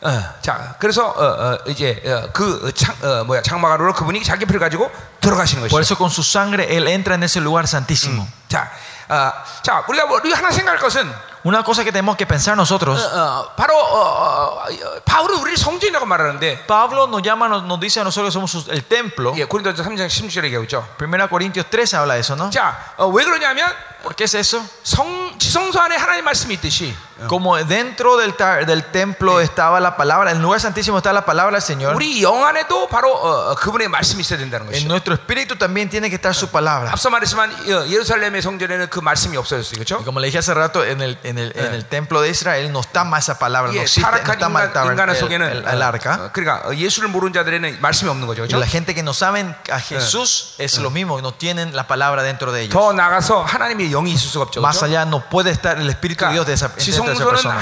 자, 0.05 0.11
어, 0.11 0.11
어, 0.11 0.35
자, 0.43 0.75
그래서 0.79 1.09
어, 1.09 1.25
어, 1.25 1.59
이제 1.67 2.03
어, 2.05 2.29
그 2.33 2.71
창, 2.75 2.95
어, 3.03 3.25
뭐야 3.25 3.41
장막으로 3.43 3.95
그분이 3.95 4.23
자기 4.23 4.45
피를 4.45 4.61
가지고 4.61 4.91
들어가시는 5.21 5.69
Por 5.69 5.81
것이죠. 5.81 5.81
eso 5.81 5.97
con 5.97 6.11
su 6.11 6.23
sangre 6.23 6.65
Él 6.77 6.87
entra 6.89 7.15
en 7.15 7.23
ese 7.23 7.41
lugar 7.41 7.67
santísimo. 7.67 8.27
자, 8.49 8.71
어, 9.09 9.33
자, 9.63 9.83
우리가 9.89 10.05
뭐, 10.07 10.19
우리가 10.19 10.39
하나 10.39 10.51
생각할 10.51 10.79
것은 10.79 11.11
Una 11.47 11.63
cosa 11.63 11.85
que 11.85 11.93
tenemos 11.93 12.17
que 12.17 12.25
pensar 12.27 12.55
어, 12.55 12.57
nosotros, 12.57 12.99
어, 13.03 13.53
바로 13.55 13.77
어, 13.77 13.99
어, 13.99 14.65
어, 14.65 15.01
바울은 15.05 15.37
우리를 15.41 15.59
성전이라고 15.59 16.07
말하는데 16.07 16.67
Pablo 16.67 17.05
nos 17.07 17.23
llama, 17.23 17.49
nos, 17.49 17.65
nos 17.65 17.79
dice 17.81 18.01
a 18.01 18.05
nosotros 18.05 18.29
que 18.29 18.33
somos 18.33 18.69
el 18.69 18.83
templo. 18.85 19.35
예, 19.37 19.45
고린도서 19.45 19.83
3장 19.83 20.07
16절에 20.09 20.45
얘기하고 20.45 20.65
있죠. 20.65 20.87
1 20.99 21.29
Corintios 21.29 21.69
13 21.71 21.99
habla 21.99 22.15
de 22.15 22.21
eso, 22.21 22.35
¿no? 22.35 22.51
자, 22.51 22.95
어, 22.97 23.09
왜 23.09 23.25
그러냐면 23.25 23.71
¿Por 24.03 24.15
qué 24.15 24.25
es 24.25 24.35
eso? 24.35 24.63
성 24.83 25.35
지성소 25.39 25.81
안에 25.81 25.97
하나님 25.97 26.25
말씀이 26.25 26.55
있듯이 26.55 26.95
Como 27.28 27.58
dentro 27.58 28.16
del, 28.16 28.34
tar- 28.36 28.66
del 28.66 28.86
templo 28.86 29.42
estaba 29.42 29.82
la 29.82 29.98
palabra, 29.98 30.32
en 30.32 30.38
el 30.38 30.42
lugar 30.44 30.62
santísimo 30.62 30.98
está 31.00 31.12
la 31.12 31.26
palabra 31.26 31.58
del 31.58 31.62
Señor, 31.62 31.94
우리 31.96 32.24
영 32.24 32.46
안에도 32.46 32.88
바로 32.88 33.12
어, 33.14 33.52
어, 33.52 33.56
그분의 33.56 33.90
말씀이 33.90 34.22
있어야 34.22 34.40
된다는 34.40 34.68
en 34.68 34.72
것이죠. 34.72 34.88
nuestro 34.88 35.14
espíritu 35.16 35.58
también 35.58 35.90
tiene 35.90 36.08
que 36.10 36.16
estar 36.16 36.34
su 36.34 36.48
palabra. 36.48 36.90
앞서 36.94 37.10
말했지만 37.10 37.52
어, 37.52 37.88
예루살렘의 37.90 38.42
성전에는 38.42 38.88
그 38.90 39.00
말씀이 39.02 39.36
없어졌어요, 39.36 39.76
Y 39.76 39.84
그렇죠? 39.84 40.04
como 40.06 40.22
le 40.22 40.28
dije 40.28 40.38
hace 40.40 40.54
rato, 40.54 40.86
en 40.86 41.02
el, 41.02 41.18
en 41.24 41.38
el, 41.38 41.52
en 41.58 41.74
el 41.74 41.84
templo 41.88 42.22
de 42.22 42.30
Israel 42.30 42.72
no 42.72 42.80
está 42.80 43.04
más 43.04 43.26
esa 43.28 43.38
palabra, 43.38 43.70
no 43.74 43.78
예, 43.78 43.82
existe, 43.84 44.00
no 44.00 44.08
타락한 44.08 44.36
está 44.40 44.48
más 44.48 44.64
el, 44.64 44.70
인간, 44.70 44.74
taber- 44.74 44.94
인간의 44.94 45.16
el- 45.16 45.20
속에는 45.20 45.52
el- 45.52 45.68
el 45.68 45.82
arca. 45.84 46.14
어, 46.24 46.30
그러니까 46.32 46.70
어, 46.70 46.74
예수를 46.74 47.10
모르는 47.10 47.34
자들에는 47.34 47.82
말씀이 47.82 48.10
없는 48.10 48.28
거죠, 48.28 48.44
Y 48.44 48.48
그렇죠? 48.48 48.60
la 48.64 48.66
gente 48.68 48.96
que 48.96 49.04
no 49.04 49.12
saben 49.14 49.54
a 49.70 49.82
Jesús 49.82 50.56
es 50.58 50.78
lo 50.80 50.90
mismo, 50.90 51.20
no 51.20 51.34
tienen 51.34 51.76
la 51.76 51.86
palabra 51.86 52.24
dentro 52.24 52.54
de 52.54 52.62
ellos. 52.64 52.72
더 52.74 52.94
나가서 52.94 53.44
하나님의 53.44 53.90
영이 53.92 54.14
있을 54.14 54.30
수가 54.30 54.46
없죠. 54.46 54.62
Más 54.62 54.80
그렇죠? 54.80 54.86
allá 54.88 55.04
no 55.06 55.20
puede 55.28 55.52
estar 55.52 55.78
el 55.78 55.90
Espíritu 55.90 56.24
de 56.26 56.32
Dios 56.32 56.46
de 56.48 56.54
esa, 56.54 56.70
그러 56.70 57.03
habita 57.05 57.13
esa 57.13 57.25
persona. 57.43 57.55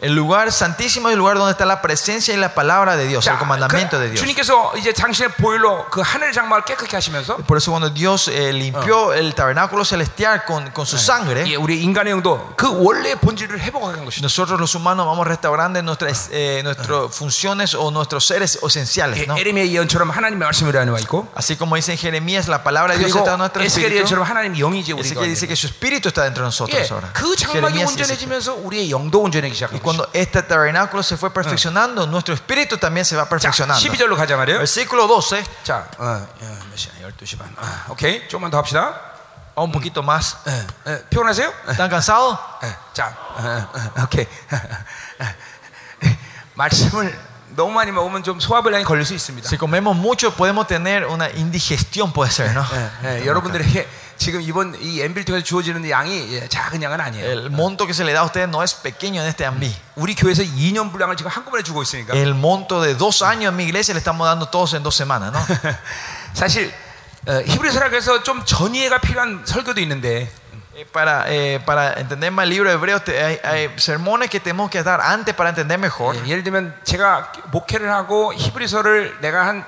El 0.00 0.14
lugar 0.14 0.50
santísimo 0.52 1.08
es 1.08 1.12
el 1.12 1.18
lugar 1.18 1.36
donde 1.36 1.52
está 1.52 1.64
la 1.64 1.80
presencia 1.82 2.34
y 2.34 2.36
la 2.36 2.54
palabra 2.54 2.96
de 2.96 3.06
Dios, 3.06 3.26
el 3.26 3.38
comandamiento 3.38 3.98
de 3.98 4.10
Dios. 4.10 4.20
Por 7.46 7.58
eso 7.58 7.70
cuando 7.70 7.90
Dios 7.90 8.28
eh, 8.28 8.52
limpió 8.52 9.12
el 9.12 9.34
tabernáculo 9.34 9.84
celestial 9.84 10.44
con, 10.44 10.70
con 10.70 10.86
su 10.86 10.96
sangre, 10.98 11.44
nosotros 14.22 14.58
los 14.60 14.74
humanos 14.74 15.06
vamos 15.06 15.26
restaurando 15.26 15.82
nuestras, 15.82 16.28
eh, 16.32 16.60
nuestras 16.64 17.14
funciones 17.14 17.74
o 17.74 17.90
nuestros 17.90 18.26
seres 18.26 18.58
esenciales. 18.62 19.18
¿no? 19.26 19.34
Así 21.34 21.56
como 21.56 21.76
dice 21.76 21.92
en 21.92 21.98
Jeremías, 21.98 22.48
la 22.48 22.62
palabra 22.62 22.94
de 22.94 22.98
Dios 23.00 23.12
está 23.20 23.32
en 23.32 23.38
nuestro 23.38 23.62
espíritu. 23.82 24.08
Así 25.00 25.14
que 25.14 25.28
dice 25.30 25.48
que 25.48 25.56
su 25.56 25.66
espíritu 25.66 26.08
está 26.08 26.22
dentro 26.24 26.42
de 26.42 26.48
nosotros 26.48 26.90
ahora. 26.90 27.10
그 27.33 27.35
장막이 27.35 27.75
Jeremías 27.75 27.75
y 27.75 27.83
Ezequiel. 27.83 27.87
온전해지면서 27.87 28.53
우리의 28.55 28.91
영도 28.91 29.21
온전해지기 29.21 29.63
Y 29.63 29.79
시작하고 29.79 29.81
cuando 29.81 30.09
este 30.13 30.41
tabernáculo 30.41 31.01
se 31.01 31.15
fue 31.17 31.29
perfeccionando, 31.31 32.05
nuestro 32.07 32.33
espíritu 32.33 32.77
también 32.77 33.05
se 33.05 33.15
va 33.15 33.23
자, 33.23 33.29
perfeccionando. 33.29 33.79
12절로 33.81 34.15
가자 34.15 34.37
말이에요. 34.37 34.59
Versículo 34.59 35.07
12, 35.07 35.43
자, 35.63 35.87
어, 35.97 36.05
어, 36.05 36.59
몇 36.69 36.75
시야? 36.75 36.93
12시 37.07 37.37
반. 37.37 37.53
아, 37.57 37.85
오케이. 37.89 38.27
조금만 38.27 38.51
더 38.51 38.57
합시다. 38.57 39.09
o 39.55 39.63
un 39.63 39.71
poquito 39.71 40.01
más. 40.01 40.37
예, 40.47 40.67
예, 40.87 41.03
피곤하세요? 41.09 41.51
¿Están 41.67 41.89
cansados? 41.89 42.37
예, 42.63 42.75
자, 42.93 43.15
어, 43.35 43.67
어, 43.73 44.03
오케이. 44.03 44.25
말씀을 46.55 47.29
너무 47.55 47.73
많이 47.73 47.91
먹으면 47.91 48.23
좀 48.23 48.39
소화불량이 48.39 48.85
걸릴 48.85 49.05
수 49.05 49.13
있습니다. 49.13 49.47
Si 49.49 49.57
comemos 49.57 49.95
mucho, 49.97 50.31
podemos 50.31 50.67
tener 50.67 51.05
una 51.05 51.29
indigestión, 51.29 52.13
puede 52.13 52.31
ser, 52.31 52.53
¿no? 52.53 52.63
예, 53.03 53.21
예, 53.21 53.25
여러분들에게 53.25 53.87
지금 54.16 54.40
이번 54.40 54.74
이 54.80 55.00
엠빌 55.00 55.24
통해서 55.24 55.44
주어지는 55.44 55.88
양이 55.90 56.34
예, 56.34 56.48
작은 56.48 56.82
양은 56.82 57.00
아니에요. 57.00 57.24
El 57.26 57.50
monto 57.50 57.86
que 57.86 57.92
se 57.94 58.04
le 58.04 58.12
da 58.12 58.20
a 58.20 58.24
ustedes 58.24 58.48
no 58.48 58.62
es 58.62 58.74
pequeño 58.74 59.20
en 59.22 59.28
este 59.28 59.44
ambi. 59.44 59.74
우리 59.96 60.14
교회에서 60.14 60.42
2년 60.42 60.90
분량을 60.92 61.16
지금 61.16 61.30
한꺼번에 61.30 61.62
주고 61.62 61.82
있으니까 61.82 62.14
El 62.14 62.34
monto 62.34 62.80
de 62.82 62.94
dos 62.94 63.22
años 63.22 63.50
en 63.50 63.56
mi 63.56 63.64
iglesia 63.64 63.92
le 63.94 63.98
estamos 63.98 64.26
dando 64.26 64.46
todos 64.48 64.74
en 64.74 64.82
dos 64.82 64.94
semanas, 64.94 65.32
¿no? 65.32 65.38
사실 66.34 66.72
어, 67.26 67.40
히브리서락에서 67.46 68.22
좀 68.22 68.44
전이해가 68.44 69.00
필요한 69.00 69.42
설교도 69.44 69.80
있는데 69.80 70.30
Eh, 70.76 70.84
Para, 70.92 71.24
eh, 71.32 71.60
para 71.64 71.92
entender 72.00 72.32
más 72.32 72.42
el 72.42 72.50
libro 72.50 72.68
de 72.68 72.74
Hebreos, 72.74 73.04
te- 73.04 73.16
hay, 73.22 73.38
hay 73.44 73.70
sermones 73.76 74.28
que 74.28 74.40
tenemos 74.40 74.68
que 74.70 74.82
dar 74.82 75.00
antes 75.00 75.32
para 75.32 75.50
entender 75.50 75.78
mejor. 75.78 76.16
예, 76.16 76.28
예를 76.28 76.42
들면 76.42 76.74
제가 76.82 77.30
목회를 77.52 77.92
하고 77.92 78.34
히브리서를 78.34 79.18
내가 79.20 79.46
한 79.46 79.64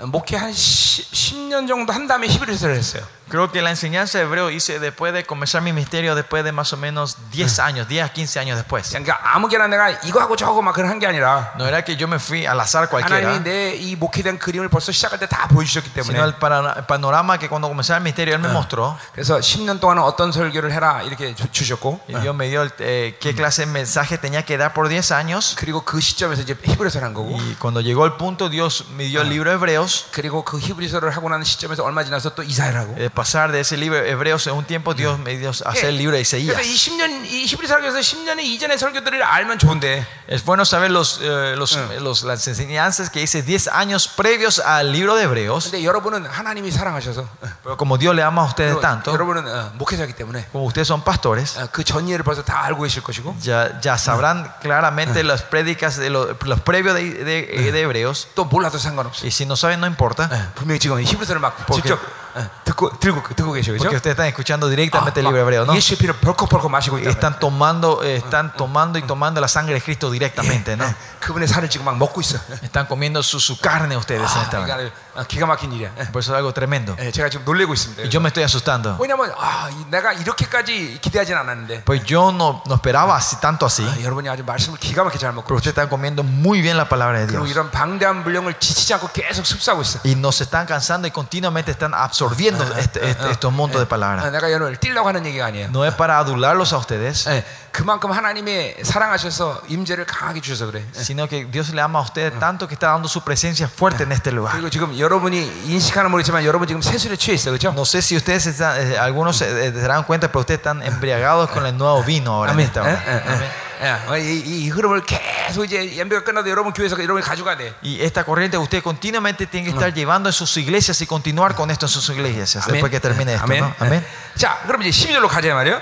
어, 0.00 0.06
목회 0.06 0.36
한 0.36 0.52
10, 0.52 1.10
10년 1.12 1.66
정도 1.66 1.94
한 1.94 2.06
다음에 2.06 2.26
히브리서를 2.26 2.76
했어요. 2.76 3.02
Creo 3.29 3.51
que 3.51 3.59
la 3.63 3.71
enseñanza 3.71 4.19
de 4.19 4.25
Hebreo 4.25 4.51
hice 4.51 4.77
después 4.79 5.11
de 5.11 5.25
comenzar 5.25 5.59
mi 5.63 5.73
misterio, 5.73 6.13
después 6.13 6.43
de 6.43 6.51
más 6.51 6.71
o 6.73 6.77
menos 6.77 7.17
10 7.31 7.57
años, 7.57 7.87
10 7.87 8.03
a 8.03 8.09
15 8.13 8.39
años 8.39 8.55
después. 8.55 8.89
그러니까 8.89 9.19
아무개나 9.33 9.65
내가 9.67 9.89
이거 10.03 10.21
하고 10.21 10.35
저거 10.35 10.51
하고 10.51 10.61
막 10.61 10.73
그런 10.75 10.91
한 10.91 10.99
게 10.99 11.07
아니라 11.07 11.53
No 11.57 11.65
era 11.65 11.83
que 11.83 11.97
yo 11.97 12.07
me 12.07 12.17
fui 12.19 12.45
al 12.45 12.59
azar 12.61 12.87
cualquiera, 12.87 13.17
하나님이 13.25 13.43
내 13.43 13.73
이 13.75 13.95
목회에 13.95 14.21
대한 14.21 14.37
그림을 14.37 14.69
벌써 14.69 14.91
시작할 14.91 15.17
때 15.17 15.25
다 15.25 15.47
보여주셨기 15.47 15.89
sino 15.89 16.03
때문에 16.03 16.19
el 16.21 16.35
para- 16.37 16.85
panorama 16.85 17.39
que 17.39 17.49
cuando 17.49 17.67
comenzaba 17.67 17.97
el 17.97 18.03
misterio 18.03 18.35
Él 18.35 18.41
me 18.41 18.49
mostró. 18.53 18.95
그래서 19.13 19.39
10년 19.39 19.79
동안은 19.79 20.03
어떤 20.03 20.31
설교를 20.31 20.71
해라 20.71 21.01
이렇게 21.01 21.33
주, 21.33 21.49
주셨고 21.51 22.01
Y 22.07 22.21
Dios 22.21 22.35
me 22.35 22.47
dio 22.47 22.61
el, 22.61 22.71
eh, 22.77 23.17
qué 23.19 23.33
clase 23.33 23.65
de 23.65 23.71
mensaje 23.71 24.19
tenía 24.19 24.45
que 24.45 24.55
dar 24.59 24.71
por 24.75 24.87
10 24.87 25.11
años. 25.11 25.55
그리고 25.57 25.81
그 25.81 25.99
시점에서 25.99 26.43
이제 26.43 26.53
히브리서를 26.63 27.03
한 27.03 27.15
거고 27.15 27.33
Y 27.33 27.55
cuando 27.59 27.81
llegó 27.81 28.05
el 28.05 28.13
punto, 28.17 28.49
Dios 28.49 28.85
me 28.95 29.05
dio 29.05 29.21
el 29.23 29.29
libro 29.29 29.49
de 29.49 29.55
Hebreos. 29.57 30.05
그리고 30.11 30.45
그 30.45 30.59
히브리서를 30.59 31.09
하고 31.09 31.27
나는 31.27 31.43
시점에서 31.43 31.83
얼마 31.83 32.03
지나서 32.03 32.35
또 32.35 32.43
이사야를 32.43 32.79
하고 32.79 32.95
Eh, 32.99 33.09
pasar 33.19 33.51
de 33.51 33.59
ese 33.61 33.77
libro 33.77 33.97
de 34.01 34.09
Hebreos 34.09 34.47
en 34.47 34.53
un 34.53 34.65
tiempo, 34.65 34.93
Dios 34.93 35.19
me 35.19 35.37
dio 35.37 35.49
a 35.49 35.69
hacer 35.69 35.85
el 35.85 35.97
libro 35.97 36.15
de 36.15 36.23
그래서 36.23 36.37
이 36.37 36.47
Isaías. 36.49 36.61
10년 36.61 37.25
이 37.25 37.45
히브리 37.45 37.67
설교에서 37.67 37.99
10년의 37.99 38.39
이전의 38.43 38.77
설교들을 38.77 39.21
알면 39.21 39.59
좋은데 39.59 40.05
Es 40.27 40.43
bueno 40.43 40.63
saber 40.65 40.89
los, 40.91 41.19
eh, 41.21 41.55
los, 41.55 41.77
los- 42.01 42.23
las 42.23 42.47
enseñanzas 42.47 43.09
que 43.11 43.21
hice 43.21 43.43
10 43.43 43.67
años 43.67 44.07
previos 44.07 44.59
al 44.59 44.91
libro 44.91 45.15
de 45.15 45.23
Hebreos. 45.23 45.69
근데 45.71 45.83
여러분은 45.85 46.25
하나님이 46.25 46.71
사랑하셔서 46.71 47.27
Pero 47.63 47.77
como 47.77 47.97
Dios 47.97 48.15
le 48.15 48.23
ama 48.23 48.41
a 48.41 48.45
ustedes 48.45 48.73
그리고 48.73 48.81
tanto, 48.81 49.11
여러분은 49.13 49.45
어, 49.47 49.71
목회자이기 49.75 50.13
때문에 50.13 50.47
como 50.51 50.65
ustedes 50.65 50.87
son 50.87 51.03
pastores, 51.03 51.57
어, 51.59 51.67
그 51.71 51.83
전이해를 51.83 52.23
벌써 52.23 52.43
다 52.43 52.63
알고 52.65 52.81
계실 52.83 53.03
것이고 53.03 53.35
ya, 53.41 53.79
ya 53.81 53.97
sabrán 53.97 54.51
claramente 54.61 55.23
las 55.23 55.43
prédicas 55.43 55.97
de 55.97 56.09
los, 56.09 56.29
los 56.43 56.59
previos 56.61 56.95
de, 56.95 57.03
de- 57.23 57.71
de 57.71 57.81
Hebreos. 57.81 58.27
또 58.35 58.45
몰라도 58.45 58.77
상관없어. 58.79 59.25
Y 59.25 59.31
si 59.31 59.45
no 59.45 59.55
saben, 59.55 59.79
no 59.79 59.85
importa. 59.87 60.29
어, 60.31 60.51
분명히 60.55 60.79
지금 60.79 61.01
히브리서를 61.03 61.39
막 61.39 61.65
porque- 61.67 61.81
직접 61.83 61.99
어, 62.28 62.28
듣고 62.65 62.99
들고 62.99 63.21
듣고 63.33 63.53
계셔 63.53 63.71
그죠? 63.71 63.83
Porque 63.83 63.95
ustedes 63.95 64.15
están 64.15 64.27
escuchando 64.27 64.67
아, 64.67 64.69
directamente 64.69 65.21
el 65.21 65.25
libro 65.25 65.37
de 65.37 65.43
Hebreos, 65.43 65.67
¿no? 65.67 65.75
예수의 65.75 65.97
피를 65.97 66.19
벌컥벌컥 66.19 66.69
마시고 66.69 66.97
Y 66.97 67.03
있다. 67.03 67.09
están 67.11 67.39
tomando, 67.39 68.03
eh, 68.03 68.17
están 68.17 68.51
tomando 68.57 68.99
y 68.99 69.03
tomando 69.03 69.39
la 69.39 69.47
sangre 69.47 69.75
de 69.75 69.81
Cristo 69.81 70.11
directamente, 70.11 70.75
¿no? 70.75 70.83
그분의 71.21 71.47
살을 71.47 71.69
지금 71.69 71.85
막 71.85 71.97
먹고 71.97 72.19
있어. 72.19 72.37
Están 72.61 72.87
comiendo 72.87 73.23
su, 73.23 73.39
su 73.39 73.57
carne 73.59 73.95
ustedes 73.95 74.29
en 74.29 74.39
아, 74.39 74.43
esta 74.43 75.08
hora. 75.19 75.19
그러니까 75.19 75.21
어, 75.21 75.23
기가 75.27 75.45
막힌 75.45 75.71
일이야. 75.71 75.91
예, 75.99 76.11
Por 76.11 76.19
eso 76.19 76.31
es 76.31 76.35
algo 76.35 76.51
tremendo. 76.53 76.95
예, 76.99 77.11
제가 77.11 77.29
지금 77.29 77.45
놀래고 77.45 77.73
있습니다. 77.73 78.03
Y 78.03 78.09
yo 78.09 78.19
me 78.19 78.27
estoy 78.27 78.43
asustando. 78.43 78.97
왜냐면 78.99 79.31
아, 79.37 79.69
이- 79.71 79.85
내가 79.89 80.11
이렇게까지 80.13 80.99
기대하진 81.01 81.35
않았는데 81.37 81.83
Pues 81.85 82.03
yo 82.05 82.29
no, 82.31 82.61
no 82.67 82.75
esperaba 82.75 83.15
así, 83.15 83.39
tanto 83.39 83.65
así. 83.65 83.83
아, 83.83 84.01
여러분이 84.03 84.27
아주 84.29 84.43
말씀을 84.43 84.77
기가 84.79 85.03
막히게 85.03 85.19
잘 85.19 85.31
먹고 85.33 85.47
Pero 85.47 85.55
ustedes 85.57 85.73
están 85.77 85.87
comiendo 85.89 86.23
muy 86.23 86.61
bien 86.61 86.75
la 86.77 86.87
palabra 86.89 87.19
de 87.19 87.27
그리고 87.27 87.45
Dios. 87.45 87.51
이런 87.51 87.71
방대한 87.71 88.23
물량을 88.23 88.59
지치지 88.59 88.93
않고 88.95 89.09
계속 89.13 89.45
흡수하고 89.45 89.81
있어. 89.81 89.99
Y 90.03 90.15
nos 90.15 90.41
están 90.41 90.65
cansando 90.67 91.07
y 91.07 91.11
continuamente 91.11 91.71
están 91.71 91.93
absorbiendo 91.93 92.63
este- 92.77 93.07
este- 93.09 93.31
estos 93.31 93.53
montos 93.53 93.79
de 93.79 93.85
아, 93.85 93.89
palabra. 93.89 94.29
내가 94.29 94.51
여러분을 94.51 94.77
뛸라고 94.79 95.05
하는 95.05 95.25
얘기가 95.25 95.45
아니에요. 95.45 95.67
No 95.69 95.85
es 95.85 95.95
para 95.95 96.19
adularlos 96.19 96.73
a 96.73 96.79
ustedes, 96.79 97.29
예, 97.29 97.43
그만큼 97.71 98.11
하나님의 98.11 98.77
사랑하셔서 98.83 99.61
임재를 99.67 100.05
강하게 100.05 100.41
주셔서 100.41 100.65
그래. 100.71 100.83
예. 100.95 100.99
sino 100.99 101.27
que 101.27 101.45
Dios 101.49 101.71
le 101.73 101.81
ama 101.81 101.99
a 101.99 102.03
ustedes 102.03 102.37
tanto 102.39 102.67
que 102.67 102.73
está 102.75 102.87
dando 102.91 103.07
su 103.07 103.21
presencia 103.21 103.67
fuerte 103.67 104.03
en 104.03 104.11
este 104.11 104.31
lugar. 104.31 104.51
그리고 104.53 104.69
지금 104.69 104.93
여러분이 105.09 105.63
인식하는 105.65 106.11
모르겠지만 106.11 106.43
여러분 106.45 106.67
지금 106.67 106.81
세술에 106.81 107.15
취해 107.17 107.35
있어, 107.35 107.49
그렇죠? 107.51 107.69
No 107.71 107.81
sé 107.85 107.99
si 107.99 108.15
ustedes 108.15 108.45
están, 108.47 108.75
eh, 108.79 108.97
algunos 108.97 109.37
se, 109.37 109.45
eh, 109.45 109.71
se 109.71 109.81
darán 109.81 110.03
cuenta, 110.03 110.27
pero 110.27 110.41
ustedes 110.41 110.59
están 110.59 110.83
embriagados 110.83 111.49
con 111.49 111.65
el 111.65 111.75
nuevo 111.77 112.03
vino 112.03 112.33
ahora 112.33 112.51
en 112.51 112.59
아멘. 112.59 112.65
esta 112.67 112.81
예, 112.81 112.93
hora. 112.93 113.01
예, 113.05 113.21
Amén. 113.27 113.49
예. 113.81 114.15
예, 114.15 114.21
이, 114.21 114.39
이 114.65 114.69
흐름을 114.69 115.03
계속 115.05 115.65
이제 115.65 115.97
연배가 115.97 116.23
끝나도 116.23 116.49
여러분 116.49 116.71
교회에서 116.73 116.95
여러분이 116.97 117.23
가져가야 117.25 117.57
돼. 117.57 117.73
Y 117.83 118.01
esta 118.01 118.23
corriente 118.23 118.57
usted 118.57 118.81
continuamente 118.81 119.47
tiene 119.47 119.65
que 119.67 119.71
estar 119.73 119.93
llevando 119.93 120.29
en 120.29 120.33
sus 120.33 120.55
iglesias 120.57 121.01
y 121.01 121.05
continuar 121.05 121.55
con 121.55 121.69
esto 121.71 121.85
en 121.85 121.89
sus 121.89 122.07
iglesias 122.09 122.55
아멘. 122.67 122.73
después 122.73 122.91
que 122.91 122.99
termine 122.99 123.33
esto. 123.33 123.43
아멘. 123.45 123.59
¿no? 123.61 123.75
Amén. 123.79 124.01
예. 124.03 124.39
자, 124.39 124.59
그럼 124.65 124.81
이제 124.83 124.91
12절로 124.91 125.27
가자 125.27 125.53
말이요. 125.53 125.79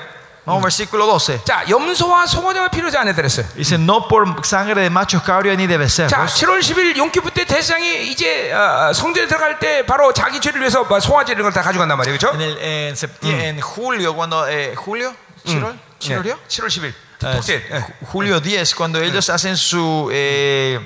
Vamos 0.48 0.62
versículo 0.62 1.04
12. 1.06 1.44
자, 1.44 1.62
염소와 1.68 2.26
송아지가 2.26 2.68
필요하지 2.70 2.96
않았다 2.96 3.16
그랬어요. 3.22 3.46
Dice, 3.54 3.76
no 3.76 4.08
por 4.08 4.24
sangre 4.44 4.80
de 4.80 4.88
machos 4.90 5.22
cabríos 5.22 5.56
ni 5.56 5.66
de 5.68 5.76
자, 5.76 5.78
becerros. 5.78 6.34
7월 6.34 6.60
10일 6.60 6.96
용키프 6.96 7.30
때 7.32 7.44
대장이 7.44 8.08
이제 8.10 8.50
어, 8.52 8.92
성전에 8.94 9.26
들어갈 9.28 9.58
때 9.58 9.84
바로 9.84 10.12
자기 10.12 10.40
죄를 10.40 10.60
위해서 10.60 10.84
뭐 10.84 10.98
송아지 10.98 11.32
이런 11.32 11.42
걸 11.44 11.52
다 11.52 11.60
가져간단 11.62 11.96
말이에요, 11.98 12.16
그렇죠? 12.18 12.34
En, 12.34 12.40
el, 12.40 12.58
en, 12.58 12.94
septie- 12.94 13.30
en 13.32 13.60
julio, 13.60 14.14
cuando... 14.14 14.48
eh, 14.48 14.74
¿Julio? 14.74 15.14
¿Chirol? 15.44 15.78
¿Chirolio? 15.98 16.38
7월 16.48 16.68
10일. 16.68 16.94
Eh. 17.20 17.64
예. 17.72 17.84
Julio 18.12 18.40
10, 18.40 18.74
cuando 18.74 19.00
ellos 19.00 19.28
hacen 19.28 19.56
su... 19.56 20.08
eh, 20.12 20.78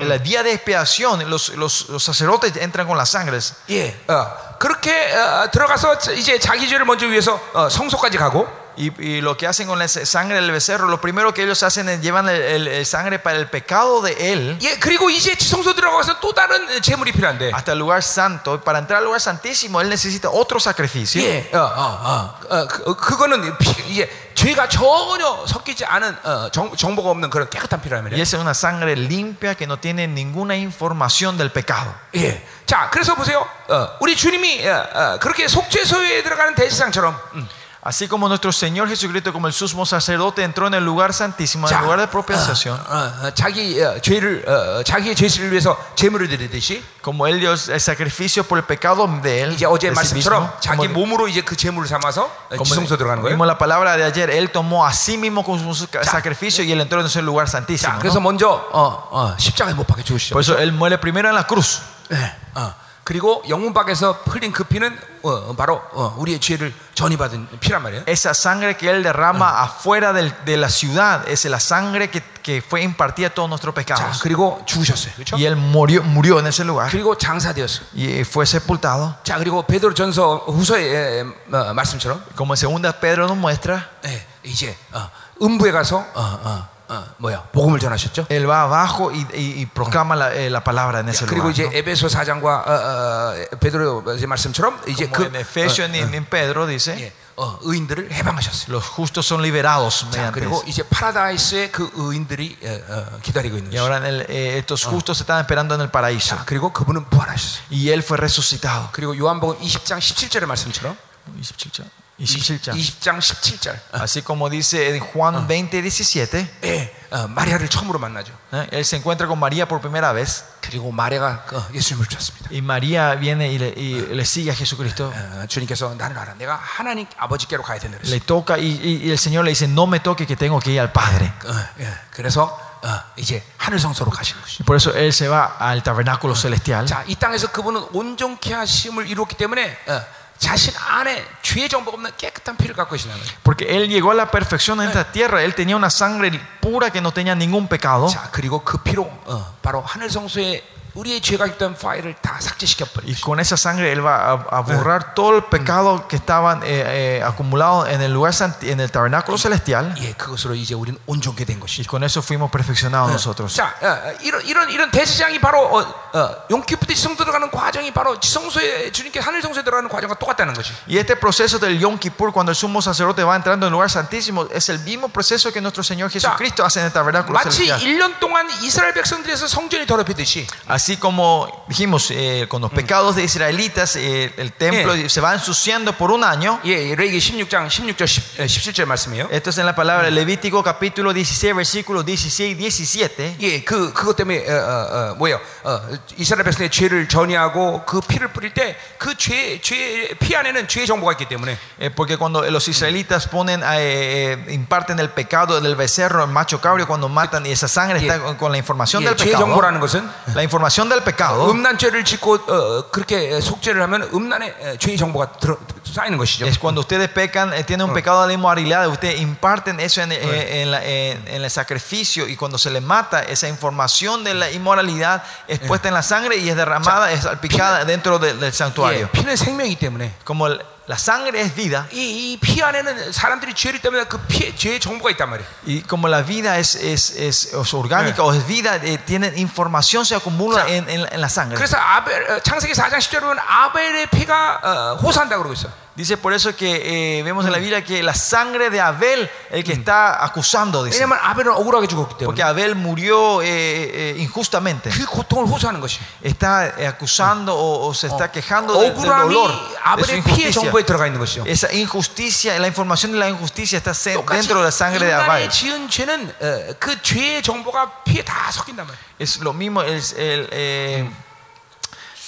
el 0.00 0.22
día 0.22 0.42
de 0.42 0.52
expiación, 0.52 1.28
los, 1.30 1.50
los, 1.50 1.88
los 1.88 2.02
sacerdotes 2.04 2.54
entran 2.56 2.86
con 2.86 2.96
las 2.98 3.10
sangres. 3.10 3.54
예, 3.70 3.94
어, 4.08 4.56
그렇게 4.58 4.90
어, 5.14 5.50
들어가서 5.50 6.12
이제 6.12 6.38
자기 6.38 6.68
죄를 6.68 6.84
먼저 6.84 7.06
위해서 7.06 7.40
어, 7.54 7.68
성소까지 7.68 8.18
가고 8.18 8.46
Y, 8.78 8.92
y 8.98 9.20
lo 9.22 9.38
que 9.38 9.46
hacen 9.46 9.66
con 9.66 9.78
la 9.78 9.88
sangre 9.88 10.34
del 10.38 10.50
becerro, 10.52 10.86
lo 10.88 11.00
primero 11.00 11.32
que 11.32 11.42
ellos 11.44 11.62
hacen 11.62 11.88
es 11.88 12.02
llevan 12.02 12.28
el, 12.28 12.42
el- 12.42 12.68
el 12.68 12.84
sangre 12.84 13.18
para 13.18 13.38
el 13.38 13.48
pecado 13.48 14.02
de 14.02 14.12
él 14.34 14.58
예, 14.60 14.76
그리고 14.78 15.08
이제 15.08 15.34
성소 15.34 15.74
들어가서 15.74 16.20
또 16.20 16.34
다른 16.34 16.82
제물이 16.82 17.12
필요한데 17.12 17.52
hasta 17.54 17.72
el 17.72 17.78
lugar 17.78 18.02
santo. 18.02 18.52
Y 18.52 18.58
para 18.58 18.78
entrar 18.80 18.98
al 18.98 19.04
lugar 19.06 19.18
santísimo, 19.18 19.80
él 19.80 19.88
necesita 19.88 20.28
otro 20.28 20.60
sacrificio. 20.60 21.22
예, 21.22 21.48
어, 21.54 21.58
어, 21.58 21.80
어, 22.04 22.34
어, 22.50 22.66
그, 22.68 22.94
그거는 22.96 23.56
피, 23.56 23.70
이제 23.88 24.10
죄가 24.41 24.67
전혀 24.69 25.45
섞이지 25.45 25.85
않은 25.85 26.17
어, 26.23 26.49
정, 26.49 26.75
정보가 26.75 27.11
없는 27.11 27.29
그런 27.29 27.47
깨끗한 27.47 27.79
피라는 27.79 28.11
Y 28.11 28.21
es 28.21 28.33
una 28.33 28.55
sangre 28.55 28.95
limpia 28.95 29.53
que 29.53 29.67
no 29.67 29.77
tiene 29.77 30.07
ninguna 30.07 30.55
información 30.55 31.37
del 31.37 31.51
pecado. 31.51 31.93
예, 32.15 32.43
자, 32.65 32.89
그래서 32.89 33.13
보세요. 33.13 33.47
어, 33.69 33.97
우리 33.99 34.15
주님이 34.15 34.67
어, 34.67 34.87
어, 34.95 35.19
그렇게 35.19 35.47
속죄소에 35.47 36.23
들어가는 36.23 36.55
대지상처럼 36.55 37.15
음, 37.35 37.47
Así 37.82 38.08
como 38.08 38.26
nuestro 38.26 38.50
Señor 38.50 38.88
Jesucristo, 38.88 39.32
como 39.32 39.46
el 39.46 39.52
sumo 39.52 39.86
sacerdote, 39.86 40.42
entró 40.42 40.66
en 40.66 40.74
el 40.74 40.84
lugar 40.84 41.12
santísimo, 41.12 41.68
en 41.68 41.76
el 41.76 41.82
lugar 41.84 42.00
de 42.00 42.08
propiciación, 42.08 42.80
어, 42.80 43.28
어, 43.28 43.30
자기 43.32 43.80
어, 43.80 44.00
죄를 44.00 44.42
어, 44.44 44.82
자기의 44.82 45.14
죄를 45.14 45.52
위해서 45.52 45.78
제물을 45.94 46.26
드리듯이 46.28 46.82
como 47.00 47.28
Él 47.28 47.38
dio 47.38 47.52
el 47.52 47.80
sacrificio 47.80 48.42
por 48.42 48.58
el 48.58 48.64
pecado 48.64 49.06
de 49.22 49.42
Él, 49.44 49.52
이제 49.52 49.66
어제 49.66 49.90
de 49.90 49.94
sí 49.94 50.14
mismo, 50.16 50.30
말씀처럼 50.32 50.52
자기 50.58 50.88
como, 50.88 50.94
몸으로 50.98 51.28
이제 51.28 51.42
그 51.42 51.54
제물을 51.54 51.86
삼아서 51.86 52.24
어, 52.24 52.56
como 52.56 52.64
지성소 52.64 52.96
들어가는 52.96 53.22
거예요. 53.22 53.36
vimos 53.36 53.46
la 53.46 53.56
palabra 53.56 53.96
de 53.96 54.02
ayer, 54.02 54.30
Él 54.30 54.50
tomó 54.50 54.84
a 54.84 54.92
sí 54.92 55.16
mismo 55.16 55.44
con 55.44 55.60
su 55.60 55.86
sacrificio 56.02 56.64
y 56.64 56.72
Él 56.72 56.80
entró 56.80 56.98
en 56.98 57.06
ese 57.06 57.22
lugar 57.22 57.48
santísimo. 57.48 57.86
자, 57.92 57.94
¿no? 57.94 58.00
그래서 58.00 58.18
먼저 58.18 58.66
어, 58.72 59.08
어, 59.12 59.36
십자가에 59.38 59.74
못 59.74 59.86
박혀 59.86 60.02
죽으시죠. 60.02 60.32
Por 60.34 60.42
eso 60.42 60.58
Él 60.58 60.72
muere 60.72 60.98
primero 60.98 61.28
en 61.28 61.36
la 61.36 61.46
cruz. 61.46 61.82
예, 62.10 62.32
어. 62.56 62.74
그리고 63.10 63.40
영문박에서 63.48 64.22
흘린 64.26 64.50
그 64.50 64.64
피는 64.64 64.98
어, 65.22 65.54
바로 65.54 65.80
어, 65.92 66.16
우리의 66.18 66.40
죄를 66.40 66.74
전이받은 66.94 67.48
피란 67.60 67.82
말이에요. 67.82 68.02
Esa 68.06 68.30
sangre 68.34 68.76
que 68.76 68.88
Él 68.90 69.02
derrama 69.04 69.62
afuera 69.62 70.12
del- 70.12 70.34
de 70.44 70.56
la 70.56 70.68
ciudad 70.68 71.22
es 71.28 71.44
la 71.44 71.60
sangre 71.60 72.10
que, 72.10 72.20
que 72.42 72.60
fue 72.62 72.82
impartida 72.82 73.28
a 73.28 73.30
todos 73.34 73.48
nuestros 73.48 73.72
자, 73.74 73.80
pecados. 73.94 74.18
그리고 74.22 74.60
죽으셨어요. 74.66 75.12
그렇죠? 75.14 75.36
Y 75.36 75.46
Él 75.46 75.54
murió, 75.54 76.02
murió 76.02 76.40
en 76.40 76.48
ese 76.48 76.64
lugar 76.64 76.90
그리고 76.90 77.16
장사되었어요. 77.16 77.86
y 77.94 78.22
fue 78.24 78.44
sepultado. 78.44 79.14
자, 79.22 79.38
그리고 79.38 79.62
베드로전서 79.62 80.46
후서의 80.48 80.94
에, 80.94 81.20
어, 81.52 81.74
말씀처럼 81.74 82.24
Como 82.36 82.54
en 82.54 82.56
segunda 82.56 82.90
Pedro 82.92 83.26
nos 83.26 83.36
muestra, 83.38 83.88
예, 84.04 84.26
이제 84.42 84.76
어, 84.92 85.08
음부에 85.42 85.70
가서 85.70 85.98
어, 86.14 86.20
어, 86.42 86.68
어, 86.91 87.05
뭐야 87.19 87.43
복음을 87.53 87.79
전하셨죠. 87.79 88.27
Él 88.29 88.45
va 88.49 88.63
abajo 88.63 89.11
y, 89.13 89.25
y- 89.33 89.61
y 89.61 89.65
proclama 89.65 90.13
la, 90.15 90.33
eh, 90.35 90.49
la 90.49 90.61
palabra 90.61 90.99
en 90.99 91.07
ese 91.07 91.25
그리고 91.25 91.47
lugar. 91.47 91.51
이제. 91.71 91.77
에베소 91.77 92.07
4장과 92.07 92.43
어, 92.43 92.67
어, 92.67 93.57
베드로 93.59 94.03
이제 94.17 94.25
말씀처럼 94.27 94.81
이제 94.87 95.05
Como 95.07 95.15
그 95.15 95.23
en 95.25 95.35
Efesios 95.37 95.89
y 95.89 95.99
en 96.01 96.25
Pedro 96.25 96.67
dice, 96.67 96.99
예, 96.99 97.13
어, 97.37 97.57
의인들을 97.61 98.11
해방하셨어요. 98.11 98.67
los 98.75 98.83
justos 98.83 99.25
son 99.25 99.41
liberados 99.41 100.01
자, 100.01 100.07
mediante 100.11 100.39
그리고 100.41 100.57
eso. 100.57 100.67
이제 100.67 100.83
파라다이스의 100.83 101.71
그 101.71 101.89
의인들이 101.95 102.57
어, 102.61 102.93
어, 103.15 103.19
기다리고 103.23 103.55
있는 103.55 103.71
Y 103.71 103.77
거죠. 103.79 103.81
ahora 103.81 103.97
en 103.97 104.05
el- 104.05 104.25
eh, 104.29 104.57
estos 104.59 104.83
justos 104.83 105.21
están 105.21 105.39
esperando 105.39 105.73
en 105.75 105.81
el 105.81 105.89
paraíso. 105.89 106.35
자, 106.35 106.43
그리고 106.45 106.73
그분은 106.73 107.05
부활하셨어요. 107.09 107.63
Y 107.71 107.89
Él 107.89 108.03
fue 108.03 108.17
resucitado. 108.17 108.89
그리고 108.91 109.17
요한복음 109.17 109.59
20장 109.63 109.97
17절의 109.99 110.45
말씀처럼 110.45 110.97
27장. 111.39 111.85
27장. 112.20 112.72
20장 112.74 113.18
17절. 113.18 113.78
Así 113.92 114.22
como 114.22 114.48
dice 114.48 114.88
en 114.96 115.00
Juan 115.00 115.46
20, 115.46 115.82
17, 115.82 116.48
예, 116.64 116.94
어, 117.10 117.28
마리아를 117.28 117.68
처음으로 117.68 117.98
만나죠. 117.98 118.32
¿eh? 118.54 118.66
Él 118.72 118.80
se 118.86 118.96
encuentra 118.96 119.26
con 119.26 119.38
María 119.38 119.68
por 119.68 119.82
primera 119.82 120.12
vez. 120.14 120.44
그리고 120.62 120.90
마리아가 120.90 121.44
그 121.44 121.62
예수님을 121.74 122.06
쫓습니다. 122.08 122.48
Y 122.50 122.58
María 122.62 123.14
viene 123.20 123.48
y 123.52 123.58
le, 123.58 123.68
y 123.76 124.00
le 124.16 124.22
sigue 124.24 124.50
a 124.50 124.54
Jesucristo. 124.56 125.12
어, 125.14 125.44
주님께서 125.46 125.94
나를 125.94 126.16
알아. 126.16 126.34
내가 126.38 126.56
하나님 126.56 127.06
아버지께로 127.18 127.62
가야 127.62 127.78
된다 127.78 127.98
그랬어요. 127.98 128.14
Le 128.16 128.20
toca 128.24 128.56
y, 128.58 128.64
y- 128.82 129.06
y 129.06 129.10
el 129.10 129.18
Señor 129.18 129.44
le 129.44 129.50
dice, 129.50 129.68
no 129.68 129.86
me 129.86 130.00
toque 130.00 130.26
que 130.26 130.36
tengo 130.36 130.58
que 130.58 130.72
ir 130.72 130.80
al 130.80 130.92
Padre. 130.92 131.30
어, 131.44 131.52
예, 131.80 131.92
그래서 132.12 132.44
어, 132.82 132.88
이제 133.16 133.44
하늘 133.58 133.78
성소로 133.78 134.10
가시는 134.10 134.40
것이죠. 134.40 134.62
Y 134.62 134.66
por 134.66 134.76
eso 134.76 134.90
Él 134.96 135.12
se 135.12 135.28
va 135.28 135.56
al 135.60 135.82
tabernáculo 135.82 136.34
celestial. 136.34 136.86
자, 136.86 137.04
이 137.06 137.14
땅에서 137.14 137.48
그분은 137.52 137.88
온전케 137.92 138.54
하심을 138.54 139.06
이루었기 139.06 139.36
때문에 139.36 139.78
어, 139.86 140.02
자신 140.41 140.73
안에 140.75 141.23
죄의 141.43 141.69
정복 141.69 141.93
없는 141.93 142.11
깨끗한 142.17 142.57
피를 142.57 142.75
갖고 142.75 142.95
계시는 142.95 143.15
거예요. 143.15 143.29
Porque 143.43 143.69
Él 143.69 143.87
llegó 143.87 144.09
a 144.11 144.15
la 144.15 144.31
perfección 144.31 144.81
en 144.81 144.87
esta 144.89 145.11
tierra. 145.11 145.43
Él 145.43 145.53
tenía 145.53 145.75
una 145.75 145.91
sangre 145.91 146.31
pura 146.59 146.89
que 146.89 146.99
no 146.99 147.11
tenía 147.13 147.35
ningún 147.35 147.67
pecado. 147.67 148.07
자, 148.09 148.29
그리고 148.31 148.63
그 148.63 148.79
피로 148.79 149.03
어, 149.25 149.55
바로 149.61 149.81
하늘 149.81 150.09
성소에 150.09 150.63
우리의 150.96 151.20
죄가 151.20 151.44
있던 151.46 151.74
파일을 151.76 152.14
다 152.22 152.38
삭제시켜 152.40 152.86
Y 152.86 153.12
버리죠. 153.12 153.20
con 153.22 153.38
esa 153.38 153.54
sangre 153.58 153.92
Él 153.92 154.00
va 154.00 154.16
a, 154.32 154.32
a 154.48 154.60
borrar 154.62 155.12
todo 155.14 155.36
el 155.36 155.44
pecado 155.44 156.08
que 156.08 156.16
estaban 156.16 156.62
eh, 156.64 157.18
eh, 157.20 157.22
acumulados 157.22 157.90
en 157.90 158.00
el 158.00 158.14
lugar 158.14 158.32
santi- 158.32 158.70
en 158.70 158.80
el 158.80 158.90
tabernáculo 158.90 159.36
celestial. 159.36 159.92
예, 160.00 160.14
그것으로 160.14 160.54
이제 160.54 160.72
우리는 160.74 160.98
온전케 161.04 161.44
된 161.44 161.56
Y 161.56 161.60
것이죠. 161.60 161.84
con 161.90 162.02
eso 162.02 162.22
fuimos 162.22 162.50
perfeccionados 162.50 163.10
nosotros. 163.12 163.54
자, 163.54 163.74
어, 163.82 163.86
어, 164.08 164.14
이런 164.22 164.40
이런 164.46 164.70
이런 164.70 164.90
대제장이 164.90 165.38
바로 165.38 165.60
어, 165.68 165.80
어, 166.16 166.30
용키프 166.50 166.86
때 166.86 166.94
지성 166.94 167.14
들어가는 167.14 167.50
과정이 167.50 167.92
바로 167.92 168.18
지성소에 168.18 168.90
주님께 168.90 169.20
하늘 169.20 169.42
성소에 169.42 169.64
들어가는 169.64 169.90
과정과 169.90 170.14
똑같다는 170.14 170.54
거지. 170.54 170.72
Y 170.88 170.96
este 170.96 171.14
proceso 171.20 171.58
del 171.60 171.78
Yom 171.78 171.98
Kippur, 171.98 172.32
cuando 172.32 172.52
el 172.52 172.56
sumo 172.56 172.80
sacerdote 172.80 173.22
va 173.22 173.36
entrando 173.36 173.66
en 173.66 173.68
el 173.68 173.72
lugar 173.76 173.90
santísimo, 173.90 174.48
es 174.50 174.70
el 174.70 174.78
mismo 174.80 175.10
proceso 175.10 175.52
que 175.52 175.60
nuestro 175.60 175.82
Señor 175.82 176.08
Jesucristo 176.10 176.64
hace 176.64 176.80
en 176.80 176.86
el 176.86 176.92
tabernáculo 176.92 177.38
마치 177.38 177.66
celestial. 177.66 177.80
1년 177.84 178.18
동안 178.18 178.48
이스라엘 178.62 178.94
백성들에서 178.94 179.46
성전이 179.46 179.84
더럽히듯이 179.84 180.46
Así 180.80 180.96
como 180.96 181.64
dijimos, 181.68 182.10
eh, 182.10 182.46
con 182.48 182.60
los 182.62 182.70
pecados 182.72 183.14
de 183.16 183.22
israelitas, 183.24 183.96
eh, 183.96 184.32
el 184.36 184.52
templo 184.52 184.94
Eh. 184.94 185.08
se 185.08 185.20
va 185.20 185.32
ensuciando 185.34 185.92
por 185.92 186.10
un 186.10 186.24
año. 186.24 186.58
예, 186.64 186.94
레이기 186.96 187.18
16장 187.20 187.68
16절 187.68 188.06
10, 188.06 188.36
17절 188.46 188.84
말씀이에요. 188.86 189.28
Esto 189.30 189.50
es 189.50 189.58
en 189.58 189.66
la 189.66 189.74
palabra 189.74 190.04
de 190.06 190.10
Levítico 190.10 190.62
capítulo 190.62 191.12
16, 191.12 191.54
versículos 191.54 192.04
16 192.04 192.58
y 192.58 192.70
17. 192.70 193.36
예, 193.40 193.62
그 193.64 193.92
그것 193.92 194.16
때문에 194.16 194.44
어, 194.48 194.52
어, 194.52 195.12
어, 195.12 195.14
뭐예요? 195.16 195.40
어, 195.64 195.80
이스라엘 196.16 196.44
백성의 196.44 196.70
죄를 196.70 197.08
전이하고 197.08 197.84
그 197.86 198.00
피를 198.00 198.28
뿌릴 198.32 198.52
때 198.52 198.76
그 198.98 199.14
죄 199.16 199.60
죄 199.62 200.14
피 200.18 200.34
안에는 200.34 200.66
죄의 200.68 200.86
정보가 200.86 201.12
있기 201.12 201.26
때문에 201.28 201.56
Eh, 201.78 201.90
porque 201.94 202.16
cuando 202.16 202.42
los 202.50 202.66
israelitas 202.68 203.28
ponen, 203.28 203.62
eh, 203.62 204.34
eh, 204.48 204.52
imparten 204.52 204.98
el 204.98 205.10
pecado 205.10 205.60
del 205.60 205.76
becerro, 205.76 206.24
el 206.24 206.30
macho 206.30 206.60
cabrio, 206.60 206.86
cuando 206.86 207.08
matan 207.08 207.46
y 207.46 207.52
esa 207.52 207.68
sangre 207.68 208.00
Y- 208.00 208.08
está 208.08 208.18
con- 208.18 208.36
con 208.36 208.50
la 208.52 208.58
información 208.58 209.02
예, 209.02 209.06
del 209.06 209.16
죄의 209.16 209.32
pecado. 209.32 209.46
정보라는 209.46 209.78
것은 209.80 210.02
La 210.34 210.42
información 210.42 210.56
del 210.70 211.02
pecado 211.02 211.50
음란죄를 211.50 212.04
짓고 212.04 212.34
어, 212.48 212.90
그렇게 212.90 213.40
속죄를 213.40 213.82
하면 213.82 214.08
음란의 214.12 214.54
어, 214.60 214.76
죄의 214.78 214.96
정보가 214.96 215.32
들어, 215.38 215.56
쌓이는 215.84 216.18
것이죠. 216.18 216.46
es 216.46 216.58
cuando 216.58 216.80
ustedes 216.80 217.08
pecan, 217.10 217.52
eh, 217.52 217.64
tienen 217.64 217.88
un 217.88 217.94
pecado 217.94 218.26
de 218.26 218.34
inmoralidad, 218.34 218.88
ustedes 218.88 219.20
imparten 219.20 219.80
eso 219.80 220.02
en, 220.02 220.12
eh, 220.12 220.62
en 220.62 220.70
la- 220.70 220.84
en- 220.84 221.22
en 221.28 221.42
el 221.44 221.50
sacrificio 221.50 222.26
y 222.28 222.36
cuando 222.36 222.58
se 222.58 222.70
le 222.70 222.80
mata, 222.80 223.22
esa 223.22 223.48
información 223.48 224.24
de 224.24 224.34
la 224.34 224.50
inmoralidad 224.50 225.22
es 225.48 225.58
puesta 225.60 225.88
en 225.88 225.94
la 225.94 226.02
sangre 226.02 226.36
y 226.36 226.48
es 226.48 226.56
derramada, 226.56 227.10
es 227.12 227.22
salpicada 227.22 227.84
dentro 227.84 228.18
de- 228.18 228.34
del 228.34 228.50
예, 228.50 228.52
santuario. 228.52 229.08
피는 229.12 229.36
생명이기 229.36 229.76
때문에 229.76 230.12
Como 230.24 230.46
el- 230.48 230.60
la 230.90 230.96
sangre 230.96 231.40
es 231.40 231.52
vida 231.52 231.88
이 231.90 232.38
피 232.40 232.62
안에는 232.62 233.10
사람들이 233.10 233.54
죄를 233.54 233.80
때문에 233.80 234.04
그 234.04 234.18
피의 234.28 234.54
죄의 234.54 234.78
정보가 234.78 235.10
있단 235.10 235.28
말이에요. 235.30 235.48
y 235.66 235.82
como 235.82 236.06
la 236.08 236.22
vida 236.22 236.58
es, 236.58 236.76
es, 236.76 237.10
es- 237.16 237.52
es 237.52 237.74
orgánica 237.74 238.22
o 238.22 238.32
es 238.32 238.46
vida, 238.46 238.76
eh, 238.76 238.96
tienen 239.04 239.36
información, 239.36 240.04
se 240.06 240.14
acumula 240.14 240.62
자, 240.64 240.68
en, 240.70 240.88
en 240.88 241.02
la- 241.02 241.08
en 241.10 241.20
la 241.20 241.28
sangre. 241.28 241.56
그래서 241.58 241.76
아벨 241.76 242.30
어, 242.30 242.38
창세기 242.40 242.72
4장 242.72 242.98
10절 242.98 243.20
보면 243.20 243.36
아벨의 243.40 244.06
피가 244.10 244.60
어, 244.62 244.94
호소한다고 245.02 245.42
그러고 245.42 245.54
있어. 245.54 245.68
Dice 245.96 246.18
por 246.18 246.34
eso 246.34 246.54
que 246.54 247.18
eh, 247.18 247.22
vemos 247.22 247.46
en 247.46 247.52
la 247.52 247.56
Biblia 247.58 247.82
que 247.82 248.02
la 248.02 248.12
sangre 248.12 248.68
de 248.68 248.82
Abel, 248.82 249.30
el 249.50 249.64
que 249.64 249.72
está 249.72 250.22
acusando, 250.22 250.84
dice. 250.84 250.98
왜냐하면 251.00 251.18
아벨은 251.22 251.52
억울하게 251.54 251.86
죽었기 251.86 252.18
때문에 252.18 252.26
Porque 252.26 252.42
Abel 252.42 252.74
murió 252.74 253.40
eh, 253.40 254.12
eh, 254.12 254.14
injustamente. 254.20 254.90
그 254.90 255.06
고통을 255.06 255.46
호소하는 255.46 255.80
것이. 255.80 255.98
Está 256.22 256.66
eh, 256.76 256.86
acusando 256.86 257.54
o, 257.56 257.88
o 257.88 257.94
se 257.94 258.08
está 258.08 258.30
quejando 258.30 258.74
de- 258.78 258.90
del 258.90 258.92
억울함이 258.92 259.32
dolor, 259.32 259.48
de 259.48 259.56
su 259.56 259.78
아벨의 259.82 260.22
피의 260.22 260.52
injusticia. 260.52 260.52
정보에 260.52 260.84
들어가 260.84 261.06
있는 261.06 261.18
것이죠. 261.18 261.44
Esa 261.46 261.72
injusticia, 261.72 262.58
la 262.60 262.66
información 262.68 263.12
de 263.12 263.18
la 263.18 263.30
injusticia 263.30 263.78
está 263.78 263.94
se- 263.94 264.12
똑같이 264.20 264.36
dentro 264.44 264.58
de 264.60 264.64
la 264.66 264.70
sangre 264.72 265.06
de 265.06 265.14
Abel. 265.14 265.48
인간이 265.48 265.48
지은 265.48 265.88
죄는 265.88 266.28
어, 266.28 266.74
그 266.78 267.00
죄의 267.00 267.42
정보가 267.42 268.04
피에 268.04 268.22
다 268.22 268.50
섞인단 268.52 268.84
말이에요. 268.86 269.00
Es 269.18 269.40
lo 269.40 269.54
mismo, 269.54 269.80
es 269.82 270.12
el, 270.12 270.46
eh, 270.52 271.08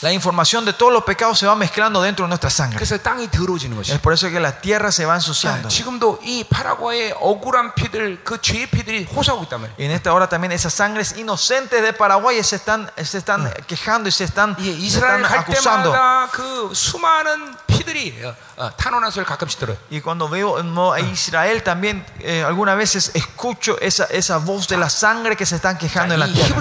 la 0.03 0.13
información 0.13 0.65
de 0.65 0.73
todos 0.73 0.93
los 0.93 1.03
pecados 1.03 1.41
se 1.41 1.47
va 1.47 1.57
mezclando 1.57 2.01
dentro 2.01 2.25
de 2.25 2.29
nuestra 2.29 2.51
sangre. 2.51 2.79
그래서 2.79 2.97
땅이 3.03 3.33
더러워지는 3.33 3.73
Es 3.81 3.91
것이죠. 3.91 4.01
por 4.01 4.13
eso 4.13 4.29
que 4.31 4.39
la 4.39 4.61
tierra 4.61 4.93
se 4.93 5.05
va 5.05 5.15
아, 5.15 5.17
ensuciando. 5.17 5.69
지금도 5.69 6.21
이 6.23 6.45
파라과의 6.45 7.15
억울한 7.19 7.75
피들, 7.75 8.23
그 8.23 8.41
죄의 8.41 8.69
피들이 8.71 9.09
호소하고 9.13 9.43
있단 9.45 9.61
말이에요. 9.61 9.75
Y 9.77 9.87
en 9.87 9.91
esta 9.91 10.13
hora 10.13 10.29
también 10.29 10.53
esas 10.53 10.73
sangres 10.73 11.17
inocentes 11.19 11.83
de 11.83 11.93
Paraguay 11.93 12.41
se 12.45 12.55
están, 12.55 12.89
se 13.03 13.19
están 13.19 13.53
quejando 13.67 14.09
y 14.09 14.13
se 14.13 14.23
están, 14.23 14.55
예, 14.61 14.67
se 14.67 14.71
están 14.71 15.19
이스라엘 15.19 15.23
갈 15.23 15.39
acusando. 15.41 15.91
때마다 15.91 16.29
그 16.31 16.71
수많은 16.73 17.57
피들이 17.67 18.23
어, 18.25 18.37
어, 18.57 18.71
탄원한소를 18.77 19.27
가끔씩 19.27 19.59
들어요. 19.59 19.77
Y 19.91 20.01
cuando 20.01 20.29
veo 20.29 20.63
no, 20.63 20.93
a 20.93 21.01
Israel 21.01 21.65
también, 21.65 22.07
eh, 22.21 22.45
algunas 22.47 22.77
veces 22.77 23.11
escucho 23.15 23.77
esa, 23.81 24.05
esa 24.05 24.37
voz 24.39 24.69
de 24.69 24.77
la 24.77 24.89
sangre 24.91 25.35
que 25.37 25.45
se 25.45 25.57
están 25.57 25.77
quejando 25.77 26.15
en 26.15 26.21
la 26.21 26.29
이 26.29 26.35
tierra. 26.35 26.55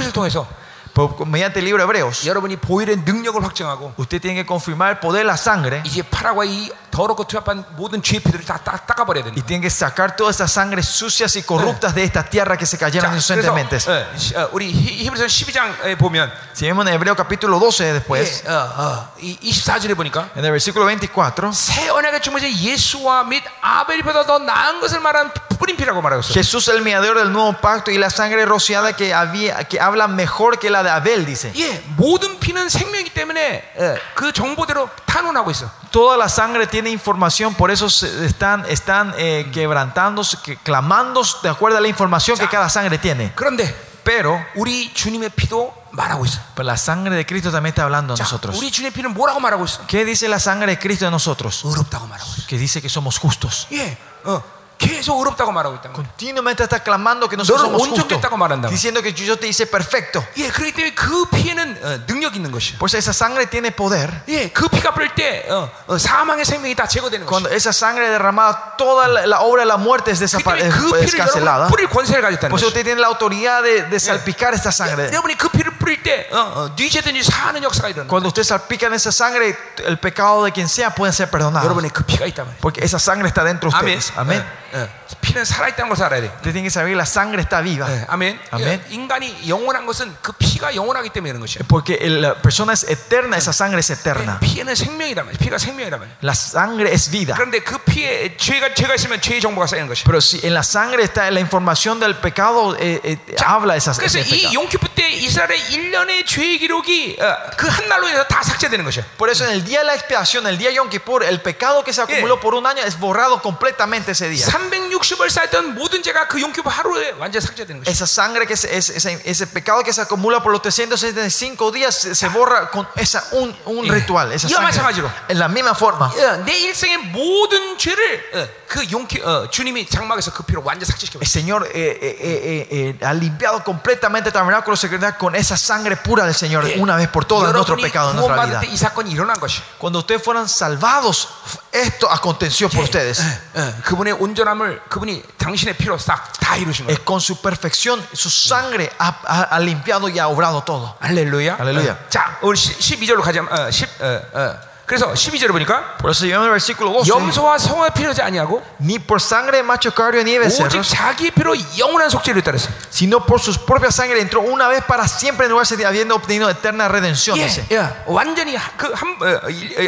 히브리서를 0.92 0.92
통해서 0.92 0.92
Por- 0.98 1.27
mediante 1.27 1.59
el 1.59 1.66
libro 1.66 1.77
de 1.77 1.84
Hebreos, 1.85 2.26
여러분이 2.27 2.56
보일의 2.58 2.98
능력을 3.06 3.43
확증하고 3.43 3.93
usted 4.00 4.19
tiene 4.19 4.34
que 4.42 4.45
confirmar 4.48 4.90
el 4.90 5.00
poder 5.00 5.22
de 5.22 5.26
la 5.30 5.38
sangre 5.38 5.82
이제 5.85 6.01
파라과이 6.01 6.72
더럽고 6.90 7.26
투합한 7.27 7.66
모든 7.77 8.01
죄의 8.01 8.22
피들을 8.24 8.43
다 8.45 8.58
닦- 8.58 8.88
닦아버려야 8.88 9.26
y 9.26 9.30
된다. 9.30 9.45
tiene 9.45 9.61
que 9.61 9.69
sacar 9.69 10.16
todas 10.16 10.38
esas 10.38 10.51
sangres 10.51 10.88
sucias 10.88 11.35
y 11.35 11.43
corruptas 11.43 11.93
de 11.93 12.01
esta 12.03 12.24
tierra 12.27 12.58
que 12.58 12.66
se 12.66 12.80
cayeron 12.80 13.11
자, 13.11 13.14
inocentemente. 13.14 13.77
그래서 13.77 13.92
어, 13.93 14.17
시- 14.17 14.35
어, 14.35 14.50
우리 14.53 14.72
히- 14.74 15.06
히브리서 15.06 15.26
12장에 15.27 15.98
보면 16.00 16.32
Si 16.56 16.66
vemos 16.66 16.88
en 16.88 16.93
Hebreo 16.95 17.16
capítulo 17.16 17.59
12 17.59 17.93
después, 17.93 18.42
예, 18.43 18.50
어, 18.50 18.56
어, 18.58 19.08
이 19.19 19.38
24절에 19.38 19.93
보니까 19.95 20.30
en 20.35 20.45
el 20.45 20.50
versículo 20.51 20.90
24, 20.90 21.51
새 21.53 21.90
언약의 21.90 22.22
중보자 22.24 22.50
예수와 22.50 23.26
및 23.26 23.43
아벨보다 23.61 24.26
더 24.26 24.40
나은 24.40 24.80
것을 24.82 25.00
말하는 25.00 25.30
뿌린 25.59 25.76
피라고 25.77 26.01
말하고 26.01 26.22
있어요. 26.22 26.34
Jesús 26.34 26.67
el 26.69 26.82
mediador 26.82 27.17
del 27.17 27.30
nuevo 27.32 27.53
pacto 27.53 27.92
y 27.92 27.98
la 27.98 28.09
sangre 28.09 28.45
rociada 28.45 28.93
que, 28.93 29.14
había, 29.14 29.64
que 29.66 29.80
habla 29.80 30.08
mejor 30.08 30.58
que 30.59 30.69
la 30.72 30.81
de 30.82 30.90
Abel, 30.90 31.26
dice. 31.26 31.51
예, 31.56 31.84
모든 31.95 32.40
피는 32.40 32.69
생명이기 32.69 33.11
때문에 33.14 33.74
예, 33.80 34.00
그 34.16 34.32
정보대로 34.32 34.90
탄원하고 35.06 35.51
있어. 35.51 35.69
Toda 35.92 36.17
la 36.17 36.27
sangre 36.30 36.67
tiene 36.67 36.90
información, 36.90 37.53
por 37.56 37.72
eso 37.72 37.90
se 37.90 38.26
están, 38.26 38.66
están 38.69 39.14
eh, 39.17 39.50
quebrantándose, 39.53 40.38
que- 40.43 40.58
clamando 40.58 41.22
de 41.42 41.50
acuerdo 41.50 41.77
a 41.77 41.82
la 41.82 41.88
información 41.88 42.38
que 42.38 42.48
cada 42.48 42.69
sangre 42.69 42.98
tiene. 42.98 43.32
그런데 43.35 43.74
Pero, 44.03 44.40
우리 44.56 44.93
주님의 44.93 45.32
피도 45.35 45.74
말하고 45.92 46.24
있어. 46.26 46.40
pero 46.56 46.64
la 46.66 46.77
sangre 46.77 47.14
de 47.16 47.26
Cristo 47.26 47.51
también 47.51 47.72
está 47.74 47.84
hablando 47.84 48.14
a 48.14 48.16
자, 48.17 48.24
nosotros. 48.24 48.56
우리 48.58 48.72
주님의 48.72 48.92
피는 48.93 49.14
뭐라고 49.14 49.42
말하고 49.42 49.66
있어? 49.66 49.85
¿Qué 49.85 50.06
dice 50.06 50.30
la 50.30 50.40
sangre 50.40 50.67
de 50.76 50.80
Cristo 50.80 51.03
de 51.06 51.11
nosotros? 51.11 51.61
의롭다고 51.66 52.08
말하고 52.08 52.30
있어. 52.38 52.48
Que 52.48 52.58
dice 52.58 52.82
que 52.82 52.88
somos 52.88 53.19
justos. 53.19 53.67
예, 53.74 53.98
어, 54.24 54.42
계속 54.82 55.17
의롭다고 55.17 55.51
말하고 55.51 55.76
있다는 55.77 55.93
거예요. 55.98 56.06
Continuamente 56.06 56.64
está 56.64 56.77
clamando 56.84 57.27
que 57.27 57.34
nosotros 57.35 57.66
너를 57.66 57.82
somos 57.82 57.82
온전했다고 57.98 58.38
말한다고. 58.38 58.69
justos. 58.69 58.77
Diciendo 58.77 59.01
que 59.01 59.11
yo 59.11 59.35
te 59.35 59.48
hice 59.48 59.66
perfecto. 59.66 60.22
예, 60.38 60.50
그렇기 60.50 60.72
때문에 60.72 60.93
그 60.93 61.26
피에는 61.34 61.80
어, 61.82 62.06
능력 62.06 62.35
있는 62.35 62.51
것이야. 62.51 62.77
Pues 62.77 62.93
esa 62.93 63.09
sangre 63.09 63.48
tiene 63.50 63.72
poder. 63.74 64.22
예, 64.30 64.50
그 64.53 64.69
피가 64.69 64.93
뿌릴 64.93 65.16
때 65.16 65.48
어, 65.50 65.67
어, 65.88 65.98
사망의 65.98 66.45
생명이 66.45 66.76
다 66.76 66.85
제거되는 66.88 67.26
Cuando 67.26 67.50
것이야. 67.50 67.56
esa 67.58 67.74
sangre 67.74 68.08
derramada, 68.08 68.77
toda 68.77 69.08
la, 69.08 69.26
la 69.26 69.42
obra 69.42 69.64
de 69.64 69.66
la 69.66 69.77
muerte 69.77 70.11
es, 70.11 70.22
그렇기 70.22 70.30
desapa- 70.45 70.53
때문에 70.53 70.69
es- 70.69 70.77
그 70.77 71.00
es 71.01 71.09
피를 71.09 71.17
cancelada. 71.26 71.58
여러분 71.66 71.69
뿌릴 71.74 71.90
권세를 71.90 72.22
가졌다는 72.22 72.50
Pues 72.53 72.61
것이야. 72.61 72.67
usted 72.69 72.84
tiene 72.85 73.01
la 73.01 73.08
autoridad 73.09 73.64
de, 73.64 73.82
de 73.90 73.98
salpicar 74.00 74.53
esta 74.53 74.69
sangre. 74.72 75.09
여러분이 75.09 75.34
그 75.42 75.50
피를 75.50 75.74
뿌릴 75.80 76.03
때 76.03 76.30
어, 76.32 76.38
어, 76.38 76.69
뉘제든지 76.77 77.24
사는 77.26 77.58
역사가 77.64 77.90
일어나. 77.90 78.06
Cuando 78.08 78.30
usted 78.30 78.45
salpica 78.45 78.85
en 78.85 78.93
esa 78.93 79.09
sangre, 79.11 79.58
el 79.90 79.98
pecado 79.98 80.45
de 80.45 80.51
quien 80.53 80.69
sea 80.69 80.93
puede 80.93 81.11
ser 81.14 81.32
perdonado. 81.32 81.66
여러분의 81.66 81.90
그 81.90 82.03
피가 82.06 82.27
있단 82.30 82.45
말이야. 82.45 82.61
Porque 82.61 82.85
esa 82.85 83.00
sangre 83.01 83.26
está 83.27 83.42
dentro 83.43 83.72
de 83.72 83.76
아멘. 83.76 83.98
ustedes. 83.98 84.14
Amén. 84.16 84.45
어, 84.70 84.70
예. 84.72 84.72
어. 84.73 84.86
피는 85.32 85.45
살아있다는 85.45 85.93
걸 85.93 86.03
알아야 86.06 86.22
돼. 86.22 86.27
Usted 86.38 86.51
tiene 86.53 86.64
que 86.64 86.72
saber 86.72 86.90
que 86.92 86.95
la 86.98 87.06
sangre 87.06 87.42
está 87.42 87.61
viva. 87.61 87.88
예, 87.90 88.06
아멘. 88.09 88.40
아멘. 88.51 88.67
예, 88.67 88.82
인간이 88.93 89.48
영원한 89.48 89.85
것은 89.85 90.16
그 90.22 90.32
피가 90.34 90.76
영원하기 90.76 91.09
때문에 91.09 91.32
그런 91.32 91.42
것이야. 91.42 91.64
Porque 91.67 91.98
el- 92.01 92.22
la 92.22 92.34
persona 92.42 92.74
es 92.74 92.84
eterna, 92.90 93.38
esa 93.38 93.51
sangre 93.53 93.80
es 93.80 93.90
eterna. 93.92 94.40
예, 94.42 94.45
피에는 94.45 94.76
생명이란 94.76 95.26
말이야. 95.26 95.38
피가 95.40 95.58
생명이란 95.58 96.00
말이야. 96.00 96.16
La 96.24 96.34
sangre 96.34 96.92
es 96.92 97.09
vida. 97.09 97.35
그런데 97.35 97.59
그 97.59 97.77
피에 97.80 98.35
죄가 98.38 98.74
죄가 98.74 98.95
있으면 98.95 99.22
죄의 99.22 99.42
정보가 99.42 99.67
쌓이는 99.67 99.88
것이야. 99.88 100.03
Pero 100.06 100.17
si 100.19 100.40
en 100.45 100.53
la 100.53 100.64
sangre 100.64 101.03
está 101.03 101.30
la 101.32 101.40
información 101.40 102.00
del 102.00 102.16
pecado, 102.17 102.76
eh, 102.80 103.00
eh, 103.03 103.17
habla 103.43 103.76
esa 103.76 103.92
그래서 103.93 104.19
ese 104.19 104.27
이 104.27 104.48
pecado. 104.50 104.53
용키프 104.53 104.90
때 104.95 105.09
이스라엘의 105.09 105.59
1년의 105.72 106.26
죄의 106.26 106.59
기록이 106.59 107.17
그 107.58 107.67
한 107.67 107.88
날로 107.90 108.08
인해서 108.08 108.26
다 108.27 108.42
삭제되는 108.43 108.84
것이야. 108.85 109.03
Por 109.17 109.30
eso 109.30 109.45
en 109.45 109.51
el 109.51 109.64
día 109.64 109.80
de 109.80 109.85
la 109.85 109.93
expiación, 109.95 110.48
el 110.48 110.58
día 110.58 110.69
de 110.69 110.76
Yom 110.76 110.90
Kippur, 110.90 111.24
el 111.24 111.42
pecado 111.42 111.84
que 111.84 111.93
se 111.93 112.01
acumuló 112.01 112.40
por 112.40 112.56
un 112.56 112.66
año 112.66 112.82
es 112.84 112.98
borrado 113.00 113.42
completamente 113.42 114.11
ese 114.14 114.30
día. 114.30 114.45
360 114.45 115.20
을 115.24 115.30
쌓였던 115.30 115.76
모든 115.76 116.01
죄가 116.03 116.27
그 116.27 116.42
용키프 116.42 116.67
하루에 116.69 117.11
완전 117.19 117.42
히 117.42 117.45
삭제되는 117.45 117.84
것이야. 117.84 117.92
Esa 117.92 118.06
sangre 118.08 118.45
que 118.45 118.56
se- 118.56 118.76
es, 118.76 118.90
ese, 118.90 119.22
ese 119.26 119.48
pecado 119.48 119.84
que 119.84 119.93
se 119.93 120.01
acumula 120.01 120.42
por 120.42 120.51
los 120.51 120.61
365 120.61 121.72
días 121.72 121.95
se, 121.95 122.16
se 122.16 122.27
borra 122.30 122.69
con 122.72 122.88
esa 122.95 123.24
un, 123.32 123.56
un 123.66 123.85
예. 123.85 123.92
ritual. 123.92 124.32
Esa 124.32 124.48
이와 124.48 124.61
sangre. 124.61 124.72
마찬가지로. 124.72 125.09
En 125.30 125.40
la 125.40 125.48
misma 125.48 125.74
forma. 125.76 126.08
어, 126.09 126.43
내 126.45 126.53
일생의 126.58 126.98
모든 127.14 127.77
죄를 127.77 128.24
어, 128.34 128.48
그 128.67 128.85
용키 128.92 129.22
어, 129.22 129.50
주님이 129.50 129.88
장막에서 129.88 130.34
그 130.34 130.43
피로 130.43 130.61
완전 130.64 130.85
삭제시켜. 130.90 131.19
El 131.22 131.27
Señor 131.27 131.67
eh, 131.67 132.00
eh, 132.01 132.17
eh, 132.19 132.67
eh, 132.72 132.95
eh, 133.00 133.06
ha 133.06 133.14
limpiado 133.14 133.64
completamente 133.64 134.30
el 134.30 134.34
tabernáculo 134.34 134.76
secretal 134.76 135.17
con 135.17 135.35
esa 135.35 135.56
sangre 135.58 135.95
pura 135.98 136.26
del 136.26 136.34
Señor 136.35 136.66
una 136.77 136.95
vez 136.95 137.08
por 137.09 137.26
todas 137.26 137.53
nuestro 137.53 137.76
여러분이 137.77 137.82
pecado 137.84 138.11
en 138.11 138.17
nuestra 138.17 138.35
구원받을 138.35 138.50
vida. 138.50 138.61
때 138.61 138.67
이 138.67 138.77
사건이 138.77 139.11
일어난 139.11 139.40
것이. 139.40 139.61
Cuando 139.80 140.00
ustedes 140.00 140.22
fueran 140.24 140.48
salvados, 140.48 141.27
esto 141.72 142.09
aconteció 142.09 142.69
por 142.69 142.84
ustedes. 142.84 143.22
어, 143.56 143.74
그분의 143.84 144.14
온전함을 144.14 144.82
그분이 144.90 145.10
당신의 145.38 145.77
피로 145.77 145.98
싹 145.98 146.32
다 146.40 146.56
이루신 146.56 146.85
거예요. 146.88 146.95
Es 146.95 147.03
con 147.03 147.19
su 147.19 147.42
perfección, 147.42 148.00
su 148.14 148.30
sangre 148.30 148.90
ha, 149.00 149.19
ha- 149.26 149.48
ha 149.51 149.59
limpiado 149.59 150.08
y 150.09 150.17
ha 150.19 150.27
obrado 150.27 150.64
todo. 150.64 150.95
할렐루야. 151.01 151.58
할렐루야. 151.59 151.92
어, 151.92 151.98
자, 152.09 152.38
우리 152.42 152.56
12절로 152.58 153.22
가자면 153.22 153.51
어, 153.51 153.69
10, 153.69 153.90
어, 154.01 154.22
어. 154.34 154.59
그래서 154.88 155.11
12절을 155.11 155.51
보니까 155.51 155.98
Por 155.98 156.11
eso 156.11 156.24
llevamos 156.26 156.45
el 156.48 156.51
versículo 156.51 156.92
12. 157.03 157.11
염소와 157.11 157.58
성화에 157.58 157.90
필요하지 157.90 158.22
아니하고 158.22 158.64
Ni 158.80 159.00
por 159.00 159.19
sangre 159.19 159.58
de 159.58 159.64
macho 159.64 159.92
cabrío 159.92 160.24
ni 160.24 160.32
de 160.40 160.48
오직 160.48 160.64
becerros, 160.64 160.88
자기의 160.88 161.32
피로 161.32 161.53
영원한 161.77 162.09
속죄를 162.09 162.42
따랐어. 162.42 162.69
sino 162.90 163.19
por 163.26 163.42
su 163.42 163.51
propia 163.66 163.92
sangre 163.92 164.22
entró 164.22 164.40
una 164.40 164.69
vez 164.69 164.82
para 164.88 165.06
siempre 165.09 165.45
en 165.48 165.51
lugar 165.51 165.67
de 165.67 165.85
habiendo 165.85 166.16
obtenido 166.16 166.50
eterna 166.50 166.88
redención. 166.88 167.35
dice. 167.35 167.67
예, 167.69 167.76
예, 167.76 167.90
완전히 168.06 168.56
그한 168.77 169.17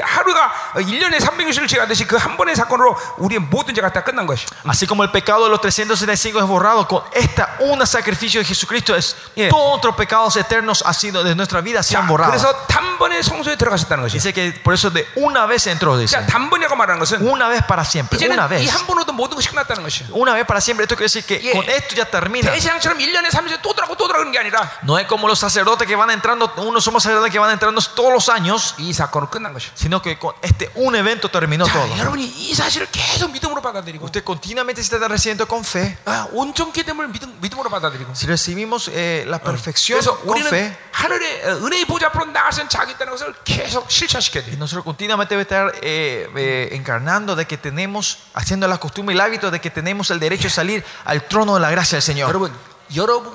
하루가 0.04 0.52
1년에 0.76 1.20
360일 1.20 1.68
제가듯이 1.70 2.06
그 2.06 2.18
한 2.20 2.36
번의 2.36 2.58
사건으로 2.58 2.98
우리의 3.20 3.40
모든 3.40 3.74
죄가 3.74 3.94
다 3.94 4.04
끝난 4.04 4.28
것이. 4.28 4.46
Así 4.66 4.86
como 4.86 5.04
el 5.04 5.12
pecado 5.12 5.46
de 5.46 5.50
los 5.50 5.62
365 5.62 6.40
es 6.40 6.46
borrado 6.46 6.86
con 6.86 7.02
esta 7.14 7.56
una 7.62 7.86
sacrificio 7.86 8.42
de 8.42 8.46
Jesucristo 8.46 8.94
es 8.96 9.16
Yeah. 9.36 9.50
todos 9.50 9.70
nuestros 9.80 9.96
pecados 9.96 10.36
eternos 10.36 10.84
ha 10.86 10.92
sido 10.94 11.24
de 11.24 11.36
nuestra 11.36 11.62
vida 11.62 11.82
se 11.84 11.94
자, 11.96 12.00
han 12.00 12.08
borrado. 12.08 12.32
그래서 12.32 12.52
단번에 12.68 13.22
성소에 13.22 13.56
들어가셨다는 13.56 14.04
것이. 14.04 14.18
Dice 14.20 14.34
que 14.34 14.52
por 14.62 14.74
eso 14.74 14.83
de 14.94 15.08
una 15.16 15.46
vez 15.46 15.68
entró 15.68 15.98
dice. 15.98 16.16
자, 16.18 16.26
단번이라고 16.26 16.76
말하는 16.76 17.00
것은 17.00 17.22
Una 17.28 17.48
vez 17.48 17.64
para 17.66 17.84
siempre, 17.84 18.18
이제는 18.18 18.38
una 18.38 18.46
이 18.48 18.50
vez. 18.66 18.70
한 18.72 18.86
번으로도 18.86 19.14
모든 19.14 19.36
것이 19.36 19.50
끝났다는 19.50 19.84
것이. 19.84 20.06
Una 20.12 20.34
vez 20.34 20.46
para 20.46 20.60
siempre. 20.62 20.84
Esto 20.84 20.96
quiere 20.96 21.10
decir 21.12 21.24
que 21.26 21.40
Yeah. 21.40 21.54
con 21.54 21.70
esto 21.70 21.96
ya 21.96 22.06
termina. 22.06 22.52
대시장처럼 22.52 22.98
1년에 23.00 23.30
30일 23.30 23.62
또 23.62 23.74
들어가고 23.74 23.96
또 23.98 24.08
들어가는 24.08 24.32
게 24.32 24.40
아니라 24.40 24.70
No 24.84 24.98
es 25.00 25.08
como 25.08 25.28
los 25.28 25.40
sacerdotes 25.40 25.88
que 25.88 25.96
van 25.96 26.10
entrando, 26.12 26.52
unos 26.58 26.84
somos 26.84 27.04
sacerdotes 27.04 27.32
que 27.32 27.40
van 27.40 27.52
entrando 27.52 27.80
todos 27.96 28.12
los 28.14 28.30
años, 28.30 28.76
이 28.78 28.92
사건은 28.94 29.30
끝난 29.30 29.54
것이. 29.54 29.70
sino 29.76 30.02
que 30.02 30.18
con 30.20 30.34
este 30.42 30.70
un 30.76 30.96
evento 30.96 31.30
terminó 31.30 31.66
자, 31.66 31.74
todo. 31.74 31.98
여러분이 31.98 32.24
이 32.26 32.54
사실을 32.56 32.88
계속 32.92 33.32
믿음으로 33.32 33.62
받아들이고 33.62 34.06
Usted 34.06 34.24
continuamente 34.24 34.82
se 34.82 34.94
está 34.96 35.08
recibiendo 35.08 35.48
con 35.48 35.64
fe. 35.64 35.98
아, 36.06 36.28
온전케 36.32 36.84
됨을 36.84 37.08
믿음, 37.10 37.38
믿음으로 37.42 37.70
받아들이고 37.70 38.14
Si 38.16 38.26
recibimos 38.28 38.90
eh, 38.90 39.24
la 39.28 39.40
perfección 39.40 40.00
그래서 40.00 40.18
con 40.20 40.30
우리는 40.30 40.48
fe, 40.48 40.78
하늘의 40.92 41.44
어, 41.46 41.50
은혜의 41.66 41.86
보좌 41.86 42.08
앞으로 42.08 42.26
나가서는 42.26 42.70
자기 42.70 42.92
있다는 42.94 43.12
것을 43.14 43.34
계속 43.44 43.90
실천시켜야 43.90 44.44
y 44.44 44.52
돼. 44.52 44.58
nosotros 44.74 44.84
continuamente 44.86 45.36
debe 45.36 45.44
estar 45.44 45.74
eh, 45.82 46.30
eh, 46.36 46.70
encarnando 46.72 47.36
de 47.36 47.46
que 47.46 47.58
tenemos, 47.58 48.20
haciendo 48.34 48.68
la 48.68 48.78
costumbre 48.78 49.14
y 49.14 49.18
el 49.18 49.22
hábito 49.22 49.52
de 49.52 49.60
que 49.60 49.70
tenemos 49.70 50.12
el 50.12 50.20
derecho 50.20 50.44
de 50.44 50.50
salir 50.50 50.84
al 51.06 51.24
trono 51.24 51.56
de 51.56 51.62
la 51.62 51.72
gracia 51.72 51.98
del 51.98 52.04
Señor. 52.04 52.28
여러분, 52.28 52.52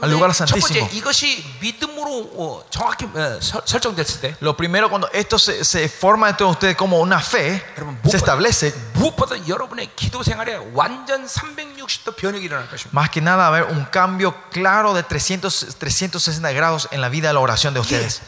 al 0.01 0.11
lugar 0.11 0.33
santísimo. 0.33 0.87
Lo 4.39 4.55
primero 4.55 4.89
cuando 4.89 5.09
esto 5.11 5.37
se, 5.39 5.89
forma 5.89 6.27
dentro 6.27 6.47
de 6.47 6.51
ustedes 6.51 6.75
como 6.75 6.99
una 6.99 7.19
fe, 7.19 7.63
se 8.09 8.17
establece. 8.17 8.73
Más 12.91 13.09
que 13.09 13.21
nada, 13.21 13.47
a 13.47 13.49
ver 13.49 13.63
un 13.63 13.85
cambio 13.85 14.35
claro 14.51 14.93
de 14.93 15.03
360 15.03 16.51
grados 16.51 16.87
en 16.91 17.01
la 17.01 17.09
vida 17.09 17.29
de 17.29 17.33
la 17.33 17.39
oración 17.39 17.73
de 17.73 17.79
ustedes. 17.79 18.21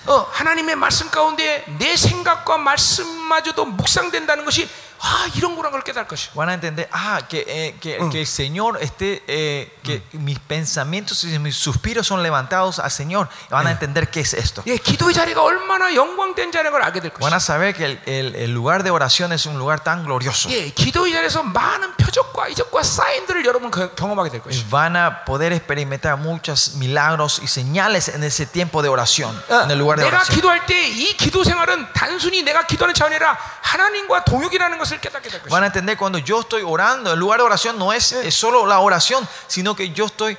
어, 5.01 5.01
하나님의 5.01 5.01
말씀 5.01 5.01
가운데 5.01 5.01
내 5.01 5.01
생각과 5.01 5.01
말씀마저도 5.01 5.01
묵상된다는 5.01 5.01
것이 5.01 5.01
아 5.01 5.29
이런 5.37 5.57
거란 5.57 5.73
걸 5.73 5.83
깨달을 5.83 6.09
것이. 6.09 6.31
Van 6.35 6.49
a 6.49 6.55
entender, 6.55 6.89
ah, 6.91 7.21
que, 7.29 7.45
eh, 7.47 7.77
que, 7.79 7.99
que 8.11 8.21
el 8.21 8.27
Señor 8.27 8.79
esté, 8.81 9.23
eh, 9.29 9.71
que 9.85 10.03
mis 10.13 10.39
pensamientos 10.39 11.23
y 11.25 11.39
mis 11.39 11.55
suspiros 11.55 12.07
son 12.07 12.23
levantados 12.23 12.79
al 12.79 12.91
Señor. 12.91 13.29
Van 13.51 13.67
a 13.67 13.71
entender 13.73 14.09
qué 14.11 14.21
es 14.21 14.33
esto. 14.33 14.63
예, 14.67 14.79
기도의 14.79 15.13
자리가 15.15 15.43
얼마나 15.43 15.95
영광된 15.95 16.51
자리인 16.51 16.73
걸 16.73 16.83
알게 16.83 17.01
될 17.01 17.13
Van 17.13 17.29
것이. 17.31 17.35
a 17.35 17.41
saber 17.41 17.75
que 17.75 17.85
el, 17.85 18.01
el- 18.07 18.35
el 18.37 18.51
lugar 18.55 18.83
de 18.83 18.91
oración 18.91 19.33
es 19.33 19.45
un 19.47 19.59
lugar 19.59 19.81
tan 19.85 20.03
glorioso. 20.03 20.49
예, 20.51 20.71
기도의 20.71 21.13
자리에서 21.13 21.43
많은 21.43 21.93
표적과 21.97 22.49
이적과 22.49 22.83
사인들을 22.83 23.45
여러분 23.45 23.71
거- 23.71 23.95
경험하게 23.95 24.31
될 24.31 24.41
Y 24.41 24.49
것이. 24.49 24.65
van 24.71 24.97
a 24.97 25.25
poder 25.27 25.53
experimentar 25.53 26.17
muchos 26.17 26.75
milagros 26.77 27.39
y 27.43 27.47
señales 27.49 28.09
en 28.09 28.25
ese 28.25 28.47
tiempo 28.47 28.81
de 28.83 28.89
oración, 28.89 29.31
어, 29.51 29.65
en 29.65 29.71
el 29.71 29.79
lugar 29.79 29.99
de 30.01 30.07
내가 30.09 30.25
oración. 30.25 30.35
기도할 30.41 30.65
때 30.65 30.89
이 30.89 31.15
기도 31.19 31.45
생활은 31.45 31.93
단순히 31.93 32.43
내가 32.43 32.67
기도하는 32.67 32.95
차원이 32.95 33.15
아니라 33.17 33.37
하나님과 33.61 34.25
동역이라는 34.25 34.79
것을 34.79 34.87
깨닫게 34.87 34.90
될 34.90 34.90
때 34.91 34.91
Van 35.50 35.64
a 35.64 35.68
entender 35.68 35.98
cuando 35.98 36.18
yo 36.18 36.42
estoy 36.42 36.64
orando, 36.64 37.14
el 37.14 37.20
lugar 37.20 37.40
de 37.40 37.46
oración 37.46 37.78
no 37.78 37.94
es, 37.94 38.16
solo 38.30 38.66
la 38.66 38.80
oración, 38.80 39.28
sino 39.48 39.76
que 39.76 39.92
yo 39.92 40.06
estoy 40.06 40.38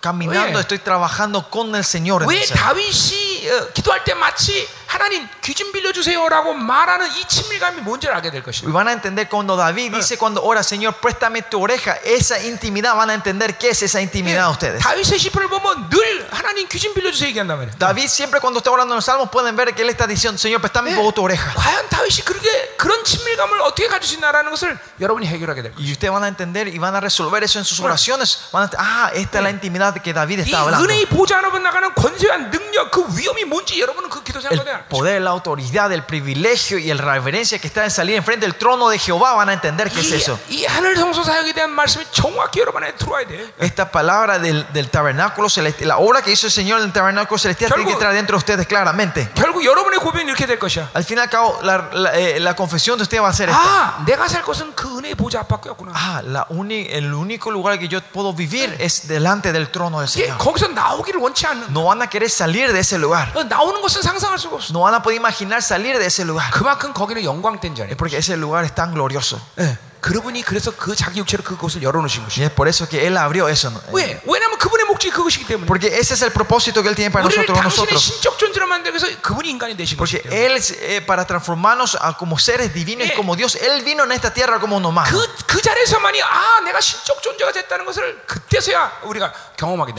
caminando, 0.00 0.58
Oye. 0.58 0.60
estoy 0.60 0.78
trabajando 0.78 1.48
con 1.48 1.74
el 1.74 1.84
Señor. 1.84 2.22
en 2.22 2.28
왜 2.28 2.42
ese- 2.42 2.54
다윗이 2.54 3.48
어, 3.48 3.72
기도할 3.72 4.04
때 4.04 4.12
마치 4.12 4.68
하나님 4.86 5.26
귀 5.40 5.54
좀 5.54 5.72
빌려주세요라고 5.72 6.52
말하는 6.52 7.06
이 7.16 7.24
친밀감이 7.26 7.80
뭔지를 7.80 8.14
알게 8.16 8.30
될 8.30 8.42
것이. 8.42 8.66
Y 8.66 8.72
van 8.72 8.88
a 8.88 8.92
entender 8.92 9.26
cuando 9.30 9.56
David 9.56 9.94
dice 9.94 10.18
cuando 10.18 10.42
ora, 10.42 10.62
Señor, 10.62 10.94
préstame 11.00 11.40
tu 11.48 11.62
oreja, 11.62 11.94
esa 12.04 12.38
intimidad, 12.42 12.94
van 12.94 13.08
a 13.08 13.14
entender 13.14 13.56
qué 13.56 13.70
es 13.70 13.82
esa 13.82 14.02
intimidad 14.02 14.50
ustedes. 14.50 14.82
다윗의 14.82 15.18
시편을 15.18 15.48
보면 15.48 15.88
늘 15.88 16.28
하나님 16.30 16.68
귀 16.68 16.78
좀 16.78 16.92
빌려주세요 16.92 17.28
얘기한단 17.30 17.56
말이야. 17.56 17.78
David 17.78 18.08
siempre 18.08 18.40
cuando 18.40 18.58
está 18.58 18.70
orando 18.70 18.92
en 18.92 18.96
los 18.96 19.04
salmos 19.06 19.30
pueden 19.30 19.56
ver 19.56 19.72
que 19.74 19.80
él 19.80 19.88
está 19.88 20.06
diciendo, 20.06 20.36
Señor, 20.36 20.60
préstame 20.60 20.90
un 20.90 20.96
poco 20.96 21.12
tu 21.12 21.22
oreja. 21.24 21.54
과연 21.54 21.88
다윗이 21.88 22.20
그렇게 22.26 22.74
그런 22.76 23.02
친밀감을 23.04 23.62
어떻게 23.62 23.86
가질 23.88 24.06
수 24.08 24.14
있나라는 24.16 24.50
것을 24.50 24.76
여러분이 25.00 25.26
해결하게 25.26 25.62
될 25.62 25.72
거예요. 25.72 25.80
Y 25.80 25.92
ustedes 25.92 26.12
van 26.12 26.24
a 26.24 26.28
entender 26.28 26.68
y 26.68 26.76
van 26.78 26.94
a 26.94 27.00
resolver 27.00 27.42
eso 27.44 27.58
en 27.58 27.64
sus 27.64 27.80
oraciones. 27.80 28.50
Van 28.52 28.64
a, 28.64 28.70
ah, 28.76 29.10
esta 29.14 29.38
es 29.38 29.44
la 29.44 29.50
intimidad 29.50 29.63
que 30.02 30.12
David 30.12 30.38
이 30.40 30.42
está 30.42 30.60
hablando. 30.60 30.84
은혜의 30.84 31.06
보좌 31.06 31.38
안으로 31.38 31.58
나가는 31.58 31.92
권세와 31.94 32.36
능력 32.50 32.90
그 32.90 33.04
위험이 33.16 33.44
뭔지 33.44 33.80
여러분은 33.80 34.08
그 34.10 34.22
기도 34.22 34.38
El 34.40 34.42
생활에 34.58 34.84
poder, 34.88 35.20
la 35.22 35.30
autoridad, 35.30 35.92
el 35.92 36.02
privilegio 36.04 36.78
y 36.78 36.92
la 36.92 37.02
reverencia 37.02 37.58
que 37.58 37.66
está 37.66 37.84
en 37.84 37.90
salir 37.90 38.16
enfrente 38.16 38.46
del 38.46 38.54
trono 38.54 38.88
de 38.88 38.98
Jehová 38.98 39.34
van 39.34 39.48
a 39.48 39.52
entender 39.52 39.90
qué 39.90 40.00
es 40.00 40.12
eso. 40.12 40.38
이, 40.48 40.62
이 40.62 40.66
하늘 40.66 40.96
성소 40.96 41.22
사역에 41.22 41.52
대한 41.52 41.70
말씀이 41.70 42.04
정확히 42.10 42.60
여러분 42.60 42.82
안에 42.82 42.94
들어와야 42.96 43.26
돼. 43.26 43.52
Esta 43.58 43.90
palabra 43.90 44.38
del, 44.38 44.66
del 44.72 44.88
tabernáculo 44.90 45.48
celestial, 45.48 45.88
la 45.88 45.98
obra 45.98 46.22
que 46.22 46.30
hizo 46.32 46.46
el 46.46 46.52
Señor 46.52 46.80
en 46.80 46.86
el 46.86 46.92
tabernáculo 46.92 47.38
celestial 47.38 47.70
tiene 47.72 47.86
que 47.86 47.92
entrar 47.92 48.12
dentro 48.14 48.34
de 48.36 48.38
ustedes 48.38 48.66
claramente. 48.66 49.28
결국 49.34 49.64
여러분의 49.64 49.98
고백은 50.00 50.26
이렇게 50.28 50.46
될 50.46 50.58
것이야. 50.58 50.90
Al 50.94 51.04
fin 51.04 51.18
y 51.18 51.20
al 51.22 51.28
cabo, 51.30 51.58
la, 51.62 51.88
la, 51.92 52.14
eh, 52.18 52.40
la 52.40 52.54
confesión 52.54 52.96
de 52.98 53.02
ustedes 53.02 53.22
va 53.22 53.28
a 53.28 53.32
ser 53.32 53.48
esta. 53.50 53.60
아, 53.60 54.04
내가 54.06 54.26
살 54.28 54.42
것은 54.42 54.74
그 54.74 54.98
은혜의 54.98 55.14
보좌 55.14 55.40
앞밖에없구나. 55.40 55.92
Ah, 55.94 56.22
la 56.24 56.46
uni- 56.50 56.88
el 56.90 57.12
único 57.14 57.50
lugar 57.50 57.78
que 57.78 57.88
yo 57.88 58.00
puedo 58.00 58.32
vivir 58.32 58.74
es 58.78 59.06
delante 59.08 59.52
del 59.54 59.70
trono 59.70 60.00
del 60.00 60.08
이게 60.10 60.26
Señor. 60.26 60.38
거기서 60.38 60.68
나오기를 60.74 61.20
원치 61.20 61.46
않는. 61.46 61.70
No 61.70 61.84
van 61.86 62.02
a 62.02 62.06
querer 62.10 62.28
salir 62.28 62.72
de 62.72 62.80
ese 62.80 62.98
lugar. 62.98 63.30
어, 63.36 63.44
나오는 63.44 63.80
것은 63.80 64.02
상상할 64.02 64.38
수가 64.38 64.56
없어. 64.56 64.72
No 64.74 64.80
van 64.82 64.94
a 64.94 65.02
poder 65.02 65.16
imaginar 65.16 65.62
salir 65.62 65.98
de 65.98 66.06
ese 66.06 66.24
lugar. 66.24 66.50
그만큼 66.50 66.92
거기는 66.92 67.22
영광된 67.22 67.72
Es 67.72 67.78
자리야. 67.78 67.96
porque 67.96 68.18
ese 68.18 68.36
lugar 68.36 68.64
es 68.64 68.74
tan 68.74 68.92
glorioso. 68.92 69.38
예. 69.58 69.78
그분이 70.01 70.43
그래서 70.43 70.71
그 70.75 70.95
자기 70.95 71.19
육체로 71.19 71.43
그것을 71.43 71.81
열어놓으신 71.81 72.23
것이에요. 72.23 72.49
por 72.55 72.67
eso 72.67 72.87
que 72.87 73.05
Él 73.05 73.17
abrió 73.17 73.49
eso. 73.49 73.71
왜? 73.91 74.21
왜냐하면 74.25 74.57
그분의 74.59 74.85
목적이 74.85 75.11
그것이기 75.15 75.45
때문에. 75.47 75.65
Porque 75.65 75.87
ese 75.87 76.13
es 76.13 76.21
el 76.21 76.31
propósito 76.31 76.83
que 76.83 76.89
Él 76.89 76.95
tiene 76.95 77.11
para 77.11 77.25
nosotros. 77.25 77.57
당신의. 77.57 77.97
신적 77.97 78.37
존재로 78.37 78.67
만들기 78.67 78.95
위해서 78.97 79.07
그분이 79.21 79.49
인간이 79.49 79.75
되신 79.75 79.97
Porque 79.97 80.21
것이기 80.21 80.29
때문에. 80.29 80.45
Él, 80.45 80.61
eh, 80.81 81.01
para 81.05 81.25
transformarnos 81.25 81.97
a 81.99 82.13
como 82.17 82.37
seres 82.37 82.73
divinos 82.73 83.07
Yeah. 83.07 83.15
como 83.17 83.35
Dios, 83.35 83.55
Él 83.55 83.81
vino 83.83 84.03
en 84.03 84.11
esta 84.11 84.31
tierra 84.33 84.59
como 84.59 84.77
un 84.77 84.85
humano. 84.85 85.09
그, 85.09 85.25
그 85.47 85.61
자리에서만이 85.61 86.21
아 86.21 86.59
내가 86.63 86.79
신적 86.81 87.21
존재가 87.23 87.51
됐다는 87.51 87.85
것을 87.85 88.21
그때서야 88.27 88.99
우리가. 89.03 89.33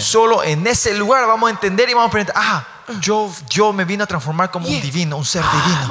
Solo 0.02 0.42
en 0.42 0.66
ese 0.66 0.94
lugar 0.94 1.26
vamos 1.26 1.48
a 1.48 1.50
entender 1.50 1.88
y 1.88 1.94
vamos 1.94 2.06
a 2.06 2.10
aprender, 2.10 2.34
ah, 2.36 2.64
yo, 3.00 3.32
yo 3.48 3.72
me 3.72 3.84
vine 3.84 4.04
a 4.04 4.06
transformar 4.06 4.50
como 4.50 4.68
un 4.68 4.80
divino, 4.80 5.16
un 5.16 5.24
ser 5.24 5.42
divino. 5.42 5.86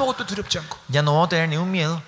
Ya 0.88 1.02
no 1.02 1.12
vamos 1.12 1.26
a 1.26 1.30
tener 1.30 1.48
ningún 1.48 1.70
miedo. 1.70 2.00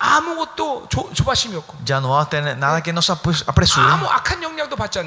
Ya 1.85 1.99
no 2.01 2.09
vamos 2.09 2.27
a 2.27 2.29
tener 2.29 2.57
nada 2.57 2.81
que 2.81 2.91
nos 2.93 3.09
apresure. 3.09 3.85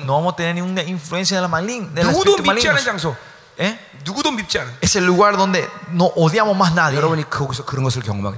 No 0.07 0.15
vamos 0.15 0.35
a 0.35 0.37
tener 0.37 0.55
ninguna 0.55 0.83
influencia 0.83 1.37
de 1.37 1.43
la 1.43 1.49
maligna. 1.49 1.89
De 1.89 2.05
la 2.05 2.11
¿Eh? 3.59 3.79
Es 4.81 4.97
el 4.97 5.05
lugar 5.05 5.37
donde 5.37 5.69
no 5.91 6.07
odiamos 6.17 6.57
más 6.57 6.73
nadie. 6.73 6.97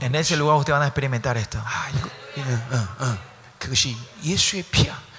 En 0.00 0.14
ese 0.14 0.36
lugar 0.36 0.56
ustedes 0.56 0.74
van 0.74 0.82
a 0.84 0.88
experimentar 0.88 1.36
esto. 1.36 1.58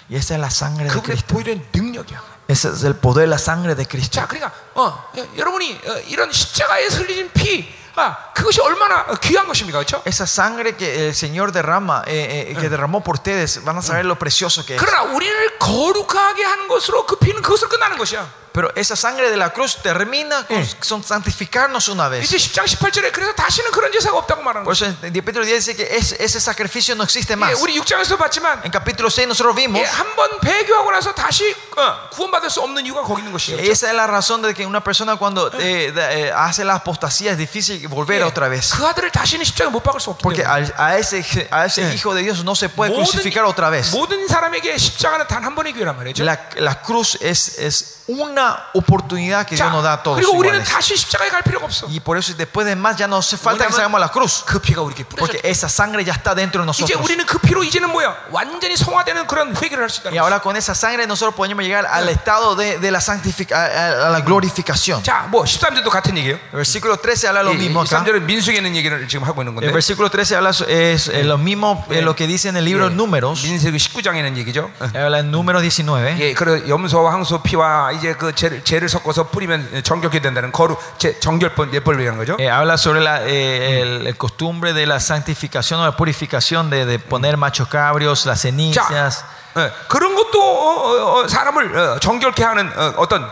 아 0.04 0.10
이거 0.10 0.10
어, 0.10 0.10
어, 0.10 0.10
어. 0.10 0.10
그것이 0.10 0.10
예수의 0.10 0.10
피야 0.10 0.10
Y 0.10 0.16
esa 0.18 0.34
es 0.34 0.40
la 0.40 0.50
sangre 0.50 0.84
de 0.84 0.90
그분의 0.90 1.04
Cristo. 1.04 1.34
보이는 1.34 1.66
능력이야 1.72 2.22
Ese 2.48 2.68
es 2.68 2.82
el 2.84 2.94
poder 2.96 3.26
de 3.26 3.30
la 3.30 3.38
sangre 3.38 3.74
de 3.76 3.84
Cristo. 3.86 4.14
자 4.20 4.26
그러니까 4.26 4.52
어, 4.74 5.10
여- 5.16 5.28
여러분이 5.36 5.80
어, 5.86 5.92
이런 6.08 6.32
십자가에서 6.32 6.98
흘리는 7.02 7.30
피 7.32 7.68
아, 7.96 8.32
그것이 8.34 8.60
얼마나 8.60 9.04
어, 9.08 9.14
귀한 9.20 9.46
것입니까 9.46 9.78
그렇죠? 9.78 10.02
Esa 10.06 10.24
sangre 10.26 10.76
que 10.76 11.08
el 11.08 11.14
Señor 11.14 11.52
derrama, 11.52 12.02
eh, 12.06 12.48
eh, 12.50 12.56
que 12.58 12.68
derramó 12.70 13.02
por 13.02 13.16
ustedes, 13.16 13.62
van 13.64 13.76
a 13.78 13.82
saber 13.82 14.04
lo 14.06 14.16
precioso 14.16 14.64
que 14.64 14.76
es. 14.76 14.80
그러나 14.80 15.02
우리를 15.12 15.58
거룩하게 15.58 16.44
하는 16.44 16.68
것으로 16.68 17.04
그 17.06 17.16
피는 17.16 17.42
그것을 17.42 17.68
끝나는 17.68 17.98
것이야 17.98 18.40
Pero 18.52 18.68
esa 18.74 18.96
sangre 18.96 19.30
de 19.30 19.36
la 19.36 19.50
cruz 19.54 19.76
termina 19.80 20.44
con, 20.44 20.58
con 20.88 21.04
santificarnos 21.04 21.86
una 21.88 22.08
vez. 22.08 22.24
이제 22.24 22.36
10장 22.36 22.64
18절에 22.66 23.12
그래서 23.12 23.32
다시는 23.32 23.70
그런 23.70 23.92
제사가 23.92 24.18
없다고 24.18 24.42
말하는 24.42 24.64
Por 24.64 24.74
거예요 24.74 24.90
eso 24.90 25.06
en 25.06 25.12
Pedro 25.24 25.44
dice 25.44 25.76
que 25.76 25.84
es- 25.94 26.16
ese 26.18 26.40
sacrificio 26.40 26.96
no 26.96 27.04
existe 27.04 27.34
예, 27.34 27.36
más. 27.36 27.54
우리 27.62 27.78
6장에서 27.78 28.18
봤지만 28.18 28.62
En 28.64 28.72
capítulo 28.72 29.08
6 29.08 29.28
nosotros 29.28 29.54
vimos, 29.54 29.78
예, 29.80 29.84
한번 29.86 30.40
배교하고 30.40 30.90
나서 30.90 31.14
다시 31.14 31.54
어, 31.76 32.08
구원받을 32.10 32.50
수 32.50 32.60
없는 32.60 32.84
이유가 32.86 33.02
거기 33.02 33.20
있는 33.22 33.30
것이죠 33.32 33.56
esa 33.60 33.86
es 33.90 33.94
la 33.94 34.08
razón 34.08 34.42
de 34.42 34.52
que 34.52 34.66
una 34.66 34.82
persona 34.82 35.14
cuando 35.14 35.46
eh, 35.60 35.92
de- 35.94 36.26
eh, 36.26 36.32
hace 36.34 36.64
la 36.64 36.74
apostasía 36.74 37.30
es 37.30 37.38
difícil 37.38 37.83
volver 37.88 38.22
otra 38.24 38.48
vez. 38.48 38.70
그 38.76 38.86
아들을 38.86 39.10
다시는 39.10 39.44
십자가에 39.44 39.70
못 39.72 39.82
박을 39.82 40.00
수 40.00 40.10
없기 40.10 40.22
Porque 40.22 40.42
때문에 40.42 40.72
a, 40.76 40.94
a 40.94 40.98
ese, 40.98 41.48
a 41.50 41.64
ese 41.66 41.92
hijo 41.94 42.14
de 42.14 42.22
Dios 42.22 42.42
no 42.44 42.54
se 42.54 42.68
puede 42.68 42.92
crucificar 42.94 43.44
otra 43.44 43.70
vez. 43.70 43.90
모든 43.94 44.26
사람에게 44.28 44.76
십자가는 44.78 45.26
단 45.26 45.44
한 45.44 45.54
번의 45.54 45.72
기회란 45.72 45.96
말이죠 45.96 46.24
La, 46.24 46.36
la 46.56 46.80
cruz 46.82 47.16
es, 47.20 47.58
es 47.58 47.96
una 48.10 48.70
oportunidad 48.74 49.46
que 49.46 49.54
Dios 49.54 49.68
자, 49.68 49.70
nos 49.72 49.82
da 49.84 49.94
a 49.94 50.02
todos. 50.02 50.18
그리고 50.18 50.36
우리는 50.36 50.58
iguales. 50.60 50.68
다시 50.68 50.96
십자가에 50.96 51.28
갈 51.30 51.42
필요가 51.42 51.64
없어 51.66 51.86
Y 51.86 52.00
por 52.00 52.18
eso 52.18 52.34
después 52.34 52.66
de 52.66 52.74
más 52.74 52.96
ya 52.96 53.06
no 53.06 53.16
hace 53.18 53.36
falta 53.36 53.66
que 53.66 53.70
왜냐면 53.70 53.76
salgamos 53.76 53.98
a 53.98 54.04
la 54.06 54.08
cruz. 54.10 54.42
그 54.44 54.58
피가 54.60 54.82
우리에게 54.82 55.04
뿌려져 55.04 55.20
Porque 55.26 55.40
esa 55.48 55.68
sangre 55.68 56.02
ya 56.04 56.12
está 56.14 56.34
dentro 56.34 56.64
de 56.64 56.70
이제 56.72 56.82
nosotros. 56.94 57.00
우리는 57.04 57.24
그 57.26 57.38
피로 57.38 57.62
이제는 57.62 57.88
뭐야 57.90 58.26
완전히 58.30 58.76
성화되는 58.76 59.26
그런 59.28 59.54
회개를 59.56 59.84
할 59.84 59.90
수 59.90 60.00
Y 60.02 60.10
있다는 60.10 60.18
거죠 60.18 60.20
ahora 60.24 60.40
con 60.42 60.56
esa 60.56 60.74
sangre 60.74 61.06
nosotros 61.06 61.34
podemos 61.36 61.62
llegar 61.64 61.86
al 61.86 62.08
estado 62.08 62.56
de, 62.56 62.78
de 62.78 62.90
la 62.90 63.00
santificación, 63.00 63.54
a, 63.56 64.10
la 64.10 64.20
glorificación. 64.20 65.02
자뭐 65.04 65.44
13절도 65.44 65.88
같은 65.90 66.16
얘기예요 66.18 66.36
El 66.52 66.56
versículo 66.66 66.96
13 66.96 67.28
habla 67.28 67.42
lo 67.42 67.52
이- 67.54 67.66
이 67.66 67.68
mismo 67.74 67.80
acá. 67.82 68.04
13절은 68.04 68.22
민수에게 68.22 68.58
있는 68.58 68.76
얘기를 68.76 69.06
지금 69.08 69.24
하고 69.24 69.42
있는 69.42 69.54
건데 69.54 69.66
El 69.66 69.72
versículo 69.72 70.08
13 70.08 70.36
habla 70.36 70.50
es 70.50 71.08
eh, 71.08 71.24
lo 71.24 71.38
mismo 71.38 71.84
eh, 71.90 72.02
lo 72.02 72.14
que 72.14 72.26
dice 72.26 72.48
en 72.48 72.56
el 72.56 72.64
libro 72.64 72.88
de 72.88 72.94
Números. 72.94 73.42
민수기 73.44 73.76
19장에 73.76 74.16
있는 74.16 74.36
얘기죠 74.38 74.70
어. 74.80 74.84
Habla 74.94 75.20
en 75.20 75.30
Números 75.30 75.62
19. 75.62 76.16
예, 76.20 76.34
그래 76.34 76.62
염소와 76.68 77.12
황소 77.12 77.42
피와 77.42 77.92
이제 77.92 78.14
그 78.14 78.34
죄를, 78.34 78.62
죄를 78.64 78.88
섞어서 78.88 79.28
뿌리면 79.28 79.82
정결케 79.82 80.20
된다는 80.20 80.52
거룩 80.52 80.78
제, 80.98 81.18
정결법 81.20 81.72
예법이라는 81.74 82.18
거죠. 82.18 82.36
Eh, 82.38 82.48
habla 82.48 82.74
sobre 82.76 83.00
la 83.00 83.26
eh, 83.26 83.80
el, 83.82 84.06
el 84.06 84.16
costumbre 84.16 84.72
de 84.72 84.86
la 84.86 85.00
santificación 85.00 85.80
o 85.80 85.84
la 85.84 85.96
purificación 85.96 86.70
de, 86.70 86.86
de 86.86 86.98
poner 86.98 87.36
machos 87.36 87.68
cabrios, 87.68 88.26
las 88.26 88.42
cenizas. 88.42 89.24
예, 89.43 89.43
그런 89.87 90.15
것도 90.15 90.41
어, 90.43 90.67
어, 90.67 91.19
어, 91.23 91.27
사람을 91.29 91.77
어, 91.77 91.99
정결케 91.99 92.43
하는 92.43 92.69
어, 92.77 93.07
떤 93.07 93.31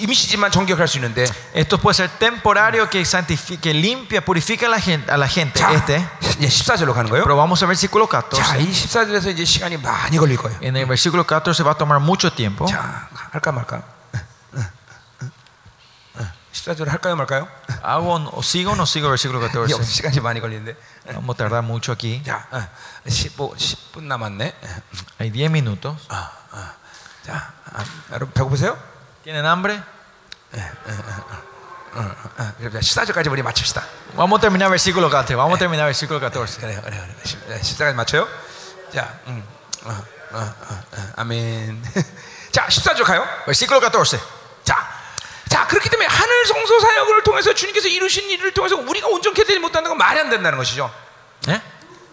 임시지만 0.00 0.50
정결할 0.50 0.88
수 0.88 0.98
있는데 0.98 1.24
Esto 1.54 1.78
puede 1.78 1.94
ser 1.94 2.08
temporario 2.18 2.90
que, 2.90 3.00
santifique, 3.04 3.60
que 3.60 3.72
limpia, 3.72 4.20
purifica 4.20 4.66
a 4.66 4.70
la 4.70 4.80
gente. 4.80 5.10
A 5.10 5.16
la 5.16 5.28
gente 5.28 5.60
자, 5.60 5.70
este. 5.72 6.04
이제 6.40 6.48
14절로 6.48 6.92
가는 6.92 7.08
거예요. 7.08 7.22
Pero 7.22 7.36
vamos 7.36 7.62
al 7.62 7.68
versículo 7.68 8.08
자, 8.08 8.22
14. 8.28 8.58
이 8.58 8.70
14절에서 8.72 9.28
이제 9.30 9.44
시간이 9.44 9.76
많이 9.76 10.18
걸릴 10.18 10.36
거예요. 10.38 10.58
En 10.60 10.76
el 10.76 10.86
versículo 10.86 11.24
14 11.24 11.62
va 11.62 11.70
a 11.70 11.78
tomar 11.78 12.00
mucho 12.00 12.32
tiempo. 12.34 12.66
자, 12.66 13.08
할까 13.30 13.52
말까? 13.52 13.82
14절 16.52 16.88
할까요 16.88 17.14
말까요? 17.16 17.46
¿Hago 17.82 18.42
sigo 18.42 18.72
o 18.72 18.74
no 18.76 18.86
sigo 18.86 19.06
el 19.06 19.10
versículo 19.12 19.38
14? 19.40 19.70
영- 19.72 19.82
시간이 19.84 20.18
많이 20.20 20.40
걸리는데. 20.40 20.74
Vamos 21.05 21.33
a 21.35 21.37
tardar 21.37 21.63
mucho 21.63 21.91
aquí. 21.91 22.21
자, 22.23 22.47
어, 22.51 22.61
15, 23.07 23.55
10분 23.55 24.03
남았네. 24.03 24.53
Hay 25.19 25.31
10 25.31 25.49
minutos. 25.49 25.95
아, 26.09 26.31
아. 26.51 26.75
자, 27.25 27.53
아, 27.73 27.83
여러분 28.11 28.33
배고프세요? 28.33 28.77
¿Tienen 29.23 29.45
hambre? 29.45 29.81
아, 31.93 32.53
14절까지 32.59 33.31
우리 33.31 33.41
마칩시다. 33.41 33.83
Vamos 34.15 34.39
a 34.39 34.41
terminar 34.41 34.67
el 34.67 34.71
versículo 34.71 35.09
14. 35.09 35.35
Vamos 35.35 35.55
a 35.55 35.59
terminar 35.59 35.87
el 35.87 35.93
versículo 35.93 36.19
14. 36.19 36.61
그래요, 36.61 36.81
그래요, 36.81 37.01
그래요. 37.01 37.61
14까지 37.61 37.93
맞춰요? 37.95 38.27
자, 38.93 39.19
음, 39.27 39.43
어, 39.83 39.89
어, 39.89 40.37
어, 40.37 40.83
어, 40.93 41.13
아멘. 41.17 41.83
자, 42.51 42.67
14절 42.67 43.03
가요. 43.03 43.25
Versículo 43.45 43.79
14. 43.79 44.19
자, 45.48 45.60
자, 45.60 45.66
그렇기 45.66 45.88
때문에 45.88 46.06
하늘 46.06 46.46
성소 46.46 46.80
사역을 46.80 47.22
통해서 47.22 47.54
주님께서 47.54 47.88
이루신 47.88 48.30
일을 48.30 48.52
통해서 48.52 48.76
우리가 48.76 49.08
온전케 49.08 49.44
되지 49.44 49.58
못한다는 49.58 49.90
건 49.90 49.98
말이 49.98 50.20
안 50.20 50.30
된다는 50.30 50.58
것이죠. 50.58 50.92
¿Eh? 51.48 51.60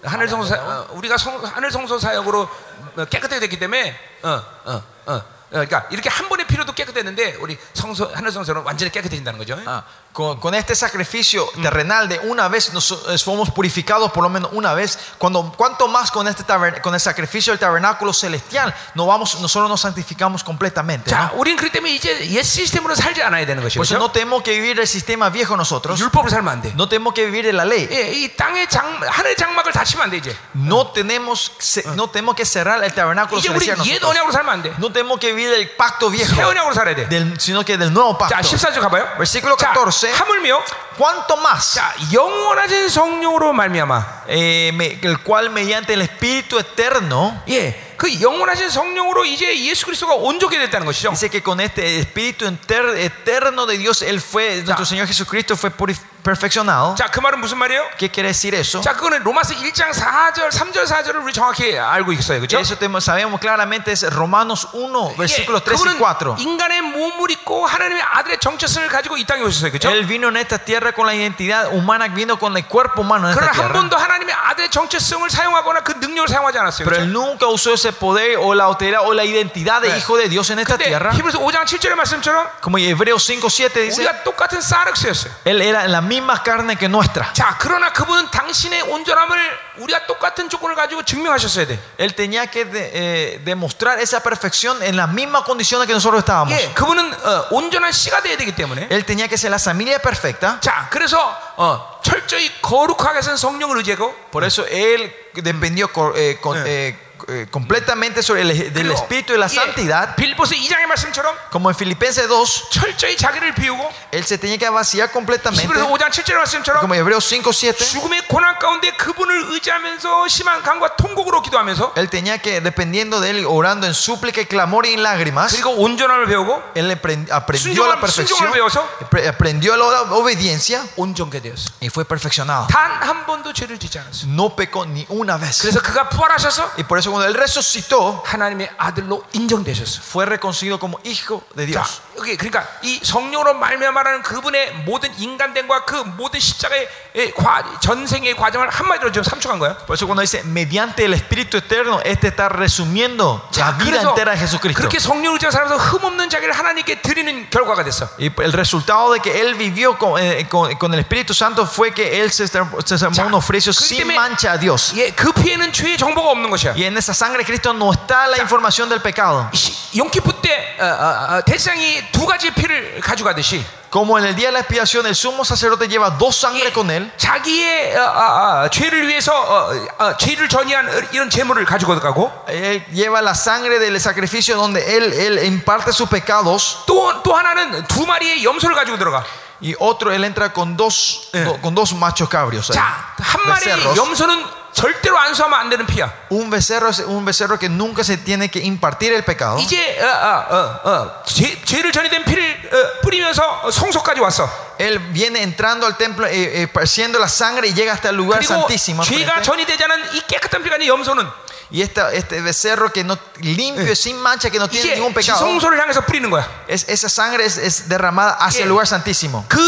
하늘 0.03 0.27
성소 0.27 0.47
사, 0.47 0.55
어, 0.61 0.87
우리가 0.91 1.17
성, 1.17 1.43
하늘 1.43 1.71
성소 1.71 1.97
사역으로 1.97 2.49
어, 2.97 3.05
깨끗하게 3.05 3.39
됐기 3.39 3.59
때문에 3.59 3.97
어, 4.23 4.29
어, 4.29 4.83
어, 5.05 5.13
어, 5.13 5.23
그러니까 5.49 5.87
이렇게 5.91 6.09
한 6.09 6.27
번의 6.29 6.47
피로도 6.47 6.73
깨끗했는데 6.73 7.35
우리 7.39 7.57
성소 7.73 8.11
하늘 8.13 8.31
성소는 8.31 8.63
완전히 8.63 8.91
깨끗해진다는 8.91 9.39
거죠. 9.39 9.53
Ah, 9.65 9.83
con, 10.12 10.40
con 10.40 10.52
este 10.52 10.74
sacrificio 10.74 11.46
terrenal 11.62 12.08
de 12.08 12.18
una 12.20 12.48
vez 12.48 12.72
nos 12.72 12.90
eh, 12.90 13.18
somos 13.18 13.50
purificados 13.52 14.10
por 14.10 14.24
lo 14.24 14.28
menos 14.28 14.50
una 14.52 14.74
vez. 14.74 14.98
Cuando, 15.16 15.52
cuanto 15.56 15.86
más 15.86 16.10
con, 16.10 16.26
este 16.26 16.42
taber- 16.44 16.80
con 16.80 16.92
el 16.94 16.98
sacrificio 16.98 17.52
del 17.52 17.60
tabernáculo 17.60 18.12
celestial, 18.12 18.74
no 18.94 19.06
vamos, 19.06 19.38
nosotros 19.40 19.70
nos 19.70 19.80
santificamos 19.80 20.42
completamente. 20.42 21.08
자, 21.08 21.30
¿no? 21.32 21.38
우리는 21.38 21.56
그렇기 21.56 21.70
때문에 21.70 21.92
이제 21.94 22.18
옛 22.30 22.42
시스템으로 22.42 22.96
살지 22.96 23.22
않아야 23.22 23.46
되는 23.46 23.62
것이죠. 23.62 23.78
Por 23.78 23.84
eso 23.86 23.94
그렇죠? 23.94 23.98
no 24.02 24.10
tenemos 24.10 24.42
que 24.42 24.52
vivir 24.58 24.80
el 24.80 24.88
sistema 24.88 25.30
viejo 25.30 25.54
nosotros. 25.56 26.00
율법으로 26.00 26.30
살면 26.30 26.48
안 26.52 26.62
돼. 26.62 26.72
No 26.74 26.88
tenemos 26.88 27.14
que 27.14 27.24
vivir 27.26 27.44
de 27.44 27.52
la 27.52 27.64
ley. 27.64 27.86
예, 27.92 28.10
이 28.10 28.34
땅의 28.34 28.68
장 28.70 28.98
하늘의 29.00 29.36
장막을 29.36 29.70
닫히면 29.72 30.02
안 30.02 30.10
돼 30.10 30.16
이제. 30.16 30.34
No 30.56 30.88
tenemos, 30.90 31.52
se- 31.60 31.84
no 31.94 32.10
tenemos 32.10 32.34
que 32.34 32.44
cerrar 32.44 32.82
el 32.82 32.92
tabernáculo 32.92 33.38
이제 33.38 33.50
우리 33.50 33.66
celestial 33.66 33.86
옛 33.86 34.00
nosotros. 34.02 34.10
언약으로 34.10 34.32
살면 34.32 34.50
안 34.52 34.62
돼. 34.64 34.74
No 34.80 34.90
tenemos 34.90 35.20
que 35.20 35.30
vivir 35.32 35.50
del 35.54 35.76
pacto 35.76 36.10
viejo, 36.10 36.34
새 36.34 36.42
언약으로 36.42 36.74
살아야 36.74 36.96
돼. 36.96 37.06
del- 37.08 37.38
sino 37.38 37.62
que 37.64 37.78
del 37.78 37.92
nuevo 37.92 38.18
자, 38.18 38.42
pacto. 38.42 38.48
14절 38.50 38.80
가봐요. 38.80 39.06
Versículo 39.16 39.54
자, 39.56 39.70
14. 40.02 40.10
하물며 40.12 40.60
¿Cuánto 40.98 41.36
más? 41.36 41.74
자, 41.74 41.94
영원하신 42.12 42.88
성령으로 42.88 43.52
말미암아. 43.52 44.24
Eh, 44.28 44.72
me- 44.74 44.98
el 45.00 45.18
cual 45.24 45.50
mediante 45.50 45.92
el 45.94 46.02
Espíritu 46.02 46.58
eterno 46.58 47.40
예. 47.48 47.94
그 47.96 48.20
영원하신 48.20 48.68
성령으로 48.70 49.24
이제 49.24 49.56
예수 49.64 49.86
그리스도가 49.86 50.14
온전케 50.14 50.58
됐다는 50.58 50.84
것이죠. 50.86 51.10
Dice 51.10 51.28
que 51.30 51.40
con 51.42 51.60
este 51.60 52.00
espíritu 52.00 52.46
enter- 52.46 52.96
eterno 52.98 53.66
de 53.66 53.78
Dios, 53.78 54.02
Él 54.02 54.20
fue, 54.20 54.62
nuestro 54.64 54.84
Señor 54.84 55.06
Jesucristo 55.06 55.56
fue 55.56 55.70
puri- 55.70 55.96
perfeccionado. 56.22 56.94
자, 56.94 57.06
그 57.10 57.20
말은 57.20 57.40
무슨 57.40 57.56
말이에요? 57.56 57.88
¿Qué 57.96 58.10
quiere 58.10 58.28
decir 58.28 58.54
eso? 58.54 58.82
자, 58.82 58.92
그거는 58.92 59.22
로마서 59.22 59.54
1장 59.54 59.92
4절, 59.94 60.50
3절, 60.50 60.84
4절을 60.84 61.22
우리 61.24 61.32
정확히 61.32 61.78
알고 61.78 62.12
있어요. 62.12 62.40
Que 62.40 62.46
그렇죠? 62.46 62.58
eso 62.60 62.76
tenemos- 62.76 63.04
sabemos 63.04 63.40
claramente 63.40 63.92
es 63.92 64.04
Romanos 64.12 64.68
1, 64.74 65.14
versículos 65.16 65.62
3 65.64 65.72
y 65.72 65.96
그거는 65.96 65.96
4. 65.98 66.36
인간의 66.38 66.82
몸을 66.82 67.30
입고 67.30 67.64
하나님의 67.66 68.02
아들의 68.02 68.40
정체성을 68.40 68.88
가지고 68.88 69.16
이 69.16 69.24
땅에 69.24 69.40
오셨어요. 69.42 69.70
그렇죠? 69.70 69.88
Él 69.90 70.04
vino 70.06 70.28
en 70.28 70.36
esta 70.36 70.58
tierra 70.58 70.92
con 70.92 71.06
la 71.06 71.14
identidad 71.14 71.72
humana, 71.72 72.08
vino 72.08 72.36
con 72.38 72.54
el 72.58 72.66
cuerpo 72.66 73.00
humano 73.00 73.28
en 73.28 73.32
esta 73.32 73.40
그러나 73.40 73.52
한 73.52 73.56
tierra. 73.56 73.72
번도 73.72 73.96
하나님의 73.96 74.34
아들의 74.34 74.70
정체성을 74.70 75.30
사용하거나 75.30 75.80
그 75.80 75.92
능력을 75.92 76.28
사용하지 76.28 76.58
않았어요. 76.58 76.84
Pero 76.84 76.98
그렇죠? 76.98 77.08
Él 77.08 77.12
nunca 77.14 77.46
usó 77.46 77.72
ese 77.72 77.92
poder 77.92 78.36
o 78.36 78.52
la 78.54 78.64
autoridad 78.64 79.00
o 79.06 79.14
la 79.14 79.24
identidad 79.24 79.80
de 79.80 79.88
네. 79.88 79.96
hijo 79.96 80.18
de 80.18 80.28
Dios 80.28 80.50
en 80.50 80.58
esta 80.58 80.76
근데 80.76 80.92
tierra. 80.92 81.12
히브리서 81.14 81.38
5장 81.38 81.64
7절의 81.64 81.94
말씀처럼 81.94 82.48
Como 82.60 82.76
Hebreos 82.76 83.24
5, 83.24 83.48
7 83.48 83.80
dice, 83.80 84.02
우리가 84.04 84.24
똑같은 84.24 84.60
사르스였어요. 84.60 85.32
Él 85.46 85.62
era 85.62 85.86
la 85.88 86.02
misma 86.02 86.11
carne 86.43 86.75
que 86.75 86.87
nuestra. 86.87 87.31
자, 87.33 87.55
그러나 87.59 87.91
그분은 87.93 88.29
당신의 88.31 88.81
온전함을 88.83 89.37
우리가 89.77 90.05
똑같은 90.05 90.49
조건을 90.49 90.75
가지고 90.75 91.03
증명하셨어야 91.03 91.65
돼. 91.67 91.79
Él 91.97 92.13
tenía 92.15 92.45
que 92.47 92.65
de- 92.65 92.91
eh, 92.93 93.41
demostrar 93.43 93.99
esa 93.99 94.21
perfección 94.21 94.81
en 94.83 94.95
las 94.97 95.09
mismas 95.09 95.43
condiciones 95.43 95.87
que 95.87 95.93
nosotros 95.93 96.19
estábamos. 96.19 96.53
예, 96.53 96.73
그분은 96.73 97.13
어, 97.13 97.47
온전한 97.51 97.91
씨가 97.91 98.21
돼야 98.21 98.37
되기 98.37 98.53
때문에. 98.55 98.87
Él 98.89 99.05
tenía 99.05 99.27
que 99.27 99.37
ser 99.37 99.49
la 99.49 99.57
familia 99.59 99.99
perfecta. 99.99 100.59
자, 100.61 100.87
그래서 100.91 101.17
어, 101.57 101.99
철저히 102.03 102.51
거룩하게 102.61 103.19
해서 103.19 103.35
성령을 103.37 103.77
의지하고 103.77 104.13
Por 104.31 104.43
eso 104.43 104.65
él 104.67 105.11
dependió 105.33 105.89
eh, 106.15 106.37
con- 106.41 106.61
eh, 106.65 106.97
eh, 107.26 107.46
completamente 107.50 108.22
sobre 108.22 108.42
el, 108.42 108.72
del 108.72 108.86
그리고, 108.86 108.94
espíritu 108.94 109.34
y 109.34 109.38
la 109.38 109.46
예, 109.46 109.54
santidad. 109.54 110.14
빌보스 110.16 110.54
2장의 110.54 110.86
말씀처럼 110.86 111.34
Como 111.50 111.68
en 111.68 111.74
Filipenses 111.76 112.26
2, 112.28 112.70
철저히 112.70 113.16
자기를 113.16 113.54
비우고 113.54 113.90
él 114.12 114.24
se 114.24 114.38
tenía 114.38 114.56
que 114.56 114.68
vaciar 114.70 115.10
completamente. 115.10 115.64
히브리서 115.66 115.88
5장 115.90 116.10
7절의 116.10 116.36
말씀처럼 116.36 116.80
Como 116.80 116.94
Hebreos 116.94 117.26
5, 117.28 117.52
7. 117.52 117.74
죽음의 117.76 118.28
고난 118.28 118.56
가운데 118.60 118.92
그분을 118.92 119.50
의지하면서 119.50 120.28
심한 120.28 120.62
간과 120.62 120.94
통곡으로 120.96 121.42
기도하면서 121.42 121.94
Él 121.96 122.08
tenía 122.08 122.38
que, 122.38 122.60
dependiendo 122.60 123.20
de 123.20 123.30
él, 123.30 123.46
orando 123.46 123.86
en 123.86 123.94
súplica, 123.94 124.40
y 124.40 124.46
clamor 124.46 124.86
y 124.86 124.94
en 124.94 125.02
lágrimas, 125.02 125.52
그리고 125.52 125.70
온전함을 125.74 126.26
배우고 126.26 126.62
él 126.76 126.88
apren- 126.92 127.30
aprendió 127.32 127.84
la 127.86 127.96
순종을- 127.96 128.00
perfección, 128.00 128.38
순종을 128.38 128.52
배워서 128.52 128.88
apre- 129.00 129.26
aprendió 129.28 129.76
la 129.76 130.02
obediencia 130.14 130.82
온전케 130.96 131.40
되었어. 131.42 131.68
y 131.80 131.88
fue 131.90 132.04
perfeccionado. 132.06 132.68
단 132.68 133.02
한 133.02 133.26
번도 133.26 133.52
죄를 133.52 133.76
짓지 133.78 133.98
않았어. 133.98 134.26
No 134.28 134.54
pecó 134.54 134.86
ni 134.86 135.04
una 135.10 135.36
vez. 135.36 135.60
그래서 135.62 135.80
그가 135.82 136.08
부활하셔서 136.08 136.72
Y 136.78 136.84
por 136.84 136.96
eso 136.98 137.08
cuando 137.12 137.26
él 137.28 137.34
resucitó, 137.34 138.22
하나님의 138.24 138.70
아들로 138.78 139.22
인정되셨어. 139.32 140.00
fue 140.02 140.24
reconocido 140.26 140.78
como 140.78 140.98
hijo 141.04 141.42
de 141.54 141.66
자, 141.66 141.82
Dios. 141.84 142.00
여기 142.18 142.36
그러니까 142.36 142.66
이 142.82 142.98
성령으로 143.02 143.54
말미암아라는 143.54 144.22
그분의 144.22 144.72
모든 144.84 145.12
인간됨과 145.18 145.84
그 145.84 145.94
모든 146.16 146.40
십자가의 146.40 146.88
예, 147.16 147.30
과, 147.32 147.62
전생의 147.80 148.34
과정을 148.36 148.68
한마디로 148.70 149.12
지금 149.12 149.22
삼축한 149.24 149.58
거야. 149.58 149.76
Por 149.86 149.94
eso 149.94 150.06
cuando 150.06 150.22
dice 150.22 150.42
mediante 150.44 151.04
el 151.04 151.14
Espíritu 151.14 151.58
Eterno, 151.58 152.00
este 152.04 152.28
está 152.28 152.48
resumiendo 152.48 153.48
la 153.56 153.72
vida 153.72 153.98
그래서 154.02 154.08
entera 154.10 154.32
de 154.32 154.38
Jesucristo. 154.38 154.80
그렇게 154.80 154.98
성령을 154.98 155.34
의지하는 155.38 155.52
살면서 155.52 155.76
흠없는 155.76 156.30
자기를 156.30 156.52
하나님께 156.54 157.02
드리는 157.02 157.48
결과가 157.50 157.84
됐어. 157.84 158.08
Y 158.18 158.30
el 158.40 158.52
resultado 158.52 159.12
de 159.12 159.20
que 159.20 159.40
él 159.40 159.54
vivió 159.54 159.96
con, 159.98 160.18
eh, 160.20 160.46
con- 160.48 160.74
con 160.76 160.92
el 160.94 161.00
Espíritu 161.00 161.34
Santo 161.34 161.66
fue 161.66 161.92
que 161.92 162.20
él 162.20 162.30
se, 162.30 162.46
se 162.48 162.58
자, 162.98 163.06
armó 163.06 163.26
un 163.28 163.34
ofrecio 163.34 163.72
그렇기 163.72 163.94
sin 163.94 163.98
때문에 164.08 164.14
mancha 164.16 164.52
a 164.54 164.58
Dios. 164.58 164.92
예, 164.96 165.10
그 165.12 165.32
피에는 165.32 165.72
죄의 165.72 165.98
정보가 165.98 166.30
없는 166.30 166.50
것이야. 166.50 166.72
Y 166.74 166.84
en 166.84 166.96
esa 167.02 167.12
sangre 167.14 167.38
de 167.38 167.44
Cristo 167.46 167.72
no 167.72 167.92
está 167.92 168.26
la 168.26 168.38
información 168.38 168.88
del 168.88 169.00
pecado. 169.00 169.48
시- 169.52 169.72
용키프 169.98 170.40
때 170.42 170.76
어, 170.78 170.84
어, 170.84 171.36
어, 171.38 171.42
대상이 171.44 172.10
두 172.12 172.24
가지 172.26 172.50
피를 172.50 173.00
가져가듯이 173.00 173.64
Como 173.90 174.18
en 174.18 174.26
el 174.26 174.36
día 174.36 174.48
de 174.48 174.52
la 174.52 174.58
expiación, 174.60 175.06
el 175.06 175.14
sumo 175.14 175.46
sacerdote 175.46 175.88
lleva 175.88 176.10
dos 176.10 176.36
sangre 176.36 176.70
con 176.74 176.90
él. 176.90 177.10
자기의 177.16 177.96
어, 177.96 178.02
어, 178.02 178.64
어, 178.64 178.68
죄를 178.68 179.08
위해서 179.08 179.32
어, 179.32 179.72
어, 179.98 180.16
죄를 180.18 180.46
전이한 180.48 181.08
이런 181.12 181.30
제물을 181.30 181.64
가지고 181.64 181.98
가고 181.98 182.30
Él 182.48 182.84
lleva 182.92 183.22
la 183.22 183.34
sangre 183.34 183.78
del 183.78 183.98
sacrificio 183.98 184.56
donde 184.56 184.84
él, 184.94 185.12
él 185.14 185.42
imparte 185.46 185.90
sus 185.92 186.06
pecados. 186.10 186.84
또, 186.86 187.22
또 187.22 187.34
하나는 187.34 187.86
두 187.88 188.04
마리의 188.04 188.44
염소를 188.44 188.76
가지고 188.76 188.98
들어가. 188.98 189.24
Y 189.62 189.74
otro, 189.80 190.12
él 190.12 190.22
entra 190.22 190.52
con 190.52 190.76
dos, 190.76 191.30
do- 191.32 191.58
con 191.62 191.74
dos 191.74 191.92
machos 191.94 192.28
cabrios. 192.28 192.70
ahí. 192.70 192.76
자, 192.76 193.14
한 193.18 193.40
마리의 193.48 193.74
becerros. 193.74 193.96
염소는 193.96 194.44
절대로 194.72 195.18
안수하면 195.18 195.58
안 195.58 195.70
되는 195.70 195.86
피야. 195.86 196.12
Un 196.30 196.50
becerro 196.50 196.90
es 196.90 197.00
un 197.00 197.24
becerro 197.24 197.58
que 197.58 197.68
nunca 197.68 198.04
se 198.04 198.16
tiene 198.18 198.48
que 198.48 198.60
impartir 198.60 199.12
el 199.12 199.24
pecado. 199.24 199.58
이제 199.58 199.98
어, 200.00 200.06
어, 200.06 200.46
어, 200.54 200.90
어, 200.90 201.22
죄, 201.26 201.60
죄를 201.64 201.90
전이된 201.90 202.24
피를 202.24 202.70
어, 202.72 203.00
뿌리면서 203.02 203.70
성소까지 203.70 204.20
왔어. 204.20 204.48
Él 204.78 205.00
viene 205.12 205.42
entrando 205.42 205.86
al 205.86 205.96
templo, 205.96 206.26
eh, 206.26 206.60
eh, 206.60 206.62
esparciendo 206.62 207.18
la 207.18 207.26
sangre 207.28 207.66
y 207.68 207.74
llega 207.74 207.92
hasta 207.92 208.10
el 208.10 208.16
lugar 208.16 208.38
그리고 208.40 208.54
santísimo. 208.54 209.02
죄가 209.02 209.40
frente. 209.40 209.42
전이 209.42 209.66
되지 209.66 209.82
않은 209.84 210.14
이 210.14 210.20
깨끗한 210.28 210.62
피가 210.62 210.76
아닌 210.76 210.86
염소는 210.88 211.26
Y 211.70 211.82
esta, 211.82 212.10
este 212.14 212.40
becerro 212.40 212.90
que 212.90 213.04
no 213.04 213.18
limpio, 213.42 213.92
sin 213.94 214.16
mancha, 214.22 214.48
que 214.48 214.56
no 214.58 214.68
tiene 214.68 214.86
이제 214.88 214.94
ningún 214.94 215.12
pecado, 215.12 215.36
지성소를 215.44 215.78
향해서 215.78 216.00
뿌리는 216.00 216.30
거야. 216.30 216.48
es, 216.66 216.88
esa 216.88 217.08
sangre 217.10 217.44
es, 217.44 217.58
es 217.58 217.88
derramada 217.90 218.38
hacia 218.40 218.60
예. 218.60 218.62
el 218.62 218.70
lugar 218.70 218.86
santísimo. 218.86 219.44
그 219.48 219.60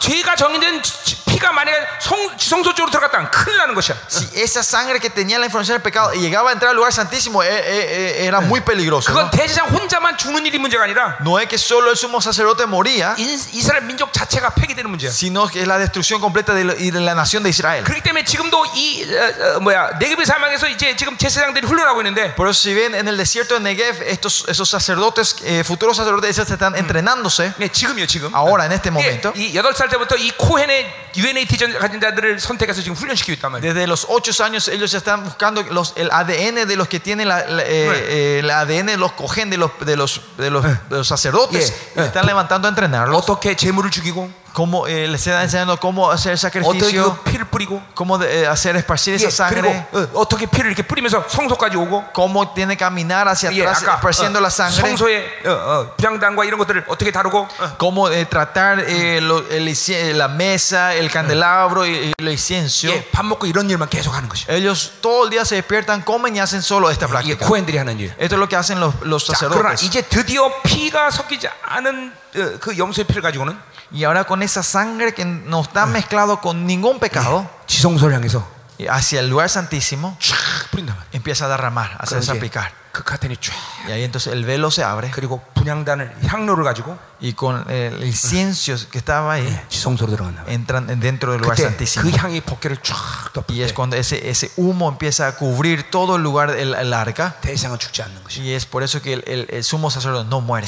죄가 0.00 0.36
정의된 0.36 0.82
지- 0.82 0.92
지- 1.04 1.16
피가 1.40 1.52
만약에 1.52 1.78
성, 2.00 2.36
지성소 2.38 2.74
쪽으로 2.74 2.90
들어갔다면 2.90 3.30
큰일 3.30 3.58
나는 3.58 3.74
것이야. 3.74 3.96
Si 4.08 4.24
esa 4.40 4.62
sangre 4.62 5.00
que 5.00 5.10
tenía 5.10 5.38
la 5.38 5.46
información 5.46 5.76
del 5.76 5.82
pecado 5.82 6.12
y 6.14 6.20
llegaba 6.20 6.50
a 6.50 6.52
entrar 6.52 6.70
al 6.70 6.76
lugar 6.76 6.92
santísimo, 6.92 7.42
eh, 7.42 7.48
eh, 7.48 8.22
eh, 8.22 8.26
era 8.26 8.40
muy 8.40 8.60
peligroso. 8.60 9.12
그건 9.12 9.26
¿no? 9.26 9.30
대제사장 9.30 9.68
혼자만 9.74 10.16
죽는 10.16 10.46
일이 10.46 10.58
문제가 10.58 10.84
아니라 10.84 11.18
No 11.20 11.38
es 11.38 11.48
que 11.48 11.58
solo 11.58 11.90
el 11.90 11.96
sumo 11.96 12.20
sacerdote 12.20 12.66
moría, 12.66 13.14
인- 13.18 13.40
이스라엘 13.52 13.82
민족 13.84 14.12
자체가 14.12 14.50
폐기되는 14.54 14.88
문제야. 14.90 15.10
sino 15.10 15.46
que 15.48 15.62
es 15.62 15.66
la 15.68 15.78
destrucción 15.78 16.20
completa 16.20 16.54
de, 16.54 16.64
la- 16.64 16.74
y 16.76 16.90
de 16.90 17.00
la 17.00 17.14
nación 17.14 17.42
de 17.42 17.50
Israel. 17.50 17.84
그렇기 17.84 18.02
때문에 18.02 18.24
지금도 18.24 18.64
이 18.74 19.04
어, 19.04 19.56
어, 19.56 19.60
뭐야 19.60 19.98
네겝의 19.98 20.24
사망에서 20.24 20.68
이제 20.68 20.96
지금 20.96 21.16
제사장들이 21.18 21.66
훈련하고 21.66 22.00
있는데 22.02 22.34
Por 22.34 22.48
eso 22.48 22.60
si 22.60 22.72
ven 22.74 22.94
en 22.94 23.08
el 23.08 23.16
desierto 23.16 23.54
de 23.54 23.60
Negev, 23.60 24.02
estos, 24.08 24.44
esos 24.48 24.68
sacerdotes, 24.70 25.36
eh, 25.44 25.62
futuros 25.64 25.96
sacerdotes, 25.96 26.30
esos 26.30 26.50
están 26.50 26.74
entrenándose 26.76 27.52
네, 27.58 27.68
지금이요 27.68 28.06
지금. 28.06 28.34
ahora 28.34 28.64
en 28.66 28.72
este 28.72 28.88
예, 28.88 28.92
momento. 28.92 29.32
이 29.36 29.54
여덟 29.54 29.74
살 29.74 29.88
때부터 29.88 30.16
이 30.16 30.30
코헨의 30.38 31.04
UNAT 31.16 31.29
전- 31.58 31.72
가진 31.78 32.00
자들을 32.00 32.38
선택해서 32.40 32.82
지금 32.82 32.94
훈련시키고 32.96 33.32
있단 33.34 33.52
말이에요. 33.52 33.62
Desde 33.74 33.86
los 33.86 34.06
ocho 34.08 34.32
años 34.44 34.68
ellos 34.68 34.92
están 34.94 35.24
buscando 35.24 35.62
los, 35.70 35.94
el 35.96 36.10
ADN 36.10 36.66
de 36.66 36.76
los 36.76 36.88
que 36.88 37.00
tienen 37.00 37.28
la, 37.28 37.46
la- 37.46 37.62
eh, 37.62 37.66
eh, 37.68 38.38
el 38.40 38.50
ADN 38.50 38.86
de 38.86 38.96
los 38.96 39.12
cogen 39.12 39.48
de 39.50 39.56
los, 39.56 39.70
de 39.80 39.96
los, 39.96 40.20
de 40.38 40.50
los, 40.50 40.64
de 40.64 40.78
los 40.90 41.06
sacerdotes. 41.08 41.72
Yeah. 41.96 42.04
Y 42.04 42.06
están 42.08 42.26
levantando 42.26 42.68
a 42.68 42.70
entrenarlos. 42.70 43.16
어떻게 43.16 43.54
재물을 43.56 43.90
죽이고 43.90 44.30
Cómo, 44.56 44.86
eh, 44.86 45.06
les 45.06 45.20
están 45.26 45.42
enseñando 45.42 45.76
cómo 45.78 46.10
hacer 46.10 46.32
el 46.32 46.38
어떻게 46.38 46.48
sacrificio, 46.48 47.14
그 47.24 47.30
피를 47.30 47.44
뿌리고 47.44 47.82
cómo 47.94 48.16
de- 48.16 48.24
eh, 48.40 48.46
hacer 48.46 48.74
esparcir 48.76 49.20
예, 49.20 49.26
esa 49.26 49.50
그리고 49.50 49.68
sangre, 49.68 49.86
어, 49.92 50.08
어떻게 50.22 50.46
피를 50.46 50.68
이렇게 50.72 50.82
뿌리면서 50.82 51.22
성소까지 51.28 51.76
오고 51.76 52.04
cómo 52.14 52.54
tiene 52.54 52.74
que 52.74 52.78
caminar 52.78 53.28
hacia 53.28 53.52
예, 53.52 53.60
atrás 53.60 53.82
아까 53.84 53.96
esparciendo 54.00 54.38
어, 54.38 54.40
la 54.40 54.48
sangre. 54.48 54.80
성소의 54.80 55.28
어, 55.44 55.50
어, 55.52 55.94
불량단과 55.98 56.46
이런 56.46 56.58
것들을 56.58 56.84
어떻게 56.88 57.10
다루고 57.12 57.36
어, 57.46 57.76
cómo 57.76 58.08
eh, 58.08 58.24
tratar 58.24 58.80
eh, 58.80 59.20
lo- 59.20 59.44
el 59.50 59.68
inci- 59.68 60.14
la 60.16 60.28
mesa, 60.28 60.94
el 60.94 61.10
candelabro 61.10 61.84
y, 61.84 61.90
y 62.08 62.12
el 62.16 62.28
incienso. 62.30 62.88
예, 62.88 63.04
밥 63.12 63.26
먹고 63.26 63.44
이런 63.44 63.68
일만 63.68 63.90
계속 63.90 64.14
하는 64.14 64.26
것이야. 64.26 64.56
Ellos 64.56 64.92
todo 65.02 65.24
el 65.24 65.30
día 65.30 65.44
se 65.44 65.56
despiertan, 65.56 66.00
comen 66.00 66.34
y 66.34 66.40
hacen 66.40 66.62
solo 66.62 66.88
esta 66.90 67.04
이게 67.04 67.36
práctica. 67.36 67.46
코헨들이 67.46 67.76
하는 67.76 68.00
일. 68.00 68.08
Esto 68.16 68.36
es 68.36 68.40
lo 68.40 68.48
que 68.48 68.56
hacen 68.56 68.80
los, 68.80 68.94
los 69.02 69.26
자, 69.26 69.34
그러나 69.36 69.76
sacerdotes. 69.76 69.84
이제 69.84 70.00
드디어 70.00 70.48
피가 70.62 71.10
섞이지 71.10 71.46
않은 71.62 72.12
어, 72.16 72.19
그 72.60 72.76
염소의 72.78 73.06
피를 73.06 73.22
가지고는 73.22 73.56
Y 73.92 74.04
ahora 74.04 74.24
con 74.24 74.42
esa 74.42 74.62
sangre 74.64 75.14
que 75.14 75.24
no 75.24 75.62
está 75.62 75.86
mezclado 75.86 76.40
con 76.40 76.66
ningún 76.66 76.98
pecado, 76.98 77.48
지성소를 77.66 78.14
향해서 78.16 78.44
y 78.78 78.86
hacia 78.88 79.20
el 79.20 79.28
lugar 79.30 79.48
santísimo, 79.48 80.16
쫙 80.20 80.36
뿌린단 80.70 80.96
말이야. 80.96 81.10
empieza 81.14 81.46
a 81.46 81.48
derramar, 81.48 81.92
a 81.92 82.02
hacer 82.02 82.18
그럼 82.18 82.22
이제 82.22 82.26
salpicar. 82.32 82.72
그 82.92 83.04
카텐이 83.04 83.36
쫙 83.40 83.54
Y 83.86 83.92
ahí 83.92 84.04
entonces 84.04 84.32
el 84.32 84.44
velo 84.44 84.70
se 84.70 84.82
abre 84.82 85.10
그리고 85.12 85.40
분향단을 85.54 86.16
향로를 86.26 86.64
가지고 86.64 86.98
y 87.22 87.32
con 87.34 87.64
el 87.70 88.02
incienso 88.04 88.74
que 88.90 88.98
estaba 88.98 89.34
ahí, 89.34 89.46
지성소로 89.68 90.10
들어간다. 90.10 90.44
entran 90.48 90.86
dentro 91.00 91.30
del 91.32 91.40
lugar 91.42 91.56
그때 91.56 91.68
santísimo. 91.68 92.10
그 92.10 92.16
향이 92.16 92.40
법궤를 92.40 92.78
쫙 92.82 93.32
덮을 93.32 93.54
Y 93.54 93.62
es 93.62 93.70
때 93.70 93.74
cuando 93.74 93.96
ese, 93.96 94.28
ese 94.28 94.50
humo 94.56 94.88
empieza 94.90 95.28
a 95.28 95.36
cubrir 95.36 95.90
todo 95.90 96.16
el 96.16 96.22
lugar 96.22 96.50
del 96.52 96.74
el 96.74 96.92
arca. 96.92 97.34
대상은 97.40 97.78
죽지 97.78 98.02
않는 98.02 98.24
것이. 98.24 98.40
Y 98.42 98.52
es 98.54 98.66
por 98.66 98.82
eso 98.82 99.00
que 99.00 99.12
el, 99.14 99.24
el- 99.26 99.46
el 99.48 99.62
sumo 99.64 99.90
sacerdote 99.90 100.28
no 100.28 100.40
muere. 100.40 100.66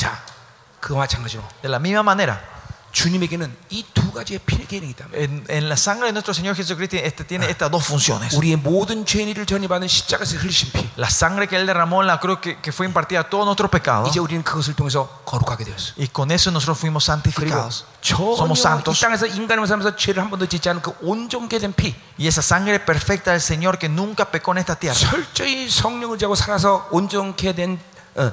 자, 0.82 0.82
그와 0.82 1.00
마찬가지로 1.00 1.42
De 1.62 1.68
la 1.68 1.78
misma 1.78 2.00
manera, 2.00 2.38
주님에게는 2.90 3.54
이 3.70 3.84
두 3.94 4.10
가지의 4.12 4.40
피의 4.46 4.66
기능이 4.66 4.90
있다. 4.92 5.06
en, 5.12 5.44
en 5.48 5.68
la 5.68 5.76
sangre 5.76 6.06
de 6.06 6.12
nuestro 6.12 6.32
Señor 6.32 6.56
Jesucristo 6.56 6.96
este 6.96 7.22
tiene 7.22 7.46
estas 7.50 7.70
dos 7.70 7.84
funciones. 7.84 8.32
우리의 8.34 8.56
모든 8.56 9.04
죄인을 9.04 9.44
전이받은 9.44 9.86
십자가에서 9.86 10.36
흘리신 10.38 10.72
피. 10.72 10.88
La 10.96 11.08
sangre 11.10 11.46
que 11.46 11.56
Él 11.56 11.66
derramó 11.66 12.00
en 12.02 12.06
la 12.08 12.18
cruz 12.18 12.38
que, 12.40 12.56
que 12.60 12.72
fue 12.72 12.86
impartida 12.86 13.20
a 13.20 13.28
todos 13.28 13.44
nuestros 13.44 13.70
pecados. 13.70 14.08
이제 14.08 14.18
우리는 14.18 14.42
그것을 14.42 14.74
통해서 14.74 15.06
거룩하게 15.26 15.64
되었어. 15.64 15.92
Y 15.98 16.08
con 16.08 16.30
eso 16.32 16.50
nosotros 16.50 16.78
fuimos 16.78 17.04
그리고 17.04 17.12
santificados. 17.12 17.84
전혀 18.00 18.34
Somos 18.34 18.58
이 18.58 18.62
santos. 18.62 19.00
땅에서 19.00 19.26
인간을 19.26 19.66
살면서 19.66 19.94
죄를 19.94 20.22
한 20.22 20.30
번도 20.30 20.46
짓지 20.48 20.70
않은 20.70 20.80
그 20.80 20.94
온전케 21.02 21.58
된 21.60 21.74
피. 21.74 21.94
Y 22.18 22.26
esa 22.26 22.40
sangre 22.40 22.80
perfecta 22.80 23.32
del 23.32 23.42
Señor 23.42 23.78
que 23.78 23.88
nunca 23.90 24.24
pecó 24.24 24.52
en 24.52 24.58
esta 24.64 24.74
tierra. 24.74 24.96
철저히 24.98 25.68
성령을 25.68 26.16
자고 26.18 26.34
살아서 26.34 26.88
온전케 26.90 27.52
된 27.52 27.78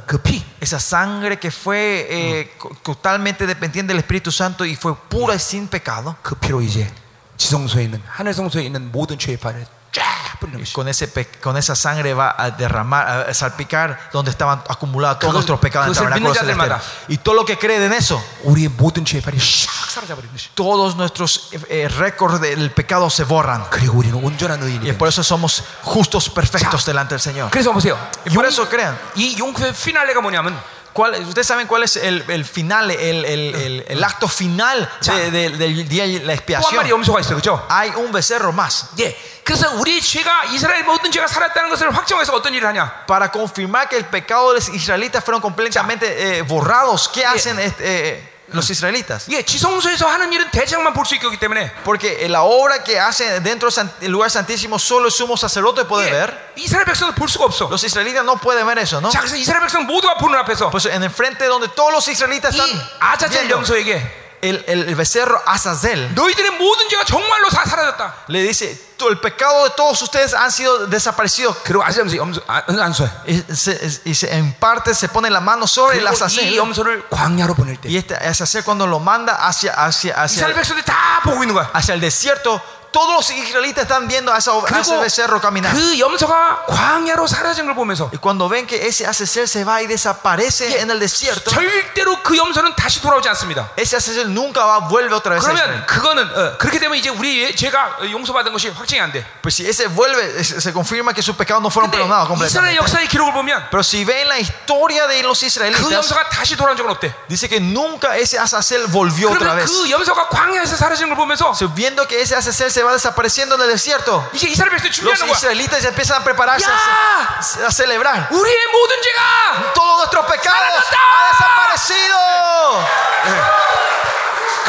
그 0.07 0.17
피. 0.21 0.43
Esa 0.59 0.79
sangre 0.79 1.37
que 1.37 1.51
fue 1.51 2.07
eh, 2.09 2.51
co- 2.57 2.71
totalmente 2.81 3.45
dependiente 3.45 3.93
del 3.93 3.99
Espíritu 3.99 4.31
Santo 4.31 4.65
y 4.65 4.75
fue 4.75 4.95
pura 5.09 5.35
y 5.35 5.39
sin 5.39 5.67
pecado. 5.67 6.15
그 6.23 6.35
피로 6.35 6.61
이제 6.61 6.91
지성소에 7.37 7.83
있는 7.83 8.01
하늘 8.07 8.33
성소에 8.33 8.63
있는 8.63 8.91
모든 8.91 9.17
죄의 9.19 9.37
판을 9.37 9.65
쫙 9.91 10.03
뿌리는 10.28 10.28
것이. 10.28 10.28
Con, 10.73 10.87
ese 10.87 11.07
pe- 11.07 11.29
con 11.41 11.57
esa 11.57 11.75
sangre 11.75 12.13
va 12.13 12.35
a 12.37 12.51
derramar, 12.51 13.29
a 13.29 13.33
salpicar 13.33 14.09
donde 14.13 14.29
estaban 14.31 14.61
acumulados 14.67 15.19
todos 15.19 15.31
그걸- 15.31 15.33
nuestros 15.33 15.59
pecados 15.59 15.87
en 15.87 15.91
el 15.91 15.95
그것을 15.95 16.09
tabernáculo 16.09 16.29
믿는 16.29 16.55
celestial. 16.55 16.79
자들마다 16.79 16.81
Y 17.09 17.17
todo 17.17 17.35
lo 17.35 17.45
que 17.45 17.57
creen 17.57 17.81
en 17.83 17.93
eso, 17.93 18.21
우리의 18.43 18.69
모든 18.77 19.03
죄의 19.05 19.21
판이 19.21 19.37
샥 19.37 19.67
사라져 19.89 20.15
버리는 20.15 20.31
것이. 20.33 20.49
todos 20.55 20.95
nuestros 20.95 21.49
eh, 21.69 21.87
récords 21.97 22.39
del 22.41 22.71
pecado 22.71 23.09
se 23.09 23.23
borran. 23.23 23.65
그리고 23.69 23.97
우리는 23.99 24.13
온전한 24.15 24.61
의인이 24.61 24.85
Y 24.85 24.91
되는 24.93 24.97
por 24.97 25.07
eso 25.07 25.23
somos 25.23 25.63
justos 25.83 26.29
perfectos 26.29 26.83
자. 26.83 26.91
delante 26.91 27.15
del 27.15 27.21
Señor. 27.21 27.49
그래서 27.51 27.71
보세요. 27.73 27.97
Y 28.27 28.33
por 28.35 28.45
eso 28.45 28.67
crean. 28.69 28.97
이 29.15 29.37
용크의 29.39 29.73
피날레가 29.73 30.21
뭐냐면 30.21 30.55
¿Cuál- 30.93 31.13
¿Ustedes 31.27 31.45
saben 31.45 31.67
cuál 31.67 31.83
es 31.83 31.97
el, 31.97 32.23
el 32.29 32.45
final, 32.45 32.89
el, 32.89 33.25
el- 33.25 33.53
el- 33.55 33.85
el 33.85 34.03
acto 34.03 34.29
final 34.29 34.89
de- 35.05 35.29
de- 35.29 35.49
del 35.49 35.87
día 35.89 36.05
de 36.07 36.19
la 36.19 36.33
또 36.37 36.55
한 36.55 36.63
expiación? 36.63 36.75
마리 36.77 36.89
염소가 36.89 37.19
있어요. 37.19 37.35
그렇죠? 37.35 37.65
Hay 37.69 37.91
un 37.97 38.13
becerro 38.13 38.53
más. 38.53 38.91
예. 38.99 39.13
그래서 39.43 39.71
우리 39.75 39.99
죄가 40.01 40.45
이스라엘 40.53 40.85
모든 40.85 41.11
죄가 41.11 41.27
살았다는 41.27 41.69
것을 41.69 41.91
확정해서 41.91 42.33
어떤 42.33 42.53
일을 42.53 42.65
하냐? 42.69 43.03
Para 43.07 43.29
confirmar 43.29 43.89
que 43.89 43.97
el 43.97 44.05
pecado 44.05 44.53
de 44.53 44.55
los 44.55 44.69
israelitas 44.69 45.21
fueron 45.23 45.41
completamente 45.41 46.05
eh, 46.39 46.41
borrados. 46.43 47.09
¿Qué 47.09 47.25
hacen 47.25 47.59
este, 47.59 47.83
eh, 48.15 48.28
los 48.53 48.69
israelitas? 48.69 49.25
예, 49.31 49.41
지성소에서 49.43 50.07
하는 50.07 50.31
일은 50.31 50.51
대장만 50.51 50.93
볼 50.93 51.03
수 51.05 51.15
있기 51.15 51.37
때문에 51.37 51.71
Porque 51.83 52.27
la 52.29 52.43
obra 52.43 52.83
que 52.83 52.99
hace 52.99 53.39
dentro 53.41 53.69
del 53.69 53.73
sant- 53.73 54.03
el 54.03 54.11
lugar 54.11 54.29
santísimo 54.29 54.77
solo 54.77 55.07
el 55.07 55.11
sumo 55.11 55.35
sacerdote 55.35 55.85
puede 55.85 56.07
예, 56.07 56.11
ver. 56.11 56.51
이스라엘 56.55 56.85
백성도 56.85 57.13
볼 57.15 57.27
수가 57.27 57.45
없어. 57.45 57.67
Los 57.69 57.83
israelitas 57.83 58.23
no 58.23 58.37
pueden 58.37 58.65
ver 58.67 58.77
eso, 58.79 59.01
¿no? 59.01 59.09
자, 59.09 59.19
그래서 59.19 59.35
이스라엘 59.35 59.61
백성 59.61 59.85
모두가 59.87 60.15
보는 60.17 60.37
앞에서 60.39 60.69
Pues 60.69 60.85
en 60.85 61.03
el 61.03 61.09
frente 61.09 61.45
donde 61.47 61.67
todos 61.69 61.91
los 61.91 62.07
israelitas 62.07 62.53
이 62.55 62.59
están 62.59 62.69
아자젤 62.99 63.47
viendo, 63.47 63.57
염소에게 63.57 64.18
el, 64.41 64.63
el- 64.67 64.87
el 64.89 64.95
becerro 64.95 65.41
Azazel 65.47 66.13
너희들의 66.13 66.51
모든 66.59 66.87
죄가 66.89 67.03
정말로 67.05 67.49
다 67.49 67.65
사라졌다. 67.65 68.13
le 68.29 68.43
dice, 68.43 68.77
"Todo 68.97 69.09
el 69.09 69.19
pecado 69.19 69.63
de 69.63 69.71
todos 69.75 69.99
ustedes 70.03 70.33
han 70.35 70.51
sido 70.51 70.85
desaparecidos. 70.87 71.57
그리고 71.63 71.83
아자젤 71.83 72.05
염소 72.05 72.17
염소 72.17 72.41
아, 72.47 72.61
안 72.67 72.91
쏴요. 72.93 73.09
Y, 73.25 73.43
se- 73.55 74.01
y 74.05 74.13
se- 74.13 74.31
en 74.35 74.53
parte 74.53 74.93
se 74.93 75.07
pone 75.09 75.29
la 75.31 75.39
mano 75.41 75.65
sobre 75.65 75.97
el 75.97 76.03
그리고 76.05 76.13
이 76.13 76.15
Azazel. 76.15 76.55
염소를 76.57 77.09
광야로 77.09 77.55
보낼 77.55 77.77
때 77.81 77.89
Y 77.89 77.97
este 77.97 78.13
Azazel 78.15 78.63
cuando 78.63 78.85
lo 78.85 78.99
manda 78.99 79.33
hacia, 79.47 79.73
hacia, 79.73 80.13
hacia, 80.13 80.45
이스라엘 80.45 80.53
백성들이 80.53 80.85
다 80.85 81.21
보고 81.23 81.41
있는 81.43 81.55
거야. 81.55 81.71
hacia 81.73 81.95
el 81.95 82.01
desierto, 82.01 82.61
todos 82.91 83.13
los 83.13 83.29
israelitas 83.29 83.83
están 83.83 84.07
viendo 84.07 84.31
a, 84.31 84.37
esa- 84.37 84.53
a 84.53 84.79
ese 84.79 84.91
그리고 84.91 85.01
becerro 85.01 85.41
caminar. 85.41 85.73
그 85.75 85.99
염소가 85.99 86.63
광야로 86.67 87.27
사라진 87.27 87.65
걸 87.65 87.75
보면서 87.75 88.09
Y 88.13 88.19
cuando 88.19 88.47
ven 88.47 88.65
que 88.65 88.87
ese 88.87 89.05
Azazel 89.05 89.49
se 89.49 89.65
va 89.65 89.81
y 89.81 89.87
desaparece 89.87 90.79
en 90.79 90.89
el 90.89 90.99
desierto, 90.99 91.51
절대로 91.51 92.23
그 92.23 92.37
염소는 92.37 92.73
다시 92.75 93.01
돌아오지 93.01 93.27
않습니다. 93.29 93.69
ese 93.75 93.97
Azazel 93.97 94.31
nunca 94.31 94.63
va, 94.65 94.79
vuelve 94.87 95.13
otra 95.13 95.35
vez 95.35 95.45
a 95.45 95.51
Israel. 95.51 95.83
그러면 95.85 95.85
그거는 95.85 96.23
어, 96.53 96.57
그렇게 96.57 96.79
되면 96.79 96.97
이제 96.97 97.09
우리 97.09 97.53
죄가 97.53 97.97
용서받은 98.09 98.53
것이 98.53 98.69
확증이 98.69 99.01
안 99.01 99.11
돼. 99.11 99.25
Pues 99.41 99.55
si 99.55 99.67
ese 99.67 99.87
vuelve, 99.87 100.41
se 100.41 100.61
se 100.61 100.71
confirma 100.71 101.13
que 101.13 101.21
sus 101.21 101.35
pecados 101.35 101.61
no 101.61 101.69
fueron 101.69 101.91
근데 101.91 101.99
perdonados 101.99 102.31
이스라엘 102.31 102.77
completamente. 102.77 102.77
역사의 102.79 103.07
기록을 103.09 103.33
보면 103.33 103.67
Pero 103.69 103.83
si 103.83 104.05
ven 104.05 104.29
la 104.29 104.39
historia 104.39 105.05
de 105.07 105.21
los 105.21 105.39
그 105.41 105.45
israelitas, 105.47 105.91
염소가 105.91 106.29
다시 106.29 106.55
돌아온 106.55 106.77
적은 106.77 106.89
없대. 106.91 107.13
dice 107.27 107.49
que 107.49 107.59
nunca 107.59 108.15
ese 108.15 108.39
Azazel 108.39 108.87
volvió 108.87 109.27
otra 109.31 109.51
그러면 109.51 109.57
vez. 109.57 109.67
그 109.69 109.91
염소가 109.91 110.29
광야에서 110.29 110.77
사라지는 110.77 111.09
걸 111.09 111.17
보면서 111.17 111.51
So, 111.53 111.67
viendo 111.75 112.07
que 112.07 112.21
ese 112.21 112.35
Azazel 112.35 112.71
se 112.71 112.78
va 112.83 112.93
desapareciendo 112.93 113.55
en 113.55 113.61
el 113.61 113.69
desierto, 113.69 114.29
이제 114.33 114.47
이스라엘 114.47 114.71
백성이 114.71 114.89
los 114.89 114.95
준비하는 115.19 115.27
거야. 115.27 115.35
israelitas 115.37 115.81
ya 115.83 115.89
empiezan 115.89 116.21
a 116.21 116.23
prepararse 116.23 116.65
야! 116.69 116.71
a, 116.71 117.65
a 117.67 117.71
celebrar. 117.71 118.27
우리의 118.31 118.67
모든 118.71 118.95
죄가 119.01 119.73
Todos 119.73 119.97
nuestros 119.97 120.25
pecados 120.25 120.85
¡Saladota! 120.85 120.97
han 120.97 121.31
desaparecido. 121.31 122.15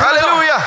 Aleluya. 0.07 0.59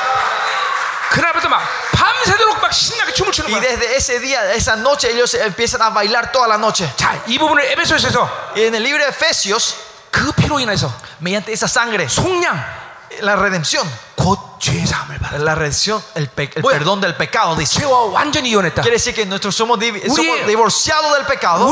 그날부터 1.11 1.49
막 1.49 1.61
밤새도록 1.91 2.61
막 2.61 2.71
신나게 2.73 3.13
춤을 3.13 3.31
추는 3.31 3.51
Y 3.51 3.59
거야. 3.59 3.61
desde 3.69 3.95
ese 3.95 4.19
día, 4.19 4.53
esa 4.53 4.75
noche, 4.75 5.09
ellos 5.09 5.33
empiezan 5.33 5.81
a 5.81 5.89
bailar 5.89 6.31
toda 6.31 6.47
la 6.47 6.57
noche. 6.57 6.87
자, 6.95 7.19
이 7.27 7.37
부분을 7.37 7.63
에베소서에서 7.71 8.53
Y 8.55 8.65
en 8.67 8.75
el 8.75 8.83
libro 8.83 9.03
de 9.03 9.09
Efesios, 9.09 9.75
그 10.11 10.31
피로 10.33 10.59
인해서 10.59 10.91
mediante 11.19 11.51
esa 11.51 11.67
sangre, 11.67 12.07
속량 12.07 12.55
la 13.21 13.35
redención, 13.35 13.89
곧 14.15 14.39
죄사함을 14.39 14.39
받아. 14.39 14.42
la 15.38 15.54
redención, 15.54 16.02
el, 16.14 16.28
pe 16.28 16.50
el 16.54 16.62
perdón 16.62 17.00
del 17.00 17.14
pecado. 17.14 17.56
Dice. 17.56 17.80
Quiere 18.82 18.96
decir 18.96 19.14
que 19.14 19.26
nosotros 19.26 19.54
somos, 19.54 19.78
divorciados 20.46 21.16
del 21.16 21.26
pecado. 21.26 21.66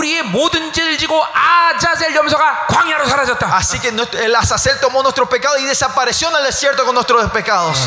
Así 3.56 3.78
que 3.80 3.88
el 3.88 4.34
Azazel 4.34 4.78
tomó 4.80 5.02
nuestro 5.02 5.28
pecado 5.28 5.58
y 5.58 5.64
desapareció 5.64 6.28
en 6.30 6.36
el 6.36 6.44
desierto 6.44 6.84
con 6.84 6.94
nuestros 6.94 7.30
pecados. 7.30 7.78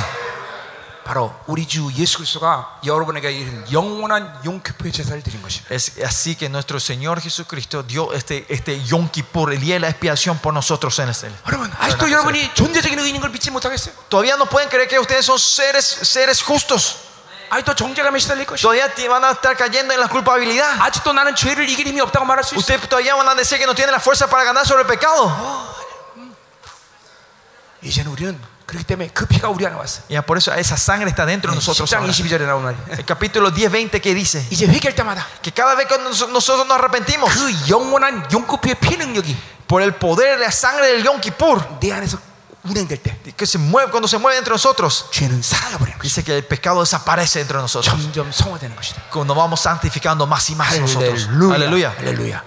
바로 1.05 1.35
우리 1.47 1.67
주 1.67 1.91
예수 1.97 2.19
그리스도가 2.19 2.81
여러분에게 2.85 3.33
이런 3.33 3.73
영원한 3.73 4.41
용키프의 4.45 4.93
제사를 4.93 5.21
드린 5.23 5.43
것이에요. 5.43 5.67
Es 5.71 5.99
así 6.05 6.37
que 6.37 6.49
nuestro 6.49 6.79
Señor 6.79 7.21
Jesucristo 7.21 7.83
dio 7.83 8.13
este, 8.13 8.47
este 8.49 8.79
Yom 8.87 9.09
Kippur, 9.09 9.53
el 9.53 9.61
día 9.61 9.75
de 9.75 9.81
la 9.81 9.89
expiación 9.89 10.39
por 10.39 10.55
nosotros 10.55 10.99
en 11.01 11.09
el 11.09 11.15
cielo. 11.15 11.35
여러분 11.49 11.73
아직도 11.79 12.11
여러분이 12.11 12.55
존재적인 12.55 12.99
의인인 12.99 13.21
걸 13.21 13.31
믿지 13.31 13.51
못하겠어요? 13.51 13.95
Todavía 14.09 14.37
no 14.37 14.47
pueden 14.47 14.69
creer 14.69 14.87
que 14.87 15.01
ustedes 15.01 15.27
son 15.27 15.39
seres, 15.39 15.85
seres 15.85 16.43
justos. 16.45 17.09
아직도 17.51 17.75
정죄감에 17.75 18.19
시달릴 18.21 18.47
것이요 18.47 18.63
Todavía 18.63 18.95
te 18.95 19.09
van 19.09 19.25
a 19.25 19.33
estar 19.33 19.57
cayendo 19.57 19.93
en 19.93 20.01
la 20.01 20.07
culpabilidad. 20.07 20.79
아직도 20.81 21.13
나는 21.13 21.35
죄를 21.35 21.69
이길 21.69 21.89
힘이 21.89 22.01
없다고 22.03 22.25
말할 22.25 22.45
수 22.45 22.55
있어요. 22.55 22.61
Ustedes 22.61 22.89
todavía 22.89 23.17
van 23.17 23.27
a 23.27 23.35
decir 23.35 23.59
que 23.59 23.67
no 23.67 23.75
tienen 23.75 23.91
la 23.91 23.99
fuerza 23.99 24.31
para 24.31 24.45
ganar 24.45 24.65
sobre 24.65 24.83
el 24.83 24.87
pecado. 24.87 25.27
이제는 27.83 28.13
우리는 28.13 28.41
ya 30.10 30.22
por 30.26 30.38
eso 30.38 30.54
esa 30.54 30.76
sangre 30.78 31.10
está 31.10 31.26
dentro 31.26 31.52
de 31.52 31.56
nosotros. 31.56 31.90
El 32.98 33.06
capítulo 33.06 33.52
10, 33.52 33.72
20 33.72 34.02
que 34.02 34.14
dice 34.16 34.46
que 35.42 35.52
cada 35.52 35.76
vez 35.76 35.88
que 35.88 35.98
nosotros 36.00 36.68
nos 36.68 36.78
arrepentimos 36.78 37.32
por 39.68 39.82
el 39.82 39.94
poder 39.96 40.40
de 40.40 40.46
la 40.46 40.52
sangre 40.52 40.88
del 40.94 41.04
Yom 41.04 41.20
Kippur 41.20 41.80
que 43.36 43.46
se 43.46 43.60
mueve, 43.60 43.92
cuando 43.92 44.08
se 44.08 44.18
mueve 44.18 44.40
entre 44.40 44.52
nosotros, 44.52 45.06
dice 46.02 46.24
que 46.24 46.38
el 46.38 46.46
pecado 46.46 46.80
desaparece 46.82 47.42
entre 47.42 47.58
nosotros. 47.58 47.94
Cuando 49.12 49.36
vamos 49.36 49.62
santificando 49.62 50.26
más 50.26 50.50
y 50.50 50.56
más 50.56 50.74
nosotros. 50.80 51.28
Aleluya. 51.54 51.94
Aleluya. 52.00 52.44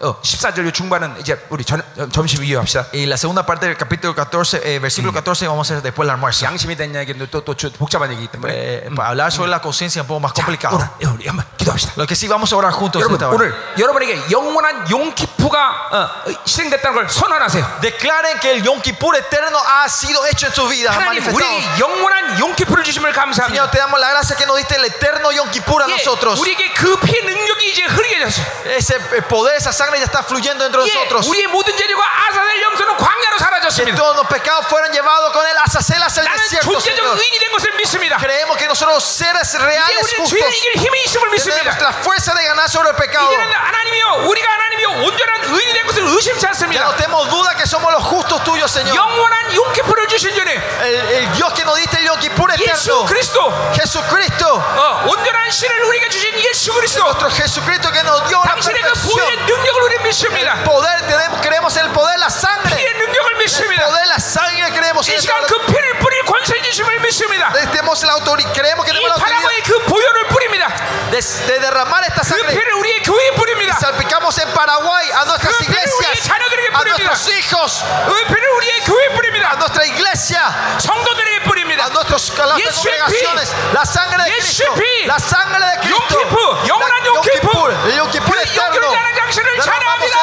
어, 0.00 0.16
14절 0.22 0.72
중반은 0.72 1.20
이제 1.20 1.36
우리 1.50 1.62
전, 1.64 1.82
어, 1.98 2.08
점심 2.10 2.42
이어합시다. 2.42 2.86
Y 2.94 3.04
la 3.04 3.16
segunda 3.18 3.44
parte 3.44 3.66
del 3.66 3.76
capítulo 3.76 4.14
14, 4.14 4.60
eh, 4.64 4.78
versículo 4.80 5.12
14, 5.12 5.46
vamos 5.46 5.70
a 5.70 5.74
hacer 5.74 5.82
después 5.82 6.06
del 6.06 6.10
almuerzo. 6.16 6.46
양심에 6.46 6.74
대한 6.74 6.94
이야기는 6.94 7.28
또, 7.30 7.44
또 7.44 7.54
주- 7.54 7.70
복잡한 7.72 8.10
얘기이기 8.12 8.28
때문에 8.32 8.50
Eh, 8.50 8.88
para 8.96 9.10
hablar 9.10 9.30
sobre 9.30 9.50
la 9.50 9.60
conciencia 9.60 10.00
un 10.02 10.08
poco 10.08 10.20
más 10.20 10.32
자, 10.32 10.40
complicado. 10.42 10.76
오늘 10.76 10.88
예, 11.02 11.06
우리 11.06 11.26
한번 11.28 11.44
기도합시다. 11.58 11.92
Lo 11.96 12.06
que 12.06 12.16
sí 12.16 12.28
vamos 12.28 12.50
a 12.52 12.56
orar 12.56 12.72
juntos. 12.72 13.02
여러분 13.02 13.16
esta 13.20 13.28
hora. 13.28 13.36
오늘 13.36 13.54
여러분에게 13.76 14.30
영원한 14.30 14.88
용키프가 14.88 15.58
어, 15.92 15.96
어, 16.30 16.32
실행됐다는 16.46 16.94
걸 16.96 17.08
선언하세요. 17.10 17.80
Declaren 17.82 18.40
que 18.40 18.50
el 18.56 18.64
Yom 18.64 18.80
Kippur 18.80 19.16
eterno 19.16 19.58
ha 19.58 19.86
sido 19.88 20.24
hecho 20.26 20.46
en 20.46 20.54
su 20.54 20.66
vida. 20.66 20.90
ha 20.90 20.96
하나님 20.96 21.20
manifestado. 21.20 21.36
우리에게 21.44 21.78
영원한 21.78 22.38
용키프를 22.40 22.84
주심을 22.84 23.12
Señor, 23.12 23.14
감사합니다. 23.14 23.70
te 23.70 23.78
damos 23.78 24.00
la 24.00 24.08
gracia 24.10 24.34
que 24.36 24.46
nos 24.46 24.56
diste 24.56 24.76
el 24.76 24.84
eterno 24.86 25.30
Yom 25.32 25.50
Kippur 25.50 25.82
a 25.82 25.86
예, 25.88 25.92
nosotros. 25.92 26.40
우리에게 26.40 26.72
그 26.72 26.96
피 27.00 27.12
능력이 27.20 27.70
이제 27.72 27.84
흐르게 27.84 28.18
됐어요. 28.24 28.46
Ese 28.76 28.96
eh, 28.96 29.22
poder, 29.28 29.56
esa 29.56 29.72
sangre 29.84 29.98
ya 30.00 30.06
está 30.08 30.22
fluyendo 30.24 30.64
dentro 30.64 30.80
de 30.82 30.88
예, 30.88 30.94
nosotros. 30.96 31.28
우리의 31.28 31.46
모든 31.48 31.76
죄리고 31.76 32.00
아사델 32.02 32.62
염소는 32.62 32.96
광야로 32.96 33.36
Que 33.36 33.44
사라졌습니다. 33.44 33.96
todos 33.96 34.16
los 34.16 34.26
pecados 34.26 34.66
fueron 34.66 34.90
llevados 34.92 35.32
con 35.32 35.44
el 35.46 35.56
azazel 35.58 36.00
hacia 36.02 36.22
el 36.22 36.28
나는 36.28 36.40
desierto, 36.48 36.72
존재적 36.72 36.96
Señor. 36.96 37.16
의인이 37.20 37.38
된 37.38 37.52
것을 37.52 37.72
믿습니다. 37.76 38.16
Creemos 38.18 38.56
que 38.56 38.66
nosotros 38.66 39.04
seres 39.04 39.54
이제 39.54 39.62
reales 39.62 40.00
우리는 40.00 40.24
justos 40.24 40.40
죄를 40.40 40.56
이길 40.56 40.76
힘이 40.80 41.02
있음을 41.04 41.28
믿습니다. 41.30 41.76
tenemos 41.76 41.82
la 41.84 41.92
fuerza 42.00 42.32
de 42.34 42.42
ganar 42.42 42.68
sobre 42.68 42.88
el 42.90 42.96
pecado. 42.96 43.28
이제는 43.28 43.52
하나님이요 43.52 44.28
우리가 44.28 44.48
하나님이요 44.50 44.88
온전한 45.04 45.44
의인이 45.44 45.72
된 45.72 45.86
것을 45.86 46.02
의심치 46.08 46.40
Ya 46.46 46.50
않습니다. 46.50 46.82
no 46.88 46.96
tenemos 46.96 47.28
duda 47.28 47.54
que 47.54 47.66
somos 47.66 47.92
los 47.92 48.02
justos 48.08 48.42
tuyos, 48.44 48.70
Señor. 48.70 48.94
영원한 48.96 49.54
용키프를 49.54 50.08
주신 50.08 50.34
전에 50.34 50.50
El, 50.80 50.94
el 51.10 51.32
Dios 51.32 51.52
que 51.54 51.64
nos 51.64 51.76
diste 51.76 51.98
el 51.98 52.06
Yom 52.08 52.18
Kippur 52.20 52.48
예수 52.58 52.90
eterno. 52.90 53.06
그리스도 53.06 53.72
Jesucristo. 53.74 54.46
어, 54.56 55.04
온전한 55.06 55.50
신을 55.50 55.82
우리에게 55.84 56.08
주신 56.08 56.34
예수 56.44 56.72
그리스도 56.74 57.02
Nuestro 57.04 57.28
Jesucristo 57.30 57.90
que 57.92 58.02
nos 58.02 58.22
dio 58.28 58.38
la 58.38 58.54
당신의 58.54 58.82
그 58.82 58.92
perfección. 58.92 59.16
보혈의 59.16 59.46
능력 59.46 59.73
을 59.74 59.82
우리 59.82 59.98
믿습니다. 60.04 60.54
Poder, 60.64 61.00
tenemos, 61.06 61.40
creemos 61.40 61.76
en 61.76 61.86
el 61.86 61.92
poder 61.92 62.14
de 62.14 62.20
la 62.20 62.30
sangre. 62.30 62.76
피의 62.76 62.94
능력을 62.94 63.30
El 63.32 63.38
믿습니다. 63.38 63.86
poder 63.86 64.02
de 64.02 64.08
la 64.08 64.18
sangre 64.20 64.70
creemos 64.72 65.08
en 65.08 65.14
이 65.14 65.16
el 65.16 65.20
시간 65.20 65.46
그 65.46 65.58
피를 65.66 65.98
뿌릴 65.98 66.24
권세 66.24 66.60
주심을 66.62 67.00
믿습니다. 67.00 67.50
tenemos 67.52 68.02
la 68.04 68.12
autoridad, 68.14 68.52
creemos 68.52 68.84
que 68.84 68.92
이 68.92 68.94
tenemos 68.94 69.08
la 69.08 69.14
autoridad 69.14 69.42
바라보의 69.42 69.62
그 69.62 69.78
보혈을 69.86 70.28
뿌립니다. 70.28 70.68
de, 71.10 71.18
de 71.20 71.58
derramar 71.60 72.04
esta 72.04 72.22
그 72.22 72.26
sangre. 72.28 72.54
피를 72.54 72.72
우리의 72.74 73.02
교회에 73.02 73.30
뿌립니다. 73.34 73.76
Salpicamos 73.80 74.38
en 74.38 74.48
Paraguay 74.54 75.10
a 75.10 75.24
nuestras 75.26 75.56
그 75.58 75.64
피를 75.66 75.82
우리의 75.82 76.12
iglesias, 76.14 76.28
자녀들에게 76.28 76.66
a 76.68 76.70
뿌립니다. 76.70 77.10
nuestros 77.10 77.28
hijos, 77.34 77.84
그 78.06 78.14
피를 78.30 78.44
우리의 78.56 78.80
교회에 78.86 79.06
a 79.06 79.14
뿌립니다. 79.14 79.56
nuestra 79.58 79.82
iglesia, 79.84 80.42
성도들에게 80.78 81.42
뿌립니다. 81.44 81.86
a 81.86 81.90
nuestras 81.90 82.30
a 82.38 82.46
las 82.46 82.58
Yes, 82.60 82.74
congregaciones. 82.78 83.48
La 83.74 83.84
sangre 83.84 84.22
de 84.22 84.30
Yes, 84.30 84.44
Cristo, 84.62 84.74
pi. 84.74 85.06
la 85.06 85.18
sangre 85.18 85.58
de 85.58 85.74
Cristo, 85.80 85.98
Yom 85.98 86.28
Kippur, 86.28 86.68
영원한 86.68 86.98
La- 87.00 87.06
Yom 87.10 87.20
Kippur. 87.22 87.68
el 87.90 87.96
Yom 87.98 88.10
Kippur 88.10 88.36
그 88.36 88.42
eterno. 88.42 88.70
용기를 88.70 88.90
자는 88.90 89.14
당신을 89.16 89.48
la 89.71 89.85
vamos 89.85 90.11
a, 90.11 90.17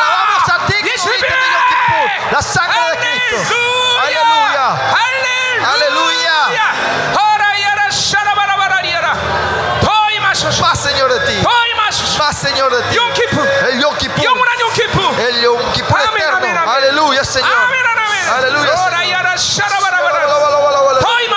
la 0.00 0.08
vamos 0.16 0.48
a 0.48 0.66
ti, 0.66 0.74
Kippur, 1.68 2.32
la 2.32 2.42
sangre 2.42 2.80
de 2.90 2.96
Cristo. 2.98 3.36
Aleluya. 4.02 4.66
Aleluya. 5.72 6.36
Más 10.60 10.78
Señor 10.80 11.12
de 11.12 11.20
ti. 11.20 11.42
Más 12.18 12.36
Señor 12.40 12.74
de 12.74 12.82
ti. 12.88 12.96
El 13.70 13.80
Yom 13.80 13.96
Kippur. 13.96 14.18
El 15.20 15.40
Yom 15.42 15.72
Kippur 15.72 16.00
eterno. 16.00 16.36
Amén, 16.36 16.56
amén, 16.56 16.68
Aleluya, 16.68 17.24
Señor. 17.24 17.50
Aleluya. 18.36 18.76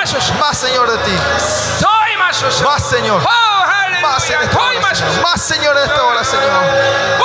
Señor. 0.09 0.40
Más 0.40 0.57
Señor 0.57 0.90
de 0.91 0.98
ti. 0.99 1.17
Más 2.64 2.83
Señor 2.90 3.22
más 5.22 5.41
Señor 5.41 5.77
en 5.77 5.83
esta 5.83 6.03
hora, 6.03 6.24
Señor. 6.24 7.22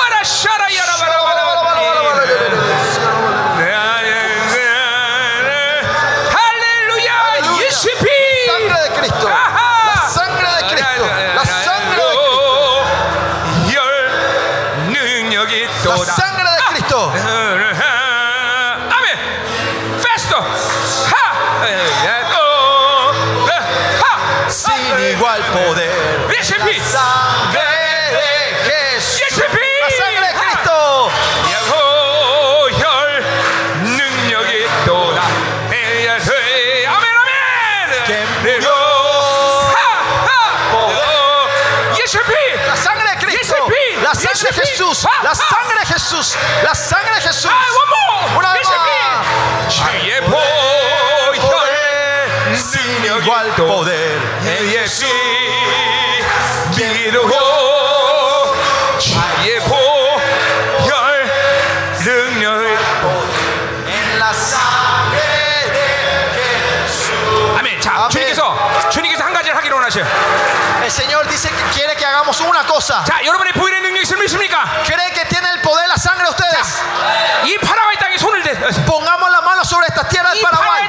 La 46.62 46.74
sangre 46.74 47.14
de 47.16 47.20
Jesús. 47.20 47.50
Una 48.38 48.54
vez 48.54 48.66
más. 48.66 49.26
Sin 52.58 53.04
igual 53.04 53.50
poder. 53.54 54.05
la 80.06 80.08
tierra 80.08 80.30
del 80.30 80.40
Paraguay. 80.42 80.82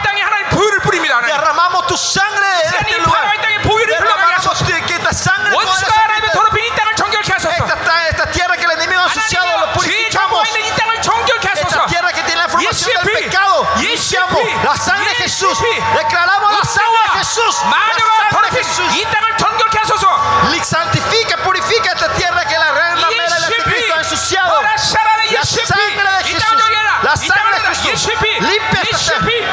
Derramamos 1.28 1.88
tu 1.88 1.98
sangre 1.98 2.46
en 2.64 2.74
este 2.76 3.00
lugar. 3.06 3.24
Derramamos 3.88 4.58
que 4.88 5.04
la 5.04 5.14
sangre 5.14 5.50
este- 7.50 7.64
esta, 7.74 8.08
esta 8.10 8.26
tierra 8.32 8.58
que 8.58 8.64
el 8.66 8.72
enemigo 8.72 9.02
ha 9.02 9.06
asociado 9.06 9.48
lo 9.60 9.74
purificamos. 9.74 10.48
Esta 11.54 11.86
tierra 11.88 12.12
que 12.14 12.22
tiene 12.24 12.42
la 12.42 12.50
formación 12.50 12.92
del 13.04 13.14
pecado. 13.24 13.68
Iniciamos 13.78 14.40
la 14.64 14.76
sangre 14.78 15.10
de 15.10 15.16
Jesús. 15.16 15.58
Declaramos 15.98 16.52
la 16.60 16.66
sangre 16.66 17.00
de 17.14 17.20
Jesús. 17.20 17.56
La 18.22 18.32
sangre 18.32 18.50
de 18.52 18.58
Jesús. 18.64 18.94
Santifica, 20.64 21.38
purifica 21.38 21.92
esta 21.94 22.10
tierra 22.14 22.46
que 22.46 22.58
la 22.58 22.72
reina 22.72 23.08
Mera 23.18 23.36
y 23.88 23.92
ha 23.92 23.98
ensuciado. 24.00 24.62
La 25.34 25.44
sangre 25.44 26.04
de 26.18 26.24
Jesús. 26.26 26.37
Yeşipi. 27.86 28.28
Limpesta. 28.28 29.16
Yeşipi. 29.16 29.46